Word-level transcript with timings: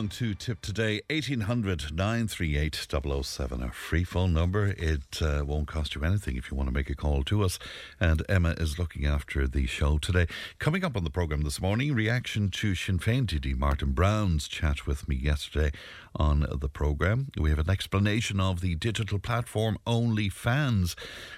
Along 0.00 0.08
to 0.08 0.32
Tipp 0.32 0.62
Today. 0.62 1.02
1800 1.10 1.94
938 1.94 2.88
007. 3.22 3.62
Our 3.62 3.70
free 3.70 4.02
phone 4.02 4.32
number. 4.32 4.68
It 4.78 5.20
uh, 5.20 5.44
won't 5.44 5.68
cost 5.68 5.94
you 5.94 6.04
anything 6.04 6.38
if 6.38 6.50
you 6.50 6.56
want 6.56 6.68
to 6.68 6.72
make 6.72 6.88
a 6.88 6.94
call 6.94 7.22
to 7.24 7.42
us. 7.42 7.58
And 8.00 8.22
Emma 8.26 8.54
is 8.56 8.78
looking 8.78 9.04
after 9.04 9.46
the 9.46 9.66
show 9.66 9.98
today. 9.98 10.26
Coming 10.58 10.86
up 10.86 10.96
on 10.96 11.04
the 11.04 11.10
programme 11.10 11.42
this 11.42 11.60
morning, 11.60 11.92
reaction 11.92 12.48
to 12.48 12.74
Sinn 12.74 12.98
Féin 12.98 13.26
TD 13.26 13.58
Martin 13.58 13.92
Brown's 13.92 14.48
chat 14.48 14.86
with 14.86 15.06
me 15.06 15.16
yesterday 15.16 15.70
on 16.16 16.46
the 16.50 16.68
programme. 16.68 17.28
We 17.36 17.50
have 17.50 17.58
an 17.58 17.70
explanation 17.70 18.40
of 18.40 18.62
the 18.62 18.76
digital 18.76 19.18
platform 19.18 19.76
OnlyFans. 19.86 20.94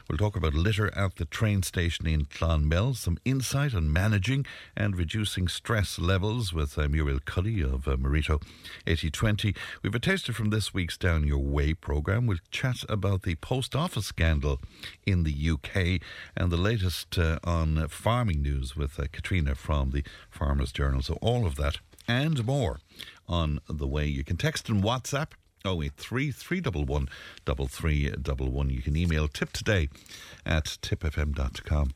We'll 0.08 0.18
talk 0.18 0.36
about 0.36 0.54
litter 0.54 0.94
at 0.96 1.16
the 1.16 1.24
train 1.24 1.64
station 1.64 2.06
in 2.06 2.26
Clonmel, 2.26 2.94
some 2.94 3.18
insight 3.24 3.74
on 3.74 3.92
managing 3.92 4.46
and 4.76 4.96
reducing 4.96 5.48
stress 5.48 5.98
levels 5.98 6.52
with 6.52 6.78
uh, 6.78 6.88
Muriel 6.88 7.18
Cuddy 7.24 7.60
of 7.60 7.88
uh, 7.88 7.96
Marito 7.96 8.40
8020. 8.86 9.54
We 9.82 9.88
have 9.88 9.94
a 9.94 9.98
taster 9.98 10.32
from 10.32 10.50
this 10.50 10.72
week's 10.74 10.96
Down 10.96 11.26
Your 11.26 11.38
Way 11.38 11.74
programme. 11.74 12.26
We'll 12.26 12.38
chat 12.50 12.84
about 12.88 13.22
the 13.22 13.36
post 13.36 13.74
office 13.74 14.06
scandal 14.06 14.60
in 15.06 15.24
the 15.24 15.50
UK 15.50 16.00
and 16.36 16.50
the 16.50 16.56
latest 16.56 17.18
uh, 17.18 17.38
on 17.44 17.88
farming 17.88 18.42
news 18.42 18.76
with 18.76 18.98
uh, 18.98 19.04
Caitriona 19.12 19.54
from 19.54 19.90
the 19.90 20.04
Farmers 20.30 20.72
Journal. 20.72 21.02
So, 21.02 21.14
all 21.20 21.46
of 21.46 21.56
that 21.56 21.78
and 22.08 22.44
more 22.44 22.80
on 23.28 23.60
the 23.68 23.86
way. 23.86 24.06
You 24.06 24.24
can 24.24 24.36
text 24.36 24.68
and 24.68 24.82
WhatsApp 24.82 25.32
Oh, 25.64 25.80
083 25.80 26.32
311 26.32 27.08
3311. 27.46 28.70
You 28.70 28.82
can 28.82 28.96
email 28.96 29.28
tip 29.28 29.52
today 29.52 29.88
at 30.44 30.64
tippfm.com. 30.64 31.92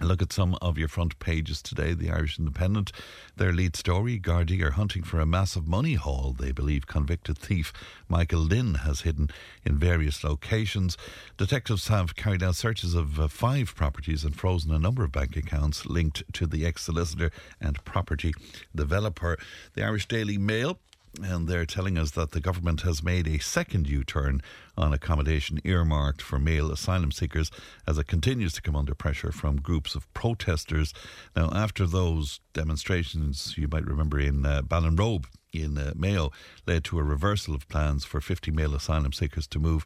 Look 0.00 0.22
at 0.22 0.32
some 0.32 0.56
of 0.60 0.78
your 0.78 0.88
front 0.88 1.18
pages 1.18 1.62
today. 1.62 1.94
The 1.94 2.10
Irish 2.10 2.38
Independent, 2.38 2.92
their 3.36 3.52
lead 3.52 3.76
story 3.76 4.18
Gardaí 4.18 4.62
are 4.62 4.72
hunting 4.72 5.02
for 5.02 5.20
a 5.20 5.26
massive 5.26 5.68
money 5.68 5.94
haul 5.94 6.32
they 6.32 6.50
believe 6.50 6.86
convicted 6.86 7.38
thief 7.38 7.72
Michael 8.08 8.40
Lynn 8.40 8.74
has 8.74 9.02
hidden 9.02 9.30
in 9.64 9.78
various 9.78 10.24
locations. 10.24 10.96
Detectives 11.36 11.88
have 11.88 12.16
carried 12.16 12.42
out 12.42 12.56
searches 12.56 12.94
of 12.94 13.20
uh, 13.20 13.28
five 13.28 13.74
properties 13.74 14.24
and 14.24 14.34
frozen 14.34 14.72
a 14.72 14.78
number 14.78 15.04
of 15.04 15.12
bank 15.12 15.36
accounts 15.36 15.86
linked 15.86 16.22
to 16.32 16.46
the 16.46 16.66
ex 16.66 16.82
solicitor 16.82 17.30
and 17.60 17.84
property 17.84 18.34
developer. 18.74 19.38
The 19.74 19.84
Irish 19.84 20.08
Daily 20.08 20.38
Mail 20.38 20.78
and 21.20 21.46
they're 21.48 21.66
telling 21.66 21.98
us 21.98 22.12
that 22.12 22.30
the 22.30 22.40
government 22.40 22.82
has 22.82 23.02
made 23.02 23.26
a 23.26 23.38
second 23.38 23.88
U 23.88 24.04
turn 24.04 24.40
on 24.76 24.92
accommodation 24.92 25.60
earmarked 25.64 26.22
for 26.22 26.38
male 26.38 26.72
asylum 26.72 27.12
seekers 27.12 27.50
as 27.86 27.98
it 27.98 28.06
continues 28.06 28.52
to 28.54 28.62
come 28.62 28.76
under 28.76 28.94
pressure 28.94 29.32
from 29.32 29.60
groups 29.60 29.94
of 29.94 30.12
protesters. 30.14 30.94
Now, 31.36 31.50
after 31.52 31.86
those 31.86 32.40
demonstrations, 32.54 33.54
you 33.58 33.68
might 33.70 33.86
remember 33.86 34.18
in 34.18 34.46
uh, 34.46 34.62
Ballinrobe 34.62 35.26
in 35.52 35.76
uh, 35.76 35.92
Mayo, 35.94 36.30
led 36.66 36.84
to 36.84 36.98
a 36.98 37.02
reversal 37.02 37.54
of 37.54 37.68
plans 37.68 38.04
for 38.04 38.20
50 38.20 38.50
male 38.50 38.74
asylum 38.74 39.12
seekers 39.12 39.46
to 39.48 39.58
move 39.58 39.84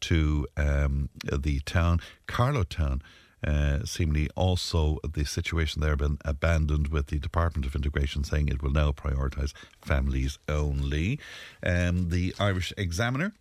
to 0.00 0.46
um, 0.56 1.10
the 1.24 1.60
town, 1.60 2.00
Carlow 2.26 2.62
Town. 2.62 3.02
Uh, 3.42 3.84
seemingly 3.84 4.28
also 4.36 4.98
the 5.14 5.24
situation 5.24 5.80
there 5.80 5.96
been 5.96 6.18
abandoned 6.24 6.88
with 6.88 7.06
the 7.06 7.18
Department 7.18 7.64
of 7.64 7.74
Integration 7.74 8.22
saying 8.22 8.48
it 8.48 8.62
will 8.62 8.70
now 8.70 8.92
prioritise 8.92 9.54
families 9.80 10.38
only. 10.46 11.18
Um, 11.62 12.10
the 12.10 12.34
Irish 12.38 12.74
Examiner 12.76 13.32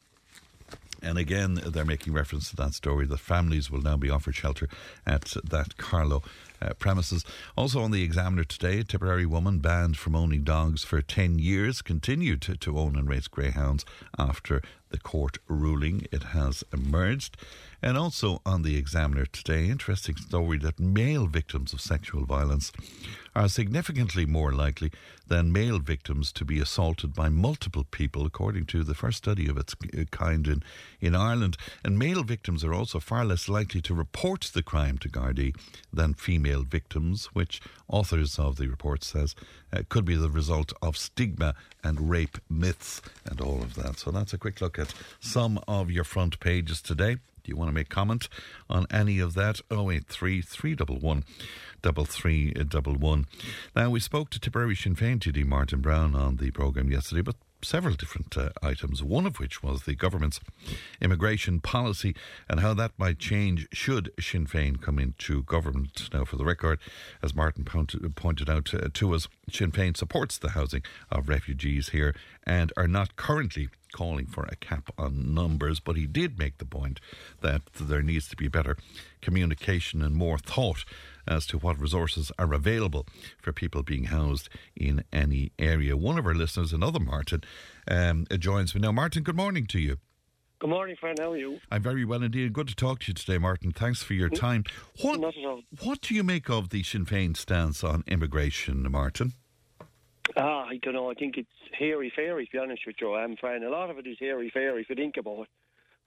and 1.01 1.17
again, 1.17 1.61
they're 1.65 1.85
making 1.85 2.13
reference 2.13 2.49
to 2.49 2.55
that 2.57 2.73
story 2.73 3.05
that 3.05 3.19
families 3.19 3.71
will 3.71 3.81
now 3.81 3.97
be 3.97 4.09
offered 4.09 4.35
shelter 4.35 4.67
at 5.05 5.35
that 5.43 5.77
Carlow 5.77 6.23
uh, 6.61 6.73
premises. 6.73 7.23
Also 7.55 7.81
on 7.81 7.91
the 7.91 8.03
Examiner 8.03 8.43
today, 8.43 8.79
a 8.79 8.83
Tipperary 8.83 9.25
woman 9.25 9.59
banned 9.59 9.97
from 9.97 10.15
owning 10.15 10.43
dogs 10.43 10.83
for 10.83 11.01
10 11.01 11.39
years 11.39 11.81
continued 11.81 12.41
to, 12.43 12.57
to 12.57 12.77
own 12.77 12.95
and 12.95 13.07
raise 13.07 13.27
greyhounds 13.27 13.85
after 14.17 14.61
the 14.89 14.97
court 14.97 15.37
ruling. 15.47 16.05
It 16.11 16.23
has 16.23 16.63
emerged. 16.73 17.37
And 17.81 17.97
also 17.97 18.41
on 18.45 18.63
the 18.63 18.75
Examiner 18.75 19.25
today, 19.25 19.69
interesting 19.69 20.17
story 20.17 20.57
that 20.59 20.79
male 20.79 21.27
victims 21.27 21.71
of 21.71 21.79
sexual 21.79 22.25
violence 22.25 22.73
are 23.33 23.47
significantly 23.47 24.25
more 24.25 24.51
likely 24.51 24.91
than 25.27 25.53
male 25.53 25.79
victims 25.79 26.33
to 26.33 26.43
be 26.43 26.59
assaulted 26.59 27.13
by 27.13 27.29
multiple 27.29 27.85
people, 27.89 28.25
according 28.25 28.65
to 28.65 28.83
the 28.83 28.93
first 28.95 29.19
study 29.19 29.47
of 29.47 29.57
its 29.57 29.75
kind 30.11 30.45
in, 30.47 30.61
in 30.99 31.15
Ireland. 31.15 31.55
And 31.81 31.97
male 31.97 32.23
victims 32.23 32.65
are 32.65 32.73
also 32.73 32.99
far 32.99 33.23
less 33.23 33.47
likely 33.47 33.81
to 33.83 33.93
report 33.93 34.51
the 34.53 34.63
crime 34.63 34.97
to 34.97 35.09
Gardaí 35.09 35.55
than 35.93 36.15
female 36.15 36.63
victims, 36.63 37.27
which 37.27 37.61
authors 37.87 38.37
of 38.37 38.57
the 38.57 38.67
report 38.67 39.05
says 39.05 39.35
uh, 39.71 39.83
could 39.87 40.03
be 40.03 40.15
the 40.15 40.29
result 40.29 40.73
of 40.81 40.97
stigma 40.97 41.55
and 41.81 42.09
rape 42.09 42.39
myths 42.49 43.01
and 43.25 43.39
all 43.39 43.61
of 43.61 43.75
that. 43.75 43.99
So 43.99 44.11
that's 44.11 44.33
a 44.33 44.37
quick 44.37 44.59
look 44.59 44.77
at 44.77 44.93
some 45.21 45.59
of 45.65 45.89
your 45.89 46.03
front 46.03 46.41
pages 46.41 46.81
today. 46.81 47.17
You 47.49 47.57
want 47.57 47.69
to 47.69 47.73
make 47.73 47.89
comment 47.89 48.29
on 48.69 48.85
any 48.91 49.19
of 49.19 49.33
that? 49.33 49.59
083 49.71 50.41
311 50.41 51.23
3311. 51.81 53.25
Now, 53.75 53.89
we 53.89 53.99
spoke 53.99 54.29
to 54.29 54.39
Tipperary 54.39 54.75
Sinn 54.75 54.95
Féin 54.95 55.19
TD 55.19 55.45
Martin 55.45 55.81
Brown 55.81 56.15
on 56.15 56.37
the 56.37 56.51
programme 56.51 56.91
yesterday, 56.91 57.21
but 57.21 57.35
several 57.61 57.95
different 57.95 58.37
uh, 58.37 58.49
items, 58.61 59.03
one 59.03 59.25
of 59.25 59.39
which 59.39 59.61
was 59.61 59.83
the 59.83 59.95
government's 59.95 60.39
immigration 61.01 61.59
policy 61.59 62.15
and 62.49 62.59
how 62.59 62.73
that 62.73 62.91
might 62.97 63.19
change 63.19 63.67
should 63.71 64.11
Sinn 64.19 64.47
Féin 64.47 64.81
come 64.81 64.99
into 64.99 65.43
government. 65.43 66.09
Now, 66.13 66.25
for 66.25 66.35
the 66.37 66.45
record, 66.45 66.79
as 67.21 67.35
Martin 67.35 67.65
pointed 67.65 68.49
out 68.49 68.73
uh, 68.73 68.89
to 68.93 69.13
us, 69.13 69.27
Sinn 69.51 69.71
Féin 69.71 69.95
supports 69.95 70.37
the 70.37 70.51
housing 70.51 70.83
of 71.11 71.29
refugees 71.29 71.89
here 71.89 72.15
and 72.45 72.71
are 72.77 72.87
not 72.87 73.15
currently 73.15 73.69
calling 73.91 74.25
for 74.25 74.43
a 74.45 74.55
cap 74.55 74.89
on 74.97 75.33
numbers, 75.33 75.79
but 75.79 75.95
he 75.95 76.05
did 76.05 76.37
make 76.37 76.57
the 76.57 76.65
point 76.65 76.99
that 77.41 77.61
there 77.73 78.01
needs 78.01 78.27
to 78.29 78.35
be 78.35 78.47
better 78.47 78.77
communication 79.21 80.01
and 80.01 80.15
more 80.15 80.37
thought 80.37 80.85
as 81.27 81.45
to 81.47 81.57
what 81.57 81.79
resources 81.79 82.31
are 82.39 82.53
available 82.53 83.05
for 83.41 83.51
people 83.51 83.83
being 83.83 84.05
housed 84.05 84.49
in 84.75 85.03
any 85.11 85.51
area. 85.59 85.95
One 85.95 86.17
of 86.17 86.25
our 86.25 86.33
listeners, 86.35 86.73
another 86.73 86.99
Martin, 86.99 87.43
um, 87.89 88.25
joins 88.37 88.73
me 88.75 88.81
now. 88.81 88.91
Martin, 88.91 89.23
good 89.23 89.35
morning 89.35 89.65
to 89.67 89.79
you. 89.79 89.97
Good 90.59 90.69
morning, 90.69 90.97
friend. 90.99 91.17
How 91.17 91.31
are 91.31 91.37
you? 91.37 91.59
I'm 91.71 91.81
very 91.81 92.03
well 92.03 92.21
indeed. 92.21 92.51
Good 92.51 92.67
to 92.67 92.75
talk 92.75 92.99
to 92.99 93.07
you 93.07 93.13
today, 93.13 93.37
Martin. 93.37 93.71
Thanks 93.71 94.03
for 94.03 94.13
your 94.13 94.27
time. 94.27 94.65
What, 95.01 95.21
Not 95.21 95.37
at 95.37 95.45
all. 95.45 95.61
what 95.81 96.01
do 96.01 96.13
you 96.13 96.21
make 96.23 96.49
of 96.49 96.69
the 96.69 96.83
Sinn 96.83 97.05
Féin 97.05 97.37
stance 97.37 97.81
on 97.81 98.03
immigration, 98.07 98.85
Martin? 98.91 99.31
Ah, 100.35 100.65
I 100.65 100.77
don't 100.83 100.93
know. 100.93 101.09
I 101.09 101.13
think 101.13 101.37
it's 101.37 101.49
hairy 101.71 102.11
fairy, 102.13 102.45
to 102.45 102.51
be 102.51 102.57
honest 102.57 102.81
with 102.85 102.97
you. 102.99 103.15
I'm 103.15 103.37
friend. 103.37 103.63
A 103.63 103.69
lot 103.69 103.89
of 103.89 103.97
it 103.99 104.05
is 104.07 104.17
hairy 104.19 104.49
fairy, 104.53 104.81
if 104.81 104.89
you 104.89 104.95
think 104.95 105.15
about 105.17 105.43
it. 105.43 105.47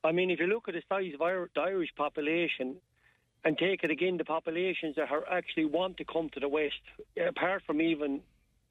I 0.05 0.12
mean, 0.12 0.31
if 0.31 0.39
you 0.39 0.47
look 0.47 0.69
at 0.69 0.75
the 0.75 0.83
size 0.89 1.12
of 1.15 1.21
the 1.55 1.61
Irish 1.61 1.91
population 1.97 2.77
and 3.44 3.58
take 3.58 3.82
it 3.82 3.91
again, 3.91 4.16
the 4.16 4.25
populations 4.25 4.97
that 4.97 5.10
are 5.10 5.28
actually 5.30 5.64
want 5.64 5.97
to 5.97 6.04
come 6.04 6.28
to 6.30 6.41
the 6.41 6.48
West, 6.48 6.80
apart 7.16 7.62
from 7.66 7.80
even 7.80 8.20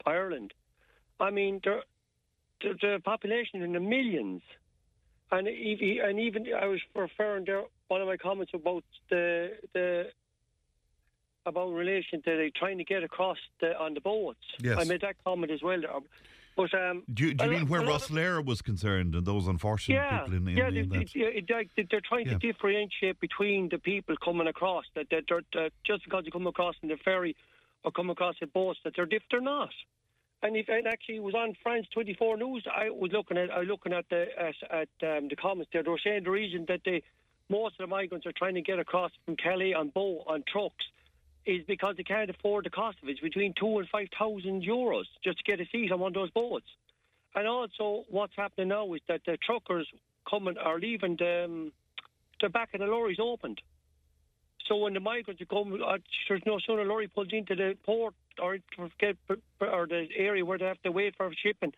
Ireland, 0.06 0.52
I 1.20 1.30
mean, 1.30 1.60
the, 1.62 1.80
the, 2.62 2.74
the 2.80 3.00
population 3.04 3.62
in 3.62 3.72
the 3.72 3.80
millions. 3.80 4.42
And, 5.30 5.48
ev- 5.48 6.04
and 6.04 6.20
even 6.20 6.46
I 6.54 6.66
was 6.66 6.80
referring 6.94 7.46
to 7.46 7.64
one 7.88 8.00
of 8.00 8.08
my 8.08 8.16
comments 8.16 8.52
about 8.54 8.84
the 9.08 9.52
the 9.72 10.10
about 11.44 11.72
relation 11.72 12.22
to 12.22 12.30
the 12.36 12.50
trying 12.54 12.78
to 12.78 12.84
get 12.84 13.02
across 13.02 13.38
the, 13.60 13.76
on 13.78 13.94
the 13.94 14.00
boats. 14.00 14.44
Yes. 14.60 14.78
I 14.78 14.84
made 14.84 15.00
that 15.00 15.16
comment 15.24 15.50
as 15.50 15.62
well. 15.62 15.80
But 16.56 16.74
um, 16.74 17.02
Do 17.12 17.24
you, 17.24 17.34
do 17.34 17.44
you 17.46 17.50
mean 17.50 17.68
where 17.68 17.80
a 17.80 17.86
Ross 17.86 18.10
of- 18.10 18.16
Lara 18.16 18.42
was 18.42 18.60
concerned 18.60 19.14
and 19.14 19.24
those 19.26 19.46
unfortunate 19.46 19.94
yeah, 19.96 20.20
people 20.20 20.34
in, 20.36 20.48
in, 20.48 20.56
yeah, 20.56 20.68
in 20.68 20.74
they, 20.88 20.98
that? 20.98 21.66
they- 21.76 21.86
they're 21.90 22.00
trying 22.06 22.26
Yeah. 22.26 22.32
to 22.34 22.38
differentiate 22.38 23.20
between 23.20 23.68
the 23.70 23.78
people 23.78 24.16
coming 24.22 24.46
across. 24.46 24.84
That, 24.94 25.06
that 25.10 25.24
they're, 25.28 25.70
just 25.86 26.04
because 26.04 26.24
they 26.24 26.30
come 26.30 26.46
across 26.46 26.74
in 26.82 26.88
the 26.88 26.96
ferry 27.04 27.36
or 27.84 27.90
come 27.90 28.10
across 28.10 28.34
the 28.40 28.46
boats, 28.46 28.78
that 28.84 28.92
they're 28.94 29.06
diff, 29.06 29.22
they're 29.30 29.40
not. 29.40 29.70
And 30.42 30.56
if 30.56 30.68
it 30.68 30.86
actually 30.86 31.20
was 31.20 31.34
on 31.34 31.54
France 31.62 31.86
24 31.94 32.36
News, 32.36 32.66
I 32.66 32.90
was 32.90 33.12
looking 33.12 33.38
at 33.38 33.50
I 33.50 33.60
was 33.60 33.68
looking 33.68 33.92
at 33.92 34.08
the 34.10 34.26
at, 34.36 34.54
at 35.02 35.16
um, 35.18 35.28
the 35.28 35.36
comments 35.36 35.70
there. 35.72 35.84
They 35.84 35.90
were 35.90 36.00
saying 36.02 36.24
the 36.24 36.30
reason 36.32 36.64
that 36.66 36.80
they 36.84 37.02
most 37.48 37.74
of 37.78 37.84
the 37.84 37.86
migrants 37.86 38.26
are 38.26 38.32
trying 38.36 38.54
to 38.54 38.60
get 38.60 38.80
across 38.80 39.12
from 39.24 39.36
Calais 39.36 39.72
on 39.72 39.90
boat 39.90 40.24
on 40.26 40.42
trucks 40.52 40.84
is 41.44 41.62
because 41.66 41.96
they 41.96 42.02
can't 42.02 42.30
afford 42.30 42.64
the 42.64 42.70
cost 42.70 42.98
of 43.02 43.08
it. 43.08 43.12
It's 43.12 43.20
between 43.20 43.54
two 43.58 43.78
and 43.78 43.88
five 43.88 44.08
thousand 44.18 44.62
euros 44.62 45.04
just 45.24 45.38
to 45.38 45.44
get 45.44 45.60
a 45.60 45.66
seat 45.70 45.92
on 45.92 46.00
one 46.00 46.10
of 46.10 46.14
those 46.14 46.30
boats. 46.30 46.66
And 47.34 47.46
also, 47.46 48.04
what's 48.10 48.34
happening 48.36 48.68
now 48.68 48.92
is 48.94 49.00
that 49.08 49.22
the 49.24 49.36
truckers 49.38 49.88
coming 50.28 50.56
are 50.58 50.78
leaving 50.78 51.16
the, 51.16 51.44
um, 51.44 51.72
the 52.40 52.48
back 52.48 52.70
of 52.74 52.80
the 52.80 52.86
lorries 52.86 53.18
opened. 53.20 53.60
So 54.68 54.76
when 54.76 54.94
the 54.94 55.00
migrants 55.00 55.42
come, 55.50 55.80
uh, 55.84 55.98
there's 56.28 56.42
no 56.46 56.58
sooner 56.64 56.84
lorry 56.84 57.08
pulls 57.08 57.28
into 57.32 57.54
the 57.54 57.76
port 57.84 58.14
or 58.40 58.58
get 59.00 59.16
or 59.60 59.86
the 59.86 60.06
area 60.16 60.44
where 60.44 60.58
they 60.58 60.66
have 60.66 60.82
to 60.82 60.92
wait 60.92 61.16
for 61.16 61.26
a 61.26 61.34
shipping, 61.34 61.72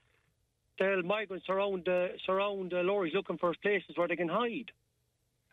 the 0.79 1.03
migrants 1.05 1.47
surround 1.47 1.85
the 1.87 2.11
surround 2.27 2.73
the 2.73 2.83
lorries 2.83 3.15
looking 3.15 3.39
for 3.39 3.55
places 3.63 3.97
where 3.97 4.09
they 4.09 4.17
can 4.17 4.29
hide. 4.29 4.71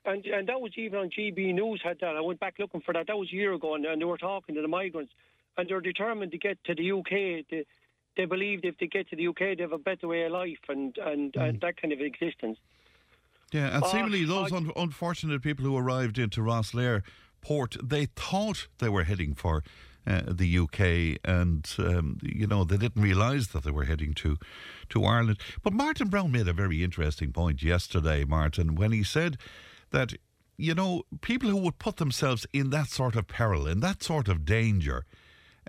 And 0.05 0.25
and 0.25 0.47
that 0.49 0.59
was 0.59 0.71
even 0.77 0.99
on 0.99 1.09
GB 1.09 1.53
News 1.53 1.81
had 1.83 1.99
that. 2.01 2.15
I 2.15 2.21
went 2.21 2.39
back 2.39 2.55
looking 2.57 2.81
for 2.81 2.93
that. 2.93 3.07
That 3.07 3.17
was 3.17 3.29
a 3.31 3.35
year 3.35 3.53
ago, 3.53 3.75
and, 3.75 3.85
and 3.85 4.01
they 4.01 4.05
were 4.05 4.17
talking 4.17 4.55
to 4.55 4.61
the 4.61 4.67
migrants, 4.67 5.13
and 5.57 5.69
they're 5.69 5.81
determined 5.81 6.31
to 6.31 6.37
get 6.37 6.63
to 6.65 6.73
the 6.73 6.91
UK. 6.91 7.45
They, 7.49 7.65
they 8.17 8.25
believe 8.25 8.61
if 8.63 8.77
they 8.79 8.87
get 8.87 9.09
to 9.09 9.15
the 9.15 9.27
UK, 9.27 9.57
they 9.57 9.61
have 9.61 9.73
a 9.73 9.77
better 9.77 10.07
way 10.07 10.23
of 10.23 10.31
life 10.31 10.57
and 10.67 10.97
and, 10.97 11.33
mm. 11.33 11.41
and 11.41 11.61
that 11.61 11.79
kind 11.79 11.93
of 11.93 12.01
existence. 12.01 12.57
Yeah, 13.51 13.75
and 13.75 13.85
seemingly 13.85 14.23
uh, 14.23 14.27
those 14.27 14.53
I, 14.53 14.57
un- 14.57 14.71
unfortunate 14.75 15.41
people 15.41 15.65
who 15.65 15.77
arrived 15.77 16.17
into 16.17 16.41
Rosslare 16.41 17.03
port, 17.41 17.75
they 17.83 18.05
thought 18.05 18.67
they 18.79 18.89
were 18.89 19.03
heading 19.03 19.35
for 19.35 19.63
uh, 20.07 20.21
the 20.27 20.57
UK, 20.57 21.19
and 21.23 21.69
um, 21.77 22.17
you 22.23 22.47
know 22.47 22.63
they 22.63 22.77
didn't 22.77 23.01
realise 23.01 23.47
that 23.47 23.63
they 23.63 23.71
were 23.71 23.85
heading 23.85 24.13
to 24.15 24.37
to 24.89 25.03
Ireland. 25.03 25.37
But 25.61 25.73
Martin 25.73 26.07
Brown 26.07 26.31
made 26.31 26.47
a 26.47 26.53
very 26.53 26.83
interesting 26.83 27.31
point 27.31 27.61
yesterday, 27.61 28.23
Martin, 28.23 28.75
when 28.75 28.91
he 28.91 29.03
said 29.03 29.37
that 29.91 30.13
you 30.57 30.73
know 30.73 31.03
people 31.21 31.49
who 31.49 31.57
would 31.57 31.79
put 31.79 31.97
themselves 31.97 32.45
in 32.51 32.69
that 32.71 32.87
sort 32.87 33.15
of 33.15 33.27
peril, 33.27 33.67
in 33.67 33.79
that 33.79 34.03
sort 34.03 34.27
of 34.27 34.45
danger, 34.45 35.05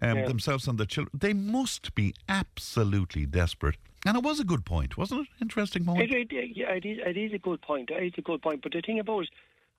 um, 0.01 0.19
yeah. 0.19 0.27
themselves 0.27 0.67
and 0.67 0.79
their 0.79 0.87
children, 0.87 1.19
they 1.19 1.33
must 1.33 1.95
be 1.95 2.15
absolutely 2.29 3.27
desperate. 3.27 3.77
And 4.05 4.17
it 4.17 4.25
was 4.25 4.41
a 4.41 4.45
good 4.45 4.65
point, 4.65 4.97
wasn't 4.97 5.23
it? 5.23 5.29
Interesting 5.41 5.85
point. 5.85 6.11
It, 6.11 6.33
it, 6.33 6.57
yeah, 6.57 6.71
it 6.71 6.85
is, 6.85 6.99
it 7.05 7.17
is 7.17 7.33
a 7.33 7.39
good 7.39 7.63
point. 7.63 7.91
It 7.91 8.03
is 8.03 8.13
a 8.19 8.23
good 8.23 8.43
point. 8.43 8.63
But 8.63 8.73
the 8.73 8.81
thing 8.81 8.99
about 8.99 9.23
it, 9.23 9.29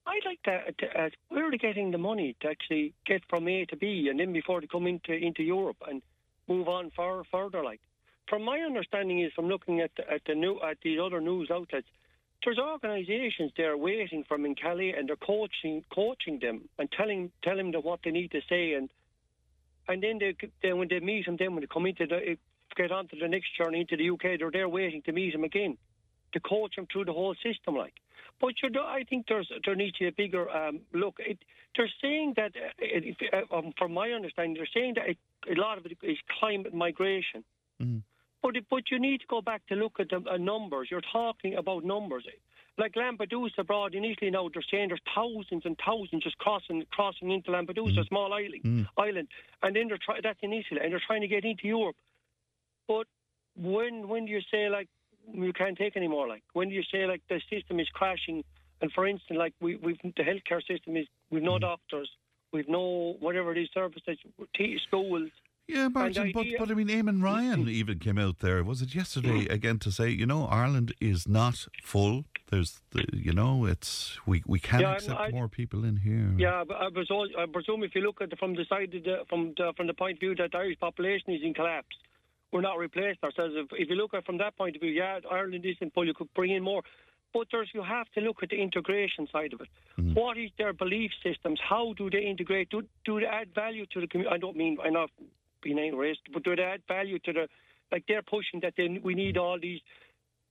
I'd 0.06 0.22
like 0.26 0.42
to, 0.44 0.72
to 0.72 1.02
uh, 1.02 1.10
where 1.30 1.48
are 1.48 1.52
they 1.52 1.58
getting 1.58 1.92
the 1.92 1.98
money 1.98 2.36
to 2.42 2.48
actually 2.50 2.94
get 3.06 3.22
from 3.30 3.48
A 3.48 3.66
to 3.66 3.76
B, 3.76 4.08
and 4.10 4.20
then 4.20 4.34
before 4.34 4.62
they 4.62 4.68
come 4.68 4.88
into 4.88 5.14
into 5.14 5.44
Europe 5.44 5.78
and 5.88 6.02
move 6.48 6.68
on 6.68 6.92
far 6.96 7.24
further? 7.32 7.64
Like, 7.64 7.82
from 8.28 8.44
my 8.44 8.60
understanding 8.60 9.22
is 9.22 9.32
from 9.34 9.48
looking 9.48 9.82
at 9.82 9.92
the, 9.96 10.10
at 10.10 10.22
the 10.26 10.36
new 10.36 10.60
at 10.62 10.78
these 10.84 11.00
other 11.00 11.22
news 11.22 11.50
outlets, 11.52 11.88
there's 12.44 12.60
organisations 12.60 13.52
there 13.58 13.78
waiting 13.78 14.24
for 14.28 14.38
them 14.38 14.46
in 14.46 14.56
Calais 14.56 14.94
and 14.98 15.08
they're 15.08 15.16
coaching 15.16 15.84
coaching 15.94 16.40
them 16.40 16.70
and 16.78 16.92
telling 16.92 17.32
telling 17.44 17.72
them 17.72 17.82
what 17.82 18.00
they 18.04 18.12
need 18.12 18.32
to 18.32 18.42
say, 18.50 18.74
and 18.74 18.90
and 19.88 20.02
then 20.02 20.20
they 20.20 20.36
then 20.62 20.78
when 20.78 20.88
they 20.88 21.00
meet 21.00 21.26
them, 21.26 21.38
then 21.38 21.54
when 21.54 21.62
they 21.62 21.68
come 21.68 21.86
into 21.86 22.06
the 22.06 22.38
get 22.76 22.92
onto 22.92 23.20
the 23.20 23.28
next 23.28 23.56
journey 23.58 23.82
into 23.82 23.98
the 23.98 24.10
UK, 24.10 24.40
they're 24.40 24.52
there 24.52 24.70
waiting 24.70 25.02
to 25.04 25.12
meet 25.12 25.32
them 25.32 25.44
again 25.44 25.78
to 26.34 26.40
coach 26.40 26.76
them 26.76 26.88
through 26.92 27.06
the 27.06 27.14
whole 27.14 27.36
system, 27.44 27.76
like. 27.76 27.94
But 28.42 28.54
you 28.62 28.70
know, 28.70 28.82
I 28.82 29.04
think 29.08 29.28
there's 29.28 29.50
there 29.66 29.76
needs 29.76 29.98
to 29.98 30.06
be 30.06 30.08
a 30.08 30.12
bigger 30.12 30.50
um, 30.50 30.82
look. 30.92 31.16
It, 31.20 31.38
they're 31.76 31.90
saying 32.02 32.36
that, 32.36 32.52
um, 33.52 33.74
from 33.78 33.94
my 33.94 34.12
understanding, 34.12 34.56
they're 34.56 34.68
saying 34.74 34.96
that 34.96 35.10
it, 35.10 35.18
a 35.50 35.60
lot 35.60 35.78
of 35.78 35.86
it 35.86 35.98
is 36.02 36.18
climate 36.40 36.74
migration. 36.74 37.44
Mm-hmm. 37.82 38.00
But 38.44 38.56
but 38.70 38.92
you 38.92 39.00
need 39.00 39.22
to 39.22 39.28
go 39.28 39.42
back 39.42 39.66
to 39.68 39.76
look 39.76 39.94
at 40.00 40.10
the 40.10 40.22
uh, 40.30 40.38
numbers. 40.38 40.90
You're 40.92 41.02
talking 41.12 41.56
about 41.56 41.86
numbers. 41.86 42.26
Like 42.78 42.94
Lampedusa 42.96 43.60
abroad 43.60 43.96
in 43.96 44.04
Italy 44.04 44.32
now, 44.32 44.50
they're 44.52 44.64
saying 44.70 44.90
there's 44.90 45.02
thousands 45.16 45.62
and 45.64 45.80
thousands 45.86 46.24
just 46.24 46.38
crossing 46.40 46.84
crossing 46.92 47.32
into 47.32 47.52
Lampedusa, 47.52 48.00
mm. 48.00 48.08
small 48.10 48.34
island, 48.34 48.64
mm. 48.66 48.88
island, 48.98 49.28
and 49.62 49.76
then 49.76 49.88
they're 49.88 50.00
try- 50.04 50.20
that's 50.22 50.40
in 50.42 50.52
Italy, 50.52 50.82
and 50.84 50.92
they're 50.92 51.02
trying 51.08 51.22
to 51.22 51.28
get 51.28 51.46
into 51.46 51.68
Europe. 51.68 51.96
But 52.88 53.08
when 53.56 54.08
when 54.10 54.26
do 54.26 54.32
you 54.32 54.42
say 54.52 54.70
like 54.70 54.90
you 55.32 55.54
can't 55.54 55.78
take 55.78 55.96
anymore? 55.96 56.28
Like 56.28 56.44
when 56.54 56.68
do 56.68 56.76
you 56.76 56.84
say 56.92 57.06
like 57.06 57.22
the 57.30 57.40
system 57.50 57.80
is 57.80 57.88
crashing? 57.94 58.44
And 58.82 58.92
for 58.92 59.08
instance, 59.08 59.38
like 59.38 59.54
we 59.62 59.78
we've 59.78 60.00
the 60.04 60.24
healthcare 60.24 60.62
system 60.68 60.98
is 60.98 61.08
we've 61.30 61.44
no 61.44 61.54
mm. 61.54 61.62
doctors, 61.62 62.10
we've 62.52 62.68
no 62.68 63.16
whatever 63.20 63.54
these 63.54 63.70
services, 63.74 64.18
schools. 64.88 65.30
Yeah, 65.68 65.88
Martin, 65.88 66.32
but, 66.34 66.46
but 66.60 66.70
I 66.70 66.74
mean, 66.74 66.90
Eamon 66.90 67.24
Ryan 67.24 67.70
even 67.70 67.98
came 68.00 68.18
out 68.18 68.40
there, 68.40 68.62
was 68.64 68.82
it 68.82 68.94
yesterday, 68.94 69.48
again 69.48 69.80
to 69.80 69.92
say, 69.92 70.10
you 70.10 70.26
know, 70.26 70.46
Ireland 70.46 70.94
is 71.00 71.26
not 71.26 71.68
full. 71.82 72.26
There's, 72.52 72.82
the, 72.92 73.06
you 73.14 73.32
know, 73.32 73.66
it's 73.66 74.20
we 74.26 74.44
we 74.46 74.60
can 74.60 74.82
yeah, 74.82 74.94
accept 74.94 75.20
I, 75.20 75.30
more 75.32 75.48
people 75.48 75.86
in 75.86 75.98
here. 75.98 76.34
Yeah, 76.38 76.66
but 76.68 76.78
I, 76.78 76.90
presume, 76.90 77.30
I 77.38 77.46
presume 77.46 77.84
if 77.84 77.96
you 77.96 78.02
look 78.02 78.22
at 78.22 78.34
it 78.34 78.38
from 78.38 78.56
the 78.56 78.66
side 78.66 78.94
of 78.94 79.04
the, 79.04 79.24
from 79.30 79.54
the, 79.58 79.72
from 79.78 79.88
the 79.88 79.94
point 79.94 80.18
of 80.18 80.20
view 80.20 80.36
that 80.36 80.52
the 80.52 80.58
Irish 80.58 80.80
population 80.80 81.32
is 81.34 81.42
in 81.42 81.54
collapse, 81.54 81.96
we're 82.52 82.62
not 82.62 82.78
replacing 82.78 83.24
ourselves. 83.24 83.54
If, 83.56 83.68
if 83.72 83.90
you 83.90 83.96
look 83.96 84.14
at 84.14 84.20
it 84.20 84.26
from 84.26 84.38
that 84.40 84.58
point 84.58 84.76
of 84.76 84.82
view, 84.82 84.92
yeah, 84.92 85.20
Ireland 85.32 85.66
isn't 85.66 85.94
full. 85.94 86.06
You 86.06 86.14
could 86.14 86.32
bring 86.34 86.52
in 86.52 86.62
more. 86.62 86.84
But 87.34 87.48
there's, 87.52 87.70
you 87.74 87.82
have 87.82 88.08
to 88.12 88.22
look 88.22 88.44
at 88.44 88.50
the 88.50 88.62
integration 88.62 89.28
side 89.32 89.54
of 89.54 89.62
it. 89.62 89.70
Mm. 89.98 90.14
What 90.14 90.38
is 90.38 90.52
their 90.60 90.74
belief 90.74 91.10
systems? 91.24 91.60
How 91.68 91.94
do 91.94 92.10
they 92.10 92.24
integrate? 92.26 92.70
Do, 92.70 92.84
do 93.06 93.20
they 93.22 93.26
add 93.26 93.56
value 93.56 93.86
to 93.94 94.02
the 94.02 94.08
community? 94.08 94.36
I 94.36 94.38
don't 94.38 94.56
mean 94.56 94.78
I'm 94.84 94.94
not 94.94 95.10
being 95.64 95.94
racist, 95.94 96.32
but 96.34 96.44
do 96.44 96.56
they 96.56 96.64
add 96.64 96.82
value 96.88 97.20
to 97.20 97.34
the 97.34 97.48
like 97.92 98.04
they're 98.08 98.24
pushing 98.24 98.60
that 98.62 98.74
they, 98.76 99.00
we 99.04 99.14
need 99.14 99.38
all 99.38 99.60
these 99.60 99.80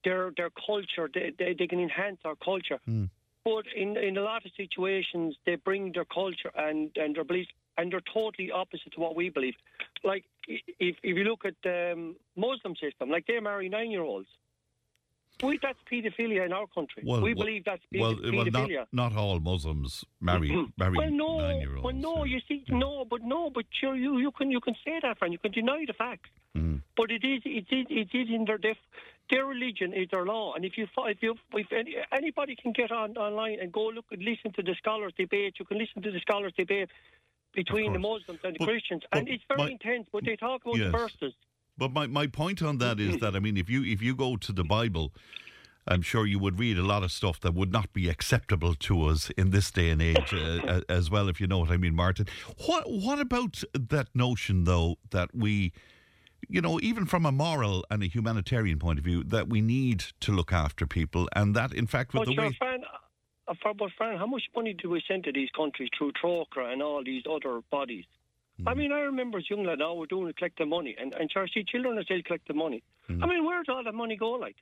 their 0.04 0.32
their 0.36 0.50
culture. 0.66 1.08
They, 1.12 1.32
they, 1.38 1.54
they 1.58 1.66
can 1.66 1.80
enhance 1.80 2.18
our 2.24 2.36
culture. 2.36 2.78
Mm. 2.88 3.10
But 3.44 3.64
in 3.74 3.96
in 3.96 4.16
a 4.16 4.22
lot 4.22 4.44
of 4.46 4.52
situations, 4.56 5.36
they 5.46 5.56
bring 5.56 5.92
their 5.92 6.04
culture 6.04 6.50
and 6.56 6.90
and 6.96 7.16
their 7.16 7.24
beliefs, 7.24 7.50
and 7.76 7.92
they're 7.92 8.08
totally 8.12 8.50
opposite 8.50 8.92
to 8.92 9.00
what 9.00 9.16
we 9.16 9.30
believe. 9.30 9.54
Like 10.04 10.24
if 10.48 10.96
if 11.02 11.16
you 11.16 11.24
look 11.24 11.44
at 11.44 11.54
the 11.62 11.92
um, 11.92 12.16
Muslim 12.36 12.74
system, 12.76 13.10
like 13.10 13.26
they 13.26 13.40
marry 13.40 13.68
nine 13.68 13.90
year 13.90 14.02
olds. 14.02 14.28
We, 15.42 15.58
that's 15.60 15.78
paedophilia 15.90 16.46
in 16.46 16.52
our 16.52 16.66
country. 16.68 17.02
Well, 17.04 17.20
we 17.20 17.34
well, 17.34 17.46
believe 17.46 17.64
that's 17.64 17.82
well, 17.92 18.14
paedophilia. 18.14 18.54
Well, 18.54 18.86
not, 18.92 19.12
not 19.12 19.16
all 19.16 19.40
Muslims 19.40 20.04
marry 20.20 20.50
marry 20.78 20.96
well, 20.96 21.10
no, 21.10 21.40
nine-year-olds. 21.40 21.84
Well, 21.84 21.94
no, 21.94 22.24
you 22.24 22.40
see, 22.48 22.64
yeah. 22.66 22.78
no, 22.78 23.04
but 23.04 23.22
no, 23.22 23.50
but 23.50 23.64
sure, 23.80 23.96
you 23.96 24.18
you 24.18 24.30
can 24.30 24.50
you 24.50 24.60
can 24.60 24.74
say 24.84 25.00
that, 25.02 25.18
friend. 25.18 25.32
You 25.32 25.38
can 25.38 25.52
deny 25.52 25.84
the 25.86 25.92
facts. 25.92 26.30
Mm. 26.56 26.82
But 26.96 27.10
it 27.10 27.24
is 27.24 27.42
it 27.44 27.66
is 27.70 27.86
it 27.88 28.08
is 28.16 28.28
in 28.28 28.44
their 28.44 28.58
def, 28.58 28.76
their 29.30 29.46
religion 29.46 29.92
is 29.94 30.08
their 30.10 30.24
law, 30.24 30.54
and 30.54 30.64
if 30.64 30.76
you 30.76 30.86
if 31.06 31.18
you 31.22 31.34
if 31.54 31.72
any, 31.72 31.96
anybody 32.12 32.54
can 32.54 32.72
get 32.72 32.92
on 32.92 33.16
online 33.16 33.58
and 33.60 33.72
go 33.72 33.86
look 33.86 34.06
and 34.10 34.22
listen 34.22 34.52
to 34.52 34.62
the 34.62 34.74
scholars 34.76 35.12
debate, 35.18 35.54
you 35.58 35.64
can 35.64 35.78
listen 35.78 36.02
to 36.02 36.10
the 36.10 36.20
scholars 36.20 36.52
debate 36.56 36.90
between 37.54 37.92
the 37.92 37.98
Muslims 37.98 38.40
and 38.44 38.54
the 38.54 38.58
but, 38.58 38.68
Christians, 38.68 39.02
and 39.12 39.28
it's 39.28 39.44
very 39.48 39.64
my, 39.64 39.70
intense. 39.70 40.06
But 40.12 40.24
they 40.24 40.36
talk 40.36 40.62
about 40.64 40.76
yes. 40.76 40.92
the 40.92 40.98
verses. 40.98 41.34
But 41.82 41.92
my, 41.92 42.06
my 42.06 42.28
point 42.28 42.62
on 42.62 42.78
that 42.78 43.00
is 43.00 43.18
that 43.18 43.34
I 43.34 43.40
mean, 43.40 43.56
if 43.56 43.68
you 43.68 43.82
if 43.82 44.00
you 44.00 44.14
go 44.14 44.36
to 44.36 44.52
the 44.52 44.62
Bible, 44.62 45.12
I'm 45.88 46.00
sure 46.00 46.24
you 46.24 46.38
would 46.38 46.60
read 46.60 46.78
a 46.78 46.84
lot 46.84 47.02
of 47.02 47.10
stuff 47.10 47.40
that 47.40 47.54
would 47.54 47.72
not 47.72 47.92
be 47.92 48.08
acceptable 48.08 48.74
to 48.74 49.06
us 49.06 49.30
in 49.30 49.50
this 49.50 49.68
day 49.72 49.90
and 49.90 50.00
age, 50.00 50.32
uh, 50.32 50.82
as 50.88 51.10
well. 51.10 51.28
If 51.28 51.40
you 51.40 51.48
know 51.48 51.58
what 51.58 51.70
I 51.70 51.78
mean, 51.78 51.96
Martin. 51.96 52.28
What 52.66 52.88
what 52.88 53.18
about 53.18 53.64
that 53.74 54.06
notion 54.14 54.62
though 54.62 54.98
that 55.10 55.34
we, 55.34 55.72
you 56.48 56.60
know, 56.60 56.78
even 56.80 57.04
from 57.04 57.26
a 57.26 57.32
moral 57.32 57.84
and 57.90 58.00
a 58.04 58.06
humanitarian 58.06 58.78
point 58.78 59.00
of 59.00 59.04
view, 59.04 59.24
that 59.24 59.48
we 59.48 59.60
need 59.60 60.04
to 60.20 60.30
look 60.30 60.52
after 60.52 60.86
people, 60.86 61.28
and 61.34 61.56
that 61.56 61.74
in 61.74 61.88
fact 61.88 62.14
with 62.14 62.26
but 62.26 62.28
the 62.28 62.40
way. 62.40 62.52
Friend, 62.52 62.84
uh, 63.48 63.54
but 63.76 63.90
Fran, 63.98 64.18
how 64.18 64.26
much 64.26 64.44
money 64.54 64.72
do 64.80 64.88
we 64.88 65.02
send 65.08 65.24
to 65.24 65.32
these 65.32 65.50
countries 65.50 65.88
through 65.98 66.12
Trócaire 66.12 66.72
and 66.72 66.80
all 66.80 67.02
these 67.02 67.24
other 67.28 67.60
bodies? 67.72 68.04
Mm. 68.60 68.70
I 68.70 68.74
mean, 68.74 68.92
I 68.92 69.00
remember 69.00 69.38
as 69.38 69.48
young 69.48 69.64
lad 69.64 69.78
now 69.78 69.94
we're 69.94 70.06
doing 70.06 70.32
collect 70.36 70.58
the 70.58 70.66
money, 70.66 70.94
and 71.00 71.14
and 71.14 71.30
see 71.52 71.64
children 71.64 71.98
are 71.98 72.04
still 72.04 72.22
collecting 72.24 72.56
money. 72.56 72.82
Mm. 73.08 73.22
I 73.22 73.26
mean, 73.26 73.44
where 73.44 73.62
does 73.62 73.74
all 73.74 73.84
that 73.84 73.94
money 73.94 74.16
go? 74.16 74.32
Like, 74.32 74.56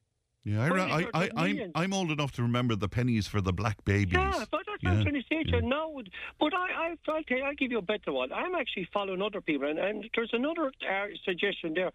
yeah, 0.44 0.62
I, 0.62 0.68
I, 0.78 1.06
I, 1.12 1.30
I'm, 1.36 1.72
I'm 1.74 1.92
old 1.92 2.10
enough 2.10 2.32
to 2.32 2.42
remember 2.42 2.74
the 2.74 2.88
pennies 2.88 3.26
for 3.26 3.40
the 3.40 3.52
black 3.52 3.84
babies. 3.84 4.14
Yeah, 4.14 4.44
but 4.50 4.60
that's 4.66 4.82
yeah. 4.82 4.90
I'm 4.90 5.02
trying 5.02 5.14
to 5.14 5.22
say 5.28 5.42
to 5.42 5.56
you 5.56 5.62
now. 5.62 5.92
But 6.38 6.54
I, 6.54 6.58
I, 6.58 6.96
I'll, 7.08 7.22
tell 7.24 7.38
you, 7.38 7.44
I'll 7.44 7.54
give 7.54 7.70
you 7.70 7.78
a 7.78 7.82
better 7.82 8.12
one. 8.12 8.32
I'm 8.32 8.54
actually 8.54 8.88
following 8.92 9.20
other 9.20 9.42
people, 9.42 9.68
and, 9.68 9.78
and 9.78 10.08
there's 10.14 10.30
another 10.32 10.72
uh, 10.88 11.06
suggestion 11.24 11.74
there. 11.74 11.90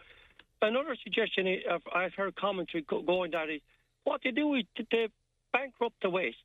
Another 0.62 0.96
suggestion 1.04 1.60
I've 1.94 2.14
heard 2.14 2.36
commentary 2.36 2.86
going 2.88 3.32
that 3.32 3.50
is 3.50 3.62
what 4.04 4.22
they 4.24 4.32
do 4.32 4.54
is 4.56 4.64
they 4.92 5.10
bankrupt 5.52 5.96
the 6.02 6.10
West 6.10 6.38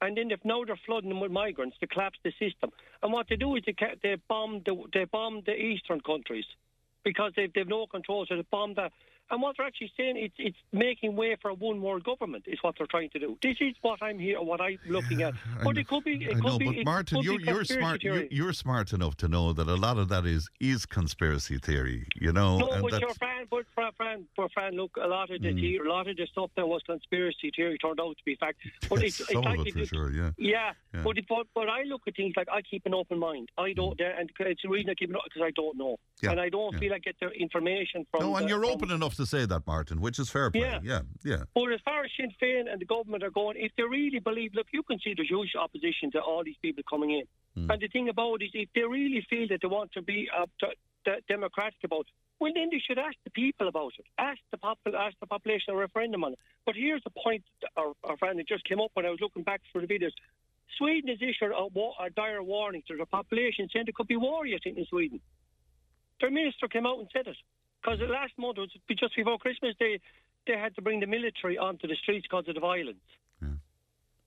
and 0.00 0.16
then 0.16 0.30
if 0.30 0.40
now 0.44 0.64
they're 0.64 0.78
flooding 0.84 1.08
them 1.08 1.20
with 1.20 1.30
migrants 1.30 1.76
to 1.80 1.86
collapse 1.86 2.18
the 2.22 2.32
system. 2.38 2.70
And 3.02 3.12
what 3.12 3.26
they 3.28 3.36
do 3.36 3.56
is 3.56 3.62
they, 3.66 3.74
they 4.02 4.16
bomb 4.28 4.62
the 4.64 4.76
they 4.92 5.04
bomb 5.04 5.42
the 5.46 5.54
eastern 5.54 6.00
countries 6.00 6.44
because 7.04 7.32
they've 7.36 7.52
they've 7.54 7.68
no 7.68 7.86
control, 7.86 8.26
so 8.28 8.36
they 8.36 8.44
bomb 8.50 8.74
that. 8.74 8.92
And 9.30 9.42
what 9.42 9.56
they're 9.56 9.66
actually 9.66 9.92
saying, 9.96 10.16
it's 10.16 10.34
it's 10.38 10.56
making 10.72 11.16
way 11.16 11.36
for 11.42 11.50
a 11.50 11.54
one 11.54 11.82
world 11.82 12.04
government 12.04 12.44
is 12.46 12.58
what 12.62 12.76
they're 12.78 12.86
trying 12.86 13.10
to 13.10 13.18
do. 13.18 13.36
This 13.42 13.56
is 13.60 13.74
what 13.82 14.00
I'm 14.00 14.18
here, 14.18 14.40
what 14.40 14.60
I'm 14.60 14.78
looking 14.86 15.22
at. 15.22 15.34
But 15.64 15.78
it 15.78 15.88
could 15.88 16.04
be. 16.04 16.14
It 16.24 16.30
I 16.30 16.34
could 16.34 16.44
know, 16.44 16.58
be, 16.58 16.66
but 16.66 16.84
Martin, 16.84 17.22
you're, 17.22 17.40
you're 17.40 17.64
smart. 17.64 18.04
You're, 18.04 18.26
you're, 18.26 18.52
smart 18.52 18.92
enough 18.92 19.16
to 19.18 19.28
know 19.28 19.52
that 19.52 19.66
a 19.66 19.74
lot 19.74 19.98
of 19.98 20.08
that 20.10 20.26
is 20.26 20.48
is 20.60 20.86
conspiracy 20.86 21.58
theory. 21.58 22.06
You 22.14 22.32
know. 22.32 22.58
No, 22.58 22.82
but 22.82 23.00
your 23.00 23.14
friend, 23.14 23.48
but 23.50 23.66
friend, 23.96 24.26
but 24.36 24.52
friend, 24.52 24.76
look, 24.76 24.96
a 24.96 25.08
lot 25.08 25.30
of 25.30 25.42
the 25.42 25.48
mm. 25.48 25.84
a 25.84 25.88
lot 25.88 26.06
of 26.06 26.16
the 26.16 26.26
stuff 26.30 26.50
that 26.56 26.66
was 26.66 26.82
conspiracy 26.86 27.50
theory 27.54 27.78
turned 27.78 28.00
out 28.00 28.16
to 28.16 28.24
be 28.24 28.36
fact. 28.36 28.58
But 28.88 29.02
it's, 29.02 29.16
some 29.32 29.44
it's 29.44 29.60
of 29.60 29.66
it 29.66 29.72
for 29.74 29.86
sure, 29.86 30.10
yeah. 30.12 30.30
Yeah, 30.38 30.72
yeah. 30.94 31.02
But, 31.02 31.16
but 31.28 31.46
but 31.52 31.68
I 31.68 31.82
look 31.82 32.02
at 32.06 32.14
things 32.14 32.34
like 32.36 32.48
I 32.48 32.62
keep 32.62 32.86
an 32.86 32.94
open 32.94 33.18
mind. 33.18 33.50
I 33.58 33.72
don't, 33.72 33.98
mm. 33.98 34.20
and 34.20 34.30
it's 34.38 34.62
the 34.62 34.68
reason 34.68 34.90
I 34.90 34.94
keep 34.94 35.10
it 35.10 35.16
because 35.24 35.42
I 35.42 35.50
don't 35.50 35.76
know, 35.76 35.96
yeah. 36.22 36.30
and 36.30 36.40
I 36.40 36.48
don't 36.48 36.74
yeah. 36.74 36.78
feel 36.78 36.94
I 36.94 36.98
get 36.98 37.16
the 37.20 37.30
information 37.30 38.06
from. 38.10 38.20
No, 38.20 38.36
and 38.36 38.44
the, 38.44 38.50
you're 38.50 38.64
open 38.64 38.92
enough 38.92 39.15
to 39.16 39.26
say 39.26 39.46
that, 39.46 39.66
Martin, 39.66 40.00
which 40.00 40.18
is 40.18 40.30
fair 40.30 40.50
play. 40.50 40.60
Yeah. 40.62 40.80
yeah, 40.82 41.00
yeah. 41.24 41.42
But 41.54 41.72
as 41.72 41.80
far 41.84 42.04
as 42.04 42.10
Sinn 42.16 42.32
Féin 42.40 42.70
and 42.70 42.80
the 42.80 42.84
government 42.84 43.22
are 43.22 43.30
going, 43.30 43.56
if 43.58 43.72
they 43.76 43.82
really 43.82 44.18
believe, 44.18 44.52
look, 44.54 44.66
you 44.72 44.82
can 44.82 44.98
see 45.00 45.14
there's 45.14 45.28
huge 45.28 45.54
opposition 45.58 46.10
to 46.12 46.20
all 46.20 46.44
these 46.44 46.56
people 46.62 46.82
coming 46.88 47.10
in. 47.10 47.24
And 47.70 47.80
the 47.80 47.88
thing 47.88 48.10
about 48.10 48.42
it 48.42 48.46
is, 48.46 48.50
if 48.52 48.68
they 48.74 48.82
really 48.82 49.26
feel 49.30 49.48
that 49.48 49.60
they 49.62 49.68
want 49.68 49.90
to 49.92 50.02
be 50.02 50.28
uh, 50.36 50.44
t- 50.60 50.76
d- 51.06 51.22
democratic 51.26 51.78
about 51.84 52.00
it, 52.00 52.06
well, 52.38 52.52
then 52.54 52.68
they 52.70 52.82
should 52.86 52.98
ask 52.98 53.16
the 53.24 53.30
people 53.30 53.66
about 53.66 53.92
it. 53.98 54.04
Ask 54.18 54.40
the, 54.50 54.58
popul- 54.58 54.94
ask 54.94 55.16
the 55.20 55.26
population 55.26 55.72
a 55.72 55.76
referendum 55.76 56.22
on 56.22 56.32
it. 56.34 56.38
But 56.66 56.74
here's 56.74 57.02
the 57.02 57.10
point, 57.10 57.44
that 57.62 57.70
our, 57.78 57.94
our 58.04 58.18
friend, 58.18 58.38
it 58.38 58.46
just 58.46 58.64
came 58.64 58.78
up 58.78 58.90
when 58.92 59.06
I 59.06 59.10
was 59.10 59.20
looking 59.22 59.42
back 59.42 59.62
for 59.72 59.80
the 59.80 59.86
videos. 59.86 60.12
Sweden 60.76 61.08
has 61.08 61.22
issued 61.22 61.52
a, 61.52 62.04
a 62.04 62.10
dire 62.10 62.42
warning 62.42 62.82
to 62.88 62.96
the 62.98 63.06
population 63.06 63.70
saying 63.72 63.86
there 63.86 63.94
could 63.96 64.06
be 64.06 64.16
war 64.16 64.44
yet 64.44 64.66
in 64.66 64.84
Sweden. 64.84 65.20
Their 66.20 66.30
minister 66.30 66.68
came 66.68 66.86
out 66.86 66.98
and 66.98 67.08
said 67.10 67.26
it. 67.26 67.36
Because 67.86 68.00
last 68.08 68.32
month, 68.36 68.58
was 68.58 68.70
just 68.98 69.14
before 69.14 69.38
Christmas, 69.38 69.74
they, 69.78 70.00
they 70.46 70.58
had 70.58 70.74
to 70.74 70.82
bring 70.82 70.98
the 70.98 71.06
military 71.06 71.56
onto 71.56 71.86
the 71.86 71.94
streets 71.94 72.26
because 72.28 72.48
of 72.48 72.54
the 72.54 72.60
violence. 72.60 72.98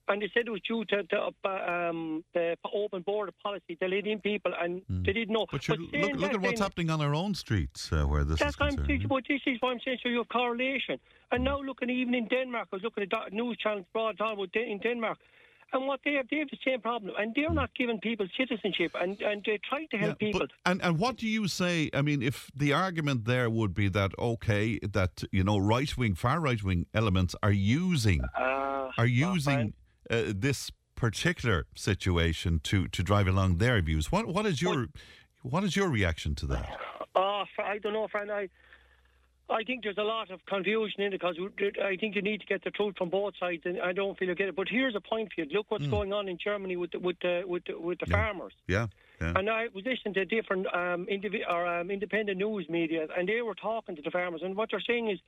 And 0.07 0.23
they 0.23 0.31
said 0.33 0.47
it 0.47 0.49
was 0.49 0.61
due 0.67 0.83
to 0.85 1.03
the, 1.07 1.47
uh, 1.47 1.49
um, 1.49 2.23
the 2.33 2.57
open 2.73 3.03
border 3.03 3.31
policy. 3.43 3.77
They 3.79 3.87
let 3.87 4.07
in 4.07 4.19
people 4.19 4.51
and 4.59 4.81
they 4.89 5.13
didn't 5.13 5.31
know. 5.31 5.45
Hmm. 5.47 5.57
But, 5.57 5.69
look, 5.69 6.15
look 6.15 6.33
at 6.33 6.41
what's 6.41 6.59
happening 6.59 6.89
on 6.89 6.99
our 6.99 7.13
own 7.13 7.35
streets 7.35 7.93
uh, 7.93 8.05
where 8.05 8.23
this 8.23 8.39
that's 8.39 8.55
is 8.55 8.59
what 8.59 8.65
I'm 8.65 8.69
concerned. 8.69 8.87
thinking, 8.87 9.07
but 9.07 9.23
this 9.27 9.41
is 9.45 9.57
what 9.59 9.73
I'm 9.73 9.79
saying. 9.85 9.99
So 10.01 10.09
you 10.09 10.17
have 10.17 10.29
correlation. 10.29 10.97
And 11.31 11.43
now 11.43 11.61
looking 11.61 11.91
even 11.91 12.15
in 12.15 12.27
Denmark, 12.27 12.69
I 12.71 12.77
was 12.77 12.83
looking 12.83 13.03
at 13.03 13.11
that 13.11 13.33
news 13.33 13.55
channels 13.57 13.85
brought 13.93 14.19
on 14.19 14.39
in 14.55 14.79
Denmark. 14.79 15.19
And 15.71 15.87
what 15.87 15.99
they 16.03 16.13
have, 16.13 16.27
they 16.29 16.37
have 16.37 16.49
the 16.49 16.57
same 16.65 16.81
problem. 16.81 17.13
And 17.17 17.33
they're 17.35 17.53
not 17.53 17.69
giving 17.75 17.99
people 17.99 18.27
citizenship. 18.35 18.91
And, 18.99 19.21
and 19.21 19.43
they 19.45 19.59
try 19.69 19.85
to 19.91 19.97
help 19.97 20.17
Yeah, 20.21 20.27
people. 20.27 20.39
but- 20.41 20.51
and 20.65 20.81
and 20.81 20.97
what 20.97 21.17
do 21.17 21.27
you 21.27 21.47
say? 21.47 21.89
I 21.93 22.01
mean, 22.01 22.21
if 22.21 22.49
the 22.55 22.73
argument 22.73 23.25
there 23.25 23.49
would 23.49 23.73
be 23.73 23.87
that 23.89 24.11
okay, 24.17 24.79
that 24.79 25.23
you 25.31 25.43
know, 25.43 25.57
right 25.57 25.95
wing, 25.97 26.15
far 26.15 26.39
right 26.39 26.61
wing 26.63 26.85
elements 26.93 27.35
are 27.43 27.51
using 27.51 28.21
Uh, 28.37 28.91
are 28.97 29.05
using 29.33 29.73
uh, 30.09 30.33
this 30.35 30.71
particular 30.95 31.65
situation 31.75 32.59
to 32.69 32.87
to 32.87 33.03
drive 33.03 33.27
along 33.27 33.57
their 33.57 33.81
views. 33.81 34.11
What 34.11 34.27
what 34.27 34.45
is 34.45 34.61
your 34.61 34.87
what 35.43 35.63
is 35.63 35.75
your 35.75 35.89
reaction 35.89 36.35
to 36.35 36.45
that? 36.47 36.67
Oh, 37.15 37.43
I 37.73 37.77
don't 37.79 37.93
know, 37.93 38.07
friend. 38.07 38.31
I, 38.31 38.49
I 39.51 39.63
think 39.63 39.83
there's 39.83 39.97
a 39.97 40.03
lot 40.03 40.29
of 40.31 40.45
confusion 40.45 41.01
in 41.01 41.13
it 41.13 41.19
because 41.19 41.37
I 41.83 41.95
think 41.95 42.15
you 42.15 42.21
need 42.21 42.41
to 42.41 42.45
get 42.45 42.63
the 42.63 42.71
truth 42.71 42.95
from 42.97 43.09
both 43.09 43.33
sides, 43.39 43.63
and 43.65 43.81
I 43.81 43.93
don't 43.93 44.17
feel 44.17 44.27
you 44.27 44.35
get 44.35 44.49
it. 44.49 44.55
But 44.55 44.67
here's 44.69 44.95
a 44.95 45.01
point 45.01 45.29
for 45.33 45.41
you: 45.41 45.47
look 45.51 45.67
what's 45.69 45.87
going 45.87 46.13
on 46.13 46.27
in 46.27 46.37
Germany 46.37 46.75
with 46.75 46.91
the, 46.91 46.99
with 46.99 47.17
the, 47.21 47.43
with 47.45 47.63
the, 47.65 47.79
with 47.79 47.99
the. 47.99 48.05
Yeah. 48.07 48.15
farmers. 48.15 48.53
Yeah, 48.67 48.87
yeah. 49.21 49.33
And 49.35 49.49
I 49.49 49.67
was 49.73 49.83
listening 49.85 50.13
to 50.15 50.25
different 50.25 50.67
um, 50.67 51.07
indivi- 51.11 51.47
or, 51.49 51.65
um, 51.67 51.89
independent 51.89 52.37
news 52.37 52.67
media, 52.69 53.07
and 53.17 53.27
they 53.27 53.41
were 53.41 53.55
talking 53.55 53.95
to 53.95 54.01
the 54.01 54.11
farmers, 54.11 54.41
and 54.43 54.55
what 54.55 54.69
they're 54.71 54.81
saying 54.85 55.09
is 55.09 55.19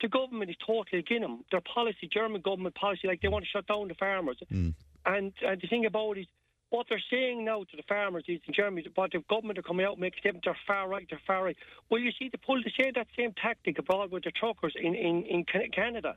the 0.00 0.08
government 0.08 0.50
is 0.50 0.56
totally 0.66 1.00
against 1.00 1.22
them. 1.22 1.44
Their 1.50 1.60
policy, 1.60 2.08
German 2.12 2.40
government 2.40 2.74
policy, 2.74 3.06
like 3.06 3.20
they 3.20 3.28
want 3.28 3.44
to 3.44 3.50
shut 3.50 3.66
down 3.66 3.88
the 3.88 3.94
farmers. 3.94 4.38
Mm. 4.52 4.74
And, 5.06 5.32
and 5.42 5.60
the 5.60 5.68
thing 5.68 5.86
about 5.86 6.16
it 6.16 6.20
is, 6.20 6.26
what 6.70 6.86
they're 6.88 7.02
saying 7.10 7.44
now 7.44 7.64
to 7.64 7.76
the 7.76 7.82
farmers 7.88 8.24
is 8.28 8.40
in 8.46 8.54
Germany, 8.54 8.86
what 8.94 9.12
the 9.12 9.22
government 9.28 9.58
are 9.58 9.62
coming 9.62 9.84
out 9.84 9.92
and 9.92 10.00
making 10.00 10.20
statements, 10.20 10.44
they're 10.44 10.56
far 10.66 10.88
right, 10.88 11.06
they're 11.10 11.20
far 11.26 11.44
right. 11.44 11.56
Well, 11.90 12.00
you 12.00 12.12
see, 12.18 12.28
they 12.30 12.38
pulled 12.44 12.64
the 12.64 12.72
same, 12.80 12.92
that 12.94 13.08
same 13.16 13.32
tactic 13.40 13.78
abroad 13.78 14.10
with 14.10 14.24
the 14.24 14.30
truckers 14.30 14.74
in, 14.80 14.94
in, 14.94 15.24
in 15.24 15.44
Canada, 15.44 16.16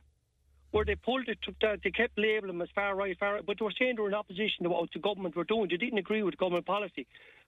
where 0.70 0.84
they 0.84 0.94
pulled 0.94 1.28
it, 1.28 1.38
they 1.60 1.90
kept 1.90 2.18
labeling 2.18 2.58
them 2.58 2.62
as 2.62 2.68
far 2.74 2.94
right, 2.94 3.18
far 3.18 3.34
right, 3.34 3.46
but 3.46 3.58
they 3.58 3.64
were 3.64 3.74
saying 3.78 3.96
they 3.96 4.02
were 4.02 4.08
in 4.08 4.14
opposition 4.14 4.62
to 4.62 4.70
what 4.70 4.88
the 4.92 5.00
government 5.00 5.36
were 5.36 5.44
doing. 5.44 5.68
They 5.68 5.76
didn't 5.76 5.98
agree 5.98 6.22
with 6.22 6.36
government 6.36 6.66
policy. 6.66 7.06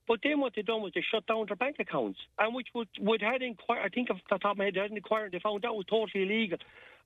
But 0.09 0.21
then 0.23 0.41
what 0.41 0.53
they 0.55 0.63
done 0.63 0.83
was 0.83 0.93
they 0.95 1.05
shut 1.11 1.27
down 1.27 1.47
their 1.47 1.57
bank 1.57 1.77
accounts, 1.81 2.21
and 2.39 2.55
which 2.55 2.69
would, 2.75 2.89
would 3.01 3.23
had 3.23 3.43
inquired, 3.43 3.83
I 3.85 3.89
think 3.89 4.11
off 4.11 4.19
the 4.31 4.39
top 4.39 4.53
of 4.53 4.59
my 4.59 4.67
head, 4.67 4.75
they 4.75 4.81
had 4.81 4.93
inquired, 4.93 5.33
they 5.33 5.41
found 5.41 5.63
that 5.63 5.75
was 5.75 5.87
totally 5.87 6.25
illegal. 6.25 6.59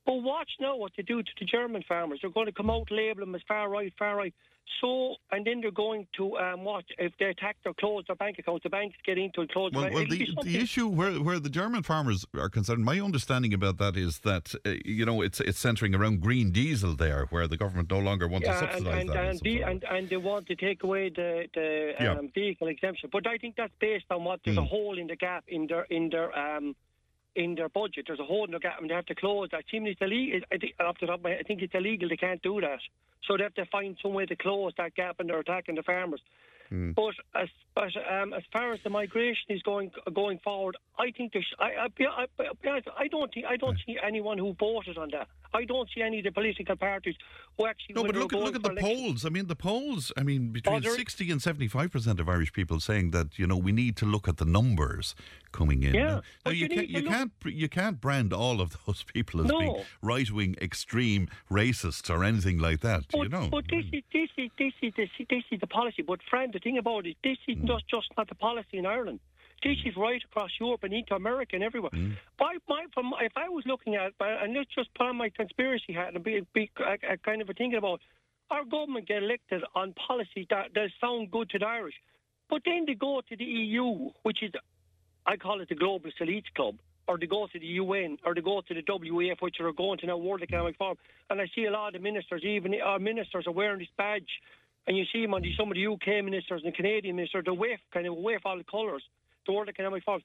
But 0.06 0.14
watch 0.22 0.50
now 0.60 0.76
what 0.76 0.92
they 0.96 1.02
do 1.02 1.22
to 1.22 1.30
the 1.38 1.44
German 1.46 1.84
farmers. 1.86 2.20
They're 2.22 2.30
going 2.30 2.46
to 2.46 2.52
come 2.52 2.70
out, 2.70 2.90
label 2.90 3.20
them 3.20 3.34
as 3.34 3.42
far 3.46 3.68
right, 3.68 3.92
far 3.98 4.16
right. 4.16 4.34
So, 4.80 5.16
and 5.32 5.44
then 5.44 5.60
they're 5.60 5.70
going 5.72 6.06
to 6.16 6.38
um, 6.38 6.64
watch 6.64 6.84
if 6.98 7.12
they 7.18 7.26
attack 7.26 7.56
or 7.66 7.74
close 7.74 8.04
their 8.06 8.16
bank 8.16 8.38
accounts. 8.38 8.62
The 8.62 8.70
banks 8.70 8.96
get 9.04 9.18
into 9.18 9.40
and 9.40 9.50
close. 9.50 9.72
Well, 9.74 9.90
well 9.92 10.06
the, 10.06 10.28
the 10.42 10.58
issue 10.58 10.86
where, 10.86 11.12
where 11.14 11.38
the 11.40 11.50
German 11.50 11.82
farmers 11.82 12.24
are 12.38 12.48
concerned, 12.48 12.84
my 12.84 13.00
understanding 13.00 13.52
about 13.52 13.78
that 13.78 13.96
is 13.96 14.20
that 14.20 14.54
uh, 14.64 14.74
you 14.84 15.04
know 15.04 15.22
it's 15.22 15.40
it's 15.40 15.58
centering 15.58 15.94
around 15.94 16.20
green 16.20 16.50
diesel 16.52 16.94
there, 16.94 17.26
where 17.30 17.48
the 17.48 17.56
government 17.56 17.90
no 17.90 17.98
longer 17.98 18.28
wants 18.28 18.46
to 18.46 18.52
Yeah, 18.52 18.60
and, 18.60 18.70
subsidise 18.72 19.00
and, 19.00 19.08
that. 19.10 19.24
and, 19.26 19.40
the, 19.40 19.62
and, 19.62 19.84
and 19.84 20.08
they 20.08 20.16
want 20.16 20.46
to 20.46 20.54
take 20.54 20.82
away 20.84 21.10
the, 21.10 21.46
the 21.52 21.94
Yeah. 22.00 22.12
um, 22.12 22.30
vehicle 22.32 22.68
exemption. 22.68 23.10
But 23.12 23.26
I 23.26 23.38
think 23.38 23.56
that's 23.56 23.74
based 23.80 24.06
on 24.10 24.24
what 24.24 24.40
there's 24.44 24.56
a 24.56 24.64
hole 24.64 24.98
in 24.98 25.08
the 25.08 25.16
gap 25.16 25.44
in 25.48 25.66
their 25.66 25.82
in 25.84 26.10
their 26.10 26.36
um, 26.38 26.76
in 27.36 27.54
their 27.54 27.68
budget. 27.68 28.04
There's 28.06 28.20
a 28.20 28.24
hole 28.24 28.44
in 28.44 28.50
the 28.50 28.58
gap, 28.58 28.80
and 28.80 28.90
they 28.90 28.94
have 28.94 29.06
to 29.06 29.14
close 29.14 29.48
that. 29.52 29.64
Seemingly 29.70 29.92
it's 29.92 30.00
illegal. 30.00 30.40
I 30.52 30.58
think, 30.58 30.74
off 30.80 30.96
the 31.00 31.06
top 31.06 31.18
of 31.18 31.22
my 31.22 31.30
head, 31.30 31.40
I 31.40 31.42
think 31.44 31.62
it's 31.62 31.74
illegal. 31.74 32.08
They 32.08 32.16
can't 32.16 32.42
do 32.42 32.60
that, 32.60 32.80
so 33.26 33.36
they 33.36 33.42
have 33.44 33.54
to 33.54 33.66
find 33.66 33.96
some 34.02 34.14
way 34.14 34.26
to 34.26 34.36
close 34.36 34.72
that 34.78 34.94
gap, 34.94 35.20
and 35.20 35.28
they're 35.28 35.38
attacking 35.40 35.76
the 35.76 35.82
farmers. 35.82 36.20
But 36.70 37.14
as 37.34 37.48
but 37.74 37.90
um, 38.10 38.32
as 38.32 38.42
far 38.52 38.72
as 38.72 38.80
the 38.84 38.90
migration 38.90 39.46
is 39.50 39.60
going 39.62 39.90
going 40.14 40.38
forward, 40.38 40.76
I 40.98 41.10
think 41.10 41.32
there's 41.32 41.52
I 41.58 41.88
I, 41.98 42.26
I, 42.38 42.80
I 42.98 43.08
don't 43.08 43.32
think 43.34 43.46
I 43.46 43.56
don't 43.56 43.76
see 43.84 43.96
anyone 44.02 44.38
who 44.38 44.54
voted 44.54 44.96
on 44.96 45.10
that. 45.10 45.26
I 45.52 45.64
don't 45.64 45.88
see 45.92 46.00
any 46.02 46.18
of 46.18 46.24
the 46.24 46.30
political 46.30 46.76
parties 46.76 47.16
who 47.58 47.66
actually. 47.66 47.94
No, 47.96 48.04
but 48.04 48.14
look 48.14 48.32
at 48.32 48.38
look 48.38 48.54
at 48.54 48.62
the 48.62 48.70
election- 48.70 48.96
polls. 48.96 49.24
I 49.24 49.30
mean, 49.30 49.46
the 49.48 49.56
polls. 49.56 50.12
I 50.16 50.22
mean, 50.22 50.50
between 50.52 50.82
sixty 50.82 51.30
and 51.32 51.42
seventy-five 51.42 51.90
percent 51.90 52.20
of 52.20 52.28
Irish 52.28 52.52
people 52.52 52.78
saying 52.78 53.10
that 53.10 53.36
you 53.38 53.48
know 53.48 53.56
we 53.56 53.72
need 53.72 53.96
to 53.96 54.06
look 54.06 54.28
at 54.28 54.36
the 54.36 54.44
numbers 54.44 55.16
coming 55.50 55.82
in. 55.82 55.94
Yeah, 55.94 56.06
Now, 56.06 56.22
now 56.46 56.52
you, 56.52 56.68
can't 56.68 56.88
you 56.88 57.00
look- 57.00 57.08
can't 57.12 57.32
you 57.46 57.68
can't 57.68 58.00
brand 58.00 58.32
all 58.32 58.60
of 58.60 58.76
those 58.86 59.02
people 59.12 59.40
as 59.40 59.46
No. 59.48 59.58
being 59.58 59.76
right-wing, 60.02 60.54
extreme, 60.62 61.28
racists 61.50 62.08
or 62.08 62.22
anything 62.22 62.58
like 62.58 62.80
that. 62.80 63.06
But, 63.10 63.22
you 63.22 63.28
know. 63.28 63.48
but 63.50 63.64
this 63.68 63.84
is 63.92 64.02
this 64.12 64.28
is 64.36 64.50
this 64.56 64.72
is 64.82 64.92
this 64.96 65.08
is, 65.18 65.26
this 65.28 65.42
is 65.50 65.60
the 65.60 65.66
policy. 65.66 66.02
But 66.02 66.20
friend, 66.30 66.52
the 66.60 66.70
thing 66.70 66.78
about 66.78 67.06
it, 67.06 67.16
this 67.22 67.38
is 67.48 67.56
not 67.62 67.82
mm. 67.82 67.90
just 67.90 68.08
not 68.16 68.28
the 68.28 68.34
policy 68.34 68.78
in 68.78 68.86
Ireland. 68.86 69.20
This 69.62 69.76
is 69.84 69.94
right 69.96 70.22
across 70.24 70.50
Europe 70.58 70.84
and 70.84 70.94
into 70.94 71.14
America 71.14 71.54
and 71.54 71.62
everywhere. 71.62 71.90
Mm. 71.94 72.16
By, 72.38 72.54
my, 72.68 72.86
from, 72.94 73.12
if 73.20 73.32
I 73.36 73.48
was 73.48 73.64
looking 73.66 73.94
at, 73.94 74.12
uh, 74.20 74.42
and 74.42 74.54
let's 74.54 74.70
just 74.74 74.92
put 74.94 75.06
on 75.06 75.16
my 75.16 75.28
conspiracy 75.28 75.92
hat 75.92 76.14
and 76.14 76.24
be, 76.24 76.46
be 76.54 76.70
a, 76.78 77.12
a 77.12 77.16
kind 77.18 77.42
of 77.42 77.50
a 77.50 77.52
thinking 77.52 77.78
about, 77.78 78.00
our 78.50 78.64
government 78.64 79.06
get 79.06 79.22
elected 79.22 79.62
on 79.74 79.94
policy 79.94 80.46
that, 80.50 80.68
that 80.74 80.88
sound 81.00 81.30
good 81.30 81.50
to 81.50 81.58
the 81.58 81.66
Irish, 81.66 81.94
but 82.48 82.62
then 82.64 82.84
they 82.86 82.94
go 82.94 83.20
to 83.28 83.36
the 83.36 83.44
EU, 83.44 84.10
which 84.22 84.42
is, 84.42 84.50
I 85.26 85.36
call 85.36 85.60
it 85.60 85.68
the 85.68 85.74
Global 85.74 86.10
Elites 86.20 86.52
Club, 86.56 86.76
or 87.06 87.18
they 87.18 87.26
go 87.26 87.46
to 87.46 87.58
the 87.58 87.66
UN, 87.66 88.18
or 88.24 88.34
they 88.34 88.40
go 88.40 88.60
to 88.60 88.74
the 88.74 88.82
WEF, 88.82 89.40
which 89.40 89.56
are 89.60 89.72
going 89.72 89.98
to 89.98 90.06
now 90.06 90.16
World 90.16 90.42
Economic 90.42 90.76
Forum. 90.76 90.96
And 91.28 91.40
I 91.40 91.46
see 91.54 91.64
a 91.64 91.70
lot 91.70 91.88
of 91.88 91.94
the 91.94 91.98
ministers, 91.98 92.42
even 92.44 92.74
our 92.80 92.98
ministers, 92.98 93.46
are 93.46 93.52
wearing 93.52 93.80
this 93.80 93.88
badge, 93.96 94.28
and 94.86 94.96
you 94.96 95.04
see 95.12 95.22
them 95.22 95.34
on 95.34 95.42
the, 95.42 95.54
some 95.56 95.70
of 95.70 95.74
the 95.74 95.86
UK 95.86 96.24
ministers 96.24 96.62
and 96.64 96.72
the 96.72 96.76
Canadian 96.76 97.16
ministers, 97.16 97.44
the 97.44 97.54
WEF, 97.54 97.78
kind 97.92 98.06
of 98.06 98.14
WEF 98.14 98.40
all 98.44 98.56
the 98.56 98.64
colours, 98.64 99.02
the 99.46 99.52
World 99.52 99.68
Economic 99.68 100.04
Forum. 100.04 100.22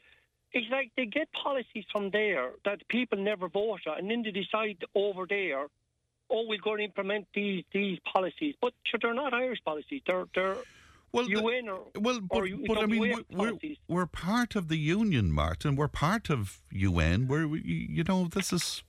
It's 0.53 0.69
like 0.71 0.91
they 0.95 1.05
get 1.05 1.27
policies 1.31 1.83
from 1.91 2.11
there 2.11 2.51
that 2.63 2.87
people 2.87 3.17
never 3.17 3.49
vote 3.49 3.81
on, 3.87 3.99
and 3.99 4.09
then 4.09 4.23
they 4.23 4.31
decide 4.31 4.77
over 4.95 5.25
there, 5.27 5.67
oh, 6.29 6.45
we're 6.47 6.59
going 6.59 6.77
to 6.77 6.83
implement 6.85 7.27
these 7.33 7.63
these 7.73 7.99
policies. 8.11 8.55
But 8.61 8.73
sure, 8.83 8.99
they're 9.01 9.13
not 9.13 9.33
Irish 9.33 9.59
policies. 9.65 10.01
They're 10.07 10.25
they're 10.33 10.57
well, 11.15 11.29
UN 11.29 11.69
or 11.69 11.79
Well, 11.95 12.19
but, 12.21 12.37
or 12.37 12.47
but 12.67 12.77
I 12.77 12.85
mean, 12.85 12.99
we're, 12.99 13.15
we're, 13.31 13.47
policies. 13.47 13.77
we're 13.87 14.05
part 14.05 14.55
of 14.55 14.67
the 14.67 14.77
union, 14.77 15.31
Martin. 15.31 15.77
We're 15.77 15.87
part 15.87 16.29
of 16.29 16.61
UN. 16.71 17.27
We're, 17.27 17.47
we, 17.47 17.61
you 17.61 18.03
know, 18.03 18.27
this 18.27 18.51
is, 18.51 18.83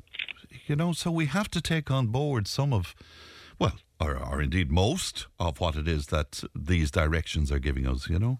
you 0.67 0.75
know, 0.75 0.93
so 0.93 1.13
we 1.13 1.27
have 1.27 1.49
to 1.53 1.61
take 1.61 1.89
on 1.89 2.09
board 2.09 2.49
some 2.49 2.73
of, 2.73 2.97
well, 3.61 3.75
or, 4.01 4.17
or 4.17 4.43
indeed 4.43 4.71
most 4.71 5.27
of 5.39 5.61
what 5.61 5.77
it 5.77 5.89
is 5.89 6.07
that 6.09 6.43
these 6.55 6.91
directions 6.91 7.51
are 7.51 7.59
giving 7.59 7.87
us, 7.87 8.09
you 8.09 8.19
know? 8.19 8.39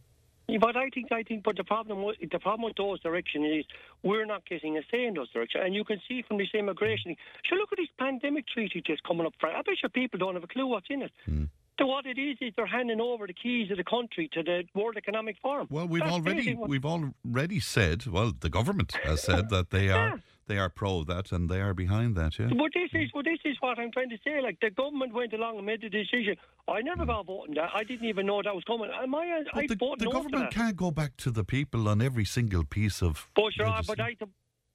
But 0.61 0.77
I 0.77 0.91
think 0.91 1.11
I 1.11 1.25
think, 1.25 1.43
but 1.43 1.57
the 1.57 1.65
problem 1.65 2.05
with 2.05 2.19
the 2.21 2.39
problem 2.39 2.63
with 2.63 2.77
those 2.77 3.01
directions 3.01 3.47
is 3.59 3.65
we're 4.05 4.27
not 4.27 4.47
getting 4.47 4.77
a 4.79 4.83
say 4.93 5.05
in 5.05 5.15
those 5.15 5.29
directions, 5.33 5.65
and 5.67 5.75
you 5.75 5.83
can 5.83 6.01
see 6.09 6.23
from 6.23 6.39
this 6.39 6.51
immigration. 6.55 7.17
So 7.51 7.57
look 7.57 7.71
at 7.73 7.79
this 7.79 7.89
pandemic 7.99 8.47
treaty 8.47 8.81
just 8.87 9.03
coming 9.03 9.27
up. 9.27 9.33
Frank. 9.41 9.57
I 9.57 9.63
bet 9.63 9.75
you 9.83 9.89
people 9.89 10.21
don't 10.21 10.35
have 10.35 10.45
a 10.45 10.47
clue 10.47 10.69
what's 10.69 10.87
in 10.89 11.03
it. 11.03 11.11
Hmm. 11.25 11.45
So 11.81 11.87
what 11.87 12.07
it 12.07 12.17
is 12.17 12.39
is 12.41 12.53
they're 12.57 12.65
handing 12.65 13.01
over 13.01 13.27
the 13.27 13.35
keys 13.35 13.73
of 13.73 13.77
the 13.77 13.85
country 13.85 14.31
to 14.33 14.43
the 14.43 14.65
World 14.75 14.97
Economic 14.97 15.37
Forum. 15.43 15.67
Well, 15.69 15.89
we've 15.89 16.01
That's 16.01 16.15
already 16.15 16.55
we've 16.55 16.87
already 16.87 17.59
said. 17.59 18.07
Well, 18.07 18.33
the 18.39 18.49
government 18.49 18.93
has 19.03 19.23
said 19.23 19.51
that 19.55 19.71
they 19.71 19.91
are 19.91 20.09
Yeah. 20.11 20.17
They 20.47 20.59
are 20.59 20.69
pro 20.69 21.05
that 21.05 21.33
and 21.33 21.49
they 21.49 21.61
are 21.61 21.75
behind 21.75 22.17
that. 22.17 22.39
Yeah. 22.39 22.49
But 22.49 22.73
this 22.75 22.91
is 22.93 23.11
well, 23.13 23.23
this 23.23 23.41
is 23.45 23.57
what 23.61 23.79
I'm 23.79 23.91
trying 23.93 24.11
to 24.11 24.19
say. 24.25 24.41
Like 24.41 24.59
the 24.61 24.71
government 24.71 25.13
went 25.13 25.33
along 25.33 25.57
and 25.59 25.67
made 25.67 25.83
the 25.83 25.89
decision. 25.89 26.37
I 26.69 26.83
never 26.83 27.03
hmm. 27.03 27.09
got 27.09 27.27
voting 27.27 27.55
that. 27.55 27.71
I 27.75 27.85
didn't 27.85 28.09
even 28.09 28.27
know 28.27 28.43
that 28.43 28.55
was 28.55 28.65
coming. 28.65 28.91
Am 28.91 29.15
I? 29.15 29.19
Uh, 29.19 29.59
I 29.59 29.67
But 29.67 29.69
the, 29.69 29.77
voted 29.77 30.07
the 30.07 30.11
government 30.11 30.51
can't 30.53 30.77
go 30.77 30.91
back 30.91 31.17
to 31.19 31.31
the 31.31 31.45
people 31.45 31.89
on 31.89 32.01
every 32.01 32.25
single 32.25 32.65
piece 32.65 33.03
of. 33.03 33.29
But 33.35 33.53
sure, 33.53 33.67
but. 33.87 34.01
I, 34.01 34.17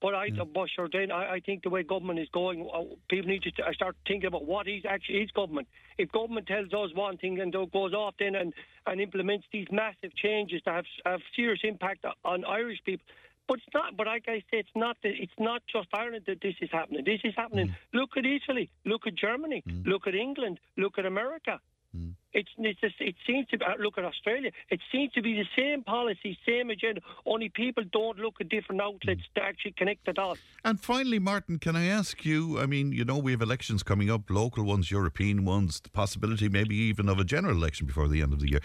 but 0.01 0.16
I, 0.16 0.30
but 0.32 0.68
sure, 0.75 0.90
then 0.92 1.12
I, 1.12 1.34
I 1.34 1.40
think 1.46 1.62
the 1.62 1.70
way 1.70 1.84
government 1.84 2.18
is 2.18 2.28
going, 2.34 2.68
uh, 2.74 2.96
people 3.08 3.30
need 3.30 3.44
to 3.44 3.51
st- 3.51 3.68
uh, 3.68 3.72
start 3.74 3.96
thinking 4.08 4.25
about 4.25 4.46
what 4.46 4.68
is 4.68 4.82
actually 4.84 5.20
is 5.20 5.30
government. 5.30 5.68
If 6.00 6.12
government 6.12 6.48
tells 6.48 6.74
us 6.74 6.90
one 6.96 7.18
thing 7.18 7.40
and 7.40 7.54
goes 7.54 7.94
off 7.94 8.16
then 8.18 8.34
and, 8.34 8.51
and 8.88 9.00
implements 9.00 9.46
these 9.54 9.68
massive 9.72 10.16
changes 10.16 10.63
that 10.66 10.74
have 10.74 10.86
have 11.06 11.20
serious 11.36 11.60
impact 11.63 12.04
on 12.25 12.44
Irish 12.46 12.80
people, 12.84 13.06
But 13.48 13.58
it's 13.58 13.74
not. 13.74 13.98
But 13.98 14.08
like 14.08 14.26
I 14.28 14.40
say, 14.52 14.60
it's 14.60 14.70
not. 14.76 14.98
The, 15.04 15.10
it's 15.10 15.40
not 15.40 15.62
just 15.72 15.90
Ireland 15.94 16.24
that 16.28 16.42
this 16.42 16.56
is 16.62 16.70
happening. 16.72 17.04
This 17.06 17.22
is 17.24 17.34
happening. 17.36 17.70
Mm. 17.70 18.00
Look 18.00 18.12
at 18.18 18.26
Italy. 18.26 18.70
Look 18.86 19.08
at 19.08 19.16
Germany. 19.16 19.64
Look 19.86 20.08
at 20.08 20.16
England. 20.16 20.60
Look 20.78 20.98
at 20.98 21.06
America. 21.06 21.60
Mm. 21.96 22.14
It's, 22.34 22.48
it's 22.58 22.80
just, 22.80 22.96
it 23.02 23.16
seems 23.28 23.48
to 23.50 23.58
be, 23.58 23.66
uh, 23.66 23.74
look 23.78 23.98
at 23.98 24.06
Australia. 24.06 24.52
It 24.70 24.80
seems 24.92 25.12
to 25.12 25.22
be 25.22 25.34
the 25.34 25.46
same 25.58 25.84
policy, 25.84 26.38
same 26.48 26.70
agenda. 26.70 27.02
Only 27.26 27.50
people 27.50 27.84
don't 27.92 28.18
look 28.18 28.36
at 28.40 28.48
different 28.48 28.82
outlets 28.82 29.24
to 29.36 29.44
actually 29.44 29.74
connect 29.74 30.06
the 30.06 30.14
dots. 30.14 30.40
And 30.64 30.80
finally, 30.80 31.20
Martin, 31.20 31.60
can 31.60 31.76
I 31.76 31.88
ask 31.88 32.24
you? 32.24 32.58
I 32.60 32.66
mean, 32.66 32.94
you 32.94 33.04
know, 33.04 33.18
we 33.18 33.34
have 33.34 33.42
elections 33.42 33.84
coming 33.84 34.10
up, 34.10 34.30
local 34.30 34.64
ones, 34.64 34.90
European 34.90 35.44
ones, 35.44 35.82
the 35.82 35.90
possibility 35.90 36.48
maybe 36.48 36.76
even 36.76 37.10
of 37.10 37.20
a 37.20 37.26
general 37.26 37.58
election 37.58 37.86
before 37.88 38.08
the 38.08 38.22
end 38.22 38.32
of 38.32 38.40
the 38.40 38.50
year. 38.52 38.62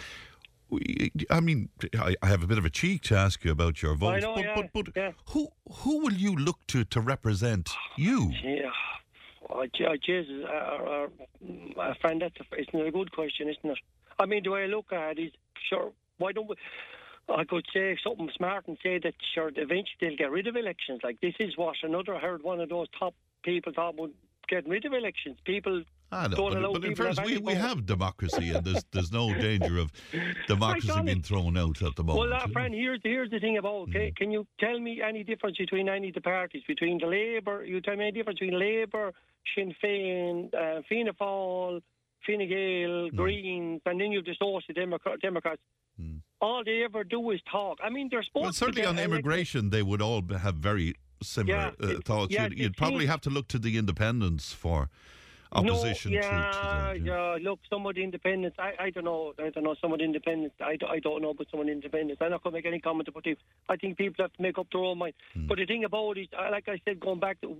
I 1.31 1.41
mean, 1.41 1.69
I, 1.99 2.17
I 2.23 2.27
have 2.27 2.43
a 2.43 2.47
bit 2.47 2.59
of 2.59 2.65
a 2.65 2.71
cheek 2.71 3.03
to 3.03 3.17
ask 3.17 3.45
you 3.45 3.53
about 3.53 3.83
your 3.83 3.95
vote, 3.95 4.21
know, 4.23 4.35
but, 4.35 4.45
yeah, 4.45 4.55
but, 4.57 4.67
but 4.73 4.97
yeah. 4.97 5.13
who 5.27 5.49
who 5.71 6.01
will 6.03 6.13
you 6.13 6.35
look 6.35 6.59
to 6.69 6.85
to 6.85 7.01
represent 7.01 7.71
you? 7.97 8.33
Yeah. 8.43 8.71
Oh, 9.49 9.65
Je- 9.67 9.99
Jesus, 10.05 10.45
uh, 10.45 10.51
uh, 10.51 11.09
uh, 11.81 11.95
friend, 12.01 12.21
that's 12.21 12.35
a, 12.41 12.61
isn't 12.61 12.81
it 12.81 12.89
a 12.89 12.91
good 12.91 13.13
question, 13.13 13.49
isn't 13.49 13.71
it? 13.71 13.79
I 14.19 14.27
mean, 14.27 14.43
the 14.43 14.51
way 14.51 14.65
I 14.65 14.67
look 14.67 14.93
at 14.93 15.19
it 15.19 15.23
is, 15.23 15.33
sure, 15.71 15.93
why 16.19 16.33
don't 16.33 16.49
we... 16.49 16.57
I 17.29 17.45
could 17.45 17.65
say 17.73 17.97
something 18.03 18.29
smart 18.37 18.67
and 18.67 18.77
say 18.83 18.99
that, 18.99 19.15
sure, 19.35 19.49
eventually 19.49 19.87
they'll 20.01 20.17
get 20.17 20.31
rid 20.33 20.49
of 20.49 20.57
elections. 20.57 21.01
Like, 21.05 21.21
this 21.21 21.35
is 21.39 21.57
what 21.57 21.77
another, 21.85 22.17
I 22.17 22.21
heard 22.21 22.43
one 22.43 22.61
of 22.61 22.69
those 22.69 22.89
top 22.99 23.15
people 23.45 23.73
thought 23.73 23.97
would 23.99 24.15
get 24.49 24.67
rid 24.67 24.85
of 24.85 24.93
elections. 24.93 25.39
People 25.45 25.85
I 26.13 26.29
know, 26.29 26.37
but, 26.37 26.73
but 26.73 26.85
in 26.85 26.95
fairness, 26.95 27.19
we, 27.25 27.39
we 27.39 27.55
have 27.55 27.85
democracy, 27.85 28.51
and 28.51 28.65
there's 28.65 28.85
there's 28.93 29.13
no 29.13 29.35
danger 29.41 29.79
of 29.79 29.91
democracy 30.47 30.93
being 31.05 31.23
thrown 31.23 31.57
out 31.57 31.83
at 31.83 31.97
the 31.97 32.05
moment. 32.05 32.31
Well, 32.31 32.41
uh, 32.41 32.47
friend, 32.53 32.73
here's 32.73 33.01
here's 33.03 33.31
the 33.31 33.41
thing 33.41 33.59
about. 33.59 33.89
Okay, 33.89 34.13
can 34.17 34.31
you 34.31 34.47
tell 34.61 34.79
me 34.79 35.03
any 35.03 35.25
difference 35.25 35.57
between 35.59 35.89
any 35.89 36.09
of 36.09 36.15
the 36.15 36.21
parties? 36.21 36.63
Between 36.69 36.99
the 36.99 37.07
Labour, 37.07 37.65
you 37.65 37.81
tell 37.81 37.97
me 37.97 38.05
any 38.05 38.13
difference 38.13 38.39
between 38.39 38.59
Labour, 38.59 39.13
Sinn 39.55 39.75
Féin, 39.83 40.55
uh, 40.55 40.83
Fianna 40.89 41.13
Fáil, 41.15 41.81
Fine 42.27 42.49
Gael, 42.49 43.11
Greens, 43.11 43.81
and 43.87 44.01
then 44.01 44.13
you've 44.13 44.25
the 44.25 44.35
Social 44.39 44.75
Democrat, 44.75 45.21
Democrats. 45.21 45.61
All 46.41 46.63
they 46.63 46.83
ever 46.85 47.03
do 47.03 47.31
is 47.31 47.41
talk. 47.51 47.79
I 47.83 47.89
mean, 47.89 48.09
they're 48.11 48.23
supposed 48.23 48.45
Well, 48.45 48.53
certainly 48.53 48.83
get 48.83 48.89
on 48.89 48.99
immigration, 48.99 49.71
they 49.71 49.83
would 49.83 50.03
all 50.03 50.23
have 50.39 50.57
very 50.57 50.95
similar 51.23 51.73
Yeah, 51.81 51.89
uh, 51.89 52.01
thoughts. 52.05 52.31
yeah, 52.31 52.45
you'd, 52.45 52.59
you'd 52.59 52.77
probably 52.77 53.07
have 53.07 53.23
to 53.23 53.31
look 53.31 53.49
to 53.49 53.59
the 53.59 53.79
independents 53.79 54.53
for 54.53 54.91
opposition 55.53 56.13
no, 56.13 56.19
yeah, 56.19 56.29
to 56.31 57.01
that. 57.01 57.01
yeah. 57.05 57.37
Look, 57.41 57.61
some 57.71 57.87
independent. 57.87 58.55
I, 58.59 58.73
I 58.79 58.91
don't 58.91 59.05
know. 59.05 59.33
I 59.39 59.51
don't 59.51 59.65
know. 59.65 59.75
Some 59.81 59.95
independent. 59.95 60.53
I, 60.61 60.77
I 60.89 60.99
don't 60.99 61.23
know 61.23 61.35
but 61.35 61.47
some 61.51 61.61
independent. 61.69 62.19
I'm 62.21 62.31
not 62.31 62.43
going 62.43 62.53
to 62.53 62.59
make 62.59 62.67
any 62.67 62.81
comment 62.81 63.09
about 63.09 63.27
it. 63.27 63.39
I 63.69 63.77
think 63.77 63.99
people 63.99 64.25
have 64.25 64.33
to 64.33 64.43
make 64.43 64.59
up 64.59 64.67
their 64.73 64.83
own 64.83 64.99
mind. 64.99 65.15
Hmm. 65.35 65.47
But 65.47 65.59
the 65.59 65.67
thing 65.67 65.85
about 65.85 66.17
it 66.19 66.23
is, 66.23 66.29
like 66.51 66.69
I 66.69 66.81
said, 66.85 67.01
going 67.01 67.21
back 67.21 67.41
to, 67.43 67.57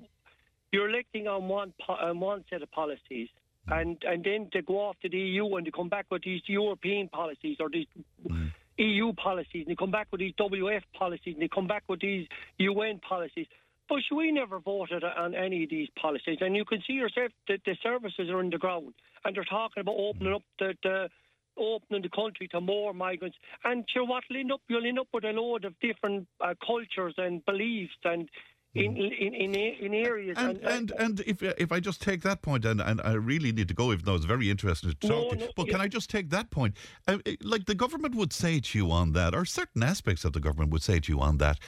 you're 0.73 0.89
electing 0.91 1.27
on 1.29 1.49
one 1.49 1.73
po- 1.85 1.95
on 1.95 2.21
one 2.21 2.45
set 2.51 2.63
of 2.63 2.71
policies. 2.71 3.29
Hmm. 3.67 3.73
And 3.73 4.03
and 4.07 4.25
then 4.25 4.49
to 4.53 4.63
go 4.63 4.81
off 4.89 4.97
to 5.03 5.09
the 5.09 5.19
EU 5.19 5.55
and 5.57 5.65
to 5.67 5.73
come 5.73 5.89
back 5.89 6.07
with 6.11 6.23
these 6.23 6.43
European 6.47 7.09
policies 7.09 7.57
or 7.61 7.69
these 7.71 7.87
Hmm. 8.29 8.47
EU 8.79 9.13
policies, 9.15 9.63
and 9.63 9.69
they 9.69 9.75
come 9.77 9.91
back 9.91 10.09
with 10.13 10.21
these 10.21 10.35
WF 10.39 10.83
policies, 10.99 11.33
and 11.35 11.43
they 11.43 11.49
come 11.49 11.67
back 11.67 11.85
with 11.89 12.01
these 12.01 12.27
UN 12.59 12.99
policies. 12.99 13.47
But 13.89 14.01
we 14.15 14.33
never 14.33 14.59
voted 14.59 15.05
on 15.05 15.35
any 15.35 15.65
of 15.65 15.71
these 15.71 15.89
policies, 16.01 16.39
and 16.41 16.57
you 16.57 16.65
can 16.65 16.83
see 16.87 16.95
yourself 16.95 17.31
that 17.49 17.61
the 17.65 17.77
services 17.83 18.29
are 18.31 18.41
in 18.41 18.51
the 18.51 18.59
ground, 18.59 18.95
and 19.25 19.37
they're 19.37 19.45
talking 19.45 19.81
about 19.81 19.97
opening 19.97 20.35
up 20.35 20.43
the, 20.59 20.75
the 20.83 21.09
opening 21.57 22.03
the 22.03 22.09
country 22.09 22.49
to 22.49 22.61
more 22.61 22.93
migrants. 22.93 23.37
And 23.65 23.85
sure, 23.89 24.05
what 24.05 24.25
will 24.29 24.39
end 24.39 24.53
up? 24.53 24.61
You'll 24.69 24.87
end 24.87 24.99
up 24.99 25.09
with 25.13 25.25
a 25.25 25.31
load 25.31 25.65
of 25.65 25.79
different 25.81 26.27
uh, 26.41 26.55
cultures 26.67 27.15
and 27.17 27.45
beliefs, 27.45 27.95
and 28.05 28.29
in 28.75 28.97
in 28.97 29.35
in, 29.35 29.55
in 29.55 29.95
areas. 29.95 30.37
And 30.39 30.59
and 30.59 30.91
and 30.99 31.21
if 31.21 31.43
if 31.43 31.73
I 31.73 31.81
just 31.81 32.03
take 32.03 32.23
that 32.23 32.43
point, 32.43 32.65
and, 32.65 32.81
and 32.81 33.01
I 33.03 33.13
really 33.13 33.53
need 33.53 33.69
to 33.69 33.75
go, 33.75 33.93
even 33.93 34.05
though 34.05 34.15
it's 34.15 34.25
very 34.25 34.51
interesting 34.51 34.91
to 34.91 34.97
talk 34.97 35.11
No, 35.11 35.31
to 35.31 35.37
you, 35.37 35.47
no, 35.47 35.53
but 35.57 35.67
yeah. 35.67 35.73
can 35.73 35.81
I 35.81 35.89
just 35.89 36.11
take 36.11 36.31
that 36.31 36.51
point? 36.51 36.77
Uh, 37.09 37.19
uh, 37.27 37.33
like 37.43 37.65
the 37.67 37.75
government 37.75 38.15
would 38.15 38.33
say 38.33 38.61
to 38.61 38.79
you 38.79 38.91
on 38.91 39.13
that, 39.13 39.35
or 39.35 39.45
certain 39.45 39.83
aspects 39.83 40.25
of 40.25 40.33
the 40.33 40.41
government 40.41 40.71
would 40.73 40.83
say 40.83 41.01
to 41.01 41.13
you 41.13 41.21
on 41.21 41.39
that, 41.39 41.59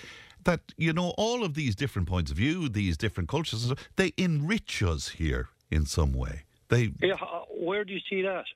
that 0.49 0.73
you 0.79 0.95
know 0.95 1.13
all 1.19 1.45
of 1.45 1.53
these 1.53 1.75
different 1.77 2.09
points 2.09 2.31
of 2.31 2.39
view, 2.39 2.69
these 2.71 2.97
different 2.97 3.29
cultures, 3.29 3.73
they 3.97 4.13
enrich 4.17 4.83
us 4.83 5.11
here 5.11 5.49
in 5.71 5.85
some 5.85 6.13
way. 6.15 6.45
They 6.69 6.93
Yeah, 7.03 7.15
uh, 7.21 7.45
where 7.51 7.85
do 7.85 7.93
you 7.93 8.01
see 8.09 8.23
that? 8.23 8.47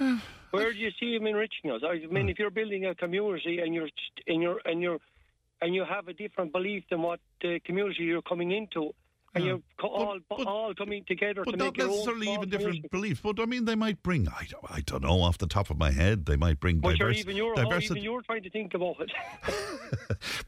where 0.50 0.72
do 0.72 0.78
you 0.78 0.90
see 0.98 1.16
them 1.16 1.28
enriching 1.28 1.70
us? 1.70 1.82
I 1.84 2.06
mean, 2.10 2.28
if 2.28 2.40
you're 2.40 2.50
building 2.50 2.86
a 2.86 2.94
community 2.94 3.60
and 3.60 3.72
you're 3.72 3.90
and 4.26 4.42
you're 4.42 4.60
and 4.64 4.82
you're 4.82 4.98
and 5.62 5.74
you 5.76 5.84
have 5.84 6.08
a 6.08 6.12
different 6.12 6.50
belief 6.50 6.82
than 6.90 7.02
what 7.02 7.20
the 7.40 7.60
community 7.60 8.02
you're 8.02 8.28
coming 8.32 8.50
into, 8.50 8.92
and 9.34 9.44
Yeah. 9.44 9.50
you're 9.50 9.62
co- 9.78 9.88
all 9.88 10.18
but- 10.28 10.46
all 10.46 10.74
coming 10.74 11.04
together 11.06 11.42
But 11.44 11.52
to 11.52 11.56
not 11.56 11.76
necessarily 11.76 12.32
even 12.32 12.48
different 12.48 12.90
beliefs. 12.90 13.20
But 13.22 13.38
I 13.40 13.44
mean, 13.46 13.64
they 13.64 13.74
might 13.76 14.02
bring. 14.02 14.26
I 14.28 14.44
don't, 14.48 14.64
I 14.70 14.80
don't 14.80 15.02
know 15.02 15.20
off 15.22 15.38
the 15.38 15.46
top 15.46 15.70
of 15.70 15.78
my 15.78 15.90
head. 15.92 16.26
They 16.26 16.36
might 16.36 16.58
bring 16.60 16.80
But 16.80 16.98
diverse, 16.98 17.18
even 17.18 17.36
you're 17.36 17.54
diversity. 17.54 18.00
even 18.00 18.02
you're 18.02 18.22
trying 18.22 18.42
to 18.42 18.50
think 18.50 18.74
about 18.74 18.96
it. 19.00 19.10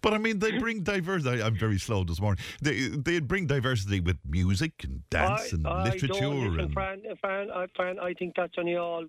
But 0.02 0.14
I 0.14 0.18
mean, 0.18 0.38
they 0.40 0.58
bring 0.58 0.82
diversity. 0.82 1.42
I'm 1.42 1.54
very 1.56 1.78
slow 1.78 2.04
this 2.04 2.20
morning. 2.20 2.42
They 2.60 2.88
they 2.88 3.20
bring 3.20 3.46
diversity 3.46 4.00
with 4.00 4.18
music 4.28 4.72
and 4.84 5.08
dance 5.10 5.52
I, 5.52 5.56
and 5.56 5.66
I 5.66 5.84
literature 5.84 6.08
don't 6.20 6.60
and 6.60 6.72
Fran, 6.72 7.02
Fran, 7.20 7.50
I, 7.50 7.66
Fran, 7.74 7.98
I 7.98 8.14
think 8.14 8.34
that's 8.36 8.54
only 8.58 8.76
all. 8.76 9.04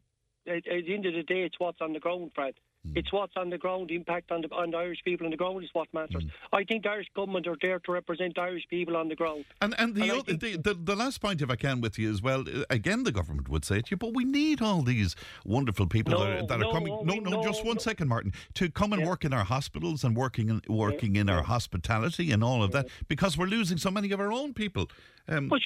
At, 0.47 0.57
at 0.67 0.85
the 0.85 0.93
end 0.93 1.05
of 1.05 1.13
the 1.13 1.23
day, 1.23 1.41
it's 1.43 1.55
what's 1.59 1.79
on 1.81 1.93
the 1.93 1.99
ground, 1.99 2.31
Fran. 2.35 2.51
Hmm. 2.85 2.97
It's 2.97 3.11
what's 3.13 3.33
on 3.37 3.49
the 3.49 3.57
ground, 3.57 3.89
the 3.89 3.95
impact 3.95 4.29
on 4.31 4.41
the, 4.41 4.49
on 4.53 4.71
the 4.71 4.77
Irish 4.77 4.99
people 5.05 5.25
on 5.25 5.31
the 5.31 5.37
ground 5.37 5.63
is 5.63 5.69
what 5.73 5.87
matters. 5.93 6.25
I 6.51 6.63
think 6.65 6.83
the 6.83 6.89
Irish 6.89 7.07
government 7.15 7.47
are 7.47 7.55
there 7.61 7.79
to 7.79 7.91
represent 7.91 8.37
Irish 8.37 8.63
people 8.69 8.97
on 8.97 9.07
the 9.07 9.15
ground. 9.15 9.45
and 9.61 9.73
and 9.79 9.95
the, 9.95 10.01
And 10.01 10.11
other, 10.11 10.33
the, 10.33 10.57
the 10.57 10.73
the 10.73 10.95
last 10.95 11.21
point, 11.21 11.41
if 11.41 11.49
I 11.49 11.55
can, 11.55 11.79
with 11.79 11.97
you 11.97 12.11
as 12.11 12.21
well. 12.21 12.41
uh, 12.41 12.65
Again, 12.69 13.03
the 13.03 13.11
government 13.13 13.47
would 13.47 13.63
say 13.63 13.79
to 13.81 13.87
you, 13.91 13.97
but 13.97 14.13
we 14.13 14.25
need 14.25 14.61
all 14.61 14.81
these 14.81 15.15
wonderful 15.45 15.87
people 15.87 16.11
that 16.19 16.51
are, 16.51 16.57
No, 16.57 16.69
are 16.69 16.73
coming. 16.73 16.93
No, 17.05 17.13
we- 17.13 17.19
no, 17.21 17.41
just 17.43 17.63
no, 17.63 17.69
one 17.69 17.75
no. 17.77 17.81
second, 17.89 18.09
Martin, 18.09 18.33
to 18.55 18.69
come 18.69 18.91
and 18.91 19.01
Yeah. 19.03 19.09
work 19.09 19.23
in 19.23 19.33
our 19.33 19.45
hospitals 19.45 20.03
and 20.03 20.15
working 20.17 20.49
in, 20.49 20.61
working 20.67 21.15
in 21.15 21.29
our 21.29 21.43
hospitality 21.43 22.31
and 22.33 22.43
all 22.43 22.61
of 22.63 22.71
that, 22.73 22.87
because 23.07 23.37
we're 23.37 23.47
losing 23.57 23.77
so 23.77 23.91
many 23.91 24.11
of 24.11 24.19
our 24.19 24.31
own 24.33 24.53
people. 24.53 24.89
Um, 25.29 25.47
But 25.47 25.61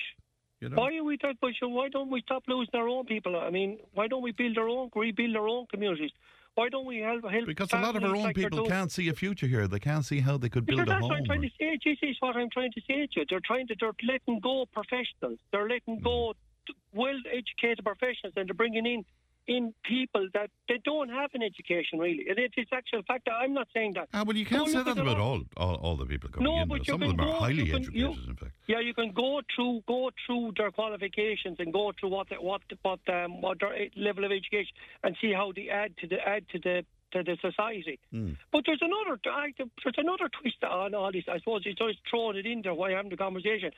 you 0.61 0.69
know, 0.69 0.75
why 0.77 0.95
are 0.97 1.03
we 1.03 1.17
that? 1.23 1.35
Why 1.61 1.89
don't 1.89 2.11
we 2.11 2.21
stop 2.21 2.43
losing 2.47 2.75
our 2.75 2.87
own 2.87 3.05
people? 3.05 3.35
I 3.35 3.49
mean, 3.49 3.79
why 3.95 4.07
don't 4.07 4.21
we 4.21 4.31
build 4.33 4.55
our 4.59 4.69
own, 4.69 4.89
rebuild 4.95 5.35
our 5.35 5.47
own 5.47 5.65
communities? 5.73 6.11
Why 6.57 6.69
don't 6.69 6.87
we 6.87 6.97
help 6.97 7.23
help? 7.29 7.45
because 7.45 7.71
a 7.71 7.79
lot 7.79 7.95
of 7.95 8.03
our 8.03 8.15
own 8.15 8.23
like 8.23 8.35
people 8.35 8.65
can't 8.65 8.91
see 8.91 9.09
a 9.09 9.13
future 9.13 9.45
here. 9.45 9.67
They 9.67 9.77
can't 9.77 10.03
see 10.03 10.21
how 10.21 10.37
they 10.39 10.49
could 10.49 10.65
Because 10.65 10.85
build 10.85 10.89
a 10.89 10.91
that's 10.91 11.03
what 11.03 11.17
I'm 11.17 11.25
trying 11.25 11.43
to 11.43 11.51
say. 11.59 11.77
This 11.85 11.99
is 12.01 12.15
what 12.19 12.35
I'm 12.35 12.49
trying 12.49 12.71
to 12.71 12.81
say 12.87 13.05
to 13.05 13.19
you. 13.19 13.25
They're 13.29 13.45
trying 13.45 13.67
to. 13.67 13.75
They're 13.79 13.93
letting 14.01 14.39
go 14.39 14.65
professionals. 14.73 15.37
They're 15.51 15.69
letting 15.69 15.99
go 16.01 16.33
mm. 16.33 16.73
well-educated 16.93 17.85
professionals, 17.85 18.33
and 18.35 18.49
they're 18.49 18.55
bringing 18.55 18.87
in 18.87 19.05
in 19.47 19.73
people 19.83 20.27
that 20.33 20.49
they 20.67 20.79
don't 20.83 21.09
have 21.09 21.29
an 21.33 21.41
education 21.41 21.99
really. 21.99 22.25
And 22.29 22.37
it's, 22.37 22.53
it's 22.57 22.71
actual 22.73 23.01
fact. 23.07 23.27
I'm 23.31 23.53
not 23.53 23.67
saying 23.73 23.93
that. 23.95 24.09
Ah, 24.13 24.23
well, 24.25 24.35
you 24.35 24.45
can't 24.45 24.67
say 24.69 24.83
that 24.83 24.97
about 24.97 25.17
all, 25.17 25.41
all 25.55 25.75
all 25.75 25.95
the 25.95 26.05
people 26.05 26.29
coming 26.29 26.45
No, 26.51 26.61
in. 26.61 26.67
but 26.67 26.79
you 26.87 26.91
Some 26.93 27.01
of 27.03 27.09
them 27.15 27.19
are 27.21 27.39
highly 27.39 27.65
can- 27.65 27.75
educated, 27.77 27.93
you- 27.95 28.15
in 28.27 28.35
fact. 28.35 28.51
Yeah, 28.67 28.79
you 28.81 28.93
can 28.93 29.11
go 29.13 29.41
through 29.55 29.83
go 29.87 30.11
through 30.25 30.53
their 30.57 30.71
qualifications 30.71 31.57
and 31.59 31.71
go 31.71 31.91
through 31.97 32.09
what 32.09 32.29
the, 32.29 32.35
what 32.35 32.61
what 32.81 32.99
um, 33.09 33.41
what 33.41 33.59
their 33.59 33.87
level 33.95 34.25
of 34.25 34.31
education 34.31 34.73
and 35.03 35.15
see 35.21 35.31
how 35.33 35.51
they 35.55 35.69
add 35.69 35.95
to 35.97 36.07
the 36.07 36.17
add 36.27 36.43
to 36.49 36.59
the 36.59 36.85
to 37.13 37.23
the 37.23 37.37
society. 37.41 37.97
Hmm. 38.11 38.31
But 38.51 38.63
there's 38.65 38.81
another 38.81 39.17
there's 39.23 39.95
another 39.97 40.29
twist 40.41 40.61
on 40.63 40.93
all 40.93 41.11
this. 41.11 41.23
I 41.31 41.39
suppose 41.39 41.61
it's 41.65 41.79
just 41.79 41.99
throwing 42.09 42.35
it 42.35 42.45
in 42.45 42.61
there 42.63 42.73
while 42.73 42.89
I'm 42.89 42.97
having 42.97 43.11
the 43.11 43.17
conversation. 43.17 43.71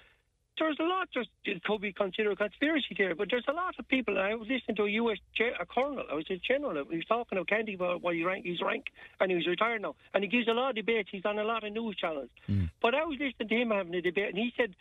There's 0.59 0.77
a 0.79 0.83
lot 0.83 1.07
just 1.13 1.29
it 1.45 1.63
could 1.63 1.81
be 1.81 1.93
considered 1.93 2.33
a 2.33 2.35
conspiracy 2.35 2.93
theory, 2.95 3.13
but 3.13 3.27
there's 3.31 3.45
a 3.47 3.53
lot 3.53 3.75
of 3.79 3.87
people. 3.87 4.19
I 4.19 4.35
was 4.35 4.47
listening 4.49 4.75
to 4.77 4.83
a 4.83 4.89
U.S. 4.89 5.17
Ge- 5.35 5.55
a 5.59 5.65
colonel, 5.65 6.03
I 6.11 6.15
was 6.15 6.25
a 6.29 6.37
general. 6.37 6.85
He 6.89 6.97
was 6.97 7.05
talking 7.05 7.37
of 7.37 7.47
Kennedy 7.47 7.75
while 7.77 7.97
while 7.97 8.13
he 8.13 8.23
rank, 8.23 8.45
he's 8.45 8.61
rank, 8.61 8.85
and 9.19 9.31
he's 9.31 9.47
retired 9.47 9.81
now. 9.81 9.95
And 10.13 10.23
he 10.23 10.29
gives 10.29 10.47
a 10.47 10.51
lot 10.51 10.71
of 10.71 10.75
debates. 10.75 11.09
He's 11.11 11.25
on 11.25 11.39
a 11.39 11.43
lot 11.43 11.63
of 11.63 11.71
news 11.71 11.95
channels. 11.95 12.29
Hmm. 12.45 12.65
But 12.81 12.93
I 12.93 13.05
was 13.05 13.17
listening 13.19 13.47
to 13.47 13.55
him 13.55 13.69
having 13.71 13.95
a 13.95 14.01
debate, 14.01 14.29
and 14.29 14.37
he 14.37 14.51
said 14.57 14.75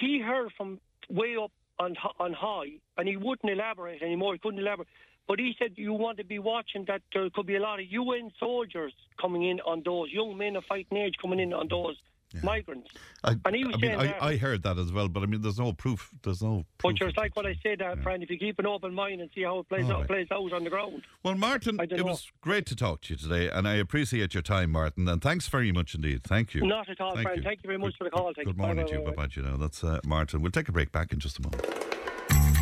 he 0.00 0.20
heard 0.20 0.50
from 0.56 0.78
way 1.08 1.36
up 1.42 1.52
on 1.78 1.96
on 2.20 2.32
high, 2.32 2.78
and 2.98 3.08
he 3.08 3.16
wouldn't 3.16 3.50
elaborate 3.50 4.02
anymore. 4.02 4.34
He 4.34 4.38
couldn't 4.38 4.60
elaborate. 4.60 4.88
But 5.26 5.38
he 5.38 5.54
said 5.58 5.72
you 5.76 5.94
want 5.94 6.18
to 6.18 6.24
be 6.24 6.38
watching 6.38 6.84
that 6.88 7.00
there 7.12 7.28
could 7.30 7.46
be 7.46 7.56
a 7.56 7.60
lot 7.60 7.80
of 7.80 7.86
UN 7.90 8.30
soldiers 8.38 8.92
coming 9.20 9.48
in 9.48 9.60
on 9.60 9.82
those 9.84 10.12
young 10.12 10.36
men 10.36 10.56
of 10.56 10.64
fighting 10.68 10.98
age 10.98 11.14
coming 11.20 11.40
in 11.40 11.52
on 11.54 11.68
those 11.68 11.96
migrants. 12.42 12.90
I, 13.22 13.36
And 13.44 13.54
he 13.54 13.64
was 13.64 13.74
I 13.76 13.78
mean, 13.78 13.94
I. 13.94 14.14
I 14.30 14.36
heard 14.36 14.62
that 14.64 14.78
as 14.78 14.92
well, 14.92 15.08
but 15.08 15.22
I 15.22 15.26
mean, 15.26 15.42
there's 15.42 15.58
no 15.58 15.72
proof. 15.72 16.10
There's 16.22 16.42
no. 16.42 16.64
Proof 16.78 16.94
But 16.98 17.06
just 17.06 17.16
like 17.16 17.36
what 17.36 17.46
I 17.46 17.56
said, 17.62 17.80
uh, 17.82 17.96
Fran, 18.02 18.22
if 18.22 18.30
you 18.30 18.38
keep 18.38 18.58
an 18.58 18.66
open 18.66 18.94
mind 18.94 19.20
and 19.20 19.30
see 19.34 19.42
how 19.42 19.58
it 19.60 19.68
plays 19.68 19.88
out, 19.88 20.00
right. 20.00 20.06
plays 20.08 20.26
out 20.32 20.52
on 20.52 20.64
the 20.64 20.70
ground. 20.70 21.02
Well, 21.22 21.34
Martin, 21.34 21.78
it 21.80 21.92
know. 21.92 22.04
was 22.04 22.30
great 22.40 22.66
to 22.66 22.76
talk 22.76 23.02
to 23.02 23.14
you 23.14 23.18
today, 23.18 23.48
and 23.48 23.68
I 23.68 23.74
appreciate 23.74 24.34
your 24.34 24.42
time, 24.42 24.72
Martin. 24.72 25.08
And 25.08 25.22
thanks 25.22 25.48
very 25.48 25.72
much 25.72 25.94
indeed. 25.94 26.24
Thank 26.24 26.54
you. 26.54 26.66
Not 26.66 26.88
at 26.88 27.00
all, 27.00 27.16
Fran. 27.16 27.42
Thank 27.42 27.62
you 27.62 27.68
very 27.68 27.78
much 27.78 27.92
Good- 27.92 27.98
for 27.98 28.04
the 28.04 28.10
call. 28.10 28.26
Good, 28.28 28.36
Thank 28.36 28.46
good 28.48 28.56
you. 28.56 28.62
Morning 28.62 28.84
bye, 28.84 28.90
to 28.90 28.98
you. 28.98 29.04
bye, 29.04 29.10
Bye 29.10 29.16
bye. 29.16 29.26
bye. 29.26 29.32
You 29.34 29.42
know, 29.42 29.56
that's 29.56 29.84
uh, 29.84 30.00
Martin. 30.04 30.42
We'll 30.42 30.50
take 30.52 30.68
a 30.68 30.72
break 30.72 30.92
back 30.92 31.12
in 31.12 31.18
just 31.18 31.38
a 31.38 31.42
moment. 31.42 31.93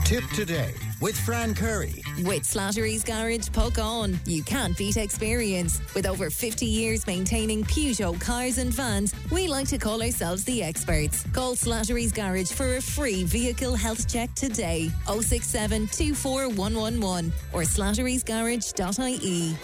Tipp 0.04 0.24
Today 0.34 0.74
with 1.00 1.18
Fran 1.18 1.54
Curry. 1.54 2.02
With 2.24 2.42
Slattery's 2.42 3.02
Garage, 3.04 3.48
Puckane. 3.48 4.18
You 4.26 4.42
can't 4.42 4.76
beat 4.76 4.96
experience. 4.96 5.80
With 5.94 6.06
over 6.06 6.28
50 6.28 6.66
years 6.66 7.06
maintaining 7.06 7.64
Peugeot 7.64 8.20
cars 8.20 8.58
and 8.58 8.72
vans, 8.72 9.14
we 9.30 9.46
like 9.48 9.68
to 9.68 9.78
call 9.78 10.02
ourselves 10.02 10.44
the 10.44 10.62
experts. 10.62 11.24
Call 11.32 11.54
Slattery's 11.54 12.12
Garage 12.12 12.50
for 12.52 12.76
a 12.76 12.82
free 12.82 13.24
vehicle 13.24 13.74
health 13.74 14.10
check 14.12 14.34
today. 14.34 14.90
067 15.06 15.86
24111 15.86 17.32
or 17.52 17.62
slatterysgarage.ie. 17.62 19.56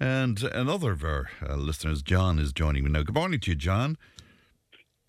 And 0.00 0.42
another 0.42 0.90
of 0.92 1.04
our 1.04 1.30
uh, 1.48 1.54
listeners, 1.54 2.02
John, 2.02 2.40
is 2.40 2.52
joining 2.52 2.82
me 2.84 2.90
now. 2.90 3.02
Good 3.02 3.14
morning 3.14 3.38
to 3.40 3.50
you, 3.52 3.54
John. 3.54 3.96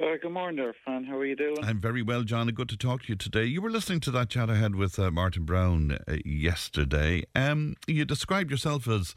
Uh, 0.01 0.15
good 0.21 0.31
morning 0.31 0.57
there, 0.57 0.73
Fran. 0.83 1.03
How 1.03 1.17
are 1.17 1.25
you 1.25 1.35
doing? 1.35 1.63
I'm 1.63 1.79
very 1.79 2.01
well, 2.01 2.23
John, 2.23 2.47
good 2.47 2.69
to 2.69 2.77
talk 2.77 3.03
to 3.03 3.09
you 3.09 3.15
today. 3.15 3.45
You 3.45 3.61
were 3.61 3.69
listening 3.69 3.99
to 4.01 4.11
that 4.11 4.29
chat 4.29 4.49
I 4.49 4.55
had 4.55 4.73
with 4.75 4.97
uh, 4.97 5.11
Martin 5.11 5.45
Brown 5.45 5.99
uh, 6.07 6.15
yesterday. 6.25 7.23
Um, 7.35 7.75
you 7.85 8.03
described 8.03 8.49
yourself 8.49 8.87
as 8.87 9.13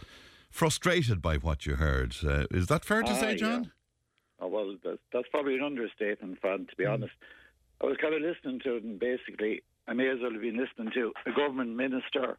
frustrated 0.50 1.22
by 1.22 1.36
what 1.36 1.64
you 1.64 1.76
heard. 1.76 2.14
Uh, 2.22 2.44
is 2.50 2.66
that 2.66 2.84
fair 2.84 3.02
to 3.02 3.10
Ah, 3.12 3.14
say, 3.14 3.30
yeah. 3.32 3.36
John? 3.36 3.72
Oh, 4.38 4.48
well, 4.48 4.76
that's, 4.84 4.98
that's 5.14 5.28
probably 5.30 5.56
an 5.56 5.62
understatement, 5.62 6.38
Fran, 6.42 6.66
to 6.66 6.76
be 6.76 6.84
honest. 6.84 7.14
I 7.82 7.86
was 7.86 7.96
kind 8.00 8.14
of 8.14 8.20
listening 8.20 8.60
to 8.64 8.76
it, 8.76 8.82
and 8.84 8.98
basically, 9.00 9.62
I 9.88 9.94
may 9.94 10.08
as 10.10 10.18
well 10.20 10.32
have 10.32 10.42
been 10.42 10.58
listening 10.58 10.92
to 10.92 11.12
a 11.24 11.32
government 11.34 11.74
minister 11.74 12.36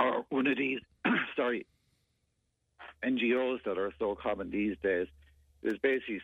or 0.00 0.24
one 0.30 0.46
of 0.46 0.56
these, 0.56 0.80
sorry, 1.36 1.66
NGOs 3.04 3.58
that 3.66 3.76
are 3.78 3.92
so 3.98 4.14
common 4.20 4.50
these 4.50 4.76
days. 4.82 5.06
It 5.62 5.68
was 5.68 5.78
basically 5.82 6.20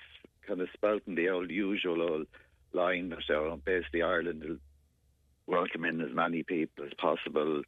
kind 0.51 0.61
of 0.63 0.69
spouting 0.75 1.15
the 1.15 1.29
old 1.29 1.49
usual 1.49 2.03
old 2.03 2.27
line 2.73 3.11
that 3.11 3.33
uh, 3.33 3.55
basically 3.65 4.03
Ireland 4.03 4.43
will 4.45 4.57
welcome 5.47 5.85
in 5.85 6.01
as 6.01 6.13
many 6.13 6.43
people 6.43 6.85
as 6.85 6.93
possible. 6.99 7.63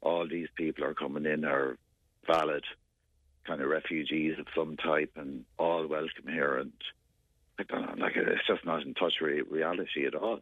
All 0.00 0.26
these 0.26 0.48
people 0.56 0.84
are 0.84 0.94
coming 0.94 1.26
in 1.26 1.44
are 1.44 1.76
valid 2.26 2.64
kind 3.46 3.60
of 3.60 3.68
refugees 3.68 4.38
of 4.38 4.46
some 4.56 4.78
type 4.78 5.12
and 5.16 5.44
all 5.58 5.86
welcome 5.86 6.26
here. 6.26 6.56
And 6.56 6.72
I 7.58 7.64
don't 7.64 7.98
know, 7.98 8.04
like 8.06 8.16
it's 8.16 8.46
just 8.46 8.64
not 8.64 8.82
in 8.86 8.94
touch 8.94 9.14
with 9.20 9.46
reality 9.50 10.06
at 10.06 10.14
all. 10.14 10.40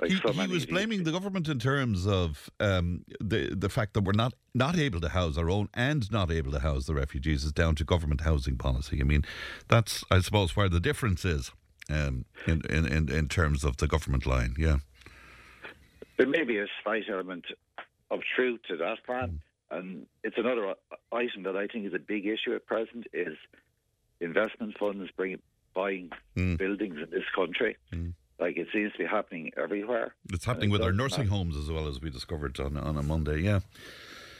Like 0.00 0.10
he, 0.10 0.16
so 0.16 0.32
he 0.32 0.46
was 0.46 0.66
blaming 0.66 1.04
the 1.04 1.12
government 1.12 1.48
in 1.48 1.58
terms 1.58 2.06
of 2.06 2.50
um, 2.60 3.04
the 3.20 3.54
the 3.54 3.68
fact 3.68 3.94
that 3.94 4.02
we're 4.02 4.12
not 4.12 4.34
not 4.54 4.76
able 4.76 5.00
to 5.00 5.08
house 5.08 5.38
our 5.38 5.48
own 5.50 5.68
and 5.74 6.10
not 6.10 6.30
able 6.30 6.50
to 6.52 6.60
house 6.60 6.86
the 6.86 6.94
refugees 6.94 7.44
is 7.44 7.52
down 7.52 7.74
to 7.76 7.84
government 7.84 8.22
housing 8.22 8.56
policy. 8.56 9.00
I 9.00 9.04
mean, 9.04 9.24
that's 9.68 10.04
I 10.10 10.20
suppose 10.20 10.56
where 10.56 10.68
the 10.68 10.80
difference 10.80 11.24
is 11.24 11.52
um, 11.90 12.24
in, 12.46 12.62
in 12.68 12.86
in 12.86 13.08
in 13.10 13.28
terms 13.28 13.64
of 13.64 13.76
the 13.76 13.86
government 13.86 14.26
line. 14.26 14.54
Yeah. 14.58 14.78
There 16.16 16.26
may 16.26 16.42
be 16.44 16.58
a 16.58 16.66
slight 16.82 17.04
element 17.08 17.44
of 18.10 18.20
truth 18.34 18.60
to 18.68 18.76
that, 18.78 18.98
Fran. 19.06 19.28
Mm. 19.28 19.38
And 19.70 20.06
it's 20.24 20.38
another 20.38 20.74
item 21.12 21.42
that 21.44 21.54
I 21.56 21.66
think 21.66 21.86
is 21.86 21.94
a 21.94 21.98
big 21.98 22.26
issue 22.26 22.54
at 22.54 22.66
present 22.66 23.06
is 23.12 23.36
investment 24.20 24.76
funds 24.78 25.10
bring, 25.16 25.38
buying 25.74 26.10
Mm. 26.36 26.56
buildings 26.56 26.96
in 26.96 27.10
this 27.10 27.24
country. 27.34 27.76
Like 28.38 28.56
it 28.56 28.68
seems 28.72 28.92
to 28.92 28.98
be 28.98 29.04
happening 29.06 29.50
everywhere. 29.56 30.14
It's 30.30 30.44
happening 30.44 30.70
it 30.70 30.72
with 30.72 30.82
our 30.82 30.92
nursing 30.92 31.26
not- 31.26 31.36
homes 31.36 31.56
as 31.56 31.70
well 31.70 31.88
as 31.88 32.00
we 32.00 32.10
discovered 32.10 32.58
on 32.60 32.76
on 32.76 32.96
a 32.96 33.02
Monday. 33.02 33.40
Yeah. 33.40 33.60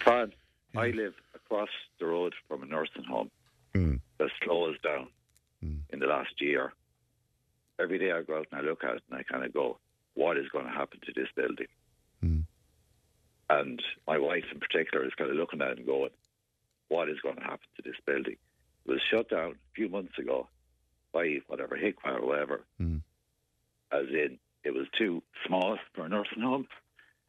Fran, 0.04 0.32
I 0.76 0.88
live 0.90 1.14
across 1.34 1.68
the 1.98 2.06
road 2.06 2.34
from 2.46 2.62
a 2.62 2.66
nursing 2.66 3.04
home 3.04 3.30
Mm. 3.74 4.00
that's 4.18 4.32
closed 4.42 4.80
down 4.82 5.08
Mm. 5.64 5.80
in 5.90 5.98
the 5.98 6.06
last 6.06 6.40
year. 6.40 6.72
Every 7.80 7.98
day 7.98 8.12
I 8.12 8.22
go 8.22 8.38
out 8.38 8.46
and 8.52 8.60
I 8.60 8.62
look 8.64 8.84
at 8.84 8.96
it 8.96 9.02
and 9.10 9.18
I 9.18 9.22
kind 9.24 9.44
of 9.44 9.52
go, 9.52 9.78
what 10.14 10.36
is 10.38 10.48
going 10.50 10.64
to 10.66 10.70
happen 10.72 11.00
to 11.00 11.12
this 11.12 11.28
building? 11.34 11.66
Mm. 12.24 12.44
And 13.50 13.82
my 14.06 14.18
wife 14.18 14.44
in 14.52 14.60
particular 14.60 15.04
is 15.04 15.14
kind 15.14 15.30
of 15.30 15.36
looking 15.36 15.60
at 15.62 15.70
it 15.72 15.78
and 15.78 15.86
going, 15.86 16.10
what 16.88 17.08
is 17.08 17.20
going 17.20 17.36
to 17.36 17.42
happen 17.42 17.68
to 17.76 17.82
this 17.82 17.96
building? 18.06 18.36
It 18.86 18.90
was 18.92 19.02
shut 19.02 19.28
down 19.28 19.52
a 19.52 19.74
few 19.74 19.88
months 19.88 20.18
ago 20.18 20.48
by 21.12 21.40
whatever, 21.46 21.76
HIQA 21.76 22.20
or 22.20 22.26
whatever, 22.26 22.64
Mm. 22.80 23.02
As 23.92 24.06
in 24.10 24.38
it 24.64 24.74
was 24.74 24.86
too 24.96 25.22
small 25.46 25.78
for 25.94 26.06
a 26.06 26.08
nursing 26.08 26.42
home. 26.42 26.66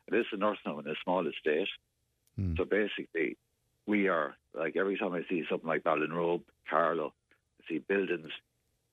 It 0.07 0.15
is 0.15 0.25
a 0.31 0.37
nursing 0.37 0.63
home 0.65 0.79
in 0.79 0.87
a 0.87 0.95
small 1.03 1.25
estate. 1.27 1.67
Mm. 2.39 2.57
So 2.57 2.65
basically, 2.65 3.37
we 3.85 4.07
are, 4.07 4.35
like 4.53 4.75
every 4.75 4.97
time 4.97 5.13
I 5.13 5.21
see 5.29 5.43
something 5.49 5.67
like 5.67 5.83
Ballinrobe, 5.83 6.43
Carlow, 6.69 7.13
I 7.61 7.73
see 7.73 7.79
buildings 7.79 8.31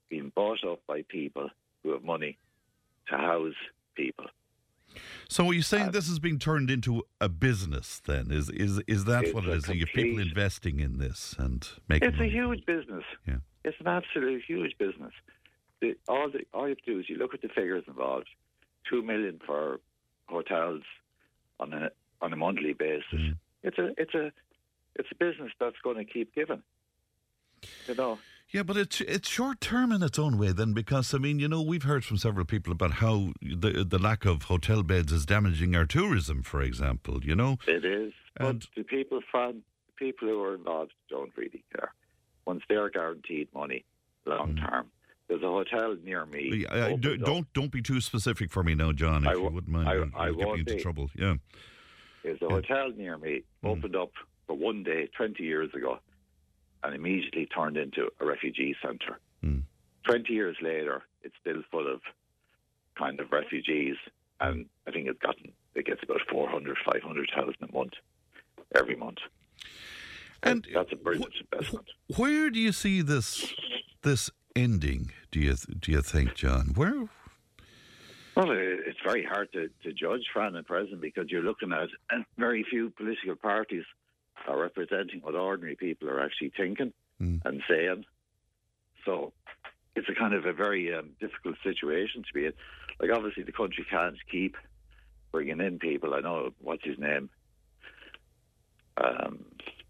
being 0.09 0.31
bought 0.35 0.63
up 0.63 0.79
by 0.87 1.03
people 1.07 1.49
who 1.83 1.91
have 1.91 2.03
money 2.03 2.37
to 3.09 3.17
house 3.17 3.53
people. 3.95 4.25
So 5.29 5.49
are 5.49 5.53
you 5.53 5.61
saying 5.61 5.89
Uh, 5.89 5.91
this 5.91 6.07
is 6.07 6.19
being 6.19 6.39
turned 6.39 6.71
into 6.71 7.03
a 7.19 7.29
business? 7.29 7.99
Then 7.99 8.31
is 8.31 8.49
is 8.49 8.79
is 8.87 9.05
that 9.05 9.33
what 9.33 9.43
it 9.43 9.49
is? 9.49 9.69
Are 9.69 9.75
you 9.75 9.85
people 9.85 10.19
investing 10.19 10.79
in 10.79 10.97
this 10.97 11.35
and 11.37 11.67
making? 11.87 12.09
It's 12.09 12.19
a 12.19 12.29
huge 12.29 12.65
business. 12.65 13.03
Yeah. 13.27 13.37
It's 13.63 13.77
an 13.81 13.87
absolute 13.87 14.43
huge 14.47 14.77
business. 14.77 15.11
The, 15.81 15.95
all, 16.07 16.29
the, 16.31 16.39
all 16.53 16.63
you 16.63 16.69
have 16.69 16.77
to 16.79 16.93
do 16.93 16.99
is 16.99 17.09
you 17.09 17.17
look 17.17 17.33
at 17.33 17.41
the 17.41 17.49
figures 17.49 17.83
involved. 17.87 18.27
Two 18.89 19.01
million 19.01 19.39
for 19.45 19.79
hotels 20.27 20.81
on 21.59 21.73
a 21.73 21.89
on 22.21 22.31
a 22.33 22.35
monthly 22.35 22.73
basis. 22.73 23.03
Mm. 23.13 23.37
It's 23.63 23.77
a 23.77 23.89
it's 23.97 24.13
a 24.13 24.31
it's 24.95 25.09
a 25.11 25.15
business 25.15 25.51
that's 25.59 25.75
going 25.83 25.97
to 25.97 26.05
keep 26.05 26.33
giving. 26.33 26.63
You 27.87 27.95
know. 27.95 28.19
Yeah, 28.49 28.63
but 28.63 28.77
it's 28.77 29.01
it's 29.01 29.27
short 29.27 29.59
term 29.59 29.91
in 29.91 30.01
its 30.01 30.17
own 30.17 30.37
way 30.37 30.53
then, 30.53 30.71
because 30.73 31.13
I 31.13 31.17
mean, 31.17 31.37
you 31.39 31.49
know, 31.49 31.61
we've 31.61 31.83
heard 31.83 32.05
from 32.05 32.15
several 32.17 32.45
people 32.45 32.71
about 32.71 32.93
how 32.93 33.33
the 33.41 33.85
the 33.87 33.99
lack 33.99 34.23
of 34.25 34.43
hotel 34.43 34.83
beds 34.83 35.11
is 35.11 35.25
damaging 35.25 35.75
our 35.75 35.85
tourism, 35.85 36.43
for 36.43 36.61
example. 36.61 37.19
You 37.23 37.35
know, 37.35 37.57
It 37.67 37.83
is. 37.83 38.13
And- 38.37 38.59
but 38.61 38.69
the 38.75 38.83
people 38.83 39.19
from 39.29 39.63
the 39.87 39.93
people 40.05 40.29
who 40.29 40.41
are 40.43 40.55
involved 40.55 40.93
don't 41.09 41.35
really 41.35 41.63
care. 41.75 41.91
Once 42.45 42.63
they're 42.69 42.89
guaranteed 42.89 43.49
money 43.53 43.83
long 44.25 44.55
term. 44.55 44.87
There's 45.27 45.41
a 45.43 45.47
hotel 45.47 45.95
near 46.03 46.25
me. 46.25 46.65
I- 46.69 46.93
do, 46.95 47.13
up. 47.15 47.19
don't 47.19 47.53
don't 47.53 47.71
be 47.71 47.81
too 47.81 47.99
specific 48.01 48.51
for 48.51 48.63
me 48.63 48.75
now, 48.75 48.91
John. 48.93 49.23
If 49.23 49.29
I 49.29 49.33
you 49.33 49.41
wouldn't 49.43 49.67
mind, 49.67 49.87
I- 50.15 50.23
I 50.27 50.31
get 50.31 50.37
me 50.53 50.59
into 50.59 50.75
be. 50.75 50.81
trouble. 50.81 51.09
Yeah, 51.15 51.35
There's 52.23 52.41
a 52.41 52.45
Yeah. 52.45 52.49
hotel 52.49 52.91
near 52.95 53.17
me 53.17 53.43
Mm. 53.63 53.69
opened 53.77 53.95
up 53.95 54.11
for 54.47 54.55
one 54.57 54.83
day 54.83 55.07
20 55.15 55.43
years 55.43 55.73
ago 55.73 55.99
and 56.83 56.95
immediately 56.95 57.45
turned 57.47 57.77
into 57.77 58.09
a 58.19 58.25
refugee 58.25 58.75
centre. 58.81 59.19
Mm. 59.43 59.63
20 60.03 60.33
years 60.33 60.55
later, 60.61 61.03
it's 61.23 61.35
still 61.41 61.61
full 61.71 61.87
of 61.87 62.01
kind 62.95 63.19
of 63.19 63.31
refugees, 63.31 63.97
and 64.39 64.67
I 64.87 64.91
think 64.91 65.07
it's 65.07 65.19
gotten 65.19 65.51
it 65.75 65.85
gets 65.85 66.01
about 66.03 66.21
400, 66.29 66.75
500,000 66.85 67.55
a 67.61 67.71
month 67.71 67.93
every 68.75 68.95
month. 68.95 69.19
And 70.41 70.67
that's 70.73 70.91
a 70.91 70.95
brilliant 70.95 71.33
wh- 71.35 71.53
investment. 71.53 71.91
where 72.15 72.49
do 72.49 72.59
you 72.59 72.71
see 72.71 73.01
this 73.01 73.53
this 74.01 74.29
ending? 74.57 75.11
Do 75.31 75.39
you 75.39 75.55
do 75.55 75.91
you 75.91 76.01
think, 76.01 76.35
John? 76.35 76.71
Where? 76.75 77.07
Well, 78.35 78.51
it's 78.51 78.99
very 79.03 79.23
hard 79.23 79.51
to, 79.53 79.69
to 79.83 79.93
judge 79.93 80.21
Fran 80.31 80.55
at 80.55 80.67
present 80.67 81.01
because 81.01 81.31
you're 81.31 81.41
looking 81.41 81.71
at 81.73 81.89
very 82.37 82.63
few 82.69 82.91
political 82.91 83.35
parties 83.35 83.83
are 84.47 84.59
representing 84.59 85.21
what 85.21 85.33
ordinary 85.33 85.75
people 85.75 86.09
are 86.09 86.23
actually 86.23 86.51
thinking 86.55 86.93
Mm. 87.19 87.41
and 87.45 87.63
saying. 87.67 88.05
So 89.03 89.33
it's 89.95 90.07
a 90.07 90.13
kind 90.13 90.35
of 90.35 90.45
a 90.45 90.53
very 90.53 90.93
um, 90.93 91.09
difficult 91.19 91.55
situation 91.63 92.21
to 92.21 92.31
be 92.31 92.45
in. 92.45 92.53
Like, 92.99 93.09
obviously, 93.11 93.41
the 93.41 93.51
country 93.51 93.85
can't 93.89 94.15
keep 94.29 94.55
bringing 95.31 95.59
in 95.59 95.79
people. 95.79 96.13
I 96.13 96.19
know, 96.19 96.51
what's 96.61 96.83
his 96.83 96.99
name? 96.99 97.31
Um, 98.97 99.45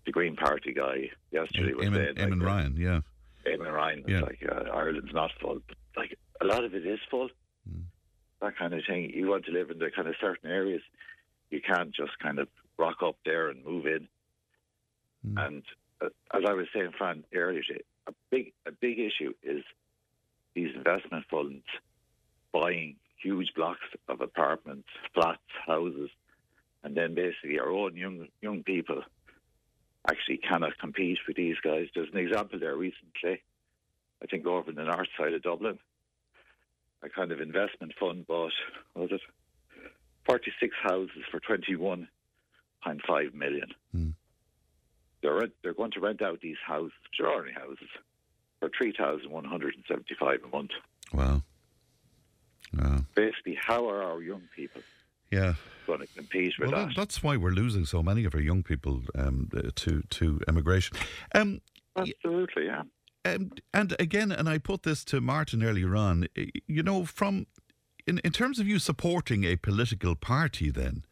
the 0.06 0.14
Green 0.14 0.38
Party 0.38 0.72
guy 0.74 1.10
yesterday 1.32 1.74
was 1.74 1.88
Eamon, 1.88 1.96
saying. 1.96 2.16
Eamon 2.16 2.40
like, 2.40 2.48
Ryan, 2.48 2.76
yeah. 2.78 3.00
Eamon 3.48 3.74
Ryan. 3.74 4.04
Yeah. 4.08 4.22
like 4.22 4.40
uh, 4.50 4.70
Ireland's 4.74 5.14
not 5.14 5.32
full. 5.40 5.60
But 5.68 5.78
like 5.96 6.18
a 6.42 6.46
lot 6.46 6.64
of 6.64 6.74
it 6.74 6.86
is 6.86 7.00
full. 7.10 7.30
Mm. 7.70 7.84
That 8.42 8.58
kind 8.58 8.74
of 8.74 8.82
thing. 8.88 9.12
You 9.14 9.28
want 9.28 9.46
to 9.46 9.52
live 9.52 9.70
in 9.70 9.80
the 9.80 9.92
kind 9.96 10.08
of 10.08 10.16
certain 10.20 10.50
areas. 10.50 10.82
You 11.50 11.62
can't 11.62 11.94
just 11.94 12.18
kind 12.20 12.40
of 12.40 12.48
rock 12.78 12.98
up 13.04 13.18
there 13.26 13.50
and 13.50 13.64
move 13.66 13.86
in. 13.86 14.08
Mm. 15.28 15.46
And 15.46 15.64
uh, 16.02 16.10
as 16.34 16.44
I 16.48 16.54
was 16.54 16.68
saying, 16.74 16.92
Fran, 16.98 17.24
earlier, 17.34 17.62
a 18.08 18.12
big 18.30 18.54
a 18.66 18.72
big 18.72 19.00
issue 19.00 19.34
is 19.44 19.64
these 20.54 20.70
investment 20.76 21.26
funds 21.30 21.64
buying 22.52 22.96
huge 23.22 23.54
blocks 23.56 23.80
of 24.08 24.22
apartments, 24.22 24.88
flats, 25.14 25.42
houses, 25.66 26.10
and 26.84 26.96
then 26.96 27.16
basically 27.16 27.60
our 27.60 27.72
own 27.72 27.96
young 27.96 28.28
young 28.42 28.64
people 28.64 29.02
actually 30.10 30.38
cannot 30.38 30.78
compete 30.78 31.20
with 31.28 31.38
these 31.38 31.58
guys. 31.64 31.88
There's 31.94 32.12
an 32.12 32.20
example 32.20 32.60
there 32.60 32.76
recently, 32.76 33.42
I 34.22 34.26
think 34.30 34.46
over 34.46 34.70
in 34.70 34.76
the 34.76 34.84
north 34.84 35.10
side 35.18 35.34
of 35.34 35.44
Dublin. 35.44 35.80
A 37.04 37.10
kind 37.10 37.32
of 37.32 37.42
investment 37.42 37.94
fund 38.00 38.26
bought, 38.26 38.54
what 38.94 39.12
was 39.12 39.22
it, 39.22 39.22
46 40.26 40.76
houses 40.82 41.24
for 41.30 41.40
21.5 41.40 43.34
million. 43.34 43.68
Hmm. 43.92 44.10
They're, 45.22 45.48
they're 45.62 45.74
going 45.74 45.92
to 45.92 46.00
rent 46.00 46.22
out 46.22 46.42
these 46.42 46.58
houses, 46.66 46.94
extraordinary 47.10 47.54
houses, 47.54 47.90
for 48.60 48.70
3,175 48.78 50.40
a 50.44 50.48
month. 50.56 50.72
Wow. 51.14 51.42
Wow. 52.78 53.00
Basically, 53.16 53.58
how 53.60 53.90
are 53.90 54.04
our 54.04 54.22
young 54.22 54.44
people 54.56 54.82
Yeah. 55.32 55.54
going 55.86 56.00
to 56.00 56.08
compete 56.08 56.54
with 56.60 56.70
Well, 56.72 56.80
that. 56.80 56.88
that, 56.90 56.96
that's 56.96 57.24
why 57.24 57.38
we're 57.38 57.52
losing 57.52 57.86
so 57.86 58.02
many 58.04 58.26
of 58.26 58.34
our 58.36 58.42
young 58.42 58.64
people 58.64 59.02
um, 59.16 59.50
uh, 59.56 59.70
to 59.76 60.02
to 60.10 60.40
immigration. 60.48 60.98
Um, 61.34 61.62
Absolutely, 61.96 62.66
yeah. 62.66 62.84
Um, 63.26 63.52
and 63.74 63.96
again, 64.00 64.32
and 64.32 64.48
I 64.48 64.58
put 64.58 64.84
this 64.84 65.04
to 65.06 65.20
Martin 65.20 65.64
earlier 65.64 65.96
on, 65.96 66.28
you 66.68 66.84
know, 66.84 67.06
from 67.06 67.48
in, 68.06 68.20
in 68.20 68.32
terms 68.32 68.60
of 68.60 68.68
you 68.68 68.80
supporting 68.80 69.44
a 69.44 69.56
political 69.56 70.16
party, 70.16 70.70
then 70.72 71.04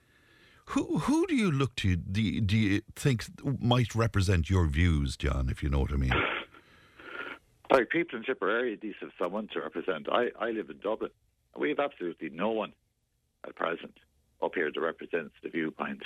who 0.67 0.99
who 0.99 1.27
do 1.27 1.35
you 1.35 1.51
look 1.51 1.75
to? 1.77 1.95
Do 1.95 2.21
you, 2.21 2.41
do 2.41 2.57
you 2.57 2.81
think 2.95 3.25
might 3.59 3.95
represent 3.95 4.49
your 4.49 4.67
views, 4.67 5.17
John? 5.17 5.49
If 5.49 5.61
you 5.61 5.69
know 5.69 5.79
what 5.79 5.91
I 5.91 5.97
mean. 5.97 6.13
Like 7.71 7.89
people 7.89 8.17
in 8.17 8.23
Tipperary 8.23 8.73
at 8.73 8.83
least 8.83 8.97
have 9.01 9.09
someone 9.19 9.47
to 9.53 9.59
represent. 9.59 10.07
I, 10.09 10.29
I 10.39 10.51
live 10.51 10.69
in 10.69 10.77
Dublin. 10.79 11.09
We 11.57 11.69
have 11.69 11.79
absolutely 11.79 12.29
no 12.29 12.51
one 12.51 12.73
at 13.45 13.55
present 13.55 13.97
up 14.41 14.51
here 14.55 14.71
that 14.73 14.79
represents 14.81 15.33
the 15.43 15.49
viewpoint 15.49 16.01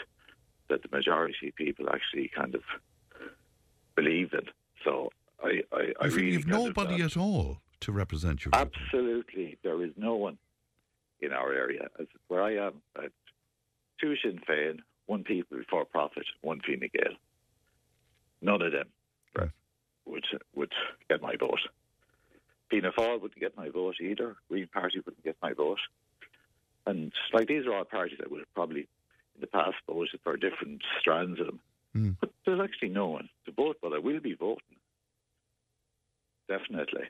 that 0.69 0.81
the 0.83 0.89
majority 0.95 1.49
of 1.49 1.55
people 1.55 1.87
actually 1.89 2.29
kind 2.35 2.55
of 2.55 2.61
believe 3.95 4.33
in. 4.33 4.45
So 4.83 5.09
I, 5.43 5.61
I, 5.71 5.93
I 5.99 6.05
You've, 6.05 6.15
really 6.15 6.31
you've 6.31 6.47
nobody 6.47 7.01
uh, 7.01 7.05
at 7.05 7.17
all 7.17 7.57
to 7.81 7.91
represent 7.91 8.41
viewpoint. 8.41 8.73
Absolutely, 8.75 9.57
there 9.63 9.81
is 9.83 9.91
no 9.97 10.15
one 10.15 10.37
in 11.21 11.33
our 11.33 11.53
area. 11.53 11.87
As 11.99 12.07
where 12.27 12.43
I 12.43 12.55
am, 12.55 12.73
uh, 12.97 13.07
two 13.99 14.15
Sinn 14.23 14.39
Féin, 14.47 14.79
one 15.07 15.23
People 15.23 15.57
Before 15.57 15.85
Profit, 15.85 16.25
one 16.41 16.61
Fine 16.65 16.89
Gael. 16.93 17.13
None 18.41 18.61
of 18.61 18.71
them 18.71 18.87
Right. 19.35 19.49
would 20.05 20.25
would 20.55 20.71
get 21.09 21.21
my 21.21 21.35
vote. 21.37 21.59
Fianna 22.69 22.91
Fáil 22.91 23.19
wouldn't 23.19 23.39
get 23.39 23.57
my 23.57 23.69
vote 23.69 23.95
either. 23.99 24.35
Green 24.47 24.67
Party 24.67 24.99
wouldn't 24.99 25.23
get 25.23 25.35
my 25.41 25.53
vote. 25.53 25.79
And 26.89 27.13
like 27.33 27.47
these 27.47 27.65
are 27.65 27.73
all 27.75 27.85
parties 27.85 28.17
that 28.19 28.31
would 28.31 28.39
have 28.39 28.53
probably 28.53 28.81
in 29.35 29.41
the 29.41 29.47
past 29.47 29.75
voted 29.87 30.19
for 30.23 30.35
different 30.37 30.81
strands 30.99 31.39
of 31.39 31.47
them. 31.47 31.59
Mm. 31.95 32.15
But 32.19 32.31
there's 32.45 32.59
actually 32.61 32.89
no 32.89 33.07
one 33.07 33.29
to 33.45 33.51
vote, 33.51 33.77
but 33.81 33.93
I 33.93 33.99
will 33.99 34.19
be 34.19 34.33
voting. 34.33 34.77
Definitely. 36.47 37.03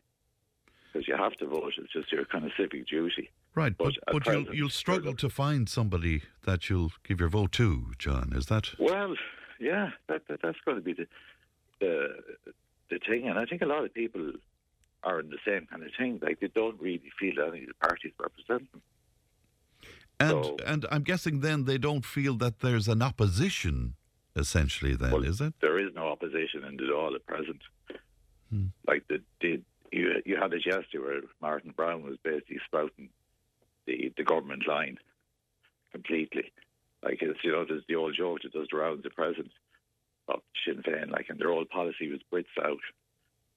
Because 0.91 1.07
you 1.07 1.15
have 1.15 1.33
to 1.33 1.45
vote. 1.45 1.73
It's 1.77 1.93
just 1.93 2.11
your 2.11 2.25
kind 2.25 2.45
of 2.45 2.51
civic 2.57 2.87
duty. 2.87 3.29
Right, 3.55 3.75
but, 3.77 3.93
But 4.05 4.23
but 4.23 4.33
you'll, 4.33 4.55
you'll 4.55 4.69
struggle 4.69 5.15
to 5.15 5.29
find 5.29 5.69
somebody 5.69 6.23
that 6.45 6.69
you'll 6.69 6.91
give 7.03 7.19
your 7.19 7.29
vote 7.29 7.51
to, 7.53 7.91
John. 7.97 8.31
Is 8.35 8.47
that? 8.47 8.71
Well, 8.79 9.15
yeah, 9.59 9.91
that, 10.07 10.27
that 10.27 10.39
that's 10.41 10.57
going 10.65 10.77
to 10.77 10.83
be 10.83 10.93
the, 10.93 11.07
the 11.79 12.23
the 12.89 12.99
thing, 13.07 13.27
and 13.27 13.37
I 13.37 13.45
think 13.45 13.61
a 13.61 13.65
lot 13.65 13.83
of 13.83 13.93
people 13.93 14.31
are 15.03 15.19
in 15.19 15.29
the 15.29 15.37
same 15.45 15.67
kind 15.67 15.83
of 15.83 15.89
thing. 15.97 16.19
Like 16.21 16.39
they 16.39 16.47
don't 16.47 16.79
really 16.81 17.11
feel 17.19 17.35
any 17.47 17.61
of 17.61 17.67
the 17.67 17.73
parties 17.87 18.11
represent 18.19 18.71
them. 18.71 18.81
And 20.19 20.45
So- 20.45 20.57
and 20.65 20.85
I'm 20.91 21.03
guessing 21.03 21.39
then 21.39 21.63
they 21.65 21.77
don't 21.77 22.05
feel 22.05 22.35
that 22.37 22.59
there's 22.59 22.87
an 22.87 23.01
opposition, 23.01 23.95
essentially. 24.35 24.95
Then 24.95 25.11
Well, 25.11 25.23
is 25.23 25.39
it? 25.41 25.53
There 25.61 25.79
is 25.79 25.93
no 25.93 26.07
opposition 26.09 26.63
in 26.65 26.73
it 26.79 26.91
all 26.91 27.15
at 27.15 27.25
present. 27.25 27.61
Hmm. 28.49 28.67
Like 28.87 29.07
the, 29.07 29.21
the 29.41 29.61
you 29.91 30.21
you 30.25 30.35
had 30.35 30.53
it 30.53 30.65
yesterday 30.65 30.99
where 30.99 31.21
Martin 31.41 31.71
Brown 31.71 32.03
was 32.03 32.17
basically 32.23 32.59
spouting 32.65 33.09
the 33.85 34.11
the 34.17 34.23
government 34.23 34.67
line 34.67 34.97
completely. 35.91 36.51
Like 37.03 37.21
it's 37.21 37.39
you 37.43 37.51
know 37.51 37.65
there's 37.65 37.85
the 37.87 37.95
old 37.95 38.15
joke 38.15 38.41
that 38.43 38.51
does 38.53 38.67
the 38.71 38.77
rounds 38.77 39.05
at 39.05 39.15
present 39.15 39.51
of 40.27 40.41
Sinn 40.65 40.81
Féin. 40.83 41.09
Like 41.11 41.27
and 41.29 41.39
their 41.39 41.49
old 41.51 41.69
policy 41.69 42.11
was 42.11 42.19
Brits 42.31 42.55
out, 42.63 42.79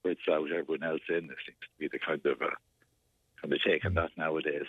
Brits 0.05 0.29
out, 0.31 0.51
everyone 0.53 0.83
else 0.85 1.03
in. 1.09 1.27
There 1.27 1.37
seems 1.44 1.59
to 1.61 1.79
be 1.79 1.88
the 1.88 1.98
kind 1.98 2.25
of 2.25 2.40
uh, 2.40 2.55
kind 3.40 3.53
of 3.53 3.59
take 3.66 3.85
on 3.85 3.94
that 3.94 4.11
nowadays. 4.16 4.68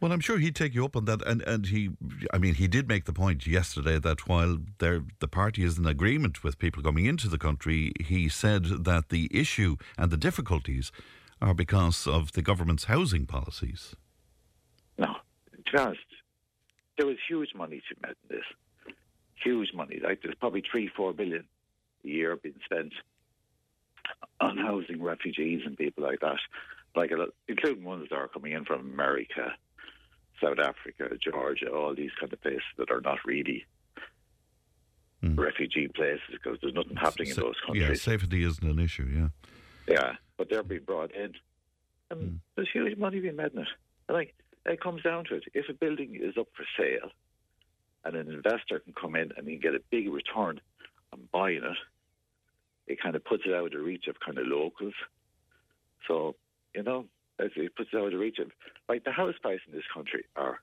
Well, 0.00 0.12
I'm 0.12 0.20
sure 0.20 0.38
he'd 0.38 0.54
take 0.54 0.74
you 0.74 0.84
up 0.84 0.94
on 0.94 1.06
that, 1.06 1.26
and, 1.26 1.42
and 1.42 1.66
he, 1.66 1.90
I 2.32 2.38
mean, 2.38 2.54
he 2.54 2.68
did 2.68 2.86
make 2.86 3.04
the 3.04 3.12
point 3.12 3.46
yesterday 3.48 3.98
that 3.98 4.28
while 4.28 4.58
there, 4.78 5.02
the 5.18 5.26
party 5.26 5.64
is 5.64 5.76
in 5.76 5.86
agreement 5.86 6.44
with 6.44 6.58
people 6.58 6.84
coming 6.84 7.06
into 7.06 7.28
the 7.28 7.38
country, 7.38 7.92
he 7.98 8.28
said 8.28 8.84
that 8.84 9.08
the 9.08 9.28
issue 9.32 9.76
and 9.96 10.12
the 10.12 10.16
difficulties 10.16 10.92
are 11.42 11.54
because 11.54 12.06
of 12.06 12.32
the 12.32 12.42
government's 12.42 12.84
housing 12.84 13.26
policies. 13.26 13.96
No, 14.96 15.16
be 15.52 15.62
there 16.98 17.06
was 17.06 17.16
huge 17.28 17.54
money 17.54 17.80
to 17.88 18.08
in 18.08 18.14
this. 18.28 18.44
Huge 19.42 19.72
money. 19.72 20.00
Like 20.02 20.20
there's 20.22 20.34
probably 20.34 20.62
three, 20.70 20.90
four 20.94 21.12
billion 21.12 21.44
a 22.04 22.08
year 22.08 22.36
being 22.36 22.56
spent 22.64 22.92
on 24.40 24.58
housing 24.58 25.00
refugees 25.00 25.62
and 25.64 25.76
people 25.76 26.02
like 26.02 26.20
that. 26.20 26.38
Like 26.96 27.12
including 27.46 27.84
ones 27.84 28.08
that 28.10 28.16
are 28.16 28.28
coming 28.28 28.52
in 28.52 28.64
from 28.64 28.80
America, 28.80 29.52
South 30.42 30.58
Africa, 30.58 31.08
Georgia, 31.22 31.70
all 31.72 31.94
these 31.94 32.10
kind 32.20 32.32
of 32.32 32.40
places 32.40 32.62
that 32.76 32.90
are 32.90 33.00
not 33.00 33.18
really 33.24 33.66
Hmm. 35.20 35.34
refugee 35.34 35.88
places 35.88 36.20
because 36.30 36.58
there's 36.62 36.74
nothing 36.74 36.94
happening 36.96 37.28
in 37.30 37.34
Sa- 37.34 37.40
those 37.42 37.56
yeah, 37.74 37.80
countries. 37.86 38.02
safety 38.02 38.44
isn't 38.44 38.64
an 38.68 38.78
issue. 38.78 39.02
Yeah, 39.04 39.28
Yeah, 39.88 40.12
but 40.36 40.48
they're 40.48 40.62
being 40.62 40.84
brought 40.84 41.12
in. 41.12 41.34
And 42.10 42.20
Hmm. 42.30 42.36
there's 42.54 42.70
huge 42.72 42.96
money 42.96 43.18
being 43.18 43.34
made 43.34 43.52
in 43.52 43.58
it. 43.60 43.68
And 44.08 44.16
like, 44.16 44.34
it 44.64 44.80
comes 44.80 45.02
down 45.02 45.24
to 45.24 45.34
it. 45.36 45.44
If 45.54 45.68
a 45.68 45.72
building 45.74 46.14
is 46.14 46.36
up 46.38 46.46
for 46.56 46.64
sale 46.78 47.10
and 48.04 48.14
an 48.14 48.30
investor 48.32 48.78
can 48.78 48.92
come 48.92 49.16
in 49.16 49.32
and 49.36 49.48
he 49.48 49.54
can 49.58 49.72
get 49.72 49.74
a 49.74 49.82
big 49.90 50.08
return 50.08 50.60
on 51.12 51.28
buying 51.32 51.64
it, 51.64 51.76
it 52.86 53.00
kind 53.02 53.16
of 53.16 53.24
puts 53.24 53.42
it 53.44 53.52
out 53.54 53.66
of 53.66 53.72
the 53.72 53.78
reach 53.80 54.06
of 54.06 54.20
kind 54.24 54.38
of 54.38 54.46
locals. 54.46 54.94
So, 56.06 56.36
you 56.76 56.84
know, 56.84 57.06
as 57.38 57.50
it 57.56 57.74
puts 57.76 57.90
it 57.92 57.96
out 57.98 58.12
of 58.12 58.18
reach 58.20 58.38
of, 58.38 58.50
like, 58.88 59.04
the 59.04 59.12
house 59.12 59.34
price 59.40 59.60
in 59.66 59.72
this 59.74 59.84
country 59.92 60.24
are 60.36 60.60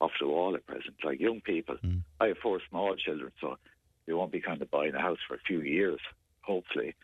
off 0.00 0.10
the 0.20 0.26
wall 0.26 0.54
at 0.54 0.66
present. 0.66 0.94
Like, 1.04 1.20
young 1.20 1.40
people, 1.40 1.76
Mm. 1.84 2.02
I 2.20 2.28
have 2.28 2.38
four 2.38 2.60
small 2.68 2.94
children, 2.96 3.30
so 3.40 3.56
they 4.06 4.12
won't 4.12 4.32
be 4.32 4.40
kind 4.40 4.60
of 4.60 4.70
buying 4.70 4.94
a 4.94 5.00
house 5.00 5.18
for 5.28 5.34
a 5.34 5.40
few 5.46 5.60
years, 5.60 6.00
hopefully. 6.40 6.94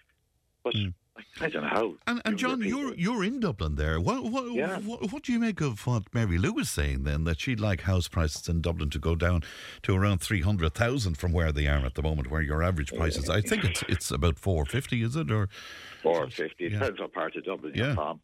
But 0.65 0.75
Mm. 0.75 0.95
I 1.41 1.49
don't 1.49 1.63
know 1.63 1.69
how. 1.69 1.97
and 2.07 2.23
and 2.25 2.39
John, 2.39 2.61
you're 2.63 2.95
you're 2.95 3.25
in 3.25 3.41
Dublin 3.41 3.75
there. 3.75 4.01
What 4.01 4.23
what, 4.25 4.53
Yeah. 4.53 4.79
what 4.79 5.11
what 5.13 5.25
do 5.25 5.33
you 5.33 5.41
make 5.41 5.61
of 5.61 5.85
what 5.85 6.05
Mary 6.15 6.39
Lou 6.39 6.53
was 6.53 6.71
saying 6.71 7.03
then 7.03 7.25
that 7.25 7.41
she'd 7.41 7.59
like 7.59 7.81
house 7.83 8.07
prices 8.07 8.49
in 8.49 8.61
Dublin 8.61 8.89
to 8.91 9.01
go 9.01 9.17
down 9.17 9.43
to 9.83 9.97
around 9.97 10.19
three 10.21 10.43
hundred 10.43 10.75
thousand 10.75 11.17
from 11.19 11.33
where 11.33 11.51
they 11.51 11.67
are 11.67 11.85
at 11.85 11.95
the 11.97 12.03
moment, 12.03 12.31
where 12.31 12.41
your 12.43 12.63
average 12.63 12.93
price 12.95 13.17
is? 13.17 13.29
I 13.29 13.41
think 13.41 13.65
it's 13.65 13.83
it's 13.89 14.11
about 14.13 14.39
four 14.39 14.65
fifty, 14.65 15.03
is 15.03 15.17
it 15.17 15.29
or? 15.33 15.49
Four 16.05 16.31
fifty. 16.31 16.65
Yeah. 16.65 16.71
depends 16.79 17.01
what 17.01 17.13
part 17.13 17.35
of 17.35 17.45
Dublin 17.45 17.73
Yeah. 17.75 17.95
from. 17.97 18.21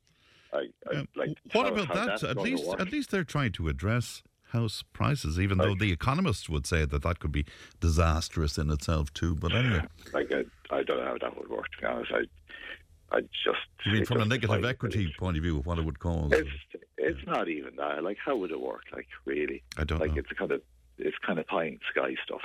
I, 0.54 0.66
I, 0.90 0.96
Um, 1.00 1.08
like, 1.16 1.36
what 1.52 1.66
about 1.66 1.92
that? 1.94 2.22
At 2.22 2.36
least, 2.36 2.64
at 2.78 2.92
least 2.92 3.10
they're 3.10 3.24
trying 3.24 3.52
to 3.52 3.68
address 3.68 4.22
house 4.50 4.84
prices, 4.92 5.38
even 5.40 5.58
though 5.58 5.74
the 5.74 5.90
economists 5.90 6.48
would 6.48 6.64
say 6.66 6.84
that 6.84 7.02
that 7.02 7.18
could 7.18 7.32
be 7.32 7.44
disastrous 7.80 8.56
in 8.56 8.70
itself 8.70 9.12
too. 9.12 9.34
But 9.34 9.52
anyway, 9.52 9.82
like 10.12 10.32
I, 10.32 10.44
I 10.74 10.82
don't 10.84 10.98
know 10.98 11.06
how 11.06 11.18
that 11.20 11.36
would 11.36 11.48
work. 11.48 11.66
To 11.72 11.80
be 11.80 11.86
honest, 11.86 12.12
I, 12.12 13.16
I 13.16 13.20
just. 13.22 13.58
you 13.84 13.92
mean 13.92 14.04
from 14.04 14.20
a 14.20 14.24
negative 14.24 14.64
equity 14.64 15.12
point 15.18 15.36
of 15.36 15.42
view, 15.42 15.58
what 15.64 15.78
it 15.78 15.84
would 15.84 15.98
cause? 15.98 16.30
It's 16.32 16.48
it's 16.96 17.26
not 17.26 17.48
even 17.48 17.74
that. 17.76 18.04
Like, 18.04 18.18
how 18.24 18.36
would 18.36 18.52
it 18.52 18.60
work? 18.60 18.84
Like, 18.92 19.08
really? 19.24 19.62
I 19.76 19.84
don't 19.84 19.98
like, 20.00 20.12
know. 20.12 20.18
it's 20.18 20.32
kind 20.38 20.52
of 20.52 20.62
it's 20.98 21.16
kind 21.26 21.38
of 21.40 21.46
pie 21.48 21.64
in 21.64 21.74
the 21.74 22.00
sky 22.00 22.14
stuff. 22.24 22.42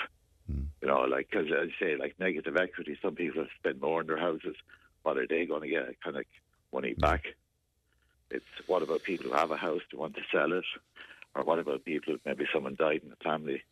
Hmm. 0.52 0.64
You 0.82 0.88
know, 0.88 1.02
like 1.02 1.30
because 1.30 1.46
as 1.52 1.70
I 1.80 1.86
say, 1.86 1.96
like 1.98 2.16
negative 2.20 2.58
equity. 2.58 2.98
Some 3.04 3.14
people 3.16 3.42
have 3.44 3.52
spent 3.60 3.80
more 3.82 4.00
on 4.00 4.08
their 4.08 4.18
houses. 4.18 4.56
What 5.04 5.18
are 5.18 5.28
they 5.28 5.46
going 5.46 5.62
to 5.62 5.68
get? 5.70 6.02
Kind 6.02 6.18
of 6.18 6.26
money 6.74 6.94
Hmm. 6.94 7.02
back. 7.02 7.24
It's 8.32 8.46
what 8.68 8.84
about 8.84 9.04
people 9.04 9.30
who 9.30 9.36
have 9.36 9.52
a 9.52 9.58
house 9.58 9.82
who 9.92 9.98
want 9.98 10.16
to 10.16 10.22
sell 10.32 10.52
it, 10.54 10.66
or 11.36 11.44
what 11.44 11.60
about 11.60 11.86
people 11.86 12.18
maybe 12.26 12.46
someone 12.54 12.76
died 12.76 13.02
in 13.04 13.10
the 13.10 13.16
family 13.18 13.64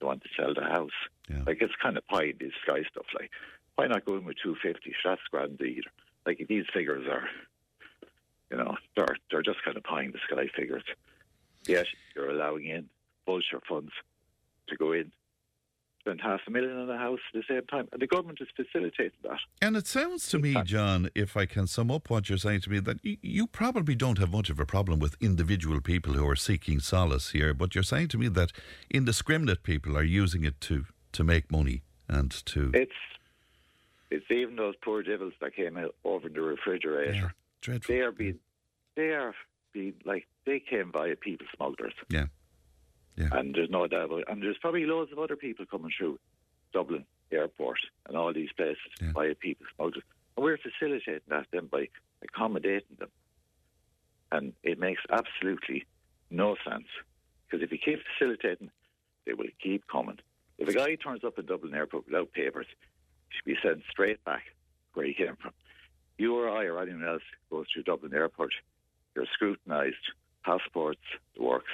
who 0.00 0.06
want 0.06 0.22
to 0.22 0.28
sell 0.36 0.54
the 0.54 0.62
house? 0.62 0.90
Yeah. 1.28 1.42
Like 1.46 1.58
it's 1.60 1.74
kind 1.82 1.96
of 1.96 2.06
pie 2.06 2.24
in 2.24 2.36
the 2.38 2.50
sky 2.62 2.82
stuff. 2.90 3.06
Like 3.14 3.30
why 3.74 3.86
not 3.86 4.04
go 4.04 4.16
in 4.16 4.24
with 4.24 4.36
two 4.42 4.56
fifty? 4.62 4.94
That's 5.04 5.20
grand 5.30 5.60
either. 5.60 5.90
Like 6.24 6.44
these 6.48 6.64
figures 6.72 7.06
are, 7.08 7.28
you 8.50 8.56
know, 8.56 8.76
they're 8.96 9.16
they're 9.30 9.42
just 9.42 9.62
kind 9.64 9.76
of 9.76 9.84
pie 9.84 10.02
in 10.02 10.12
the 10.12 10.18
sky 10.30 10.48
figures. 10.56 10.84
Yes, 11.66 11.86
you're 12.14 12.30
allowing 12.30 12.66
in 12.66 12.88
vulture 13.26 13.60
funds 13.68 13.92
to 14.68 14.76
go 14.76 14.92
in, 14.92 15.12
spend 16.06 16.20
half 16.20 16.40
a 16.46 16.50
million 16.50 16.78
on 16.78 16.88
a 16.88 16.96
house 16.96 17.18
at 17.34 17.40
the 17.40 17.54
same 17.54 17.66
time, 17.66 17.88
and 17.92 18.00
the 18.00 18.06
government 18.06 18.38
is 18.40 18.48
facilitating 18.54 19.10
that. 19.24 19.38
And 19.60 19.76
it 19.76 19.86
sounds 19.86 20.28
to 20.28 20.38
me, 20.38 20.56
John, 20.64 21.10
if 21.14 21.36
I 21.36 21.46
can 21.46 21.66
sum 21.66 21.90
up 21.90 22.08
what 22.08 22.28
you're 22.28 22.38
saying 22.38 22.60
to 22.62 22.70
me, 22.70 22.78
that 22.80 23.04
you, 23.04 23.16
you 23.22 23.46
probably 23.46 23.94
don't 23.94 24.18
have 24.18 24.30
much 24.30 24.48
of 24.48 24.60
a 24.60 24.66
problem 24.66 25.00
with 25.00 25.16
individual 25.20 25.80
people 25.80 26.12
who 26.12 26.26
are 26.28 26.36
seeking 26.36 26.78
solace 26.78 27.30
here, 27.30 27.52
but 27.52 27.74
you're 27.74 27.84
saying 27.84 28.08
to 28.08 28.18
me 28.18 28.28
that 28.28 28.52
indiscriminate 28.90 29.62
people 29.62 29.96
are 29.98 30.02
using 30.02 30.44
it 30.44 30.60
to, 30.62 30.86
to 31.12 31.24
make 31.24 31.50
money 31.50 31.82
and 32.08 32.30
to. 32.46 32.70
It's 32.74 32.92
it's 34.08 34.30
even 34.30 34.54
those 34.54 34.74
poor 34.84 35.02
devils 35.02 35.32
that 35.40 35.56
came 35.56 35.76
out 35.76 35.96
over 36.04 36.28
the 36.28 36.40
refrigerator. 36.40 37.12
Yeah, 37.12 37.28
dreadful. 37.60 37.92
They 37.92 38.00
are 38.02 38.12
being, 38.12 38.38
they 38.94 39.08
are 39.08 39.34
being 39.72 39.94
like 40.04 40.28
they 40.44 40.60
came 40.60 40.92
via 40.92 41.16
people 41.16 41.46
smugglers. 41.56 41.92
Yeah. 42.08 42.26
Yeah. 43.16 43.28
And 43.32 43.54
there's 43.54 43.70
no 43.70 43.86
doubt 43.86 44.04
about 44.06 44.20
it. 44.20 44.24
And 44.28 44.42
there's 44.42 44.58
probably 44.58 44.84
loads 44.84 45.12
of 45.12 45.18
other 45.18 45.36
people 45.36 45.64
coming 45.66 45.90
through 45.96 46.18
Dublin 46.72 47.04
Airport 47.32 47.78
and 48.06 48.16
all 48.16 48.32
these 48.32 48.52
places 48.56 48.78
Yeah. 49.00 49.12
via 49.12 49.34
people 49.34 49.66
smugglers. 49.74 50.04
And 50.36 50.44
we're 50.44 50.58
facilitating 50.58 51.22
that 51.28 51.46
then 51.50 51.66
by 51.66 51.88
accommodating 52.22 52.96
them. 52.98 53.10
And 54.32 54.52
it 54.62 54.78
makes 54.78 55.02
absolutely 55.10 55.86
no 56.30 56.56
sense 56.68 56.88
Because 57.48 57.62
if 57.62 57.70
you 57.70 57.78
keep 57.78 58.00
facilitating, 58.18 58.70
they 59.24 59.32
will 59.32 59.46
keep 59.62 59.86
coming. 59.86 60.18
If 60.58 60.68
a 60.68 60.72
guy 60.72 60.96
turns 60.96 61.22
up 61.22 61.38
at 61.38 61.46
Dublin 61.46 61.74
Airport 61.74 62.06
without 62.06 62.32
papers, 62.32 62.66
he 63.28 63.36
should 63.36 63.44
be 63.44 63.56
sent 63.62 63.82
straight 63.88 64.22
back 64.24 64.42
where 64.94 65.06
he 65.06 65.14
came 65.14 65.36
from. 65.36 65.52
You 66.18 66.34
or 66.36 66.50
I 66.50 66.64
or 66.64 66.80
anyone 66.82 67.06
else 67.06 67.22
goes 67.50 67.66
through 67.72 67.84
Dublin 67.84 68.12
Airport, 68.14 68.52
you're 69.14 69.26
scrutinised, 69.32 70.10
passports, 70.44 71.00
the 71.36 71.42
works. 71.44 71.70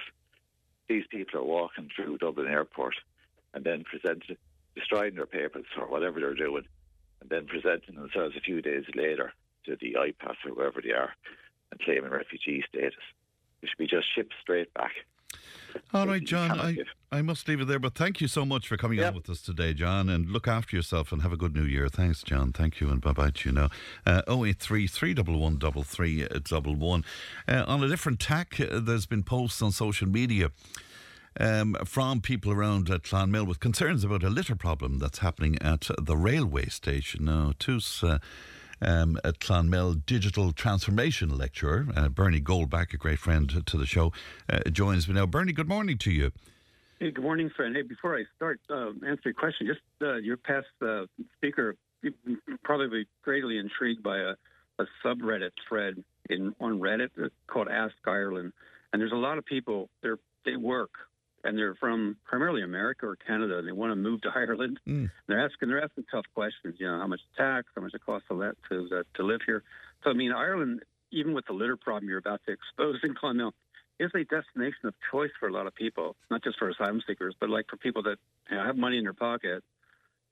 These 0.92 1.06
people 1.08 1.40
are 1.40 1.44
walking 1.44 1.88
through 1.96 2.18
Dublin 2.18 2.48
Airport 2.48 2.94
and 3.54 3.64
then 3.64 3.82
presenting, 3.82 4.36
destroying 4.74 5.14
their 5.14 5.24
papers 5.24 5.64
or 5.78 5.86
whatever 5.86 6.20
they're 6.20 6.34
doing, 6.34 6.64
and 7.22 7.30
then 7.30 7.46
presenting 7.46 7.94
themselves 7.94 8.36
a 8.36 8.42
few 8.42 8.60
days 8.60 8.84
later 8.94 9.32
to 9.64 9.78
the 9.80 9.96
IPAS 9.98 10.36
or 10.44 10.52
wherever 10.52 10.82
they 10.82 10.90
are 10.90 11.14
and 11.70 11.80
claiming 11.80 12.10
refugee 12.10 12.62
status. 12.68 12.92
They 13.62 13.68
should 13.68 13.78
be 13.78 13.86
just 13.86 14.04
shipped 14.14 14.34
straight 14.42 14.74
back. 14.74 14.92
All 15.94 16.06
right, 16.06 16.22
John, 16.24 16.58
I, 16.58 16.76
I 17.10 17.22
must 17.22 17.48
leave 17.48 17.60
it 17.60 17.66
there, 17.66 17.78
but 17.78 17.94
thank 17.94 18.20
you 18.20 18.28
so 18.28 18.44
much 18.44 18.68
for 18.68 18.76
coming 18.76 18.98
Yep. 18.98 19.08
on 19.08 19.14
with 19.14 19.30
us 19.30 19.40
today, 19.42 19.72
John, 19.74 20.08
and 20.08 20.28
look 20.30 20.46
after 20.48 20.76
yourself 20.76 21.12
and 21.12 21.22
have 21.22 21.32
a 21.32 21.36
good 21.36 21.54
new 21.54 21.64
year. 21.64 21.88
Thanks, 21.88 22.22
John. 22.22 22.52
Thank 22.52 22.80
you, 22.80 22.88
and 22.90 23.00
bye 23.00 23.12
bye 23.12 23.30
to 23.30 23.48
you 23.48 23.54
now. 23.54 23.68
Uh, 24.06 24.22
083 24.28 24.86
311 24.86 25.82
3311. 25.84 27.04
Uh, 27.48 27.64
on 27.66 27.82
a 27.82 27.88
different 27.88 28.20
tack, 28.20 28.58
uh, 28.60 28.80
there's 28.80 29.06
been 29.06 29.22
posts 29.22 29.60
on 29.62 29.72
social 29.72 30.08
media. 30.08 30.50
Um, 31.40 31.76
from 31.86 32.20
people 32.20 32.52
around 32.52 32.90
at 32.90 33.04
Clonmel 33.04 33.46
with 33.46 33.58
concerns 33.58 34.04
about 34.04 34.22
a 34.22 34.28
litter 34.28 34.54
problem 34.54 34.98
that's 34.98 35.20
happening 35.20 35.56
at 35.62 35.88
the 35.98 36.14
railway 36.14 36.66
station. 36.66 37.24
Now, 37.24 37.54
TUS 37.58 38.04
uh, 38.04 38.18
um, 38.82 39.18
at 39.24 39.40
Clonmel 39.40 39.94
digital 39.94 40.52
transformation 40.52 41.36
lecturer, 41.36 41.86
uh, 41.96 42.08
Bernie 42.08 42.40
Goldbach, 42.40 42.92
a 42.92 42.96
great 42.96 43.18
friend 43.18 43.64
to 43.64 43.78
the 43.78 43.86
show, 43.86 44.12
uh, 44.50 44.60
joins 44.70 45.08
me 45.08 45.14
now. 45.14 45.26
Bernie, 45.26 45.52
good 45.52 45.68
morning 45.68 45.96
to 45.98 46.10
you. 46.10 46.32
Hey, 46.98 47.10
good 47.10 47.24
morning, 47.24 47.50
friend. 47.56 47.74
Hey, 47.74 47.82
before 47.82 48.16
I 48.16 48.24
start 48.36 48.60
uh, 48.68 48.90
answer 49.06 49.22
your 49.26 49.34
question, 49.34 49.66
just 49.66 49.80
uh, 50.02 50.16
your 50.16 50.36
past 50.36 50.66
uh, 50.82 51.06
speaker 51.36 51.76
probably 52.64 53.06
greatly 53.22 53.58
intrigued 53.58 54.02
by 54.02 54.18
a, 54.18 54.34
a 54.78 54.84
subreddit 55.04 55.50
thread 55.68 56.02
in 56.28 56.54
on 56.60 56.80
Reddit 56.80 57.10
called 57.46 57.68
Ask 57.68 57.94
Ireland, 58.06 58.52
and 58.92 59.00
there's 59.00 59.12
a 59.12 59.16
lot 59.16 59.38
of 59.38 59.44
people 59.44 59.88
they 60.02 60.10
they 60.44 60.56
work 60.56 60.90
and 61.44 61.58
they're 61.58 61.74
from 61.74 62.16
primarily 62.24 62.62
America 62.62 63.06
or 63.06 63.16
Canada, 63.16 63.58
and 63.58 63.66
they 63.66 63.72
want 63.72 63.90
to 63.90 63.96
move 63.96 64.22
to 64.22 64.30
Ireland. 64.34 64.80
Mm. 64.86 65.10
They're 65.26 65.44
asking 65.44 65.68
they're 65.68 65.82
asking 65.82 66.04
tough 66.10 66.26
questions. 66.34 66.76
You 66.78 66.88
know, 66.88 66.98
how 66.98 67.06
much 67.06 67.20
tax, 67.36 67.68
how 67.74 67.82
much 67.82 67.94
it 67.94 68.04
costs 68.04 68.28
to 68.28 68.34
let 68.34 68.54
to 68.70 68.88
uh, 68.92 69.02
to 69.16 69.22
live 69.22 69.40
here. 69.46 69.62
So 70.04 70.10
I 70.10 70.14
mean, 70.14 70.32
Ireland, 70.32 70.82
even 71.10 71.34
with 71.34 71.46
the 71.46 71.52
litter 71.52 71.76
problem 71.76 72.08
you're 72.08 72.18
about 72.18 72.40
to 72.46 72.52
expose 72.52 73.00
in 73.02 73.14
Clonmel, 73.14 73.52
is 73.98 74.10
a 74.14 74.24
destination 74.24 74.86
of 74.86 74.94
choice 75.10 75.30
for 75.38 75.48
a 75.48 75.52
lot 75.52 75.66
of 75.66 75.74
people, 75.74 76.16
not 76.30 76.42
just 76.42 76.58
for 76.58 76.68
asylum 76.68 77.02
seekers, 77.06 77.34
but 77.38 77.48
like 77.48 77.66
for 77.68 77.76
people 77.76 78.02
that 78.02 78.16
you 78.50 78.56
know, 78.56 78.64
have 78.64 78.76
money 78.76 78.98
in 78.98 79.04
their 79.04 79.12
pocket 79.12 79.62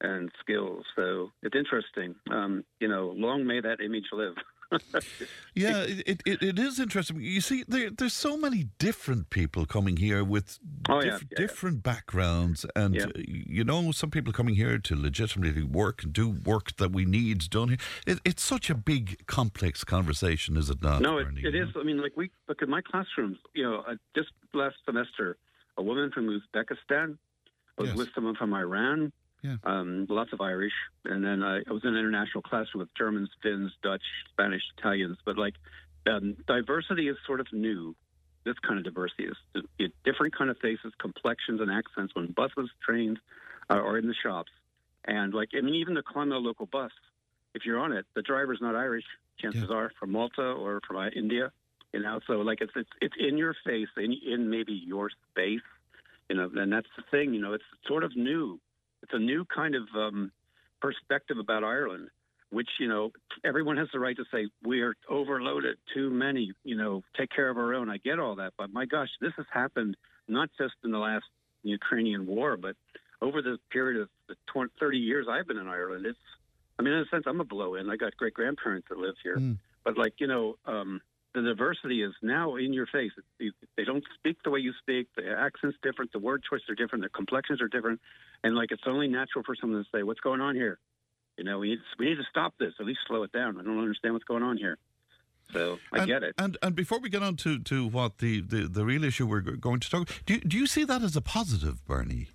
and 0.00 0.30
skills. 0.40 0.84
So 0.96 1.30
it's 1.42 1.54
interesting. 1.54 2.14
Um, 2.30 2.64
you 2.80 2.88
know, 2.88 3.12
long 3.16 3.46
may 3.46 3.60
that 3.60 3.80
image 3.80 4.06
live. 4.12 4.34
Yeah, 5.54 5.82
it, 5.82 6.22
it, 6.24 6.42
it 6.42 6.58
is 6.58 6.78
interesting. 6.78 7.20
You 7.20 7.40
see, 7.40 7.64
there, 7.66 7.90
there's 7.90 8.12
so 8.12 8.36
many 8.36 8.68
different 8.78 9.30
people 9.30 9.66
coming 9.66 9.96
here 9.96 10.22
with 10.22 10.58
Oh, 10.88 11.00
diff- 11.00 11.04
yeah, 11.06 11.10
yeah, 11.12 11.18
yeah. 11.32 11.36
different 11.38 11.82
backgrounds. 11.82 12.64
And, 12.76 12.94
Yeah. 12.94 13.06
you 13.16 13.64
know, 13.64 13.90
some 13.92 14.10
people 14.10 14.32
coming 14.32 14.54
here 14.54 14.78
to 14.78 14.94
legitimately 14.96 15.64
work 15.64 16.04
and 16.04 16.12
do 16.12 16.28
work 16.30 16.76
that 16.76 16.92
we 16.92 17.04
need 17.04 17.50
done 17.50 17.68
here. 17.70 17.78
It, 18.06 18.20
it's 18.24 18.42
such 18.42 18.70
a 18.70 18.74
big, 18.74 19.26
complex 19.26 19.82
conversation, 19.84 20.56
is 20.56 20.70
it 20.70 20.82
not? 20.82 21.02
no, 21.02 21.18
it, 21.18 21.26
it 21.42 21.54
is. 21.54 21.68
I 21.76 21.82
mean, 21.82 22.00
like 22.00 22.12
we 22.16 22.30
look 22.48 22.62
at 22.62 22.68
my 22.68 22.80
classrooms. 22.80 23.38
You 23.54 23.64
know, 23.64 23.84
uh, 23.88 23.94
just 24.14 24.28
last 24.54 24.76
semester, 24.84 25.36
a 25.76 25.82
woman 25.82 26.10
from 26.12 26.26
Uzbekistan. 26.28 27.18
I 27.78 27.82
was 27.82 27.90
Yes. 27.90 27.96
with 27.98 28.08
someone 28.14 28.36
from 28.36 28.52
Iran. 28.54 29.12
Yeah. 29.42 29.56
Um, 29.64 30.06
lots 30.08 30.32
of 30.32 30.40
Irish, 30.40 30.72
and 31.04 31.24
then 31.24 31.42
I, 31.42 31.58
I 31.66 31.72
was 31.72 31.82
in 31.82 31.90
an 31.90 31.96
international 31.96 32.42
classroom 32.42 32.80
with 32.80 32.94
Germans, 32.96 33.30
Finns, 33.42 33.72
Dutch, 33.82 34.02
Spanish, 34.32 34.62
Italians. 34.78 35.16
But 35.24 35.38
like, 35.38 35.54
um, 36.06 36.36
diversity 36.46 37.08
is 37.08 37.16
sort 37.26 37.40
of 37.40 37.46
new. 37.52 37.94
This 38.44 38.56
kind 38.66 38.78
of 38.78 38.84
diversity 38.84 39.24
is 39.24 39.36
uh, 39.56 39.84
different 40.04 40.36
kind 40.36 40.50
of 40.50 40.58
faces, 40.58 40.92
complexions, 40.98 41.60
and 41.60 41.70
accents 41.70 42.12
on 42.16 42.32
buses, 42.32 42.70
trains, 42.84 43.18
uh, 43.70 43.78
or 43.78 43.98
in 43.98 44.06
the 44.06 44.14
shops. 44.22 44.50
And 45.04 45.32
like, 45.32 45.50
I 45.56 45.60
mean, 45.60 45.74
even 45.74 45.94
the 45.94 46.02
Clonmel 46.02 46.42
local 46.42 46.66
bus, 46.66 46.92
if 47.54 47.64
you're 47.64 47.78
on 47.78 47.92
it, 47.92 48.06
the 48.14 48.22
driver's 48.22 48.58
not 48.60 48.76
Irish. 48.76 49.04
Chances 49.38 49.70
are 49.70 49.90
from 49.98 50.12
Malta 50.12 50.42
or 50.42 50.80
from 50.86 50.98
uh, 50.98 51.08
India. 51.16 51.50
You 51.92 52.00
know, 52.00 52.20
so 52.26 52.34
like 52.34 52.60
it's 52.60 52.72
it's 52.76 52.90
it's 53.00 53.14
in 53.18 53.36
your 53.36 53.54
face, 53.64 53.88
in 53.96 54.12
in 54.12 54.50
maybe 54.50 54.72
your 54.72 55.10
space. 55.30 55.60
You 56.28 56.36
know, 56.36 56.50
and 56.54 56.72
that's 56.72 56.86
the 56.96 57.02
thing. 57.10 57.34
You 57.34 57.40
know, 57.40 57.54
it's 57.54 57.64
sort 57.86 58.04
of 58.04 58.14
new. 58.16 58.60
It's 59.02 59.12
a 59.14 59.18
new 59.18 59.44
kind 59.44 59.74
of 59.74 59.82
um, 59.94 60.30
perspective 60.80 61.38
about 61.38 61.64
Ireland, 61.64 62.08
which 62.50 62.68
you 62.78 62.88
know 62.88 63.12
everyone 63.44 63.76
has 63.76 63.88
the 63.92 63.98
right 63.98 64.16
to 64.16 64.24
say 64.32 64.48
we 64.62 64.82
are 64.82 64.94
overloaded, 65.08 65.76
too 65.94 66.10
many. 66.10 66.52
You 66.64 66.76
know, 66.76 67.02
take 67.16 67.30
care 67.30 67.48
of 67.48 67.56
our 67.56 67.74
own. 67.74 67.88
I 67.90 67.96
get 67.98 68.18
all 68.18 68.36
that, 68.36 68.52
but 68.58 68.72
my 68.72 68.84
gosh, 68.84 69.08
this 69.20 69.32
has 69.36 69.46
happened 69.52 69.96
not 70.28 70.50
just 70.58 70.74
in 70.84 70.90
the 70.90 70.98
last 70.98 71.24
Ukrainian 71.62 72.26
war, 72.26 72.56
but 72.56 72.76
over 73.20 73.42
the 73.42 73.58
period 73.70 74.00
of 74.00 74.08
the 74.28 74.36
20, 74.52 74.70
30 74.80 74.98
years 74.98 75.26
I've 75.28 75.46
been 75.46 75.58
in 75.58 75.68
Ireland. 75.68 76.06
It's, 76.06 76.18
I 76.78 76.82
mean, 76.82 76.94
in 76.94 77.00
a 77.00 77.06
sense, 77.06 77.24
I'm 77.26 77.40
a 77.40 77.44
blow 77.44 77.74
in. 77.74 77.90
I 77.90 77.96
got 77.96 78.16
great 78.16 78.32
grandparents 78.34 78.86
that 78.88 78.98
live 78.98 79.14
here, 79.22 79.36
Mm. 79.36 79.58
but 79.84 79.96
like 79.98 80.14
you 80.18 80.26
know. 80.26 80.56
Um, 80.66 81.00
the 81.34 81.42
diversity 81.42 82.02
is 82.02 82.12
now 82.22 82.56
in 82.56 82.72
your 82.72 82.86
face. 82.86 83.12
They 83.38 83.84
don't 83.84 84.04
speak 84.14 84.38
the 84.44 84.50
way 84.50 84.60
you 84.60 84.72
speak. 84.80 85.08
The 85.16 85.30
accent's 85.30 85.78
different. 85.82 86.12
The 86.12 86.18
word 86.18 86.42
choices 86.48 86.68
are 86.68 86.74
different. 86.74 87.02
Their 87.02 87.10
complexions 87.10 87.60
are 87.60 87.68
different. 87.68 88.00
And 88.42 88.56
like, 88.56 88.72
it's 88.72 88.82
only 88.86 89.08
natural 89.08 89.44
for 89.44 89.54
someone 89.54 89.82
to 89.82 89.88
say, 89.96 90.02
"What's 90.02 90.20
going 90.20 90.40
on 90.40 90.54
here?" 90.54 90.78
You 91.38 91.44
know, 91.44 91.58
we 91.58 91.70
need 91.70 91.78
we 91.98 92.06
need 92.06 92.16
to 92.16 92.26
stop 92.28 92.54
this. 92.58 92.74
At 92.80 92.86
least 92.86 93.00
slow 93.06 93.22
it 93.22 93.32
down. 93.32 93.58
I 93.58 93.62
don't 93.62 93.78
understand 93.78 94.14
what's 94.14 94.24
going 94.24 94.42
on 94.42 94.56
here. 94.56 94.76
So 95.52 95.78
I 95.92 95.98
and, 95.98 96.06
get 96.06 96.22
it. 96.22 96.34
And 96.38 96.56
and 96.62 96.74
before 96.74 96.98
we 96.98 97.08
get 97.08 97.22
on 97.22 97.36
to, 97.36 97.58
to 97.58 97.86
what 97.86 98.18
the, 98.18 98.40
the, 98.40 98.68
the 98.68 98.84
real 98.84 99.04
issue 99.04 99.26
we're 99.26 99.40
going 99.40 99.80
to 99.80 99.90
talk, 99.90 100.08
do 100.26 100.34
you, 100.34 100.40
do 100.40 100.56
you 100.56 100.66
see 100.66 100.84
that 100.84 101.02
as 101.02 101.16
a 101.16 101.20
positive, 101.20 101.84
Bernie? 101.86 102.28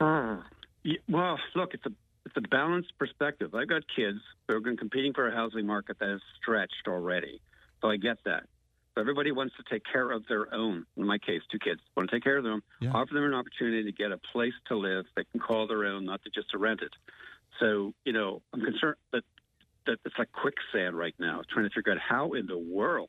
Uh, 0.00 0.38
yeah, 0.82 0.98
well, 1.08 1.38
look, 1.54 1.74
it's 1.74 1.86
a 1.86 1.92
it's 2.24 2.36
a 2.36 2.48
balanced 2.48 2.92
perspective. 2.98 3.54
I've 3.54 3.68
got 3.68 3.82
kids 3.94 4.18
who 4.46 4.56
are 4.56 4.60
going 4.60 4.76
competing 4.76 5.12
for 5.12 5.28
a 5.28 5.34
housing 5.34 5.66
market 5.66 5.98
that 5.98 6.08
is 6.08 6.20
stretched 6.40 6.88
already, 6.88 7.40
so 7.82 7.90
I 7.90 7.96
get 7.98 8.16
that. 8.24 8.44
So 8.94 9.00
everybody 9.00 9.32
wants 9.32 9.54
to 9.56 9.62
take 9.70 9.82
care 9.90 10.10
of 10.10 10.26
their 10.28 10.52
own. 10.54 10.84
In 10.96 11.06
my 11.06 11.18
case, 11.18 11.40
two 11.50 11.58
kids 11.58 11.80
want 11.96 12.08
to 12.10 12.16
take 12.16 12.24
care 12.24 12.36
of 12.38 12.44
them, 12.44 12.62
Yeah. 12.80 12.92
offer 12.92 13.12
them 13.12 13.24
an 13.24 13.34
opportunity 13.34 13.84
to 13.84 13.92
get 13.92 14.12
a 14.12 14.18
place 14.18 14.54
to 14.68 14.76
live 14.76 15.06
they 15.16 15.24
can 15.24 15.40
call 15.40 15.66
their 15.66 15.84
own, 15.84 16.04
not 16.04 16.22
to 16.24 16.30
just 16.30 16.50
to 16.50 16.58
rent 16.58 16.80
it. 16.82 16.92
So 17.58 17.92
you 18.04 18.12
know, 18.12 18.40
I'm 18.54 18.62
concerned 18.62 18.96
that 19.12 19.24
that 19.86 19.98
it's 20.04 20.14
like 20.18 20.30
quicksand 20.32 20.96
right 20.96 21.14
now, 21.18 21.42
trying 21.52 21.68
to 21.68 21.74
figure 21.74 21.92
out 21.92 21.98
how 21.98 22.32
in 22.32 22.46
the 22.46 22.56
world 22.58 23.08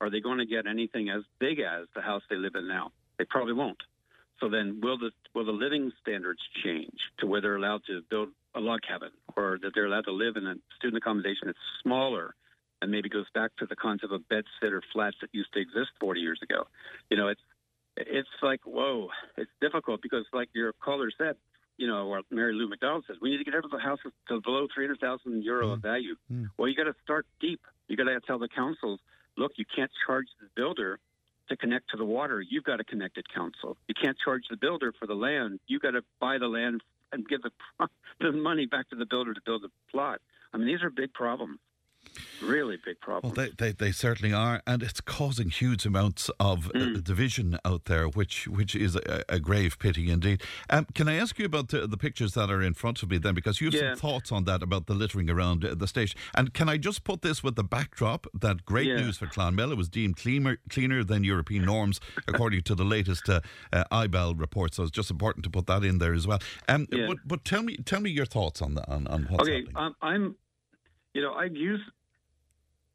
are 0.00 0.08
they 0.10 0.20
going 0.20 0.38
to 0.38 0.46
get 0.46 0.66
anything 0.66 1.10
as 1.10 1.22
big 1.38 1.60
as 1.60 1.86
the 1.94 2.00
house 2.00 2.22
they 2.30 2.36
live 2.36 2.54
in 2.54 2.66
now. 2.66 2.92
They 3.18 3.24
probably 3.24 3.52
won't. 3.52 3.82
So 4.40 4.48
then, 4.48 4.80
will 4.82 4.98
the 4.98 5.10
will 5.34 5.44
the 5.44 5.52
living 5.52 5.90
standards 6.02 6.40
change 6.62 6.98
to 7.18 7.26
where 7.26 7.40
they're 7.40 7.56
allowed 7.56 7.82
to 7.86 8.02
build 8.10 8.28
a 8.54 8.60
log 8.60 8.80
cabin, 8.86 9.10
or 9.36 9.58
that 9.62 9.72
they're 9.74 9.86
allowed 9.86 10.04
to 10.04 10.12
live 10.12 10.36
in 10.36 10.46
a 10.46 10.54
student 10.76 10.98
accommodation 11.02 11.46
that's 11.46 11.58
smaller, 11.82 12.34
and 12.82 12.90
maybe 12.90 13.08
goes 13.08 13.26
back 13.34 13.50
to 13.58 13.66
the 13.66 13.76
concept 13.76 14.12
of 14.12 14.28
bed 14.28 14.44
sitter 14.60 14.82
flats 14.92 15.16
that 15.20 15.30
used 15.32 15.52
to 15.54 15.60
exist 15.60 15.90
40 16.00 16.20
years 16.20 16.40
ago? 16.42 16.66
You 17.10 17.16
know, 17.16 17.28
it's 17.28 17.40
it's 17.96 18.28
like 18.42 18.60
whoa, 18.64 19.08
it's 19.36 19.50
difficult 19.60 20.02
because, 20.02 20.24
like 20.32 20.48
your 20.54 20.72
caller 20.74 21.10
said, 21.16 21.36
you 21.78 21.86
know, 21.86 22.06
or 22.08 22.22
Mary 22.30 22.54
Lou 22.54 22.68
McDonald 22.68 23.04
says, 23.06 23.16
we 23.20 23.30
need 23.30 23.38
to 23.38 23.44
get 23.44 23.54
every 23.54 23.70
house 23.80 23.98
to 24.28 24.40
below 24.40 24.66
300,000 24.74 25.42
euro 25.42 25.72
of 25.72 25.82
value. 25.82 26.16
Mm. 26.32 26.48
Well, 26.56 26.68
you 26.68 26.74
got 26.74 26.84
to 26.84 26.94
start 27.04 27.26
deep. 27.40 27.60
You 27.88 27.96
got 27.96 28.04
to 28.04 28.20
tell 28.20 28.38
the 28.38 28.48
councils, 28.48 29.00
look, 29.36 29.52
you 29.56 29.64
can't 29.74 29.90
charge 30.06 30.26
the 30.40 30.48
builder 30.56 30.98
to 31.48 31.56
connect 31.56 31.90
to 31.90 31.96
the 31.96 32.04
water. 32.04 32.40
You've 32.40 32.64
got 32.64 32.80
a 32.80 32.84
connected 32.84 33.32
council. 33.32 33.76
You 33.88 33.94
can't 34.00 34.16
charge 34.22 34.44
the 34.50 34.56
builder 34.56 34.92
for 34.98 35.06
the 35.06 35.14
land. 35.14 35.60
You 35.66 35.78
got 35.78 35.92
to 35.92 36.02
buy 36.20 36.38
the 36.38 36.48
land 36.48 36.82
and 37.12 37.26
give 37.28 37.42
the 37.42 37.50
the 38.20 38.32
money 38.32 38.66
back 38.66 38.88
to 38.90 38.96
the 38.96 39.06
builder 39.06 39.34
to 39.34 39.40
build 39.44 39.62
the 39.62 39.70
plot. 39.90 40.20
I 40.52 40.56
mean, 40.56 40.66
these 40.66 40.82
are 40.82 40.90
big 40.90 41.12
problems, 41.12 41.58
really 42.42 42.76
big 42.84 42.96
Well, 43.06 43.32
they, 43.32 43.50
they, 43.56 43.72
they 43.72 43.92
certainly 43.92 44.32
are, 44.32 44.62
and 44.66 44.82
it's 44.82 45.00
causing 45.00 45.50
huge 45.50 45.86
amounts 45.86 46.28
of 46.38 46.68
uh, 46.68 46.72
Mm. 46.78 47.04
division 47.04 47.58
out 47.64 47.86
there, 47.86 48.06
which 48.08 48.46
which 48.48 48.74
is 48.74 48.96
a, 48.96 49.24
a 49.28 49.38
grave 49.40 49.78
pity 49.78 50.10
indeed. 50.10 50.42
Um, 50.70 50.86
can 50.94 51.08
I 51.08 51.14
ask 51.14 51.38
you 51.38 51.44
about 51.46 51.68
the, 51.68 51.86
the 51.86 51.96
pictures 51.96 52.34
that 52.34 52.50
are 52.50 52.62
in 52.62 52.74
front 52.74 53.02
of 53.02 53.10
me 53.10 53.18
then, 53.18 53.34
because 53.34 53.60
you 53.60 53.66
have 53.68 53.74
Yeah. 53.74 53.94
some 53.94 53.96
thoughts 53.96 54.30
on 54.32 54.44
that 54.44 54.62
about 54.62 54.86
the 54.86 54.94
littering 54.94 55.30
around 55.30 55.64
uh, 55.64 55.74
the 55.74 55.86
station? 55.86 56.18
And 56.34 56.52
can 56.52 56.68
I 56.68 56.76
just 56.76 57.04
put 57.04 57.22
this 57.22 57.42
with 57.42 57.56
the 57.56 57.64
backdrop 57.64 58.26
that 58.34 58.64
great 58.64 58.88
Yeah. 58.88 58.96
news 58.96 59.18
for 59.18 59.26
Clonmel? 59.26 59.72
It 59.72 59.76
was 59.78 59.88
deemed 59.88 60.16
cleaner 60.16 60.58
cleaner 60.68 61.02
than 61.04 61.24
European 61.24 61.64
norms, 61.64 62.00
according 62.28 62.62
to 62.62 62.74
the 62.74 62.84
latest 62.84 63.28
uh, 63.28 63.40
uh, 63.72 63.84
IBAL 63.90 64.38
report. 64.38 64.74
So 64.74 64.82
it's 64.82 64.92
just 64.92 65.10
important 65.10 65.44
to 65.44 65.50
put 65.50 65.66
that 65.66 65.82
in 65.84 65.98
there 65.98 66.14
as 66.14 66.26
well. 66.26 66.40
Um, 66.68 66.86
Yeah. 66.90 67.06
but, 67.06 67.18
but 67.26 67.44
tell 67.44 67.62
me 67.62 67.76
tell 67.78 68.00
me 68.00 68.10
your 68.10 68.26
thoughts 68.26 68.60
on 68.62 68.74
that 68.74 68.88
on, 68.88 69.06
on 69.08 69.22
what's 69.24 69.48
okay, 69.48 69.58
happening. 69.60 69.76
um, 69.76 69.94
I'm, 70.02 70.36
you 71.14 71.22
know, 71.22 71.32
I've 71.32 71.56
used 71.56 71.84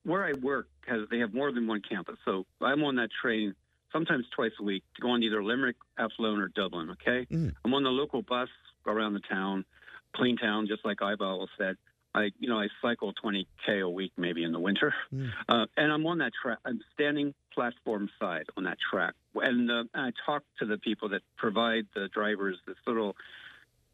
where 0.04 0.26
I 0.26 0.34
work 0.34 0.68
has 0.88 1.02
they 1.10 1.20
have 1.20 1.34
more 1.34 1.52
than 1.52 1.68
one 1.68 1.82
campus, 1.88 2.18
so 2.26 2.46
I'm 2.62 2.84
on 2.84 2.96
that 2.96 3.10
train 3.22 3.56
sometimes 3.92 4.26
twice 4.34 4.52
a 4.60 4.64
week, 4.64 4.84
to 4.96 5.02
go 5.02 5.10
on 5.10 5.22
either 5.24 5.44
Limerick, 5.44 5.76
Athlone, 5.98 6.40
or 6.40 6.48
Dublin. 6.48 6.90
Okay, 6.92 7.26
Mm. 7.30 7.54
I'm 7.66 7.74
on 7.74 7.84
the 7.84 7.90
local 7.90 8.22
bus 8.22 8.50
around 8.88 9.14
the 9.14 9.20
town, 9.20 9.66
clean 10.16 10.38
town, 10.38 10.68
just 10.68 10.86
like 10.86 10.98
IBAL 11.00 11.48
said. 11.58 11.76
I, 12.14 12.32
you 12.40 12.50
know, 12.50 12.60
I 12.60 12.68
cycle 12.82 13.14
20k 13.24 13.82
a 13.82 13.90
week, 13.90 14.12
maybe 14.18 14.44
in 14.44 14.52
the 14.52 14.60
winter, 14.60 14.94
uh, 15.48 15.66
and 15.78 15.94
I'm 15.94 16.06
on 16.06 16.18
that 16.18 16.34
track. 16.42 16.58
I'm 16.66 16.82
standing 16.94 17.34
platform 17.54 18.10
side 18.20 18.48
on 18.58 18.66
that 18.66 18.78
track, 18.92 19.14
and 19.36 19.72
uh, 19.72 19.84
I 19.94 20.12
talk 20.26 20.44
to 20.60 20.66
the 20.66 20.78
people 20.78 21.08
that 21.10 21.22
provide 21.38 21.88
the 21.96 22.10
drivers 22.14 22.58
this 22.68 22.76
little 22.86 23.16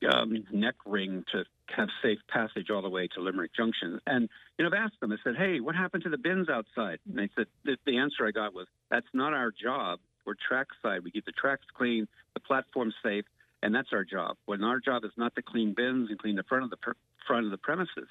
um, 0.06 0.46
neck 0.52 0.76
ring 0.86 1.24
to 1.32 1.44
have 1.76 1.90
safe 2.02 2.20
passage 2.30 2.70
all 2.70 2.82
the 2.82 2.90
way 2.90 3.08
to 3.08 3.22
Limerick 3.22 3.52
Junction. 3.56 4.00
And 4.06 4.30
you 4.58 4.64
know, 4.64 4.70
I've 4.76 4.86
asked 4.86 5.00
them. 5.00 5.12
I 5.12 5.18
said, 5.24 5.36
"Hey, 5.36 5.60
what 5.60 5.76
happened 5.76 6.04
to 6.04 6.10
the 6.10 6.18
bins 6.18 6.50
outside?" 6.50 7.00
And 7.08 7.18
they 7.18 7.30
said 7.36 7.48
the, 7.66 7.78
the 7.86 7.98
answer 7.98 8.28
I 8.28 8.32
got 8.32 8.54
was, 8.54 8.68
"That's 8.90 9.08
not 9.14 9.34
our 9.34 9.52
job. 9.52 10.00
We're 10.26 10.36
track 10.48 10.68
side. 10.82 11.04
We 11.04 11.12
keep 11.12 11.26
the 11.26 11.32
tracks 11.32 11.66
clean, 11.76 12.08
the 12.34 12.42
platform 12.42 12.94
safe, 13.04 13.26
and 13.64 13.74
that's 13.74 13.90
our 13.94 14.04
job. 14.04 14.38
When 14.46 14.64
our 14.64 14.80
job 14.80 15.04
is 15.06 15.12
not 15.18 15.36
to 15.36 15.42
clean 15.42 15.74
bins 15.76 16.10
and 16.10 16.20
clean 16.20 16.36
the 16.36 16.44
front 16.44 16.64
of 16.64 16.70
the 16.70 16.78
per- 16.78 16.96
front 17.26 17.46
of 17.46 17.52
the 17.52 17.58
premises." 17.58 18.08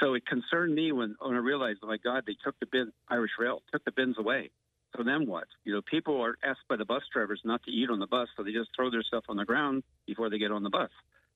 So 0.00 0.12
it 0.12 0.26
concerned 0.26 0.74
me 0.74 0.92
when, 0.92 1.16
when 1.20 1.34
I 1.34 1.38
realized, 1.38 1.78
oh 1.82 1.86
my 1.86 1.96
God, 1.96 2.24
they 2.26 2.36
took 2.44 2.58
the 2.60 2.66
bin, 2.66 2.92
Irish 3.08 3.30
Rail 3.38 3.62
took 3.72 3.82
the 3.84 3.92
bins 3.92 4.16
away. 4.18 4.50
So 4.96 5.02
then 5.02 5.26
what? 5.26 5.46
You 5.64 5.74
know, 5.74 5.82
people 5.82 6.20
are 6.22 6.36
asked 6.44 6.68
by 6.68 6.76
the 6.76 6.84
bus 6.84 7.02
drivers 7.12 7.40
not 7.44 7.62
to 7.64 7.70
eat 7.70 7.90
on 7.90 7.98
the 7.98 8.06
bus, 8.06 8.28
so 8.36 8.42
they 8.42 8.52
just 8.52 8.70
throw 8.74 8.90
their 8.90 9.02
stuff 9.02 9.24
on 9.28 9.36
the 9.36 9.44
ground 9.44 9.82
before 10.06 10.30
they 10.30 10.38
get 10.38 10.50
on 10.52 10.62
the 10.62 10.70
bus. 10.70 10.90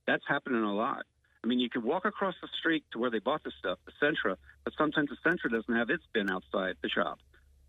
That's 0.06 0.24
happening 0.26 0.62
a 0.62 0.74
lot. 0.74 1.04
I 1.42 1.46
mean, 1.46 1.58
you 1.58 1.70
could 1.70 1.84
walk 1.84 2.04
across 2.04 2.34
the 2.42 2.48
street 2.58 2.84
to 2.92 2.98
where 2.98 3.10
they 3.10 3.18
bought 3.18 3.42
the 3.44 3.52
stuff, 3.58 3.78
the 3.86 3.92
Centra, 4.04 4.36
but 4.64 4.74
sometimes 4.76 5.08
the 5.08 5.16
Centra 5.28 5.50
doesn't 5.50 5.74
have 5.74 5.88
its 5.90 6.02
bin 6.12 6.30
outside 6.30 6.76
the 6.82 6.88
shop. 6.88 7.18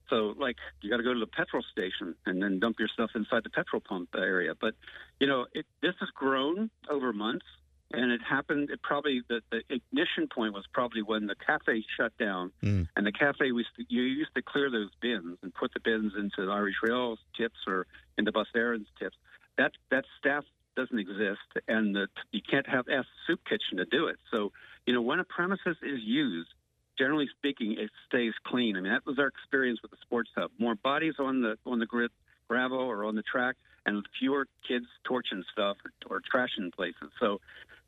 So, 0.10 0.34
like, 0.38 0.58
you 0.82 0.90
got 0.90 0.98
to 0.98 1.04
go 1.04 1.14
to 1.14 1.20
the 1.22 1.26
petrol 1.26 1.64
station 1.72 2.16
and 2.26 2.44
then 2.44 2.60
dump 2.60 2.80
your 2.80 2.90
stuff 2.90 3.12
inside 3.16 3.46
the 3.46 3.50
petrol 3.50 3.82
pump 3.82 4.10
area. 4.14 4.54
But, 4.60 4.74
you 5.22 5.28
know, 5.28 5.46
it, 5.54 5.66
this 5.82 5.94
has 6.02 6.10
grown 6.10 6.70
over 6.90 7.14
months, 7.14 7.46
and 7.94 8.12
it 8.12 8.20
happened. 8.22 8.72
It 8.72 8.82
probably 8.82 9.22
the, 9.30 9.42
the 9.52 9.62
ignition 9.70 10.28
point 10.28 10.54
was 10.54 10.66
probably 10.74 11.02
when 11.02 11.28
the 11.28 11.36
cafe 11.36 11.86
shut 11.98 12.18
down, 12.18 12.52
Mm. 12.62 12.90
and 12.98 13.08
the 13.08 13.14
cafe 13.14 13.54
was 13.54 13.66
you 13.88 14.02
used 14.02 14.36
to 14.36 14.42
clear 14.42 14.70
those 14.70 14.90
bins 15.02 15.38
and 15.44 15.54
put 15.54 15.74
the 15.74 15.80
bins 15.80 16.12
into 16.18 16.46
the 16.46 16.52
Irish 16.52 16.76
Rail's 16.84 17.20
tips 17.38 17.60
or 17.66 17.88
into 18.18 18.34
Bus 18.34 18.48
Éireann's 18.54 18.88
tips. 19.00 19.16
That 19.58 19.72
that 19.92 20.04
staff 20.20 20.44
doesn't 20.76 21.00
exist, 21.00 21.40
and 21.68 21.96
the, 21.96 22.08
you 22.32 22.42
can't 22.50 22.68
have 22.68 22.86
the 22.86 23.04
soup 23.28 23.40
kitchen 23.46 23.78
to 23.78 23.86
do 23.86 24.08
it. 24.08 24.18
So, 24.32 24.52
you 24.86 24.94
know, 24.94 25.02
when 25.02 25.20
a 25.20 25.24
premises 25.24 25.78
is 25.82 26.00
used, 26.04 26.50
generally 26.98 27.28
speaking, 27.38 27.76
it 27.78 27.90
stays 28.08 28.34
clean. 28.46 28.78
I 28.78 28.82
mean, 28.82 28.92
that 28.92 29.06
was 29.06 29.20
our 29.20 29.28
experience 29.28 29.82
with 29.82 29.92
the 29.92 29.98
sports 30.02 30.30
hub. 30.36 30.52
More 30.60 30.76
bodies 30.76 31.16
on 31.20 31.42
the 31.42 31.58
on 31.66 31.80
the 31.80 31.86
grid, 31.86 32.12
gravel 32.48 32.80
or 32.80 33.06
on 33.06 33.16
the 33.16 33.24
track, 33.24 33.56
and 33.86 34.06
fewer 34.20 34.48
kids 34.68 34.86
torching 35.04 35.44
stuff 35.52 35.78
or, 36.10 36.18
or 36.18 36.22
trashing 36.22 36.74
places. 36.74 37.12
So, 37.20 37.40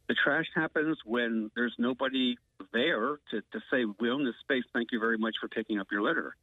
the 0.08 0.16
trash 0.22 0.46
happens 0.54 0.98
when 1.06 1.50
there's 1.56 1.74
nobody 1.78 2.36
there 2.74 3.18
to, 3.32 3.42
to 3.42 3.60
say, 3.72 3.86
we 4.00 4.10
own 4.10 4.26
this 4.26 4.36
space. 4.42 4.64
Thank 4.74 4.92
you 4.92 5.00
very 5.00 5.18
much 5.18 5.36
for 5.40 5.48
picking 5.48 5.80
up 5.80 5.88
your 5.92 6.02
litter. 6.02 6.36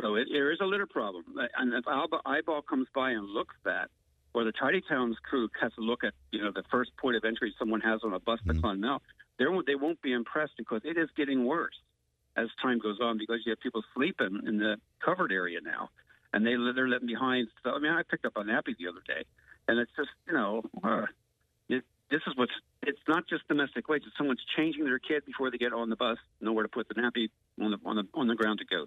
So 0.00 0.16
it, 0.16 0.28
there 0.30 0.52
is 0.52 0.58
a 0.60 0.64
litter 0.64 0.86
problem. 0.86 1.24
And 1.56 1.72
if 1.72 1.84
IBAL 1.84 2.66
comes 2.68 2.88
by 2.94 3.12
and 3.12 3.28
looks 3.28 3.54
at, 3.64 3.88
or 4.36 4.44
the 4.44 4.52
Tidy 4.52 4.82
Towns 4.86 5.16
crew 5.22 5.48
has 5.62 5.72
to 5.76 5.80
look 5.80 6.04
at, 6.04 6.12
you 6.30 6.42
know, 6.42 6.52
the 6.52 6.62
first 6.70 6.94
point 6.98 7.16
of 7.16 7.24
entry 7.24 7.54
someone 7.58 7.80
has 7.80 8.00
on 8.04 8.12
a 8.12 8.20
bus 8.20 8.38
to 8.46 8.52
Clonmel, 8.52 9.00
they 9.38 9.46
won't, 9.46 9.66
they 9.66 9.76
won't 9.76 10.00
be 10.02 10.12
impressed 10.12 10.52
because 10.58 10.82
it 10.84 10.98
is 10.98 11.08
getting 11.16 11.46
worse 11.46 11.72
as 12.36 12.48
time 12.60 12.78
goes 12.78 12.98
on 13.00 13.16
because 13.16 13.40
you 13.46 13.50
have 13.50 13.60
people 13.60 13.82
sleeping 13.94 14.42
in 14.46 14.58
the 14.58 14.76
covered 15.02 15.32
area 15.32 15.60
now. 15.64 15.88
And 16.34 16.46
they, 16.46 16.54
they're 16.74 16.86
letting 16.86 17.06
behind. 17.06 17.48
So, 17.64 17.70
I 17.70 17.78
mean, 17.78 17.92
I 17.92 18.02
picked 18.02 18.26
up 18.26 18.34
a 18.36 18.40
nappy 18.40 18.76
the 18.78 18.88
other 18.88 19.00
day. 19.06 19.24
And 19.68 19.78
it's 19.78 19.90
just, 19.96 20.10
you 20.26 20.34
know, 20.34 20.62
uh, 20.84 21.06
it, 21.70 21.82
this 22.10 22.20
is 22.26 22.36
what's 22.36 22.52
it's 22.82 23.00
not 23.08 23.26
just 23.26 23.48
domestic 23.48 23.88
waste. 23.88 24.04
Someone's 24.18 24.44
changing 24.54 24.84
their 24.84 24.98
kid 24.98 25.24
before 25.24 25.50
they 25.50 25.56
get 25.56 25.72
on 25.72 25.88
the 25.88 25.96
bus, 25.96 26.18
nowhere 26.42 26.64
to 26.64 26.68
put 26.68 26.88
the 26.88 26.94
nappy 26.94 27.30
on 27.58 27.70
the 27.70 27.78
on 27.86 27.96
the 27.96 28.06
on 28.12 28.28
the 28.28 28.34
ground 28.34 28.58
to 28.58 28.66
go. 28.66 28.86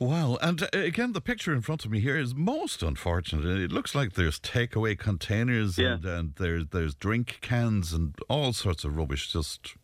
Wow. 0.00 0.38
And 0.40 0.62
uh, 0.62 0.66
again, 0.72 1.12
the 1.12 1.20
picture 1.20 1.52
in 1.52 1.60
front 1.60 1.84
of 1.84 1.90
me 1.90 2.00
here 2.00 2.16
is 2.16 2.34
most 2.34 2.82
unfortunate. 2.82 3.46
It 3.60 3.72
looks 3.72 3.94
like 3.94 4.12
there's 4.14 4.38
takeaway 4.40 4.98
containers 4.98 5.76
Yeah. 5.78 5.94
and, 5.94 6.04
and 6.04 6.34
there's, 6.36 6.66
there's 6.70 6.94
drink 6.94 7.38
cans 7.40 7.92
and 7.92 8.14
all 8.28 8.52
sorts 8.52 8.84
of 8.84 8.96
rubbish 8.96 9.32
just 9.32 9.74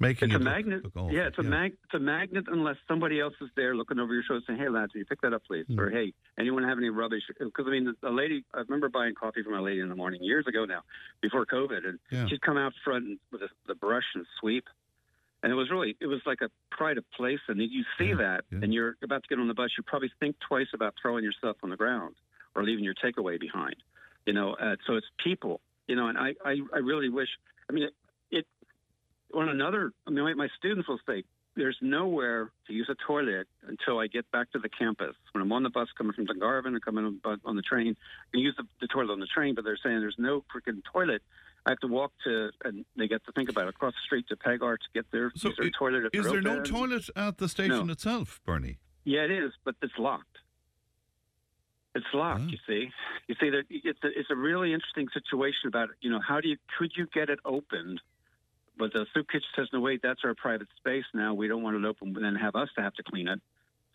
making 0.00 0.30
It's 0.30 0.34
a 0.34 0.36
it 0.36 0.38
look- 0.38 0.44
magnet. 0.44 0.82
look 0.96 1.12
yeah, 1.12 1.26
it's 1.26 1.38
a 1.38 1.42
mag. 1.42 1.72
It's 1.84 1.94
a 1.94 1.98
magnet 1.98 2.44
unless 2.48 2.76
somebody 2.86 3.20
else 3.20 3.34
is 3.40 3.48
there 3.56 3.74
looking 3.74 3.98
over 3.98 4.12
your 4.14 4.22
shoulder 4.22 4.44
saying, 4.46 4.58
"Hey, 4.60 4.68
lads, 4.68 4.92
will 4.94 5.00
you 5.00 5.04
pick 5.06 5.20
that 5.22 5.32
up, 5.32 5.42
please?" 5.44 5.66
Hmm. 5.66 5.80
Or, 5.80 5.90
"Hey, 5.90 6.12
anyone 6.38 6.62
have 6.62 6.78
any 6.78 6.88
rubbish?" 6.88 7.22
Because 7.36 7.64
I 7.66 7.70
mean, 7.70 7.92
a 8.04 8.10
lady. 8.10 8.44
I 8.54 8.58
remember 8.60 8.88
buying 8.88 9.14
coffee 9.16 9.42
from 9.42 9.54
a 9.54 9.60
lady 9.62 9.80
in 9.80 9.88
the 9.88 9.96
morning 9.96 10.22
years 10.22 10.46
ago 10.46 10.64
now, 10.66 10.82
before 11.20 11.44
COVID, 11.46 11.84
and 11.84 11.98
Yeah. 12.12 12.26
she'd 12.28 12.42
come 12.42 12.56
out 12.56 12.74
front 12.84 13.18
with 13.32 13.42
a, 13.42 13.48
the 13.66 13.74
brush 13.74 14.04
and 14.14 14.24
sweep. 14.40 14.64
And 15.42 15.52
it 15.52 15.54
was 15.54 15.70
really, 15.70 15.96
it 16.00 16.06
was 16.06 16.20
like 16.26 16.40
a 16.40 16.50
pride 16.70 16.98
of 16.98 17.04
place. 17.12 17.38
And 17.48 17.60
you 17.60 17.84
see 17.96 18.08
Yeah, 18.08 18.14
that, 18.16 18.44
yeah. 18.50 18.58
and 18.62 18.74
you're 18.74 18.96
about 19.02 19.22
to 19.22 19.28
get 19.28 19.38
on 19.38 19.46
the 19.48 19.54
bus, 19.54 19.70
you 19.78 19.84
probably 19.84 20.10
think 20.18 20.36
twice 20.40 20.66
about 20.74 20.94
throwing 21.00 21.22
your 21.22 21.32
stuff 21.32 21.56
on 21.62 21.70
the 21.70 21.76
ground 21.76 22.16
or 22.56 22.64
leaving 22.64 22.84
your 22.84 22.94
takeaway 22.94 23.38
behind. 23.38 23.76
You 24.26 24.32
know, 24.32 24.54
uh, 24.54 24.76
so 24.86 24.94
it's 24.96 25.06
people. 25.22 25.60
You 25.86 25.96
know, 25.96 26.08
and 26.08 26.18
I, 26.18 26.34
I, 26.44 26.56
I 26.74 26.78
really 26.78 27.08
wish. 27.08 27.28
I 27.70 27.72
mean, 27.72 27.84
it, 27.84 27.94
it 28.30 28.46
on 29.32 29.48
another. 29.48 29.92
I 30.06 30.10
mean, 30.10 30.24
my, 30.24 30.34
my 30.34 30.48
students 30.58 30.86
will 30.88 30.98
say, 31.06 31.24
"There's 31.56 31.78
nowhere 31.80 32.50
to 32.66 32.72
use 32.74 32.88
a 32.90 32.96
toilet 33.06 33.46
until 33.66 33.98
I 33.98 34.06
get 34.06 34.30
back 34.30 34.50
to 34.52 34.58
the 34.58 34.68
campus. 34.68 35.14
When 35.32 35.40
I'm 35.40 35.52
on 35.52 35.62
the 35.62 35.70
bus 35.70 35.88
coming 35.96 36.12
from 36.12 36.26
Dungarvan 36.26 36.74
or 36.76 36.80
coming 36.80 37.18
on, 37.24 37.40
on 37.44 37.56
the 37.56 37.62
train, 37.62 37.96
I 37.96 38.30
can 38.32 38.40
use 38.40 38.54
the, 38.58 38.64
the 38.82 38.86
toilet 38.88 39.12
on 39.12 39.20
the 39.20 39.26
train. 39.26 39.54
But 39.54 39.64
they're 39.64 39.78
saying 39.82 40.00
there's 40.00 40.16
no 40.18 40.44
freaking 40.54 40.82
toilet. 40.92 41.22
I 41.66 41.70
have 41.70 41.78
to 41.80 41.86
walk 41.88 42.12
to, 42.24 42.50
and 42.64 42.84
they 42.96 43.08
get 43.08 43.24
to 43.26 43.32
think 43.32 43.50
about 43.50 43.64
it, 43.66 43.70
across 43.70 43.92
the 43.94 44.00
street 44.04 44.26
to 44.28 44.36
Pegar 44.36 44.76
to 44.78 44.84
get 44.94 45.10
their, 45.10 45.30
So 45.36 45.50
their 45.58 45.70
toilet. 45.70 46.06
At 46.06 46.14
Is 46.14 46.30
there 46.30 46.40
no 46.40 46.52
open. 46.60 46.64
toilet 46.64 47.10
at 47.16 47.38
the 47.38 47.48
station 47.48 47.86
No. 47.86 47.92
itself, 47.92 48.40
Bernie? 48.46 48.78
Yeah, 49.04 49.20
it 49.24 49.30
is, 49.30 49.52
but 49.64 49.74
it's 49.82 49.92
locked. 49.98 50.38
It's 51.94 52.06
locked. 52.14 52.42
Ah. 52.46 52.48
You 52.50 52.58
see, 52.66 52.90
you 53.26 53.34
see 53.40 53.50
that 53.50 53.64
it's 53.70 53.98
a, 54.04 54.08
it's 54.08 54.30
a 54.30 54.36
really 54.36 54.72
interesting 54.72 55.08
situation 55.12 55.66
about 55.68 55.88
you 56.00 56.10
know 56.10 56.20
how 56.26 56.40
do 56.40 56.48
you 56.48 56.56
could 56.78 56.92
you 56.96 57.06
get 57.12 57.28
it 57.30 57.38
opened, 57.44 58.00
but 58.76 58.92
the 58.92 59.06
soup 59.14 59.26
kitchen 59.28 59.48
says 59.56 59.68
no 59.72 59.80
wait 59.80 60.00
that's 60.02 60.20
our 60.24 60.34
private 60.34 60.68
space 60.76 61.04
now 61.14 61.34
we 61.34 61.48
don't 61.48 61.62
want 61.62 61.76
it 61.76 61.84
open 61.84 62.14
and 62.14 62.24
then 62.24 62.34
have 62.36 62.54
us 62.54 62.68
to 62.76 62.82
have 62.82 62.94
to 62.94 63.02
clean 63.02 63.26
it. 63.28 63.40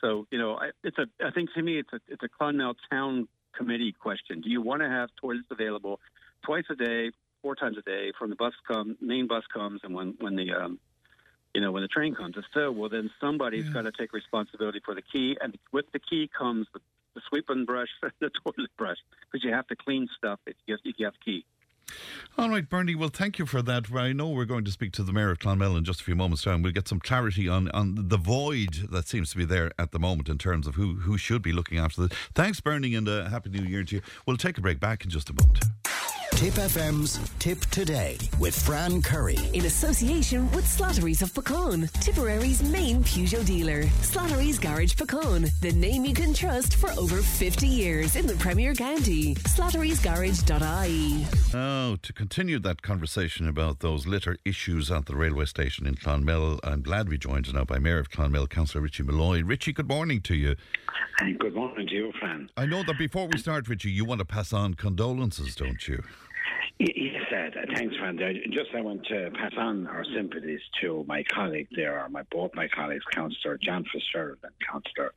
So 0.01 0.27
you 0.31 0.37
know 0.39 0.55
I, 0.55 0.71
it's 0.83 0.97
a 0.97 1.05
I 1.25 1.31
think 1.31 1.53
to 1.53 1.61
me 1.61 1.79
it's 1.79 1.93
a 1.93 1.99
it's 2.07 2.23
a 2.23 2.27
Clonmel 2.29 2.73
town 2.91 3.27
committee 3.55 3.93
question. 3.97 4.41
Do 4.41 4.49
you 4.49 4.61
want 4.61 4.81
to 4.81 4.89
have 4.89 5.09
toilets 5.21 5.47
available 5.51 5.99
twice 6.43 6.65
a 6.71 6.75
day, 6.75 7.11
four 7.43 7.55
times 7.55 7.77
a 7.77 7.83
day 7.83 8.11
from 8.17 8.31
the 8.31 8.35
bus 8.35 8.53
come 8.67 8.97
main 8.99 9.27
bus 9.27 9.43
comes 9.53 9.81
and 9.83 9.93
when 9.93 10.15
when 10.19 10.35
the 10.35 10.51
um, 10.51 10.79
you 11.53 11.61
know, 11.61 11.71
when 11.71 11.83
the 11.83 11.87
train 11.87 12.15
comes. 12.15 12.35
If 12.37 12.45
so, 12.53 12.71
well, 12.71 12.89
then 12.89 13.09
somebody's 13.21 13.69
got 13.69 13.83
to 13.83 13.91
take 13.91 14.13
responsibility 14.13 14.81
for 14.83 14.95
the 14.95 15.01
key, 15.01 15.37
and 15.39 15.57
with 15.71 15.85
the 15.93 15.99
key 15.99 16.29
comes 16.35 16.67
the, 16.73 16.79
the 17.15 17.21
sweeping 17.29 17.65
brush 17.65 17.89
and 18.01 18.11
the 18.19 18.29
toilet 18.43 18.71
brush, 18.77 18.97
because 19.31 19.43
you 19.43 19.53
have 19.53 19.67
to 19.67 19.75
clean 19.75 20.07
stuff 20.17 20.39
if 20.47 20.55
you, 20.65 20.77
if 20.83 20.95
you 20.97 21.05
have 21.05 21.13
key. 21.23 21.45
All 22.37 22.49
right, 22.49 22.67
Bernie. 22.67 22.95
Well, 22.95 23.09
thank 23.09 23.37
you 23.37 23.45
for 23.45 23.61
that. 23.61 23.93
I 23.93 24.13
know 24.13 24.29
we're 24.29 24.45
going 24.45 24.65
to 24.65 24.71
speak 24.71 24.93
to 24.93 25.03
the 25.03 25.13
mayor 25.13 25.29
of 25.29 25.39
Clonmel 25.39 25.77
in 25.77 25.83
just 25.83 26.01
a 26.01 26.03
few 26.03 26.15
moments' 26.15 26.41
time. 26.41 26.63
We'll 26.63 26.71
get 26.71 26.87
some 26.87 26.99
clarity 26.99 27.47
on, 27.47 27.69
on 27.69 28.07
the 28.07 28.17
void 28.17 28.89
that 28.89 29.07
seems 29.07 29.29
to 29.31 29.37
be 29.37 29.45
there 29.45 29.71
at 29.77 29.91
the 29.91 29.99
moment 29.99 30.29
in 30.29 30.39
terms 30.39 30.65
of 30.65 30.73
who, 30.73 30.95
who 30.95 31.17
should 31.17 31.43
be 31.43 31.51
looking 31.51 31.77
after 31.77 32.07
this. 32.07 32.17
Thanks, 32.33 32.61
Bernie, 32.61 32.95
and 32.95 33.07
uh, 33.07 33.29
happy 33.29 33.51
New 33.51 33.63
Year 33.63 33.83
to 33.83 33.97
you. 33.97 34.01
We'll 34.25 34.37
take 34.37 34.57
a 34.57 34.61
break 34.61 34.79
back 34.79 35.03
in 35.03 35.11
just 35.11 35.29
a 35.29 35.33
moment. 35.33 35.65
Tipp 36.35 36.55
FM's 36.55 37.19
Tipp 37.39 37.61
Today 37.67 38.17
with 38.37 38.53
Fran 38.65 39.01
Curry. 39.01 39.37
in 39.53 39.65
association 39.65 40.51
with 40.51 40.65
Slattery's 40.65 41.21
of 41.21 41.31
Puckane, 41.31 41.89
Tipperary's 42.01 42.61
main 42.63 43.01
Peugeot 43.03 43.45
dealer. 43.45 43.83
Slattery's 44.01 44.59
Garage 44.59 44.93
Puckane, 44.95 45.49
the 45.61 45.71
name 45.71 46.03
you 46.03 46.13
can 46.13 46.33
trust 46.33 46.75
for 46.75 46.89
over 46.99 47.21
50 47.21 47.67
years 47.67 48.17
in 48.17 48.27
the 48.27 48.35
Premier 48.35 48.73
County. 48.73 49.35
Slattery'sGarage.ie. 49.35 51.25
Now, 51.53 51.95
to 52.01 52.13
continue 52.13 52.59
that 52.59 52.81
conversation 52.81 53.47
about 53.47 53.79
those 53.79 54.05
litter 54.05 54.35
issues 54.43 54.91
at 54.91 55.05
the 55.05 55.15
railway 55.15 55.45
station 55.45 55.87
in 55.87 55.95
Clonmel, 55.95 56.59
I'm 56.63 56.81
glad 56.81 57.07
we 57.07 57.17
joined 57.17 57.53
now 57.53 57.63
by 57.63 57.79
Mayor 57.79 57.99
of 57.99 58.09
Clonmel, 58.09 58.47
Councillor 58.47 58.81
Richie 58.81 59.03
Malloy. 59.03 59.43
Richie, 59.43 59.71
good 59.71 59.87
morning 59.87 60.19
to 60.21 60.35
you. 60.35 60.55
And 61.19 61.37
good 61.39 61.53
morning 61.53 61.87
to 61.87 61.93
you, 61.93 62.11
Fran. 62.19 62.49
I 62.57 62.65
know 62.65 62.83
that 62.83 62.97
before 62.97 63.27
we 63.27 63.37
start, 63.37 63.69
Richie, 63.69 63.91
you 63.91 64.03
want 64.03 64.19
to 64.19 64.25
pass 64.25 64.51
on 64.51 64.73
condolences, 64.73 65.55
don't 65.55 65.87
you? 65.87 66.03
Yes, 66.79 67.21
uh, 67.31 67.49
thanks. 67.75 67.95
I 68.01 68.33
just 68.51 68.69
I 68.75 68.81
want 68.81 69.05
to 69.07 69.29
pass 69.31 69.53
on 69.57 69.87
our 69.87 70.03
sympathies 70.15 70.59
to 70.81 71.05
my 71.07 71.23
colleague 71.23 71.67
there, 71.75 72.03
or 72.03 72.09
my 72.09 72.23
both 72.31 72.51
my 72.55 72.67
colleagues, 72.67 73.05
Councillor 73.13 73.57
John 73.61 73.85
Fitzgerald 73.93 74.39
and 74.43 74.53
Councillor 74.69 75.13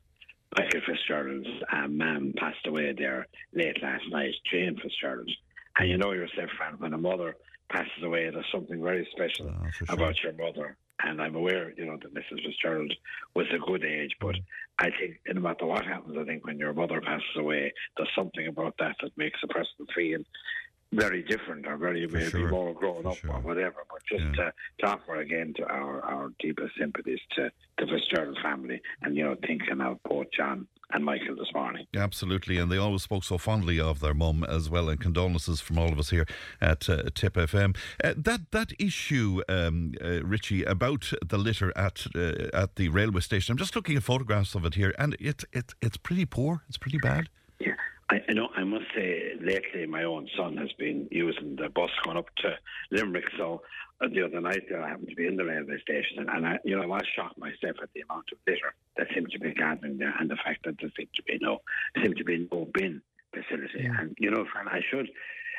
Michael 0.56 0.80
Fitzgerald's 0.86 1.48
um, 1.72 1.96
mum 1.96 2.32
passed 2.36 2.66
away 2.66 2.94
there 2.96 3.26
late 3.52 3.82
last 3.82 4.04
night, 4.10 4.34
Jane 4.50 4.76
Fitzgerald. 4.80 5.30
And 5.78 5.88
you 5.88 5.98
know 5.98 6.12
yourself, 6.12 6.50
Fran, 6.56 6.74
when 6.78 6.94
a 6.94 6.98
mother 6.98 7.36
passes 7.68 8.02
away, 8.02 8.30
there's 8.30 8.46
something 8.52 8.82
very 8.82 9.06
special 9.12 9.50
Ah, 9.50 9.70
sure. 9.70 9.86
about 9.90 10.22
your 10.22 10.32
mother 10.34 10.76
And 11.04 11.20
I'm 11.20 11.34
aware, 11.34 11.74
you 11.76 11.84
know, 11.84 11.98
that 12.00 12.14
Mrs. 12.14 12.42
Fitzgerald 12.44 12.92
was 13.34 13.46
a 13.52 13.58
good 13.58 13.84
age, 13.84 14.12
but 14.20 14.36
I 14.78 14.90
think 14.98 15.18
no 15.28 15.40
matter 15.42 15.66
what 15.66 15.84
happens, 15.84 16.16
I 16.18 16.24
think 16.24 16.46
when 16.46 16.58
your 16.58 16.72
mother 16.72 17.00
passes 17.02 17.36
away, 17.36 17.72
there's 17.96 18.08
something 18.16 18.46
about 18.46 18.76
that 18.78 18.96
that 19.02 19.16
makes 19.18 19.40
a 19.42 19.48
person 19.48 19.86
feel 19.94 20.20
very 20.92 21.22
different 21.22 21.66
or 21.66 21.76
very 21.76 22.06
maybe 22.06 22.30
sure. 22.30 22.48
more 22.48 22.72
grown 22.74 23.02
For 23.02 23.08
up 23.10 23.16
sure. 23.16 23.32
or 23.32 23.40
whatever. 23.40 23.84
But 23.90 24.02
just 24.08 24.24
Yeah. 24.24 24.44
to, 24.44 24.52
to 24.80 24.86
offer 24.86 25.16
again 25.16 25.52
to 25.56 25.64
our, 25.66 26.00
our 26.02 26.32
deepest 26.38 26.72
sympathies 26.78 27.20
to 27.36 27.50
the 27.78 27.86
Fitzgerald 27.86 28.38
family 28.42 28.80
and, 29.02 29.16
you 29.16 29.24
know, 29.24 29.36
thinking 29.46 29.80
of 29.80 30.02
both 30.04 30.26
John 30.36 30.66
and 30.92 31.04
Michael 31.04 31.34
this 31.34 31.52
morning. 31.52 31.84
Absolutely, 31.96 32.58
and 32.58 32.70
they 32.70 32.76
always 32.78 33.02
spoke 33.02 33.24
so 33.24 33.38
fondly 33.38 33.80
of 33.80 33.98
their 33.98 34.14
mum 34.14 34.44
as 34.44 34.70
well. 34.70 34.88
And 34.88 35.00
condolences 35.00 35.60
from 35.60 35.78
all 35.78 35.88
of 35.92 35.98
us 35.98 36.10
here 36.10 36.26
at 36.60 36.88
uh, 36.88 37.02
Tipp 37.12 37.34
FM. 37.34 37.76
Uh, 38.04 38.14
that 38.16 38.52
that 38.52 38.72
issue, 38.78 39.42
um, 39.48 39.94
uh, 40.00 40.22
Richie, 40.24 40.62
about 40.62 41.10
the 41.26 41.38
litter 41.38 41.72
at 41.76 42.06
uh, 42.14 42.46
at 42.54 42.76
the 42.76 42.88
railway 42.88 43.20
station. 43.20 43.52
I'm 43.52 43.58
just 43.58 43.74
looking 43.74 43.96
at 43.96 44.04
photographs 44.04 44.54
of 44.54 44.64
it 44.64 44.74
here, 44.74 44.94
and 44.96 45.16
it's 45.18 45.44
it, 45.52 45.74
it's 45.82 45.96
pretty 45.96 46.24
poor. 46.24 46.62
It's 46.68 46.78
pretty 46.78 46.98
bad. 46.98 47.28
Yeah, 48.10 48.18
I, 48.18 48.30
I 48.30 48.34
know. 48.34 48.48
I 48.56 48.64
must 48.64 48.86
say, 48.94 49.32
lately 49.40 49.86
my 49.86 50.04
own 50.04 50.28
son 50.36 50.56
has 50.56 50.72
been 50.78 51.08
using 51.10 51.56
the 51.56 51.68
bus 51.68 51.90
going 52.04 52.16
up 52.16 52.26
to 52.38 52.54
Limerick. 52.90 53.24
So 53.38 53.62
uh, 54.00 54.08
the 54.12 54.22
other 54.24 54.40
night 54.40 54.62
there, 54.68 54.82
I 54.82 54.88
happened 54.90 55.08
to 55.08 55.16
be 55.16 55.26
in 55.26 55.36
the 55.36 55.44
railway 55.44 55.80
station, 55.80 56.18
and, 56.18 56.28
and 56.28 56.46
I, 56.46 56.58
you 56.64 56.76
know, 56.76 56.82
I 56.82 56.86
was 56.86 57.02
shocked 57.14 57.38
myself 57.38 57.76
at 57.82 57.88
the 57.94 58.02
amount 58.08 58.26
of 58.32 58.38
litter 58.46 58.74
that 58.96 59.08
seemed 59.14 59.30
to 59.32 59.38
be 59.38 59.54
gathering 59.54 59.98
there, 59.98 60.14
and 60.18 60.30
the 60.30 60.36
fact 60.36 60.64
that 60.64 60.76
there 60.80 60.90
seemed 60.96 61.14
to 61.16 61.22
be 61.22 61.38
no, 61.40 61.58
seemed 62.02 62.16
to 62.16 62.24
be 62.24 62.48
no 62.50 62.68
bin 62.72 63.02
facility. 63.32 63.84
And 63.84 64.16
you 64.18 64.30
know, 64.30 64.44
Fran, 64.52 64.68
I 64.68 64.80
should. 64.90 65.08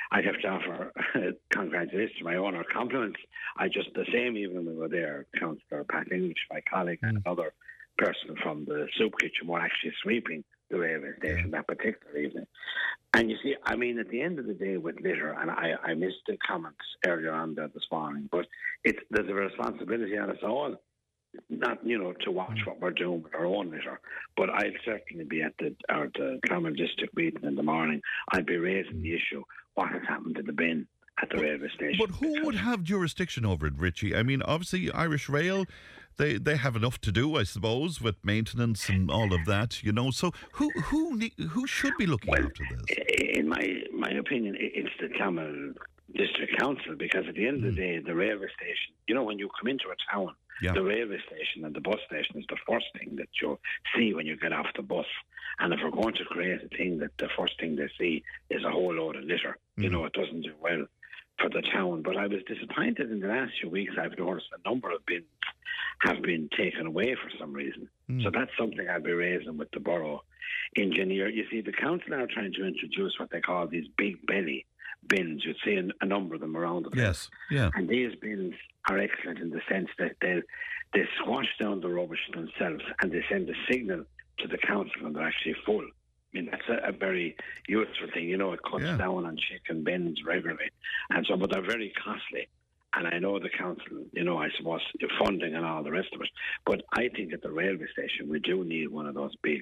I'd 0.09 0.25
have 0.25 0.39
to 0.39 0.47
offer 0.47 0.93
congratulations 1.51 2.17
to 2.19 2.23
my 2.23 2.37
own 2.37 2.55
or 2.55 2.63
compliments. 2.63 3.19
I 3.57 3.67
just 3.67 3.89
the 3.93 4.05
same 4.13 4.37
even 4.37 4.55
when 4.55 4.65
we 4.65 4.73
were 4.73 4.87
there, 4.87 5.25
Councillor 5.37 5.83
Pat 5.83 6.11
English, 6.11 6.37
my 6.49 6.61
colleague, 6.69 6.99
and 7.01 7.21
another 7.25 7.53
person 7.97 8.35
from 8.41 8.63
the 8.65 8.87
soup 8.97 9.13
kitchen 9.19 9.47
were 9.47 9.59
actually 9.59 9.91
sweeping 10.01 10.43
the 10.69 10.79
railway 10.79 11.11
station 11.19 11.51
that 11.51 11.67
particular 11.67 12.17
evening. 12.17 12.47
And 13.13 13.29
you 13.31 13.37
see, 13.41 13.55
I 13.63 13.75
mean, 13.75 13.99
at 13.99 14.09
the 14.09 14.21
end 14.21 14.37
of 14.37 14.45
the 14.45 14.53
day 14.53 14.77
with 14.77 14.99
litter, 14.99 15.31
and 15.31 15.49
I, 15.49 15.73
I 15.83 15.93
missed 15.93 16.21
the 16.27 16.37
comments 16.45 16.77
earlier 17.05 17.31
on 17.31 17.55
there 17.55 17.69
this 17.73 17.87
morning, 17.91 18.29
but 18.31 18.45
it's 18.83 18.99
there's 19.09 19.29
a 19.29 19.33
responsibility 19.33 20.17
on 20.17 20.29
us 20.29 20.37
all, 20.43 20.75
not 21.49 21.85
you 21.85 21.97
know 21.97 22.13
to 22.25 22.31
watch 22.31 22.57
mm. 22.57 22.67
what 22.67 22.81
we're 22.81 22.91
doing 22.91 23.23
with 23.23 23.33
our 23.33 23.45
own 23.45 23.71
litter. 23.71 23.99
But 24.35 24.49
I'll 24.49 24.71
certainly 24.85 25.23
be 25.23 25.41
at 25.41 25.53
the 25.57 25.75
or 25.89 26.09
the 26.13 26.39
district 26.75 27.15
meeting 27.15 27.43
in 27.43 27.55
the 27.55 27.63
morning. 27.63 28.01
I'll 28.31 28.43
be 28.43 28.57
raising 28.57 29.01
the 29.01 29.09
mm. 29.09 29.15
issue: 29.15 29.43
what 29.75 29.89
has 29.91 30.01
happened 30.07 30.35
to 30.35 30.43
the 30.43 30.53
bin 30.53 30.87
at 31.21 31.29
the 31.29 31.37
railway 31.37 31.69
station? 31.75 31.97
But 31.99 32.15
who 32.17 32.45
would 32.45 32.55
have 32.55 32.83
jurisdiction 32.83 33.45
over 33.45 33.67
it, 33.67 33.73
Richie? 33.77 34.15
I 34.15 34.23
mean, 34.23 34.41
obviously 34.41 34.91
Irish 34.91 35.29
Rail. 35.29 35.65
They, 36.17 36.37
they 36.37 36.57
have 36.57 36.75
enough 36.75 36.99
to 37.01 37.11
do, 37.11 37.35
I 37.37 37.43
suppose, 37.43 38.01
with 38.01 38.15
maintenance 38.23 38.89
and 38.89 39.11
all 39.11 39.33
of 39.33 39.45
that, 39.45 39.83
you 39.83 39.91
know. 39.91 40.09
So 40.11 40.31
who 40.53 40.69
who 40.85 41.15
ne- 41.15 41.33
who 41.49 41.67
should 41.67 41.95
be 41.97 42.07
looking 42.07 42.33
after 42.33 42.63
this? 42.71 42.97
in 43.37 43.47
my 43.47 43.83
my 43.93 44.11
opinion, 44.11 44.55
it's 44.59 44.89
the 44.99 45.09
Clonmel 45.09 45.73
District 46.15 46.57
Council 46.57 46.95
because 46.97 47.25
at 47.27 47.35
the 47.35 47.47
end 47.47 47.57
of 47.57 47.63
the 47.63 47.69
hmm. 47.69 47.75
day, 47.75 47.99
the 47.99 48.15
railway 48.15 48.47
station. 48.55 48.93
You 49.07 49.15
know, 49.15 49.23
when 49.23 49.37
you 49.39 49.49
come 49.59 49.67
into 49.67 49.85
a 49.89 50.11
town, 50.11 50.33
Yeah. 50.61 50.73
the 50.73 50.83
railway 50.83 51.19
station 51.27 51.65
and 51.65 51.75
the 51.75 51.81
bus 51.81 51.99
station 52.07 52.37
is 52.37 52.45
the 52.49 52.57
first 52.67 52.87
thing 52.97 53.15
that 53.17 53.29
you 53.41 53.59
see 53.95 54.13
when 54.13 54.25
you 54.25 54.35
get 54.37 54.53
off 54.53 54.67
the 54.75 54.81
bus. 54.81 55.05
And 55.59 55.73
if 55.73 55.79
we're 55.83 55.91
going 55.91 56.15
to 56.15 56.25
create 56.25 56.61
a 56.63 56.69
thing 56.77 56.99
that 56.99 57.17
the 57.17 57.29
first 57.37 57.59
thing 57.59 57.75
they 57.75 57.89
see 57.99 58.23
is 58.49 58.63
a 58.63 58.71
whole 58.71 58.93
load 58.93 59.15
of 59.17 59.23
litter, 59.23 59.57
you 59.75 59.87
hmm. 59.87 59.93
know, 59.93 60.05
it 60.05 60.13
doesn't 60.13 60.41
do 60.41 60.53
well 60.59 60.85
for 61.39 61.49
the 61.49 61.61
town. 61.61 62.01
But 62.01 62.17
I 62.17 62.27
was 62.27 62.41
disappointed 62.47 63.11
in 63.11 63.19
the 63.19 63.27
last 63.27 63.53
few 63.59 63.69
weeks. 63.69 63.93
I've 63.99 64.17
noticed 64.17 64.47
a 64.53 64.69
number 64.69 64.91
of 64.91 65.05
bins 65.05 65.25
have 65.99 66.21
been 66.21 66.49
taken 66.55 66.85
away 66.85 67.15
for 67.15 67.29
some 67.39 67.53
reason. 67.53 67.89
Hmm. 68.07 68.21
So 68.21 68.31
that's 68.31 68.51
something 68.57 68.87
I'll 68.89 69.01
be 69.01 69.11
raising 69.11 69.57
with 69.57 69.71
the 69.71 69.79
borough 69.79 70.23
engineer. 70.75 71.29
You 71.29 71.45
see, 71.49 71.61
the 71.61 71.71
council 71.71 72.13
are 72.13 72.27
trying 72.27 72.53
to 72.53 72.65
introduce 72.65 73.19
what 73.19 73.31
they 73.31 73.41
call 73.41 73.67
these 73.67 73.87
big 73.97 74.25
belly 74.25 74.65
bins. 75.07 75.43
You'd 75.45 75.57
see 75.63 75.75
a, 75.75 75.87
a 76.01 76.05
number 76.05 76.35
of 76.35 76.41
them 76.41 76.55
around 76.55 76.85
the 76.85 76.91
place. 76.91 77.03
Yes, 77.03 77.29
yeah. 77.49 77.69
And 77.75 77.87
these 77.89 78.13
bins 78.21 78.53
are 78.89 78.97
excellent 78.97 79.39
in 79.39 79.49
the 79.49 79.61
sense 79.69 79.89
that 79.97 80.13
they 80.21 80.41
they 80.93 81.03
squash 81.19 81.47
down 81.59 81.81
the 81.81 81.89
rubbish 81.89 82.19
themselves 82.33 82.83
and 83.01 83.11
they 83.11 83.23
send 83.29 83.49
a 83.49 83.53
signal 83.69 84.05
to 84.39 84.47
the 84.47 84.57
council 84.57 84.93
when 85.01 85.13
they're 85.13 85.27
actually 85.27 85.55
full. 85.65 85.85
Mean, 86.37 86.49
that's 86.51 86.69
a, 86.69 86.89
a 86.89 86.91
very 86.91 87.35
useful 87.67 88.07
thing. 88.13 88.29
You 88.29 88.37
know, 88.37 88.53
it 88.53 88.59
cuts 88.69 88.83
Yeah. 88.83 88.97
down 88.97 89.25
on 89.25 89.37
chicken 89.37 89.83
bins 89.83 90.23
regularly. 90.25 90.69
And 91.09 91.25
so, 91.25 91.35
but 91.35 91.51
they're 91.51 91.61
very 91.61 91.91
costly. 92.03 92.47
And 92.93 93.07
I 93.07 93.19
know 93.19 93.37
the 93.39 93.49
council, 93.49 94.05
you 94.13 94.23
know, 94.23 94.37
I 94.37 94.49
suppose 94.57 94.81
funding 95.23 95.55
and 95.55 95.65
all 95.65 95.83
the 95.83 95.91
rest 95.91 96.09
of 96.13 96.21
it. 96.21 96.29
But 96.65 96.83
I 96.93 97.09
think 97.09 97.33
at 97.33 97.41
the 97.41 97.51
railway 97.51 97.87
station, 97.91 98.29
we 98.29 98.39
do 98.39 98.63
need 98.63 98.87
one 98.89 99.07
of 99.07 99.15
those 99.15 99.33
big 99.43 99.61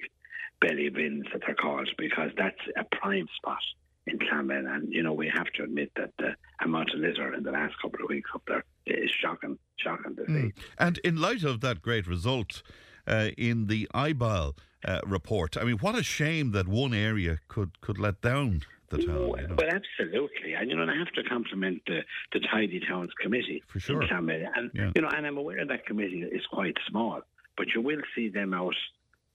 belly 0.62 0.90
bins 0.90 1.26
that 1.32 1.42
they're 1.46 1.56
called 1.56 1.90
because 1.98 2.32
that's 2.38 2.62
a 2.78 2.84
prime 2.96 3.28
spot 3.36 3.64
in 4.08 4.20
Clonmel. 4.20 4.68
And, 4.68 4.94
you 4.94 5.04
know, 5.04 5.14
we 5.14 5.28
have 5.28 5.48
to 5.56 5.64
admit 5.64 5.92
that 5.96 6.12
the 6.20 6.36
amount 6.62 6.92
of 6.94 7.00
litter 7.00 7.34
in 7.34 7.44
the 7.44 7.52
last 7.52 7.74
couple 7.82 8.04
of 8.04 8.10
weeks 8.10 8.30
up 8.34 8.44
there 8.48 8.64
is 8.86 9.10
shocking, 9.12 9.58
shocking 9.78 10.16
to 10.18 10.26
see. 10.28 10.34
Hmm. 10.34 10.50
And 10.78 10.98
in 11.00 11.16
light 11.18 11.44
of 11.44 11.62
that 11.62 11.82
great 11.82 12.08
result 12.08 12.62
uh, 13.08 13.30
in 13.38 13.68
the 13.68 13.88
IBAL 13.94 14.58
uh, 14.86 15.00
report, 15.06 15.58
I 15.58 15.64
mean, 15.64 15.78
what 15.78 15.96
a 15.96 16.04
shame 16.04 16.52
that 16.52 16.68
one 16.68 16.94
area 16.94 17.40
could, 17.48 17.82
could 17.82 17.98
let 18.00 18.22
down 18.22 18.62
the 18.90 18.98
town. 18.98 19.16
You 19.16 19.48
know? 19.48 19.56
Well, 19.58 19.70
absolutely, 19.70 20.54
and 20.54 20.70
you 20.70 20.76
know, 20.76 20.84
and 20.84 20.92
I 20.92 20.98
have 20.98 21.12
to 21.14 21.24
compliment 21.24 21.82
the 21.88 22.02
the 22.34 22.40
Tidy 22.52 22.80
Towns 22.88 23.10
Committee 23.22 23.64
For 23.68 23.80
sure. 23.80 24.04
and 24.04 24.72
Yeah. 24.74 24.92
you 24.96 25.02
know, 25.02 25.10
and 25.10 25.26
I'm 25.26 25.38
aware 25.38 25.66
that 25.66 25.86
committee 25.86 26.22
is 26.22 26.46
quite 26.52 26.78
small, 26.90 27.22
but 27.58 27.68
you 27.74 27.82
will 27.82 28.02
see 28.16 28.30
them 28.30 28.54
out 28.54 28.76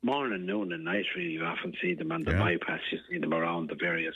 morning, 0.02 0.46
noon, 0.46 0.72
and 0.72 0.84
night. 0.84 1.04
Really, 1.14 1.32
you 1.32 1.44
often 1.44 1.74
see 1.82 1.92
them 1.94 2.10
on 2.12 2.22
the 2.22 2.30
Yeah. 2.30 2.38
bypass. 2.38 2.80
You 2.90 2.98
see 3.10 3.18
them 3.18 3.34
around 3.34 3.68
the 3.68 3.74
various 3.74 4.14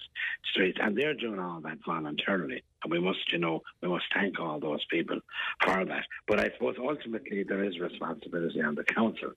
streets, 0.51 0.79
and 0.81 0.97
they're 0.97 1.13
doing 1.15 1.39
all 1.39 1.61
that 1.61 1.79
voluntarily. 1.85 2.63
And 2.83 2.91
we 2.93 3.01
must, 3.01 3.31
you 3.33 3.39
know, 3.39 3.63
we 3.83 3.89
must 3.89 4.07
thank 4.15 4.39
all 4.41 4.59
those 4.61 4.85
people 4.87 5.19
for 5.63 5.85
that. 5.85 6.07
But 6.27 6.41
I 6.41 6.51
suppose 6.55 6.77
ultimately 6.79 7.43
there 7.43 7.63
is 7.65 7.79
responsibility 7.81 8.63
on 8.63 8.77
the 8.77 8.85
council 8.85 9.33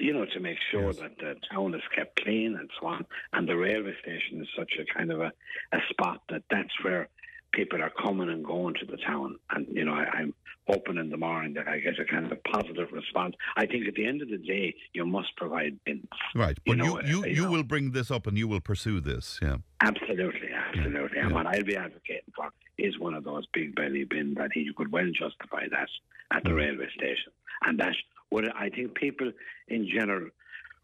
you 0.00 0.12
know, 0.12 0.24
to 0.26 0.40
make 0.40 0.58
sure 0.70 0.86
Yes. 0.86 0.98
that 0.98 1.18
the 1.18 1.36
town 1.50 1.74
is 1.74 1.82
kept 1.94 2.22
clean 2.22 2.56
and 2.56 2.70
so 2.80 2.86
on. 2.86 3.06
And 3.32 3.48
the 3.48 3.56
railway 3.56 3.94
station 4.02 4.40
is 4.40 4.48
such 4.56 4.74
a 4.78 4.84
kind 4.96 5.10
of 5.10 5.20
a, 5.20 5.32
a 5.72 5.78
spot 5.90 6.22
that 6.30 6.42
that's 6.50 6.72
where 6.82 7.08
people 7.52 7.82
are 7.82 7.90
coming 7.90 8.28
and 8.28 8.44
going 8.44 8.74
to 8.74 8.86
the 8.86 8.98
town. 8.98 9.36
And, 9.50 9.66
you 9.70 9.84
know, 9.84 9.94
I, 9.94 10.04
I'm 10.18 10.34
hoping 10.68 10.96
in 10.96 11.10
the 11.10 11.16
morning 11.16 11.54
that 11.54 11.68
I 11.68 11.78
get 11.78 11.98
a 11.98 12.04
kind 12.04 12.30
of 12.30 12.42
positive 12.44 12.88
response. 12.92 13.34
I 13.56 13.66
think 13.66 13.86
at 13.86 13.94
the 13.94 14.04
end 14.06 14.20
of 14.20 14.28
the 14.28 14.38
day, 14.38 14.74
you 14.92 15.06
must 15.06 15.34
provide 15.36 15.78
bins. 15.84 16.04
Right, 16.34 16.58
but 16.66 16.76
you, 16.76 16.82
know, 16.82 17.00
you, 17.00 17.22
uh, 17.22 17.26
you, 17.26 17.26
you 17.26 17.42
know. 17.44 17.50
will 17.52 17.62
bring 17.62 17.92
this 17.92 18.10
up 18.10 18.26
and 18.26 18.36
you 18.36 18.48
will 18.48 18.60
pursue 18.60 19.00
this, 19.00 19.38
yeah. 19.40 19.56
Absolutely, 19.80 20.50
absolutely. 20.52 21.18
And 21.18 21.30
yeah. 21.30 21.34
what 21.34 21.46
I'll 21.46 21.62
be 21.62 21.76
advocating 21.76 22.32
for 22.34 22.50
is 22.78 22.98
one 22.98 23.14
of 23.14 23.24
those 23.24 23.44
big 23.52 23.74
belly 23.74 24.04
bins. 24.04 24.36
I 24.38 24.48
think 24.48 24.66
you 24.66 24.74
could 24.74 24.92
well 24.92 25.10
justify 25.18 25.68
that 25.70 25.88
at 26.32 26.44
the 26.44 26.52
railway 26.52 26.88
station. 26.94 27.32
And 27.64 27.78
that 27.80 27.94
would, 28.30 28.50
I 28.52 28.68
think 28.70 28.94
people 28.94 29.32
in 29.68 29.88
general 29.88 30.28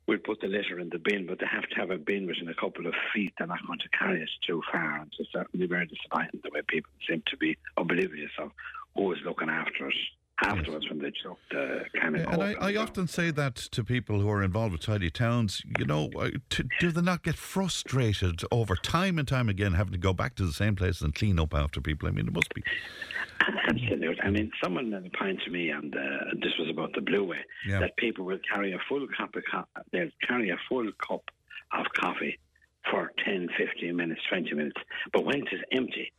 will 0.07 0.19
put 0.19 0.41
the 0.41 0.49
litter 0.49 0.79
in 0.81 0.89
the 0.91 0.99
bin, 0.99 1.27
but 1.27 1.39
they 1.39 1.47
have 1.47 1.69
to 1.69 1.77
have 1.77 1.91
a 1.91 1.99
bin 1.99 2.27
within 2.27 2.49
a 2.49 2.55
couple 2.55 2.87
of 2.87 2.95
feet. 3.15 3.33
They're 3.39 3.47
not 3.47 3.67
going 3.67 3.79
to 3.79 3.89
carry 3.97 4.21
it 4.23 4.31
too 4.47 4.63
far. 4.71 5.01
And 5.01 5.13
it's 5.19 5.31
certainly 5.33 5.67
very 5.67 5.87
disappointing 5.87 6.41
the 6.43 6.51
way 6.53 6.63
people 6.67 6.91
seem 7.09 7.23
to 7.27 7.37
be 7.37 7.57
oblivious 7.77 8.33
of 8.39 8.51
who 8.97 9.13
is 9.13 9.19
looking 9.25 9.49
after 9.49 9.89
it 9.89 9.95
afterwards 10.43 10.89
when 10.89 10.99
they 10.99 11.13
the 11.51 11.85
can 11.95 12.15
Yeah, 12.15 12.31
and 12.33 12.43
I, 12.43 12.53
I 12.55 12.77
often 12.77 13.07
say 13.07 13.31
that 13.31 13.57
to 13.57 13.85
people 13.85 14.21
who 14.21 14.29
are 14.31 14.43
involved 14.43 14.73
with 14.73 14.83
tidy 14.83 15.11
towns. 15.11 15.63
You 15.79 15.87
know, 15.87 16.11
uh, 16.19 16.31
to, 16.51 16.65
do 16.81 16.91
they 16.91 17.03
not 17.03 17.23
get 17.23 17.37
frustrated 17.37 18.43
over 18.51 18.77
time 18.77 19.19
and 19.19 19.27
time 19.27 19.49
again 19.49 19.75
having 19.75 19.93
to 19.93 19.99
go 19.99 20.13
back 20.13 20.35
to 20.37 20.47
the 20.47 20.53
same 20.53 20.77
place 20.77 21.01
and 21.01 21.15
clean 21.15 21.39
up 21.39 21.55
after 21.55 21.81
people? 21.81 22.09
I 22.09 22.13
mean, 22.13 22.27
it 22.27 22.33
must 22.35 22.53
be. 22.55 22.63
Absolutely. 23.69 24.21
I 24.23 24.31
mean, 24.31 24.51
someone 24.63 24.91
point 25.19 25.41
to 25.45 25.51
me, 25.51 25.71
and 25.71 25.95
uh, 25.95 26.01
this 26.41 26.53
was 26.59 26.69
about 26.71 26.93
the 26.95 27.01
Blue 27.01 27.25
Way, 27.25 27.39
Yeah. 27.67 27.81
that 27.81 27.97
people 27.97 28.25
will 28.25 28.39
carry 28.53 28.73
a 28.73 28.79
full 28.89 29.07
cup 29.17 29.35
of 29.35 29.43
co- 29.51 29.83
they'll 29.93 30.11
carry 30.27 30.51
a 30.51 30.57
full 30.69 30.89
cup 31.07 31.25
of 31.73 31.87
coffee 32.01 32.39
for 32.91 33.11
10, 33.25 33.49
15 33.57 33.97
minutes, 33.97 34.21
20 34.29 34.55
minutes. 34.55 34.77
But 35.13 35.25
when 35.25 35.37
it 35.37 35.49
is 35.53 35.61
empty, 35.73 36.13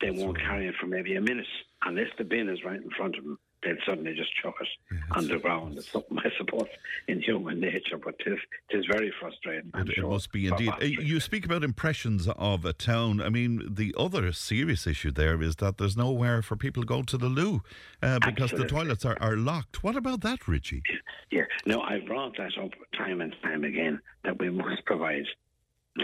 they 0.00 0.10
won't 0.10 0.38
carry 0.38 0.68
it 0.68 0.74
for 0.80 0.86
maybe 0.86 1.16
a 1.16 1.20
minute 1.20 1.46
unless 1.84 2.08
the 2.18 2.24
bin 2.24 2.48
is 2.48 2.64
right 2.64 2.80
in 2.80 2.90
front 2.96 3.16
of 3.16 3.24
them. 3.24 3.38
They'll 3.62 3.76
suddenly 3.84 4.14
just 4.14 4.34
chuck 4.42 4.54
it 4.60 4.68
on 5.10 5.28
the 5.28 5.38
ground. 5.38 5.76
It's 5.76 5.92
something, 5.92 6.18
I 6.18 6.30
suppose, 6.38 6.68
in 7.08 7.20
human 7.20 7.60
nature, 7.60 7.98
but 7.98 8.14
it 8.24 8.32
is, 8.32 8.38
it 8.70 8.78
is 8.78 8.86
very 8.90 9.12
frustrating. 9.20 9.70
It, 9.74 9.90
it 9.90 9.94
sure, 9.96 10.08
must 10.08 10.32
be 10.32 10.46
indeed. 10.46 10.70
Uh, 10.80 10.84
You 10.84 11.20
speak 11.20 11.44
about 11.44 11.62
impressions 11.62 12.26
of 12.28 12.64
a 12.64 12.72
town. 12.72 13.20
I 13.20 13.28
mean, 13.28 13.62
the 13.68 13.94
other 13.98 14.32
serious 14.32 14.86
issue 14.86 15.10
there 15.10 15.42
is 15.42 15.56
that 15.56 15.76
there's 15.76 15.96
nowhere 15.96 16.40
for 16.40 16.56
people 16.56 16.82
to 16.82 16.86
go 16.86 17.02
to 17.02 17.18
the 17.18 17.28
loo 17.28 17.62
uh, 18.02 18.18
because 18.24 18.50
the 18.52 18.66
toilets 18.66 19.04
are, 19.04 19.18
are 19.20 19.36
locked. 19.36 19.82
What 19.82 19.94
about 19.94 20.22
that, 20.22 20.48
Richie? 20.48 20.82
Yeah, 21.30 21.44
no, 21.66 21.82
I've 21.82 22.06
brought 22.06 22.36
that 22.38 22.56
up 22.58 22.70
time 22.96 23.20
and 23.20 23.34
time 23.42 23.64
again 23.64 24.00
that 24.24 24.38
we 24.38 24.48
must 24.48 24.84
provide 24.86 25.26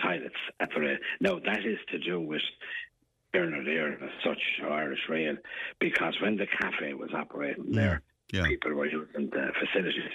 toilets 0.02 0.34
at 0.60 0.68
the 0.74 0.80
rail. 0.80 0.98
No, 1.20 1.40
that 1.40 1.64
is 1.64 1.78
to 1.90 1.98
do 1.98 2.20
with 2.20 2.42
Iarnród 3.36 3.66
Éireann 3.68 4.02
as 4.02 4.10
such, 4.24 4.40
Irish 4.64 5.00
Rail, 5.08 5.36
because 5.80 6.14
when 6.20 6.36
the 6.36 6.46
cafe 6.46 6.94
was 6.94 7.10
operating 7.14 7.72
there, 7.72 8.02
Yeah. 8.32 8.44
people 8.46 8.72
were 8.74 8.86
using 8.86 9.30
the 9.30 9.52
facilities. 9.60 10.10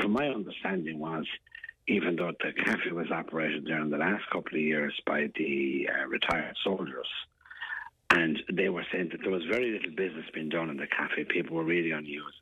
From 0.00 0.12
my 0.12 0.28
understanding 0.28 0.98
was, 0.98 1.26
even 1.86 2.16
though 2.16 2.32
the 2.40 2.52
cafe 2.64 2.90
was 2.92 3.10
operated 3.10 3.64
there 3.66 3.80
in 3.80 3.90
the 3.90 3.98
last 3.98 4.24
couple 4.30 4.54
of 4.54 4.60
years 4.60 4.94
by 5.06 5.28
the 5.36 5.88
uh, 5.92 6.06
retired 6.06 6.56
soldiers, 6.62 7.08
and 8.10 8.38
they 8.52 8.68
were 8.68 8.86
saying 8.92 9.08
that 9.12 9.20
there 9.22 9.30
was 9.30 9.44
very 9.50 9.70
little 9.72 9.90
business 9.94 10.24
being 10.32 10.48
done 10.48 10.70
in 10.70 10.76
the 10.78 10.86
cafe. 10.86 11.24
People 11.24 11.56
were 11.56 11.64
really 11.64 11.92
it 11.92 12.34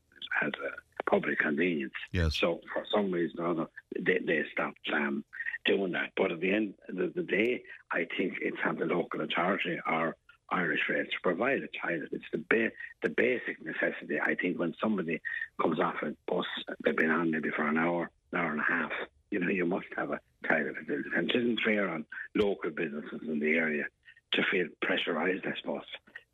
as 0.42 0.52
a 0.54 1.10
public 1.10 1.38
convenience. 1.38 1.92
Yes. 2.12 2.36
So 2.36 2.60
for 2.72 2.84
some 2.92 3.10
reason 3.10 3.40
or 3.40 3.48
other, 3.48 3.66
they, 3.98 4.18
they 4.24 4.44
stopped 4.52 4.88
um, 4.92 5.24
doing 5.64 5.92
that. 5.92 6.10
But 6.16 6.32
at 6.32 6.40
the 6.40 6.52
end 6.52 6.74
of 6.88 7.14
the 7.14 7.22
day, 7.22 7.62
I 7.90 8.06
think 8.16 8.34
it's 8.40 8.56
on 8.64 8.76
the 8.76 8.86
local 8.86 9.20
authority 9.20 9.78
or 9.86 10.16
Irish 10.50 10.80
Rail 10.88 11.04
to 11.04 11.20
provide 11.22 11.62
a 11.62 11.68
toilet. 11.86 12.08
It's 12.12 12.24
the 12.32 12.44
ba- 12.48 12.72
the 13.02 13.08
basic 13.08 13.64
necessity. 13.64 14.20
I 14.20 14.34
think 14.34 14.58
when 14.58 14.74
somebody 14.80 15.20
comes 15.60 15.80
off 15.80 15.96
a 16.02 16.14
bus, 16.30 16.46
they've 16.84 16.96
been 16.96 17.10
on 17.10 17.30
maybe 17.30 17.50
for 17.50 17.66
an 17.66 17.78
hour, 17.78 18.10
an 18.32 18.38
hour 18.38 18.50
and 18.52 18.60
a 18.60 18.64
half. 18.64 18.92
You 19.30 19.40
know, 19.40 19.48
you 19.48 19.66
must 19.66 19.86
have 19.96 20.10
a 20.10 20.20
toilet 20.46 20.76
facility. 20.78 21.08
And 21.16 21.30
it 21.30 21.36
isn't 21.36 21.60
fair 21.64 21.88
on 21.88 22.04
local 22.36 22.70
businesses 22.70 23.20
in 23.26 23.40
the 23.40 23.54
area 23.54 23.84
to 24.32 24.42
feel 24.50 24.66
pressurised, 24.84 25.46
I 25.46 25.56
suppose, 25.60 25.82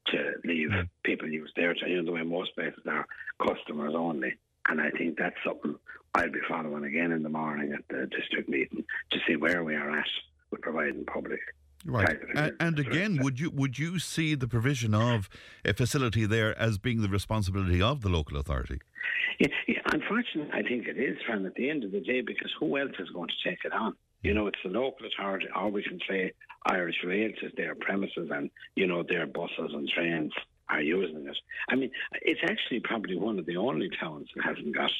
to 0.07 0.33
leave 0.45 0.71
mm. 0.71 0.89
people 1.05 1.29
use 1.29 1.53
their 1.57 1.75
you 1.87 1.97
know 1.97 2.05
the 2.05 2.13
way 2.13 2.23
most 2.23 2.55
places 2.55 2.83
are 2.87 3.07
customers 3.41 3.95
only. 3.97 4.35
And 4.69 4.81
I 4.81 4.91
think 4.91 5.19
that's 5.19 5.37
something 5.45 5.75
I'll 6.15 6.31
be 6.31 6.41
following 6.49 6.85
again 6.85 7.11
in 7.13 7.23
the 7.23 7.29
morning 7.29 7.73
at 7.73 7.87
the 7.89 8.07
district 8.07 8.49
meeting 8.49 8.85
to 9.11 9.19
see 9.27 9.37
where 9.37 9.65
we 9.65 9.75
are 9.75 9.91
at 9.99 10.07
with 10.51 10.61
providing 10.61 11.05
public. 11.05 11.41
Right. 11.85 12.19
And, 12.37 12.53
and 12.61 12.79
again, 12.79 13.19
would 13.23 13.41
you 13.41 13.51
would 13.51 13.79
you 13.79 13.99
see 13.99 14.35
the 14.35 14.47
provision 14.47 14.95
of 14.95 15.29
a 15.65 15.75
facility 15.75 16.27
there 16.27 16.57
as 16.59 16.79
being 16.79 17.03
the 17.03 17.09
responsibility 17.09 17.83
of 17.83 18.03
the 18.03 18.09
local 18.09 18.37
authority? 18.37 18.79
Yeah, 19.41 19.49
yeah, 19.67 19.81
unfortunately, 19.93 20.51
I 20.53 20.63
think 20.63 20.87
it 20.87 20.99
is, 20.99 21.19
Fran, 21.27 21.45
at 21.47 21.55
the 21.55 21.69
end 21.69 21.83
of 21.83 21.91
the 21.91 22.01
day, 22.01 22.21
because 22.21 22.53
who 22.61 22.79
else 22.79 22.93
is 23.01 23.11
going 23.11 23.29
to 23.29 23.49
take 23.49 23.65
it 23.65 23.73
on? 23.73 23.97
You 24.23 24.35
know, 24.35 24.47
it's 24.47 24.59
the 24.65 24.71
local 24.71 25.07
authority, 25.07 25.49
or 25.55 25.71
we 25.71 25.83
can 25.83 25.99
say 26.09 26.33
Irish 26.67 26.97
Rail 27.05 27.31
is 27.43 27.53
their 27.57 27.75
premises 27.75 28.31
and, 28.31 28.51
you 28.77 28.87
know, 28.87 29.03
their 29.03 29.27
buses 29.27 29.73
and 29.73 29.89
trains 29.89 30.33
are 30.69 30.81
using 30.81 31.27
it. 31.27 31.37
I 31.69 31.75
mean, 31.75 31.91
it's 32.23 32.41
actually 32.45 32.81
probably 32.81 33.17
one 33.17 33.39
of 33.39 33.47
the 33.47 33.57
only 33.57 33.91
towns 34.01 34.29
that 34.35 34.45
hasn't 34.45 34.75
got 34.75 34.93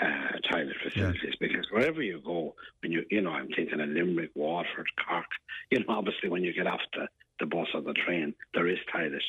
uh, 0.00 0.38
toilet 0.50 0.76
facilities 0.82 1.34
because 1.38 1.66
wherever 1.70 2.02
you 2.02 2.20
go, 2.24 2.54
when 2.82 2.90
you, 2.90 3.04
you 3.10 3.20
know, 3.20 3.30
I'm 3.30 3.48
thinking 3.48 3.80
of 3.80 3.88
Limerick, 3.88 4.30
Waterford, 4.34 4.88
Cork, 5.06 5.26
you 5.70 5.80
know, 5.80 5.84
obviously 5.88 6.28
when 6.28 6.42
you 6.42 6.52
get 6.52 6.66
off 6.66 6.80
the, 6.94 7.06
the 7.40 7.46
bus 7.46 7.68
or 7.74 7.82
the 7.82 7.92
train, 7.92 8.34
there 8.54 8.66
is 8.66 8.78
toilet 8.92 9.22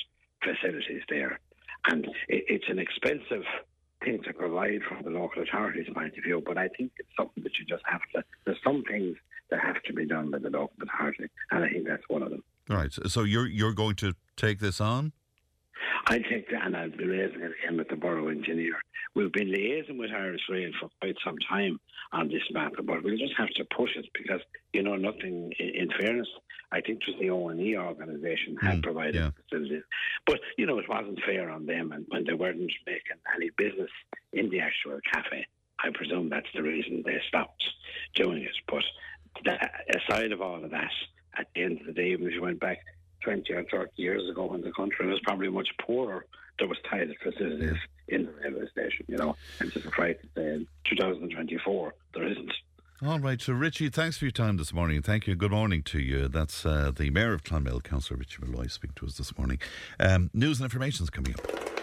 facilities 0.43 1.03
there. 1.09 1.39
And 1.87 2.05
it, 2.29 2.45
it's 2.47 2.69
an 2.69 2.79
expensive 2.79 3.43
thing 4.05 4.21
to 4.23 4.33
provide 4.33 4.81
from 4.87 5.03
the 5.03 5.09
local 5.09 5.43
authorities' 5.43 5.87
point 5.93 6.17
of 6.17 6.23
view, 6.23 6.41
but 6.45 6.57
I 6.57 6.69
think 6.69 6.91
it's 6.97 7.09
something 7.17 7.43
that 7.43 7.51
you 7.59 7.65
just 7.65 7.83
have 7.85 8.01
to, 8.13 8.23
there's 8.45 8.57
some 8.63 8.83
things 8.89 9.17
that 9.49 9.59
have 9.59 9.81
to 9.83 9.93
be 9.93 10.05
done 10.05 10.31
by 10.31 10.39
the 10.39 10.49
local 10.49 10.75
authority, 10.81 11.27
and 11.51 11.63
I 11.63 11.69
think 11.69 11.87
that's 11.87 12.03
one 12.07 12.23
of 12.23 12.29
them. 12.29 12.43
Right. 12.69 12.91
So 13.07 13.23
you're 13.23 13.47
you're 13.47 13.73
going 13.73 13.95
to 13.97 14.13
take 14.37 14.59
this 14.59 14.81
on? 14.81 15.11
I 16.07 16.19
take 16.19 16.49
that 16.51 16.65
and 16.65 16.75
I'll 16.75 16.89
be 16.89 17.05
raising 17.05 17.41
it 17.41 17.51
again 17.63 17.77
with 17.77 17.89
the 17.89 17.95
borough 17.95 18.29
engineer. 18.29 18.75
We've 19.15 19.31
been 19.31 19.47
liaising 19.47 19.97
with 19.97 20.11
Irish 20.11 20.41
Rail 20.49 20.71
for 20.79 20.89
quite 20.99 21.15
some 21.23 21.37
time 21.49 21.79
on 22.11 22.27
this 22.27 22.43
matter, 22.51 22.81
but 22.83 23.03
we'll 23.03 23.17
just 23.17 23.33
have 23.37 23.49
to 23.49 23.65
push 23.75 23.91
it 23.95 24.05
because, 24.13 24.41
you 24.73 24.83
know, 24.83 24.95
nothing, 24.95 25.53
in, 25.59 25.89
fairness, 25.99 26.27
I 26.71 26.81
think 26.81 27.01
just 27.03 27.19
the 27.19 27.29
ONE 27.29 27.75
organisation 27.75 28.57
had 28.57 28.79
Mm, 28.79 28.83
provided 28.83 29.15
yeah. 29.15 29.29
facilities. 29.49 29.83
But, 30.25 30.39
you 30.57 30.65
know, 30.65 30.79
it 30.79 30.89
wasn't 30.89 31.21
fair 31.25 31.49
on 31.49 31.65
them 31.65 31.91
and 31.91 32.05
when 32.09 32.25
they 32.25 32.33
weren't 32.33 32.59
making 32.59 33.17
any 33.35 33.49
business 33.57 33.91
in 34.33 34.49
the 34.49 34.59
actual 34.59 34.99
cafe. 35.13 35.45
I 35.79 35.89
presume 35.93 36.29
that's 36.29 36.51
the 36.53 36.63
reason 36.63 37.03
they 37.05 37.21
stopped 37.27 37.63
doing 38.15 38.43
it. 38.43 38.55
But 38.67 38.83
that, 39.45 39.85
aside 39.95 40.31
of 40.31 40.41
all 40.41 40.63
of 40.63 40.71
that, 40.71 40.91
at 41.37 41.47
the 41.53 41.63
end 41.63 41.81
of 41.81 41.87
the 41.87 41.93
day, 41.93 42.11
even 42.11 42.27
if 42.27 42.33
you 42.33 42.41
went 42.41 42.59
back 42.59 42.79
20 43.25 43.53
or 43.53 43.63
30 43.63 43.91
years 43.95 44.29
ago 44.29 44.45
when 44.45 44.61
the 44.61 44.71
country 44.71 45.07
was 45.07 45.19
probably 45.23 45.49
much 45.49 45.67
poorer, 45.85 46.25
there 46.59 46.67
was 46.67 46.77
toilet 46.89 47.17
facilities 47.21 47.75
in 48.07 48.25
the 48.25 48.31
railway 48.31 48.69
station, 48.69 49.05
you 49.07 49.17
know. 49.17 49.35
And 49.59 49.71
just 49.71 49.85
to 49.85 49.91
say 49.97 50.15
in 50.37 50.67
2024, 50.89 51.93
there 52.13 52.27
isn't. 52.27 52.51
All 53.05 53.19
right. 53.19 53.41
So 53.41 53.51
Richie, 53.51 53.89
thanks 53.89 54.17
for 54.17 54.25
your 54.25 54.31
time 54.31 54.55
this 54.55 54.71
morning. 54.71 55.01
Thank 55.01 55.27
you. 55.27 55.35
Good 55.35 55.51
morning 55.51 55.83
to 55.83 55.99
you. 55.99 56.29
That's 56.29 56.65
uh, 56.65 56.91
the 56.95 57.09
Mayor 57.09 57.33
of 57.33 57.43
Clonmel, 57.43 57.81
Councillor 57.81 58.19
Richie 58.19 58.37
Malloy, 58.45 58.67
speaking 58.67 58.95
to 58.97 59.07
us 59.07 59.17
this 59.17 59.37
morning. 59.37 59.59
Um, 59.99 60.29
news 60.33 60.59
and 60.59 60.65
information 60.65 61.03
is 61.03 61.09
coming 61.09 61.33
up. 61.33 61.74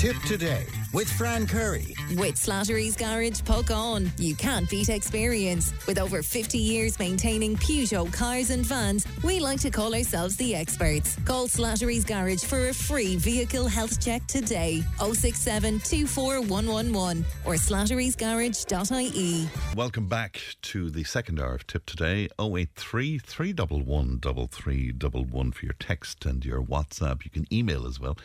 Tipp 0.00 0.16
Today 0.22 0.64
with 0.94 1.12
Fran 1.12 1.46
Curry. 1.46 1.94
With 2.16 2.36
Slattery's 2.36 2.96
Garage 2.96 3.42
Puckane, 3.42 4.10
you 4.18 4.34
can't 4.34 4.66
beat 4.70 4.88
experience. 4.88 5.74
With 5.86 5.98
over 5.98 6.22
50 6.22 6.56
years 6.56 6.98
maintaining 6.98 7.54
Peugeot 7.58 8.10
cars 8.10 8.48
and 8.48 8.64
vans, 8.64 9.06
we 9.22 9.40
like 9.40 9.60
to 9.60 9.68
call 9.68 9.94
ourselves 9.94 10.36
the 10.36 10.54
experts. 10.54 11.16
Call 11.26 11.48
Slattery's 11.48 12.06
Garage 12.06 12.42
for 12.42 12.70
a 12.70 12.72
free 12.72 13.16
vehicle 13.16 13.68
health 13.68 14.02
check 14.02 14.26
today. 14.26 14.82
067 15.00 15.80
24111 15.80 17.22
or 17.44 17.56
slatterysgarage.ie. 17.56 19.48
Welcome 19.76 20.08
back 20.08 20.40
to 20.62 20.88
the 20.88 21.04
second 21.04 21.38
hour 21.38 21.56
of 21.56 21.66
Tipp 21.66 21.84
Today. 21.84 22.30
083 22.40 23.18
311 23.18 24.48
3311 24.48 25.52
for 25.52 25.64
your 25.66 25.74
text 25.78 26.24
and 26.24 26.42
your 26.42 26.62
WhatsApp. 26.62 27.22
You 27.26 27.30
can 27.30 27.46
email 27.52 27.86
as 27.86 28.00
well. 28.00 28.16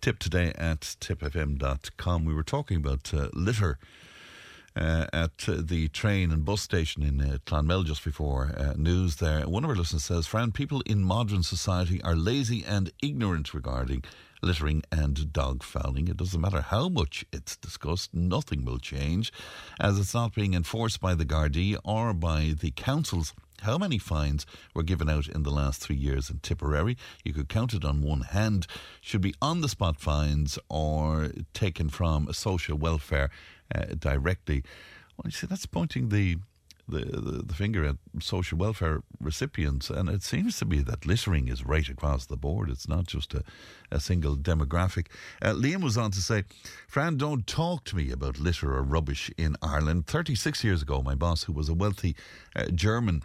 Tipp 0.00 0.18
Today 0.18 0.52
at 0.56 0.80
tippfm.com. 0.80 2.24
We 2.24 2.34
were 2.34 2.42
talking 2.42 2.76
about 2.76 3.12
uh, 3.12 3.28
litter 3.32 3.78
uh, 4.76 5.06
at 5.12 5.48
uh, 5.48 5.56
the 5.58 5.88
train 5.88 6.30
and 6.30 6.44
bus 6.44 6.60
station 6.60 7.02
in 7.02 7.20
uh, 7.20 7.38
Clonmel 7.46 7.84
just 7.84 8.04
before 8.04 8.52
uh, 8.56 8.74
news 8.76 9.16
there. 9.16 9.48
One 9.48 9.64
of 9.64 9.70
our 9.70 9.76
listeners 9.76 10.04
says, 10.04 10.26
Fran, 10.26 10.52
people 10.52 10.82
in 10.86 11.02
modern 11.02 11.42
society 11.42 12.02
are 12.02 12.14
lazy 12.14 12.64
and 12.64 12.92
ignorant 13.02 13.54
regarding 13.54 14.04
littering 14.42 14.82
and 14.92 15.32
dog 15.32 15.62
fouling. 15.62 16.08
It 16.08 16.18
doesn't 16.18 16.40
matter 16.40 16.60
how 16.60 16.88
much 16.88 17.24
it's 17.32 17.56
discussed, 17.56 18.14
nothing 18.14 18.64
will 18.64 18.78
change 18.78 19.32
as 19.80 19.98
it's 19.98 20.14
not 20.14 20.34
being 20.34 20.54
enforced 20.54 21.00
by 21.00 21.14
the 21.14 21.24
Gardaí 21.24 21.78
or 21.84 22.12
by 22.12 22.54
the 22.58 22.70
councils. 22.70 23.32
How 23.62 23.78
many 23.78 23.98
fines 23.98 24.46
were 24.74 24.82
given 24.82 25.08
out 25.08 25.28
in 25.28 25.42
the 25.42 25.50
last 25.50 25.80
three 25.80 25.96
years 25.96 26.30
in 26.30 26.38
Tipperary? 26.38 26.96
You 27.24 27.32
could 27.32 27.48
count 27.48 27.74
it 27.74 27.84
on 27.84 28.02
one 28.02 28.20
hand. 28.20 28.66
Should 29.00 29.22
be 29.22 29.34
on 29.40 29.60
the 29.60 29.68
spot 29.68 29.98
fines 29.98 30.58
or 30.68 31.30
taken 31.52 31.88
from 31.88 32.32
social 32.32 32.76
welfare 32.76 33.30
uh, 33.74 33.94
directly. 33.98 34.62
Well, 35.16 35.24
you 35.26 35.30
see, 35.30 35.46
that's 35.46 35.66
pointing 35.66 36.10
the, 36.10 36.36
the, 36.88 36.98
the, 37.04 37.42
the 37.42 37.54
finger 37.54 37.84
at 37.84 37.96
social 38.20 38.58
welfare 38.58 39.02
recipients, 39.20 39.90
and 39.90 40.08
it 40.08 40.22
seems 40.22 40.58
to 40.58 40.64
be 40.64 40.78
that 40.80 41.06
littering 41.06 41.48
is 41.48 41.64
right 41.64 41.88
across 41.88 42.26
the 42.26 42.36
board. 42.36 42.70
It's 42.70 42.88
not 42.88 43.06
just 43.06 43.34
a, 43.34 43.42
a 43.90 44.00
single 44.00 44.36
demographic. 44.36 45.06
Uh, 45.42 45.52
Liam 45.52 45.82
was 45.82 45.98
on 45.98 46.10
to 46.12 46.20
say, 46.20 46.44
Fran, 46.86 47.16
don't 47.16 47.46
talk 47.46 47.84
to 47.84 47.96
me 47.96 48.10
about 48.10 48.38
litter 48.38 48.74
or 48.74 48.82
rubbish 48.82 49.30
in 49.36 49.56
Ireland. 49.62 50.06
36 50.06 50.62
years 50.64 50.82
ago, 50.82 51.02
my 51.02 51.14
boss, 51.14 51.44
who 51.44 51.52
was 51.52 51.68
a 51.68 51.74
wealthy 51.74 52.14
uh, 52.54 52.66
German, 52.66 53.22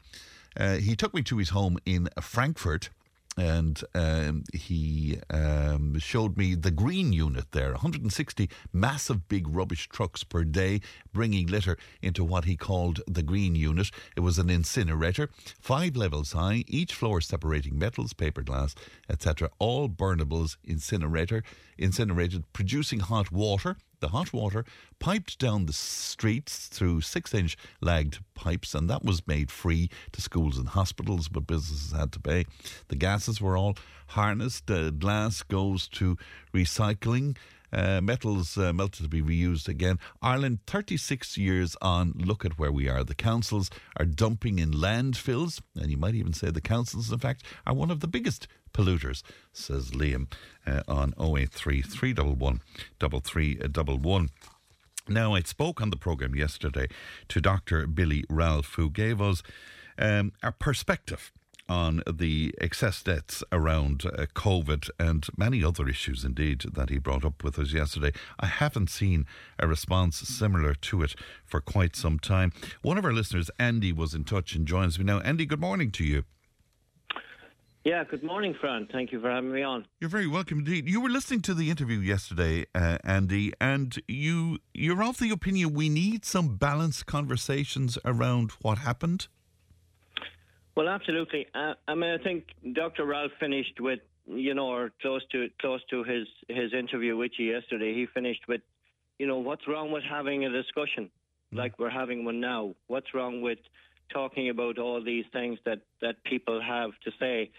uh, 0.57 0.75
he 0.75 0.95
took 0.95 1.13
me 1.13 1.21
to 1.23 1.37
his 1.37 1.49
home 1.49 1.77
in 1.85 2.09
Frankfurt 2.19 2.89
and 3.37 3.81
um, 3.95 4.43
he 4.53 5.17
um, 5.29 5.97
showed 5.99 6.37
me 6.37 6.53
the 6.53 6.71
green 6.71 7.13
unit 7.13 7.45
there 7.51 7.71
160 7.71 8.49
massive 8.73 9.27
big 9.29 9.47
rubbish 9.47 9.87
trucks 9.87 10.23
per 10.23 10.43
day 10.43 10.81
bringing 11.13 11.47
litter 11.47 11.77
into 12.01 12.23
what 12.23 12.45
he 12.45 12.57
called 12.57 13.01
the 13.07 13.23
green 13.23 13.55
unit. 13.55 13.89
It 14.15 14.19
was 14.21 14.37
an 14.37 14.49
incinerator, 14.49 15.29
five 15.59 15.95
levels 15.95 16.33
high, 16.33 16.63
each 16.67 16.93
floor 16.93 17.21
separating 17.21 17.79
metals, 17.79 18.13
paper, 18.13 18.41
glass, 18.41 18.75
etc. 19.09 19.49
All 19.59 19.87
burnables 19.87 20.57
incinerator, 20.63 21.43
incinerated, 21.77 22.51
producing 22.53 22.99
hot 22.99 23.31
water. 23.31 23.77
The 24.01 24.09
hot 24.09 24.33
water 24.33 24.65
piped 24.99 25.37
down 25.37 25.67
the 25.67 25.73
streets 25.73 26.67
through 26.67 27.01
six 27.01 27.35
inch 27.35 27.55
lagged 27.81 28.17
pipes, 28.33 28.73
and 28.73 28.89
that 28.89 29.05
was 29.05 29.27
made 29.27 29.51
free 29.51 29.91
to 30.11 30.21
schools 30.21 30.57
and 30.57 30.69
hospitals, 30.69 31.27
but 31.29 31.45
businesses 31.45 31.91
had 31.91 32.11
to 32.13 32.19
pay. 32.19 32.45
The 32.87 32.95
gases 32.95 33.39
were 33.39 33.55
all 33.55 33.77
harnessed. 34.07 34.69
Uh, 34.71 34.89
glass 34.89 35.43
goes 35.43 35.87
to 35.89 36.17
recycling. 36.51 37.37
Uh, 37.71 38.01
metals 38.01 38.57
uh, 38.57 38.73
melted 38.73 39.03
to 39.03 39.09
be 39.09 39.21
reused 39.21 39.67
again. 39.67 39.99
Ireland, 40.21 40.59
36 40.67 41.37
years 41.37 41.77
on, 41.81 42.13
look 42.17 42.43
at 42.43 42.57
where 42.59 42.71
we 42.71 42.89
are. 42.89 43.03
The 43.03 43.15
councils 43.15 43.69
are 43.97 44.05
dumping 44.05 44.59
in 44.59 44.71
landfills, 44.71 45.61
and 45.75 45.89
you 45.89 45.97
might 45.97 46.15
even 46.15 46.33
say 46.33 46.49
the 46.49 46.59
councils, 46.59 47.11
in 47.11 47.19
fact, 47.19 47.43
are 47.65 47.73
one 47.73 47.91
of 47.91 48.01
the 48.01 48.07
biggest 48.07 48.47
polluters, 48.73 49.23
says 49.53 49.91
Liam 49.91 50.31
uh, 50.65 50.81
on 50.87 51.13
083 51.19 51.81
311 51.81 52.61
3311. 52.99 54.29
Now, 55.07 55.33
I 55.33 55.41
spoke 55.41 55.81
on 55.81 55.89
the 55.89 55.97
programme 55.97 56.35
yesterday 56.35 56.87
to 57.29 57.41
Dr. 57.41 57.87
Billy 57.87 58.23
Ralph, 58.29 58.75
who 58.75 58.89
gave 58.89 59.21
us 59.21 59.41
um, 59.97 60.31
a 60.43 60.51
perspective 60.51 61.31
on 61.71 62.03
the 62.11 62.53
excess 62.59 63.01
deaths 63.01 63.43
around 63.51 64.05
uh, 64.05 64.25
COVID 64.35 64.89
and 64.99 65.25
many 65.37 65.63
other 65.63 65.87
issues, 65.87 66.25
indeed, 66.25 66.65
that 66.73 66.89
he 66.89 66.97
brought 66.97 67.23
up 67.23 67.43
with 67.43 67.57
us 67.57 67.71
yesterday. 67.71 68.11
I 68.39 68.47
haven't 68.47 68.89
seen 68.89 69.25
a 69.57 69.67
response 69.67 70.17
similar 70.17 70.75
to 70.75 71.01
it 71.03 71.15
for 71.45 71.61
quite 71.61 71.95
some 71.95 72.19
time. 72.19 72.51
One 72.81 72.97
of 72.97 73.05
our 73.05 73.13
listeners, 73.13 73.49
Andy, 73.57 73.93
was 73.93 74.13
in 74.13 74.25
touch 74.25 74.53
and 74.53 74.67
joins 74.67 74.99
me 74.99 75.05
now. 75.05 75.19
Andy, 75.21 75.45
good 75.45 75.61
morning 75.61 75.91
to 75.91 76.03
you. 76.03 76.25
Yeah, 77.83 78.03
good 78.03 78.23
morning, 78.23 78.53
Fran. 78.59 78.87
Thank 78.91 79.11
you 79.11 79.19
for 79.19 79.29
having 79.31 79.51
me 79.51 79.63
on. 79.63 79.87
You're 79.99 80.09
very 80.09 80.27
welcome 80.27 80.59
indeed. 80.59 80.87
You 80.87 81.01
were 81.01 81.09
listening 81.09 81.41
to 81.41 81.55
the 81.55 81.71
interview 81.71 81.97
yesterday, 81.97 82.65
uh, 82.75 82.99
Andy, 83.03 83.53
and 83.59 83.97
you 84.07 84.59
you're 84.73 85.03
of 85.03 85.17
the 85.17 85.31
opinion 85.31 85.73
we 85.73 85.89
need 85.89 86.23
some 86.23 86.57
balanced 86.57 87.07
conversations 87.07 87.97
around 88.05 88.51
what 88.61 88.77
happened. 88.77 89.27
Well, 90.75 90.87
absolutely. 90.89 91.47
Uh, 91.55 91.73
I 91.87 91.95
mean, 91.95 92.11
I 92.11 92.23
think 92.23 92.45
Dr. 92.73 93.05
Ralph 93.05 93.31
finished 93.39 93.79
with 93.79 93.99
you 94.27 94.53
know, 94.53 94.67
or 94.67 94.91
close 95.01 95.21
to 95.31 95.49
close 95.59 95.81
to 95.89 96.03
his 96.03 96.27
his 96.47 96.73
interview 96.73 97.17
with 97.17 97.31
you 97.37 97.51
yesterday. 97.51 97.93
He 97.93 98.05
finished 98.05 98.47
with, 98.47 98.61
you 99.19 99.27
know, 99.27 99.39
what's 99.39 99.67
wrong 99.67 99.91
with 99.91 100.03
having 100.03 100.45
a 100.45 100.49
discussion 100.49 101.09
like 101.51 101.77
we're 101.79 101.89
having 101.89 102.25
one 102.25 102.39
now? 102.39 102.75
What's 102.87 103.13
wrong 103.13 103.41
with 103.41 103.59
talking 104.13 104.49
about 104.49 104.77
all 104.77 105.03
these 105.03 105.25
things 105.33 105.59
that 105.65 105.79
that 106.01 106.23
people 106.23 106.61
have 106.61 106.91
to 107.03 107.11
say? 107.19 107.51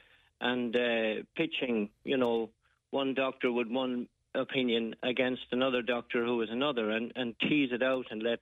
And 0.42 0.74
uh, 0.76 1.22
pitching, 1.36 1.88
you 2.04 2.16
know, 2.16 2.50
one 2.90 3.14
doctor 3.14 3.50
with 3.50 3.68
one 3.68 4.08
opinion 4.34 4.94
against 5.02 5.42
another 5.52 5.82
doctor 5.82 6.24
who 6.24 6.42
is 6.42 6.48
another, 6.50 6.90
and, 6.90 7.12
and 7.16 7.34
tease 7.40 7.70
it 7.72 7.82
out 7.82 8.06
and 8.10 8.22
let 8.22 8.40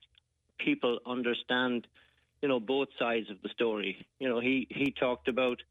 people 0.57 0.99
understand, 1.05 1.87
you 2.41 2.49
know, 2.49 2.59
both 2.59 2.87
sides 2.97 3.29
of 3.29 3.41
the 3.43 3.49
story. 3.49 4.05
You 4.19 4.29
know, 4.29 4.39
he 4.39 4.67
he 4.69 4.91
talked 4.91 5.27
about 5.27 5.61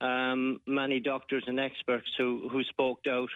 um, 0.00 0.60
many 0.66 1.00
doctors 1.00 1.44
and 1.46 1.58
experts 1.58 2.08
who 2.18 2.48
who 2.52 2.62
spoke 2.64 3.00
out 3.08 3.30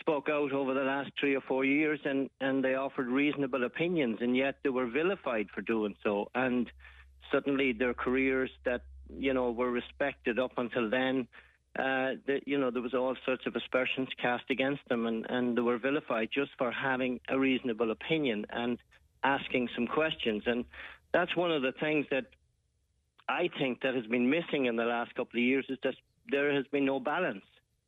spoke 0.00 0.28
out 0.28 0.52
over 0.52 0.74
the 0.74 0.80
last 0.80 1.10
three 1.20 1.36
or 1.36 1.42
four 1.42 1.64
years 1.64 2.00
and, 2.04 2.30
and 2.40 2.64
they 2.64 2.74
offered 2.74 3.06
reasonable 3.06 3.64
opinions 3.64 4.16
and 4.22 4.34
yet 4.34 4.56
they 4.62 4.70
were 4.70 4.86
vilified 4.86 5.46
for 5.54 5.60
doing 5.60 5.94
so 6.02 6.30
and 6.34 6.70
suddenly 7.30 7.72
their 7.72 7.92
careers 7.92 8.50
that 8.64 8.80
you 9.18 9.34
know 9.34 9.50
were 9.50 9.70
respected 9.70 10.38
up 10.38 10.52
until 10.56 10.88
then 10.88 11.28
uh, 11.78 12.18
that 12.26 12.40
you 12.46 12.58
know 12.58 12.70
there 12.70 12.82
was 12.82 12.94
all 12.94 13.14
sorts 13.24 13.46
of 13.46 13.54
aspersions 13.54 14.08
cast 14.20 14.44
against 14.50 14.80
them, 14.88 15.06
and, 15.06 15.26
and 15.28 15.56
they 15.56 15.60
were 15.60 15.78
vilified 15.78 16.28
just 16.32 16.50
for 16.58 16.70
having 16.72 17.20
a 17.28 17.38
reasonable 17.38 17.90
opinion 17.90 18.44
and 18.50 18.78
asking 19.22 19.68
some 19.74 19.86
questions. 19.86 20.42
And 20.46 20.64
that's 21.12 21.34
one 21.36 21.52
of 21.52 21.62
the 21.62 21.72
things 21.72 22.06
that 22.10 22.26
I 23.28 23.48
think 23.58 23.82
that 23.82 23.94
has 23.94 24.06
been 24.06 24.28
missing 24.28 24.66
in 24.66 24.76
the 24.76 24.84
last 24.84 25.14
couple 25.14 25.38
of 25.38 25.44
years 25.44 25.64
is 25.68 25.78
that 25.84 25.94
there 26.30 26.52
has 26.52 26.66
been 26.72 26.84
no 26.84 26.98
balance. 26.98 27.44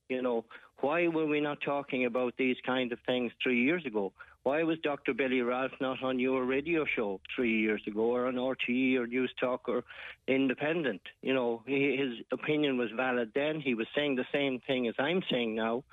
You 0.09 0.22
know, 0.22 0.45
why 0.80 1.09
were 1.09 1.26
we 1.26 1.41
not 1.41 1.59
talking 1.64 2.05
about 2.05 2.35
these 2.37 2.57
kind 2.64 2.93
of 2.93 2.99
things 3.07 3.33
three 3.43 3.62
years 3.62 3.85
ago? 3.87 4.12
Why 4.45 4.64
was 4.64 4.78
Dr. 4.82 5.14
Billy 5.14 5.40
Ralph 5.40 5.72
not 5.80 6.03
on 6.03 6.18
your 6.18 6.45
radio 6.45 6.84
show 6.84 7.20
three 7.34 7.61
years 7.61 7.82
ago, 7.86 8.01
or 8.01 8.26
on 8.26 8.34
RTE 8.34 8.97
or 8.97 9.07
Newstalk 9.07 9.61
or 9.68 9.84
Independent? 10.26 11.01
You 11.22 11.32
know, 11.32 11.62
his 11.66 12.18
opinion 12.32 12.76
was 12.76 12.90
valid 12.97 13.30
then. 13.34 13.61
He 13.61 13.74
was 13.74 13.86
saying 13.95 14.16
the 14.16 14.26
same 14.32 14.61
thing 14.66 14.88
as 14.88 14.95
I'm 14.99 15.22
saying 15.30 15.55
now, 15.55 15.84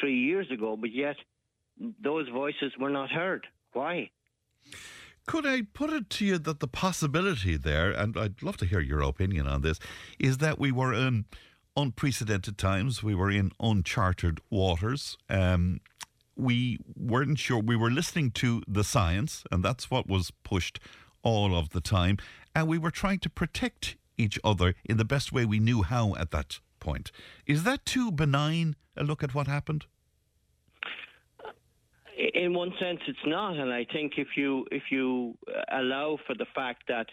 three 0.00 0.16
years 0.16 0.48
ago, 0.52 0.76
but 0.76 0.92
yet 0.92 1.16
those 2.02 2.28
voices 2.28 2.72
were 2.78 2.90
not 2.90 3.10
heard. 3.10 3.46
Why? 3.72 4.10
Could 5.26 5.44
I 5.44 5.62
put 5.74 5.90
it 5.92 6.08
to 6.10 6.24
you 6.24 6.38
that 6.38 6.60
the 6.60 6.68
possibility 6.68 7.56
there, 7.56 7.90
and 7.90 8.16
I'd 8.16 8.42
love 8.42 8.56
to 8.58 8.66
hear 8.66 8.80
your 8.80 9.02
opinion 9.02 9.46
on 9.46 9.62
this, 9.62 9.78
is 10.18 10.38
that 10.38 10.58
we 10.58 10.72
were 10.72 10.94
in 10.94 11.26
unprecedented 11.76 12.58
times, 12.58 13.02
we 13.02 13.14
were 13.14 13.30
in 13.30 13.52
uncharted 13.60 14.40
waters. 14.50 15.18
Um, 15.28 15.80
we 16.38 16.78
weren't 16.96 17.38
sure. 17.38 17.58
We 17.58 17.76
were 17.76 17.90
listening 17.90 18.30
to 18.32 18.62
the 18.66 18.84
science, 18.84 19.44
and 19.50 19.62
that's 19.64 19.90
what 19.90 20.08
was 20.08 20.30
pushed 20.30 20.78
all 21.22 21.56
of 21.56 21.70
the 21.70 21.80
time. 21.80 22.16
And 22.54 22.68
we 22.68 22.78
were 22.78 22.90
trying 22.90 23.18
to 23.20 23.30
protect 23.30 23.96
each 24.16 24.38
other 24.42 24.74
in 24.84 24.96
the 24.96 25.04
best 25.04 25.32
way 25.32 25.44
we 25.44 25.58
knew 25.58 25.82
how 25.82 26.14
at 26.14 26.30
that 26.30 26.60
point. 26.80 27.10
Is 27.46 27.64
that 27.64 27.84
too 27.84 28.10
benign 28.10 28.76
a 28.96 29.04
look 29.04 29.22
at 29.22 29.34
what 29.34 29.46
happened? 29.46 29.86
In 32.34 32.52
one 32.52 32.72
sense, 32.80 33.00
it's 33.06 33.18
not, 33.26 33.56
and 33.56 33.72
I 33.72 33.86
think 33.92 34.14
if 34.16 34.28
you 34.36 34.66
if 34.72 34.84
you 34.90 35.36
allow 35.70 36.18
for 36.26 36.34
the 36.34 36.46
fact 36.52 36.88
that 36.88 37.06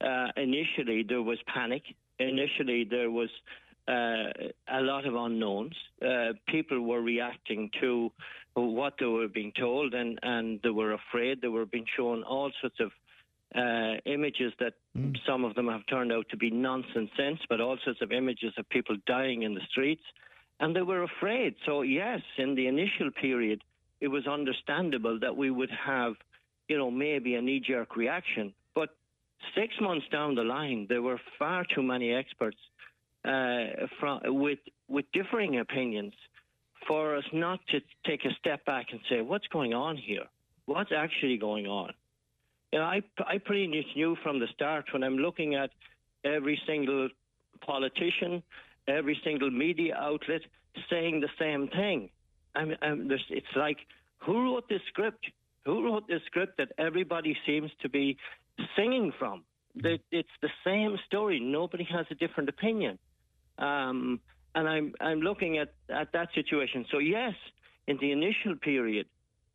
uh, 0.00 0.28
initially 0.36 1.02
there 1.06 1.22
was 1.22 1.38
panic, 1.46 1.82
initially 2.18 2.84
there 2.84 3.10
was 3.10 3.28
uh, 3.88 4.32
a 4.68 4.80
lot 4.80 5.06
of 5.06 5.14
unknowns. 5.14 5.74
Uh, 6.02 6.32
people 6.48 6.80
were 6.80 7.00
reacting 7.00 7.70
to 7.80 8.10
what 8.54 8.94
they 8.98 9.06
were 9.06 9.28
being 9.28 9.52
told, 9.58 9.94
and, 9.94 10.18
and 10.22 10.60
they 10.62 10.70
were 10.70 10.92
afraid. 10.92 11.40
They 11.40 11.48
were 11.48 11.66
being 11.66 11.86
shown 11.96 12.22
all 12.22 12.50
sorts 12.60 12.80
of 12.80 12.90
uh, 13.54 14.00
images 14.06 14.52
that 14.58 14.74
mm. 14.96 15.16
some 15.26 15.44
of 15.44 15.54
them 15.54 15.68
have 15.68 15.86
turned 15.88 16.12
out 16.12 16.28
to 16.30 16.36
be 16.36 16.50
nonsense, 16.50 17.40
but 17.48 17.60
all 17.60 17.78
sorts 17.84 18.00
of 18.02 18.12
images 18.12 18.52
of 18.58 18.68
people 18.70 18.96
dying 19.06 19.42
in 19.42 19.54
the 19.54 19.60
streets, 19.70 20.02
and 20.58 20.74
they 20.74 20.82
were 20.82 21.04
afraid. 21.04 21.54
So 21.64 21.82
yes, 21.82 22.20
in 22.38 22.54
the 22.54 22.66
initial 22.66 23.10
period, 23.20 23.62
it 24.00 24.08
was 24.08 24.26
understandable 24.26 25.18
that 25.20 25.36
we 25.36 25.50
would 25.50 25.70
have, 25.70 26.14
you 26.68 26.76
know, 26.76 26.90
maybe 26.90 27.34
a 27.34 27.42
knee-jerk 27.42 27.96
reaction. 27.96 28.52
But 28.74 28.90
six 29.54 29.74
months 29.80 30.06
down 30.10 30.34
the 30.34 30.42
line, 30.42 30.86
there 30.88 31.02
were 31.02 31.20
far 31.38 31.64
too 31.74 31.82
many 31.82 32.12
experts 32.12 32.58
uh, 33.26 33.86
from, 33.98 34.20
with 34.24 34.58
with 34.88 35.04
differing 35.12 35.58
opinions 35.58 36.14
for 36.86 37.16
us 37.16 37.24
not 37.32 37.58
to 37.70 37.80
take 38.06 38.24
a 38.24 38.32
step 38.38 38.64
back 38.64 38.86
and 38.92 39.00
say, 39.10 39.20
what's 39.20 39.46
going 39.48 39.74
on 39.74 39.96
here? 39.96 40.24
What's 40.66 40.92
actually 40.96 41.36
going 41.36 41.66
on? 41.66 41.92
You 42.72 42.78
know, 42.78 42.84
I, 42.84 43.02
I 43.26 43.38
pretty 43.38 43.66
much 43.66 43.86
knew 43.96 44.16
from 44.22 44.38
the 44.38 44.46
start 44.54 44.84
when 44.92 45.02
I'm 45.02 45.18
looking 45.18 45.54
at 45.54 45.70
every 46.24 46.60
single 46.66 47.08
politician, 47.64 48.42
every 48.86 49.18
single 49.24 49.50
media 49.50 49.96
outlet 49.96 50.42
saying 50.90 51.20
the 51.20 51.28
same 51.38 51.68
thing. 51.68 52.10
I'm, 52.54 52.72
I'm, 52.82 53.10
it's 53.10 53.46
like, 53.56 53.78
who 54.18 54.44
wrote 54.44 54.68
this 54.68 54.82
script? 54.88 55.24
Who 55.64 55.84
wrote 55.84 56.06
this 56.06 56.20
script 56.26 56.58
that 56.58 56.68
everybody 56.78 57.36
seems 57.46 57.70
to 57.82 57.88
be 57.88 58.16
singing 58.76 59.12
from? 59.18 59.42
It's 60.10 60.28
the 60.40 60.48
same 60.64 60.96
story. 61.06 61.38
Nobody 61.40 61.84
has 61.90 62.06
a 62.10 62.14
different 62.14 62.48
opinion. 62.48 62.98
Um, 63.58 64.20
and 64.54 64.68
I'm 64.68 64.94
I'm 65.00 65.20
looking 65.20 65.58
at, 65.58 65.74
at 65.90 66.12
that 66.12 66.28
situation. 66.34 66.86
So 66.90 66.98
yes, 66.98 67.34
in 67.86 67.98
the 68.00 68.12
initial 68.12 68.56
period, 68.56 69.06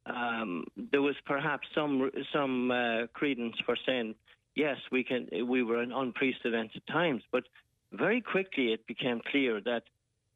um, 0.06 0.66
there 0.92 1.02
was 1.02 1.16
perhaps 1.26 1.68
some 1.74 2.12
some 2.34 2.72
uh, 2.72 3.08
credence 3.14 3.56
for 3.66 3.76
saying 3.86 4.16
yes, 4.56 4.78
we 4.92 5.04
can 5.04 5.28
we 5.48 5.64
were 5.64 5.82
in 5.82 5.92
unprecedented 5.92 6.84
times, 6.88 7.24
but 7.32 7.44
very 7.92 8.22
quickly 8.22 8.74
it 8.74 8.86
became 8.88 9.22
clear 9.32 9.62
that 9.62 9.84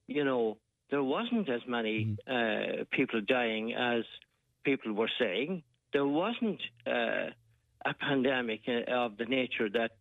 you 0.07 0.23
know 0.23 0.57
there 0.91 1.03
wasn't 1.03 1.49
as 1.49 1.61
many 1.67 2.17
mm. 2.27 2.81
uh, 2.81 2.85
people 2.91 3.21
dying 3.21 3.73
as 3.73 4.03
people 4.63 4.93
were 4.93 5.09
saying. 5.19 5.63
There 5.93 6.05
wasn't 6.05 6.61
uh, 6.85 7.29
a 7.85 7.93
pandemic 7.99 8.61
uh, 8.67 8.91
of 8.91 9.17
the 9.17 9.25
nature 9.25 9.69
that 9.69 9.91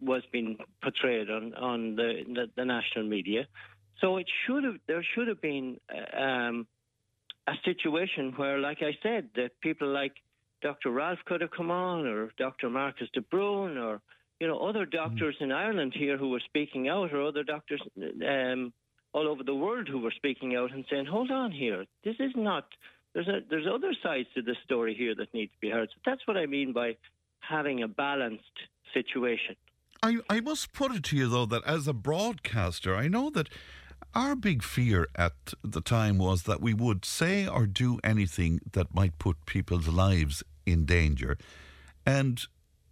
was 0.00 0.22
being 0.32 0.58
portrayed 0.82 1.30
on 1.30 1.54
on 1.54 1.96
the, 1.96 2.22
the, 2.26 2.46
the 2.56 2.64
national 2.64 3.06
media. 3.06 3.46
So 4.00 4.16
it 4.16 4.26
should 4.46 4.64
have 4.64 4.76
there 4.86 5.04
should 5.14 5.28
have 5.28 5.40
been 5.40 5.78
um, 6.16 6.66
a 7.46 7.54
situation 7.64 8.32
where, 8.36 8.58
like 8.58 8.78
I 8.82 8.96
said, 9.02 9.30
that 9.36 9.60
people 9.60 9.88
like 9.88 10.12
Dr. 10.62 10.90
Ralph 10.90 11.18
could 11.26 11.40
have 11.40 11.50
come 11.50 11.70
on, 11.70 12.06
or 12.06 12.30
Dr. 12.38 12.70
Marcus 12.70 13.08
de 13.12 13.20
Brún, 13.20 13.76
or 13.76 14.00
you 14.40 14.46
know 14.46 14.58
other 14.58 14.86
doctors 14.86 15.36
mm. 15.40 15.44
in 15.44 15.52
Ireland 15.52 15.92
here 15.96 16.16
who 16.16 16.30
were 16.30 16.42
speaking 16.44 16.88
out, 16.88 17.12
or 17.12 17.26
other 17.26 17.42
doctors 17.42 17.82
um, 18.26 18.72
all 19.12 19.28
over 19.28 19.42
the 19.42 19.54
world 19.54 19.88
who 19.88 20.00
were 20.00 20.12
speaking 20.12 20.56
out 20.56 20.72
and 20.72 20.84
saying, 20.90 21.06
"Hold 21.06 21.30
on 21.30 21.50
here, 21.50 21.84
this 22.04 22.16
is 22.18 22.32
not." 22.36 22.66
There's 23.14 23.28
a, 23.28 23.40
there's 23.50 23.66
other 23.66 23.92
sides 24.02 24.28
to 24.34 24.42
this 24.42 24.56
story 24.64 24.94
here 24.94 25.14
that 25.16 25.34
need 25.34 25.48
to 25.48 25.58
be 25.60 25.68
heard. 25.68 25.90
So 25.90 26.00
that's 26.06 26.26
what 26.26 26.38
I 26.38 26.46
mean 26.46 26.72
by 26.72 26.96
having 27.40 27.82
a 27.82 27.88
balanced 27.88 28.58
situation. 28.94 29.56
I, 30.02 30.16
I 30.28 30.40
must 30.40 30.72
put 30.72 30.92
it 30.92 31.04
to 31.04 31.16
you 31.16 31.28
though 31.28 31.46
that 31.46 31.64
as 31.64 31.86
a 31.86 31.92
broadcaster, 31.92 32.96
I 32.96 33.06
know 33.06 33.30
that 33.30 33.48
our 34.14 34.34
big 34.34 34.64
fear 34.64 35.06
at 35.14 35.54
the 35.62 35.80
time 35.80 36.18
was 36.18 36.42
that 36.42 36.60
we 36.60 36.74
would 36.74 37.04
say 37.04 37.46
or 37.46 37.66
do 37.66 37.98
anything 38.02 38.60
that 38.72 38.94
might 38.94 39.18
put 39.20 39.46
people's 39.46 39.86
lives 39.86 40.42
in 40.66 40.84
danger. 40.84 41.38
And 42.04 42.42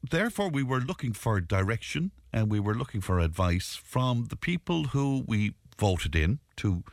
therefore, 0.09 0.49
we 0.49 0.63
were 0.63 0.79
looking 0.79 1.13
for 1.13 1.41
direction 1.41 2.13
and 2.33 2.49
we 2.49 2.61
were 2.61 2.75
looking 2.75 3.01
for 3.01 3.19
advice 3.19 3.75
from 3.75 4.27
the 4.27 4.37
people 4.37 4.85
who 4.85 5.25
we 5.27 5.55
voted 5.79 6.15
in 6.15 6.39
to 6.59 6.85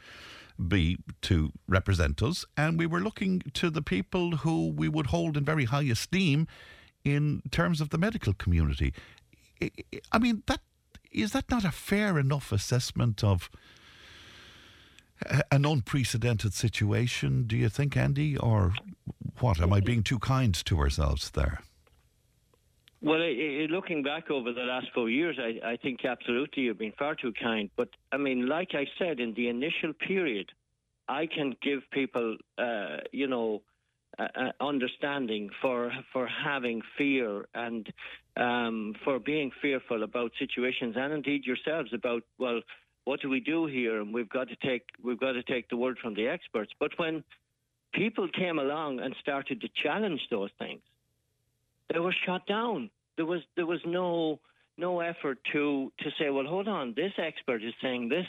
be 0.67 0.97
to 1.21 1.51
represent 1.67 2.23
us. 2.23 2.43
And 2.57 2.79
we 2.79 2.87
were 2.87 3.01
looking 3.01 3.43
to 3.53 3.69
the 3.69 3.83
people 3.83 4.37
who 4.37 4.71
we 4.71 4.89
would 4.89 5.07
hold 5.07 5.37
in 5.37 5.45
very 5.45 5.65
high 5.65 5.83
esteem 5.83 6.47
in 7.05 7.43
terms 7.51 7.79
of 7.79 7.89
the 7.89 7.97
medical 7.97 8.33
community. 8.33 8.93
I 10.11 10.19
mean, 10.19 10.43
that 10.47 10.61
is 11.11 11.31
that 11.31 11.49
not 11.49 11.63
a 11.63 11.71
fair 11.71 12.19
enough 12.19 12.51
assessment 12.51 13.23
of 13.23 13.49
an 15.51 15.65
unprecedented 15.65 16.53
situation, 16.53 17.43
do 17.47 17.57
you 17.57 17.69
think, 17.69 17.97
Andy? 17.97 18.37
Or 18.37 18.73
what? 19.39 19.59
Am 19.59 19.73
I 19.73 19.79
being 19.79 20.03
too 20.03 20.19
kind 20.19 20.53
to 20.65 20.79
ourselves 20.79 21.31
there? 21.31 21.61
Well, 23.01 23.19
looking 23.69 24.01
back 24.01 24.31
over 24.31 24.51
the 24.51 24.63
last 24.63 24.87
four 24.93 25.09
years, 25.09 25.37
I, 25.39 25.73
I 25.73 25.77
think 25.77 26.03
absolutely 26.03 26.63
you've 26.63 26.79
been 26.79 26.93
far 26.97 27.15
too 27.15 27.31
kind. 27.41 27.69
But 27.77 27.89
I 28.11 28.17
mean, 28.17 28.47
like 28.47 28.69
I 28.73 28.85
said, 28.97 29.19
in 29.19 29.33
the 29.35 29.49
initial 29.49 29.93
period, 29.93 30.51
I 31.07 31.27
can 31.27 31.55
give 31.61 31.81
people, 31.91 32.37
uh, 32.57 32.97
you 33.11 33.27
know, 33.27 33.61
uh, 34.17 34.51
understanding 34.59 35.49
for 35.61 35.91
for 36.11 36.27
having 36.27 36.81
fear 36.97 37.45
and 37.53 37.87
um, 38.37 38.93
for 39.03 39.19
being 39.19 39.51
fearful 39.61 40.03
about 40.03 40.31
situations, 40.39 40.95
and 40.97 41.13
indeed 41.13 41.45
yourselves 41.45 41.91
about 41.93 42.23
well, 42.37 42.61
what 43.05 43.21
do 43.21 43.29
we 43.29 43.39
do 43.39 43.65
here? 43.65 44.01
And 44.01 44.13
we've 44.13 44.29
got 44.29 44.47
to 44.49 44.55
take 44.57 44.83
we've 45.03 45.19
got 45.19 45.33
to 45.33 45.43
take 45.43 45.69
the 45.69 45.77
word 45.77 45.97
from 46.01 46.13
the 46.13 46.27
experts. 46.27 46.71
But 46.79 46.91
when 46.97 47.23
people 47.93 48.27
came 48.27 48.59
along 48.59 48.99
and 48.99 49.15
started 49.21 49.61
to 49.61 49.69
challenge 49.83 50.21
those 50.29 50.49
things, 50.59 50.81
they 51.91 51.99
were 51.99 52.15
shut 52.25 52.45
down. 52.47 52.89
There 53.15 53.25
was 53.25 53.41
there 53.55 53.65
was 53.65 53.79
no 53.85 54.39
no 54.77 54.99
effort 54.99 55.39
to 55.53 55.91
to 55.99 56.09
say, 56.19 56.29
well, 56.29 56.45
hold 56.45 56.67
on, 56.67 56.93
this 56.95 57.13
expert 57.17 57.63
is 57.63 57.73
saying 57.81 58.09
this. 58.09 58.27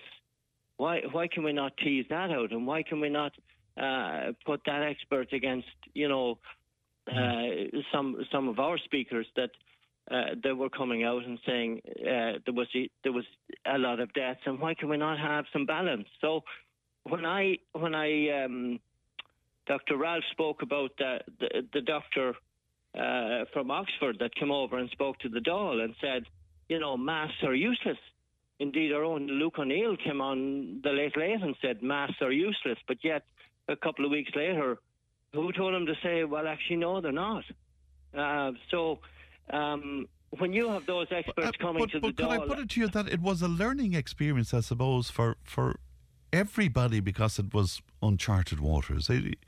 Why 0.76 1.02
why 1.10 1.28
can 1.28 1.42
we 1.42 1.52
not 1.52 1.76
tease 1.76 2.06
that 2.08 2.30
out, 2.30 2.52
and 2.52 2.66
why 2.66 2.82
can 2.82 3.00
we 3.00 3.08
not 3.08 3.32
uh, 3.76 4.32
put 4.46 4.60
that 4.66 4.82
expert 4.82 5.32
against 5.32 5.68
you 5.92 6.08
know 6.08 6.38
uh, 7.12 7.78
some 7.92 8.24
some 8.32 8.48
of 8.48 8.58
our 8.58 8.78
speakers 8.78 9.26
that 9.36 9.50
uh, 10.10 10.34
that 10.42 10.56
were 10.56 10.70
coming 10.70 11.04
out 11.04 11.24
and 11.24 11.38
saying 11.46 11.80
uh, 12.00 12.38
there 12.44 12.54
was 12.54 12.68
there 13.02 13.12
was 13.12 13.24
a 13.66 13.78
lot 13.78 14.00
of 14.00 14.12
deaths, 14.14 14.40
and 14.46 14.60
why 14.60 14.74
can 14.74 14.88
we 14.88 14.96
not 14.96 15.18
have 15.18 15.44
some 15.52 15.66
balance? 15.66 16.06
So 16.20 16.42
when 17.04 17.24
I 17.24 17.58
when 17.72 17.94
I 17.94 18.44
um, 18.44 18.80
Dr. 19.66 19.96
Ralph 19.96 20.24
spoke 20.32 20.62
about 20.62 20.90
the 20.98 21.18
the, 21.40 21.48
the 21.74 21.80
doctor 21.80 22.34
uh, 22.98 23.44
from 23.52 23.70
Oxford 23.70 24.16
that 24.20 24.34
came 24.34 24.50
over 24.50 24.78
and 24.78 24.88
spoke 24.90 25.18
to 25.20 25.28
the 25.28 25.40
Dáil 25.40 25.82
and 25.84 25.94
said, 26.00 26.24
you 26.68 26.78
know, 26.78 26.96
masks 26.96 27.42
are 27.42 27.54
useless. 27.54 27.98
Indeed, 28.60 28.92
our 28.92 29.04
own 29.04 29.26
Luke 29.26 29.58
O'Neill 29.58 29.96
came 29.96 30.20
on 30.20 30.80
the 30.82 30.90
late 30.90 31.16
late 31.16 31.42
and 31.42 31.54
said 31.62 31.82
masks 31.82 32.16
are 32.20 32.32
useless, 32.32 32.78
but 32.88 32.98
yet 33.04 33.22
a 33.68 33.76
couple 33.76 34.04
of 34.04 34.10
weeks 34.10 34.32
later, 34.34 34.78
who 35.32 35.52
told 35.52 35.74
him 35.74 35.86
to 35.86 35.94
say, 36.02 36.24
well, 36.24 36.48
actually, 36.48 36.76
no, 36.76 37.00
they're 37.00 37.12
not. 37.12 37.44
Uh, 38.16 38.52
so 38.70 38.98
um, 39.50 40.06
when 40.38 40.52
you 40.52 40.68
have 40.68 40.86
those 40.86 41.06
experts 41.10 41.48
uh, 41.48 41.52
coming 41.60 41.82
but, 41.82 41.90
to 41.90 42.00
but 42.00 42.16
the 42.16 42.22
could 42.22 42.30
Dáil, 42.30 42.42
I 42.42 42.46
put 42.46 42.58
it 42.58 42.70
to 42.70 42.80
you 42.80 42.88
that 42.88 43.08
it 43.08 43.20
was 43.20 43.42
a 43.42 43.48
learning 43.48 43.94
experience, 43.94 44.52
I 44.52 44.60
suppose, 44.60 45.10
for 45.10 45.36
for 45.44 45.80
everybody 46.32 47.00
because 47.00 47.38
it 47.38 47.54
was 47.54 47.80
uncharted 48.02 48.60
waters. 48.60 49.08
It, 49.08 49.38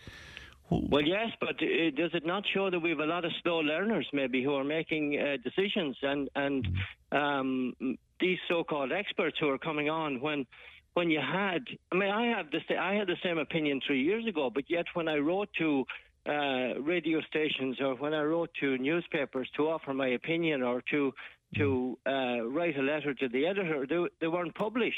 well, 0.71 1.03
yes, 1.03 1.31
but 1.41 1.57
uh, 1.61 1.91
does 1.97 2.13
it 2.15 2.25
not 2.25 2.45
show 2.55 2.71
that 2.71 2.79
we 2.79 2.91
have 2.91 3.01
a 3.01 3.07
lot 3.07 3.25
of 3.25 3.33
slow 3.43 3.59
learners, 3.59 4.09
maybe, 4.13 4.43
who 4.45 4.55
are 4.55 4.65
making 4.65 5.19
uh, 5.19 5.37
decisions, 5.43 5.97
and 6.03 6.31
and 6.37 6.69
um, 7.13 7.75
these 8.21 8.39
so-called 8.49 8.93
experts 8.93 9.37
who 9.41 9.49
are 9.49 9.59
coming 9.59 9.91
on 9.91 10.21
when 10.21 10.47
when 10.95 11.11
you 11.11 11.21
had, 11.21 11.63
I 11.93 11.97
mean, 11.97 12.11
I 12.11 12.27
have 12.27 12.47
the 12.51 12.77
I 12.77 12.95
had 12.95 13.09
the 13.09 13.17
same 13.23 13.39
opinion 13.39 13.81
three 13.85 14.03
years 14.03 14.27
ago, 14.27 14.51
but 14.53 14.65
yet 14.69 14.87
when 14.95 15.09
I 15.09 15.17
wrote 15.17 15.49
to 15.59 15.85
uh, 16.27 16.81
radio 16.81 17.21
stations 17.23 17.79
or 17.81 17.95
when 17.95 18.13
I 18.13 18.23
wrote 18.23 18.51
to 18.61 18.77
newspapers 18.79 19.49
to 19.57 19.69
offer 19.69 19.95
my 19.95 20.09
opinion 20.09 20.63
or 20.63 20.83
to 20.91 21.13
to 21.57 21.99
uh, 22.07 22.47
write 22.47 22.79
a 22.79 22.83
letter 22.83 23.13
to 23.13 23.29
the 23.29 23.47
editor, 23.47 23.85
they, 23.85 24.05
they 24.21 24.29
weren't 24.29 24.55
published. 24.55 24.97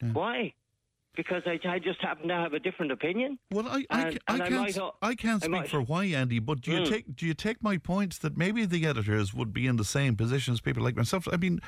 Yeah. 0.00 0.12
Why? 0.12 0.54
Because 1.16 1.42
I, 1.44 1.58
I, 1.68 1.80
just 1.80 2.00
happen 2.00 2.28
to 2.28 2.34
have 2.34 2.52
a 2.52 2.60
different 2.60 2.92
opinion. 2.92 3.36
Well, 3.50 3.66
I, 3.66 3.84
I, 3.90 4.02
and, 4.02 4.18
I, 4.28 4.34
and 4.34 4.48
can't, 4.48 4.80
I, 5.02 5.14
can't 5.16 5.42
speak 5.42 5.66
for 5.66 5.80
why, 5.80 6.04
Andy, 6.04 6.38
but 6.38 6.60
do 6.60 6.70
you 6.70 6.80
mm. 6.82 6.88
take 6.88 7.16
do 7.16 7.26
you 7.26 7.34
take 7.34 7.60
my 7.60 7.78
points 7.78 8.18
that 8.18 8.36
maybe 8.36 8.64
the 8.64 8.86
editors 8.86 9.34
would 9.34 9.52
be 9.52 9.66
in 9.66 9.76
the 9.76 9.84
same 9.84 10.14
position 10.14 10.54
as 10.54 10.60
people 10.60 10.84
like 10.84 10.94
myself? 10.94 11.26
I 11.32 11.36
mean, 11.36 11.60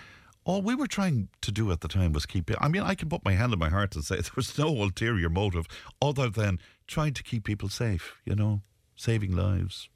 all 0.45 0.63
we 0.63 0.77
were 0.77 0.87
trying 0.87 1.29
to 1.41 1.51
do 1.51 1.73
at 1.73 1.81
the 1.81 1.89
time 1.89 2.13
was 2.13 2.27
keep 2.27 2.49
it. 2.49 2.59
I 2.61 2.69
mean, 2.69 2.83
I 2.83 2.95
can 2.95 3.09
put 3.09 3.25
my 3.25 3.33
hand 3.33 3.53
on 3.53 3.59
my 3.59 3.71
heart 3.71 3.97
and 3.97 4.05
say 4.05 4.17
there 4.21 4.31
was 4.37 4.57
no 4.57 4.69
ulterior 4.69 5.29
motive 5.29 5.67
other 6.01 6.29
than 6.29 6.61
trying 6.87 7.15
to 7.15 7.25
keep 7.25 7.43
people 7.43 7.69
safe. 7.69 8.15
You 8.25 8.37
know 8.37 8.61
saving 9.01 9.35
lives. 9.35 9.89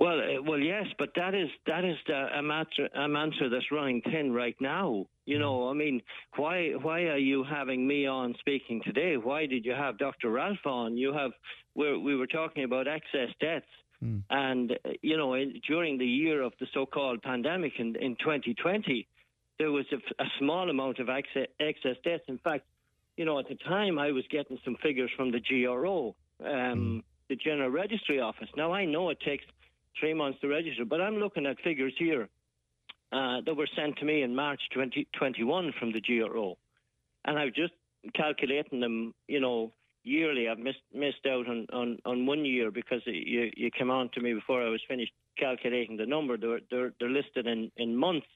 Well, 0.00 0.18
uh, 0.18 0.42
well, 0.42 0.58
yes, 0.58 0.86
but 0.98 1.10
that 1.16 1.34
is 1.34 1.50
that 1.66 1.84
is 1.84 1.96
the, 2.06 2.38
a 2.38 2.42
mantra 2.42 2.88
a 2.94 3.06
mantra 3.06 3.50
that's 3.50 3.70
running 3.70 4.00
thin 4.00 4.32
right 4.32 4.56
now. 4.58 5.04
You 5.26 5.38
know, 5.38 5.68
I 5.68 5.74
mean, 5.74 6.00
why 6.36 6.70
why 6.80 7.02
are 7.02 7.18
you 7.18 7.44
having 7.44 7.86
me 7.86 8.06
on 8.06 8.34
speaking 8.38 8.80
today? 8.82 9.18
Why 9.18 9.44
did 9.44 9.66
you 9.66 9.72
have 9.72 9.98
Dr. 9.98 10.30
Ralph 10.30 10.64
on? 10.64 10.96
You 10.96 11.12
have 11.12 11.32
we 11.74 11.98
we 11.98 12.16
were 12.16 12.26
talking 12.26 12.64
about 12.64 12.88
excess 12.88 13.28
deaths, 13.42 13.66
mm. 14.02 14.22
and 14.30 14.72
uh, 14.72 14.92
you 15.02 15.18
know, 15.18 15.34
in, 15.34 15.60
during 15.68 15.98
the 15.98 16.06
year 16.06 16.40
of 16.40 16.54
the 16.60 16.66
so-called 16.72 17.20
pandemic 17.20 17.74
in 17.78 17.94
in 17.96 18.16
2020, 18.20 19.06
there 19.58 19.70
was 19.70 19.84
a, 19.92 20.22
a 20.22 20.26
small 20.38 20.70
amount 20.70 20.98
of 20.98 21.10
excess, 21.10 21.48
excess 21.60 21.96
deaths. 22.02 22.24
In 22.26 22.38
fact, 22.38 22.64
you 23.18 23.26
know, 23.26 23.38
at 23.38 23.48
the 23.48 23.56
time 23.68 23.98
I 23.98 24.12
was 24.12 24.24
getting 24.30 24.58
some 24.64 24.76
figures 24.82 25.10
from 25.14 25.30
the 25.30 25.40
GRO. 25.40 26.16
Um, 26.42 26.48
mm 26.48 27.02
the 27.30 27.36
General 27.36 27.70
Registry 27.70 28.20
Office. 28.20 28.48
Now, 28.56 28.74
I 28.74 28.84
know 28.84 29.08
it 29.08 29.20
takes 29.24 29.44
three 29.98 30.12
months 30.12 30.40
to 30.40 30.48
register, 30.48 30.84
but 30.84 31.00
I'm 31.00 31.16
looking 31.16 31.46
at 31.46 31.56
figures 31.60 31.94
here 31.96 32.28
uh, 33.12 33.40
that 33.46 33.54
were 33.56 33.68
sent 33.74 33.96
to 33.98 34.04
me 34.04 34.22
in 34.22 34.34
March 34.34 34.60
2021 34.74 35.72
from 35.78 35.92
the 35.92 36.00
GRO. 36.00 36.58
And 37.24 37.38
I've 37.38 37.54
just 37.54 37.72
calculating 38.14 38.80
them, 38.80 39.14
you 39.28 39.40
know, 39.40 39.72
yearly. 40.02 40.48
I've 40.48 40.58
missed, 40.58 40.82
missed 40.92 41.24
out 41.26 41.46
on, 41.48 41.66
on, 41.72 41.98
on 42.04 42.26
one 42.26 42.44
year 42.44 42.72
because 42.72 43.00
you, 43.06 43.50
you 43.56 43.70
came 43.70 43.90
on 43.90 44.10
to 44.14 44.20
me 44.20 44.34
before 44.34 44.62
I 44.66 44.68
was 44.68 44.80
finished 44.88 45.12
calculating 45.38 45.96
the 45.96 46.06
number. 46.06 46.36
They're, 46.36 46.60
they're, 46.70 46.92
they're 46.98 47.10
listed 47.10 47.46
in, 47.46 47.70
in 47.76 47.96
months. 47.96 48.26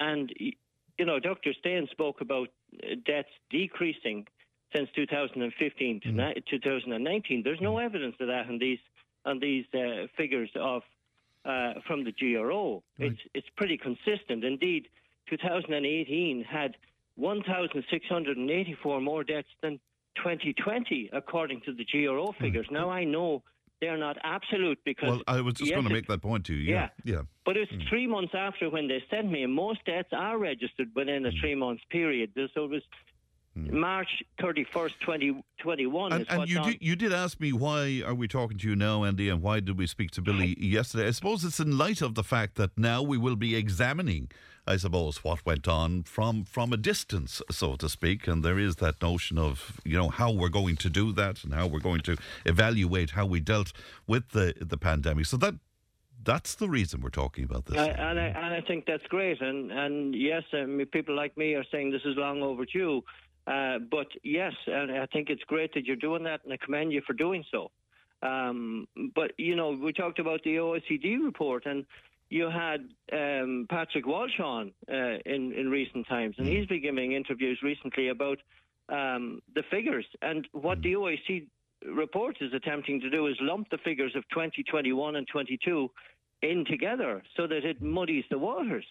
And, 0.00 0.32
you 0.38 1.04
know, 1.04 1.20
Dr. 1.20 1.52
Stain 1.58 1.88
spoke 1.90 2.22
about 2.22 2.48
uh, 2.82 2.94
deaths 3.04 3.28
decreasing 3.50 4.26
since 4.74 4.88
2015 4.94 6.00
to 6.00 6.08
mm. 6.08 6.46
2019. 6.50 7.42
There's 7.42 7.60
no 7.60 7.78
evidence 7.78 8.16
of 8.20 8.28
that 8.28 8.48
in 8.48 8.58
these 8.58 8.78
on 9.24 9.38
these 9.40 9.64
uh, 9.74 10.06
figures 10.16 10.50
of 10.56 10.82
uh, 11.44 11.74
from 11.86 12.04
the 12.04 12.12
GRO. 12.12 12.82
Right. 12.98 13.12
It's 13.12 13.20
it's 13.34 13.48
pretty 13.56 13.78
consistent. 13.78 14.44
Indeed, 14.44 14.88
2018 15.30 16.44
had 16.44 16.76
1,684 17.16 19.00
more 19.00 19.24
deaths 19.24 19.48
than 19.62 19.80
2020, 20.16 21.10
according 21.12 21.60
to 21.62 21.72
the 21.72 21.84
GRO 21.84 22.26
hmm. 22.26 22.42
figures. 22.42 22.66
Mm. 22.68 22.74
Now 22.74 22.90
I 22.90 23.04
know 23.04 23.42
they're 23.80 23.98
not 23.98 24.16
absolute 24.22 24.78
because. 24.84 25.10
Well, 25.10 25.22
I 25.26 25.40
was 25.40 25.54
just 25.54 25.70
yes, 25.70 25.76
going 25.76 25.88
to 25.88 25.94
make 25.94 26.06
that 26.08 26.22
point 26.22 26.46
to 26.46 26.54
you. 26.54 26.72
Yeah, 26.72 26.88
yeah. 27.04 27.14
yeah. 27.14 27.22
But 27.44 27.56
it's 27.56 27.70
mm. 27.72 27.88
three 27.88 28.06
months 28.06 28.34
after 28.36 28.70
when 28.70 28.88
they 28.88 29.02
sent 29.10 29.30
me, 29.30 29.42
and 29.42 29.52
most 29.52 29.84
deaths 29.84 30.08
are 30.12 30.38
registered 30.38 30.88
within 30.94 31.26
a 31.26 31.30
mm. 31.30 31.40
three 31.40 31.54
month 31.54 31.80
period. 31.90 32.32
So 32.54 32.64
it 32.64 32.70
was 32.70 32.82
Mm. 33.66 33.72
March 33.72 34.22
31st, 34.40 34.92
2021. 35.00 36.12
and, 36.12 36.26
and 36.28 36.48
you, 36.48 36.62
did, 36.62 36.78
you 36.80 36.96
did 36.96 37.12
ask 37.12 37.40
me 37.40 37.52
why 37.52 38.02
are 38.06 38.14
we 38.14 38.28
talking 38.28 38.58
to 38.58 38.68
you 38.68 38.76
now, 38.76 39.04
Andy, 39.04 39.28
and 39.28 39.42
why 39.42 39.60
did 39.60 39.78
we 39.78 39.86
speak 39.86 40.10
to 40.12 40.22
Billy 40.22 40.56
yesterday? 40.58 41.08
I 41.08 41.10
suppose 41.10 41.44
it's 41.44 41.60
in 41.60 41.76
light 41.76 42.02
of 42.02 42.14
the 42.14 42.22
fact 42.22 42.56
that 42.56 42.76
now 42.78 43.02
we 43.02 43.18
will 43.18 43.36
be 43.36 43.56
examining, 43.56 44.30
I 44.66 44.76
suppose, 44.76 45.24
what 45.24 45.44
went 45.44 45.66
on 45.66 46.04
from, 46.04 46.44
from 46.44 46.72
a 46.72 46.76
distance, 46.76 47.42
so 47.50 47.76
to 47.76 47.88
speak. 47.88 48.26
And 48.26 48.44
there 48.44 48.58
is 48.58 48.76
that 48.76 49.00
notion 49.02 49.38
of, 49.38 49.80
you 49.84 49.96
know, 49.96 50.08
how 50.08 50.30
we're 50.30 50.48
going 50.48 50.76
to 50.76 50.90
do 50.90 51.12
that 51.12 51.42
and 51.44 51.54
how 51.54 51.66
we're 51.66 51.80
going 51.80 52.02
to 52.02 52.16
evaluate 52.44 53.10
how 53.10 53.26
we 53.26 53.40
dealt 53.40 53.72
with 54.06 54.30
the, 54.30 54.54
the 54.60 54.78
pandemic. 54.78 55.26
So 55.26 55.36
that 55.38 55.54
that's 56.24 56.56
the 56.56 56.68
reason 56.68 57.00
we're 57.00 57.10
talking 57.10 57.44
about 57.44 57.64
this. 57.66 57.78
I, 57.78 57.86
and, 57.86 58.20
I, 58.20 58.26
and 58.26 58.54
I 58.54 58.60
think 58.60 58.84
that's 58.86 59.06
great. 59.08 59.40
And 59.40 59.70
and 59.70 60.14
yes, 60.14 60.42
I 60.52 60.64
mean, 60.66 60.86
people 60.86 61.14
like 61.14 61.36
me 61.36 61.54
are 61.54 61.64
saying 61.72 61.90
this 61.90 62.02
is 62.04 62.16
long 62.16 62.42
overdue. 62.42 63.02
Uh, 63.48 63.78
but 63.90 64.08
yes, 64.22 64.52
and 64.66 64.92
I 64.92 65.06
think 65.06 65.30
it's 65.30 65.42
great 65.44 65.72
that 65.74 65.86
you're 65.86 65.96
doing 65.96 66.24
that, 66.24 66.40
and 66.44 66.52
I 66.52 66.58
commend 66.58 66.92
you 66.92 67.00
for 67.06 67.14
doing 67.14 67.44
so. 67.50 67.70
Um, 68.22 68.86
but 69.14 69.32
you 69.38 69.56
know, 69.56 69.70
we 69.70 69.92
talked 69.92 70.18
about 70.18 70.42
the 70.42 70.56
OECD 70.56 71.24
report, 71.24 71.64
and 71.64 71.86
you 72.28 72.50
had 72.50 72.88
um, 73.12 73.66
Patrick 73.70 74.06
Walsh 74.06 74.38
on 74.38 74.72
uh, 74.92 75.16
in 75.24 75.52
in 75.52 75.70
recent 75.70 76.06
times, 76.08 76.34
and 76.36 76.46
he's 76.46 76.66
been 76.66 76.82
giving 76.82 77.12
interviews 77.12 77.58
recently 77.62 78.08
about 78.08 78.38
um, 78.90 79.40
the 79.54 79.62
figures. 79.70 80.04
And 80.20 80.46
what 80.52 80.82
the 80.82 80.92
OECD 80.94 81.46
report 81.86 82.36
is 82.42 82.52
attempting 82.52 83.00
to 83.00 83.08
do 83.08 83.28
is 83.28 83.36
lump 83.40 83.70
the 83.70 83.78
figures 83.78 84.14
of 84.14 84.24
2021 84.28 85.16
and 85.16 85.26
22 85.26 85.90
in 86.42 86.64
together, 86.66 87.22
so 87.34 87.46
that 87.46 87.64
it 87.64 87.80
muddies 87.80 88.24
the 88.30 88.38
waters 88.38 88.84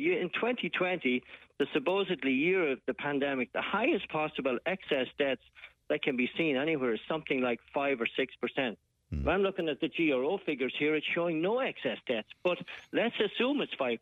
in 0.00 0.30
2020, 0.34 1.22
the 1.58 1.66
supposedly 1.72 2.32
year 2.32 2.72
of 2.72 2.78
the 2.86 2.94
pandemic, 2.94 3.52
the 3.52 3.62
highest 3.62 4.08
possible 4.08 4.58
excess 4.66 5.06
deaths 5.18 5.42
that 5.88 6.02
can 6.02 6.16
be 6.16 6.30
seen 6.36 6.56
anywhere 6.56 6.94
is 6.94 7.00
something 7.08 7.40
like 7.42 7.60
5 7.74 8.00
or 8.00 8.06
6%. 8.06 8.76
Mm. 9.12 9.26
I'm 9.28 9.42
looking 9.42 9.68
at 9.68 9.80
the 9.80 9.88
GRO 9.88 10.38
figures 10.46 10.74
here, 10.78 10.94
it's 10.94 11.06
showing 11.14 11.42
no 11.42 11.58
excess 11.58 11.98
deaths, 12.06 12.28
but 12.42 12.58
let's 12.92 13.14
assume 13.16 13.60
it's 13.60 13.74
5%. 13.74 13.98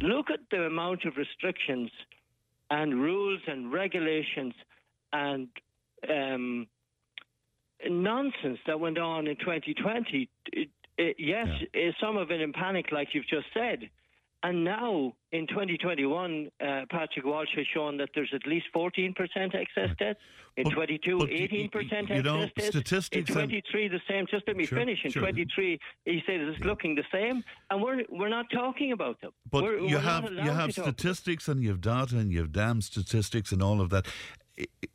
Look 0.00 0.30
at 0.30 0.40
the 0.50 0.62
amount 0.62 1.04
of 1.04 1.16
restrictions 1.16 1.90
and 2.70 3.00
rules 3.00 3.40
and 3.46 3.72
regulations 3.72 4.54
and 5.12 5.48
um, 6.10 6.66
nonsense 7.88 8.58
that 8.66 8.80
went 8.80 8.98
on 8.98 9.26
in 9.26 9.36
2020. 9.36 10.28
It, 10.52 10.68
it, 10.98 11.16
yes, 11.18 11.46
yeah. 11.72 11.90
some 12.00 12.16
of 12.16 12.30
it 12.30 12.40
in 12.40 12.52
panic, 12.52 12.86
like 12.90 13.08
you've 13.12 13.28
just 13.28 13.46
said. 13.54 13.88
And 14.46 14.62
now 14.62 15.12
in 15.32 15.48
2021, 15.48 16.48
uh, 16.60 16.82
Patrick 16.88 17.24
Walsh 17.24 17.48
has 17.56 17.66
shown 17.74 17.96
that 17.96 18.10
there's 18.14 18.30
at 18.32 18.46
least 18.46 18.66
14% 18.72 19.12
excess 19.56 19.90
deaths. 19.98 20.20
In 20.56 20.64
but, 20.64 20.74
22, 20.74 21.18
but 21.18 21.28
18% 21.28 21.28
you, 21.32 22.14
excess 22.14 22.24
know. 22.24 22.46
Statistics 22.56 23.28
in 23.28 23.34
23, 23.34 23.88
the 23.88 24.00
same. 24.08 24.24
Just 24.30 24.44
let 24.46 24.56
me 24.56 24.64
sure, 24.64 24.78
finish. 24.78 25.00
In 25.04 25.10
sure. 25.10 25.22
23, 25.22 25.80
he 26.04 26.22
said 26.24 26.40
it's 26.40 26.60
yeah. 26.60 26.66
looking 26.66 26.94
the 26.94 27.02
same, 27.12 27.42
and 27.70 27.82
we're 27.82 28.04
we're 28.08 28.30
not 28.30 28.46
talking 28.54 28.92
about 28.92 29.20
them. 29.20 29.32
But 29.50 29.64
we're, 29.64 29.78
you 29.80 29.96
we're 29.96 30.00
have 30.00 30.32
you 30.32 30.50
have 30.52 30.72
statistics 30.72 31.48
and 31.48 31.62
you 31.62 31.68
have 31.70 31.80
data 31.80 32.16
and 32.16 32.32
you 32.32 32.38
have 32.38 32.52
damn 32.52 32.80
statistics 32.80 33.52
and 33.52 33.62
all 33.62 33.82
of 33.82 33.90
that 33.90 34.06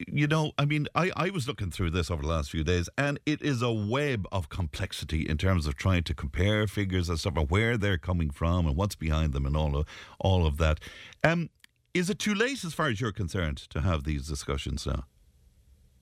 you 0.07 0.27
know, 0.27 0.51
I 0.57 0.65
mean, 0.65 0.87
I, 0.95 1.11
I 1.15 1.29
was 1.29 1.47
looking 1.47 1.71
through 1.71 1.91
this 1.91 2.09
over 2.09 2.21
the 2.21 2.27
last 2.27 2.49
few 2.49 2.63
days, 2.63 2.89
and 2.97 3.19
it 3.25 3.41
is 3.41 3.61
a 3.61 3.71
web 3.71 4.25
of 4.31 4.49
complexity 4.49 5.27
in 5.27 5.37
terms 5.37 5.67
of 5.67 5.75
trying 5.75 6.03
to 6.03 6.13
compare 6.13 6.67
figures 6.67 7.09
and 7.09 7.19
stuff, 7.19 7.37
and 7.37 7.49
where 7.49 7.77
they're 7.77 7.97
coming 7.97 8.29
from, 8.29 8.65
and 8.65 8.75
what's 8.75 8.95
behind 8.95 9.33
them, 9.33 9.45
and 9.45 9.55
all 9.55 9.77
of 9.77 9.85
all 10.19 10.45
of 10.45 10.57
that. 10.57 10.79
Um, 11.23 11.49
is 11.93 12.09
it 12.09 12.19
too 12.19 12.33
late, 12.33 12.63
as 12.63 12.73
far 12.73 12.87
as 12.87 13.01
you're 13.01 13.11
concerned, 13.11 13.57
to 13.69 13.81
have 13.81 14.03
these 14.03 14.27
discussions 14.27 14.85
now? 14.87 15.05